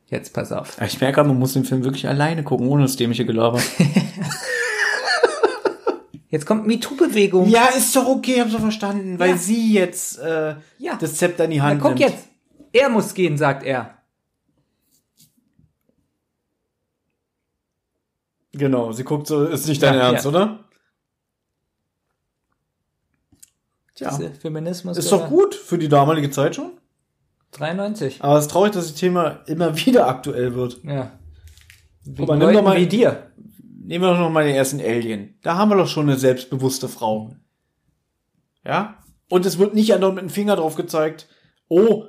Jetzt 0.08 0.34
pass 0.34 0.52
auf. 0.52 0.80
Ich 0.82 1.00
merke 1.00 1.16
gerade, 1.16 1.30
man 1.30 1.40
muss 1.40 1.54
den 1.54 1.64
Film 1.64 1.84
wirklich 1.86 2.08
alleine 2.08 2.44
gucken, 2.44 2.68
ohne 2.68 2.84
das 2.84 2.98
dämliche 2.98 3.26
Gelaber. 3.26 3.62
Jetzt 6.32 6.45
kommt 6.45 6.66
MeToo-Bewegung. 6.66 7.48
ja, 7.49 7.66
ist 7.68 7.95
doch 7.95 8.08
okay, 8.08 8.40
hab 8.41 8.49
so 8.49 8.58
verstanden, 8.58 9.20
weil 9.20 9.32
Ja. 9.32 9.38
sie 9.38 9.74
jetzt 9.74 10.18
äh, 10.18 10.56
Ja. 10.80 10.95
das 10.98 11.16
Zepter 11.16 11.44
in 11.45 11.52
die 11.52 11.58
Na, 11.58 11.66
Hand 11.66 11.82
guck 11.82 11.90
nimmt. 11.95 11.99
jetzt. 11.99 12.28
Er 12.74 12.90
muss 12.90 13.14
gehen, 13.14 13.38
sagt 13.38 13.64
er. 13.64 13.98
Genau, 18.53 18.91
sie 18.91 19.03
guckt 19.03 19.28
so, 19.28 19.45
ist 19.45 19.68
nicht 19.68 19.82
dein 19.82 19.95
Ja, 19.95 20.10
Ernst, 20.10 20.26
ja. 20.26 20.30
oder? 20.30 20.60
Tja, 23.95 24.10
Diese 24.18 24.32
Feminismus. 24.36 24.98
ist 24.98 25.12
doch 25.12 25.30
gut 25.30 25.56
für 25.56 25.78
die 25.78 25.88
damalige 25.90 26.30
Zeit 26.32 26.56
schon. 26.56 26.72
93. 27.52 28.22
Aber 28.24 28.38
es 28.38 28.45
ist 28.45 28.52
traurig, 28.52 28.72
dass 28.74 28.88
das 28.88 28.95
Thema 28.95 29.41
immer 29.48 29.76
wieder 29.86 30.08
aktuell 30.08 30.53
wird. 30.56 30.84
Ja. 30.84 31.12
Wie, 32.03 32.16
Guck 32.16 32.28
mal, 32.30 32.38
nimm 32.38 32.53
doch 32.53 32.64
mal- 32.64 32.78
wie 32.78 32.88
dir. 32.88 33.32
Nehmen 33.84 34.03
wir 34.06 34.12
doch 34.12 34.20
noch 34.20 34.30
mal 34.30 34.45
den 34.45 34.56
ersten 34.56 34.80
Alien. 34.80 35.38
Da 35.41 35.56
haben 35.56 35.70
wir 35.70 35.78
doch 35.78 35.88
schon 35.88 36.08
eine 36.10 36.18
selbstbewusste 36.18 36.88
Frau. 36.88 37.36
Ja? 38.66 38.95
Und 39.30 39.45
es 39.45 39.58
wird 39.58 39.74
nicht 39.74 39.94
andauernd 39.94 40.16
mit 40.18 40.24
dem 40.26 40.30
Finger 40.30 40.56
drauf 40.56 40.76
gezeigt, 40.76 41.28
oh, 41.68 42.06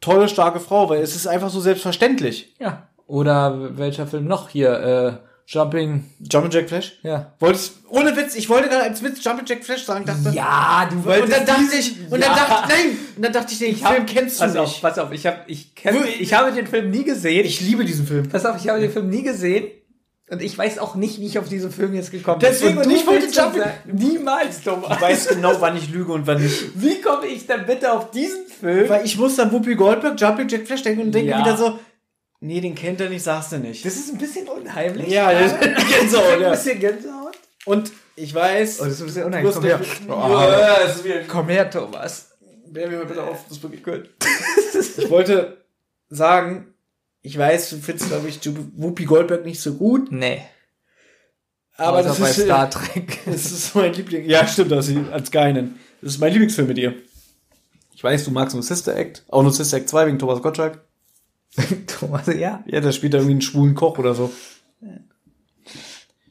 tolle, 0.00 0.28
starke 0.28 0.58
Frau, 0.58 0.88
weil 0.90 1.00
es 1.02 1.14
ist 1.14 1.26
einfach 1.26 1.50
so 1.50 1.60
selbstverständlich. 1.60 2.54
Ja. 2.58 2.88
Oder 3.06 3.76
welcher 3.78 4.06
Film 4.06 4.26
noch 4.26 4.48
hier? 4.48 5.20
Äh, 5.22 5.26
Jumping. 5.46 6.04
Jumpin' 6.20 6.50
Jack 6.50 6.68
Flash? 6.68 6.98
Ja. 7.02 7.34
Wolltest, 7.40 7.80
ohne 7.88 8.16
Witz, 8.16 8.34
ich 8.36 8.48
wollte 8.48 8.68
gerade 8.68 8.84
als 8.84 9.02
Witz 9.02 9.22
Jumpin' 9.22 9.44
Jack 9.46 9.64
Flash 9.64 9.84
sagen, 9.84 10.04
dachte, 10.06 10.30
Ja, 10.30 10.88
du 10.90 10.96
und 10.96 11.30
dann 11.30 11.44
dachte 11.44 11.76
ich, 11.78 11.96
und 12.04 12.12
dann 12.12 12.20
Ja. 12.20 12.36
dachte 12.36 12.72
ich, 12.72 12.84
nein, 12.84 12.98
und 13.16 13.22
dann 13.24 13.32
dachte 13.32 13.52
ich, 13.52 13.58
den 13.58 13.76
Film 13.76 14.06
kennst 14.06 14.40
du 14.40 14.44
pass 14.44 14.56
auf, 14.56 14.68
nicht. 14.68 14.82
pass 14.82 14.98
auf, 14.98 15.12
ich 15.12 15.26
habe 15.26 15.40
ich 15.48 15.74
kenn, 15.74 15.96
ich 16.18 16.32
habe 16.32 16.52
den 16.52 16.66
Film 16.66 16.90
nie 16.90 17.04
gesehen. 17.04 17.44
Ich 17.44 17.60
liebe 17.60 17.84
diesen 17.84 18.06
Film. 18.06 18.28
pass 18.28 18.46
auf, 18.46 18.56
ich 18.56 18.68
habe 18.68 18.80
den 18.80 18.90
Film 18.90 19.08
nie 19.10 19.22
gesehen 19.22 19.66
und 20.32 20.42
ich 20.42 20.56
weiß 20.56 20.78
auch 20.78 20.94
nicht, 20.94 21.20
wie 21.20 21.26
ich 21.26 21.38
auf 21.38 21.48
diesen 21.48 21.70
Film 21.70 21.94
jetzt 21.94 22.10
gekommen 22.10 22.40
Deswegen, 22.40 22.76
bin. 22.76 22.86
und 22.86 22.90
ich 22.96 23.06
wollte 23.06 23.26
Jumping- 23.26 23.62
niemals, 23.92 24.62
Thomas. 24.62 24.90
Ich 24.96 25.00
weiß 25.00 25.28
genau, 25.28 25.60
wann 25.60 25.76
ich 25.76 25.90
lüge 25.90 26.12
und 26.12 26.26
wann 26.26 26.42
nicht. 26.42 26.70
Wie 26.74 27.00
komme 27.00 27.26
ich 27.26 27.46
denn 27.46 27.66
bitte 27.66 27.92
auf 27.92 28.10
diesen 28.10 28.46
Film? 28.46 28.88
Weil 28.88 29.04
ich 29.04 29.16
muss 29.18 29.38
an 29.38 29.52
Whoopi 29.52 29.74
Goldberg, 29.74 30.18
Jumping 30.20 30.48
Jack 30.48 30.66
Flash 30.66 30.82
denken 30.82 31.02
und 31.02 31.12
denke 31.12 31.30
Ja. 31.30 31.40
wieder 31.40 31.56
so, 31.56 31.78
nee, 32.40 32.60
den 32.60 32.74
kennt 32.74 33.00
er 33.00 33.10
nicht, 33.10 33.22
sagst 33.22 33.52
du 33.52 33.58
nicht. 33.58 33.84
das 33.84 33.94
ist 33.94 34.10
ein 34.12 34.18
bisschen 34.18 34.48
unheimlich. 34.48 35.08
ja, 35.08 35.30
das 35.32 35.52
Gänsehaut, 35.60 36.32
ein 36.34 36.40
ja. 36.40 36.50
bisschen 36.50 36.80
Gänsehaut. 36.80 37.38
Und 37.66 37.92
ich 38.16 38.34
weiß, 38.34 38.80
Oh, 38.80 38.84
das 38.84 38.94
ist 38.94 39.00
ein 39.00 39.06
bisschen 39.06 39.24
unheimlich. 39.24 39.54
Komm 39.54 39.64
her. 39.64 39.80
Oh, 40.08 40.12
Ja, 40.12 41.14
Komm 41.28 41.48
her, 41.48 41.70
Thomas. 41.70 42.30
Klär 42.72 42.88
mir 42.88 42.96
mal 42.98 43.06
bitte 43.06 43.22
auf, 43.22 43.44
das 43.48 43.58
ist 43.58 43.62
wirklich 43.62 43.84
gut. 43.84 44.08
Ich 44.96 45.10
wollte 45.10 45.58
sagen, 46.08 46.71
ich 47.22 47.36
weiß, 47.38 47.70
du 47.70 47.76
findest, 47.76 48.08
glaube 48.08 48.28
ich, 48.28 48.40
Whoopi 48.76 49.04
Goldberg 49.04 49.44
nicht 49.44 49.60
so 49.60 49.74
gut, 49.74 50.10
Nee. 50.12 50.42
aber 51.76 51.98
Außer 51.98 52.08
das 52.08 52.20
bei 52.20 52.30
ist, 52.30 52.42
Star 52.42 52.68
Trek. 52.70 53.18
das 53.26 53.50
ist 53.52 53.74
mein 53.74 53.92
Liebling. 53.92 54.28
Ja, 54.28 54.46
stimmt, 54.46 54.72
das 54.72 54.88
ist 54.88 54.98
als 55.12 55.30
Geinen. 55.30 55.78
Das 56.00 56.14
ist 56.14 56.18
mein 56.20 56.32
Lieblingsfilm 56.32 56.68
mit 56.68 56.78
ihr. 56.78 56.94
Ich 57.94 58.02
weiß, 58.02 58.24
du 58.24 58.30
magst 58.32 58.54
nur 58.54 58.62
Sister 58.64 58.96
Act, 58.96 59.24
auch 59.28 59.42
nur 59.42 59.52
Sister 59.52 59.76
Act 59.76 59.88
2 59.88 60.06
wegen 60.08 60.18
Thomas 60.18 60.42
Gottschalk. 60.42 60.80
Thomas, 61.86 62.26
ja. 62.26 62.64
Ja, 62.66 62.80
der 62.80 62.92
spielt 62.92 63.14
da 63.14 63.18
irgendwie 63.18 63.32
einen 63.34 63.42
schwulen 63.42 63.74
Koch 63.74 63.98
oder 63.98 64.14
so. 64.14 64.32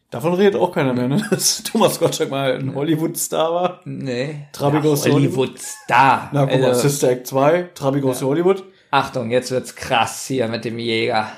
Davon 0.09 0.33
redet 0.33 0.57
auch 0.57 0.73
keiner 0.73 0.93
mehr, 0.93 1.07
ne? 1.07 1.25
Dass 1.31 1.63
Thomas 1.63 1.97
Gottschalk 1.99 2.29
mal 2.29 2.57
ein 2.59 2.75
Hollywood-Star 2.75 3.53
war. 3.53 3.81
Nee. 3.85 4.47
Trabi 4.51 4.85
Ja, 4.85 4.95
Hollywood-Star. 5.13 6.29
Na, 6.33 6.45
guck 6.45 6.59
mal, 6.59 6.67
Also, 6.69 6.81
Sister 6.89 7.11
Act 7.11 7.27
2, 7.27 7.69
Trabi 7.75 8.01
goes 8.01 8.19
to 8.19 8.27
Hollywood. 8.27 8.63
Achtung, 8.91 9.31
jetzt 9.31 9.51
wird's 9.51 9.75
krass 9.75 10.27
hier 10.27 10.49
mit 10.49 10.65
dem 10.65 10.77
Jäger. 10.77 11.31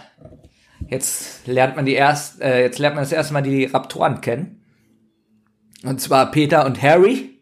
Jetzt 0.90 1.46
lernt 1.46 1.76
man 1.76 1.86
die 1.86 1.94
erst, 1.94 2.42
äh, 2.42 2.62
jetzt 2.62 2.80
lernt 2.80 2.96
man 2.96 3.04
das 3.04 3.12
erste 3.12 3.34
Mal 3.34 3.44
die 3.44 3.66
Raptoren 3.66 4.22
kennen. 4.22 4.64
Und 5.84 6.02
zwar 6.02 6.32
Peter 6.32 6.66
und 6.66 6.82
Harry. 6.82 7.40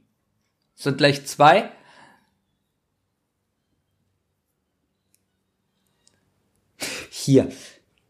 Sind 0.75 0.97
gleich 0.97 1.25
zwei. 1.25 1.69
Hier. 7.09 7.49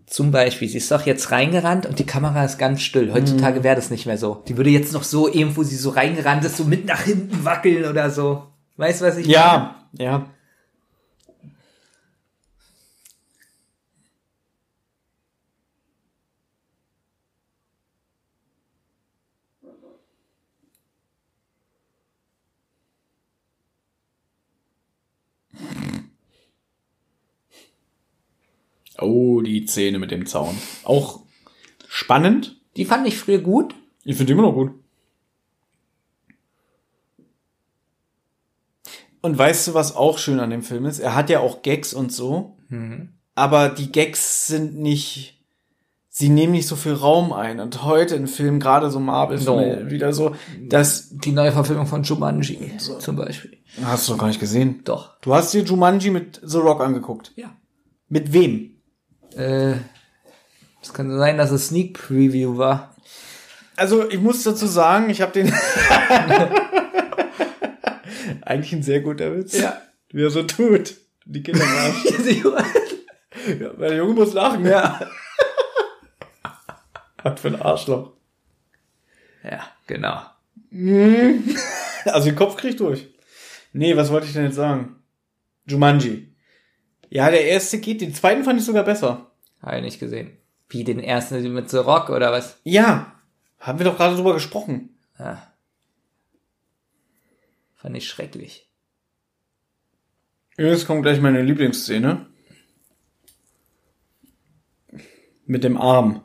Zum 0.08 0.32
Beispiel, 0.32 0.68
sie 0.68 0.78
ist 0.78 0.92
doch 0.92 1.06
jetzt 1.06 1.32
reingerannt 1.32 1.86
und 1.86 2.00
die 2.00 2.06
Kamera 2.06 2.44
ist 2.44 2.58
ganz 2.58 2.82
still. 2.82 3.14
Heutzutage 3.14 3.64
wäre 3.64 3.76
das 3.76 3.92
nicht 3.92 4.06
mehr 4.06 4.18
so. 4.18 4.44
Die 4.48 4.58
würde 4.58 4.70
jetzt 4.70 4.92
noch 4.92 5.04
so, 5.04 5.28
irgendwo 5.28 5.64
sie 5.64 5.76
so 5.76 5.92
reingerannt 5.92 6.44
ist, 6.44 6.58
so 6.58 6.64
mit 6.64 6.86
nach 6.86 7.04
hinten 7.04 7.46
wackeln 7.46 7.86
oder 7.86 8.10
so. 8.10 8.48
Weißt 8.78 9.02
du, 9.02 9.06
was 9.06 9.18
ich 9.18 9.28
meine? 9.28 9.36
Ja, 9.36 9.88
ja. 9.98 10.30
Oh, 29.02 29.42
die 29.42 29.66
Szene 29.68 30.00
mit 30.00 30.12
dem 30.12 30.26
Zaun. 30.26 30.56
Auch 30.84 31.22
spannend. 31.88 32.58
Die 32.78 32.86
fand 32.86 33.08
ich 33.08 33.18
früher 33.18 33.40
gut. 33.40 33.76
Ich 34.04 34.16
finde 34.16 34.28
die 34.28 34.34
immer 34.34 34.44
noch 34.44 34.54
gut. 34.54 34.72
Und 39.22 39.38
weißt 39.38 39.68
du, 39.68 39.74
was 39.74 39.96
auch 39.96 40.18
schön 40.18 40.40
an 40.40 40.50
dem 40.50 40.64
Film 40.64 40.86
ist? 40.86 41.00
Er 41.00 41.14
hat 41.16 41.30
ja 41.30 41.40
auch 41.42 41.62
Gags 41.62 41.94
und 41.94 42.12
so. 42.12 42.58
Aber 43.36 43.70
die 43.70 43.92
Gags 43.92 44.48
sind 44.48 44.78
nicht, 44.80 45.44
sie 46.10 46.30
nehmen 46.30 46.54
nicht 46.54 46.68
so 46.68 46.76
viel 46.76 46.94
Raum 46.94 47.34
ein. 47.34 47.60
Und 47.60 47.84
heute 47.84 48.16
im 48.16 48.28
Film, 48.28 48.60
gerade 48.60 48.90
so 48.90 49.00
Marvel, 49.00 49.40
No. 49.42 49.90
wieder 49.92 50.14
so, 50.14 50.36
das 50.68 51.10
Die 51.12 51.34
neue 51.34 51.52
Verfilmung 51.52 51.86
von 51.86 52.04
Jumanji 52.04 52.72
zum 52.78 53.16
Beispiel. 53.18 53.58
hast 53.84 54.08
du 54.08 54.14
doch 54.14 54.20
gar 54.20 54.28
nicht 54.28 54.40
gesehen. 54.40 54.82
Doch. 54.86 55.20
Du 55.22 55.34
hast 55.36 55.54
dir 55.54 55.64
Jumanji 55.64 56.10
mit 56.12 56.40
The 56.44 56.58
Rock 56.58 56.82
angeguckt. 56.82 57.34
Ja. 57.36 57.56
Mit 58.10 58.32
wem? 58.34 58.71
Äh, 59.36 59.74
es 60.82 60.94
kann 60.94 61.18
sein, 61.18 61.38
dass 61.38 61.52
es 61.52 61.68
Sneak 61.68 61.94
Preview 61.94 62.58
war. 62.58 62.96
Also 63.76 64.10
ich 64.10 64.20
muss 64.20 64.44
dazu 64.44 64.68
sagen, 64.68 65.10
ich 65.10 65.22
habe 65.22 65.32
den 65.32 65.52
eigentlich 68.42 68.74
ein 68.74 68.84
sehr 68.84 69.02
guter 69.02 69.36
Witz. 69.36 69.60
Ja. 69.60 69.82
Wie 70.10 70.24
er 70.24 70.30
so 70.30 70.44
tut. 70.44 70.96
Die 71.26 71.44
Kinder 71.44 71.66
machen. 71.66 71.96
ja, 73.60 73.78
weil 73.78 73.90
der 73.90 73.98
Junge 73.98 74.14
muss 74.14 74.34
lachen. 74.34 74.66
ja. 74.66 75.00
Was 77.24 77.40
für 77.40 77.50
ein 77.50 77.62
Arschloch. 77.62 78.14
Ja, 79.44 79.64
genau. 79.88 80.22
Also 82.06 82.26
den 82.26 82.36
Kopf 82.36 82.58
krieg 82.58 82.72
ich 82.72 82.78
durch. 82.78 83.08
Nee, 83.74 83.96
was 83.96 84.10
wollte 84.10 84.28
ich 84.28 84.34
denn 84.34 84.46
jetzt 84.46 84.56
sagen? 84.56 84.96
Jumanji. 85.66 86.31
Ja, 87.12 87.30
der 87.30 87.46
erste 87.46 87.80
geht, 87.80 88.00
den 88.00 88.14
zweiten 88.14 88.46
fand 88.46 88.58
ich 88.58 88.66
sogar 88.66 88.86
besser. 88.86 89.30
Habe 89.62 89.78
ich 89.78 89.84
nicht 89.84 90.00
gesehen. 90.00 90.38
Wie 90.70 90.86
den 90.86 91.02
ersten 91.02 91.54
mit 91.54 91.70
The 91.70 91.78
Rock 91.78 92.10
oder 92.10 92.32
was? 92.32 92.58
Ja, 92.64 93.20
haben 93.60 93.80
wir 93.80 93.86
doch 93.86 93.98
gerade 93.98 94.16
drüber 94.16 94.34
gesprochen. 94.34 94.98
Ja. 95.20 95.52
Fand 97.76 97.98
ich 97.98 98.08
schrecklich. 98.08 98.70
Jetzt 100.58 100.88
kommt 100.88 101.04
gleich 101.04 101.20
meine 101.20 101.42
Lieblingsszene. 101.42 102.28
Mit 105.46 105.66
dem 105.66 105.78
Arm. 105.78 106.24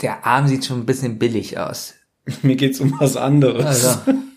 Der 0.00 0.24
Arm 0.24 0.48
sieht 0.48 0.64
schon 0.64 0.80
ein 0.80 0.86
bisschen 0.86 1.18
billig 1.18 1.58
aus. 1.58 1.96
Mir 2.42 2.56
geht's 2.56 2.80
um 2.80 2.98
was 2.98 3.18
anderes. 3.18 3.66
Also. 3.66 4.14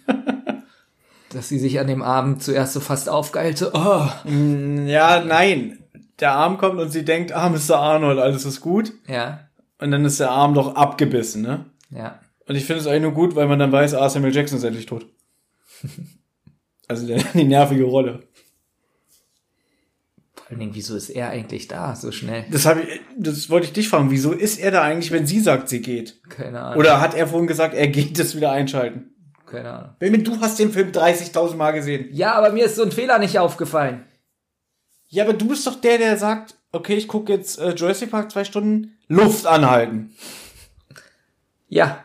dass 1.29 1.49
sie 1.49 1.59
sich 1.59 1.79
an 1.79 1.87
dem 1.87 2.01
Arm 2.01 2.39
zuerst 2.39 2.73
so 2.73 2.79
fast 2.79 3.09
aufgeilt, 3.09 3.57
so, 3.57 3.73
oh. 3.73 4.07
Ja, 4.25 5.23
nein. 5.23 5.79
Der 6.19 6.31
Arm 6.31 6.57
kommt 6.57 6.79
und 6.79 6.89
sie 6.89 7.05
denkt, 7.05 7.31
ah, 7.31 7.49
Mr. 7.49 7.77
Arnold, 7.77 8.19
alles 8.19 8.45
ist 8.45 8.61
gut. 8.61 8.91
Ja, 9.07 9.41
Und 9.79 9.91
dann 9.91 10.03
ist 10.05 10.19
der 10.19 10.31
Arm 10.31 10.53
doch 10.53 10.75
abgebissen, 10.75 11.41
ne? 11.41 11.65
ja. 11.91 12.19
Und 12.47 12.55
ich 12.55 12.63
finde 12.63 12.79
es 12.79 12.87
eigentlich 12.87 13.01
nur 13.01 13.11
gut, 13.11 13.35
weil 13.35 13.47
man 13.47 13.59
dann 13.59 13.73
weiß, 13.73 13.93
ah, 13.93 14.09
Samuel 14.09 14.33
Jackson 14.33 14.57
ist 14.57 14.63
endlich 14.63 14.85
tot. 14.85 15.05
also 16.87 17.05
die 17.33 17.43
nervige 17.43 17.83
Rolle. 17.83 18.23
Vor 20.33 20.51
allen 20.51 20.59
Dingen, 20.61 20.73
wieso 20.73 20.95
ist 20.95 21.09
er 21.09 21.29
eigentlich 21.29 21.67
da 21.67 21.93
so 21.93 22.09
schnell? 22.13 22.45
Das, 22.49 22.65
hab 22.65 22.81
ich, 22.81 23.01
das 23.17 23.49
wollte 23.49 23.67
ich 23.67 23.73
dich 23.73 23.89
fragen. 23.89 24.11
Wieso 24.11 24.31
ist 24.31 24.59
er 24.59 24.71
da 24.71 24.81
eigentlich, 24.81 25.11
wenn 25.11 25.27
sie 25.27 25.41
sagt, 25.41 25.67
sie 25.67 25.81
geht? 25.81 26.21
Keine 26.29 26.61
Ahnung. 26.61 26.79
Oder 26.79 27.01
hat 27.01 27.15
er 27.15 27.27
vorhin 27.27 27.47
gesagt, 27.47 27.73
er 27.73 27.89
geht 27.89 28.17
das 28.17 28.33
wieder 28.33 28.51
einschalten? 28.51 29.11
Keine 29.47 29.71
Ahnung. 29.71 29.95
Benjamin, 29.97 30.25
du 30.25 30.39
hast 30.41 30.59
den 30.59 30.71
Film 30.71 30.91
30.000 30.91 31.55
Mal 31.55 31.71
gesehen. 31.71 32.09
Ja, 32.11 32.33
aber 32.33 32.51
mir 32.51 32.65
ist 32.65 32.75
so 32.75 32.83
ein 32.83 32.91
Fehler 32.91 33.17
nicht 33.17 33.39
aufgefallen. 33.39 34.05
Ja, 35.07 35.23
aber 35.23 35.33
du 35.33 35.47
bist 35.47 35.65
doch 35.65 35.79
der, 35.79 35.97
der 35.97 36.17
sagt, 36.17 36.55
okay, 36.73 36.95
ich 36.95 37.07
gucke 37.07 37.31
jetzt 37.31 37.57
äh, 37.57 37.73
Jurassic 37.73 38.11
Park 38.11 38.31
zwei 38.31 38.43
Stunden, 38.43 38.97
Luft 39.07 39.45
anhalten. 39.45 40.13
Ja. 41.69 42.03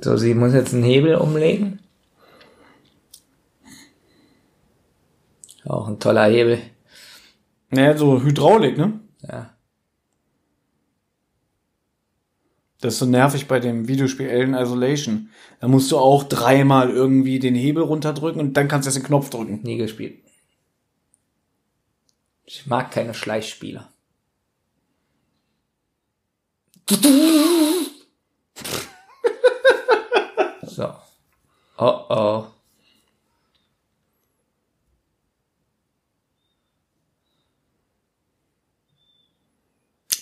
So, 0.00 0.16
sie 0.16 0.34
muss 0.34 0.54
jetzt 0.54 0.72
einen 0.72 0.84
Hebel 0.84 1.16
umlegen. 1.16 1.80
Auch 5.66 5.88
ein 5.88 5.98
toller 5.98 6.26
Hebel. 6.26 6.60
Naja, 7.70 7.96
so 7.96 8.22
Hydraulik, 8.22 8.78
ne? 8.78 9.00
Ja. 9.22 9.52
Das 12.80 12.94
ist 12.94 13.00
so 13.00 13.06
nervig 13.06 13.48
bei 13.48 13.58
dem 13.58 13.88
Videospiel 13.88 14.28
Alien 14.28 14.54
Isolation. 14.54 15.30
Da 15.60 15.68
musst 15.68 15.90
du 15.90 15.98
auch 15.98 16.24
dreimal 16.24 16.90
irgendwie 16.90 17.38
den 17.38 17.54
Hebel 17.54 17.82
runterdrücken 17.82 18.40
und 18.40 18.56
dann 18.56 18.68
kannst 18.68 18.86
du 18.86 18.88
erst 18.88 18.98
den 18.98 19.04
Knopf 19.04 19.30
drücken. 19.30 19.62
Nie 19.62 19.78
gespielt. 19.78 20.22
Ich 22.44 22.66
mag 22.66 22.90
keine 22.92 23.14
Schleichspieler. 23.14 23.90
So. 30.76 30.94
Oh 31.78 32.04
oh. 32.10 32.46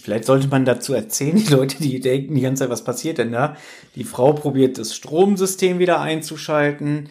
Vielleicht 0.05 0.27
sollte 0.27 0.49
man 0.49 0.67
dazu 0.67 0.93
erzählen, 0.93 1.37
die 1.43 1.51
Leute, 1.51 1.77
die 1.83 1.99
denken 1.99 2.35
die 2.35 2.43
ganze 2.43 2.65
Zeit, 2.65 2.71
was 2.71 2.85
passiert 2.85 3.17
denn 3.17 3.33
da? 3.33 3.57
Die 3.95 4.05
Frau 4.05 4.35
probiert 4.35 4.77
das 4.77 4.95
Stromsystem 4.95 5.79
wieder 5.79 5.99
einzuschalten 6.03 7.09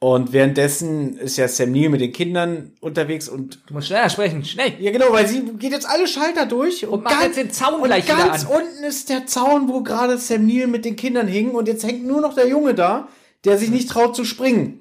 und 0.00 0.32
währenddessen 0.32 1.16
ist 1.18 1.36
ja 1.36 1.46
Sam 1.46 1.70
Neill 1.70 1.88
mit 1.88 2.00
den 2.00 2.10
Kindern 2.10 2.72
unterwegs 2.80 3.28
und 3.28 3.60
Du 3.66 3.74
musst 3.74 3.86
schneller 3.86 4.10
sprechen, 4.10 4.44
schnell. 4.44 4.72
ja 4.80 4.90
genau, 4.90 5.12
weil 5.12 5.28
sie 5.28 5.42
geht 5.56 5.70
jetzt 5.70 5.88
alle 5.88 6.08
Schalter 6.08 6.44
durch 6.44 6.84
Und 6.84 7.04
macht 7.04 7.22
jetzt 7.22 7.36
den 7.36 7.52
Zaun 7.52 7.74
und 7.74 7.84
gleich 7.84 8.06
wieder 8.08 8.16
ganz 8.16 8.44
an. 8.44 8.56
unten 8.56 8.82
ist 8.82 9.08
der 9.08 9.26
Zaun, 9.28 9.68
wo 9.68 9.84
gerade 9.84 10.18
Sam 10.18 10.44
Neill 10.44 10.66
mit 10.66 10.84
den 10.84 10.96
Kindern 10.96 11.28
hing 11.28 11.52
und 11.52 11.68
jetzt 11.68 11.84
hängt 11.84 12.04
nur 12.04 12.20
noch 12.20 12.34
der 12.34 12.48
Junge 12.48 12.74
da, 12.74 13.06
der 13.44 13.56
sich 13.56 13.70
nicht 13.70 13.88
traut 13.88 14.16
zu 14.16 14.24
springen. 14.24 14.80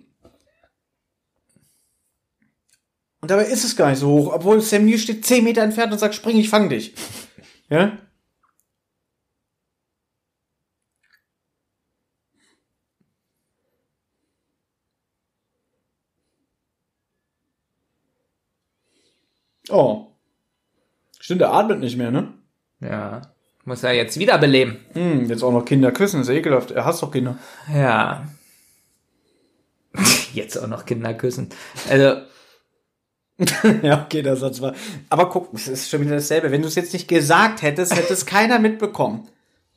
Und 3.22 3.30
dabei 3.30 3.46
ist 3.46 3.64
es 3.64 3.76
gar 3.76 3.92
nicht 3.92 4.00
so 4.00 4.08
hoch, 4.10 4.34
obwohl 4.34 4.60
Sam 4.62 4.86
Neill 4.88 4.98
steht 4.98 5.24
10 5.24 5.44
Meter 5.44 5.62
entfernt 5.62 5.94
und 5.94 6.00
sagt, 6.00 6.16
spring, 6.16 6.38
ich 6.40 6.50
fang 6.50 6.70
dich. 6.70 6.96
Ja? 7.72 7.98
Oh. 19.70 20.08
Stimmt, 21.20 21.42
er 21.42 21.54
atmet 21.54 21.80
nicht 21.80 21.96
mehr, 21.98 22.12
ne? 22.12 22.34
Ja. 22.82 23.22
Muss 23.64 23.84
er 23.84 23.94
jetzt 23.94 24.20
wiederbeleben. 24.20 24.78
Hm, 24.94 25.30
jetzt 25.30 25.44
auch 25.44 25.54
noch 25.54 25.64
Kinder 25.64 25.94
küssen, 25.94 26.22
ist 26.22 26.30
ekelhaft. 26.30 26.72
Er 26.72 26.84
hasst 26.84 27.02
doch 27.02 27.12
Kinder. 27.12 27.38
Ja. 27.74 28.28
Jetzt 30.34 30.58
auch 30.58 30.68
noch 30.68 30.86
Kinder 30.86 31.14
küssen. 31.14 31.50
Also, 31.90 32.22
ja, 33.82 34.04
okay, 34.06 34.22
der 34.22 34.36
Satz 34.36 34.62
war. 34.62 34.74
Aber 35.10 35.30
guck, 35.30 35.54
es 35.54 35.68
ist 35.68 35.90
schon 35.90 36.02
wieder 36.02 36.16
dasselbe. 36.16 36.52
Wenn 36.52 36.62
du 36.62 36.68
es 36.68 36.76
jetzt 36.76 36.94
nicht 36.94 37.08
gesagt 37.08 37.62
hättest, 37.62 37.96
hätte 37.96 38.14
es 38.14 38.26
keiner 38.26 38.60
mitbekommen. 38.60 39.28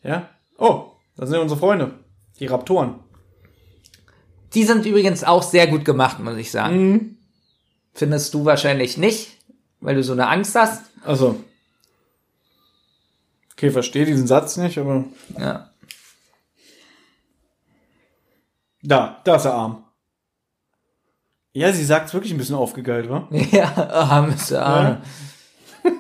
Ja? 0.03 0.29
Oh, 0.59 0.93
das 1.17 1.29
sind 1.29 1.37
ja 1.37 1.43
unsere 1.43 1.61
Freunde. 1.61 1.93
Die 2.41 2.47
Raptoren. 2.47 2.97
die 4.55 4.65
sind 4.65 4.87
übrigens 4.87 5.25
auch 5.25 5.43
sehr 5.43 5.67
gut 5.67 5.85
gemacht, 5.85 6.19
muss 6.19 6.37
ich 6.37 6.51
sagen. 6.51 6.93
Mhm. 6.93 7.17
Findest 7.95 8.35
du 8.35 8.45
wahrscheinlich 8.45 8.99
nicht, 8.99 9.39
weil 9.81 9.95
du 9.95 10.03
so 10.03 10.13
eine 10.13 10.29
Angst 10.29 10.55
hast. 10.57 10.83
Also. 11.05 11.43
Okay, 13.53 13.71
verstehe 13.71 14.05
diesen 14.05 14.27
Satz 14.27 14.57
nicht, 14.57 14.79
aber. 14.79 15.05
Ja. 15.39 15.71
Da, 18.83 19.21
da 19.25 19.37
ist 19.37 19.45
er 19.45 19.55
arm. 19.55 19.85
Ja, 21.55 21.73
sie 21.73 21.85
sagt 21.85 22.13
wirklich 22.13 22.33
ein 22.33 22.39
bisschen 22.39 22.57
aufgegeilt, 22.57 23.09
wa? 23.09 23.29
Ja, 23.53 23.73
armes 23.89 24.53
Arme. 24.53 25.01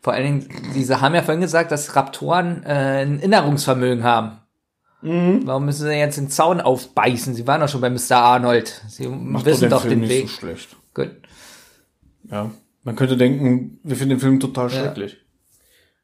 Vor 0.00 0.12
allen 0.14 0.24
Dingen, 0.24 0.48
diese 0.74 1.00
haben 1.00 1.14
ja 1.16 1.22
vorhin 1.22 1.40
gesagt, 1.40 1.70
dass 1.72 1.96
Raptoren 1.96 2.62
äh, 2.62 3.02
ein 3.02 3.18
Erinnerungsvermögen 3.18 4.04
haben. 4.04 4.38
Warum 5.02 5.64
müssen 5.66 5.86
sie 5.86 5.92
jetzt 5.92 6.16
den 6.16 6.30
Zaun 6.30 6.60
aufbeißen? 6.60 7.34
Sie 7.34 7.46
waren 7.46 7.60
doch 7.60 7.68
schon 7.68 7.80
bei 7.80 7.90
Mr. 7.90 8.16
Arnold. 8.16 8.82
Sie 8.88 9.04
wissen 9.04 9.68
doch 9.68 9.84
den, 9.84 10.08
Weg. 10.08 10.28
so 10.28 10.34
schlecht. 10.34 10.76
Gut. 10.94 11.10
Ja. 12.30 12.50
Man 12.82 12.96
könnte 12.96 13.16
denken, 13.16 13.78
wir 13.82 13.96
finden 13.96 14.10
den 14.10 14.20
Film 14.20 14.40
total 14.40 14.70
schrecklich. 14.70 15.18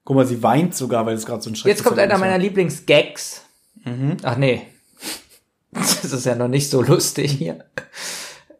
Guck 0.04 0.16
mal, 0.16 0.26
sie 0.26 0.42
weint 0.42 0.74
sogar, 0.74 1.06
weil 1.06 1.14
es 1.14 1.26
gerade 1.26 1.42
so 1.42 1.50
ein 1.50 1.54
schreckliches 1.56 1.78
Jetzt 1.80 1.86
kommt 1.86 1.98
einer 2.00 2.18
meiner. 2.18 2.38
Lieblingsgags. 2.38 3.42
Ach 4.22 4.36
nee. 4.36 4.62
Das 5.72 6.04
ist 6.04 6.26
ja 6.26 6.34
noch 6.34 6.48
nicht 6.48 6.68
so 6.70 6.82
lustig 6.82 7.32
hier. 7.32 7.64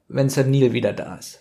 Wenn 0.09 0.29
Sam 0.29 0.51
Neill 0.51 0.73
wieder 0.73 0.93
da 0.93 1.17
ist. 1.17 1.41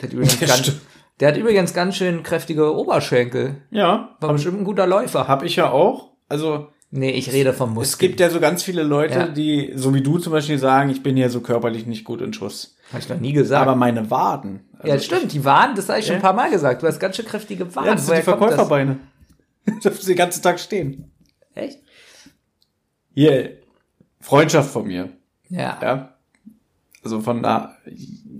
Der 0.00 0.08
hat 0.08 0.12
übrigens, 0.14 0.40
Ja, 0.40 0.46
ganz, 0.48 0.72
der 1.20 1.28
hat 1.28 1.36
übrigens 1.36 1.74
ganz 1.74 1.96
schön 1.96 2.22
kräftige 2.22 2.74
Oberschenkel. 2.74 3.62
Ja, 3.70 4.16
War 4.20 4.32
bestimmt 4.32 4.58
ein 4.60 4.64
guter 4.64 4.86
Läufer. 4.86 5.28
hab 5.28 5.42
ich 5.42 5.56
ja 5.56 5.70
auch. 5.70 6.10
Also, 6.28 6.68
Nee, 6.92 7.10
ich 7.10 7.32
rede 7.32 7.52
vom 7.52 7.70
es 7.70 7.74
Muskel. 7.74 8.08
gibt 8.08 8.20
ja 8.20 8.30
so 8.30 8.38
ganz 8.40 8.62
viele 8.62 8.84
Leute, 8.84 9.14
Ja. 9.18 9.28
die, 9.28 9.72
so 9.74 9.92
wie 9.92 10.02
du 10.02 10.18
zum 10.18 10.32
Beispiel, 10.32 10.56
sagen, 10.58 10.88
ich 10.88 11.02
bin 11.02 11.16
ja 11.16 11.28
so 11.28 11.40
körperlich 11.40 11.84
nicht 11.86 12.04
gut 12.04 12.22
in 12.22 12.32
Schuss. 12.32 12.76
Hab 12.92 13.00
ich 13.00 13.08
noch 13.08 13.18
nie 13.18 13.32
gesagt. 13.32 13.62
Aber 13.62 13.74
meine 13.74 14.08
Waden. 14.10 14.68
Also, 14.78 14.88
ja, 14.88 14.98
stimmt, 15.00 15.32
die 15.32 15.44
Waren, 15.44 15.74
das 15.74 15.88
habe 15.88 15.98
ich 15.98 16.06
schon 16.06 16.14
Ja. 16.14 16.18
ein 16.20 16.22
paar 16.22 16.32
Mal 16.32 16.48
gesagt. 16.50 16.82
Du 16.82 16.86
hast 16.86 17.00
ganz 17.00 17.16
schön 17.16 17.26
kräftige 17.26 17.74
Waren. 17.74 17.86
Ja, 17.86 17.94
das 17.96 18.06
sind 18.06 18.16
die? 18.18 18.22
Verkäuferbeine. 18.22 18.98
Dürfen 19.84 20.06
den 20.06 20.16
ganzen 20.16 20.42
Tag 20.42 20.58
stehen. 20.60 21.10
Echt? 21.54 21.78
Hier, 23.14 23.58
Freundschaft 24.20 24.70
von 24.70 24.86
mir. 24.86 25.10
Ja. 25.48 25.78
Ja. 25.82 26.12
Also 27.02 27.20
von 27.20 27.42
da, 27.42 27.76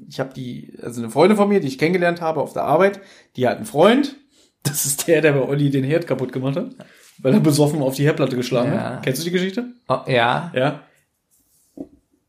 ich 0.08 0.18
habe 0.18 0.34
die, 0.34 0.76
also 0.82 1.00
eine 1.00 1.10
Freundin 1.10 1.36
von 1.36 1.48
mir, 1.48 1.60
die 1.60 1.68
ich 1.68 1.78
kennengelernt 1.78 2.20
habe 2.20 2.40
auf 2.40 2.52
der 2.52 2.64
Arbeit, 2.64 3.00
die 3.36 3.46
hat 3.46 3.56
einen 3.58 3.66
Freund. 3.66 4.16
Das 4.64 4.84
ist 4.86 5.06
der, 5.06 5.20
der 5.22 5.32
bei 5.32 5.42
Olli 5.42 5.70
den 5.70 5.84
Herd 5.84 6.08
kaputt 6.08 6.32
gemacht 6.32 6.56
hat, 6.56 6.74
weil 7.18 7.32
er 7.34 7.38
besoffen 7.40 7.80
auf 7.82 7.94
die 7.94 8.04
Herdplatte 8.04 8.34
geschlagen 8.34 8.72
Ja. 8.72 8.94
hat. 8.96 9.04
Kennst 9.04 9.20
du 9.20 9.24
die 9.24 9.30
Geschichte? 9.30 9.66
Oh, 9.88 10.00
ja. 10.08 10.50
Ja. 10.54 10.82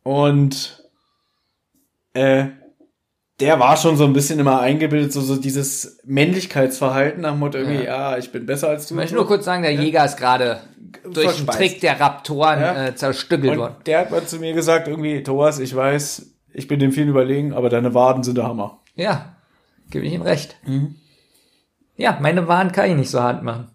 Und 0.03 0.84
äh, 2.14 2.48
der 3.40 3.59
war 3.59 3.77
schon 3.77 3.98
so 3.98 4.03
ein 4.06 4.14
bisschen 4.14 4.40
immer 4.40 4.59
eingebildet, 4.61 5.14
so, 5.14 5.22
so 5.22 5.35
dieses 5.35 5.99
Männlichkeitsverhalten 6.06 7.22
nach 7.22 7.32
dem 7.32 7.40
Motto 7.40 7.57
irgendwie, 7.59 7.83
ja, 7.85 8.17
ich 8.17 8.32
bin 8.32 8.45
besser 8.48 8.69
als 8.69 8.88
du. 8.88 8.95
Ich 8.95 8.98
möchte 8.98 9.16
nur 9.16 9.27
kurz 9.27 9.45
sagen, 9.45 9.61
der 9.61 9.74
Jäger 9.74 10.03
ist 10.06 10.17
gerade 10.17 10.61
durch 11.11 11.38
den. 11.38 11.48
Trick 11.48 11.80
der 11.82 11.99
Raptoren 11.99 12.59
Ja. 12.59 12.85
äh, 12.88 12.95
zerstückelt 12.95 13.57
worden. 13.57 13.75
Und 13.77 13.88
der 13.88 13.99
hat 13.99 14.11
mal 14.11 14.25
zu 14.25 14.38
mir 14.40 14.53
gesagt, 14.53 14.88
irgendwie, 14.88 15.22
Thomas, 15.22 15.59
ich 15.59 15.75
weiß, 15.75 16.32
ich 16.53 16.67
bin 16.67 16.80
dem 16.80 16.91
vielen 16.91 17.09
überlegen, 17.09 17.53
aber 17.53 17.69
deine 17.69 17.93
Waden 17.93 18.24
sind 18.24 18.38
der 18.38 18.45
Hammer. 18.45 18.80
Ja, 18.95 19.35
gebe 19.91 20.06
ich 20.06 20.14
ihm 20.14 20.24
recht. 20.24 20.57
Ja, 21.95 22.17
meine 22.19 22.48
Waren 22.48 22.72
kann 22.72 22.90
ich 22.90 22.95
nicht 22.95 23.11
so 23.11 23.22
hart 23.22 23.43
machen. 23.43 23.69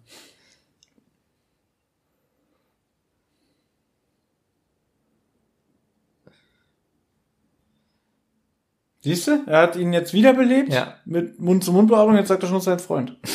Siehst 9.03 9.27
du? 9.27 9.43
Er 9.47 9.63
hat 9.63 9.75
ihn 9.75 9.91
jetzt 9.91 10.13
wiederbelebt. 10.13 10.73
Ja. 10.73 10.95
Mit 11.03 11.37
Mund-zu-Mund-Beatmung. 11.37 12.15
Jetzt 12.15 12.29
sagt 12.29 12.41
er 12.43 12.47
schon 12.47 12.61
sein 12.61 12.79
Freund. 12.79 13.17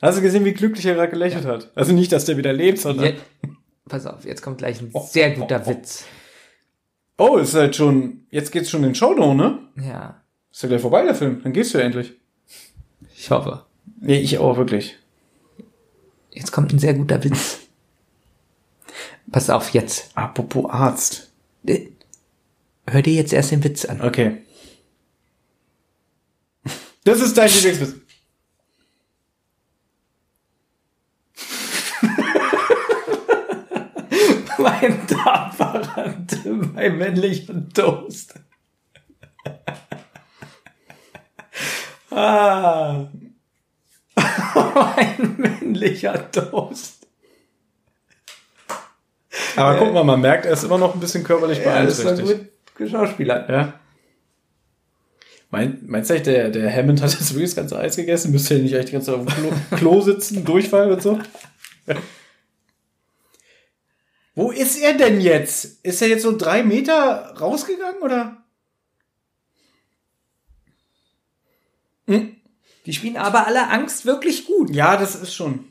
Hast 0.00 0.16
du 0.16 0.22
gesehen, 0.22 0.46
wie 0.46 0.54
glücklich 0.54 0.86
er 0.86 0.94
gerade 0.94 1.10
gelächelt 1.10 1.44
hat? 1.44 1.70
Also 1.74 1.92
nicht, 1.92 2.10
dass 2.12 2.24
der 2.24 2.38
wieder 2.38 2.54
lebt, 2.54 2.78
sondern. 2.78 3.04
Je 3.06 3.14
Pass 3.86 4.06
auf, 4.06 4.24
jetzt 4.24 4.40
kommt 4.40 4.56
gleich 4.58 4.80
ein 4.80 4.90
sehr 5.08 5.32
guter 5.32 5.66
Witz. 5.66 6.04
Oh, 7.18 7.36
ist 7.36 7.52
halt 7.54 7.76
schon. 7.76 8.24
Jetzt 8.30 8.52
geht's 8.52 8.70
schon 8.70 8.84
in 8.84 8.90
den 8.90 8.94
Showdown, 8.94 9.36
ne? 9.36 9.58
Ja, 9.76 10.22
Ist 10.50 10.62
ja 10.62 10.70
gleich 10.70 10.80
vorbei, 10.80 11.04
der 11.04 11.14
Film. 11.14 11.42
Dann 11.42 11.52
gehst 11.52 11.74
du 11.74 11.78
ja 11.78 11.84
endlich. 11.84 12.14
ich 13.14 13.30
hoffe. 13.30 13.66
Nee, 14.00 14.20
ich 14.20 14.38
auch, 14.38 14.56
wirklich. 14.56 14.96
Jetzt 16.30 16.52
kommt 16.52 16.72
ein 16.72 16.78
sehr 16.78 16.94
guter 16.94 17.22
Witz. 17.22 17.58
Pass 19.30 19.50
auf, 19.50 19.74
jetzt. 19.74 20.10
Apropos 20.14 20.70
Arzt. 20.70 21.30
Äh, 22.90 22.92
Hör 22.92 23.02
dir 23.02 23.14
jetzt 23.14 23.32
erst 23.32 23.52
den 23.52 23.62
Witz 23.64 23.84
an. 23.84 24.00
Okay. 24.00 24.38
Das 27.04 27.20
ist 27.20 27.36
dein 27.38 27.50
Lieblingswitz. 27.50 27.94
mein 34.58 35.06
Darmverwandte, 35.06 36.50
mein 36.50 36.98
männlicher 36.98 37.68
Toast. 37.72 38.34
ah. 42.10 43.06
mein 44.74 45.36
männlicher 45.38 46.30
Toast. 46.30 47.06
Aber 49.56 49.78
guck 49.78 49.94
mal, 49.94 50.04
man 50.04 50.20
merkt, 50.20 50.44
er 50.44 50.52
ist 50.52 50.64
immer 50.64 50.76
noch 50.78 50.92
ein 50.94 51.00
bisschen 51.00 51.24
körperlich 51.24 51.58
Ja, 51.58 51.64
beeinträchtigt. 51.64 52.28
gut 52.28 52.59
geschauspielert. 52.80 53.48
Ja. 53.48 53.80
Mein, 55.50 55.80
meinst 55.86 56.10
du 56.10 56.14
echt, 56.14 56.26
der, 56.26 56.50
der 56.50 56.74
Hammond 56.74 57.02
hat 57.02 57.12
jetzt 57.12 57.32
wirklich 57.34 57.50
das 57.50 57.56
ganze 57.56 57.78
Eis 57.78 57.96
gegessen? 57.96 58.32
Müsste 58.32 58.54
er 58.54 58.60
nicht 58.60 58.74
echt 58.74 58.88
die 58.88 58.92
ganze 58.92 59.12
Zeit 59.12 59.20
auf 59.20 59.26
dem 59.26 59.34
Klo, 59.34 59.52
Klo 59.76 60.00
sitzen, 60.00 60.44
Durchfall 60.44 60.92
und 60.92 61.02
so? 61.02 61.18
Wo 64.34 64.50
ist 64.50 64.80
er 64.80 64.94
denn 64.94 65.20
jetzt? 65.20 65.84
Ist 65.84 66.02
er 66.02 66.08
jetzt 66.08 66.22
so 66.22 66.36
drei 66.36 66.62
Meter 66.62 67.34
rausgegangen 67.38 68.00
oder? 68.02 68.36
Die 72.86 72.92
spielen 72.92 73.16
aber 73.16 73.46
alle 73.46 73.68
Angst 73.68 74.06
wirklich 74.06 74.46
gut. 74.46 74.70
Ja, 74.70 74.96
das 74.96 75.14
ist 75.14 75.34
schon. 75.34 75.66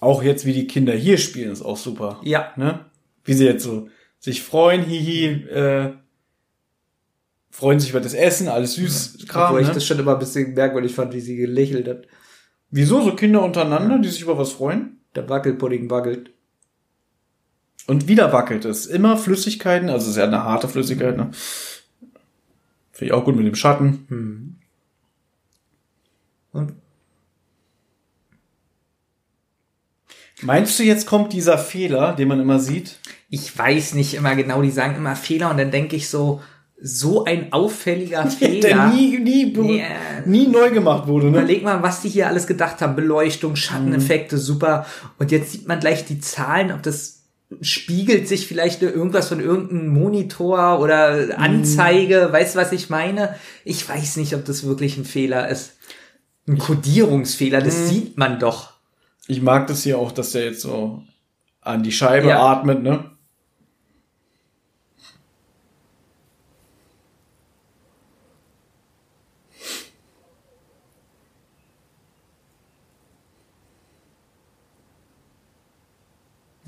Auch 0.00 0.22
jetzt, 0.22 0.44
wie 0.44 0.52
die 0.52 0.66
Kinder 0.66 0.92
hier 0.92 1.18
spielen, 1.18 1.52
ist 1.52 1.62
auch 1.62 1.76
super. 1.76 2.20
Ja. 2.22 2.52
Ne? 2.56 2.84
Wie 3.24 3.34
sie 3.34 3.46
jetzt 3.46 3.64
so 3.64 3.88
sich 4.20 4.42
freuen, 4.42 4.82
hihi, 4.82 5.26
äh, 5.48 5.92
freuen 7.50 7.80
sich 7.80 7.90
über 7.90 8.00
das 8.00 8.14
Essen, 8.14 8.48
alles 8.48 8.74
süß, 8.74 9.26
Kram. 9.28 9.46
Obwohl 9.46 9.62
ich 9.62 9.68
Ne? 9.68 9.74
das 9.74 9.86
schon 9.86 9.98
immer 9.98 10.12
ein 10.14 10.18
bisschen 10.18 10.54
merkwürdig 10.54 10.94
fand, 10.94 11.12
wie 11.14 11.20
sie 11.20 11.36
gelächelt 11.36 11.88
hat. 11.88 12.06
Wieso 12.70 13.02
so 13.02 13.14
Kinder 13.14 13.42
untereinander, 13.42 13.98
die 13.98 14.08
sich 14.08 14.22
über 14.22 14.36
was 14.38 14.52
freuen? 14.52 15.00
Der 15.14 15.28
Wackelpudding 15.28 15.88
wackelt. 15.90 16.30
Und 17.86 18.06
wieder 18.08 18.32
wackelt 18.32 18.64
es. 18.66 18.86
Immer 18.86 19.16
Flüssigkeiten, 19.16 19.88
also 19.88 20.04
es 20.04 20.10
ist 20.10 20.16
ja 20.18 20.24
eine 20.24 20.44
harte 20.44 20.68
Flüssigkeit, 20.68 21.16
ne? 21.16 21.30
Finde 22.92 23.06
ich 23.06 23.12
auch 23.12 23.24
gut 23.24 23.36
mit 23.36 23.46
dem 23.46 23.54
Schatten. 23.54 24.58
Und 26.52 26.72
Meinst 30.42 30.78
du, 30.78 30.84
jetzt 30.84 31.06
kommt 31.06 31.32
dieser 31.32 31.58
Fehler, 31.58 32.14
den 32.14 32.28
man 32.28 32.40
immer 32.40 32.60
sieht? 32.60 32.98
Ich 33.30 33.56
weiß 33.56 33.94
nicht 33.94 34.14
immer 34.14 34.34
genau, 34.36 34.62
die 34.62 34.70
sagen 34.70 34.96
immer 34.96 35.16
Fehler 35.16 35.50
und 35.50 35.58
dann 35.58 35.70
denke 35.70 35.96
ich 35.96 36.08
so, 36.08 36.40
so 36.80 37.24
ein 37.24 37.52
auffälliger 37.52 38.26
Fehler. 38.30 38.60
Der 38.60 38.86
nie, 38.88 39.18
nie, 39.18 39.78
Ja. 39.78 39.84
nie 40.24 40.46
neu 40.46 40.70
gemacht 40.70 41.06
wurde, 41.08 41.26
ne? 41.30 41.38
Überleg 41.38 41.62
mal, 41.64 41.82
was 41.82 42.02
die 42.02 42.08
hier 42.08 42.28
alles 42.28 42.46
gedacht 42.46 42.80
haben. 42.80 42.94
Beleuchtung, 42.96 43.56
Schatteneffekte, 43.56 44.38
super. 44.38 44.86
Und 45.18 45.30
jetzt 45.32 45.52
sieht 45.52 45.66
man 45.68 45.80
gleich 45.80 46.04
die 46.04 46.20
Zahlen, 46.20 46.70
ob 46.72 46.82
das 46.82 47.16
spiegelt 47.62 48.28
sich 48.28 48.46
vielleicht 48.46 48.82
irgendwas 48.82 49.28
von 49.28 49.40
irgendeinem 49.40 49.88
Monitor 49.88 50.80
oder 50.80 51.38
Anzeige. 51.38 52.28
Weißt 52.30 52.54
du, 52.54 52.58
was 52.60 52.72
ich 52.72 52.90
meine? 52.90 53.34
Ich 53.64 53.88
weiß 53.88 54.18
nicht, 54.18 54.34
ob 54.34 54.44
das 54.44 54.64
wirklich 54.66 54.96
ein 54.98 55.04
Fehler 55.06 55.48
ist. 55.48 55.72
Ein 56.46 56.58
Kodierungsfehler, 56.58 57.60
das 57.60 57.88
sieht 57.88 58.16
man 58.18 58.38
doch. 58.38 58.72
Ich 59.26 59.40
mag 59.42 59.66
das 59.66 59.82
hier 59.82 59.98
auch, 59.98 60.12
dass 60.12 60.32
der 60.32 60.44
jetzt 60.44 60.60
so 60.60 61.02
an 61.62 61.82
die 61.82 61.92
Scheibe 61.92 62.28
Ja. 62.28 62.40
atmet, 62.40 62.82
ne? 62.82 63.04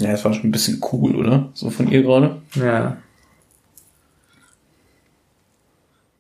Ja, 0.01 0.13
das 0.13 0.25
war 0.25 0.33
schon 0.33 0.49
ein 0.49 0.51
bisschen 0.51 0.83
cool, 0.93 1.15
oder? 1.15 1.51
So 1.53 1.69
von 1.69 1.91
ihr 1.91 2.03
gerade. 2.03 2.41
Ja. 2.55 2.97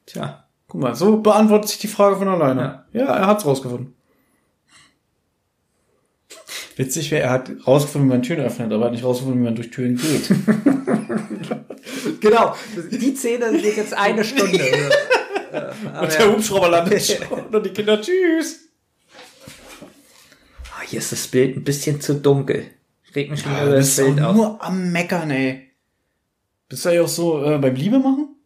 Tja. 0.07 0.44
Guck 0.68 0.81
mal, 0.81 0.94
so 0.94 1.17
beantwortet 1.17 1.70
sich 1.70 1.78
die 1.78 1.89
Frage 1.89 2.17
von 2.17 2.28
alleine. 2.28 2.84
Ja, 2.92 3.07
er 3.07 3.26
hat's 3.26 3.47
rausgefunden. 3.47 3.94
Witzig 6.76 7.10
wäre, 7.10 7.23
er 7.25 7.31
hat 7.31 7.50
rausgefunden, 7.67 8.09
wie 8.09 8.15
man 8.15 8.23
Türen 8.23 8.44
öffnet, 8.44 8.73
aber 8.73 8.84
er 8.84 8.86
hat 8.86 8.92
nicht 8.92 9.05
rausgefunden, 9.05 9.41
wie 9.41 9.44
man 9.44 9.57
durch 9.57 9.70
Türen 9.70 9.97
geht. 9.97 10.31
Genau. 12.20 12.55
Die 12.91 13.15
Szene 13.17 13.50
geht 13.52 13.76
jetzt 13.76 13.94
eine 13.94 14.23
Stunde. 14.23 14.60
Und 16.00 16.12
der 16.12 16.33
Hubschrauber 16.33 16.68
landet 16.68 17.05
schon 17.05 17.26
und 17.52 17.67
die 17.67 17.70
Kinder, 17.70 18.00
tschüss. 18.00 18.68
Ah, 20.73 20.83
hier 20.86 21.00
ist 21.00 21.10
das 21.10 21.26
Bild 21.26 21.57
ein 21.57 21.65
bisschen 21.65 22.00
zu 22.00 22.15
dunkel. 22.15 22.67
Ich 23.10 23.16
reg 23.16 23.30
mich 23.30 23.40
schon 23.40 23.52
Ja, 23.52 23.64
über 23.66 23.76
das 23.76 23.97
Bild 23.97 24.20
auf. 24.20 24.34
nur 24.36 24.62
am 24.64 24.92
Meckern, 24.92 25.30
ey. 25.30 25.70
Bist 26.68 26.84
du 26.84 26.90
ja 26.94 27.02
auch 27.02 27.08
so 27.08 27.44
äh, 27.44 27.58
beim 27.58 27.74
Liebe 27.74 27.98
machen? 27.98 28.36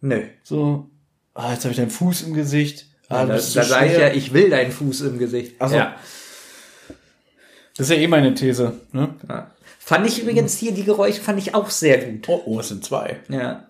Nö. 0.00 0.22
So, 0.42 0.90
ah, 1.34 1.52
jetzt 1.52 1.64
habe 1.64 1.70
ich 1.70 1.76
deinen 1.78 1.90
Fuß 1.90 2.22
im 2.22 2.34
Gesicht. 2.34 2.86
Ah, 3.08 3.24
da 3.24 3.26
du 3.26 3.32
da 3.32 3.38
so 3.40 3.62
sage 3.62 3.86
ich 3.92 3.98
ja, 3.98 4.08
ich 4.12 4.32
will 4.32 4.50
deinen 4.50 4.72
Fuß 4.72 5.02
im 5.02 5.18
Gesicht. 5.18 5.54
Ach 5.60 5.68
so. 5.68 5.76
Ja. 5.76 5.94
Das 7.76 7.88
ist 7.88 7.96
ja 7.96 8.02
eh 8.02 8.06
meine 8.08 8.34
These. 8.34 8.80
Ne? 8.92 9.14
Ja. 9.28 9.50
Fand 9.78 10.06
ich 10.06 10.22
übrigens 10.22 10.56
hier, 10.56 10.72
die 10.72 10.84
Geräusche 10.84 11.20
fand 11.20 11.38
ich 11.38 11.54
auch 11.54 11.70
sehr 11.70 11.98
gut. 11.98 12.28
Oh, 12.28 12.42
oh, 12.46 12.60
es 12.60 12.68
sind 12.68 12.84
zwei. 12.84 13.20
Ja. 13.28 13.66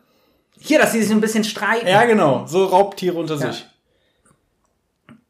Hier, 0.58 0.78
dass 0.78 0.92
sie 0.92 1.02
sich 1.02 1.10
ein 1.10 1.20
bisschen 1.20 1.44
streiten. 1.44 1.86
Ja, 1.86 2.04
genau. 2.04 2.46
So 2.46 2.64
Raubtiere 2.64 3.18
unter 3.18 3.36
Ja. 3.36 3.52
sich. 3.52 3.66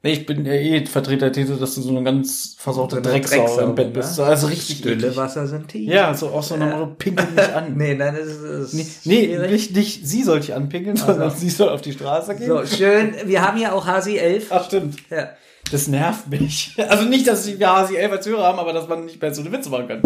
Nee, 0.04 0.12
ich 0.12 0.26
bin 0.26 0.44
ja 0.44 0.52
eh 0.52 0.84
Vertreter 0.84 1.30
der 1.30 1.32
These, 1.32 1.56
dass 1.56 1.76
du 1.76 1.80
so 1.80 1.88
eine 1.88 2.02
ganz 2.02 2.56
versorgte 2.58 2.96
So 2.96 3.00
Drecksau, 3.00 3.36
Drecksau, 3.38 3.60
im 3.62 3.74
Bett 3.74 3.86
ne? 3.86 3.92
bist. 3.94 4.14
So, 4.16 4.22
Also 4.22 4.48
richtig 4.48 4.76
Stille. 4.76 5.16
Wasser 5.16 5.46
sind 5.46 5.68
tief. 5.68 5.90
Ja, 5.90 6.12
so 6.12 6.28
auch 6.28 6.42
so 6.42 6.56
eine 6.56 6.94
pinkel 6.98 7.26
mich 7.34 7.54
an. 7.54 7.74
Nee, 7.78 7.94
nein, 7.94 8.14
das 8.14 8.74
ist. 8.74 9.06
Nee, 9.06 9.34
nee 9.38 9.48
nicht, 9.48 9.74
nicht 9.74 10.06
sie 10.06 10.22
soll 10.22 10.40
dich 10.40 10.52
anpinkeln, 10.52 10.96
sondern 10.96 11.30
sie 11.30 11.48
soll 11.48 11.70
auf 11.70 11.80
die 11.80 11.92
Straße 11.92 12.36
gehen. 12.36 12.48
So, 12.48 12.66
schön. 12.66 13.14
Wir 13.24 13.40
haben 13.40 13.56
ja 13.56 13.72
auch 13.72 13.86
Hasi 13.86 14.18
11. 14.18 14.48
Ach, 14.50 14.66
stimmt. 14.66 14.98
Ja. 15.08 15.30
Das 15.70 15.88
nervt 15.88 16.28
mich. 16.28 16.76
Also 16.86 17.08
nicht, 17.08 17.26
dass 17.26 17.46
wir 17.46 17.66
Hasi 17.66 17.96
11 17.96 18.12
als 18.12 18.26
Hörer 18.26 18.44
haben, 18.44 18.58
aber 18.58 18.74
dass 18.74 18.86
man 18.86 19.06
nicht 19.06 19.22
mehr 19.22 19.32
so 19.32 19.40
eine 19.40 19.52
Witze 19.52 19.70
machen 19.70 19.88
kann. 19.88 20.02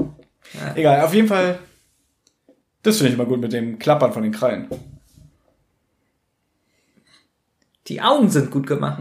Egal, 0.76 1.04
auf 1.04 1.12
jeden 1.12 1.26
Fall. 1.26 1.58
Das 2.84 2.98
finde 2.98 3.08
ich 3.08 3.14
immer 3.16 3.26
gut 3.26 3.40
mit 3.40 3.52
dem 3.52 3.80
Klappern 3.80 4.12
von 4.12 4.22
den 4.22 4.30
Krallen. 4.30 4.68
Die 7.88 8.00
Augen 8.00 8.30
sind 8.30 8.52
gut 8.52 8.68
gemacht. 8.68 9.00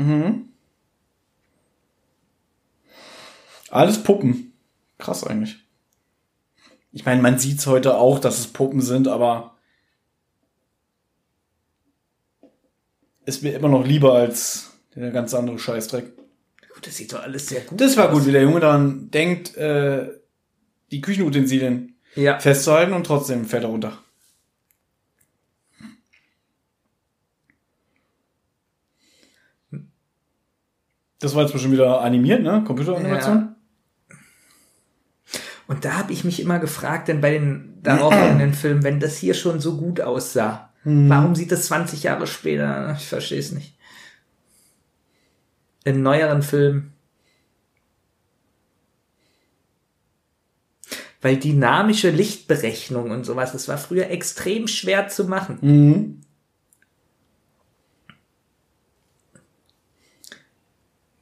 Alles 3.70 4.02
Puppen. 4.04 4.54
Krass 4.98 5.24
eigentlich. 5.24 5.58
Ich 6.92 7.06
meine, 7.06 7.22
man 7.22 7.38
sieht's 7.38 7.68
heute 7.68 7.98
auch, 7.98 8.20
dass 8.20 8.40
es 8.40 8.48
Puppen 8.48 8.82
sind, 8.82 9.08
aber 9.08 9.56
ist 13.26 13.44
mir 13.44 13.54
immer 13.54 13.68
noch 13.70 13.86
lieber 13.86 14.14
als 14.14 14.72
der 14.96 15.12
ganz 15.12 15.34
andere 15.34 15.60
Scheißdreck. 15.60 16.16
Gut, 16.74 16.88
das 16.88 16.96
sieht 16.96 17.12
doch 17.14 17.22
alles 17.22 17.48
sehr 17.48 17.62
gut 17.62 17.80
Das 17.82 17.98
war 17.98 18.08
aus. 18.10 18.14
gut, 18.18 18.26
wie 18.28 18.32
der 18.32 18.42
Junge 18.44 18.60
dann 18.62 19.12
denkt, 19.12 19.56
äh, 19.58 20.10
die 20.92 21.02
Küchenutensilien 21.02 21.96
Ja. 22.16 22.40
festzuhalten 22.40 22.94
und 22.94 23.06
trotzdem 23.06 23.46
fällt 23.46 23.64
er 23.64 23.70
runter. 23.70 23.98
Das 31.20 31.36
war 31.36 31.44
jetzt 31.44 31.52
bestimmt 31.52 31.74
wieder 31.74 32.02
animiert, 32.02 32.42
ne? 32.44 32.64
Computeranimation. 32.66 33.56
Und 35.68 35.84
da 35.84 35.98
habe 35.98 36.14
ich 36.14 36.24
mich 36.24 36.40
immer 36.40 36.60
gefragt, 36.60 37.08
denn 37.10 37.22
bei 37.22 37.32
den 37.32 37.80
darauffolgenden 37.84 38.54
Filmen, 38.54 38.84
wenn 38.84 39.00
das 39.00 39.18
hier 39.18 39.34
schon 39.34 39.60
so 39.60 39.78
gut 39.78 40.02
aussah, 40.02 40.74
warum 40.84 41.36
sieht 41.36 41.52
das 41.52 41.66
20 41.66 42.04
Jahre 42.04 42.28
später? 42.28 42.96
Ich 42.98 43.08
verstehe 43.08 43.40
es 43.40 43.52
nicht. 43.52 43.76
In 45.84 46.02
neueren 46.02 46.42
Filmen. 46.42 46.94
Weil 51.22 51.38
dynamische 51.38 52.10
Lichtberechnung 52.10 53.12
und 53.12 53.26
sowas, 53.26 53.52
das 53.52 53.68
war 53.68 53.78
früher 53.78 54.10
extrem 54.10 54.68
schwer 54.68 55.10
zu 55.10 55.26
machen. 55.26 55.58
Mhm. 55.62 56.22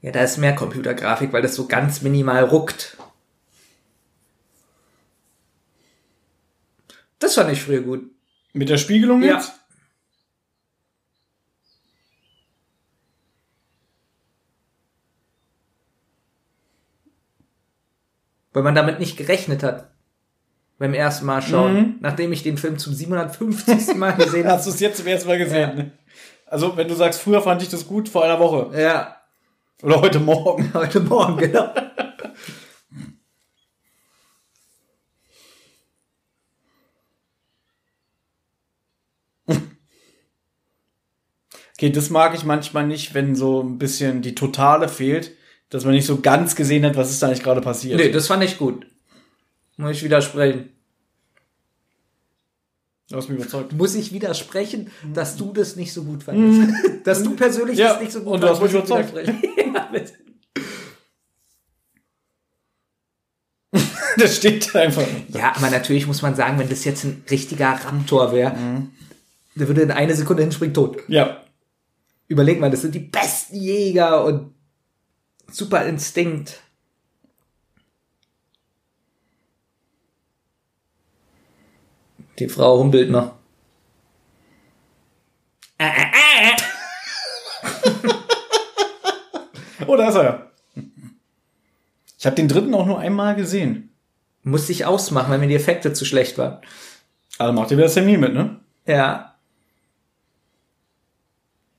Ja, 0.01 0.11
da 0.11 0.19
ist 0.19 0.37
mehr 0.37 0.53
Computergrafik, 0.53 1.33
weil 1.33 1.41
das 1.41 1.55
so 1.55 1.65
ganz 1.67 2.03
minimal 2.03 2.43
ruckt. 2.43 2.95
Das 7.19 7.35
fand 7.35 7.51
ich 7.51 7.61
früher 7.61 7.81
gut. 7.81 8.09
Mit 8.53 8.69
der 8.69 8.77
Spiegelung 8.77 9.21
Ja. 9.23 9.35
jetzt? 9.35 9.53
Weil 18.53 18.63
man 18.63 18.75
damit 18.75 18.99
nicht 18.99 19.17
gerechnet 19.17 19.63
hat. 19.63 19.89
Beim 20.77 20.93
ersten 20.93 21.25
Mal 21.25 21.41
schauen. 21.41 21.95
Nachdem 22.01 22.31
ich 22.33 22.43
den 22.43 22.57
Film 22.57 22.77
zum 22.77 22.93
750. 22.93 23.95
Mal 23.95 24.11
gesehen 24.13 24.43
habe. 24.45 24.55
Hast 24.57 24.65
du 24.67 24.71
es 24.71 24.79
jetzt 24.79 24.97
zum 24.97 25.07
ersten 25.07 25.27
Mal 25.27 25.37
gesehen? 25.37 25.75
Ne? 25.75 25.91
Also, 26.45 26.75
wenn 26.77 26.87
du 26.87 26.95
sagst, 26.95 27.21
früher 27.21 27.41
fand 27.41 27.61
ich 27.61 27.69
das 27.69 27.87
gut, 27.87 28.07
vor 28.09 28.23
einer 28.23 28.39
Woche. 28.39 28.77
Ja, 28.79 29.15
Oder 29.81 30.01
heute 30.01 30.19
Morgen. 30.19 30.69
heute 30.73 30.99
Morgen, 30.99 31.37
genau. 31.37 31.73
Okay, 41.77 41.89
das 41.89 42.09
mag 42.09 42.33
ich 42.35 42.45
manchmal 42.45 42.87
nicht, 42.87 43.13
wenn 43.13 43.35
so 43.35 43.61
ein 43.61 43.77
bisschen 43.77 44.21
die 44.21 44.33
Totale 44.33 44.87
fehlt, 44.87 45.31
dass 45.69 45.83
man 45.83 45.93
nicht 45.93 46.05
so 46.05 46.21
ganz 46.21 46.55
gesehen 46.55 46.85
hat, 46.85 46.95
was 46.95 47.11
ist 47.11 47.21
da 47.21 47.27
eigentlich 47.27 47.43
gerade 47.43 47.59
passiert. 47.61 47.99
Nee, 47.99 48.11
das 48.11 48.27
fand 48.27 48.43
ich 48.43 48.57
gut. 48.57 48.85
Muss 49.75 49.97
ich 49.97 50.03
widersprechen. 50.03 50.69
Du 53.09 53.17
hast 53.17 53.29
mich 53.29 53.37
überzeugt. 53.37 53.73
Muss 53.73 53.93
ich 53.93 54.13
widersprechen, 54.13 54.89
dass 55.13 55.35
du 55.35 55.51
das 55.51 55.75
nicht 55.75 55.91
so 55.91 56.03
gut 56.03 56.23
fandest. 56.23 56.73
dass 57.03 57.21
du 57.21 57.35
persönlich 57.35 57.77
Ja, 57.77 57.93
das 57.93 58.01
nicht 58.01 58.11
so 58.13 58.21
gut 58.21 58.35
und 58.35 58.41
du 58.41 58.49
hast 58.49 58.61
mich 58.61 58.71
überzeugt. 58.71 59.13
Das 64.17 64.37
steht 64.37 64.73
da 64.73 64.79
einfach. 64.79 65.03
ja, 65.27 65.53
aber 65.57 65.69
natürlich 65.69 66.07
muss 66.07 66.21
man 66.21 66.35
sagen, 66.35 66.57
wenn 66.57 66.69
das 66.69 66.85
jetzt 66.85 67.03
ein 67.03 67.25
richtiger 67.29 67.71
Raptor 67.71 68.31
wäre, 68.31 68.55
der 69.55 69.67
würde 69.67 69.81
in 69.81 69.91
eine 69.91 70.15
Sekunde 70.15 70.43
hinspringen, 70.43 70.73
tot. 70.73 70.99
Ja. 71.09 71.44
Überleg 72.27 72.59
mal, 72.59 72.71
das 72.71 72.81
sind 72.81 72.95
die 72.95 72.99
besten 72.99 73.55
Jäger 73.55 74.25
und 74.25 74.53
super 75.51 75.85
Instinkt. 75.85 76.61
Die 82.39 82.49
Frau 82.49 82.79
humpelt 82.79 83.09
noch. 83.09 83.33
Oh, 89.87 89.95
da 89.97 90.09
ist 90.09 90.15
er. 90.15 90.51
Ich 92.17 92.25
habe 92.25 92.35
den 92.35 92.47
dritten 92.47 92.73
auch 92.73 92.85
nur 92.85 92.99
einmal 92.99 93.35
gesehen. 93.35 93.91
Musste 94.43 94.71
ich 94.71 94.85
ausmachen, 94.85 95.29
weil 95.29 95.37
mir 95.37 95.47
die 95.47 95.55
Effekte 95.55 95.93
zu 95.93 96.05
schlecht 96.05 96.37
waren. 96.37 96.59
Also 97.37 97.53
macht 97.53 97.71
ihr 97.71 97.77
wieder 97.77 97.89
Sammy 97.89 98.17
mit, 98.17 98.33
ne? 98.33 98.59
Ja. 98.85 99.34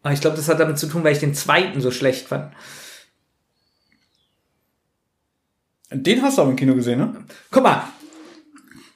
Aber 0.06 0.14
ich 0.14 0.20
glaube, 0.20 0.36
das 0.36 0.48
hat 0.48 0.60
damit 0.60 0.78
zu 0.78 0.86
tun, 0.86 1.02
weil 1.02 1.14
ich 1.14 1.18
den 1.18 1.34
zweiten 1.34 1.80
so 1.80 1.90
schlecht 1.90 2.28
fand. 2.28 2.52
Den 5.90 6.22
hast 6.22 6.38
du 6.38 6.42
aber 6.42 6.52
im 6.52 6.56
Kino 6.56 6.76
gesehen, 6.76 7.00
ne? 7.00 7.24
Guck 7.50 7.64
mal. 7.64 7.82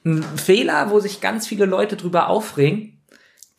Ein 0.05 0.23
Fehler, 0.23 0.89
wo 0.89 1.01
sich 1.01 1.19
ganz 1.19 1.47
viele 1.47 1.65
Leute 1.65 1.97
drüber 1.97 2.29
aufregen. 2.29 3.01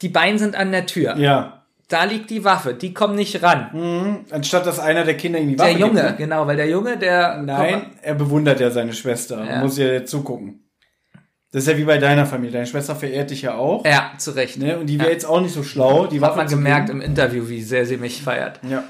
Die 0.00 0.08
Beine 0.08 0.38
sind 0.38 0.56
an 0.56 0.72
der 0.72 0.86
Tür. 0.86 1.18
Ja. 1.18 1.66
Da 1.88 2.04
liegt 2.04 2.30
die 2.30 2.42
Waffe. 2.42 2.72
Die 2.72 2.94
kommen 2.94 3.16
nicht 3.16 3.42
ran. 3.42 3.68
Mhm. 3.74 4.24
Anstatt 4.30 4.64
dass 4.64 4.80
einer 4.80 5.04
der 5.04 5.18
Kinder 5.18 5.38
ihm 5.38 5.50
die 5.50 5.58
Waffe 5.58 5.72
Der 5.72 5.78
Junge, 5.78 6.00
gibt, 6.00 6.10
ne? 6.12 6.16
genau, 6.16 6.46
weil 6.46 6.56
der 6.56 6.70
Junge, 6.70 6.96
der. 6.96 7.42
Nein, 7.42 7.90
er 8.00 8.14
bewundert 8.14 8.60
ja 8.60 8.70
seine 8.70 8.94
Schwester. 8.94 9.44
Ja. 9.44 9.60
Muss 9.60 9.76
ja 9.76 10.06
zugucken. 10.06 10.70
Das 11.52 11.64
ist 11.64 11.68
ja 11.68 11.76
wie 11.76 11.84
bei 11.84 11.98
deiner 11.98 12.24
Familie. 12.24 12.52
Deine 12.52 12.66
Schwester 12.66 12.96
verehrt 12.96 13.30
dich 13.30 13.42
ja 13.42 13.54
auch. 13.54 13.84
Ja, 13.84 14.12
zu 14.16 14.30
Recht. 14.30 14.56
Ne? 14.56 14.78
Und 14.78 14.86
die 14.86 14.98
wäre 14.98 15.10
jetzt 15.10 15.26
auch 15.26 15.40
nicht 15.40 15.52
so 15.52 15.62
schlau, 15.62 16.06
die 16.06 16.20
Hat 16.20 16.34
man 16.36 16.48
gemerkt 16.48 16.88
im 16.88 17.02
Interview, 17.02 17.48
wie 17.48 17.62
sehr 17.62 17.84
sie 17.84 17.98
mich 17.98 18.22
feiert. 18.22 18.58
Ja. 18.68 18.84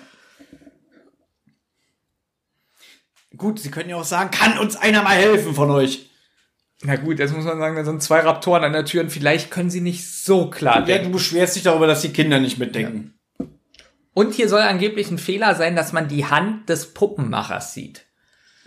Gut, 3.36 3.58
sie 3.58 3.70
können 3.70 3.90
ja 3.90 3.96
auch 3.96 4.04
sagen, 4.04 4.30
kann 4.30 4.58
uns 4.58 4.76
einer 4.76 5.02
mal 5.02 5.16
helfen 5.16 5.54
von 5.54 5.70
euch? 5.70 6.08
Na 6.84 6.96
gut, 6.96 7.18
jetzt 7.18 7.34
muss 7.34 7.44
man 7.44 7.58
sagen, 7.58 7.76
da 7.76 7.84
sind 7.84 8.02
zwei 8.02 8.20
Raptoren 8.20 8.64
an 8.64 8.72
der 8.72 8.84
Tür 8.84 9.02
und 9.02 9.10
vielleicht 9.10 9.50
können 9.50 9.70
sie 9.70 9.80
nicht 9.80 10.06
so 10.08 10.50
klar 10.50 10.80
Ja, 10.80 10.84
denken. 10.84 11.06
du 11.06 11.12
beschwerst 11.12 11.56
dich 11.56 11.62
darüber, 11.62 11.86
dass 11.86 12.02
die 12.02 12.12
Kinder 12.12 12.40
nicht 12.40 12.58
mitdenken. 12.58 13.14
Und 14.14 14.34
hier 14.34 14.48
soll 14.48 14.60
angeblich 14.60 15.10
ein 15.10 15.18
Fehler 15.18 15.54
sein, 15.54 15.74
dass 15.74 15.92
man 15.92 16.08
die 16.08 16.26
Hand 16.26 16.68
des 16.68 16.92
Puppenmachers 16.92 17.72
sieht. 17.72 18.04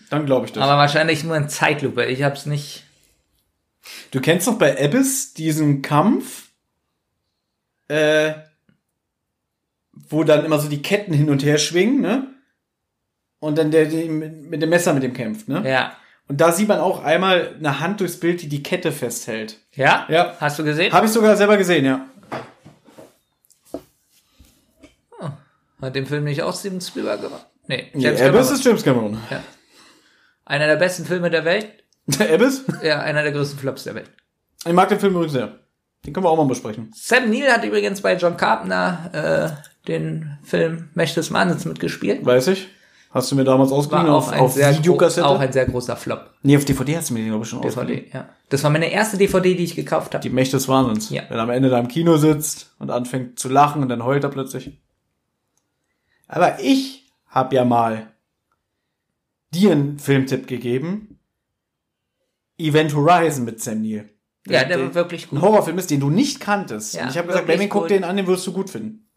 Dann 0.10 0.26
glaube 0.26 0.48
ich 0.48 0.54
das. 0.54 0.64
Aber 0.64 0.78
wahrscheinlich 0.78 1.24
nur 1.24 1.36
in 1.38 1.50
Zeitlupe. 1.50 2.06
Ich 2.06 2.24
hab's 2.24 2.46
nicht. 2.46 2.84
Du 4.12 4.22
kennst 4.22 4.48
doch 4.48 4.58
bei 4.58 4.82
Abyss 4.84 5.34
diesen 5.34 5.82
Kampf, 5.82 6.50
äh, 7.88 8.34
wo 9.94 10.24
dann 10.24 10.46
immer 10.46 10.60
so 10.60 10.70
die 10.70 10.82
Ketten 10.82 11.14
hin 11.14 11.30
und 11.30 11.44
her 11.44 11.58
schwingen, 11.58 12.02
ne? 12.02 12.28
Und 13.40 13.58
dann 13.58 13.72
der, 13.72 13.86
der 13.86 14.06
mit, 14.06 14.62
dem 14.62 14.70
Messer 14.70 14.94
mit 14.94 15.04
dem 15.04 15.14
kämpft, 15.14 15.48
ne? 15.48 15.64
Ja. 15.70 15.96
Und 16.28 16.42
da 16.42 16.52
sieht 16.52 16.68
man 16.68 16.80
auch 16.80 17.04
einmal 17.04 17.56
eine 17.60 17.80
Hand 17.80 18.00
durchs 18.00 18.20
Bild, 18.20 18.42
die 18.42 18.50
die 18.50 18.64
Kette 18.64 18.92
festhält. 18.92 19.60
Ja? 19.74 20.08
Ja. 20.10 20.36
Hast 20.40 20.58
du 20.58 20.64
gesehen? 20.64 20.92
Habe 20.92 21.06
ich 21.06 21.12
sogar 21.12 21.38
selber 21.38 21.58
gesehen, 21.58 21.86
ja. 21.86 22.10
Hat 25.82 25.96
den 25.96 26.08
Film 26.08 26.24
nicht 26.24 26.42
auch 26.42 26.58
Steven 26.58 26.82
Spielberg 26.82 27.22
gemacht? 27.22 27.46
Nee. 27.68 27.92
Nee, 27.94 28.04
James 28.04 28.22
Abyss 28.22 28.32
Cameron. 28.32 28.54
ist 28.54 28.66
James 28.66 28.84
Cameron. 28.84 29.18
Ja. 29.30 29.44
Einer 30.46 30.68
der 30.68 30.78
besten 30.78 31.06
Filme 31.06 31.30
der 31.30 31.46
Welt. 31.46 31.84
Der 32.08 32.34
Abyss? 32.34 32.64
Ja, 32.84 33.00
einer 33.02 33.24
der 33.24 33.32
größten 33.32 33.60
Flops 33.60 33.84
der 33.84 33.96
Welt. 33.96 34.12
Ich 34.66 34.74
mag 34.74 34.90
den 34.90 35.00
Film 35.00 35.14
übrigens 35.14 35.34
sehr. 35.34 35.60
Den 36.06 36.14
können 36.14 36.26
wir 36.26 36.30
auch 36.30 36.38
mal 36.38 36.46
besprechen. 36.46 36.92
Sam 36.96 37.30
Neill 37.30 37.52
hat 37.52 37.64
übrigens 37.64 38.02
bei 38.02 38.16
John 38.16 38.38
Carpenter 38.38 39.10
äh, 39.14 39.88
den 39.88 40.38
Film 40.44 40.90
Mächte 40.94 41.20
des 41.20 41.32
Wahnsinns 41.32 41.66
mitgespielt. 41.66 42.26
Weiß 42.26 42.48
ich. 42.48 42.68
Hast 43.12 43.32
du 43.32 43.36
mir 43.36 43.46
damals 43.46 43.72
ausgeliehen 43.72 44.10
auf, 44.10 44.32
auf 44.34 44.58
Videokassette? 44.58 45.26
auch 45.26 45.40
ein 45.40 45.54
sehr 45.54 45.66
großer 45.66 45.96
Flop. 45.96 46.32
nee, 46.44 46.58
auf 46.58 46.66
DVD 46.66 46.98
hast 46.98 47.10
du 47.10 47.14
mir 47.14 47.22
den, 47.22 47.30
glaube 47.30 47.46
ich, 47.46 47.50
schon 47.50 47.64
ausgeliehen. 47.64 48.02
DVD, 48.02 48.14
ja. 48.18 48.30
Das 48.50 48.62
war 48.64 48.70
meine 48.72 48.92
erste 48.92 49.18
DVD, 49.18 49.56
die 49.56 49.64
ich 49.64 49.74
gekauft 49.76 50.14
habe. 50.14 50.22
Die 50.22 50.30
Mächte 50.30 50.58
des 50.58 50.68
Wahnsinns. 50.68 51.10
Ja. 51.12 51.24
Wenn 51.30 51.38
er 51.38 51.44
am 51.44 51.50
Ende 51.50 51.70
da 51.70 51.80
im 51.80 51.88
Kino 51.88 52.18
sitzt 52.18 52.76
und 52.78 52.92
anfängt 52.92 53.40
zu 53.40 53.48
lachen 53.48 53.82
und 53.82 53.88
dann 53.90 54.04
heult 54.04 54.24
er 54.26 54.30
plötzlich. 54.32 54.82
Aber 56.28 56.60
ich 56.60 57.10
hab 57.30 57.54
ja 57.54 57.64
mal 57.64 58.08
dir 59.52 59.72
einen 59.72 59.98
Filmtipp 59.98 60.46
gegeben. 60.48 61.15
Event 62.58 62.96
Horizon 62.96 63.46
mit 63.46 63.62
Sam 63.62 63.82
Neill. 63.82 64.10
Ja, 64.48 64.64
der 64.64 64.80
war 64.80 64.94
wirklich 64.94 65.28
gut. 65.30 65.40
Ein 65.40 65.42
Horrorfilm 65.42 65.78
ist, 65.78 65.90
den 65.90 66.00
du 66.00 66.10
nicht 66.10 66.40
kanntest. 66.40 66.94
Ja, 66.94 67.04
und 67.04 67.10
ich 67.10 67.18
habe 67.18 67.28
gesagt, 67.28 67.48
Benjamin, 67.48 67.70
guck 67.70 67.88
den 67.88 68.04
an, 68.04 68.16
den 68.16 68.28
wirst 68.28 68.46
du 68.46 68.54
gut 68.54 68.70
finden. 68.70 69.08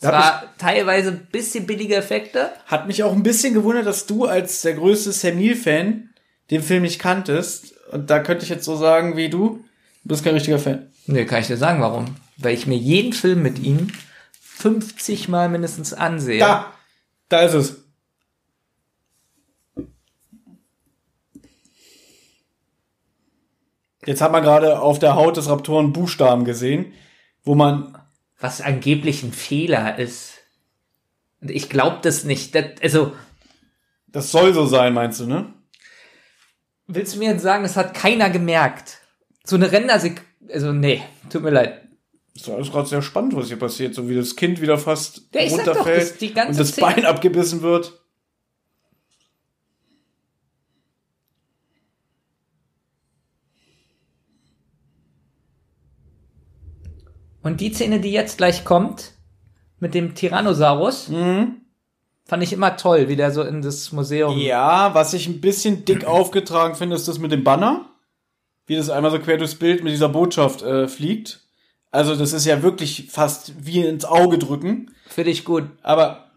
Es 0.00 0.08
war 0.08 0.44
teilweise 0.56 1.10
ein 1.10 1.28
bisschen 1.30 1.66
billige 1.66 1.94
Effekte. 1.94 2.50
Hat 2.66 2.86
mich 2.86 3.02
auch 3.02 3.12
ein 3.12 3.22
bisschen 3.22 3.52
gewundert, 3.52 3.86
dass 3.86 4.06
du 4.06 4.24
als 4.24 4.62
der 4.62 4.74
größte 4.74 5.12
Sam 5.12 5.38
Neill-Fan 5.38 6.08
den 6.50 6.62
Film 6.62 6.82
nicht 6.82 6.98
kanntest. 6.98 7.74
Und 7.92 8.08
da 8.08 8.20
könnte 8.20 8.44
ich 8.44 8.50
jetzt 8.50 8.64
so 8.64 8.76
sagen 8.76 9.16
wie 9.16 9.28
du, 9.28 9.62
du 10.02 10.08
bist 10.08 10.24
kein 10.24 10.34
richtiger 10.34 10.58
Fan. 10.58 10.90
Nee, 11.06 11.26
kann 11.26 11.40
ich 11.40 11.48
dir 11.48 11.58
sagen, 11.58 11.82
warum. 11.82 12.16
Weil 12.38 12.54
ich 12.54 12.66
mir 12.66 12.78
jeden 12.78 13.12
Film 13.12 13.42
mit 13.42 13.58
ihm 13.58 13.88
50 14.40 15.28
Mal 15.28 15.48
mindestens 15.48 15.92
ansehe. 15.92 16.38
Da, 16.38 16.72
da 17.28 17.42
ist 17.42 17.54
es. 17.54 17.84
Jetzt 24.06 24.20
hat 24.22 24.32
man 24.32 24.42
gerade 24.42 24.80
auf 24.80 24.98
der 24.98 25.14
Haut 25.14 25.36
des 25.36 25.48
Raptoren 25.48 25.92
Buchstaben 25.92 26.44
gesehen, 26.44 26.92
wo 27.44 27.54
man, 27.54 27.98
Was 28.40 28.60
angeblich 28.60 29.22
ein 29.22 29.32
Fehler 29.32 29.98
ist. 29.98 30.38
Und 31.40 31.50
ich 31.50 31.68
glaube 31.68 31.98
das 32.02 32.24
nicht. 32.24 32.54
Das, 32.54 32.64
also, 32.82 33.12
das 34.08 34.30
soll 34.30 34.52
so 34.54 34.66
sein, 34.66 34.94
meinst 34.94 35.20
du, 35.20 35.26
ne? 35.26 35.52
willst 36.86 37.14
du 37.14 37.18
mir 37.20 37.30
jetzt 37.32 37.42
sagen, 37.42 37.62
das 37.62 37.76
hat 37.76 37.94
keiner 37.94 38.30
gemerkt? 38.30 38.98
So 39.44 39.56
eine 39.56 39.70
Rendersek... 39.70 40.22
Also, 40.52 40.72
nee, 40.72 41.02
tut 41.30 41.42
mir 41.42 41.50
leid. 41.50 41.82
Das 42.34 42.42
ist 42.44 42.48
alles 42.54 42.70
gerade 42.72 42.88
sehr 42.88 43.02
spannend, 43.02 43.36
was 43.36 43.48
hier 43.48 43.58
passiert, 43.58 43.94
so 43.94 44.08
wie 44.08 44.16
das 44.16 44.34
Kind 44.34 44.60
wieder 44.60 44.78
fast 44.78 45.22
Ja, 45.32 45.48
sag 45.48 45.64
doch, 45.64 45.76
runterfällt 45.76 46.20
das- 46.36 46.46
und 46.48 46.58
das 46.58 46.68
Szene- 46.70 46.86
Bein 46.94 47.06
abgebissen 47.06 47.62
wird. 47.62 48.00
Und 57.42 57.60
die 57.60 57.72
Szene, 57.72 58.00
die 58.00 58.12
jetzt 58.12 58.38
gleich 58.38 58.64
kommt, 58.64 59.12
mit 59.78 59.94
dem 59.94 60.14
Tyrannosaurus, 60.14 61.08
Mhm. 61.08 61.62
fand 62.26 62.42
ich 62.42 62.52
immer 62.52 62.76
toll, 62.76 63.08
wie 63.08 63.16
der 63.16 63.32
so 63.32 63.42
in 63.42 63.62
das 63.62 63.92
Museum... 63.92 64.38
Ja, 64.38 64.94
was 64.94 65.14
ich 65.14 65.26
ein 65.26 65.40
bisschen 65.40 65.84
dick 65.84 66.04
aufgetragen 66.06 66.74
finde, 66.74 66.96
ist 66.96 67.08
das 67.08 67.18
mit 67.18 67.32
dem 67.32 67.42
Banner. 67.44 67.86
Wie 68.66 68.76
das 68.76 68.90
einmal 68.90 69.10
so 69.10 69.18
quer 69.18 69.36
durchs 69.38 69.56
Bild 69.56 69.82
mit 69.82 69.92
dieser 69.92 70.08
Botschaft 70.08 70.62
äh, 70.62 70.86
fliegt. 70.86 71.40
Also 71.90 72.14
das 72.14 72.32
ist 72.32 72.44
ja 72.44 72.62
wirklich 72.62 73.08
fast 73.10 73.66
wie 73.66 73.80
ins 73.80 74.04
Auge 74.04 74.38
drücken. 74.38 74.94
Finde 75.08 75.30
ich 75.32 75.44
gut. 75.44 75.64
Aber 75.82 76.30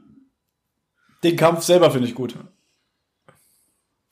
den 1.23 1.35
Kampf 1.35 1.61
selber 1.63 1.91
finde 1.91 2.07
ich 2.07 2.15
gut. 2.15 2.35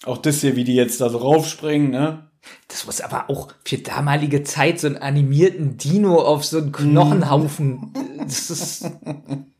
Auch 0.04 0.18
das 0.18 0.42
hier, 0.42 0.56
wie 0.56 0.64
die 0.64 0.76
jetzt 0.76 1.02
da 1.02 1.10
so 1.10 1.18
raufspringen, 1.18 1.90
ne? 1.90 2.30
Das 2.68 2.86
muss 2.86 3.02
aber 3.02 3.30
auch 3.30 3.54
für 3.66 3.78
damalige 3.78 4.44
Zeit 4.44 4.80
so 4.80 4.88
einen 4.88 4.98
animierten 4.98 5.78
Dino 5.78 6.22
auf 6.22 6.44
so 6.46 6.58
einen 6.58 6.72
Knochenhaufen. 6.72 7.94
Das 8.20 8.50
ist, 8.50 8.90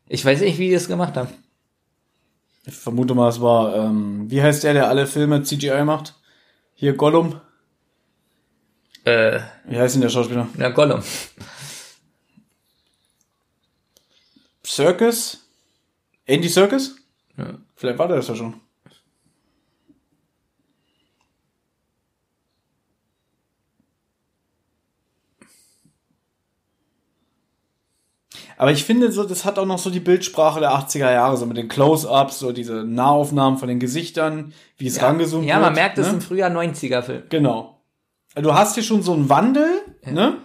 ich 0.08 0.24
weiß 0.24 0.40
nicht, 0.40 0.58
wie 0.58 0.68
die 0.68 0.74
das 0.74 0.88
gemacht 0.88 1.16
haben. 1.16 1.28
Ich 2.64 2.74
vermute 2.74 3.14
mal, 3.14 3.28
es 3.28 3.40
war, 3.40 3.74
ähm, 3.76 4.30
wie 4.30 4.42
heißt 4.42 4.62
der, 4.64 4.72
der 4.72 4.88
alle 4.88 5.06
Filme 5.06 5.42
CGI 5.42 5.84
macht? 5.84 6.14
Hier 6.74 6.94
Gollum. 6.94 7.40
Äh, 9.04 9.40
Wie 9.66 9.78
heißt 9.78 9.94
denn 9.96 10.02
der 10.02 10.10
Schauspieler? 10.10 10.48
na, 10.56 10.68
Gollum. 10.68 11.02
Circus? 14.64 15.38
Andy 16.24 16.48
Circus? 16.48 16.96
Ja. 17.36 17.58
Vielleicht 17.74 17.98
war 17.98 18.06
der 18.08 18.18
das 18.18 18.28
ja 18.28 18.36
schon. 18.36 18.54
Aber 28.62 28.70
ich 28.70 28.84
finde, 28.84 29.10
so, 29.10 29.24
das 29.24 29.44
hat 29.44 29.58
auch 29.58 29.66
noch 29.66 29.78
so 29.80 29.90
die 29.90 29.98
Bildsprache 29.98 30.60
der 30.60 30.70
80er 30.70 31.10
Jahre, 31.10 31.36
so 31.36 31.46
mit 31.46 31.56
den 31.56 31.66
Close-Ups, 31.66 32.38
so 32.38 32.52
diese 32.52 32.84
Nahaufnahmen 32.84 33.58
von 33.58 33.66
den 33.66 33.80
Gesichtern, 33.80 34.52
wie 34.78 34.86
es 34.86 35.02
rangezoomt 35.02 35.44
Ja, 35.48 35.54
wird. 35.56 35.62
man 35.64 35.74
merkt, 35.74 35.98
das 35.98 36.06
ist 36.06 36.12
ne? 36.12 36.18
ein 36.18 36.22
früher 36.22 36.46
90er-Film. 36.46 37.24
Genau. 37.28 37.82
Du 38.36 38.54
hast 38.54 38.74
hier 38.74 38.84
schon 38.84 39.02
so 39.02 39.14
einen 39.14 39.28
Wandel, 39.28 39.68
ne? 40.08 40.36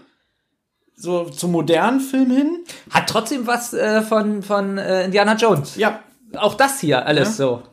So 0.96 1.26
zum 1.26 1.52
modernen 1.52 2.00
Film 2.00 2.32
hin. 2.32 2.58
Hat 2.90 3.08
trotzdem 3.08 3.46
was 3.46 3.76
äh, 3.76 4.02
von, 4.02 4.42
von 4.42 4.80
äh, 4.80 5.06
Indiana 5.06 5.36
Jones. 5.36 5.76
Ja. 5.76 6.00
Auch 6.38 6.56
das 6.56 6.80
hier, 6.80 7.06
alles 7.06 7.38
Ja. 7.38 7.46
so. 7.46 7.64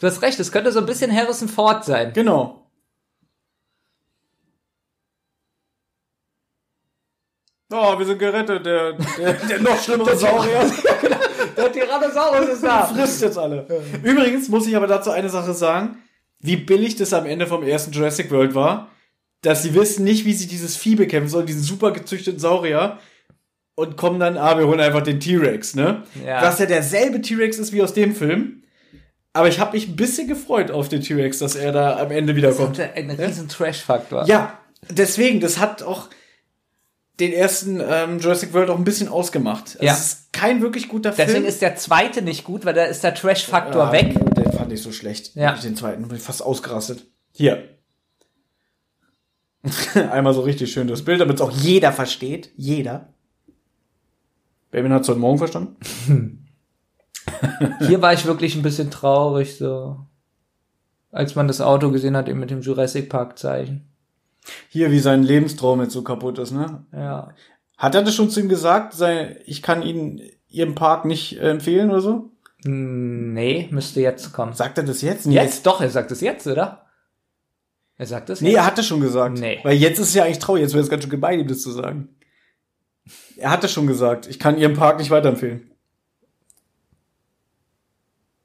Du 0.00 0.06
hast 0.08 0.20
recht, 0.22 0.40
es 0.40 0.50
könnte 0.50 0.72
so 0.72 0.80
ein 0.80 0.86
bisschen 0.86 1.14
Harrison 1.14 1.46
Ford 1.48 1.84
sein. 1.84 2.12
Genau. 2.12 2.57
Oh, 7.70 7.98
wir 7.98 8.06
sind 8.06 8.18
gerettet. 8.18 8.64
Der, 8.64 8.92
der, 8.92 9.32
der 9.48 9.60
noch 9.60 9.80
schlimmere 9.82 10.16
Saurier 10.16 10.70
Der 11.56 11.72
Tyrannosaurus 11.72 12.48
ist 12.48 12.64
da. 12.64 12.86
frisst 12.94 13.22
jetzt 13.22 13.38
alle. 13.38 13.66
Übrigens 14.02 14.48
muss 14.48 14.66
ich 14.66 14.76
aber 14.76 14.86
dazu 14.86 15.10
eine 15.10 15.28
Sache 15.28 15.54
sagen, 15.54 15.98
wie 16.40 16.56
billig 16.56 16.96
das 16.96 17.12
am 17.12 17.26
Ende 17.26 17.46
vom 17.46 17.62
ersten 17.62 17.92
Jurassic 17.92 18.30
World 18.30 18.54
war, 18.54 18.90
dass 19.42 19.62
sie 19.62 19.74
wissen 19.74 20.04
nicht, 20.04 20.24
wie 20.24 20.32
sie 20.32 20.46
dieses 20.46 20.76
Vieh 20.76 20.94
bekämpfen 20.94 21.28
sollen, 21.28 21.46
diesen 21.46 21.62
super 21.62 21.90
gezüchteten 21.92 22.38
Saurier, 22.38 22.98
und 23.74 23.96
kommen 23.96 24.18
dann, 24.18 24.36
ah, 24.36 24.58
wir 24.58 24.66
holen 24.66 24.80
einfach 24.80 25.02
den 25.02 25.20
T-Rex, 25.20 25.76
ne? 25.76 26.02
Ja. 26.26 26.42
Was 26.42 26.58
ja 26.58 26.66
derselbe 26.66 27.20
T-Rex 27.20 27.58
ist 27.58 27.72
wie 27.72 27.80
aus 27.80 27.94
dem 27.94 28.12
Film. 28.12 28.64
Aber 29.32 29.46
ich 29.46 29.60
habe 29.60 29.76
mich 29.76 29.86
ein 29.86 29.94
bisschen 29.94 30.26
gefreut 30.26 30.72
auf 30.72 30.88
den 30.88 31.00
T-Rex, 31.00 31.38
dass 31.38 31.54
er 31.54 31.70
da 31.70 31.96
am 31.96 32.10
Ende 32.10 32.34
wiederkommt. 32.34 32.76
Das 32.76 32.94
ein 32.96 33.08
riesen 33.08 33.48
Trash-Faktor. 33.48 34.26
Ja, 34.26 34.58
deswegen, 34.90 35.38
das 35.38 35.58
hat 35.60 35.84
auch 35.84 36.08
den 37.20 37.32
ersten 37.32 37.80
ähm, 37.84 38.18
Jurassic 38.20 38.52
World 38.52 38.70
auch 38.70 38.76
ein 38.78 38.84
bisschen 38.84 39.08
ausgemacht. 39.08 39.74
Also 39.74 39.84
Ja. 39.84 39.92
Es 39.92 40.00
ist 40.00 40.32
kein 40.32 40.62
wirklich 40.62 40.88
guter 40.88 41.10
Deswegen 41.10 41.30
Film. 41.32 41.44
ist 41.44 41.62
der 41.62 41.76
zweite 41.76 42.22
nicht 42.22 42.44
gut, 42.44 42.64
weil 42.64 42.74
da 42.74 42.84
ist 42.84 43.02
der 43.02 43.14
Trash-Faktor 43.14 43.88
Ah, 43.88 43.92
weg. 43.92 44.14
Den 44.36 44.52
fand 44.52 44.72
ich 44.72 44.82
so 44.82 44.92
schlecht. 44.92 45.34
Ja. 45.34 45.54
Den 45.54 45.74
zweiten 45.76 46.06
bin 46.06 46.16
ich 46.16 46.22
fast 46.22 46.42
ausgerastet. 46.42 47.04
Hier. 47.32 47.68
Einmal 50.10 50.34
so 50.34 50.42
richtig 50.42 50.72
schön 50.72 50.86
das 50.88 51.04
Bild, 51.04 51.20
damit 51.20 51.36
es 51.36 51.40
auch 51.42 51.50
jeder 51.50 51.92
versteht. 51.92 52.50
Jeder. 52.56 53.12
Benjamin 54.70 54.92
hat 54.94 55.02
es 55.02 55.08
heute 55.08 55.18
Morgen 55.18 55.38
verstanden. 55.38 55.76
Hier 57.80 58.00
war 58.00 58.12
ich 58.12 58.24
wirklich 58.26 58.54
ein 58.54 58.62
bisschen 58.62 58.90
traurig, 58.90 59.56
so. 59.56 59.98
Als 61.10 61.34
man 61.34 61.48
das 61.48 61.60
Auto 61.60 61.90
gesehen 61.90 62.16
hat, 62.16 62.28
eben 62.28 62.38
mit 62.40 62.50
dem 62.50 62.60
Jurassic 62.60 63.08
Park 63.08 63.38
Zeichen. 63.38 63.88
Hier, 64.68 64.90
wie 64.90 64.98
sein 64.98 65.22
Lebenstraum 65.22 65.80
jetzt 65.80 65.92
so 65.92 66.02
kaputt 66.02 66.38
ist, 66.38 66.52
ne? 66.52 66.84
Ja. 66.92 67.34
Hat 67.76 67.94
er 67.94 68.02
das 68.02 68.14
schon 68.14 68.30
zu 68.30 68.40
ihm 68.40 68.48
gesagt? 68.48 68.92
Sei, 68.94 69.40
ich 69.46 69.62
kann 69.62 69.82
Ihnen 69.82 70.20
Ihren 70.48 70.74
Park 70.74 71.04
nicht 71.04 71.38
äh, 71.38 71.50
empfehlen 71.50 71.90
oder 71.90 72.00
so? 72.00 72.30
Hm, 72.64 73.32
Nee, 73.34 73.68
müsste 73.70 74.00
jetzt 74.00 74.32
kommen. 74.32 74.52
Sagt 74.54 74.78
er 74.78 74.84
das 74.84 75.02
jetzt? 75.02 75.26
Nee, 75.26 75.34
Jetzt? 75.36 75.64
Doch, 75.66 75.80
er 75.80 75.90
sagt 75.90 76.10
es 76.10 76.20
jetzt, 76.20 76.46
oder? 76.46 76.86
Er 77.96 78.06
sagt 78.06 78.30
es 78.30 78.40
Nee, 78.40 78.48
jetzt. 78.50 78.58
er 78.58 78.66
hat 78.66 78.78
das 78.78 78.86
schon 78.86 79.00
gesagt. 79.00 79.38
Nee. 79.38 79.60
Weil 79.62 79.76
jetzt 79.76 79.98
ist 79.98 80.08
es 80.08 80.14
ja 80.14 80.24
eigentlich 80.24 80.38
traurig, 80.38 80.62
jetzt 80.62 80.72
wäre 80.72 80.82
es 80.82 80.90
ganz 80.90 81.02
schön 81.02 81.10
gemein, 81.10 81.40
ihm 81.40 81.48
das 81.48 81.62
zu 81.62 81.70
sagen. 81.70 82.08
Er 83.36 83.50
hat 83.50 83.62
das 83.62 83.72
schon 83.72 83.86
gesagt. 83.86 84.26
Ich 84.26 84.38
kann 84.38 84.58
Ihren 84.58 84.74
Park 84.74 84.98
nicht 84.98 85.10
weiterempfehlen. 85.10 85.70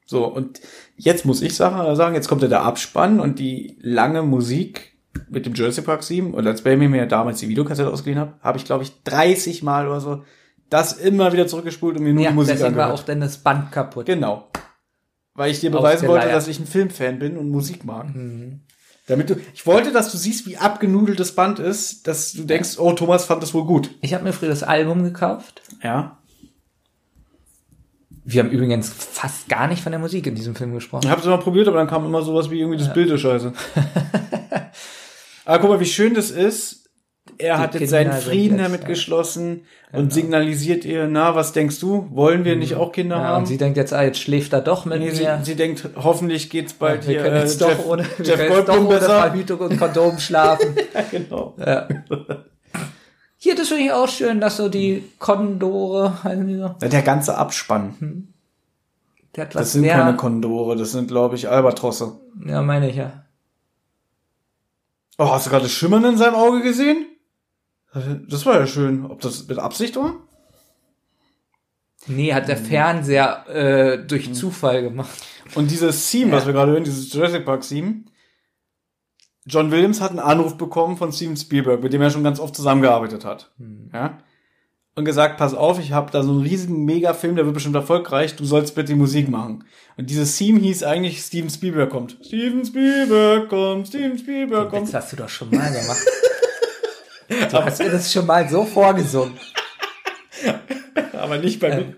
So, 0.06 0.26
und 0.26 0.60
jetzt 0.96 1.24
muss 1.24 1.40
ich 1.42 1.56
sagen, 1.56 2.14
jetzt 2.14 2.28
kommt 2.28 2.42
ja 2.42 2.48
der 2.48 2.62
Abspann 2.62 3.20
und 3.20 3.38
die 3.38 3.78
lange 3.80 4.22
Musik 4.22 4.93
mit 5.28 5.46
dem 5.46 5.54
Jurassic 5.54 5.84
Park 5.84 6.02
7. 6.02 6.34
Und 6.34 6.46
als 6.46 6.62
Baby 6.62 6.88
mir 6.88 7.06
damals 7.06 7.40
die 7.40 7.48
Videokassette 7.48 7.90
ausgeliehen 7.90 8.20
hat, 8.20 8.34
habe 8.42 8.58
ich, 8.58 8.64
glaube 8.64 8.84
ich, 8.84 9.02
30 9.04 9.62
Mal 9.62 9.88
oder 9.88 10.00
so 10.00 10.22
das 10.70 10.94
immer 10.94 11.32
wieder 11.32 11.46
zurückgespult 11.46 11.96
und 11.98 12.04
mir 12.04 12.12
nur 12.12 12.24
ja, 12.24 12.30
die 12.30 12.34
Musik 12.34 12.54
deswegen 12.54 12.76
war 12.76 12.86
angehört. 12.86 13.00
auch 13.00 13.06
dann 13.06 13.20
das 13.20 13.38
Band 13.38 13.70
kaputt. 13.70 14.06
Genau. 14.06 14.48
Weil 15.34 15.50
ich 15.50 15.60
dir 15.60 15.70
beweisen 15.70 16.08
wollte, 16.08 16.28
dass 16.28 16.48
ich 16.48 16.58
ein 16.58 16.66
Filmfan 16.66 17.18
bin 17.18 17.36
und 17.36 17.50
Musik 17.50 17.84
mag. 17.84 18.14
Mhm. 18.14 18.60
Damit 19.06 19.28
du, 19.30 19.36
ich 19.52 19.66
wollte, 19.66 19.92
dass 19.92 20.10
du 20.10 20.16
siehst, 20.16 20.46
wie 20.46 20.56
abgenudelt 20.56 21.20
das 21.20 21.32
Band 21.32 21.58
ist, 21.58 22.08
dass 22.08 22.32
du 22.32 22.44
denkst, 22.44 22.78
oh, 22.78 22.92
Thomas 22.92 23.26
fand 23.26 23.42
das 23.42 23.52
wohl 23.52 23.66
gut. 23.66 23.90
Ich 24.00 24.14
habe 24.14 24.24
mir 24.24 24.32
früher 24.32 24.48
das 24.48 24.62
Album 24.62 25.04
gekauft. 25.04 25.62
Ja. 25.82 26.18
Wir 28.24 28.42
haben 28.42 28.50
übrigens 28.50 28.88
fast 28.88 29.48
gar 29.50 29.68
nicht 29.68 29.82
von 29.82 29.92
der 29.92 29.98
Musik 29.98 30.26
in 30.26 30.34
diesem 30.34 30.54
Film 30.54 30.72
gesprochen. 30.72 31.04
Ich 31.04 31.10
hab's 31.10 31.26
immer 31.26 31.36
probiert, 31.36 31.68
aber 31.68 31.76
dann 31.76 31.88
kam 31.88 32.06
immer 32.06 32.22
sowas 32.22 32.50
wie 32.50 32.60
irgendwie 32.60 32.78
das 32.78 32.92
Bild 32.94 33.10
ist 33.10 33.20
scheiße. 33.20 33.52
aber 35.44 35.58
guck 35.60 35.70
mal, 35.70 35.80
wie 35.80 35.86
schön 35.86 36.14
das 36.14 36.30
ist. 36.30 36.80
Er 37.38 37.56
Die 37.56 37.62
hat 37.62 37.72
jetzt 37.74 37.80
Kinder 37.80 37.90
seinen 37.90 38.12
Frieden 38.12 38.58
jetzt, 38.58 38.66
damit 38.66 38.82
ja. 38.82 38.86
geschlossen 38.88 39.62
und 39.92 40.12
signalisiert 40.12 40.84
ihr, 40.84 41.08
na, 41.08 41.34
was 41.34 41.52
denkst 41.52 41.80
du? 41.80 42.06
Wollen 42.10 42.44
wir 42.44 42.54
nicht 42.54 42.74
auch 42.74 42.92
Kinder 42.92 43.16
Mhm. 43.16 43.22
Ja, 43.22 43.28
haben? 43.28 43.38
und 43.42 43.46
sie 43.46 43.56
denkt 43.56 43.78
jetzt, 43.78 43.94
ah, 43.94 44.02
jetzt 44.02 44.18
schläft 44.20 44.52
er 44.52 44.60
doch 44.60 44.84
mit 44.84 44.98
nee, 45.00 45.10
sie, 45.10 45.22
mir. 45.24 45.40
sie 45.42 45.54
denkt, 45.56 45.88
hoffentlich 45.96 46.50
geht's 46.50 46.74
bald 46.74 47.06
wir 47.08 47.14
hier 47.14 47.22
können 47.22 47.36
äh, 47.36 47.40
jetzt 47.40 47.60
Jeff, 47.60 47.78
doch 47.78 47.86
ohne, 47.86 48.04
wir 48.18 48.26
Jeff 48.26 48.36
können 48.36 48.50
jetzt 48.52 48.68
doch 48.68 48.74
Goldblum 48.74 48.86
ohne 48.88 48.98
besser. 48.98 49.20
Verhütung 49.22 49.58
und 49.60 49.78
Kondom 49.78 50.18
schlafen. 50.18 50.74
Ja, 50.94 51.00
genau. 51.10 51.54
ja. 51.58 51.88
Hier, 53.38 53.54
das 53.56 53.68
finde 53.68 53.84
ich 53.84 53.92
auch 53.92 54.08
schön, 54.08 54.40
dass 54.40 54.56
so 54.58 54.68
die 54.68 55.04
Kondore, 55.18 56.22
heißen 56.24 56.46
die 56.46 56.56
so, 56.56 56.74
Ja, 56.80 56.88
Der 56.88 57.02
ganze 57.02 57.36
Abspann. 57.36 58.28
der 59.34 59.44
hat 59.46 59.54
Das 59.54 59.62
was 59.62 59.72
sind 59.72 59.82
mehr. 59.82 59.96
keine 59.96 60.16
Kondore, 60.16 60.76
das 60.76 60.92
sind, 60.92 61.08
glaube 61.08 61.36
ich, 61.36 61.48
Albatrosse. 61.48 62.12
ja, 62.46 62.62
meine 62.62 62.88
ich 62.90 62.96
ja. 62.96 63.23
Oh, 65.18 65.30
hast 65.30 65.46
du 65.46 65.50
gerade 65.50 65.68
Schimmern 65.68 66.04
in 66.04 66.16
seinem 66.16 66.34
Auge 66.34 66.62
gesehen? 66.62 67.06
Das 68.28 68.44
war 68.46 68.58
ja 68.58 68.66
schön. 68.66 69.06
Ob 69.06 69.20
das 69.20 69.46
mit 69.46 69.58
Absicht 69.58 69.96
war? 69.96 70.14
Nee, 72.06 72.34
hat 72.34 72.44
Mhm. 72.44 72.48
der 72.48 72.56
Fernseher 72.56 73.48
äh, 73.48 73.98
durch 74.06 74.34
Zufall 74.34 74.82
gemacht. 74.82 75.22
Und 75.54 75.70
dieses 75.70 76.10
Theme, 76.10 76.32
was 76.32 76.42
Ja. 76.42 76.46
wir 76.48 76.52
gerade 76.54 76.72
hören, 76.72 76.84
dieses 76.84 77.12
Jurassic 77.12 77.44
Park 77.44 77.62
Theme, 77.62 78.04
John 79.46 79.70
Williams 79.70 80.00
hat 80.00 80.10
einen 80.10 80.18
Anruf 80.20 80.56
bekommen 80.56 80.96
von 80.96 81.12
Steven 81.12 81.36
Spielberg, 81.36 81.82
mit 81.82 81.92
dem 81.92 82.02
er 82.02 82.10
schon 82.10 82.24
ganz 82.24 82.40
oft 82.40 82.56
zusammengearbeitet 82.56 83.24
hat. 83.24 83.52
Ja? 83.92 84.18
Und 84.96 85.04
gesagt, 85.04 85.38
pass 85.38 85.54
auf, 85.54 85.78
ich 85.78 85.92
habe 85.92 86.10
da 86.10 86.22
so 86.22 86.30
einen 86.30 86.40
riesigen 86.42 86.84
Megafilm, 86.84 87.36
der 87.36 87.44
wird 87.44 87.54
bestimmt 87.54 87.74
erfolgreich, 87.76 88.36
du 88.36 88.44
sollst 88.44 88.74
bitte 88.74 88.92
die 88.92 88.98
Musik 88.98 89.28
machen. 89.28 89.64
Und 89.96 90.10
dieses 90.10 90.36
Theme 90.36 90.60
hieß 90.60 90.82
eigentlich 90.82 91.20
Steven 91.20 91.50
Spielberg 91.50 91.90
kommt. 91.90 92.18
Steven 92.24 92.64
Spielberg 92.64 93.48
kommt, 93.48 93.88
Steven 93.88 94.18
Spielberg 94.18 94.70
kommt. 94.70 94.88
Das 94.88 94.94
hast 94.94 95.12
du 95.12 95.16
doch 95.16 95.28
schon 95.28 95.50
mal 95.50 95.72
gemacht. 95.72 95.98
Du 97.26 97.64
hast 97.64 97.78
mir 97.78 97.90
das 97.90 98.12
schon 98.12 98.26
mal 98.26 98.46
so 98.50 98.66
vorgesungen. 98.66 99.40
Aber 101.14 101.38
nicht 101.38 101.58
bei 101.58 101.74
mir. 101.74 101.96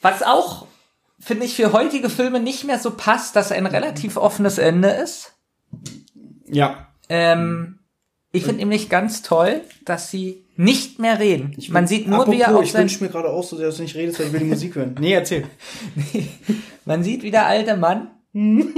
Was 0.00 0.22
auch, 0.22 0.68
finde 1.18 1.46
ich, 1.46 1.56
für 1.56 1.72
heutige 1.72 2.08
Filme 2.08 2.38
nicht 2.38 2.62
mehr 2.62 2.78
so 2.78 2.92
passt, 2.92 3.34
dass 3.34 3.50
ein 3.50 3.66
relativ 3.66 4.16
offenes 4.16 4.58
Ende 4.58 4.90
ist. 4.90 5.34
Ja. 6.46 6.88
Ähm, 7.08 7.80
ich 8.34 8.42
finde 8.44 8.58
nämlich 8.58 8.88
ganz 8.90 9.22
toll, 9.22 9.62
dass 9.84 10.10
sie 10.10 10.44
nicht 10.56 10.98
mehr 10.98 11.18
reden. 11.18 11.56
Man 11.70 11.86
sieht 11.86 12.06
nur, 12.06 12.30
wie 12.30 12.40
er 12.40 12.48
Apropos, 12.48 12.62
auf 12.68 12.74
ich 12.74 12.74
wünsche 12.74 13.02
mir 13.02 13.10
gerade 13.10 13.28
auch 13.30 13.42
so, 13.42 13.58
dass 13.58 13.76
du 13.76 13.82
nicht 13.82 13.96
redest, 13.96 14.18
weil 14.20 14.26
ich 14.26 14.32
will 14.32 14.40
die 14.40 14.46
Musik 14.46 14.74
hören. 14.76 14.94
Nee, 15.00 15.12
erzähl. 15.14 15.44
man 16.84 17.02
sieht, 17.02 17.22
wie 17.22 17.30
der 17.30 17.46
alte 17.46 17.76
Mann 17.76 18.08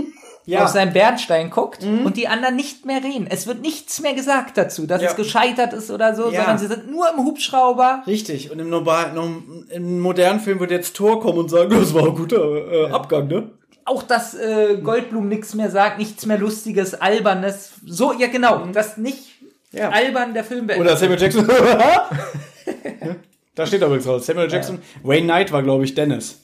Ja. 0.49 0.62
auf 0.62 0.70
seinen 0.70 0.93
Bernstein 0.93 1.51
guckt 1.51 1.83
und 1.83 2.17
die 2.17 2.28
anderen 2.28 2.55
nicht 2.55 2.86
mehr 2.86 3.02
reden. 3.02 3.26
Es 3.28 3.49
wird 3.49 3.62
nichts 3.62 4.01
mehr 4.01 4.15
gesagt 4.15 4.57
dazu, 4.57 4.86
dass 4.86 5.02
Ja. 5.02 5.09
es 5.10 5.17
gescheitert 5.17 5.73
ist 5.73 5.91
oder 5.91 6.15
so, 6.15 6.31
Ja. 6.31 6.36
sondern 6.44 6.59
sie 6.59 6.68
sind 6.68 6.89
nur 6.89 7.07
im 7.12 7.25
Hubschrauber. 7.25 8.05
Richtig. 8.07 8.52
Und 8.52 8.60
im, 8.60 8.68
normal, 8.70 9.12
no- 9.12 9.43
im 9.70 9.99
modernen 9.99 10.39
Film 10.39 10.60
wird 10.60 10.70
jetzt 10.70 10.94
Thor 10.94 11.20
kommen 11.20 11.39
und 11.39 11.51
sagen, 11.51 11.70
das 11.81 11.93
war 11.94 12.05
ein 12.07 12.15
guter 12.15 12.70
äh, 12.70 12.91
Abgang, 12.93 13.26
ne? 13.26 13.51
Auch 13.85 14.05
dass 14.05 14.35
äh, 14.35 14.78
Goldblum 14.83 15.28
nichts 15.28 15.55
mehr 15.55 15.70
sagt, 15.70 15.99
nichts 15.99 16.26
mehr 16.26 16.39
Lustiges, 16.39 16.94
Albernes. 16.94 17.73
So, 17.85 18.12
ja 18.12 18.28
genau, 18.28 18.67
das 18.73 18.97
nicht 18.99 19.35
Ja. 19.73 19.91
albern 19.91 20.35
der 20.35 20.45
Film 20.45 20.67
beendet. 20.67 20.86
Oder 20.86 20.97
Samuel 20.97 21.20
Jackson. 21.20 21.47
da 23.55 23.67
steht 23.67 23.83
übrigens 23.83 24.07
raus. 24.07 24.27
Samuel 24.27 24.51
Jackson. 24.51 24.78
Wayne 25.03 25.27
Knight 25.27 25.53
war, 25.53 25.62
glaube 25.62 25.85
ich, 25.85 25.95
Dennis. 25.95 26.41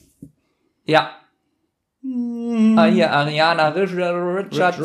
Ja. 0.85 1.11
Ah, 2.75 2.85
hier, 2.85 3.11
Ariana 3.11 3.69
Richards. 3.69 4.77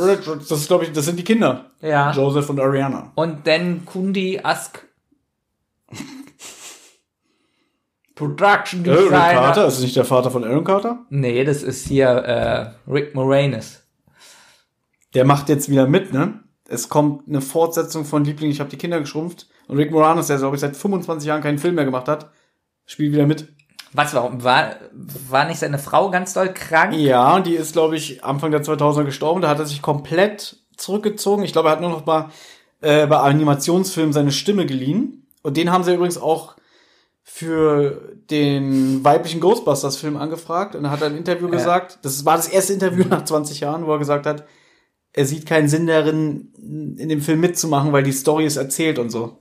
Das 0.48 0.60
ist, 0.60 0.68
glaube 0.68 0.84
ich, 0.84 0.92
das 0.92 1.04
sind 1.04 1.18
die 1.18 1.24
Kinder. 1.24 1.72
Ja. 1.80 2.12
Joseph 2.12 2.48
und 2.48 2.60
Ariana. 2.60 3.12
Und 3.16 3.46
dann 3.46 3.84
Kundi 3.84 4.40
Ask. 4.42 4.86
Production 8.14 8.84
Äh, 8.84 8.90
Rick 8.90 8.98
Designer. 9.10 9.32
Carter, 9.32 9.66
ist 9.66 9.74
das 9.76 9.82
nicht 9.82 9.96
der 9.96 10.04
Vater 10.04 10.30
von 10.30 10.44
Aaron 10.44 10.64
Carter? 10.64 11.04
nee, 11.10 11.44
das 11.44 11.62
ist 11.62 11.86
hier 11.86 12.08
äh, 12.08 12.90
Rick 12.90 13.14
Moranis. 13.14 13.84
Der 15.14 15.24
macht 15.24 15.48
jetzt 15.48 15.68
wieder 15.68 15.86
mit, 15.86 16.12
ne? 16.12 16.40
Es 16.68 16.88
kommt 16.88 17.26
eine 17.26 17.40
Fortsetzung 17.40 18.04
von 18.04 18.24
Liebling, 18.24 18.50
ich 18.50 18.60
habe 18.60 18.70
die 18.70 18.76
Kinder 18.76 19.00
geschrumpft. 19.00 19.48
Und 19.66 19.78
Rick 19.78 19.90
Moranis, 19.90 20.26
der, 20.28 20.36
glaube 20.36 20.54
ich, 20.54 20.60
seit 20.60 20.76
25 20.76 21.26
Jahren 21.26 21.42
keinen 21.42 21.58
Film 21.58 21.74
mehr 21.74 21.86
gemacht 21.86 22.08
hat, 22.08 22.30
spielt 22.84 23.12
wieder 23.12 23.26
mit. 23.26 23.48
Was, 23.94 24.14
warum? 24.14 24.44
War, 24.44 24.76
war 24.92 25.46
nicht 25.46 25.58
seine 25.58 25.78
Frau 25.78 26.10
ganz 26.10 26.34
doll 26.34 26.52
krank? 26.52 26.94
Ja, 26.94 27.36
und 27.36 27.46
die 27.46 27.54
ist, 27.54 27.72
glaube 27.72 27.96
ich, 27.96 28.22
Anfang 28.22 28.50
der 28.50 28.62
2000er 28.62 29.04
gestorben. 29.04 29.40
Da 29.40 29.48
hat 29.48 29.58
er 29.58 29.66
sich 29.66 29.80
komplett 29.80 30.58
zurückgezogen. 30.76 31.42
Ich 31.42 31.52
glaube, 31.52 31.70
er 31.70 31.72
hat 31.72 31.80
nur 31.80 31.90
noch 31.90 32.04
mal 32.04 32.28
äh, 32.82 33.06
bei 33.06 33.16
Animationsfilmen 33.16 34.12
seine 34.12 34.30
Stimme 34.30 34.66
geliehen. 34.66 35.26
Und 35.42 35.56
den 35.56 35.72
haben 35.72 35.84
sie 35.84 35.94
übrigens 35.94 36.18
auch 36.18 36.56
für 37.22 38.14
den 38.30 39.02
weiblichen 39.04 39.40
Ghostbusters-Film 39.40 40.18
angefragt. 40.18 40.74
Und 40.74 40.84
er 40.84 40.90
hat 40.90 41.02
ein 41.02 41.16
Interview 41.16 41.48
gesagt, 41.48 41.98
das 42.02 42.26
war 42.26 42.36
das 42.36 42.48
erste 42.48 42.74
Interview 42.74 43.04
nach 43.08 43.24
20 43.24 43.60
Jahren, 43.60 43.86
wo 43.86 43.92
er 43.92 43.98
gesagt 43.98 44.26
hat, 44.26 44.44
er 45.12 45.24
sieht 45.24 45.46
keinen 45.46 45.68
Sinn 45.68 45.86
darin, 45.86 46.52
in 46.56 47.08
dem 47.08 47.20
Film 47.20 47.40
mitzumachen, 47.40 47.92
weil 47.92 48.02
die 48.02 48.12
Story 48.12 48.46
ist 48.46 48.56
erzählt 48.56 48.98
und 48.98 49.10
so. 49.10 49.38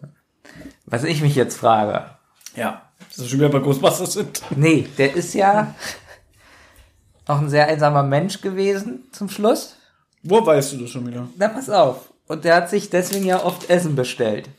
Was 0.85 1.03
ich 1.03 1.21
mich 1.21 1.35
jetzt 1.35 1.57
frage. 1.57 2.11
Ja. 2.55 2.89
Dass 3.09 3.19
wir 3.19 3.27
schon 3.27 3.39
wieder 3.39 3.49
bei 3.49 3.59
Ghostbusters 3.59 4.13
sind. 4.13 4.41
Nee, 4.55 4.87
der 4.97 5.15
ist 5.15 5.33
ja 5.33 5.75
auch 7.25 7.39
ein 7.39 7.49
sehr 7.49 7.67
einsamer 7.67 8.03
Mensch 8.03 8.41
gewesen 8.41 9.03
zum 9.11 9.29
Schluss. 9.29 9.75
Wo 10.23 10.45
weißt 10.45 10.73
du 10.73 10.77
das 10.77 10.89
schon 10.89 11.07
wieder? 11.07 11.27
Na, 11.37 11.49
pass 11.49 11.69
auf. 11.69 12.13
Und 12.27 12.43
der 12.45 12.55
hat 12.55 12.69
sich 12.69 12.89
deswegen 12.89 13.25
ja 13.25 13.43
oft 13.43 13.69
Essen 13.69 13.95
bestellt. 13.95 14.49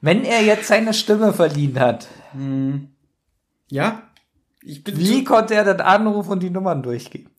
Wenn 0.00 0.24
er 0.24 0.42
jetzt 0.42 0.66
seine 0.66 0.94
Stimme 0.94 1.32
verdient 1.32 1.78
hat, 1.78 2.08
Ja? 3.68 4.02
Ich 4.64 4.84
bin 4.84 4.96
wie 4.96 5.24
konnte 5.24 5.54
er 5.54 5.64
dann 5.64 5.80
anrufen 5.80 6.32
und 6.32 6.40
die 6.40 6.50
Nummern 6.50 6.82
durchgeben? 6.82 7.31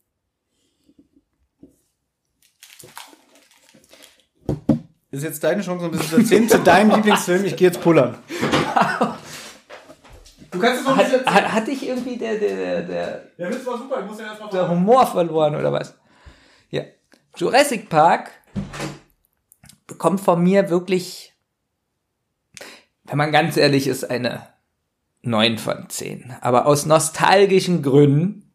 Ist 5.14 5.22
jetzt 5.22 5.44
deine 5.44 5.62
Chance, 5.62 5.84
ein 5.86 5.90
bisschen 5.90 6.08
zu 6.08 6.16
erzählen 6.16 6.48
zu 6.48 6.58
deinem 6.58 6.94
Lieblingsfilm. 6.94 7.44
Ich 7.44 7.56
gehe 7.56 7.68
jetzt 7.68 7.80
pullern. 7.80 8.16
Du 10.50 10.60
kannst 10.60 10.80
es 10.80 10.86
noch 10.86 10.96
Hat, 10.96 11.26
hat, 11.26 11.52
hatte 11.52 11.70
ich 11.72 11.86
irgendwie 11.86 12.16
der, 12.16 12.36
der, 12.36 12.56
der, 12.56 12.82
der, 12.82 13.22
Der 13.38 13.50
Witz 13.50 13.66
war 13.66 13.76
super, 13.76 14.00
ich 14.00 14.06
muss 14.06 14.20
ja 14.20 14.26
erstmal 14.26 14.50
der 14.50 14.68
Humor 14.68 15.06
verloren 15.06 15.56
oder 15.56 15.72
was? 15.72 15.96
Ja. 16.70 16.82
Jurassic 17.36 17.88
Park 17.88 18.30
bekommt 19.86 20.20
von 20.20 20.42
mir 20.42 20.70
wirklich, 20.70 21.34
wenn 23.04 23.18
man 23.18 23.32
ganz 23.32 23.56
ehrlich 23.56 23.88
ist, 23.88 24.08
eine 24.08 24.46
9 25.22 25.58
von 25.58 25.88
10. 25.88 26.36
Aber 26.40 26.66
aus 26.66 26.86
nostalgischen 26.86 27.82
Gründen 27.82 28.52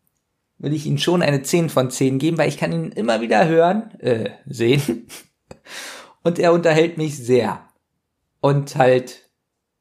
will 0.57 0.73
ich 0.73 0.85
ihm 0.85 0.97
schon 0.97 1.21
eine 1.21 1.41
10 1.41 1.69
von 1.69 1.89
10 1.91 2.19
geben, 2.19 2.37
weil 2.37 2.49
ich 2.49 2.57
kann 2.57 2.71
ihn 2.71 2.91
immer 2.91 3.21
wieder 3.21 3.47
hören, 3.47 3.91
äh, 3.99 4.29
sehen. 4.45 5.07
Und 6.23 6.39
er 6.39 6.53
unterhält 6.53 6.97
mich 6.97 7.17
sehr. 7.17 7.65
Und 8.41 8.75
halt 8.75 9.29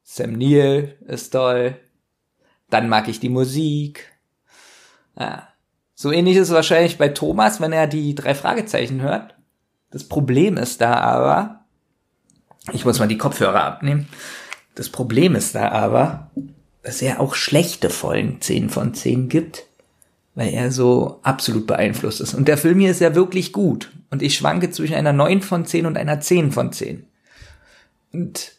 Sam 0.03 0.33
Neill 0.33 0.97
ist 1.07 1.31
toll. 1.31 1.77
Dann 2.69 2.89
mag 2.89 3.07
ich 3.07 3.19
die 3.19 3.29
Musik. 3.29 4.11
Ja. 5.17 5.47
So 5.95 6.11
ähnlich 6.11 6.37
ist 6.37 6.47
es 6.49 6.53
wahrscheinlich 6.55 6.97
bei 6.97 7.09
Thomas, 7.09 7.59
wenn 7.59 7.73
er 7.73 7.87
die 7.87 8.15
drei 8.15 8.33
Fragezeichen 8.33 9.01
hört. 9.01 9.35
Das 9.91 10.03
Problem 10.03 10.55
ist 10.57 10.81
da 10.81 10.95
aber, 10.95 11.65
ich 12.71 12.85
muss 12.85 12.99
mal 12.99 13.07
die 13.07 13.17
Kopfhörer 13.17 13.63
abnehmen. 13.63 14.07
Das 14.75 14.89
Problem 14.89 15.35
ist 15.35 15.55
da 15.55 15.69
aber, 15.69 16.31
dass 16.83 17.01
er 17.01 17.19
auch 17.19 17.35
schlechte 17.35 17.89
Folgen 17.89 18.39
10 18.39 18.69
von 18.69 18.93
10 18.93 19.29
gibt, 19.29 19.65
weil 20.35 20.53
er 20.53 20.71
so 20.71 21.19
absolut 21.23 21.67
beeinflusst 21.67 22.21
ist. 22.21 22.33
Und 22.33 22.47
der 22.47 22.57
Film 22.57 22.79
hier 22.79 22.91
ist 22.91 23.01
ja 23.01 23.13
wirklich 23.13 23.51
gut. 23.51 23.91
Und 24.09 24.21
ich 24.21 24.35
schwanke 24.35 24.71
zwischen 24.71 24.95
einer 24.95 25.13
9 25.13 25.41
von 25.41 25.65
10 25.65 25.85
und 25.85 25.97
einer 25.97 26.19
10 26.19 26.51
von 26.51 26.71
10. 26.71 27.05
Und 28.11 28.53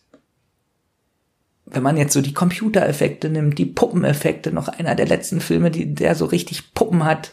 wenn 1.66 1.82
man 1.82 1.96
jetzt 1.96 2.12
so 2.12 2.20
die 2.20 2.34
Computereffekte 2.34 3.28
nimmt, 3.28 3.58
die 3.58 3.66
Puppeneffekte, 3.66 4.52
noch 4.52 4.68
einer 4.68 4.94
der 4.94 5.06
letzten 5.06 5.40
Filme, 5.40 5.70
die, 5.70 5.94
der 5.94 6.14
so 6.14 6.26
richtig 6.26 6.74
Puppen 6.74 7.04
hat, 7.04 7.32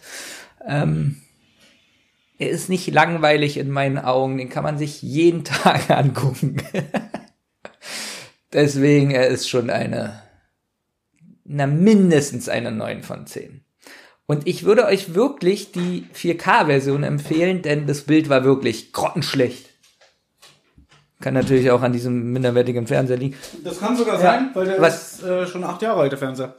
ähm, 0.66 1.22
er 2.40 2.50
ist 2.50 2.70
nicht 2.70 2.88
langweilig 2.88 3.58
in 3.58 3.72
meinen 3.72 3.98
Augen, 3.98 4.38
den 4.38 4.50
kann 4.50 4.64
man 4.64 4.78
sich 4.78 5.02
jeden 5.02 5.44
Tag 5.44 5.90
angucken. 5.90 6.62
Deswegen, 8.54 9.12
er 9.12 9.28
ist 9.28 9.50
schon 9.50 9.70
eine, 9.70 10.22
na, 11.44 11.68
mindestens 11.68 12.48
eine 12.48 12.72
9 12.72 13.04
von 13.04 13.26
10. 13.26 13.62
Und 14.28 14.46
ich 14.46 14.64
würde 14.66 14.86
euch 14.86 15.14
wirklich 15.16 15.72
die 15.72 16.06
4K-Version 16.14 17.04
empfehlen, 17.04 17.62
denn 17.62 17.88
das 17.88 18.02
Bild 18.02 18.28
war 18.30 18.44
wirklich 18.44 18.92
grottenschlecht. 18.92 19.70
Kann 21.22 21.34
natürlich 21.34 21.72
auch 21.72 21.82
an 21.82 21.94
diesem 21.94 22.32
minderwertigen 22.34 22.86
Fernseher 22.86 23.18
liegen. 23.18 23.36
Das 23.64 23.80
kann 23.80 23.96
sogar 23.98 24.16
Ja. 24.16 24.22
sein, 24.22 24.50
weil 24.54 24.66
der 24.66 24.82
Was- 24.82 25.14
ist 25.14 25.24
äh, 25.24 25.48
schon 25.48 25.64
acht 25.64 25.82
Jahre 25.82 26.02
alt, 26.02 26.12
der 26.12 26.20
Fernseher. 26.20 26.56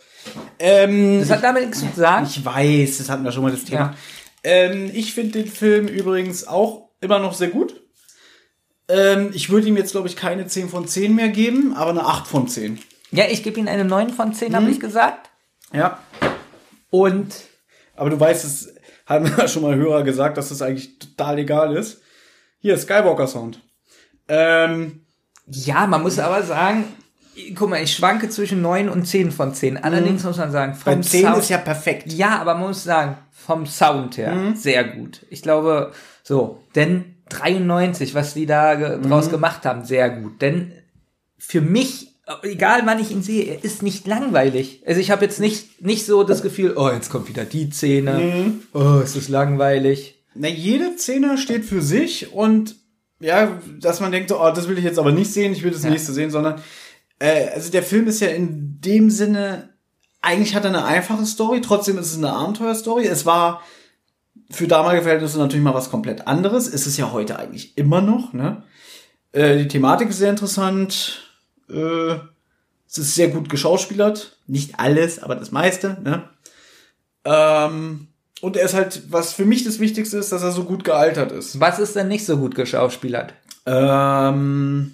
Ähm, 0.59 1.21
Das 1.21 1.31
hat 1.31 1.45
damit 1.45 1.67
nichts 1.67 1.81
zu 1.81 1.87
sagen. 1.95 2.27
ich 2.29 2.45
weiß, 2.45 2.99
das 2.99 3.09
hatten 3.09 3.23
wir 3.23 3.31
schon 3.33 3.43
mal 3.45 3.53
das 3.53 3.65
Thema. 3.65 3.81
Ja. 3.81 3.95
Ähm, 4.43 4.91
ich 4.93 5.13
finde 5.15 5.43
den 5.43 5.51
Film 5.53 5.87
übrigens 5.87 6.47
auch 6.49 6.89
immer 7.01 7.19
noch 7.21 7.35
sehr 7.35 7.49
gut. 7.49 7.81
Ähm, 8.89 9.31
ich 9.35 9.51
würde 9.51 9.69
ihm 9.69 9.77
jetzt, 9.77 9.93
glaube 9.93 10.09
ich, 10.09 10.17
keine 10.17 10.47
10 10.47 10.71
von 10.71 10.89
10 10.89 11.15
mehr 11.15 11.29
geben, 11.29 11.75
aber 11.77 11.91
eine 11.91 12.07
8 12.07 12.27
von 12.27 12.49
10. 12.49 12.79
Ja, 13.13 13.27
ich 13.29 13.43
gebe 13.43 13.61
ihm 13.61 13.69
eine 13.69 13.85
9 13.85 14.11
von 14.11 14.33
10, 14.33 14.57
habe 14.57 14.71
ich 14.71 14.81
gesagt. 14.81 15.29
Ja. 15.73 15.99
Und 16.91 17.35
Aber 17.99 18.11
du 18.11 18.19
weißt, 18.19 18.45
es 18.45 18.75
haben 19.07 19.27
ja 19.27 19.49
schon 19.49 19.63
mal 19.63 19.75
Hörer 19.75 20.03
gesagt, 20.03 20.37
dass 20.37 20.51
das 20.51 20.63
eigentlich 20.63 20.99
total 20.99 21.39
egal 21.39 21.77
ist. 21.77 22.01
Hier, 22.61 22.77
Skywalker 22.77 23.27
Sound. 23.27 23.61
Ähm, 24.29 25.03
ja, 25.47 25.87
man 25.87 26.03
muss 26.03 26.19
aber 26.19 26.43
sagen, 26.43 26.85
guck 27.55 27.71
mal, 27.71 27.83
ich 27.83 27.95
schwanke 27.95 28.29
zwischen 28.29 28.61
9 28.63 28.89
und 28.89 29.07
10 29.07 29.31
von 29.31 29.55
10. 29.55 29.79
Allerdings 29.79 30.25
muss 30.25 30.37
man 30.37 30.51
sagen, 30.51 30.75
vom 30.75 30.97
bei 30.97 31.01
10 31.01 31.25
Sound, 31.25 31.39
ist 31.39 31.51
ja 31.51 31.59
perfekt. 31.59 32.13
Ja, 32.13 32.39
aber 32.41 32.55
man 32.55 32.69
muss 32.69 32.85
sagen, 32.85 33.17
vom 33.31 33.67
Sound 33.67 34.17
her 34.17 34.53
sehr 34.55 34.85
gut. 34.85 35.25
Ich 35.31 35.43
glaube, 35.43 35.93
so, 36.23 36.63
denn 36.75 37.17
93, 37.31 38.15
was 38.15 38.35
die 38.35 38.47
da 38.47 38.75
ge 38.75 39.01
draus 39.01 39.31
gemacht 39.31 39.65
haben, 39.65 39.85
sehr 39.85 40.11
gut. 40.11 40.41
Denn 40.43 40.73
für 41.39 41.61
mich, 41.61 42.18
egal 42.43 42.83
wann 42.85 43.01
ich 43.01 43.11
ihn 43.11 43.23
sehe, 43.23 43.45
er 43.45 43.65
ist 43.65 43.83
nicht 43.83 44.07
langweilig. 44.07 44.83
Also 44.87 45.01
ich 45.01 45.11
habe 45.11 45.25
jetzt 45.25 45.41
nicht, 45.41 45.83
nicht 45.83 46.05
so 46.07 46.25
das 46.25 46.43
Gefühl, 46.43 46.75
oh, 46.77 46.91
jetzt 46.91 47.11
kommt 47.11 47.29
wieder 47.29 47.45
die 47.45 47.71
Szene, 47.71 48.53
oh, 48.75 49.01
es 49.03 49.17
ist 49.17 49.29
langweilig. 49.29 50.23
Na, 50.35 50.49
jede 50.49 50.97
Szene 50.99 51.39
steht 51.39 51.65
für 51.65 51.83
sich 51.83 52.33
und 52.33 52.77
ja, 53.21 53.61
dass 53.81 54.01
man 54.01 54.13
denkt, 54.13 54.31
oh, 54.31 54.51
das 54.55 54.69
will 54.69 54.79
ich 54.79 54.85
jetzt 54.85 54.99
aber 54.99 55.11
nicht 55.13 55.33
sehen, 55.33 55.53
ich 55.53 55.63
will 55.65 55.73
das 55.73 55.83
Ja. 55.83 55.91
nächste 55.91 56.13
sehen, 56.13 56.31
sondern 56.31 56.61
äh, 57.19 57.49
also 57.49 57.71
der 57.71 57.83
Film 57.83 58.07
ist 58.07 58.21
ja 58.21 58.29
in 58.29 58.81
dem 58.81 59.11
Sinne, 59.11 59.71
eigentlich 60.21 60.55
hat 60.55 60.65
er 60.65 60.71
eine 60.71 60.85
einfache 60.85 61.27
Story, 61.27 61.61
trotzdem 61.61 61.99
ist 61.99 62.13
es 62.13 62.19
eine 62.19 62.33
Abenteuerstory. 62.33 63.07
Es 63.07 63.27
war 63.27 63.63
für 64.51 64.69
damalige 64.69 65.03
Verhältnisse 65.03 65.39
natürlich 65.39 65.65
mal 65.65 65.75
was 65.75 65.91
komplett 65.91 66.27
anderes. 66.27 66.69
Ist 66.69 66.87
es 66.87 66.97
ja 66.97 67.13
heute 67.13 67.39
eigentlich 67.39 67.77
immer 67.77 68.01
noch, 68.01 68.33
ne? 68.33 68.63
Äh, 69.33 69.59
die 69.59 69.69
Thematik 69.69 70.11
ist 70.11 70.19
sehr 70.19 70.31
interessant. 70.31 71.28
Äh, 71.71 72.19
es 72.89 72.99
ist 72.99 73.15
sehr 73.15 73.29
gut 73.29 73.49
geschauspielert. 73.51 74.39
Nicht 74.47 74.79
alles, 74.79 75.23
aber 75.23 75.35
das 75.37 75.51
meiste, 75.51 75.99
ne? 76.03 76.29
Ähm, 77.25 78.09
und 78.41 78.57
er 78.57 78.65
ist 78.65 78.75
halt, 78.75 79.03
was 79.11 79.33
für 79.33 79.45
mich 79.45 79.65
das 79.65 79.79
Wichtigste 79.81 80.17
ist, 80.19 80.33
dass 80.33 80.43
er 80.43 80.53
so 80.53 80.65
gut 80.65 80.85
gealtert 80.85 81.33
ist. 81.33 81.61
Was 81.61 81.79
ist 81.79 81.97
denn 81.97 82.09
nicht 82.09 82.25
so 82.25 82.39
gut 82.39 82.55
geschauspielert? 82.55 83.35
Ähm, 83.67 84.93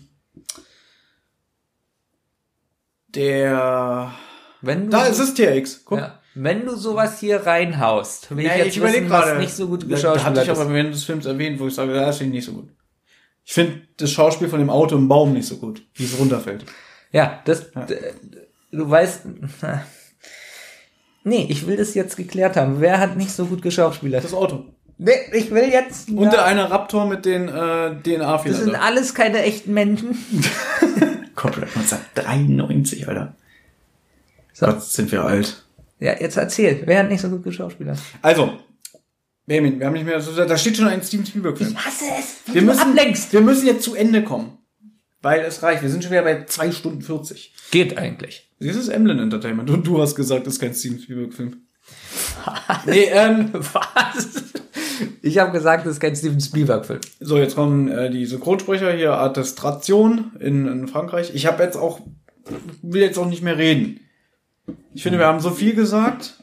der. 3.09 4.13
Wenn 4.61 4.85
du 4.87 4.91
Da 4.91 5.07
ist 5.07 5.19
es 5.19 5.35
TX. 5.35 5.85
Guck. 5.85 5.99
Ja. 5.99 6.21
Wenn 6.37 6.67
du 6.67 6.75
sowas 6.75 7.21
hier 7.21 7.47
reinhaust, 7.47 8.35
will 8.35 8.45
Ja, 8.45 8.57
ich 8.57 8.65
jetzt 8.65 8.77
überleg 8.77 9.03
wissen, 9.03 9.11
was 9.11 9.25
gerade. 9.27 9.39
nicht 9.39 9.55
so 9.55 9.69
gut 9.69 9.83
Da, 9.83 9.87
da 9.87 9.95
geschauspielert 9.95 10.25
hatte 10.39 10.43
ich 10.43 10.49
ist. 10.53 10.59
aber 10.59 10.73
während 10.75 10.95
des 10.95 11.05
Films 11.05 11.27
erwähnt, 11.27 11.61
wo 11.61 11.69
ich 11.69 11.75
sage, 11.75 11.93
das 11.95 12.19
finde 12.19 12.37
ich 12.37 12.45
nicht 12.47 12.47
so 12.57 12.61
gut. 12.61 12.71
Ich 13.45 13.53
finde 13.53 13.83
das 13.99 14.11
Schauspiel 14.11 14.49
von 14.49 14.59
dem 14.59 14.71
Auto 14.71 14.97
im 14.97 15.09
Baum 15.09 15.33
nicht 15.33 15.47
so 15.47 15.57
gut, 15.59 15.83
wie 15.95 16.05
es 16.05 16.19
runterfällt. 16.19 16.65
Ja, 17.13 17.41
das, 17.45 17.71
d- 17.89 17.99
du 18.73 18.89
weißt, 18.91 19.23
nee, 21.25 21.47
ich 21.49 21.67
will 21.67 21.77
das 21.77 21.95
jetzt 21.95 22.17
geklärt 22.17 22.57
haben. 22.57 22.81
Wer 22.81 22.99
hat 22.99 23.17
nicht 23.17 23.31
so 23.31 23.47
gut 23.47 23.63
geschauspielert? 23.63 24.25
Das 24.25 24.35
Auto. 24.35 24.65
Nee, 24.97 25.13
ich 25.33 25.51
will 25.51 25.69
jetzt, 25.71 26.09
Und 26.09 26.33
der 26.33 26.45
eine 26.45 26.71
Raptor 26.71 27.07
mit 27.07 27.25
den 27.25 27.49
äh, 27.49 27.51
das 27.53 27.91
sind 28.05 28.05
DNA-Fehlern. 28.05 28.75
alles 28.77 29.15
keine 29.15 29.43
echten 29.43 29.75
Menschen. 29.75 30.11
Copyright 31.35 31.77
1993, 31.77 33.09
Alter. 33.09 33.35
So. 34.53 34.67
Gott, 34.67 34.83
sind 34.85 35.11
wir 35.11 35.25
alt. 35.25 35.65
Ja, 35.99 36.15
jetzt 36.21 36.37
erzähl, 36.37 36.83
wer 36.87 37.01
hat 37.01 37.09
nicht 37.09 37.21
so 37.21 37.29
gut 37.29 37.43
geschauspielert? 37.43 37.99
Also, 38.23 38.53
Benjamin, 39.47 39.79
wir 39.79 39.87
haben 39.87 39.93
nicht 39.93 40.07
mehr, 40.07 40.19
da 40.21 40.57
steht 40.57 40.77
schon 40.77 40.87
ein 40.89 41.03
Steven 41.03 41.27
Spielberg-Film. 41.27 41.77
hasse 41.77 42.05
es, 42.19 42.37
wie 42.47 42.55
Wir 42.55 42.61
du 42.63 42.67
müssen, 42.69 42.81
ablenkst. 42.81 43.33
wir 43.33 43.41
müssen 43.43 43.67
jetzt 43.67 43.83
zu 43.83 43.95
Ende 43.95 44.25
kommen. 44.25 44.59
Weil 45.21 45.41
es 45.41 45.63
reicht. 45.63 45.83
Wir 45.83 45.89
sind 45.89 46.03
schon 46.03 46.13
wieder 46.13 46.23
bei 46.23 46.45
2 46.45 46.73
Stunden 46.73 47.01
40. 47.01 47.55
Geht 47.71 47.97
eigentlich. 47.97 48.51
Das 48.61 48.77
ist 48.77 48.89
Emblem 48.89 49.19
Entertainment. 49.19 49.71
Und 49.71 49.87
du 49.87 50.01
hast 50.01 50.15
gesagt, 50.17 50.47
das 50.47 50.55
ist 50.55 50.61
kein 50.61 50.75
Steven 50.75 50.99
Spielberg-Film. 50.99 51.63
nee, 52.87 53.05
ähm, 53.11 53.51
Was? 53.53 54.29
Ich 55.23 55.39
habe 55.39 55.51
gesagt, 55.53 55.87
das 55.87 55.95
ist 55.95 56.01
kein 56.01 56.15
Steven 56.15 56.41
Spielberg-Film. 56.41 57.01
So, 57.21 57.39
jetzt 57.39 57.55
kommen 57.55 57.89
äh, 57.89 58.11
die 58.11 58.27
Synchronsprecher 58.27 58.93
hier, 58.93 59.15
Attestation 59.15 60.33
in, 60.41 60.67
in 60.67 60.89
Frankreich. 60.89 61.33
Ich 61.35 61.47
habe 61.47 61.63
jetzt 61.63 61.77
auch, 61.77 62.01
will 62.83 63.01
jetzt 63.01 63.19
auch 63.19 63.27
nicht 63.27 63.43
mehr 63.43 63.57
reden. 63.57 64.01
Ich 64.95 65.03
finde, 65.03 65.19
wir 65.19 65.27
haben 65.27 65.41
so 65.41 65.51
viel 65.51 65.75
gesagt. 65.75 66.39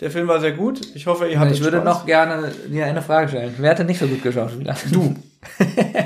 Der 0.00 0.10
Film 0.10 0.28
war 0.28 0.40
sehr 0.40 0.52
gut. 0.52 0.80
Ich 0.94 1.06
hoffe, 1.06 1.26
ihr 1.26 1.38
hattet 1.38 1.54
Ich 1.56 1.62
würde 1.64 1.78
Spaß. 1.80 1.84
noch 1.84 2.06
gerne 2.06 2.52
dir 2.68 2.84
eine 2.86 3.00
Frage 3.00 3.28
stellen. 3.28 3.54
Wer 3.58 3.70
hat 3.70 3.78
denn 3.78 3.86
nicht 3.86 3.98
so 3.98 4.06
gut 4.06 4.22
geschaut? 4.22 4.50
Du. 4.92 5.14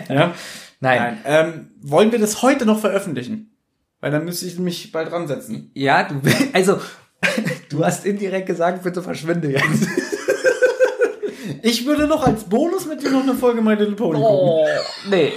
Ja? 0.09 0.35
Nein. 0.81 0.99
Nein. 0.99 1.19
Ähm, 1.25 1.69
wollen 1.83 2.13
wir 2.13 2.19
das 2.19 2.43
heute 2.43 2.67
noch 2.67 2.79
veröffentlichen? 2.81 3.51
Weil 4.01 4.11
dann 4.11 4.25
müsste 4.25 4.47
ich 4.47 4.59
mich 4.59 4.93
bald 4.93 5.11
dran 5.11 5.27
setzen. 5.29 5.71
Ja, 5.75 6.05
du, 6.05 6.21
also, 6.53 6.79
du 7.71 7.85
hast 7.85 8.05
indirekt 8.07 8.47
gesagt, 8.47 8.83
bitte 8.83 9.03
verschwinde 9.03 9.51
jetzt. 9.51 9.87
Ich 11.63 11.85
würde 11.87 12.07
noch 12.07 12.27
als 12.27 12.45
Bonus 12.45 12.87
mit 12.87 13.03
dir 13.03 13.11
noch 13.11 13.23
eine 13.23 13.35
Folge 13.35 13.61
My 13.61 13.75
Little 13.75 13.95
Pony 13.97 14.19
gucken. 14.21 14.35
Oh, 14.35 14.67
nee. 15.11 15.33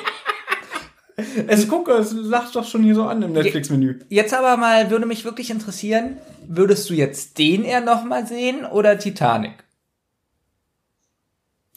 Es 1.47 1.67
gucke, 1.67 1.91
es 1.93 2.11
lacht 2.13 2.55
doch 2.55 2.67
schon 2.67 2.83
hier 2.83 2.95
so 2.95 3.03
an 3.03 3.21
im 3.21 3.33
Netflix-Menü. 3.33 3.99
Jetzt 4.09 4.33
aber 4.33 4.57
mal, 4.57 4.89
würde 4.89 5.05
mich 5.05 5.25
wirklich 5.25 5.51
interessieren, 5.51 6.17
würdest 6.47 6.89
du 6.89 6.93
jetzt 6.93 7.37
den 7.37 7.63
eher 7.63 7.81
nochmal 7.81 8.25
sehen 8.25 8.65
oder 8.65 8.97
Titanic? 8.97 9.63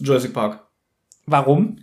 Jurassic 0.00 0.32
Park. 0.32 0.66
Warum? 1.26 1.78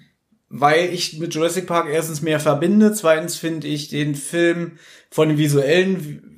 Weil 0.49 0.93
ich 0.93 1.19
mit 1.19 1.33
Jurassic 1.33 1.67
Park 1.67 1.87
erstens 1.89 2.21
mehr 2.21 2.39
verbinde, 2.39 2.93
zweitens 2.93 3.35
finde 3.35 3.67
ich 3.67 3.89
den 3.89 4.15
Film 4.15 4.77
von 5.09 5.29
den 5.29 5.37
visuellen, 5.37 6.33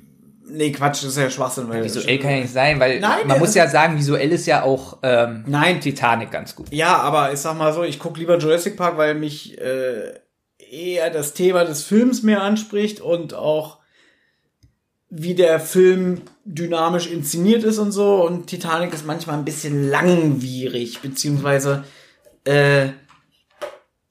nee 0.48 0.72
Quatsch, 0.72 1.02
das 1.02 1.10
ist 1.10 1.18
ja 1.18 1.30
Schwachsinn. 1.30 1.68
Weil 1.68 1.84
Visuell 1.84 2.18
kann 2.18 2.30
ja 2.30 2.40
nicht 2.40 2.52
sein, 2.52 2.80
weil 2.80 3.00
Nein, 3.00 3.26
man 3.26 3.38
muss 3.38 3.54
ja 3.54 3.68
sagen, 3.68 3.98
visuell 3.98 4.32
ist 4.32 4.46
ja 4.46 4.62
auch 4.62 4.98
ähm, 5.02 5.44
Nein, 5.46 5.80
Titanic 5.80 6.30
ganz 6.30 6.54
gut. 6.56 6.72
Ja, 6.72 6.96
aber 6.96 7.32
ich 7.32 7.40
sag 7.40 7.56
mal 7.58 7.72
so, 7.72 7.84
ich 7.84 7.98
gucke 7.98 8.18
lieber 8.18 8.38
Jurassic 8.38 8.76
Park, 8.76 8.96
weil 8.96 9.14
mich 9.14 9.58
äh, 9.60 10.14
eher 10.58 11.10
das 11.10 11.34
Thema 11.34 11.64
des 11.64 11.82
Films 11.84 12.22
mehr 12.22 12.42
anspricht 12.42 13.00
und 13.00 13.34
auch 13.34 13.78
wie 15.08 15.34
der 15.34 15.60
Film 15.60 16.22
dynamisch 16.44 17.06
inszeniert 17.06 17.62
ist 17.64 17.78
und 17.78 17.92
so. 17.92 18.24
Und 18.26 18.48
Titanic 18.48 18.92
ist 18.92 19.06
manchmal 19.06 19.36
ein 19.38 19.44
bisschen 19.44 19.88
langwierig, 19.88 21.00
beziehungsweise 21.00 21.84
äh, 22.44 22.88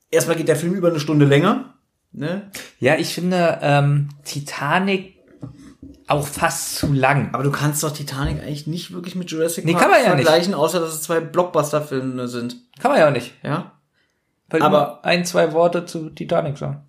erstmal 0.09 0.37
geht 0.37 0.47
der 0.47 0.55
Film 0.55 0.73
über 0.73 0.89
eine 0.89 0.99
Stunde 0.99 1.25
länger. 1.25 1.73
Ne? 2.13 2.49
Ja, 2.79 2.95
ich 2.95 3.13
finde 3.13 3.59
ähm, 3.61 4.09
Titanic 4.23 5.15
auch 6.07 6.25
fast 6.25 6.75
zu 6.77 6.93
lang. 6.93 7.33
Aber 7.33 7.43
du 7.43 7.51
kannst 7.51 7.83
doch 7.83 7.91
Titanic 7.91 8.41
eigentlich 8.41 8.67
nicht 8.67 8.93
wirklich 8.93 9.15
mit 9.15 9.29
Jurassic 9.31 9.65
Nee, 9.65 9.73
Park 9.73 9.83
kann 9.83 9.91
man 9.91 9.99
ja 10.03 10.15
nicht. 10.15 10.23
vergleichen, 10.25 10.53
außer 10.53 10.79
dass 10.79 10.93
es 10.93 11.01
zwei 11.01 11.19
Blockbuster-Filme 11.19 12.27
sind. 12.27 12.57
Kann 12.79 12.91
man 12.91 12.99
ja 12.99 13.07
auch 13.07 13.11
nicht. 13.13 13.33
Ja? 13.43 13.73
Weil 14.49 14.61
Aber- 14.61 15.03
ein, 15.05 15.25
zwei 15.25 15.53
Worte 15.53 15.85
zu 15.85 16.09
Titanic 16.09 16.57
sagen. 16.57 16.83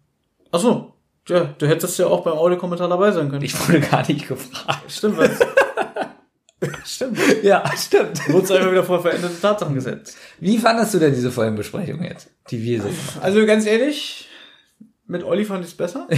Ach 0.53 0.59
so. 0.61 0.93
Ja, 1.29 1.45
du 1.59 1.67
hättest 1.67 1.99
ja 1.99 2.07
auch 2.07 2.23
beim 2.23 2.35
Audiokommentar 2.35 2.89
dabei 2.89 3.11
sein 3.11 3.29
können. 3.31 3.43
Ich 3.43 3.59
wurde 3.69 3.81
gar 3.81 4.07
nicht 4.07 4.29
gefragt. 4.29 4.91
Stimmt 4.91 5.19
was. 5.19 5.31
Stimmt. 6.85 7.19
Ja, 7.43 7.65
stimmt. 7.77 8.19
Du 8.27 8.33
wurdest 8.33 8.53
einfach 8.53 8.71
wieder 8.71 8.83
vor 8.85 9.03
veränderte 9.03 9.39
Tatsachen 9.41 9.75
gesetzt. 9.75 10.17
Wie 10.41 10.57
fandest 10.57 10.95
du 10.95 10.99
denn 10.99 11.13
diese 11.13 11.31
Folgenbesprechung 11.31 12.03
jetzt, 12.03 12.31
die 12.51 12.63
wir 12.63 12.79
so 12.81 12.89
gemacht 12.89 13.19
Also 13.21 13.45
ganz 13.45 13.67
ehrlich, 13.67 14.29
mit 15.07 15.23
Olli 15.23 15.45
fand 15.45 15.65
ich 15.65 15.71
es 15.73 15.77
besser. 15.77 16.09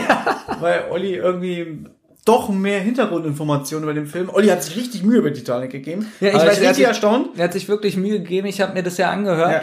Weil 0.60 0.90
Olli 0.90 1.14
irgendwie 1.14 1.84
doch 2.26 2.50
mehr 2.50 2.80
Hintergrundinformationen 2.80 3.84
über 3.84 3.94
den 3.94 4.06
Film. 4.06 4.28
Olli 4.30 4.48
hat 4.48 4.62
sich 4.62 4.76
richtig 4.76 5.02
Mühe 5.04 5.18
über 5.18 5.32
Titanic 5.32 5.70
gegeben. 5.70 6.12
Ja, 6.20 6.28
ich 6.28 6.34
weiß, 6.34 6.42
ich 6.42 6.54
bin 6.56 6.64
er 6.64 6.70
richtig 6.70 6.86
erstaunt. 6.86 7.38
Er 7.38 7.44
hat 7.44 7.54
sich 7.54 7.68
wirklich 7.68 7.96
Mühe 7.96 8.18
gegeben, 8.18 8.46
ich 8.46 8.60
habe 8.60 8.74
mir 8.74 8.82
das 8.82 8.98
ja 8.98 9.10
angehört. 9.10 9.52
Ja. 9.52 9.62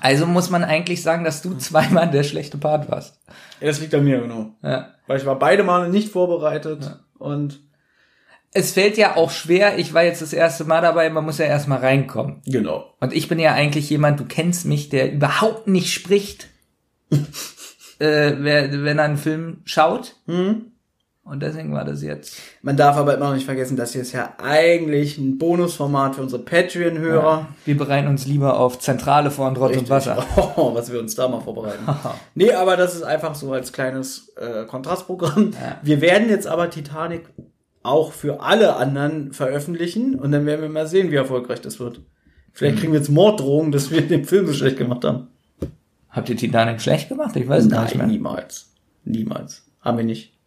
Also 0.00 0.26
muss 0.26 0.50
man 0.50 0.64
eigentlich 0.64 1.02
sagen, 1.02 1.24
dass 1.24 1.42
du 1.42 1.54
zweimal 1.56 2.10
der 2.10 2.22
schlechte 2.22 2.58
Part 2.58 2.90
warst. 2.90 3.20
Ja, 3.60 3.66
das 3.66 3.80
liegt 3.80 3.94
an 3.94 4.04
mir, 4.04 4.20
genau. 4.20 4.50
Ja. 4.62 4.94
Weil 5.06 5.18
ich 5.18 5.26
war 5.26 5.38
beide 5.38 5.62
Male 5.62 5.88
nicht 5.88 6.10
vorbereitet 6.10 6.98
und 7.18 7.60
Es 8.52 8.72
fällt 8.72 8.96
ja 8.96 9.16
auch 9.16 9.30
schwer, 9.30 9.78
ich 9.78 9.94
war 9.94 10.02
jetzt 10.02 10.22
das 10.22 10.32
erste 10.32 10.64
Mal 10.64 10.80
dabei, 10.80 11.08
man 11.10 11.24
muss 11.24 11.38
ja 11.38 11.44
erstmal 11.44 11.78
reinkommen. 11.78 12.42
genau. 12.46 12.94
Und 13.00 13.12
ich 13.12 13.28
bin 13.28 13.38
ja 13.38 13.52
eigentlich 13.52 13.88
jemand, 13.90 14.18
du 14.18 14.24
kennst 14.24 14.66
mich, 14.66 14.88
der 14.88 15.12
überhaupt 15.12 15.68
nicht 15.68 15.92
spricht, 15.92 16.48
äh, 17.10 18.32
wer, 18.38 18.72
wenn 18.84 18.98
er 18.98 19.04
einen 19.04 19.16
Film 19.18 19.62
schaut. 19.64 20.16
Mhm. 20.26 20.69
Und 21.30 21.44
deswegen 21.44 21.72
war 21.72 21.84
das 21.84 22.02
jetzt. 22.02 22.36
Man 22.60 22.76
darf 22.76 22.96
aber 22.96 23.14
immer 23.14 23.26
noch 23.28 23.34
nicht 23.34 23.44
vergessen, 23.44 23.76
das 23.76 23.92
hier 23.92 24.02
ist 24.02 24.10
ja 24.10 24.34
eigentlich 24.42 25.16
ein 25.16 25.38
Bonusformat 25.38 26.16
für 26.16 26.22
unsere 26.22 26.42
Patreon-Hörer. 26.42 27.46
Wir 27.64 27.76
bereiten 27.76 28.08
uns 28.08 28.26
lieber 28.26 28.58
auf 28.58 28.80
Zentrale 28.80 29.30
vor 29.30 29.46
und 29.46 29.56
Rotz 29.56 29.76
und 29.76 29.88
Wasser. 29.88 30.26
Oh, 30.56 30.74
was 30.74 30.90
wir 30.92 30.98
uns 30.98 31.14
da 31.14 31.28
mal 31.28 31.40
vorbereiten. 31.40 31.84
nee, 32.34 32.52
aber 32.52 32.76
das 32.76 32.96
ist 32.96 33.04
einfach 33.04 33.36
so 33.36 33.52
als 33.52 33.72
kleines 33.72 34.32
äh, 34.36 34.64
Kontrastprogramm. 34.64 35.52
Wir 35.82 36.00
werden 36.00 36.28
jetzt 36.28 36.48
aber 36.48 36.68
Titanic 36.68 37.22
auch 37.84 38.10
für 38.10 38.40
alle 38.40 38.74
anderen 38.74 39.32
veröffentlichen 39.32 40.16
und 40.16 40.32
dann 40.32 40.46
werden 40.46 40.62
wir 40.62 40.68
mal 40.68 40.88
sehen, 40.88 41.12
wie 41.12 41.16
erfolgreich 41.16 41.60
das 41.60 41.78
wird. 41.78 42.00
Vielleicht 42.52 42.78
kriegen 42.78 42.92
wir 42.92 42.98
jetzt 42.98 43.08
Morddrohungen, 43.08 43.70
dass 43.70 43.92
wir 43.92 44.02
den 44.02 44.24
Film 44.24 44.48
so 44.48 44.52
schlecht 44.52 44.78
gemacht 44.78 45.04
haben. 45.04 45.28
Habt 46.08 46.28
ihr 46.28 46.36
Titanic 46.36 46.80
schlecht 46.80 47.08
gemacht? 47.08 47.36
Ich 47.36 47.46
weiß 47.46 47.66
es 47.66 47.70
gar 47.70 47.84
nicht 47.84 47.94
mehr. 47.94 48.08
niemals. 48.08 48.72
Niemals. 49.04 49.64
Haben 49.80 49.98
wir 49.98 50.04
nicht. 50.04 50.39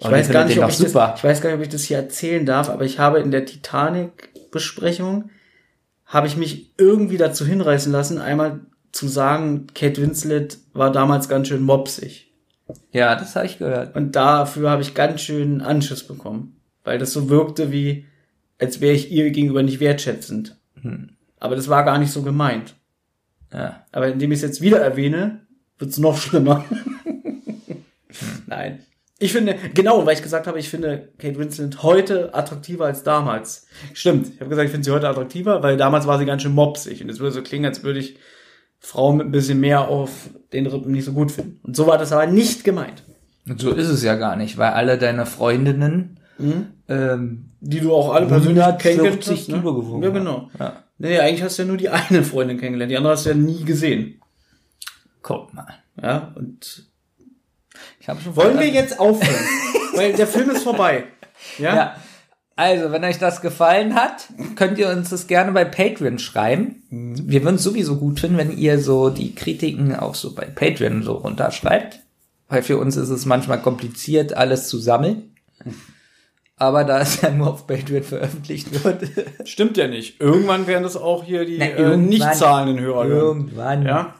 Ich 0.00 0.10
weiß 0.10 0.30
gar 0.30 0.44
nicht, 0.44 0.58
ob 0.58 0.70
ich 0.70 0.76
das, 0.76 0.92
super. 0.92 1.14
ich 1.16 1.24
weiß 1.24 1.40
gar 1.40 1.50
nicht, 1.50 1.58
ob 1.58 1.62
ich 1.62 1.68
das 1.70 1.84
hier 1.84 1.96
erzählen 1.96 2.46
darf, 2.46 2.68
aber 2.68 2.84
ich 2.84 2.98
habe 2.98 3.18
in 3.18 3.30
der 3.30 3.44
Titanic-Besprechung 3.44 5.30
habe 6.06 6.26
ich 6.26 6.36
mich 6.36 6.72
irgendwie 6.78 7.16
dazu 7.16 7.44
hinreißen 7.44 7.92
lassen, 7.92 8.18
einmal 8.18 8.60
zu 8.92 9.08
sagen, 9.08 9.66
Kate 9.74 10.00
Winslet 10.00 10.58
war 10.72 10.90
damals 10.90 11.28
ganz 11.28 11.48
schön 11.48 11.62
mopsig. 11.62 12.32
Ja, 12.92 13.14
das 13.14 13.36
habe 13.36 13.46
ich 13.46 13.58
gehört. 13.58 13.94
Und 13.94 14.16
dafür 14.16 14.70
habe 14.70 14.82
ich 14.82 14.94
ganz 14.94 15.20
schön 15.20 15.60
Anschiss 15.60 16.06
bekommen. 16.06 16.56
Weil 16.84 16.98
das 16.98 17.12
so 17.12 17.28
wirkte 17.28 17.70
wie, 17.72 18.06
als 18.58 18.80
wäre 18.80 18.94
ich 18.94 19.10
ihr 19.10 19.30
gegenüber 19.30 19.62
nicht 19.62 19.80
wertschätzend. 19.80 20.56
Hm. 20.80 21.10
Aber 21.38 21.56
das 21.56 21.68
war 21.68 21.84
gar 21.84 21.98
nicht 21.98 22.12
so 22.12 22.22
gemeint. 22.22 22.74
Ja. 23.52 23.84
Aber 23.92 24.08
indem 24.08 24.32
ich 24.32 24.38
es 24.38 24.42
jetzt 24.42 24.60
wieder 24.60 24.80
erwähne, 24.80 25.40
wird's 25.78 25.98
noch 25.98 26.18
schlimmer. 26.18 26.64
Nein. 28.46 28.80
Ich 29.18 29.32
finde, 29.32 29.56
genau, 29.74 30.06
weil 30.06 30.14
ich 30.14 30.22
gesagt 30.22 30.46
habe, 30.46 30.58
ich 30.58 30.68
finde 30.68 31.08
Kate 31.18 31.38
Winslet 31.38 31.82
heute 31.82 32.34
attraktiver 32.34 32.86
als 32.86 33.02
damals. 33.02 33.66
Stimmt, 33.92 34.28
ich 34.34 34.40
habe 34.40 34.50
gesagt, 34.50 34.66
ich 34.66 34.70
finde 34.70 34.84
sie 34.84 34.92
heute 34.92 35.08
attraktiver, 35.08 35.62
weil 35.62 35.76
damals 35.76 36.06
war 36.06 36.18
sie 36.18 36.24
ganz 36.24 36.42
schön 36.42 36.54
mopsig. 36.54 37.02
Und 37.02 37.08
es 37.08 37.18
würde 37.18 37.32
so 37.32 37.42
klingen, 37.42 37.64
als 37.66 37.82
würde 37.82 37.98
ich 37.98 38.16
Frauen 38.78 39.16
mit 39.16 39.26
ein 39.26 39.32
bisschen 39.32 39.58
mehr 39.58 39.88
auf 39.88 40.30
den 40.52 40.66
Rippen 40.66 40.92
nicht 40.92 41.04
so 41.04 41.12
gut 41.12 41.32
finden. 41.32 41.58
Und 41.64 41.74
so 41.74 41.86
war 41.88 41.98
das 41.98 42.12
aber 42.12 42.26
nicht 42.26 42.62
gemeint. 42.62 43.02
Und 43.48 43.60
so 43.60 43.72
ist 43.72 43.88
es 43.88 44.04
ja 44.04 44.14
gar 44.14 44.36
nicht, 44.36 44.56
weil 44.56 44.70
alle 44.70 44.98
deine 44.98 45.26
Freundinnen 45.26 46.18
ähm, 46.88 47.50
Die 47.60 47.80
du 47.80 47.94
auch 47.94 48.14
alle 48.14 48.26
persönlich 48.26 48.62
140 48.62 48.82
kennengelernt 48.82 49.26
hast. 49.26 49.48
Ne? 49.48 49.58
Kilo 49.58 49.74
gewogen 49.74 50.02
Ja, 50.02 50.10
genau. 50.10 50.50
Ja. 50.58 50.84
Nee, 50.98 51.18
eigentlich 51.18 51.42
hast 51.42 51.58
du 51.58 51.62
ja 51.62 51.68
nur 51.68 51.76
die 51.76 51.88
eine 51.88 52.22
Freundin 52.22 52.58
kennengelernt. 52.58 52.92
Die 52.92 52.96
andere 52.96 53.12
hast 53.12 53.26
du 53.26 53.30
ja 53.30 53.36
nie 53.36 53.64
gesehen. 53.64 54.20
guck 55.22 55.52
mal. 55.52 55.74
Ja, 56.00 56.32
und 56.36 56.87
Ich 58.08 58.10
habe 58.10 58.22
schon 58.22 58.36
wollen 58.36 58.58
wir 58.58 58.68
jetzt 58.68 58.98
aufhören? 58.98 59.44
weil 59.94 60.14
der 60.14 60.26
Film 60.26 60.48
ist 60.48 60.62
vorbei. 60.62 61.04
Ja? 61.58 61.76
Ja. 61.76 61.96
Also, 62.56 62.90
wenn 62.90 63.04
euch 63.04 63.18
das 63.18 63.42
gefallen 63.42 63.94
hat, 63.94 64.28
könnt 64.56 64.78
ihr 64.78 64.88
uns 64.88 65.10
das 65.10 65.26
gerne 65.26 65.52
bei 65.52 65.66
Patreon 65.66 66.18
schreiben. 66.18 66.82
Wir 66.90 67.44
würden 67.44 67.56
es 67.56 67.62
sowieso 67.62 67.96
gut 67.96 68.18
finden, 68.18 68.38
wenn 68.38 68.56
ihr 68.56 68.80
so 68.80 69.10
die 69.10 69.34
Kritiken 69.34 69.94
auch 69.94 70.14
so 70.14 70.34
bei 70.34 70.46
Patreon 70.46 71.02
so 71.02 71.12
runterschreibt. 71.12 72.00
Weil 72.48 72.62
für 72.62 72.78
uns 72.78 72.96
ist 72.96 73.10
es 73.10 73.26
manchmal 73.26 73.60
kompliziert, 73.60 74.32
alles 74.32 74.68
zu 74.68 74.78
sammeln. 74.78 75.36
Aber 76.56 76.84
da 76.84 77.02
es 77.02 77.20
ja 77.20 77.30
nur 77.30 77.48
auf 77.48 77.66
Patreon 77.66 78.04
veröffentlicht 78.04 78.84
wird, 78.84 79.04
Stimmt 79.44 79.76
ja 79.76 79.86
nicht. 79.86 80.18
Irgendwann 80.18 80.66
werden 80.66 80.82
das 80.82 80.96
auch 80.96 81.24
hier 81.24 81.44
die 81.44 81.58
Na, 81.58 81.66
äh, 81.66 81.96
nicht 81.98 82.34
zahlenden 82.34 82.80
Hörer 82.80 83.04
hören. 83.04 83.18
irgendwann. 83.18 83.84
Ja. 83.84 84.14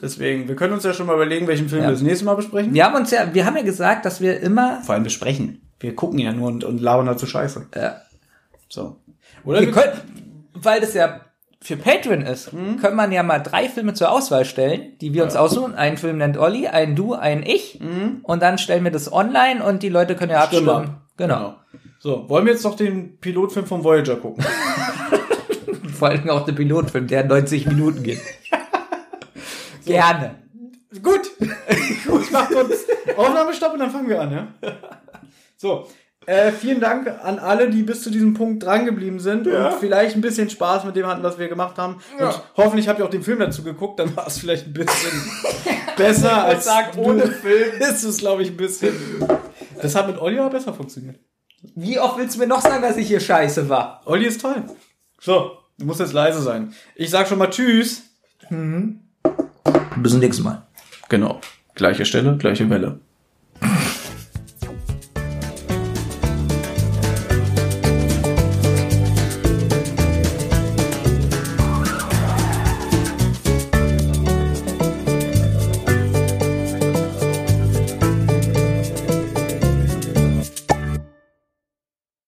Deswegen, 0.00 0.48
wir 0.48 0.56
können 0.56 0.72
uns 0.72 0.84
ja 0.84 0.92
schon 0.92 1.06
mal 1.06 1.14
überlegen, 1.14 1.46
welchen 1.46 1.68
Film 1.68 1.82
Ja. 1.82 1.88
wir 1.88 1.92
das 1.92 2.02
nächste 2.02 2.24
Mal 2.24 2.34
besprechen. 2.36 2.74
Wir 2.74 2.84
haben 2.84 2.94
uns 2.96 3.10
ja, 3.10 3.32
wir 3.32 3.44
haben 3.46 3.56
ja 3.56 3.62
gesagt, 3.62 4.04
dass 4.04 4.20
wir 4.20 4.40
immer, 4.40 4.80
Vor 4.82 4.94
allem 4.94 5.04
besprechen. 5.04 5.62
Wir 5.80 5.94
gucken 5.94 6.18
ja 6.18 6.32
nur 6.32 6.48
und, 6.48 6.64
und 6.64 6.80
labern 6.80 7.06
dazu 7.06 7.26
Scheiße. 7.26 7.66
Ja. 7.74 8.00
So. 8.68 8.96
Oder 9.44 9.60
wir 9.60 9.70
können, 9.70 9.92
weil 10.54 10.80
das 10.80 10.94
ja 10.94 11.20
für 11.62 11.76
Patreon 11.76 12.22
ist, 12.22 12.50
kann 12.80 12.94
man 12.94 13.12
ja 13.12 13.22
mal 13.22 13.38
drei 13.40 13.68
Filme 13.68 13.94
zur 13.94 14.10
Auswahl 14.10 14.44
stellen, 14.44 14.96
die 15.00 15.12
wir 15.14 15.24
uns 15.24 15.36
aussuchen. 15.36 15.74
Einen 15.74 15.96
Film 15.96 16.18
nennt 16.18 16.38
Olli, 16.38 16.68
einen 16.68 16.94
du, 16.94 17.14
einen 17.14 17.42
ich. 17.42 17.80
Und 18.22 18.42
dann 18.42 18.58
stellen 18.58 18.84
wir 18.84 18.90
das 18.92 19.12
online 19.12 19.64
und 19.64 19.82
die 19.82 19.88
Leute 19.88 20.14
können 20.14 20.32
ja 20.32 20.42
abstimmen. 20.42 20.68
Stimmen. 20.68 20.96
Genau. 21.16 21.56
So, 21.98 22.28
wollen 22.28 22.46
wir 22.46 22.52
jetzt 22.52 22.62
noch 22.64 22.76
den 22.76 23.18
Pilotfilm 23.18 23.66
vom 23.66 23.82
Voyager 23.82 24.16
gucken? 24.16 24.44
Vor 25.98 26.08
allem 26.08 26.28
auch 26.30 26.44
der 26.44 26.52
Pilotfilm, 26.52 27.06
der 27.06 27.24
90 27.24 27.66
Minuten 27.66 28.02
geht. 28.02 28.20
Gerne. 29.86 30.42
Gut. 31.02 31.30
Gut, 32.06 32.30
mach 32.30 32.50
uns 32.50 32.84
Aufnahmestopp 33.16 33.72
und 33.74 33.80
dann 33.80 33.90
fangen 33.90 34.08
wir 34.08 34.20
an, 34.20 34.32
ja? 34.32 34.48
So. 35.56 35.88
Äh, 36.26 36.50
vielen 36.50 36.80
Dank 36.80 37.06
an 37.22 37.38
alle, 37.38 37.70
die 37.70 37.82
bis 37.84 38.02
zu 38.02 38.10
diesem 38.10 38.34
Punkt 38.34 38.62
drangeblieben 38.62 39.20
sind 39.20 39.46
Ja. 39.46 39.68
und 39.68 39.78
vielleicht 39.78 40.16
ein 40.16 40.20
bisschen 40.20 40.50
Spaß 40.50 40.84
mit 40.84 40.96
dem 40.96 41.06
hatten, 41.06 41.22
was 41.22 41.38
wir 41.38 41.48
gemacht 41.48 41.78
haben. 41.78 41.98
Und 42.18 42.42
hoffentlich 42.56 42.88
habt 42.88 42.98
ihr 42.98 43.04
auch 43.04 43.10
den 43.10 43.22
Film 43.22 43.38
dazu 43.38 43.62
geguckt, 43.62 44.00
dann 44.00 44.14
war 44.16 44.26
es 44.26 44.38
vielleicht 44.38 44.66
ein 44.66 44.72
bisschen 44.72 45.22
besser 45.96 46.44
als 46.44 46.64
sagt, 46.64 46.98
ohne 46.98 47.28
Film. 47.28 47.80
Ist 47.80 48.02
es, 48.02 48.18
glaube 48.18 48.42
ich, 48.42 48.50
ein 48.50 48.56
bisschen. 48.56 48.92
Das 49.80 49.94
hat 49.94 50.08
mit 50.08 50.18
Olli 50.20 50.38
aber 50.40 50.50
besser 50.50 50.74
funktioniert. 50.74 51.20
Wie 51.76 51.98
oft 52.00 52.18
willst 52.18 52.34
du 52.34 52.40
mir 52.40 52.48
noch 52.48 52.60
sagen, 52.60 52.82
dass 52.82 52.96
ich 52.96 53.06
hier 53.06 53.20
scheiße 53.20 53.68
war? 53.68 54.02
Olli 54.04 54.26
ist 54.26 54.40
toll. 54.40 54.64
So, 55.20 55.52
du 55.78 55.86
musst 55.86 56.00
jetzt 56.00 56.12
leise 56.12 56.42
sein. 56.42 56.74
Ich 56.96 57.10
sag 57.10 57.28
schon 57.28 57.38
mal 57.38 57.50
Tschüss. 57.50 58.02
Bis 59.96 60.12
zum 60.12 60.20
nächsten 60.20 60.44
Mal. 60.44 60.66
Genau. 61.08 61.40
Gleiche 61.74 62.04
Stelle, 62.04 62.36
gleiche 62.36 62.68
Welle. 62.70 63.00